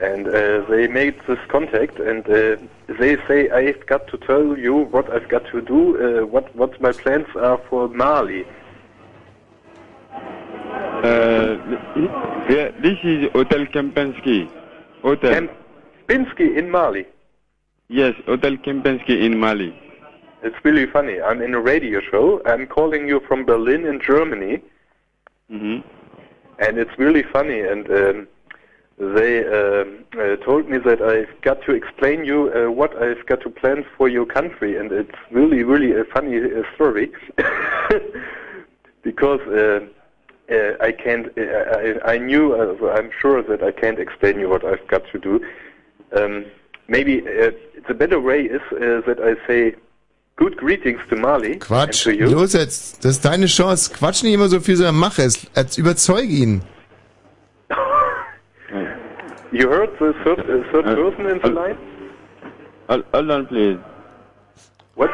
And 0.00 0.26
uh, 0.28 0.64
they 0.68 0.86
made 0.88 1.14
this 1.26 1.38
contact, 1.48 1.98
and 1.98 2.24
uh, 2.28 2.56
they 2.98 3.16
say 3.26 3.48
I've 3.50 3.84
got 3.86 4.06
to 4.08 4.18
tell 4.18 4.56
you 4.58 4.74
what 4.90 5.10
I've 5.10 5.28
got 5.28 5.44
to 5.52 5.60
do, 5.62 5.96
uh, 5.96 6.26
what 6.26 6.54
what 6.54 6.78
my 6.80 6.92
plans 6.92 7.26
are 7.36 7.58
for 7.70 7.88
Mali. 7.88 8.44
Uh, 10.12 11.56
yeah, 12.48 12.70
this 12.80 12.98
is 13.04 13.30
Hotel 13.32 13.66
Kempinski. 13.66 14.48
Hotel. 15.02 15.48
Kempinski 16.08 16.56
in 16.56 16.70
Mali. 16.70 17.06
Yes, 17.88 18.14
Hotel 18.26 18.56
Kempinski 18.56 19.24
in 19.24 19.38
Mali. 19.38 19.74
It's 20.42 20.56
really 20.64 20.86
funny. 20.86 21.20
I'm 21.20 21.40
in 21.42 21.54
a 21.54 21.60
radio 21.60 22.00
show. 22.00 22.40
I'm 22.46 22.66
calling 22.66 23.08
you 23.08 23.20
from 23.28 23.44
Berlin 23.44 23.84
in 23.86 24.00
Germany, 24.00 24.62
Mm-hmm. 25.50 25.78
and 26.58 26.78
it's 26.78 26.90
really 26.98 27.22
funny. 27.32 27.60
And 27.60 27.88
um, 27.90 28.28
they 28.98 29.44
um, 29.46 30.04
uh, 30.18 30.36
told 30.36 30.70
me 30.70 30.78
that 30.78 31.02
I've 31.02 31.40
got 31.42 31.62
to 31.66 31.72
explain 31.72 32.24
you 32.24 32.50
uh, 32.50 32.70
what 32.70 32.96
I've 32.96 33.26
got 33.26 33.42
to 33.42 33.50
plan 33.50 33.84
for 33.96 34.08
your 34.08 34.24
country, 34.24 34.78
and 34.78 34.90
it's 34.90 35.18
really, 35.30 35.62
really 35.64 35.92
a 35.92 36.04
funny 36.04 36.38
uh, 36.38 36.62
story 36.74 37.12
because 39.02 39.40
uh, 39.48 39.80
uh, 40.50 40.72
I 40.80 40.92
can't. 40.92 41.26
Uh, 41.36 42.00
I, 42.06 42.14
I 42.14 42.18
knew. 42.18 42.54
Uh, 42.54 42.92
I'm 42.92 43.10
sure 43.20 43.42
that 43.42 43.62
I 43.62 43.70
can't 43.70 43.98
explain 43.98 44.40
you 44.40 44.48
what 44.48 44.64
I've 44.64 44.86
got 44.88 45.02
to 45.12 45.18
do. 45.18 45.44
Um, 46.16 46.46
maybe 46.88 47.20
uh, 47.20 47.50
the 47.88 47.94
better 47.94 48.20
way 48.20 48.42
is 48.42 48.62
uh, 48.72 49.02
that 49.06 49.18
I 49.20 49.46
say 49.46 49.74
good 50.36 50.56
greetings 50.56 51.00
to 51.10 51.16
Mali 51.16 51.58
Quatsch. 51.58 52.04
to. 52.04 52.12
Los 52.12 52.54
jetzt. 52.54 53.04
Das 53.04 53.12
ist 53.12 53.24
deine 53.26 53.46
Chance. 53.46 53.92
Quatsch 53.92 54.22
nicht 54.22 54.32
immer 54.32 54.48
so 54.48 54.60
viel, 54.60 54.76
sondern 54.76 54.96
mach 54.96 55.18
es. 55.18 55.46
Überzeug 55.76 56.30
ihn. 56.30 56.62
You 59.52 59.68
heard 59.70 59.90
the 59.98 60.12
third, 60.24 60.40
uh, 60.40 60.64
third 60.72 60.84
person 60.84 61.26
in 61.26 61.40
the 61.42 61.48
line? 61.50 61.78
Hold, 62.88 63.30
on, 63.30 63.46
please. 63.46 63.78
What? 64.94 65.10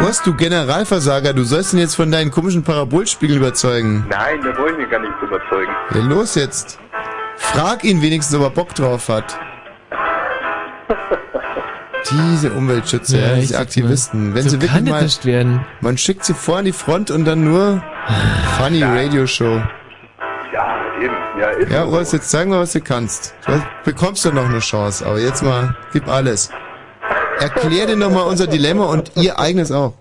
Was, 0.00 0.22
du 0.22 0.34
Generalversager, 0.34 1.32
du 1.32 1.44
sollst 1.44 1.72
ihn 1.72 1.78
jetzt 1.78 1.94
von 1.94 2.10
deinen 2.10 2.30
komischen 2.30 2.64
Parabolspiegeln 2.64 3.38
überzeugen. 3.38 4.04
Nein, 4.10 4.40
da 4.42 4.50
brauche 4.50 4.72
ich 4.72 4.76
mich 4.78 4.90
gar 4.90 5.00
nicht 5.00 5.12
zu 5.20 5.26
überzeugen. 5.26 5.72
Ja, 5.94 6.00
los 6.02 6.34
jetzt. 6.34 6.78
Frag 7.36 7.84
ihn 7.84 8.02
wenigstens, 8.02 8.36
ob 8.36 8.42
er 8.42 8.50
Bock 8.50 8.74
drauf 8.74 9.08
hat. 9.08 9.38
Diese 12.10 12.52
Umweltschützer, 12.52 13.18
Ja, 13.18 13.34
diese 13.36 13.58
Aktivisten. 13.58 14.28
mal, 14.30 14.34
Wenn 14.34 14.42
so 14.42 14.50
sie 14.50 14.62
wirklich 14.62 14.90
mal, 14.90 15.08
werden. 15.24 15.64
man 15.80 15.96
schickt 15.96 16.24
sie 16.24 16.34
vor 16.34 16.58
an 16.58 16.66
die 16.66 16.72
Front 16.72 17.10
und 17.10 17.24
dann 17.24 17.44
nur 17.44 17.82
Funny 18.58 18.82
Radio 18.82 19.26
Show. 19.26 19.62
Ja. 21.44 21.50
Ja, 21.50 21.58
ist 21.58 21.70
Ja, 21.70 21.84
so. 21.84 21.96
Urs, 21.96 22.12
jetzt 22.12 22.30
zeig 22.30 22.48
mal, 22.48 22.60
was 22.60 22.72
du 22.72 22.80
kannst. 22.80 23.34
Du 23.46 23.52
bekommst 23.84 24.24
doch 24.24 24.32
noch 24.32 24.48
eine 24.48 24.60
Chance, 24.60 25.04
aber 25.06 25.18
jetzt 25.18 25.42
mal, 25.42 25.76
gib 25.92 26.08
alles. 26.08 26.50
Erklär 27.40 27.86
dir 27.86 27.96
noch 27.96 28.10
mal 28.10 28.22
unser 28.22 28.46
Dilemma 28.46 28.86
und 28.86 29.10
ihr 29.16 29.38
eigenes 29.38 29.70
auch. 29.72 29.94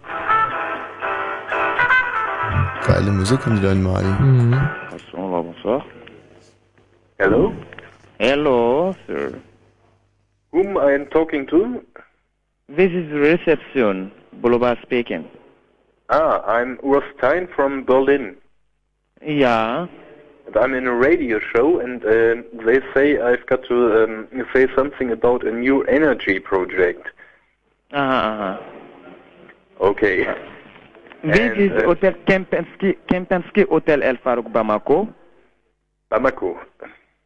Geile 2.86 3.12
Musik 3.12 3.46
haben 3.46 3.56
die 3.56 3.62
da 3.62 3.72
in 3.72 3.82
Mali. 3.84 4.06
Bonsoir, 4.90 5.44
bonsoir. 5.44 5.86
Hello? 7.18 7.54
Hello, 8.20 8.96
sir. 9.08 9.34
Whom 10.52 10.78
I 10.78 10.94
am 10.96 11.10
talking 11.10 11.48
to? 11.48 11.82
This 12.68 12.92
is 12.92 13.12
reception. 13.12 14.12
Boloba 14.42 14.78
speaking. 14.84 15.26
Ah, 16.10 16.42
I'm 16.46 16.78
Urs 16.84 17.04
Stein 17.18 17.48
from 17.56 17.86
Berlin. 17.86 18.36
Yeah. 19.26 19.88
And 20.46 20.58
I'm 20.58 20.74
in 20.74 20.88
a 20.88 20.94
radio 20.94 21.40
show, 21.40 21.80
and 21.80 22.04
uh, 22.04 22.44
they 22.66 22.80
say 22.94 23.20
I've 23.20 23.46
got 23.46 23.64
to 23.66 24.04
um, 24.04 24.28
say 24.54 24.68
something 24.76 25.12
about 25.12 25.46
a 25.46 25.52
new 25.52 25.84
energy 25.84 26.40
project. 26.40 27.08
Uh-huh, 27.92 28.02
uh-huh. 28.02 28.58
Okay. 29.82 30.26
This 31.24 31.40
And, 31.40 31.62
is 31.62 31.72
uh, 31.72 31.86
Hotel 31.86 32.14
Kempinski, 32.28 32.98
Kempinski 33.10 33.68
Hotel 33.70 34.04
El 34.04 34.18
Farouk 34.18 34.52
Bamako. 34.52 35.14
Bamako. 36.12 36.60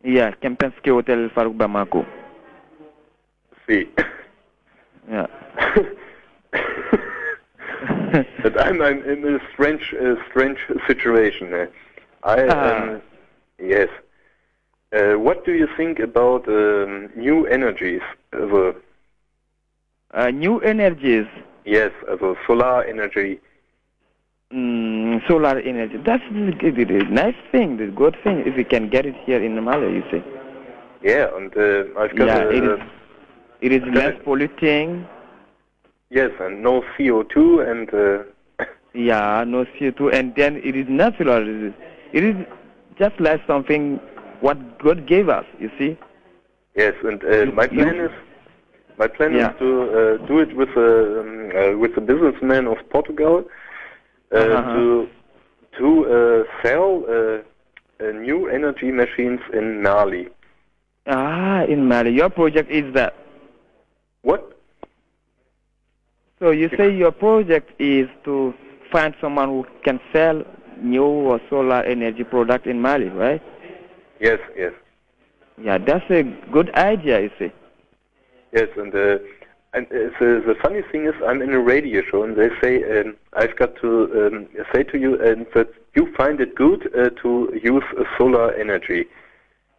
Yeah, 0.03 0.31
Kempinski 0.41 0.91
Hotel 0.91 1.23
El 1.23 1.29
Farouk 1.29 1.57
Bamako. 1.57 2.05
See. 3.67 3.89
Yeah. 5.09 5.27
but 8.43 8.59
I'm, 8.59 8.81
I'm 8.81 9.03
in 9.03 9.35
a 9.35 9.39
strange, 9.53 9.93
uh, 9.99 10.15
strange 10.29 10.59
situation. 10.87 11.53
Uh, 11.53 11.67
I 12.27 12.47
Ah. 12.49 12.77
um, 12.93 13.01
yes. 13.59 13.89
Uh, 14.91 15.13
what 15.19 15.45
do 15.45 15.53
you 15.53 15.67
think 15.77 15.99
about 15.99 16.47
um, 16.47 17.09
new 17.15 17.45
energies? 17.47 18.01
Also, 18.33 18.75
Uh, 20.13 20.29
new 20.31 20.59
energies, 20.61 21.27
yes, 21.65 21.91
also 22.09 22.35
solar 22.47 22.83
energy. 22.93 23.39
mm, 24.53 25.19
solar 25.27 25.59
energy. 25.59 25.97
That's 26.05 26.23
the, 26.31 26.71
the, 26.71 26.83
the 26.85 27.03
nice 27.23 27.35
thing, 27.51 27.75
the 27.77 27.87
good 27.87 28.15
thing, 28.23 28.37
if 28.47 28.55
we 28.55 28.63
can 28.63 28.89
get 28.89 29.05
it 29.05 29.15
here 29.25 29.41
in 29.43 29.61
Mali, 29.63 29.89
you 29.97 30.03
see. 30.11 30.23
Yeah, 31.03 31.27
and 31.37 31.51
uh, 31.57 31.99
I've 31.99 32.15
got 32.15 32.27
Yeah, 32.29 32.43
a, 32.43 32.49
it 32.57 32.63
is, 32.71 32.79
it 33.61 33.71
is 33.77 33.83
less 33.93 34.15
a- 34.15 34.23
polluting. 34.23 35.05
yes, 36.09 36.31
and 36.39 36.63
no 36.63 36.81
CO2 36.93 37.35
and 37.69 37.87
uh, 37.93 38.23
Yeah, 38.93 39.43
no 39.45 39.65
CO2, 39.75 40.13
and 40.17 40.33
then 40.35 40.55
it 40.63 40.75
is 40.75 40.87
natural. 40.89 41.43
It 42.13 42.23
is, 42.23 42.35
just 42.97 43.19
like 43.19 43.41
something 43.47 43.99
what 44.41 44.57
God 44.79 45.07
gave 45.07 45.29
us, 45.29 45.45
you 45.59 45.69
see. 45.77 45.97
yes, 46.75 46.93
and 47.03 47.23
uh, 47.23 47.45
my 47.53 47.63
you- 47.65 47.83
plan 47.83 47.99
is 47.99 48.11
my 48.97 49.07
plan 49.07 49.33
Yeah. 49.33 49.51
is 49.51 49.59
to 49.59 49.69
uh, 49.99 50.27
do 50.27 50.39
it 50.39 50.55
with 50.55 50.69
a 50.69 50.91
um, 51.19 51.51
uh, 51.55 51.77
with 51.77 51.95
a 51.97 52.01
businessman 52.01 52.67
of 52.67 52.77
Portugal 52.89 53.43
uh, 54.33 54.37
Uh-huh. 54.37 54.73
to 54.75 55.07
to 55.77 55.87
uh, 56.17 56.43
sell 56.63 57.03
uh, 57.07 57.15
uh, 58.03 58.11
new 58.27 58.47
energy 58.47 58.91
machines 58.91 59.41
in 59.53 59.81
Mali. 59.83 60.27
Ah, 61.07 61.63
in 61.73 61.87
Mali, 61.87 62.11
your 62.11 62.29
project 62.29 62.69
is 62.71 62.93
that. 62.93 63.13
What? 64.23 64.41
So 66.39 66.51
you 66.51 66.69
say 66.77 66.87
your 66.95 67.11
project 67.11 67.69
is 67.79 68.07
to 68.25 68.53
find 68.91 69.13
someone 69.21 69.49
who 69.49 69.65
can 69.83 69.99
sell 70.13 70.43
new 70.81 71.39
solar 71.49 71.81
energy 71.83 72.23
product 72.23 72.67
in 72.67 72.81
Mali, 72.81 73.09
right? 73.09 73.41
Yes, 74.19 74.39
yes, 74.55 74.73
Yeah, 75.61 75.77
that's 75.77 76.09
a 76.09 76.23
good 76.51 76.73
idea, 76.75 77.21
you 77.21 77.31
see. 77.39 77.51
yes, 78.51 78.69
and 78.77 78.93
uh, 78.95 79.17
and 79.73 79.85
uh, 79.87 80.09
the 80.19 80.43
the 80.47 80.55
funny 80.61 80.81
thing 80.91 81.05
is, 81.05 81.13
I'm 81.25 81.41
in 81.41 81.53
a 81.53 81.59
radio 81.59 82.01
show, 82.09 82.23
and 82.23 82.35
they 82.35 82.49
say 82.61 82.83
um, 82.99 83.15
I've 83.33 83.55
got 83.55 83.75
to 83.81 84.27
um, 84.27 84.47
say 84.73 84.83
to 84.83 84.97
you 84.97 85.21
and 85.21 85.45
that 85.53 85.69
you 85.95 86.13
find 86.15 86.39
it 86.41 86.55
good 86.55 86.89
uh, 86.97 87.09
to 87.21 87.59
use 87.61 87.83
uh, 87.97 88.03
solar 88.17 88.53
energy, 88.53 89.05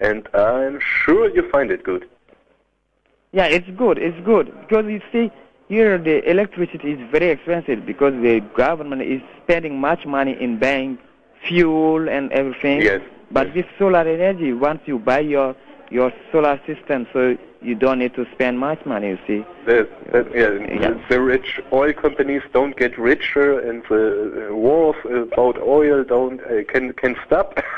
and 0.00 0.28
I'm 0.34 0.78
sure 0.80 1.30
you 1.30 1.48
find 1.50 1.70
it 1.70 1.82
good. 1.84 2.08
Yeah, 3.32 3.46
it's 3.46 3.68
good. 3.76 3.98
It's 3.98 4.18
good 4.24 4.46
because 4.60 4.86
you 4.86 5.00
see 5.12 5.30
here 5.68 5.98
the 5.98 6.28
electricity 6.28 6.92
is 6.92 7.10
very 7.10 7.28
expensive 7.28 7.84
because 7.84 8.14
the 8.22 8.40
government 8.56 9.02
is 9.02 9.20
spending 9.42 9.80
much 9.80 10.06
money 10.06 10.36
in 10.40 10.58
buying 10.58 10.98
fuel 11.46 12.08
and 12.08 12.32
everything. 12.32 12.82
Yes. 12.82 13.02
But 13.30 13.54
with 13.54 13.66
solar 13.78 14.00
energy, 14.00 14.52
once 14.52 14.80
you 14.86 14.98
buy 14.98 15.20
your 15.20 15.54
your 15.90 16.12
solar 16.32 16.60
system, 16.66 17.06
so 17.12 17.36
you 17.62 17.74
don't 17.74 17.98
need 17.98 18.14
to 18.14 18.26
spend 18.32 18.58
much 18.58 18.84
money. 18.84 19.08
You 19.08 19.18
see. 19.26 19.44
The, 19.66 19.88
the, 20.12 20.78
yeah, 20.80 20.94
the 21.08 21.20
rich 21.20 21.60
oil 21.72 21.92
companies 21.92 22.42
don't 22.52 22.76
get 22.76 22.98
richer, 22.98 23.58
and 23.58 23.82
the 23.88 24.48
uh, 24.50 24.54
wars 24.54 24.96
about 25.04 25.58
oil 25.58 26.04
don't 26.04 26.40
uh, 26.40 26.64
can 26.64 26.92
can 26.94 27.16
stop. 27.26 27.58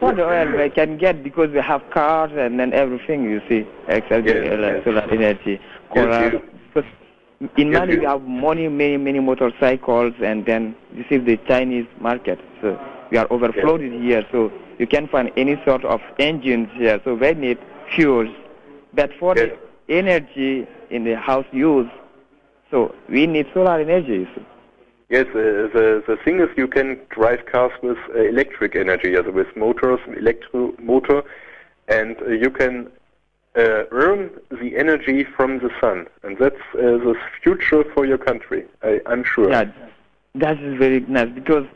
what 0.00 0.18
oil 0.18 0.56
we 0.56 0.70
can 0.70 0.96
get 0.98 1.22
because 1.22 1.50
we 1.50 1.60
have 1.60 1.82
cars 1.90 2.30
and 2.36 2.58
then 2.58 2.72
everything. 2.72 3.24
You 3.24 3.40
see, 3.48 3.66
except 3.88 4.26
Yes, 4.26 4.36
the 4.36 4.52
ele- 4.52 4.74
yes. 4.74 4.84
solar 4.84 5.02
energy. 5.10 5.60
Yes, 5.60 5.60
Coral- 5.92 6.30
because 6.74 6.90
in 7.56 7.70
Yes, 7.72 7.78
Mali 7.80 7.92
you- 7.94 8.00
we 8.00 8.06
have 8.06 8.22
many, 8.26 8.68
many, 8.68 8.96
many 8.96 9.20
motorcycles, 9.20 10.14
and 10.22 10.44
then 10.44 10.74
this 10.92 11.06
is 11.10 11.24
the 11.24 11.36
Chinese 11.48 11.86
market. 12.00 12.38
So 12.60 12.78
we 13.10 13.18
are 13.18 13.26
overflooded 13.28 14.02
here. 14.02 14.24
So 14.32 14.50
you 14.78 14.86
can 14.86 15.06
find 15.08 15.30
any 15.36 15.60
sort 15.64 15.84
of 15.84 16.00
engines 16.18 16.68
here. 16.74 17.00
So 17.04 17.14
we 17.14 17.32
need 17.34 17.58
fuels, 17.94 18.30
but 18.94 19.10
for 19.18 19.34
the 19.34 19.52
energy 19.88 20.66
in 20.90 21.04
the 21.04 21.16
house 21.16 21.46
use, 21.52 21.88
so 22.70 22.94
we 23.08 23.26
need 23.26 23.46
solar 23.54 23.78
energy. 23.80 24.28
Yes, 25.08 25.26
uh, 25.28 25.70
the 25.72 26.02
the 26.06 26.16
thing 26.24 26.40
is 26.40 26.48
you 26.56 26.66
can 26.66 26.98
drive 27.10 27.46
cars 27.46 27.70
with 27.80 27.98
uh, 28.14 28.18
electric 28.22 28.74
energy, 28.74 29.16
also 29.16 29.30
with 29.30 29.46
motors, 29.56 30.00
electro 30.16 30.74
motor, 30.80 31.22
and 31.86 32.16
uh, 32.22 32.30
you 32.30 32.50
can 32.50 32.90
uh, 33.56 33.84
earn 33.92 34.30
the 34.50 34.76
energy 34.76 35.24
from 35.36 35.60
the 35.60 35.70
sun, 35.80 36.06
and 36.24 36.36
that's 36.38 36.60
uh, 36.74 36.98
the 37.06 37.14
future 37.40 37.84
for 37.94 38.04
your 38.04 38.18
country. 38.18 38.64
I, 38.82 39.00
I'm 39.06 39.22
sure. 39.22 39.48
Yeah, 39.48 39.70
that 40.34 40.60
is 40.60 40.76
very 40.76 41.00
nice 41.00 41.28
because 41.28 41.66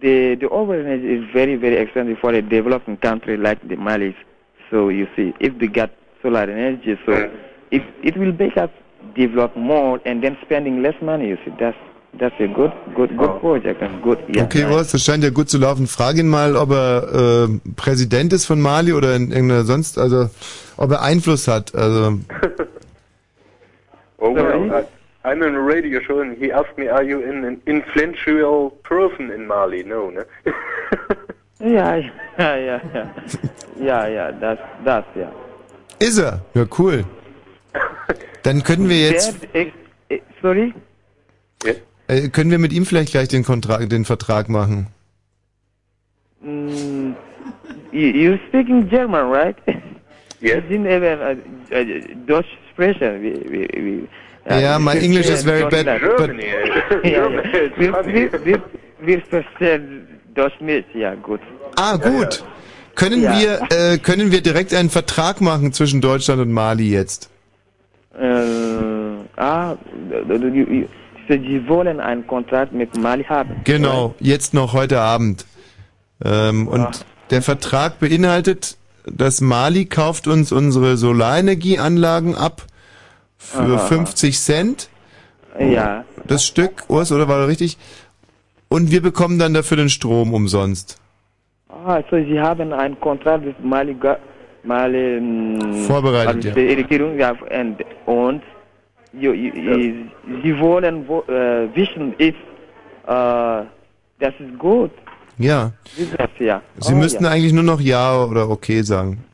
the 0.00 0.36
the 0.36 0.48
oil 0.52 0.72
energy 0.72 1.12
is 1.12 1.24
very 1.32 1.56
very 1.56 1.76
expensive 1.76 2.18
for 2.20 2.32
a 2.32 2.40
developing 2.40 2.98
country 2.98 3.36
like 3.36 3.66
the 3.66 3.74
Mali. 3.76 4.16
So 4.70 4.90
you 4.90 5.08
see, 5.16 5.34
if 5.40 5.58
they 5.58 5.66
get 5.66 5.90
solar 6.22 6.42
energy, 6.42 6.96
so 7.04 7.32
it 7.72 7.82
it 8.04 8.16
will 8.16 8.32
make 8.32 8.56
us 8.56 8.70
develop 9.16 9.56
more 9.56 10.00
and 10.06 10.22
then 10.22 10.38
spending 10.42 10.82
less 10.82 10.94
money. 11.02 11.28
You 11.28 11.38
see, 11.44 11.52
that's 11.58 11.76
that's 12.18 12.38
a 12.40 12.46
good 12.46 12.72
good 12.94 13.16
good 13.16 13.40
project 13.40 13.82
and 13.82 14.02
good. 14.02 14.18
Yeah, 14.28 14.44
Okay. 14.44 14.64
Urs, 14.64 14.92
das 14.92 15.04
scheint 15.04 15.24
ja 15.24 15.30
gut 15.30 15.48
zu 15.48 15.58
laufen. 15.58 15.86
Frag 15.86 16.16
ihn 16.16 16.28
mal, 16.28 16.56
ob 16.56 16.70
er 16.70 17.48
äh, 17.48 17.48
Präsident 17.76 18.32
ist 18.32 18.46
von 18.46 18.60
Mali 18.60 18.92
oder 18.92 19.14
in 19.16 19.30
irgendeiner 19.30 19.64
sonst, 19.64 19.98
also 19.98 20.30
ob 20.76 20.90
er 20.90 21.02
Einfluss 21.02 21.48
hat. 21.48 21.74
Also 21.74 22.18
Oh, 24.18 24.34
well, 24.34 24.70
I, 24.72 24.84
I'm 25.28 25.42
in 25.42 25.54
a 25.54 25.60
radio 25.60 26.00
show, 26.00 26.20
and 26.20 26.38
he 26.38 26.50
asked 26.50 26.78
me, 26.78 26.88
"Are 26.88 27.02
you 27.02 27.22
an, 27.22 27.44
an 27.44 27.60
influential 27.66 28.70
person 28.82 29.30
in 29.30 29.46
Mali?" 29.46 29.84
No. 29.84 30.10
Yeah, 31.60 31.96
yeah, 32.38 32.56
yeah, 32.56 32.80
yeah, 32.94 33.08
yeah, 33.78 34.08
yeah. 34.08 34.30
That's 34.40 34.62
that's 34.84 35.06
yeah. 35.14 35.30
ist 35.98 36.18
er. 36.18 36.40
Ja, 36.54 36.64
cool. 36.78 37.04
Dann 38.42 38.62
können 38.62 38.88
wir 38.88 38.98
jetzt, 39.00 39.36
eh, 39.54 39.72
eh, 40.08 40.20
sorry. 40.42 40.74
Äh, 42.08 42.28
können 42.28 42.50
wir 42.50 42.58
mit 42.58 42.72
ihm 42.72 42.86
vielleicht 42.86 43.12
gleich 43.12 43.28
den 43.28 43.44
Kontrakt, 43.44 43.90
den 43.90 44.04
Vertrag 44.04 44.48
machen. 44.48 44.88
Mm, 46.42 47.14
you, 47.92 48.08
you 48.08 48.38
speaking 48.48 48.88
German, 48.88 49.30
right? 49.30 49.56
Yes. 50.40 50.62
You 50.68 50.76
didn't 50.78 50.86
even 50.86 51.18
uh, 51.20 51.74
uh, 51.74 51.84
Dutch 52.26 52.46
expression. 52.66 53.22
We, 53.22 53.30
we, 53.50 53.68
we, 53.82 54.08
uh, 54.50 54.58
Yeah, 54.60 54.78
my 54.78 54.94
English 54.98 55.28
is 55.30 55.42
very 55.42 55.62
bad, 55.70 55.86
but- 55.86 56.18
Germany, 56.18 56.52
Wir, 59.00 59.20
verstehen 59.22 60.06
Deutsch 60.34 60.60
nicht, 60.60 60.94
ja 60.94 61.14
gut. 61.14 61.40
Ah, 61.76 61.96
gut. 61.96 62.42
Können 62.94 63.22
Ja. 63.22 63.38
wir, 63.38 63.60
äh, 63.70 63.98
können 63.98 64.30
wir 64.32 64.40
direkt 64.40 64.72
einen 64.74 64.90
Vertrag 64.90 65.40
machen 65.40 65.72
zwischen 65.72 66.00
Deutschland 66.00 66.40
und 66.40 66.52
Mali 66.52 66.90
jetzt? 66.90 67.30
Äh, 68.18 68.24
ah, 69.36 69.76
du, 70.10 70.38
so, 70.38 70.86
Sie 71.28 71.68
wollen 71.68 72.00
einen 72.00 72.26
Kontrakt 72.26 72.72
mit 72.72 72.96
Mali 72.96 73.24
haben. 73.24 73.60
Genau, 73.64 74.14
jetzt 74.20 74.54
noch 74.54 74.72
heute 74.72 75.00
Abend. 75.00 75.46
Ähm, 76.24 76.68
und 76.68 77.04
der 77.30 77.42
Vertrag 77.42 77.98
beinhaltet, 77.98 78.76
dass 79.06 79.40
Mali 79.40 79.86
kauft 79.86 80.26
uns 80.26 80.52
unsere 80.52 80.96
Solarenergieanlagen 80.96 82.34
ab 82.34 82.62
für 83.36 83.76
Aha. 83.76 83.78
50 83.78 84.38
Cent. 84.38 84.88
Ja. 85.58 86.04
Das 86.26 86.44
Stück, 86.44 86.84
Urs, 86.88 87.12
oder 87.12 87.28
war 87.28 87.40
das 87.40 87.48
richtig? 87.48 87.78
Und 88.68 88.90
wir 88.90 89.02
bekommen 89.02 89.38
dann 89.38 89.54
dafür 89.54 89.76
den 89.76 89.88
Strom 89.88 90.34
umsonst. 90.34 91.00
Ah, 91.68 92.02
so 92.10 92.16
Sie 92.16 92.40
haben 92.40 92.72
einen 92.72 92.98
Kontrakt 92.98 93.44
mit 93.44 93.62
Mali, 93.64 93.96
Mali 94.62 95.16
ähm, 95.16 95.84
Vorbereitet, 95.86 96.36
also 96.36 96.48
ja. 96.48 96.54
die 96.54 96.74
Regierung, 96.74 97.18
ja, 97.18 97.34
und, 98.06 98.42
Sie 99.20 100.60
wollen 100.60 101.06
wo, 101.06 101.22
äh, 101.28 101.68
wissen, 101.74 102.14
ist, 102.18 102.34
äh, 103.06 103.64
das 104.18 104.34
ist 104.38 104.58
gut. 104.58 104.90
Ja. 105.38 105.72
Ist 105.96 106.12
das, 106.18 106.30
ja. 106.38 106.62
Sie 106.78 106.94
oh, 106.94 106.96
müssten 106.96 107.24
ja. 107.24 107.30
eigentlich 107.30 107.52
nur 107.52 107.62
noch 107.62 107.80
Ja 107.80 108.24
oder 108.24 108.48
Okay 108.48 108.82
sagen. 108.82 109.24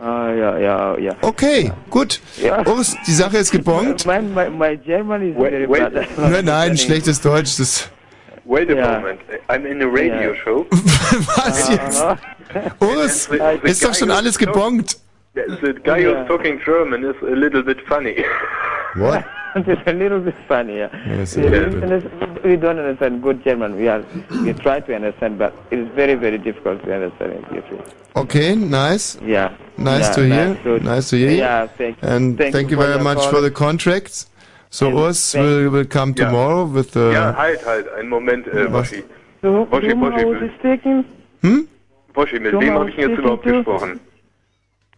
Ah, 0.00 0.30
ja, 0.30 0.58
ja, 0.58 0.98
ja. 0.98 1.16
Okay, 1.22 1.72
gut. 1.90 2.20
Ja. 2.40 2.64
Urs, 2.66 2.96
die 3.06 3.12
Sache 3.12 3.38
ist 3.38 3.50
gebongt. 3.50 4.06
Mein, 4.06 4.32
mein, 4.32 4.56
mein 4.56 4.80
German 4.82 5.22
is 5.22 5.36
Wait- 5.36 5.50
very 5.50 5.68
wait. 5.68 5.92
bad. 5.92 6.30
Nein, 6.30 6.44
nein, 6.44 6.76
schlechtes 6.76 7.20
Deutsch. 7.20 7.56
Das 7.58 7.90
Wait 8.44 8.70
a 8.70 8.74
Yeah. 8.74 9.00
moment. 9.00 9.20
I'm 9.48 9.66
in 9.66 9.82
a 9.82 9.86
radio 9.86 10.34
show. 10.34 10.66
Was 10.70 11.68
jetzt? 11.68 12.02
Urs, 12.80 13.28
ist 13.62 13.84
doch 13.84 13.94
schon 13.94 14.10
alles 14.10 14.38
gebongt. 14.38 14.96
The, 15.46 15.56
the 15.74 15.80
guy 15.80 15.98
Yeah. 15.98 16.18
who's 16.18 16.28
talking 16.28 16.60
German 16.64 17.04
is 17.04 17.16
a 17.22 17.36
little 17.44 17.62
bit 17.62 17.80
funny. 17.86 18.16
What? 18.96 19.24
it's 19.56 19.82
a 19.86 19.92
little 19.92 20.20
bit 20.20 20.34
funny, 20.48 20.78
yeah. 20.78 20.88
Yes, 21.06 21.36
a 21.36 21.40
we, 21.40 21.48
bit. 21.50 22.44
we 22.44 22.56
don't 22.56 22.78
understand 22.78 23.22
good 23.22 23.44
German. 23.44 23.76
We 23.76 23.86
are 23.88 24.02
we 24.44 24.52
try 24.54 24.80
to 24.80 24.94
understand, 24.94 25.38
but 25.38 25.52
it 25.70 25.78
is 25.78 25.88
very 25.94 26.14
very 26.14 26.38
difficult 26.38 26.82
to 26.84 26.94
understand 26.94 27.44
it. 27.52 27.64
Okay, 28.16 28.54
nice. 28.56 29.18
Yeah. 29.22 29.52
Nice 29.76 30.08
Yeah, 30.08 30.12
to 30.14 30.22
hear. 30.26 30.46
nice 30.48 30.62
to- 30.64 30.80
Nice 30.80 31.10
to 31.10 31.16
hear. 31.16 31.30
Yeah, 31.30 31.66
thank 31.66 32.02
you. 32.02 32.08
And 32.08 32.38
Thank 32.38 32.52
thank, 32.54 32.70
you 32.70 32.76
you 32.76 32.82
very 32.86 33.02
much 33.02 33.18
call. 33.18 33.30
for 33.32 33.40
the 33.40 33.50
contracts. 33.50 34.26
So 34.70 34.86
And 34.88 34.96
Urs 34.98 35.32
thank- 35.32 35.44
will, 35.44 35.70
will 35.70 35.86
come 35.98 36.10
Yeah. 36.16 36.24
tomorrow 36.26 36.64
with 36.64 36.90
the. 36.92 37.12
ja, 37.12 37.34
halt, 37.36 37.64
halt. 37.64 37.86
Einen 37.98 38.08
Moment, 38.08 38.46
äh, 38.48 38.72
Was? 38.72 38.90
Boschi. 38.90 39.02
So, 39.42 39.66
Boschi, 39.70 39.90
whom 39.92 40.00
Boschi, 40.00 40.20
I 40.20 40.24
was 40.24 40.50
speaking? 40.58 41.04
Hm? 41.42 41.68
Boschi, 42.14 42.38
mit 42.40 42.52
Whom 42.52 42.60
wem 42.62 42.74
I 42.74 42.78
habe 42.78 42.90
ich 42.90 42.96
jetzt 42.96 43.18
überhaupt 43.18 43.44
gesprochen? 43.44 44.00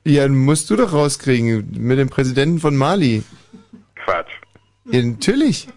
Ja, 0.04 0.26
musst 0.28 0.70
du 0.70 0.76
doch 0.76 0.92
rauskriegen. 0.92 1.68
Mit 1.76 1.98
dem 1.98 2.08
Präsidenten 2.08 2.58
von 2.58 2.76
Mali. 2.76 3.22
Quatsch. 3.96 4.30
Ja, 4.86 5.02
natürlich. 5.02 5.68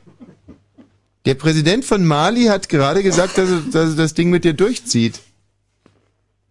Der 1.26 1.36
Präsident 1.36 1.86
von 1.86 2.06
Mali 2.06 2.46
hat 2.46 2.70
gerade 2.70 3.04
gesagt, 3.04 3.38
dass 3.38 3.50
er, 3.50 3.62
dass 3.72 3.90
er 3.92 3.96
das 3.96 4.14
Ding 4.14 4.30
mit 4.30 4.44
dir 4.44 4.54
durchzieht. 4.54 5.20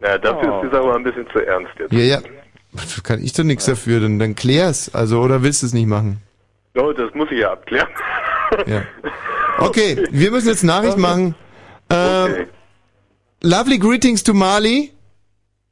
Na, 0.00 0.18
dafür 0.18 0.52
Oh. 0.52 0.60
ist 0.62 0.68
die 0.70 0.74
Sache 0.74 0.86
mal 0.86 0.96
ein 0.96 1.04
bisschen 1.04 1.26
zu 1.32 1.38
ernst 1.40 1.72
jetzt. 1.78 1.92
Ja, 1.92 1.98
ja. 2.00 2.20
Kann 3.02 3.22
ich 3.22 3.32
doch 3.34 3.44
nichts 3.44 3.66
dafür, 3.66 4.00
dann, 4.00 4.18
dann 4.18 4.34
klär's. 4.34 4.94
Also, 4.94 5.20
oder 5.20 5.42
willst 5.42 5.62
du 5.62 5.66
es 5.66 5.74
nicht 5.74 5.86
machen? 5.86 6.18
Oh, 6.74 6.92
das 6.92 7.12
muss 7.14 7.28
ich 7.30 7.40
ja 7.40 7.52
abklären. 7.52 7.88
Ja. 8.66 8.82
Okay, 9.58 10.06
wir 10.10 10.30
müssen 10.30 10.48
jetzt 10.48 10.62
Nachricht 10.64 10.96
machen. 10.98 11.34
Äh, 11.90 12.46
Lovely 13.42 13.78
greetings 13.78 14.22
to 14.22 14.32
Mali. 14.34 14.90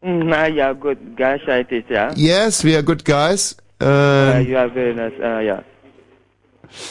Na 0.02 0.46
ja, 0.46 0.72
good. 0.72 0.98
Guys, 1.16 1.42
I 1.46 1.62
think, 1.64 1.90
yeah. 1.90 2.12
Yes, 2.16 2.64
we 2.64 2.74
are 2.74 2.82
good 2.82 3.04
guys. 3.04 3.56
Uh, 3.80 4.34
Äh, 4.36 4.48
you 4.48 4.56
are 4.56 4.68
very 4.68 4.94
nice. 4.94 5.12
Uh, 5.18 5.40
yeah. 5.44 5.62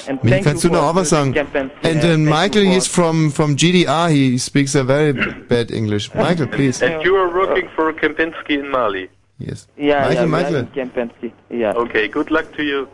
And 0.08 0.22
Mir 0.24 0.32
thank 0.32 0.44
kannst 0.46 0.64
you 0.64 0.70
du 0.70 0.76
noch 0.76 0.84
for 0.84 0.90
auch 0.92 0.96
was 0.96 1.10
the 1.10 1.16
sagen? 1.16 1.34
campaign. 1.34 1.72
And 1.84 1.96
Yeah, 1.96 2.02
then 2.02 2.26
Michael, 2.26 2.64
you 2.64 2.72
he's 2.74 2.88
from 2.88 3.32
from 3.32 3.56
GDR. 3.56 4.10
He 4.10 4.38
speaks 4.38 4.76
a 4.76 4.84
very 4.84 5.14
bad 5.48 5.72
English. 5.72 6.14
Michael, 6.16 6.48
please. 6.48 6.82
And 6.86 7.02
you 7.04 7.16
are 7.16 7.30
working 7.34 7.70
for 7.76 7.94
Kempinski 7.94 8.60
in 8.60 8.70
Mali. 8.70 9.08
Yes. 9.40 9.68
Yeah, 9.78 10.02
Michael, 10.02 10.14
yeah, 10.16 10.26
Michael. 10.26 10.52
we 10.52 10.58
are 10.58 10.62
in 10.62 10.68
Kempinski. 10.90 11.32
Yeah. 11.50 11.74
Okay, 11.84 12.08
good 12.10 12.30
luck 12.30 12.52
to 12.58 12.64
you. 12.64 12.88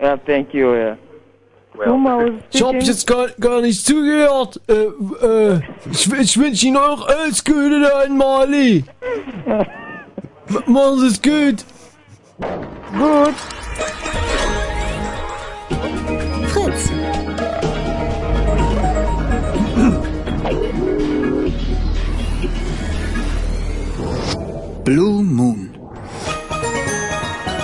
Yeah, 0.00 0.16
thank 0.24 0.54
you. 0.54 0.74
Yeah. 0.74 0.96
Was 1.74 2.30
Ich 2.50 2.62
hab 2.62 2.74
jetzt 2.74 3.06
gar, 3.06 3.28
gar 3.40 3.60
nicht 3.62 3.84
zugehört. 3.84 4.60
Äh, 4.68 4.74
äh, 5.26 5.60
ich, 5.90 6.12
ich 6.12 6.38
wünsche 6.38 6.66
Ihnen 6.66 6.76
auch 6.76 7.06
alles 7.08 7.42
Gute 7.44 7.80
da 7.80 8.02
in 8.02 8.16
Mali. 8.16 8.84
Machen 10.66 10.98
Sie 11.00 11.06
es 11.06 11.22
gut. 11.22 11.64
Gut. 12.92 13.34
Fritz. 16.48 16.90
Blue 24.84 25.22
Moon. 25.22 25.70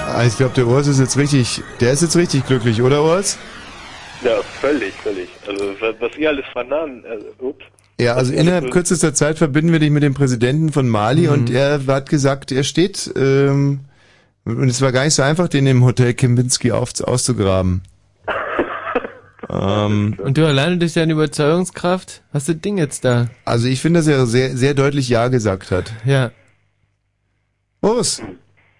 Ah, 0.07 0.25
Ich 0.25 0.37
glaube, 0.37 0.55
der 0.55 0.67
Urs 0.67 0.87
ist 0.87 0.99
jetzt 0.99 1.17
richtig, 1.17 1.63
der 1.81 1.93
ist 1.93 2.03
jetzt 2.03 2.17
richtig 2.17 2.47
glücklich, 2.47 2.83
oder 2.83 3.03
Urs? 3.03 3.39
Ja, 4.25 4.43
völlig, 4.61 4.93
völlig. 4.95 5.29
Also 5.47 5.75
was, 6.01 6.17
ihr 6.17 6.29
alles 6.31 6.45
vernahmen, 6.53 7.05
äh, 7.05 7.19
ups. 7.43 7.65
Ja, 8.01 8.15
also 8.15 8.33
innerhalb 8.33 8.71
kürzester 8.71 9.13
Zeit 9.15 9.39
verbinden 9.39 9.73
wir 9.73 9.79
dich 9.81 9.91
mit 9.91 10.03
dem 10.03 10.15
Präsidenten 10.15 10.73
von 10.73 10.89
Mali 10.89 11.27
Mhm. 11.27 11.33
und 11.33 11.51
er 11.51 11.81
hat 11.87 12.09
gesagt, 12.09 12.53
er 12.53 12.63
steht, 12.65 13.11
ähm, 13.17 13.81
und 14.45 14.69
es 14.69 14.81
war 14.83 14.93
gar 14.93 15.05
nicht 15.05 15.15
so 15.15 15.23
einfach, 15.23 15.49
den 15.49 15.67
im 15.67 15.85
Hotel 15.85 16.15
Kempinski 16.15 16.73
auf, 16.73 16.91
auszugraben. 17.03 17.83
ähm, 19.51 20.17
Und 20.23 20.39
du 20.39 20.47
alleine 20.47 20.79
durch 20.79 20.95
deine 20.95 21.13
Überzeugungskraft 21.13 22.23
hast 22.33 22.49
du 22.49 22.53
das 22.55 22.61
Ding 22.63 22.79
jetzt 22.79 23.05
da. 23.05 23.29
also 23.45 23.67
ich 23.69 23.81
finde, 23.81 24.01
dass 24.01 24.07
er 24.07 24.27
sehr, 24.27 24.57
sehr 24.57 24.75
deutlich 24.75 25.09
Ja 25.09 25.29
gesagt 25.29 25.71
hat. 25.71 25.93
Ja. 26.05 26.31
Urs, 27.83 28.23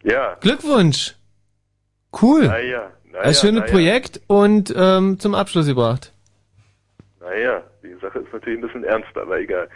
Ja. 0.03 0.37
Glückwunsch. 0.41 1.15
cool. 2.23 2.47
Naja, 2.47 2.91
naja. 3.13 3.25
Ein 3.25 3.35
schönes 3.35 3.61
naja. 3.61 3.73
Projekt 3.73 4.21
und 4.27 4.73
ähm, 4.77 5.19
zum 5.19 5.35
Abschluss 5.35 5.67
gebracht. 5.67 6.13
Naja, 7.21 7.63
die 7.83 7.95
Sache 8.01 8.21
ist 8.21 8.33
natürlich 8.33 8.59
ein 8.59 8.63
bisschen 8.63 8.85
ernster, 8.85 9.23
aber 9.23 9.39
egal. 9.39 9.69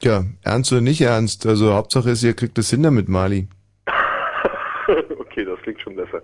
Tja, 0.00 0.24
ernst 0.42 0.72
oder 0.72 0.80
nicht 0.80 1.00
ernst, 1.02 1.46
also 1.46 1.74
Hauptsache 1.74 2.10
ist, 2.10 2.22
ihr 2.22 2.34
kriegt 2.34 2.56
das 2.56 2.70
hin 2.70 2.82
damit, 2.82 3.08
Mali. 3.08 3.48
okay, 5.18 5.44
das 5.44 5.60
klingt 5.60 5.80
schon 5.80 5.94
besser. 5.96 6.22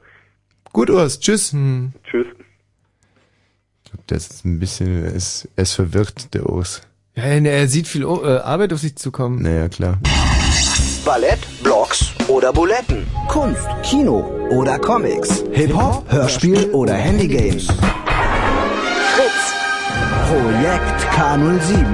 Gut, 0.72 0.90
Urs, 0.90 1.20
tschüss. 1.20 1.54
Tschüss. 2.04 2.26
Ich 3.84 3.90
glaube, 3.90 4.04
der 4.08 4.16
ist 4.16 4.30
jetzt 4.30 4.44
ein 4.44 4.58
bisschen, 4.58 5.04
er 5.04 5.12
ist, 5.12 5.48
er 5.56 5.62
ist 5.62 5.74
verwirrt, 5.74 6.34
der 6.34 6.48
Urs. 6.48 6.82
Ja, 7.14 7.24
er 7.24 7.68
sieht 7.68 7.86
viel 7.86 8.02
äh, 8.02 8.38
Arbeit 8.38 8.72
auf 8.72 8.80
sich 8.80 8.96
zukommen. 8.96 9.42
Naja, 9.42 9.68
klar. 9.68 9.98
Ballett, 11.04 11.38
oder 12.28 12.52
Buletten, 12.52 13.06
Kunst, 13.28 13.66
Kino 13.82 14.24
oder 14.50 14.78
Comics, 14.78 15.44
Hip-Hop, 15.52 16.04
Hörspiel 16.10 16.70
oder 16.72 16.94
Handygames. 16.94 17.66
Fritz. 19.14 19.54
Projekt 20.28 21.00
K07. 21.14 21.84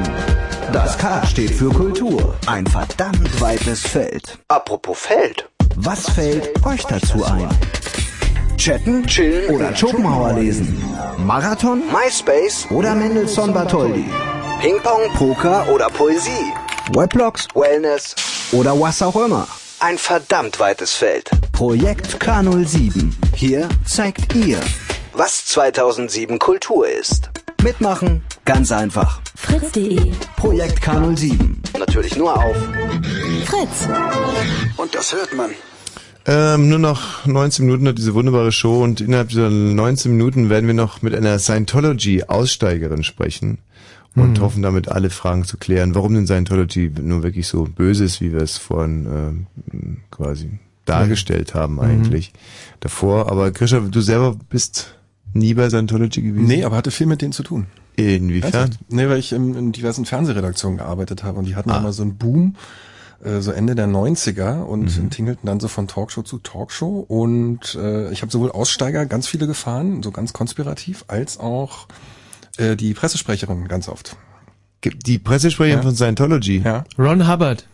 Das 0.73 0.97
K 0.97 1.25
steht 1.27 1.51
für 1.51 1.71
Kultur. 1.71 2.35
Ein 2.47 2.67
verdammt 2.67 3.41
weites 3.41 3.83
Feld. 3.83 4.39
Apropos 4.49 4.99
Feld. 4.99 5.49
Was 5.77 6.09
fällt 6.11 6.51
euch 6.65 6.85
dazu 6.87 7.25
ein? 7.25 7.49
Chatten, 8.57 9.07
chillen 9.07 9.55
oder 9.55 9.75
Schopenhauer 9.75 10.35
lesen? 10.35 10.83
Marathon, 11.19 11.83
MySpace 11.93 12.67
oder 12.71 12.95
Mendelssohn 12.95 13.53
Bartholdy? 13.53 14.05
Ping-Pong, 14.61 15.11
Poker 15.15 15.67
oder 15.73 15.89
Poesie? 15.89 16.53
Weblogs, 16.93 17.49
Wellness 17.55 18.15
oder 18.53 18.79
was 18.79 19.03
auch 19.03 19.17
immer. 19.17 19.47
Ein 19.85 19.99
verdammt 19.99 20.61
weites 20.61 20.93
Feld. 20.93 21.29
Projekt 21.51 22.23
K07. 22.23 23.11
Hier 23.35 23.69
zeigt 23.85 24.33
ihr, 24.37 24.61
was 25.13 25.45
2007 25.47 26.39
Kultur 26.39 26.87
ist. 26.89 27.31
Mitmachen? 27.65 28.23
Ganz 28.45 28.71
einfach. 28.71 29.21
Fritz.de 29.35 30.13
Projekt 30.37 30.85
K07. 30.85 31.57
Natürlich 31.77 32.17
nur 32.17 32.33
auf 32.33 32.57
Fritz. 33.45 33.89
Und 34.77 34.95
das 34.95 35.13
hört 35.15 35.35
man. 35.35 35.51
Ähm, 36.27 36.69
nur 36.69 36.79
noch 36.79 37.27
19 37.27 37.67
Minuten 37.67 37.89
hat 37.89 37.99
diese 37.99 38.15
wunderbare 38.15 38.53
Show 38.53 38.85
und 38.85 39.01
innerhalb 39.01 39.31
dieser 39.31 39.51
19 39.51 40.13
Minuten 40.13 40.49
werden 40.49 40.69
wir 40.69 40.75
noch 40.75 41.03
mit 41.03 41.13
einer 41.13 41.41
Scientology-Aussteigerin 41.41 43.03
sprechen 43.03 43.59
und 44.15 44.39
Mhm. 44.39 44.43
hoffen 44.43 44.63
damit 44.63 44.89
alle 44.89 45.11
Fragen 45.11 45.45
zu 45.45 45.57
klären, 45.57 45.95
warum 45.95 46.15
denn 46.15 46.27
Scientology 46.27 46.91
nur 47.01 47.23
wirklich 47.23 47.47
so 47.47 47.65
böse 47.65 48.05
ist, 48.05 48.21
wie 48.21 48.33
wir 48.33 48.41
es 48.43 48.59
vorhin 48.59 49.47
äh, 49.73 49.77
quasi 50.11 50.59
dargestellt 50.85 51.55
haben 51.55 51.81
eigentlich 51.81 52.33
davor. 52.81 53.31
Aber 53.31 53.51
Krisha, 53.53 53.81
du 53.81 54.01
selber 54.01 54.37
bist 54.51 54.97
nie 55.33 55.55
bei 55.55 55.69
Scientology 55.71 56.23
gewesen? 56.23 56.47
Nee, 56.47 56.65
aber 56.65 56.77
hatte 56.77 56.91
viel 56.91 57.07
mit 57.07 57.23
denen 57.23 57.33
zu 57.33 57.43
tun. 57.43 57.67
Inwiefern? 57.97 58.53
Ernsthaft? 58.53 58.81
Nee, 58.93 59.09
weil 59.09 59.19
ich 59.19 59.33
in, 59.33 59.55
in 59.55 59.73
diversen 59.73 60.05
Fernsehredaktionen 60.05 60.79
gearbeitet 60.79 61.23
habe 61.25 61.39
und 61.39 61.45
die 61.47 61.57
hatten 61.57 61.71
Ah. 61.71 61.79
immer 61.79 61.93
so 61.93 62.03
einen 62.03 62.17
Boom, 62.17 62.57
äh, 63.23 63.41
so 63.41 63.53
Ende 63.53 63.75
der 63.75 63.87
90er 63.87 64.63
und 64.65 64.99
Mhm. 64.99 65.11
tingelten 65.11 65.47
dann 65.47 65.61
so 65.61 65.69
von 65.69 65.89
Talkshow 65.89 66.23
zu 66.23 66.39
Talkshow 66.39 67.01
und 67.07 67.75
äh, 67.77 68.11
ich 68.11 68.23
habe 68.23 68.33
sowohl 68.33 68.51
Aussteiger 68.51 69.07
ganz 69.07 69.27
viele 69.29 69.47
gefahren, 69.47 70.03
so 70.03 70.11
ganz 70.11 70.33
konspirativ, 70.33 71.05
als 71.09 71.39
auch 71.39 71.87
äh, 72.57 72.77
die 72.77 72.95
Pressesprecherin 72.95 73.69
ganz 73.69 73.89
oft. 73.89 74.17
Die 74.85 75.19
Pressesprecherin 75.19 75.83
von 75.83 75.95
Scientology? 75.95 76.63
Ja. 76.65 76.85
Ron 76.99 77.29
Hubbard. 77.29 77.67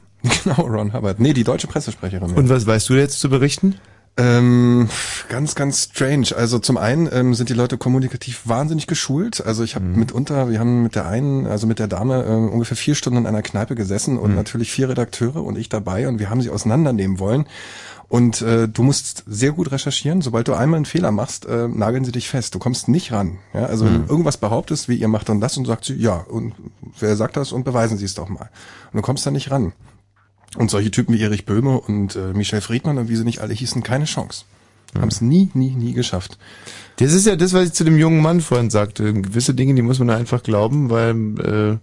Genau, 0.45 0.63
Ron 0.63 0.93
Hubbard. 0.93 1.21
Nee, 1.21 1.33
die 1.33 1.45
deutsche 1.45 1.69
Pressesprecherin. 1.69 2.31
ja. 2.31 2.37
Und 2.37 2.49
was 2.49 2.67
weißt 2.67 2.89
du 2.89 2.95
jetzt 2.95 3.21
zu 3.21 3.31
berichten? 3.31 3.77
Ähm, 4.17 4.89
ganz, 5.29 5.55
ganz 5.55 5.85
strange. 5.85 6.27
Also 6.37 6.59
zum 6.59 6.77
einen 6.77 7.09
ähm, 7.13 7.35
sind 7.35 7.51
die 7.51 7.55
Leute 7.55 7.79
kommunikativ 7.79 8.43
wahnsinnig 8.47 8.89
geschult. 8.89 9.41
Also 9.47 9.63
ich 9.63 9.77
habe 9.77 9.85
Mhm. 9.85 9.97
mitunter, 10.01 10.51
wir 10.51 10.59
haben 10.59 10.83
mit 10.83 10.97
der 10.97 11.07
einen, 11.07 11.47
also 11.47 11.69
mit 11.69 11.79
der 11.79 11.87
Dame 11.87 12.25
ähm, 12.25 12.49
ungefähr 12.49 12.77
vier 12.77 12.97
Stunden 12.97 13.21
in 13.21 13.27
einer 13.27 13.43
Kneipe 13.43 13.77
gesessen 13.77 14.15
Mhm. 14.15 14.21
und 14.21 14.35
natürlich 14.35 14.73
vier 14.73 14.89
Redakteure 14.89 15.45
und 15.45 15.57
ich 15.57 15.69
dabei 15.69 16.09
und 16.09 16.19
wir 16.19 16.31
haben 16.31 16.43
sie 16.43 16.51
auseinandernehmen 16.51 17.21
wollen. 17.21 17.47
Und 18.11 18.41
äh, 18.41 18.69
du 18.69 18.83
musst 18.83 19.25
sehr 19.27 19.53
gut 19.53 19.71
recherchieren. 19.71 20.23
Sobald 20.23 20.49
du 20.49 20.55
einmal 20.55 20.79
einen 20.79 20.87
Fehler 20.87 21.11
machst, 21.13 21.45
äh, 21.45 21.69
nageln 21.69 22.07
sie 22.07 22.13
dich 22.13 22.29
fest. 22.29 22.55
Du 22.55 22.59
kommst 22.59 22.89
nicht 22.89 23.13
ran. 23.13 23.39
Ja? 23.53 23.67
Also 23.67 23.85
wenn 23.85 23.93
Mhm. 23.93 24.07
du 24.07 24.13
irgendwas 24.13 24.39
behauptest, 24.39 24.89
wie 24.89 24.95
ihr 24.97 25.09
macht 25.09 25.29
dann 25.29 25.41
das 25.43 25.59
und 25.59 25.67
sagt 25.67 25.85
sie, 25.85 25.95
ja, 25.95 26.15
und 26.17 26.55
wer 27.01 27.17
sagt 27.17 27.37
das 27.37 27.53
und 27.53 27.65
beweisen 27.65 27.99
sie 27.99 28.07
es 28.07 28.15
doch 28.15 28.31
mal. 28.31 28.49
Und 28.93 28.97
du 28.97 29.03
kommst 29.03 29.27
da 29.27 29.31
nicht 29.31 29.51
ran. 29.51 29.73
Und 30.57 30.71
solche 30.71 30.91
Typen 30.91 31.15
wie 31.15 31.21
Erich 31.21 31.45
Böhme 31.45 31.79
und 31.79 32.17
äh, 32.17 32.33
Michel 32.33 32.63
Friedmann 32.63 32.97
und 32.97 33.11
wie 33.11 33.17
sie 33.17 33.25
nicht 33.25 33.41
alle 33.41 33.53
hießen, 33.53 33.83
keine 33.83 34.07
Chance. 34.07 34.45
Haben 34.99 35.09
es 35.09 35.21
nie, 35.21 35.51
nie, 35.53 35.73
nie 35.73 35.93
geschafft. 35.93 36.39
Das 36.97 37.13
ist 37.13 37.27
ja 37.27 37.37
das, 37.37 37.53
was 37.53 37.67
ich 37.69 37.73
zu 37.75 37.85
dem 37.85 37.99
jungen 37.99 38.23
Mann 38.23 38.41
vorhin 38.41 38.71
sagte. 38.71 39.13
Gewisse 39.13 39.53
Dinge, 39.53 39.75
die 39.75 39.83
muss 39.83 39.99
man 39.99 40.09
einfach 40.09 40.43
glauben, 40.43 40.89
weil 40.89 41.39
äh, 41.41 41.79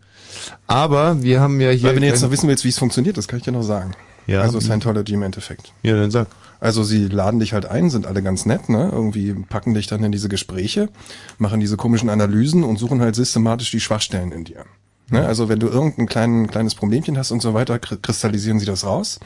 aber 0.66 1.22
wir 1.22 1.40
haben 1.40 1.62
ja 1.62 1.70
hier 1.70 1.84
Weil 1.90 1.96
wenn 1.96 2.02
du 2.02 2.08
jetzt 2.08 2.24
noch 2.24 2.32
wissen 2.32 2.50
willst, 2.50 2.66
wie 2.66 2.70
es 2.70 2.80
funktioniert, 2.80 3.16
das 3.16 3.28
kann 3.28 3.38
ich 3.38 3.46
dir 3.46 3.52
noch 3.52 3.62
sagen. 3.62 3.92
Ja. 4.28 4.42
Also 4.42 4.60
Scientology 4.60 5.14
im 5.14 5.24
Endeffekt. 5.24 5.74
Ja, 5.84 5.96
dann 5.96 6.12
sag. 6.12 6.28
Also 6.60 6.84
sie 6.84 7.08
laden 7.08 7.40
dich 7.40 7.54
halt 7.54 7.66
ein, 7.66 7.90
sind 7.90 8.08
alle 8.08 8.24
ganz 8.24 8.46
nett, 8.46 8.70
ne? 8.70 8.90
Irgendwie 8.92 9.34
packen 9.34 9.74
dich 9.74 9.88
dann 9.88 10.04
in 10.04 10.12
diese 10.12 10.30
Gespräche, 10.30 10.90
machen 11.38 11.60
diese 11.60 11.78
komischen 11.78 12.10
Analysen 12.10 12.64
und 12.64 12.78
suchen 12.78 13.02
halt 13.02 13.16
systematisch 13.16 13.72
die 13.72 13.82
Schwachstellen 13.82 14.32
in 14.32 14.46
dir. 14.46 14.66
Ne? 15.12 15.24
Also 15.24 15.50
wenn 15.50 15.60
du 15.60 15.68
irgendein 15.68 16.08
klein, 16.08 16.48
kleines 16.48 16.74
Problemchen 16.74 17.18
hast 17.18 17.30
und 17.32 17.42
so 17.42 17.54
weiter, 17.54 17.76
kri- 17.76 18.02
kristallisieren 18.02 18.60
sie 18.60 18.66
das 18.66 18.84
raus, 18.86 19.20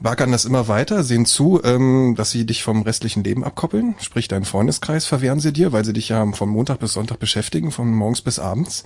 backern 0.00 0.32
das 0.32 0.44
immer 0.44 0.66
weiter, 0.66 1.04
sehen 1.04 1.26
zu, 1.26 1.60
ähm, 1.62 2.14
dass 2.16 2.32
sie 2.32 2.44
dich 2.44 2.64
vom 2.64 2.82
restlichen 2.82 3.22
Leben 3.22 3.44
abkoppeln, 3.44 3.94
sprich 4.00 4.26
deinen 4.26 4.44
Freundeskreis 4.46 5.06
verwehren 5.06 5.38
sie 5.38 5.52
dir, 5.52 5.70
weil 5.72 5.84
sie 5.84 5.92
dich 5.92 6.08
ja 6.08 6.26
von 6.32 6.48
Montag 6.48 6.80
bis 6.80 6.94
Sonntag 6.94 7.20
beschäftigen, 7.20 7.70
von 7.70 7.92
morgens 7.94 8.22
bis 8.22 8.40
abends. 8.40 8.82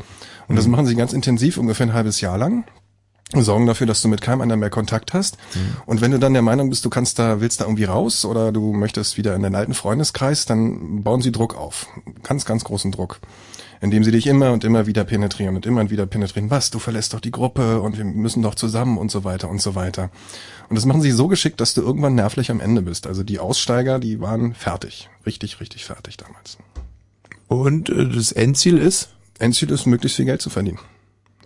Und 0.49 0.57
das 0.57 0.67
machen 0.67 0.85
sie 0.85 0.97
ganz 0.97 1.15
intensiv, 1.15 1.57
ungefähr 1.57 1.87
ein 1.87 1.95
halbes 1.95 2.21
Jahr 2.21 2.37
lang 2.37 2.65
sorgen 3.35 3.67
dafür, 3.67 3.87
dass 3.87 4.03
du 4.03 4.09
mit 4.09 4.21
keinem 4.21 4.41
anderen 4.41 4.61
mehr 4.61 4.71
Kontakt 4.71 5.15
hast. 5.15 5.39
Und 5.87 6.01
wenn 6.01 6.11
du 6.11 6.19
dann 6.19 6.33
der 6.33 6.43
Meinung 6.43 6.71
bist, 6.71 6.85
du 6.85 6.91
kannst 6.91 7.19
da, 7.19 7.41
willst 7.41 7.61
da 7.61 7.65
irgendwie 7.65 7.85
raus 7.85 8.25
oder 8.25 8.53
du 8.53 8.73
möchtest 8.73 9.17
wieder 9.17 9.35
in 9.35 9.43
den 9.43 9.55
alten 9.55 9.75
Freundeskreis, 9.75 10.47
dann 10.47 11.03
bauen 11.03 11.23
sie 11.23 11.33
Druck 11.33 11.57
auf. 11.57 11.87
Ganz, 12.23 12.45
ganz 12.45 12.65
großen 12.65 12.91
Druck. 12.91 13.21
Indem 13.81 14.05
sie 14.05 14.11
dich 14.11 14.27
immer 14.27 14.53
und 14.53 14.63
immer 14.63 14.87
wieder 14.87 15.05
penetrieren 15.05 15.57
und 15.57 15.65
immer 15.65 15.89
wieder 15.89 16.05
penetrieren. 16.07 16.51
Was? 16.51 16.71
Du 16.71 16.79
verlässt 16.79 17.15
doch 17.15 17.21
die 17.21 17.31
Gruppe 17.31 17.81
und 17.81 17.97
wir 17.97 18.05
müssen 18.05 18.43
doch 18.43 18.55
zusammen 18.55 18.99
und 18.99 19.11
so 19.11 19.25
weiter 19.25 19.49
und 19.49 19.63
so 19.63 19.75
weiter. 19.75 20.11
Und 20.69 20.77
das 20.77 20.85
machen 20.85 21.01
sie 21.01 21.13
so 21.13 21.29
geschickt, 21.29 21.61
dass 21.61 21.73
du 21.73 21.81
irgendwann 21.81 22.15
nervlich 22.15 22.51
am 22.51 22.61
Ende 22.61 22.83
bist. 22.83 23.07
Also 23.07 23.23
die 23.23 23.39
Aussteiger, 23.39 23.99
die 23.99 24.21
waren 24.21 24.55
fertig. 24.55 25.09
Richtig, 25.25 25.61
richtig 25.61 25.87
fertig 25.87 26.19
damals. 26.19 26.59
Und 27.49 27.89
äh, 27.89 28.09
das 28.09 28.33
Endziel 28.33 28.77
ist? 28.77 29.09
Endziel 29.39 29.71
ist, 29.71 29.87
möglichst 29.87 30.17
viel 30.17 30.27
Geld 30.27 30.43
zu 30.43 30.51
verdienen. 30.51 30.79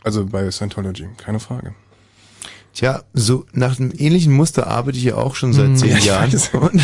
Also 0.04 0.26
bei 0.26 0.50
Scientology, 0.50 1.06
keine 1.16 1.40
Frage. 1.40 1.74
Tja, 2.74 3.02
so 3.12 3.46
nach 3.52 3.78
einem 3.78 3.92
ähnlichen 3.96 4.32
Muster 4.32 4.66
arbeite 4.66 4.98
ich 4.98 5.04
ja 5.04 5.14
auch 5.14 5.36
schon 5.36 5.52
seit 5.52 5.66
Hm, 5.66 5.76
zehn 5.76 5.90
ja, 5.90 5.98
Jahren. 5.98 6.32
Und 6.54 6.82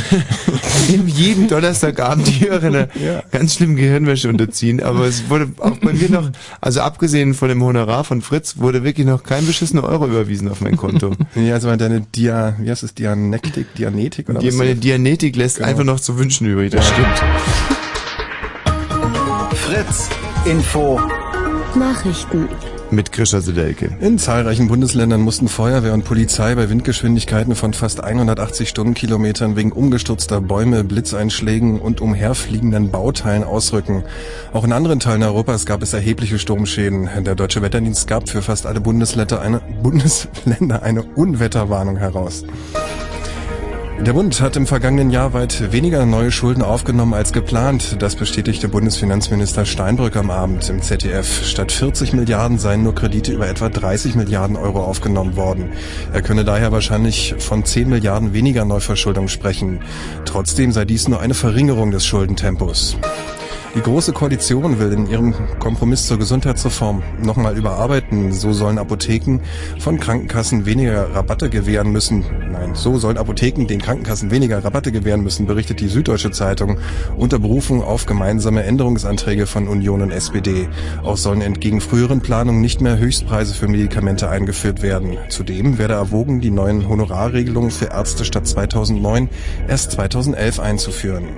nehme 0.89 1.08
jeden 1.10 1.49
Donnerstagabend 1.49 2.28
hier 2.28 2.62
einer 2.62 2.86
Ja. 2.97 3.24
ganz 3.32 3.55
schlimmen 3.57 3.74
Gehirnwäsche 3.74 4.28
unterziehen. 4.28 4.81
Aber 4.84 5.07
es 5.07 5.28
wurde 5.28 5.49
auch 5.58 5.76
bei 5.78 5.92
mir 5.92 6.08
noch, 6.08 6.31
also 6.60 6.81
abgesehen 6.82 7.34
von 7.34 7.49
dem 7.49 7.60
Honorar 7.65 8.05
von 8.05 8.23
Fritz, 8.23 8.58
wurde 8.58 8.84
wirklich 8.84 9.05
noch 9.05 9.24
kein 9.24 9.44
beschissener 9.47 9.82
Euro 9.82 10.07
überwiesen 10.07 10.49
auf 10.49 10.60
mein 10.60 10.76
Konto. 10.76 11.10
Ja, 11.34 11.55
also 11.55 11.74
deine 11.74 12.02
Dia, 12.02 12.55
wie 12.60 12.70
heißt 12.70 12.84
es, 12.84 12.94
Dianektik, 12.94 13.74
Dianetik 13.74 14.28
oder 14.28 14.39
Die, 14.39 14.47
was? 14.47 14.55
meine 14.55 14.76
Dianetik 14.76 15.34
lässt 15.34 15.57
Genau. 15.57 15.68
einfach 15.70 15.84
noch 15.84 15.99
zu 15.99 16.16
wünschen 16.16 16.47
übrig, 16.47 16.70
das 16.70 16.86
stimmt. 16.86 17.20
Fritz 19.55 20.08
Info 20.44 21.00
Nachrichten. 21.74 22.49
Mit 22.92 23.12
Krischer 23.12 23.40
Sedelke. 23.40 23.96
In 24.00 24.18
zahlreichen 24.18 24.66
Bundesländern 24.66 25.20
mussten 25.20 25.46
Feuerwehr 25.46 25.94
und 25.94 26.04
Polizei 26.04 26.56
bei 26.56 26.68
Windgeschwindigkeiten 26.68 27.54
von 27.54 27.72
fast 27.72 28.02
180 28.02 28.68
Stundenkilometern 28.68 29.54
wegen 29.54 29.70
umgestürzter 29.70 30.40
Bäume, 30.40 30.82
Blitzeinschlägen 30.82 31.78
und 31.78 32.00
umherfliegenden 32.00 32.90
Bauteilen 32.90 33.44
ausrücken. 33.44 34.02
Auch 34.52 34.64
in 34.64 34.72
anderen 34.72 34.98
Teilen 34.98 35.22
Europas 35.22 35.66
gab 35.66 35.82
es 35.82 35.92
erhebliche 35.92 36.40
Sturmschäden. 36.40 37.08
Der 37.24 37.36
Deutsche 37.36 37.62
Wetterdienst 37.62 38.08
gab 38.08 38.28
für 38.28 38.42
fast 38.42 38.66
alle 38.66 38.80
Bundesländer 38.80 39.40
eine, 39.40 39.60
Bundesländer 39.82 40.82
eine 40.82 41.04
Unwetterwarnung 41.04 41.96
heraus. 41.96 42.44
Der 44.06 44.14
Bund 44.14 44.40
hat 44.40 44.56
im 44.56 44.66
vergangenen 44.66 45.10
Jahr 45.10 45.34
weit 45.34 45.72
weniger 45.72 46.06
neue 46.06 46.32
Schulden 46.32 46.62
aufgenommen 46.62 47.12
als 47.12 47.34
geplant. 47.34 47.96
Das 48.00 48.16
bestätigte 48.16 48.66
Bundesfinanzminister 48.66 49.66
Steinbrück 49.66 50.16
am 50.16 50.30
Abend 50.30 50.66
im 50.70 50.80
ZDF. 50.80 51.44
Statt 51.44 51.70
40 51.70 52.14
Milliarden 52.14 52.58
seien 52.58 52.82
nur 52.82 52.94
Kredite 52.94 53.30
über 53.30 53.46
etwa 53.46 53.68
30 53.68 54.14
Milliarden 54.14 54.56
Euro 54.56 54.82
aufgenommen 54.82 55.36
worden. 55.36 55.72
Er 56.14 56.22
könne 56.22 56.46
daher 56.46 56.72
wahrscheinlich 56.72 57.34
von 57.38 57.62
10 57.62 57.90
Milliarden 57.90 58.32
weniger 58.32 58.64
Neuverschuldung 58.64 59.28
sprechen. 59.28 59.80
Trotzdem 60.24 60.72
sei 60.72 60.86
dies 60.86 61.06
nur 61.06 61.20
eine 61.20 61.34
Verringerung 61.34 61.90
des 61.90 62.06
Schuldentempos. 62.06 62.96
Die 63.76 63.82
Große 63.82 64.12
Koalition 64.12 64.81
will 64.81 64.92
in 64.92 65.07
ihrem 65.07 65.32
Kompromiss 65.60 66.08
zur 66.08 66.18
Gesundheitsreform 66.18 67.05
nochmal 67.23 67.57
überarbeiten. 67.57 68.32
So 68.32 68.52
sollen 68.52 68.78
Apotheken 68.78 69.39
von 69.78 70.00
Krankenkassen 70.00 70.66
weniger 70.66 71.15
Rabatte 71.15 71.49
gewähren 71.49 71.92
müssen. 71.92 72.24
Nein, 72.50 72.74
so 72.74 72.99
sollen 72.99 73.16
Apotheken 73.16 73.68
den 73.68 73.81
Krankenkassen 73.81 74.32
weniger 74.32 74.65
Rabatte 74.65 74.90
gewähren 74.90 75.23
müssen, 75.23 75.47
berichtet 75.47 75.78
die 75.78 75.86
Süddeutsche 75.86 76.32
Zeitung 76.32 76.78
unter 77.16 77.39
Berufung 77.39 77.84
auf 77.84 78.07
gemeinsame 78.07 78.65
Änderungsanträge 78.65 79.47
von 79.47 79.68
Union 79.68 80.02
und 80.02 80.10
SPD. 80.10 80.68
Auch 81.05 81.16
sollen 81.16 81.40
entgegen 81.40 81.81
früheren 81.81 82.23
Planungen 82.23 82.60
nicht 82.60 82.81
mehr 82.81 82.99
Höchstpreise 82.99 83.55
für 83.55 83.68
Medikamente 83.68 84.28
eingeführt 84.28 84.82
werden. 84.82 85.16
Zudem 85.28 85.78
werde 85.78 85.94
erwogen, 85.94 86.40
die 86.40 86.50
neuen 86.50 86.89
Honorarregelungen 86.89 87.70
für 87.70 87.86
Ärzte 87.86 88.24
statt 88.24 88.49
2009 88.49 89.28
erst 89.68 89.92
2011 89.92 90.58
einzuführen. 90.58 91.28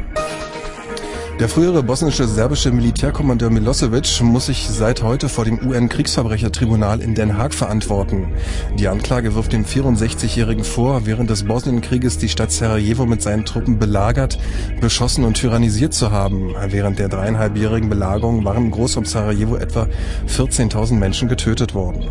Der 1.41 1.49
frühere 1.49 1.83
bosnische 1.83 2.28
serbische 2.28 2.70
Militärkommandeur 2.70 3.51
Milosevic 3.51 4.20
muss 4.20 4.47
sich 4.47 4.69
seit 4.69 5.02
heute 5.02 5.28
vor 5.28 5.44
dem 5.44 5.59
UN-Kriegsverbrechertribunal 5.67 7.01
in 7.01 7.15
Den 7.15 7.36
Haag 7.36 7.55
verantworten. 7.55 8.35
Die 8.78 8.86
Anklage 8.86 9.35
wirft 9.35 9.52
dem 9.52 9.65
64-Jährigen 9.65 10.62
vor, 10.62 11.05
während 11.07 11.31
des 11.31 11.44
Bosnienkrieges 11.44 12.19
die 12.19 12.28
Stadt 12.28 12.52
Sarajevo 12.52 13.07
mit 13.07 13.23
seinen 13.23 13.44
Truppen 13.44 13.78
belagert, 13.78 14.39
beschossen 14.81 15.25
und 15.25 15.35
tyrannisiert 15.35 15.94
zu 15.94 16.12
haben. 16.12 16.55
Während 16.69 16.99
der 16.99 17.09
dreieinhalbjährigen 17.09 17.89
Belagerung 17.89 18.44
waren 18.44 18.67
im 18.67 18.70
Großraum 18.70 19.05
Sarajevo 19.05 19.57
etwa 19.57 19.89
14.000 20.28 20.94
Menschen 20.94 21.28
getötet 21.28 21.75
worden. 21.75 22.07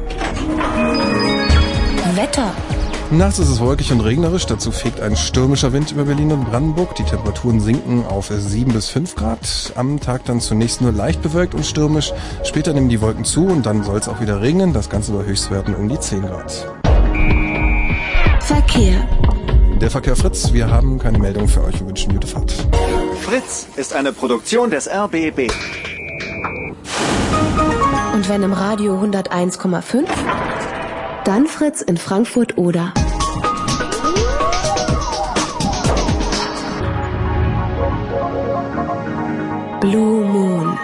Wetter. 2.15 2.53
Nachts 3.11 3.39
ist 3.39 3.49
es 3.49 3.59
wolkig 3.59 3.91
und 3.91 3.99
regnerisch, 3.99 4.45
dazu 4.45 4.71
fegt 4.71 5.01
ein 5.01 5.17
stürmischer 5.17 5.73
Wind 5.73 5.91
über 5.91 6.05
Berlin 6.05 6.31
und 6.31 6.45
Brandenburg. 6.45 6.95
Die 6.95 7.03
Temperaturen 7.03 7.59
sinken 7.59 8.05
auf 8.05 8.29
7 8.29 8.71
bis 8.71 8.87
5 8.87 9.15
Grad. 9.15 9.73
Am 9.75 9.99
Tag 9.99 10.23
dann 10.23 10.39
zunächst 10.39 10.79
nur 10.79 10.93
leicht 10.93 11.21
bewölkt 11.21 11.53
und 11.53 11.65
stürmisch. 11.65 12.13
Später 12.45 12.71
nehmen 12.71 12.87
die 12.87 13.01
Wolken 13.01 13.25
zu 13.25 13.47
und 13.47 13.65
dann 13.65 13.83
soll 13.83 13.99
es 13.99 14.07
auch 14.07 14.21
wieder 14.21 14.39
regnen. 14.39 14.71
Das 14.71 14.89
Ganze 14.89 15.11
bei 15.11 15.25
Höchstwerten 15.25 15.75
um 15.75 15.89
die 15.89 15.99
10 15.99 16.21
Grad. 16.21 16.71
Verkehr. 18.39 19.05
Der 19.81 19.91
Verkehr 19.91 20.15
Fritz, 20.15 20.53
wir 20.53 20.69
haben 20.69 20.97
keine 20.97 21.19
Meldung 21.19 21.49
für 21.49 21.65
euch 21.65 21.81
und 21.81 21.89
wünschen 21.89 22.13
gute 22.13 22.27
Fahrt. 22.27 22.53
Fritz 23.23 23.67
ist 23.75 23.93
eine 23.93 24.13
Produktion 24.13 24.69
des 24.69 24.87
RBB. 24.87 25.51
Und 28.13 28.29
wenn 28.29 28.43
im 28.43 28.53
Radio 28.53 28.97
101,5, 29.03 30.05
dann 31.25 31.47
Fritz 31.47 31.81
in 31.81 31.97
Frankfurt 31.97 32.57
oder. 32.57 32.93
Blue 39.81 40.23
Moon. 40.23 40.77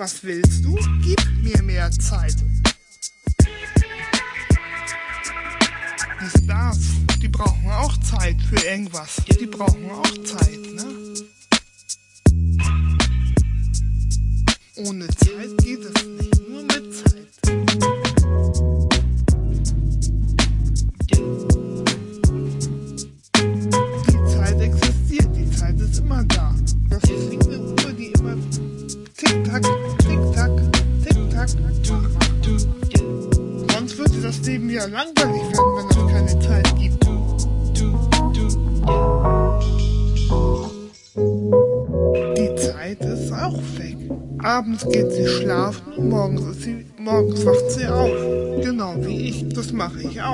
Was 0.00 0.24
willst 0.24 0.39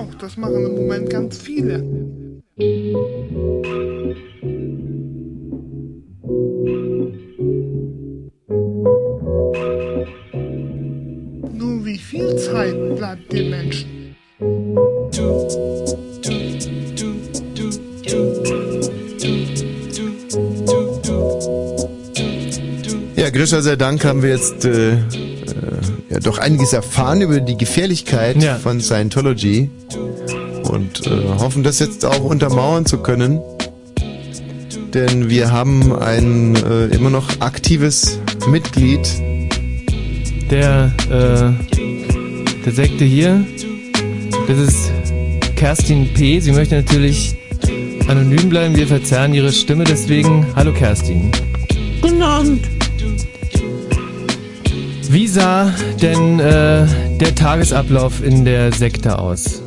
auch. 0.06 0.14
Das 0.14 0.36
machen 0.36 0.64
im 0.66 0.74
Moment 0.74 1.10
ganz 1.10 1.38
viele. 1.38 1.82
Nur 11.52 11.84
wie 11.84 11.98
viel 11.98 12.36
Zeit 12.36 12.96
bleibt 12.96 13.32
den 13.32 13.50
Menschen? 13.50 13.96
Ja, 23.16 23.30
Grisha 23.30 23.60
sei 23.60 23.76
Dank 23.76 24.04
haben 24.04 24.22
wir 24.22 24.30
jetzt 24.30 24.64
äh, 24.64 24.92
äh, 24.92 24.98
ja, 26.10 26.20
doch 26.20 26.38
einiges 26.38 26.72
erfahren 26.72 27.22
über 27.22 27.40
die 27.40 27.56
Gefährlichkeit 27.56 28.42
von 28.62 28.80
Scientology 28.80 29.70
und 30.76 31.06
äh, 31.06 31.10
hoffen, 31.38 31.62
das 31.62 31.78
jetzt 31.78 32.04
auch 32.04 32.20
untermauern 32.20 32.86
zu 32.86 32.98
können. 32.98 33.40
Denn 34.94 35.28
wir 35.28 35.50
haben 35.50 35.92
ein 35.94 36.54
äh, 36.56 36.86
immer 36.86 37.10
noch 37.10 37.40
aktives 37.40 38.20
Mitglied. 38.48 39.08
Der, 40.50 40.92
äh, 41.10 41.76
der 42.64 42.72
Sekte 42.72 43.04
hier, 43.04 43.44
das 44.46 44.58
ist 44.58 44.92
Kerstin 45.56 46.12
P. 46.14 46.38
Sie 46.40 46.52
möchte 46.52 46.76
natürlich 46.76 47.36
anonym 48.06 48.48
bleiben. 48.48 48.76
Wir 48.76 48.86
verzerren 48.86 49.34
ihre 49.34 49.52
Stimme, 49.52 49.84
deswegen 49.84 50.46
hallo 50.54 50.72
Kerstin. 50.72 51.32
Guten 52.00 52.22
Abend. 52.22 52.64
Wie 55.08 55.26
sah 55.26 55.72
denn 56.00 56.38
äh, 56.38 56.86
der 57.18 57.34
Tagesablauf 57.34 58.22
in 58.22 58.44
der 58.44 58.72
Sekte 58.72 59.18
aus? 59.18 59.62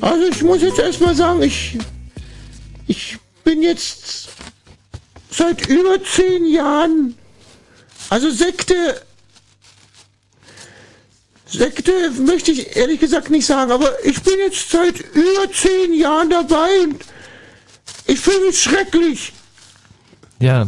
Also 0.00 0.26
ich 0.26 0.42
muss 0.42 0.62
jetzt 0.62 0.78
erstmal 0.78 1.14
sagen, 1.14 1.42
ich, 1.42 1.78
ich 2.86 3.18
bin 3.44 3.62
jetzt 3.62 4.28
seit 5.30 5.66
über 5.68 6.02
zehn 6.02 6.46
Jahren, 6.46 7.16
also 8.08 8.30
Sekte, 8.30 9.02
Sekte 11.46 12.10
möchte 12.12 12.52
ich 12.52 12.76
ehrlich 12.76 13.00
gesagt 13.00 13.30
nicht 13.30 13.46
sagen, 13.46 13.70
aber 13.72 13.92
ich 14.04 14.22
bin 14.22 14.34
jetzt 14.38 14.70
seit 14.70 14.98
über 15.00 15.52
zehn 15.52 15.92
Jahren 15.94 16.30
dabei 16.30 16.80
und 16.84 17.04
ich 18.06 18.18
fühle 18.20 18.46
mich 18.46 18.60
schrecklich. 18.60 19.32
Ja. 20.38 20.62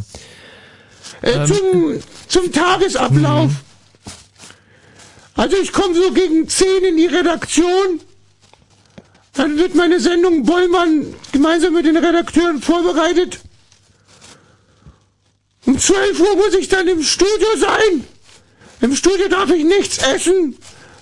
Äh, 1.22 1.30
Ähm, 1.32 1.46
zum, 1.46 2.02
zum 2.28 2.52
Tagesablauf. 2.52 3.50
Also 5.34 5.56
ich 5.56 5.72
komme 5.72 5.94
so 5.94 6.12
gegen 6.12 6.48
10 6.48 6.84
in 6.84 6.96
die 6.96 7.06
Redaktion. 7.06 8.00
Dann 9.34 9.56
wird 9.56 9.74
meine 9.74 9.98
Sendung 9.98 10.44
Bollmann 10.44 11.14
gemeinsam 11.32 11.72
mit 11.72 11.86
den 11.86 11.96
Redakteuren 11.96 12.60
vorbereitet. 12.60 13.40
Um 15.64 15.78
12 15.78 16.20
Uhr 16.20 16.36
muss 16.36 16.54
ich 16.54 16.68
dann 16.68 16.86
im 16.88 17.02
Studio 17.02 17.48
sein. 17.56 18.04
Im 18.80 18.94
Studio 18.94 19.28
darf 19.28 19.50
ich 19.50 19.64
nichts 19.64 19.98
essen, 19.98 20.56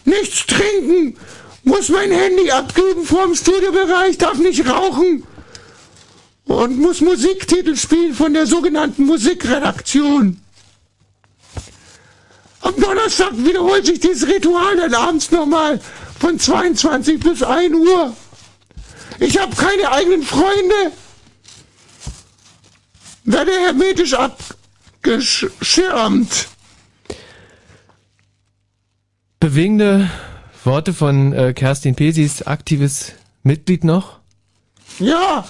nichts 0.04 0.46
trinken, 0.46 1.16
muss 1.64 1.88
mein 1.88 2.10
Handy 2.10 2.50
abgeben 2.50 3.04
vor 3.04 3.24
dem 3.24 3.34
Studiobereich, 3.34 4.18
darf 4.18 4.38
nicht 4.38 4.68
rauchen 4.68 5.24
und 6.44 6.78
muss 6.78 7.00
Musiktitel 7.00 7.76
spielen 7.76 8.14
von 8.14 8.34
der 8.34 8.46
sogenannten 8.46 9.06
Musikredaktion. 9.06 10.40
Am 12.60 12.74
Donnerstag 12.76 13.32
wiederholt 13.36 13.86
sich 13.86 14.00
dieses 14.00 14.28
Ritual 14.28 14.76
dann 14.76 14.94
abends 14.94 15.30
nochmal 15.30 15.80
von 16.20 16.38
22 16.38 17.18
bis 17.18 17.42
1 17.42 17.74
Uhr. 17.74 18.14
Ich 19.18 19.38
habe 19.38 19.56
keine 19.56 19.90
eigenen 19.90 20.22
Freunde. 20.22 20.92
Werde 23.24 23.50
hermetisch 23.52 24.14
abgeschirmt. 25.02 26.48
Bewegende 29.40 30.10
Worte 30.64 30.92
von 30.92 31.32
äh, 31.32 31.54
Kerstin 31.54 31.94
P. 31.94 32.10
Sie 32.10 32.22
ist 32.22 32.46
aktives 32.46 33.12
Mitglied 33.42 33.84
noch. 33.84 34.18
Ja. 34.98 35.46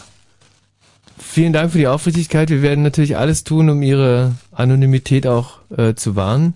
Vielen 1.19 1.53
Dank 1.53 1.73
für 1.73 1.79
die 1.79 1.89
Aufrichtigkeit. 1.89 2.51
Wir 2.51 2.63
werden 2.63 2.83
natürlich 2.85 3.17
alles 3.17 3.43
tun, 3.43 3.69
um 3.71 3.83
ihre 3.83 4.37
Anonymität 4.53 5.27
auch 5.27 5.59
äh, 5.77 5.95
zu 5.95 6.15
wahren. 6.15 6.55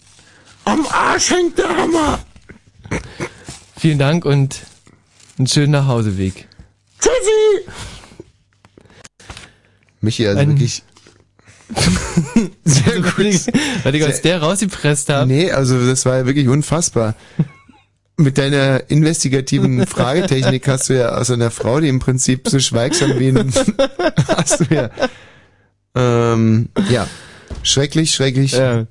Am 0.65 0.87
Arsch 0.87 1.31
hängt 1.31 1.59
der 1.59 1.69
Hammer. 1.69 2.21
Vielen 3.85 3.99
Dank 3.99 4.25
und 4.25 4.63
einen 5.37 5.47
schönen 5.47 5.73
Nachhauseweg. 5.73 6.49
Tschüssi. 6.99 7.69
Michi, 10.01 10.27
also 10.27 10.41
Ein- 10.41 10.49
wirklich. 10.49 10.83
Sehr 12.65 13.03
gut. 13.03 13.47
Weil 13.83 13.95
ich 13.95 14.05
aus 14.07 14.23
der 14.23 14.41
rausgepresst 14.41 15.11
habe. 15.11 15.27
Nee, 15.27 15.51
also 15.51 15.87
das 15.87 16.07
war 16.07 16.17
ja 16.17 16.25
wirklich 16.25 16.49
unfassbar. 16.49 17.15
Mit 18.17 18.39
deiner 18.39 18.89
investigativen 18.89 19.87
Fragetechnik 19.87 20.67
hast 20.67 20.89
du 20.89 20.97
ja 20.97 21.11
aus 21.11 21.31
einer 21.31 21.51
Frau, 21.51 21.79
die 21.79 21.89
im 21.89 21.99
Prinzip 21.99 22.49
so 22.49 22.61
schweigsam 22.61 23.19
wie 23.19 23.29
ein, 23.29 23.53
hast 24.29 24.61
du 24.61 24.75
ja, 24.75 24.89
ähm, 25.95 26.71
ja, 26.89 27.07
schrecklich, 27.63 28.13
schrecklich, 28.13 28.53
ja, 28.53 28.87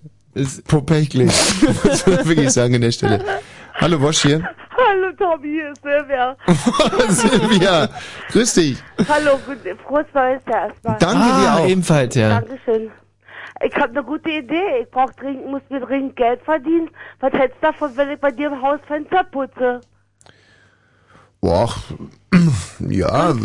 popechlich, 0.67 1.31
muss 1.83 2.05
man 2.05 2.27
wirklich 2.27 2.51
sagen 2.51 2.75
an 2.75 2.81
der 2.81 2.91
Stelle. 2.91 3.25
Hallo 3.73 3.99
Wosch 4.01 4.22
hier. 4.22 4.47
Hallo 4.76 5.11
Tommy, 5.18 5.50
hier 5.50 5.72
ist 5.72 5.82
Silvia. 5.84 6.35
Silvia, 7.10 7.90
grüß 8.32 8.53
dich. 8.56 8.84
Hallo, 9.08 9.38
gut, 9.45 9.58
frohes 9.85 10.06
Neues 10.14 10.42
erstmal. 10.48 10.98
Danke 11.00 11.24
dir 11.24 11.53
auch. 11.53 11.68
Ebenfalls, 11.68 12.16
ja. 12.16 12.40
Dankeschön. 12.40 12.92
Ich 13.64 13.76
habe 13.76 13.90
eine 13.90 14.03
gute 14.03 14.30
Idee. 14.30 14.82
Ich 14.82 14.90
brauch 14.90 15.11
dringend, 15.14 15.48
muss 15.48 15.61
mir 15.69 15.80
dringend 15.80 16.16
Geld 16.16 16.42
verdienen. 16.43 16.90
Was 17.19 17.34
hältst 17.34 17.58
du 17.61 17.68
davon, 17.68 17.95
wenn 17.95 18.11
ich 18.11 18.19
bei 18.19 18.32
dir 18.32 18.48
im 18.48 18.61
Haus 18.61 18.80
Fenster 18.88 19.24
putze? 19.24 19.82
Boah, 21.43 21.75
ja, 22.80 23.35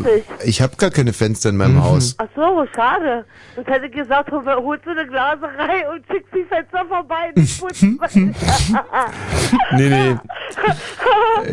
ich 0.45 0.63
habe 0.63 0.77
gar 0.77 0.91
keine 0.91 1.13
Fenster 1.13 1.49
in 1.49 1.57
meinem 1.57 1.75
Mhm. 1.75 1.83
Haus. 1.85 2.15
Ach 2.19 2.29
so, 2.37 2.65
schade. 2.73 3.25
Sonst 3.57 3.69
hätte 3.69 3.87
ich 3.87 3.93
gesagt, 3.93 4.31
hol- 4.31 4.45
holst 4.47 4.87
du 4.87 4.91
eine 4.91 5.05
Glaserei 5.05 5.91
und 5.93 6.05
schickst 6.07 6.33
die 6.33 6.45
Fenster 6.45 6.85
vorbei. 6.87 7.33
Nee, 9.73 9.89
nee. 9.89 10.17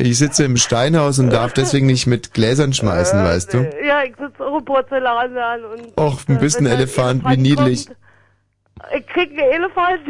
Ich 0.04 0.20
sitze 0.20 0.44
im 0.44 0.58
Steinhaus 0.58 1.18
und 1.18 1.32
darf 1.32 1.54
deswegen 1.54 1.88
nicht 1.88 2.06
mit 2.06 2.32
Gläsern 2.36 2.74
schmeißen, 2.74 3.24
weißt 3.24 3.54
du? 3.56 3.68
ja, 3.84 4.04
ich 4.04 4.16
sitze 4.16 4.46
auch 4.46 4.60
im 4.60 4.66
Porzellan 4.66 5.36
an 5.38 5.66
und 5.66 5.98
Och, 6.00 6.20
ein 6.28 6.38
bisschen 6.40 6.68
Elefant, 6.68 7.24
wie 7.28 7.38
niedlich. 7.38 7.88
kommt, 7.88 7.98
ich 8.98 9.08
krieg 9.08 9.32
einen 9.32 9.40
Elefant. 9.64 10.02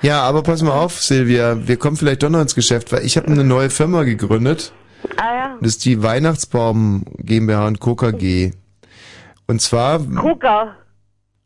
Ja, 0.00 0.22
aber 0.22 0.42
pass 0.42 0.62
mal 0.62 0.72
auf, 0.72 0.98
Silvia, 1.02 1.68
wir 1.68 1.76
kommen 1.76 1.98
vielleicht 1.98 2.22
doch 2.22 2.30
noch 2.30 2.40
ins 2.40 2.54
Geschäft, 2.54 2.92
weil 2.92 3.04
ich 3.04 3.18
habe 3.18 3.26
eine 3.28 3.44
neue 3.44 3.68
Firma 3.68 4.04
gegründet. 4.04 4.72
Ah 5.16 5.34
ja. 5.34 5.58
Das 5.60 5.70
ist 5.70 5.84
die 5.84 6.02
Weihnachtsbaum 6.02 7.04
GmbH 7.18 7.66
und 7.66 7.80
Co. 7.80 7.94
KG. 7.94 8.52
Und 9.46 9.60
zwar, 9.60 10.00
Coca. 10.00 10.76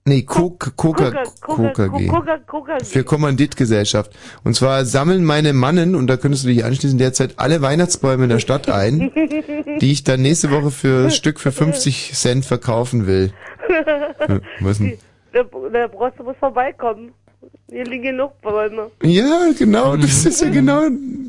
nee, 0.04 0.22
Coca, 0.22 0.70
Coca, 0.76 1.10
Coca, 1.10 1.24
Coca 1.40 1.86
G. 1.88 2.06
Coca, 2.06 2.38
Coca. 2.38 2.78
Für 2.84 3.02
Kommanditgesellschaft. 3.02 4.16
Und 4.44 4.54
zwar 4.54 4.84
sammeln 4.84 5.24
meine 5.24 5.52
Mannen, 5.52 5.94
und 5.94 6.06
da 6.06 6.16
könntest 6.16 6.44
du 6.44 6.48
dich 6.48 6.64
anschließen, 6.64 6.98
derzeit 6.98 7.34
alle 7.38 7.60
Weihnachtsbäume 7.60 8.24
in 8.24 8.30
der 8.30 8.38
Stadt 8.38 8.68
ein, 8.68 9.10
die 9.80 9.92
ich 9.92 10.04
dann 10.04 10.22
nächste 10.22 10.50
Woche 10.50 10.70
für 10.70 11.10
Stück 11.10 11.40
für 11.40 11.50
50 11.50 12.12
Cent 12.14 12.44
verkaufen 12.44 13.06
will. 13.06 13.32
Was 14.60 14.78
denn? 14.78 14.96
Der, 15.34 15.44
der 15.44 15.88
Brosse 15.88 16.22
muss 16.22 16.36
vorbeikommen. 16.38 17.12
Hier 17.70 17.84
liegen 17.84 18.02
genug 18.02 18.40
Bäume. 18.40 18.90
Ja, 19.02 19.50
genau, 19.58 19.96
das 19.96 20.24
ist 20.24 20.40
ja 20.40 20.48
genau, 20.48 20.82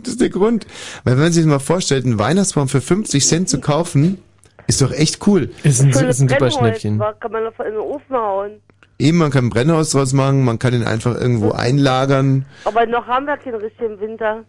das 0.04 0.14
ist 0.14 0.22
der 0.22 0.30
Grund. 0.30 0.66
Weil 1.04 1.16
wenn 1.16 1.24
man 1.24 1.32
sich 1.32 1.44
das 1.44 1.50
mal 1.50 1.60
vorstellt, 1.60 2.06
einen 2.06 2.18
Weihnachtsbaum 2.18 2.70
für 2.70 2.82
50 2.82 3.26
Cent 3.26 3.50
zu 3.50 3.60
kaufen, 3.60 4.20
ist 4.68 4.82
doch 4.82 4.92
echt 4.92 5.26
cool. 5.28 5.50
Ist 5.64 5.82
ein, 5.82 5.90
ist 5.90 6.22
ein 6.22 6.30
super 6.30 6.52
Schnäppchen. 6.52 7.00
Kann 7.20 7.32
man 7.32 7.44
noch 7.44 7.60
in 7.60 7.72
den 7.72 7.78
Ofen 7.78 8.16
hauen. 8.16 8.52
Eben, 9.00 9.18
man 9.18 9.32
kann 9.32 9.46
ein 9.46 9.50
Brennhaus 9.50 9.92
draus 9.92 10.14
machen, 10.14 10.44
man 10.44 10.60
kann 10.60 10.74
ihn 10.74 10.84
einfach 10.84 11.16
irgendwo 11.16 11.52
einlagern. 11.52 12.46
Aber 12.66 12.86
noch 12.86 13.08
haben 13.08 13.26
wir 13.26 13.38
keinen 13.38 13.56
richtigen 13.56 14.00
Winter. 14.00 14.44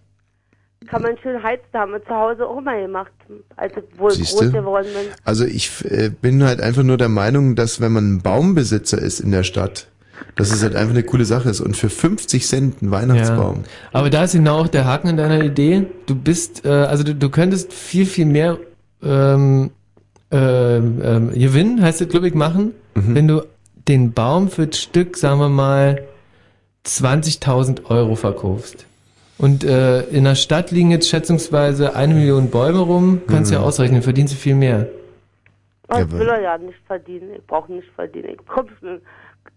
Kann 0.89 1.02
man 1.02 1.16
schön 1.18 1.40
heizen, 1.42 1.65
haben 1.74 1.92
wir 1.92 2.05
zu 2.05 2.10
Hause 2.10 2.47
auch 2.47 2.60
mal 2.60 2.81
gemacht, 2.81 3.12
als 3.57 3.74
ich 3.76 3.99
wohl 3.99 4.10
Siehste? 4.10 4.44
groß 4.44 4.52
geworden 4.52 4.86
bin. 4.86 5.12
Also 5.24 5.44
ich 5.44 5.84
äh, 5.84 6.08
bin 6.08 6.42
halt 6.42 6.60
einfach 6.60 6.82
nur 6.82 6.97
der 6.97 7.10
Meinung, 7.10 7.55
dass 7.55 7.81
wenn 7.81 7.92
man 7.92 8.15
ein 8.15 8.23
Baumbesitzer 8.23 8.99
ist 8.99 9.20
in 9.20 9.31
der 9.31 9.42
Stadt, 9.42 9.90
dass 10.36 10.52
es 10.52 10.62
halt 10.62 10.76
einfach 10.76 10.94
eine 10.94 11.02
coole 11.02 11.24
Sache 11.24 11.50
ist. 11.50 11.60
Und 11.60 11.76
für 11.76 11.89
50 11.90 12.47
Cent 12.47 12.82
ein 12.82 12.90
Weihnachtsbaum. 12.90 13.65
Aber 13.92 14.10
da 14.10 14.24
ist 14.24 14.32
genau 14.32 14.58
auch 14.60 14.68
der 14.68 14.84
Haken 14.84 15.08
in 15.08 15.16
deiner 15.16 15.42
Idee. 15.44 15.86
Du 16.07 16.15
bist, 16.15 16.65
äh, 16.65 16.68
also 16.70 17.05
du, 17.05 17.15
du 17.15 17.28
könntest 17.31 17.73
viel, 17.73 18.07
viel 18.07 18.26
mehr 18.26 18.58
ähm, 19.02 19.70
ähm, 20.31 21.00
ähm, 21.02 21.31
Gewinn, 21.34 21.82
heißt 21.82 22.00
es, 22.00 22.08
glaube 22.08 22.28
ich, 22.28 22.34
machen, 22.34 22.73
Mhm. 22.94 23.15
wenn 23.15 23.28
du 23.28 23.42
den 23.89 24.12
Baum 24.12 24.49
für 24.50 24.66
das 24.66 24.81
Stück, 24.81 25.16
sagen 25.16 25.40
wir 25.40 25.49
mal, 25.49 26.02
20.000 26.86 27.86
Euro 27.90 28.15
verkaufst. 28.16 28.86
Und 29.39 29.65
äh, 29.65 30.02
in 30.08 30.24
der 30.24 30.34
Stadt 30.34 30.70
liegen 30.70 30.90
jetzt 30.90 31.08
schätzungsweise 31.08 31.94
eine 31.97 32.15
Million 32.15 32.50
Bäume 32.50 32.81
rum, 32.81 33.23
kannst 33.26 33.50
Mhm. 33.50 33.57
ja 33.58 33.62
ausrechnen, 33.62 34.02
verdienst 34.02 34.34
du 34.34 34.39
viel 34.39 34.55
mehr. 34.55 34.86
Das 35.89 36.10
will 36.12 36.28
er 36.28 36.40
ja 36.40 36.58
nicht 36.58 36.78
verdienen. 36.86 37.31
Ich 37.36 37.47
brauche 37.47 37.73
nicht 37.73 37.89
verdienen. 37.97 38.28
Ich 38.31 38.39
komm 38.47 38.66
schon. 38.81 39.00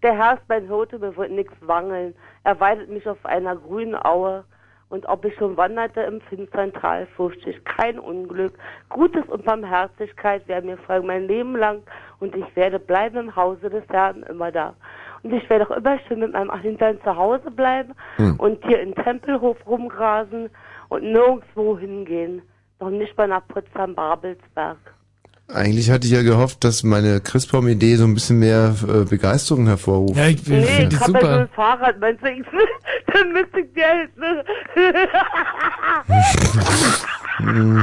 Der 0.04 0.14
Herr 0.18 0.34
ist 0.34 0.42
mein 0.48 0.66
Hirte, 0.66 0.98
mir 0.98 1.16
wird 1.16 1.30
nichts 1.30 1.54
wangeln. 1.62 2.14
Er 2.44 2.60
weidet 2.60 2.90
mich 2.90 3.08
auf 3.08 3.24
einer 3.24 3.56
grünen 3.56 3.96
Aue. 3.96 4.44
Und 4.90 5.06
ob 5.06 5.24
ich 5.24 5.34
schon 5.36 5.56
wanderte 5.56 6.02
im 6.02 6.20
finstern 6.20 6.74
Tal, 6.74 7.06
fürchte 7.16 7.48
ich 7.48 7.64
kein 7.64 7.98
Unglück. 7.98 8.52
Gutes 8.90 9.24
und 9.28 9.46
Barmherzigkeit 9.46 10.46
werden 10.46 10.66
mir 10.66 10.76
folgen 10.76 11.06
mein 11.06 11.26
Leben 11.26 11.56
lang. 11.56 11.82
Und 12.20 12.36
ich 12.36 12.44
werde 12.54 12.78
bleiben 12.78 13.16
im 13.16 13.34
Hause 13.34 13.70
des 13.70 13.82
Herrn 13.88 14.24
immer 14.24 14.52
da. 14.52 14.74
Und 15.22 15.32
ich 15.32 15.48
werde 15.48 15.70
auch 15.70 15.74
immer 15.74 15.98
schön 16.00 16.20
mit 16.20 16.34
meinem 16.34 16.52
Hintern 16.60 17.00
zu 17.02 17.16
Hause 17.16 17.50
bleiben 17.50 17.94
Hm. 18.16 18.38
und 18.38 18.62
hier 18.66 18.82
im 18.82 18.94
Tempelhof 18.94 19.56
rumgrasen 19.66 20.50
und 20.90 21.02
nirgendwo 21.02 21.78
hingehen. 21.78 22.42
Noch 22.78 22.90
nicht 22.90 23.16
mal 23.16 23.28
nach 23.28 23.48
Potsdam 23.48 23.94
Babelsberg. 23.94 24.76
Eigentlich 25.48 25.90
hatte 25.90 26.06
ich 26.06 26.12
ja 26.12 26.22
gehofft, 26.22 26.64
dass 26.64 26.82
meine 26.82 27.20
Christbaum-Idee 27.20 27.96
so 27.96 28.04
ein 28.04 28.14
bisschen 28.14 28.38
mehr 28.38 28.74
äh, 28.88 29.04
Begeisterung 29.04 29.66
hervorruft. 29.66 30.16
Ja, 30.16 30.26
ich, 30.26 30.46
Nee, 30.46 30.88
ich 30.90 30.98
hab 31.00 31.12
ja 31.12 31.20
so 31.20 31.26
ein 31.26 31.48
Fahrrad, 31.48 32.00
meinst 32.00 32.22
du, 32.22 32.30
ich, 32.30 32.44
dann 33.12 33.32
müsste 33.32 33.60
ich 33.60 33.72
dir 33.74 33.86
halt, 33.86 34.16
ne? 34.16 34.44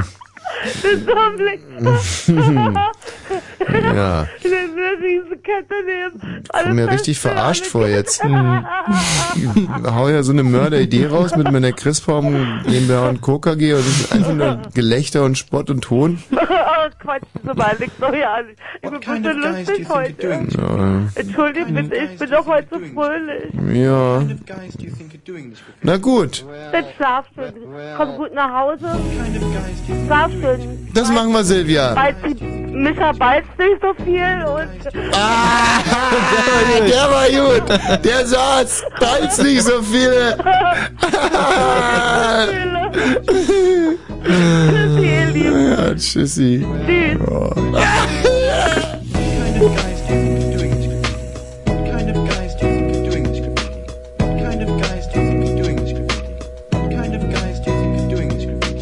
Das 0.64 0.84
ist 0.84 1.06
so 1.06 1.14
ein 1.14 1.36
Blick. 1.36 1.60
Ja. 3.94 4.26
Ich 4.42 4.50
komme 6.50 6.74
mir 6.74 6.90
richtig 6.90 7.18
verarscht 7.18 7.66
vor 7.66 7.86
jetzt. 7.86 8.22
Hm. 8.22 8.66
Ich 9.36 9.68
hau 9.90 10.08
ja 10.08 10.22
so 10.22 10.32
eine 10.32 10.42
Mörderidee 10.42 11.06
raus 11.06 11.36
mit 11.36 11.50
meiner 11.50 11.72
Christbaum 11.72 12.60
GmbH 12.66 13.08
und 13.08 13.20
Co. 13.20 13.38
KG 13.38 13.74
und 13.74 13.80
das 13.80 14.00
ist 14.00 14.12
einfach 14.12 14.34
nur 14.34 14.62
Gelächter 14.74 15.24
und 15.24 15.38
Spott 15.38 15.70
und 15.70 15.82
Ton. 15.82 16.22
Quatsch, 17.02 17.22
so 17.44 17.54
mal, 17.54 17.74
nix 17.78 17.92
doch 17.98 18.14
ja 18.14 18.42
nicht. 18.42 18.58
Ich 18.76 18.90
bin 18.90 18.94
ein 18.94 19.00
bisschen 19.22 19.40
lustig 19.40 19.88
heute. 19.88 20.46
Ja. 20.56 21.00
Entschuldigt 21.14 21.74
bitte, 21.74 21.96
ich 21.96 22.18
bin 22.18 22.30
doch 22.30 22.46
heute 22.46 22.68
so 22.70 22.78
fröhlich. 22.94 23.52
ja. 23.74 24.22
Na 25.82 25.96
gut. 25.96 26.44
Dann 26.70 26.84
schlaf 26.96 27.26
schön. 27.34 27.52
Komm 27.96 28.16
gut 28.16 28.34
nach 28.34 28.52
Hause. 28.52 28.98
Schlaf 30.06 30.30
sind. 30.42 30.96
Das 30.96 31.08
machen 31.10 31.32
wir, 31.32 31.44
Silvia. 31.44 31.94
Weil 31.94 32.14
die 32.24 32.44
Mischa 32.44 33.12
nicht 33.12 33.80
so 33.80 33.94
viel 34.04 34.44
und. 34.46 35.14
Ah, 35.14 35.80
der 36.86 37.10
war 37.10 37.28
gut. 37.28 37.68
Der, 37.68 37.78
war 37.78 37.96
gut. 37.96 38.04
der 38.04 38.26
Satz. 38.26 38.82
Beißt 38.98 39.42
nicht 39.42 39.62
so 39.62 39.82
viel. 39.82 40.36
tschüssi, 44.24 45.06
ihr 45.06 45.26
Lieben. 45.26 45.70
Ja, 45.70 45.94
tschüssi. 45.94 46.66
Tschüss. 46.86 47.18
Oh. 47.28 47.50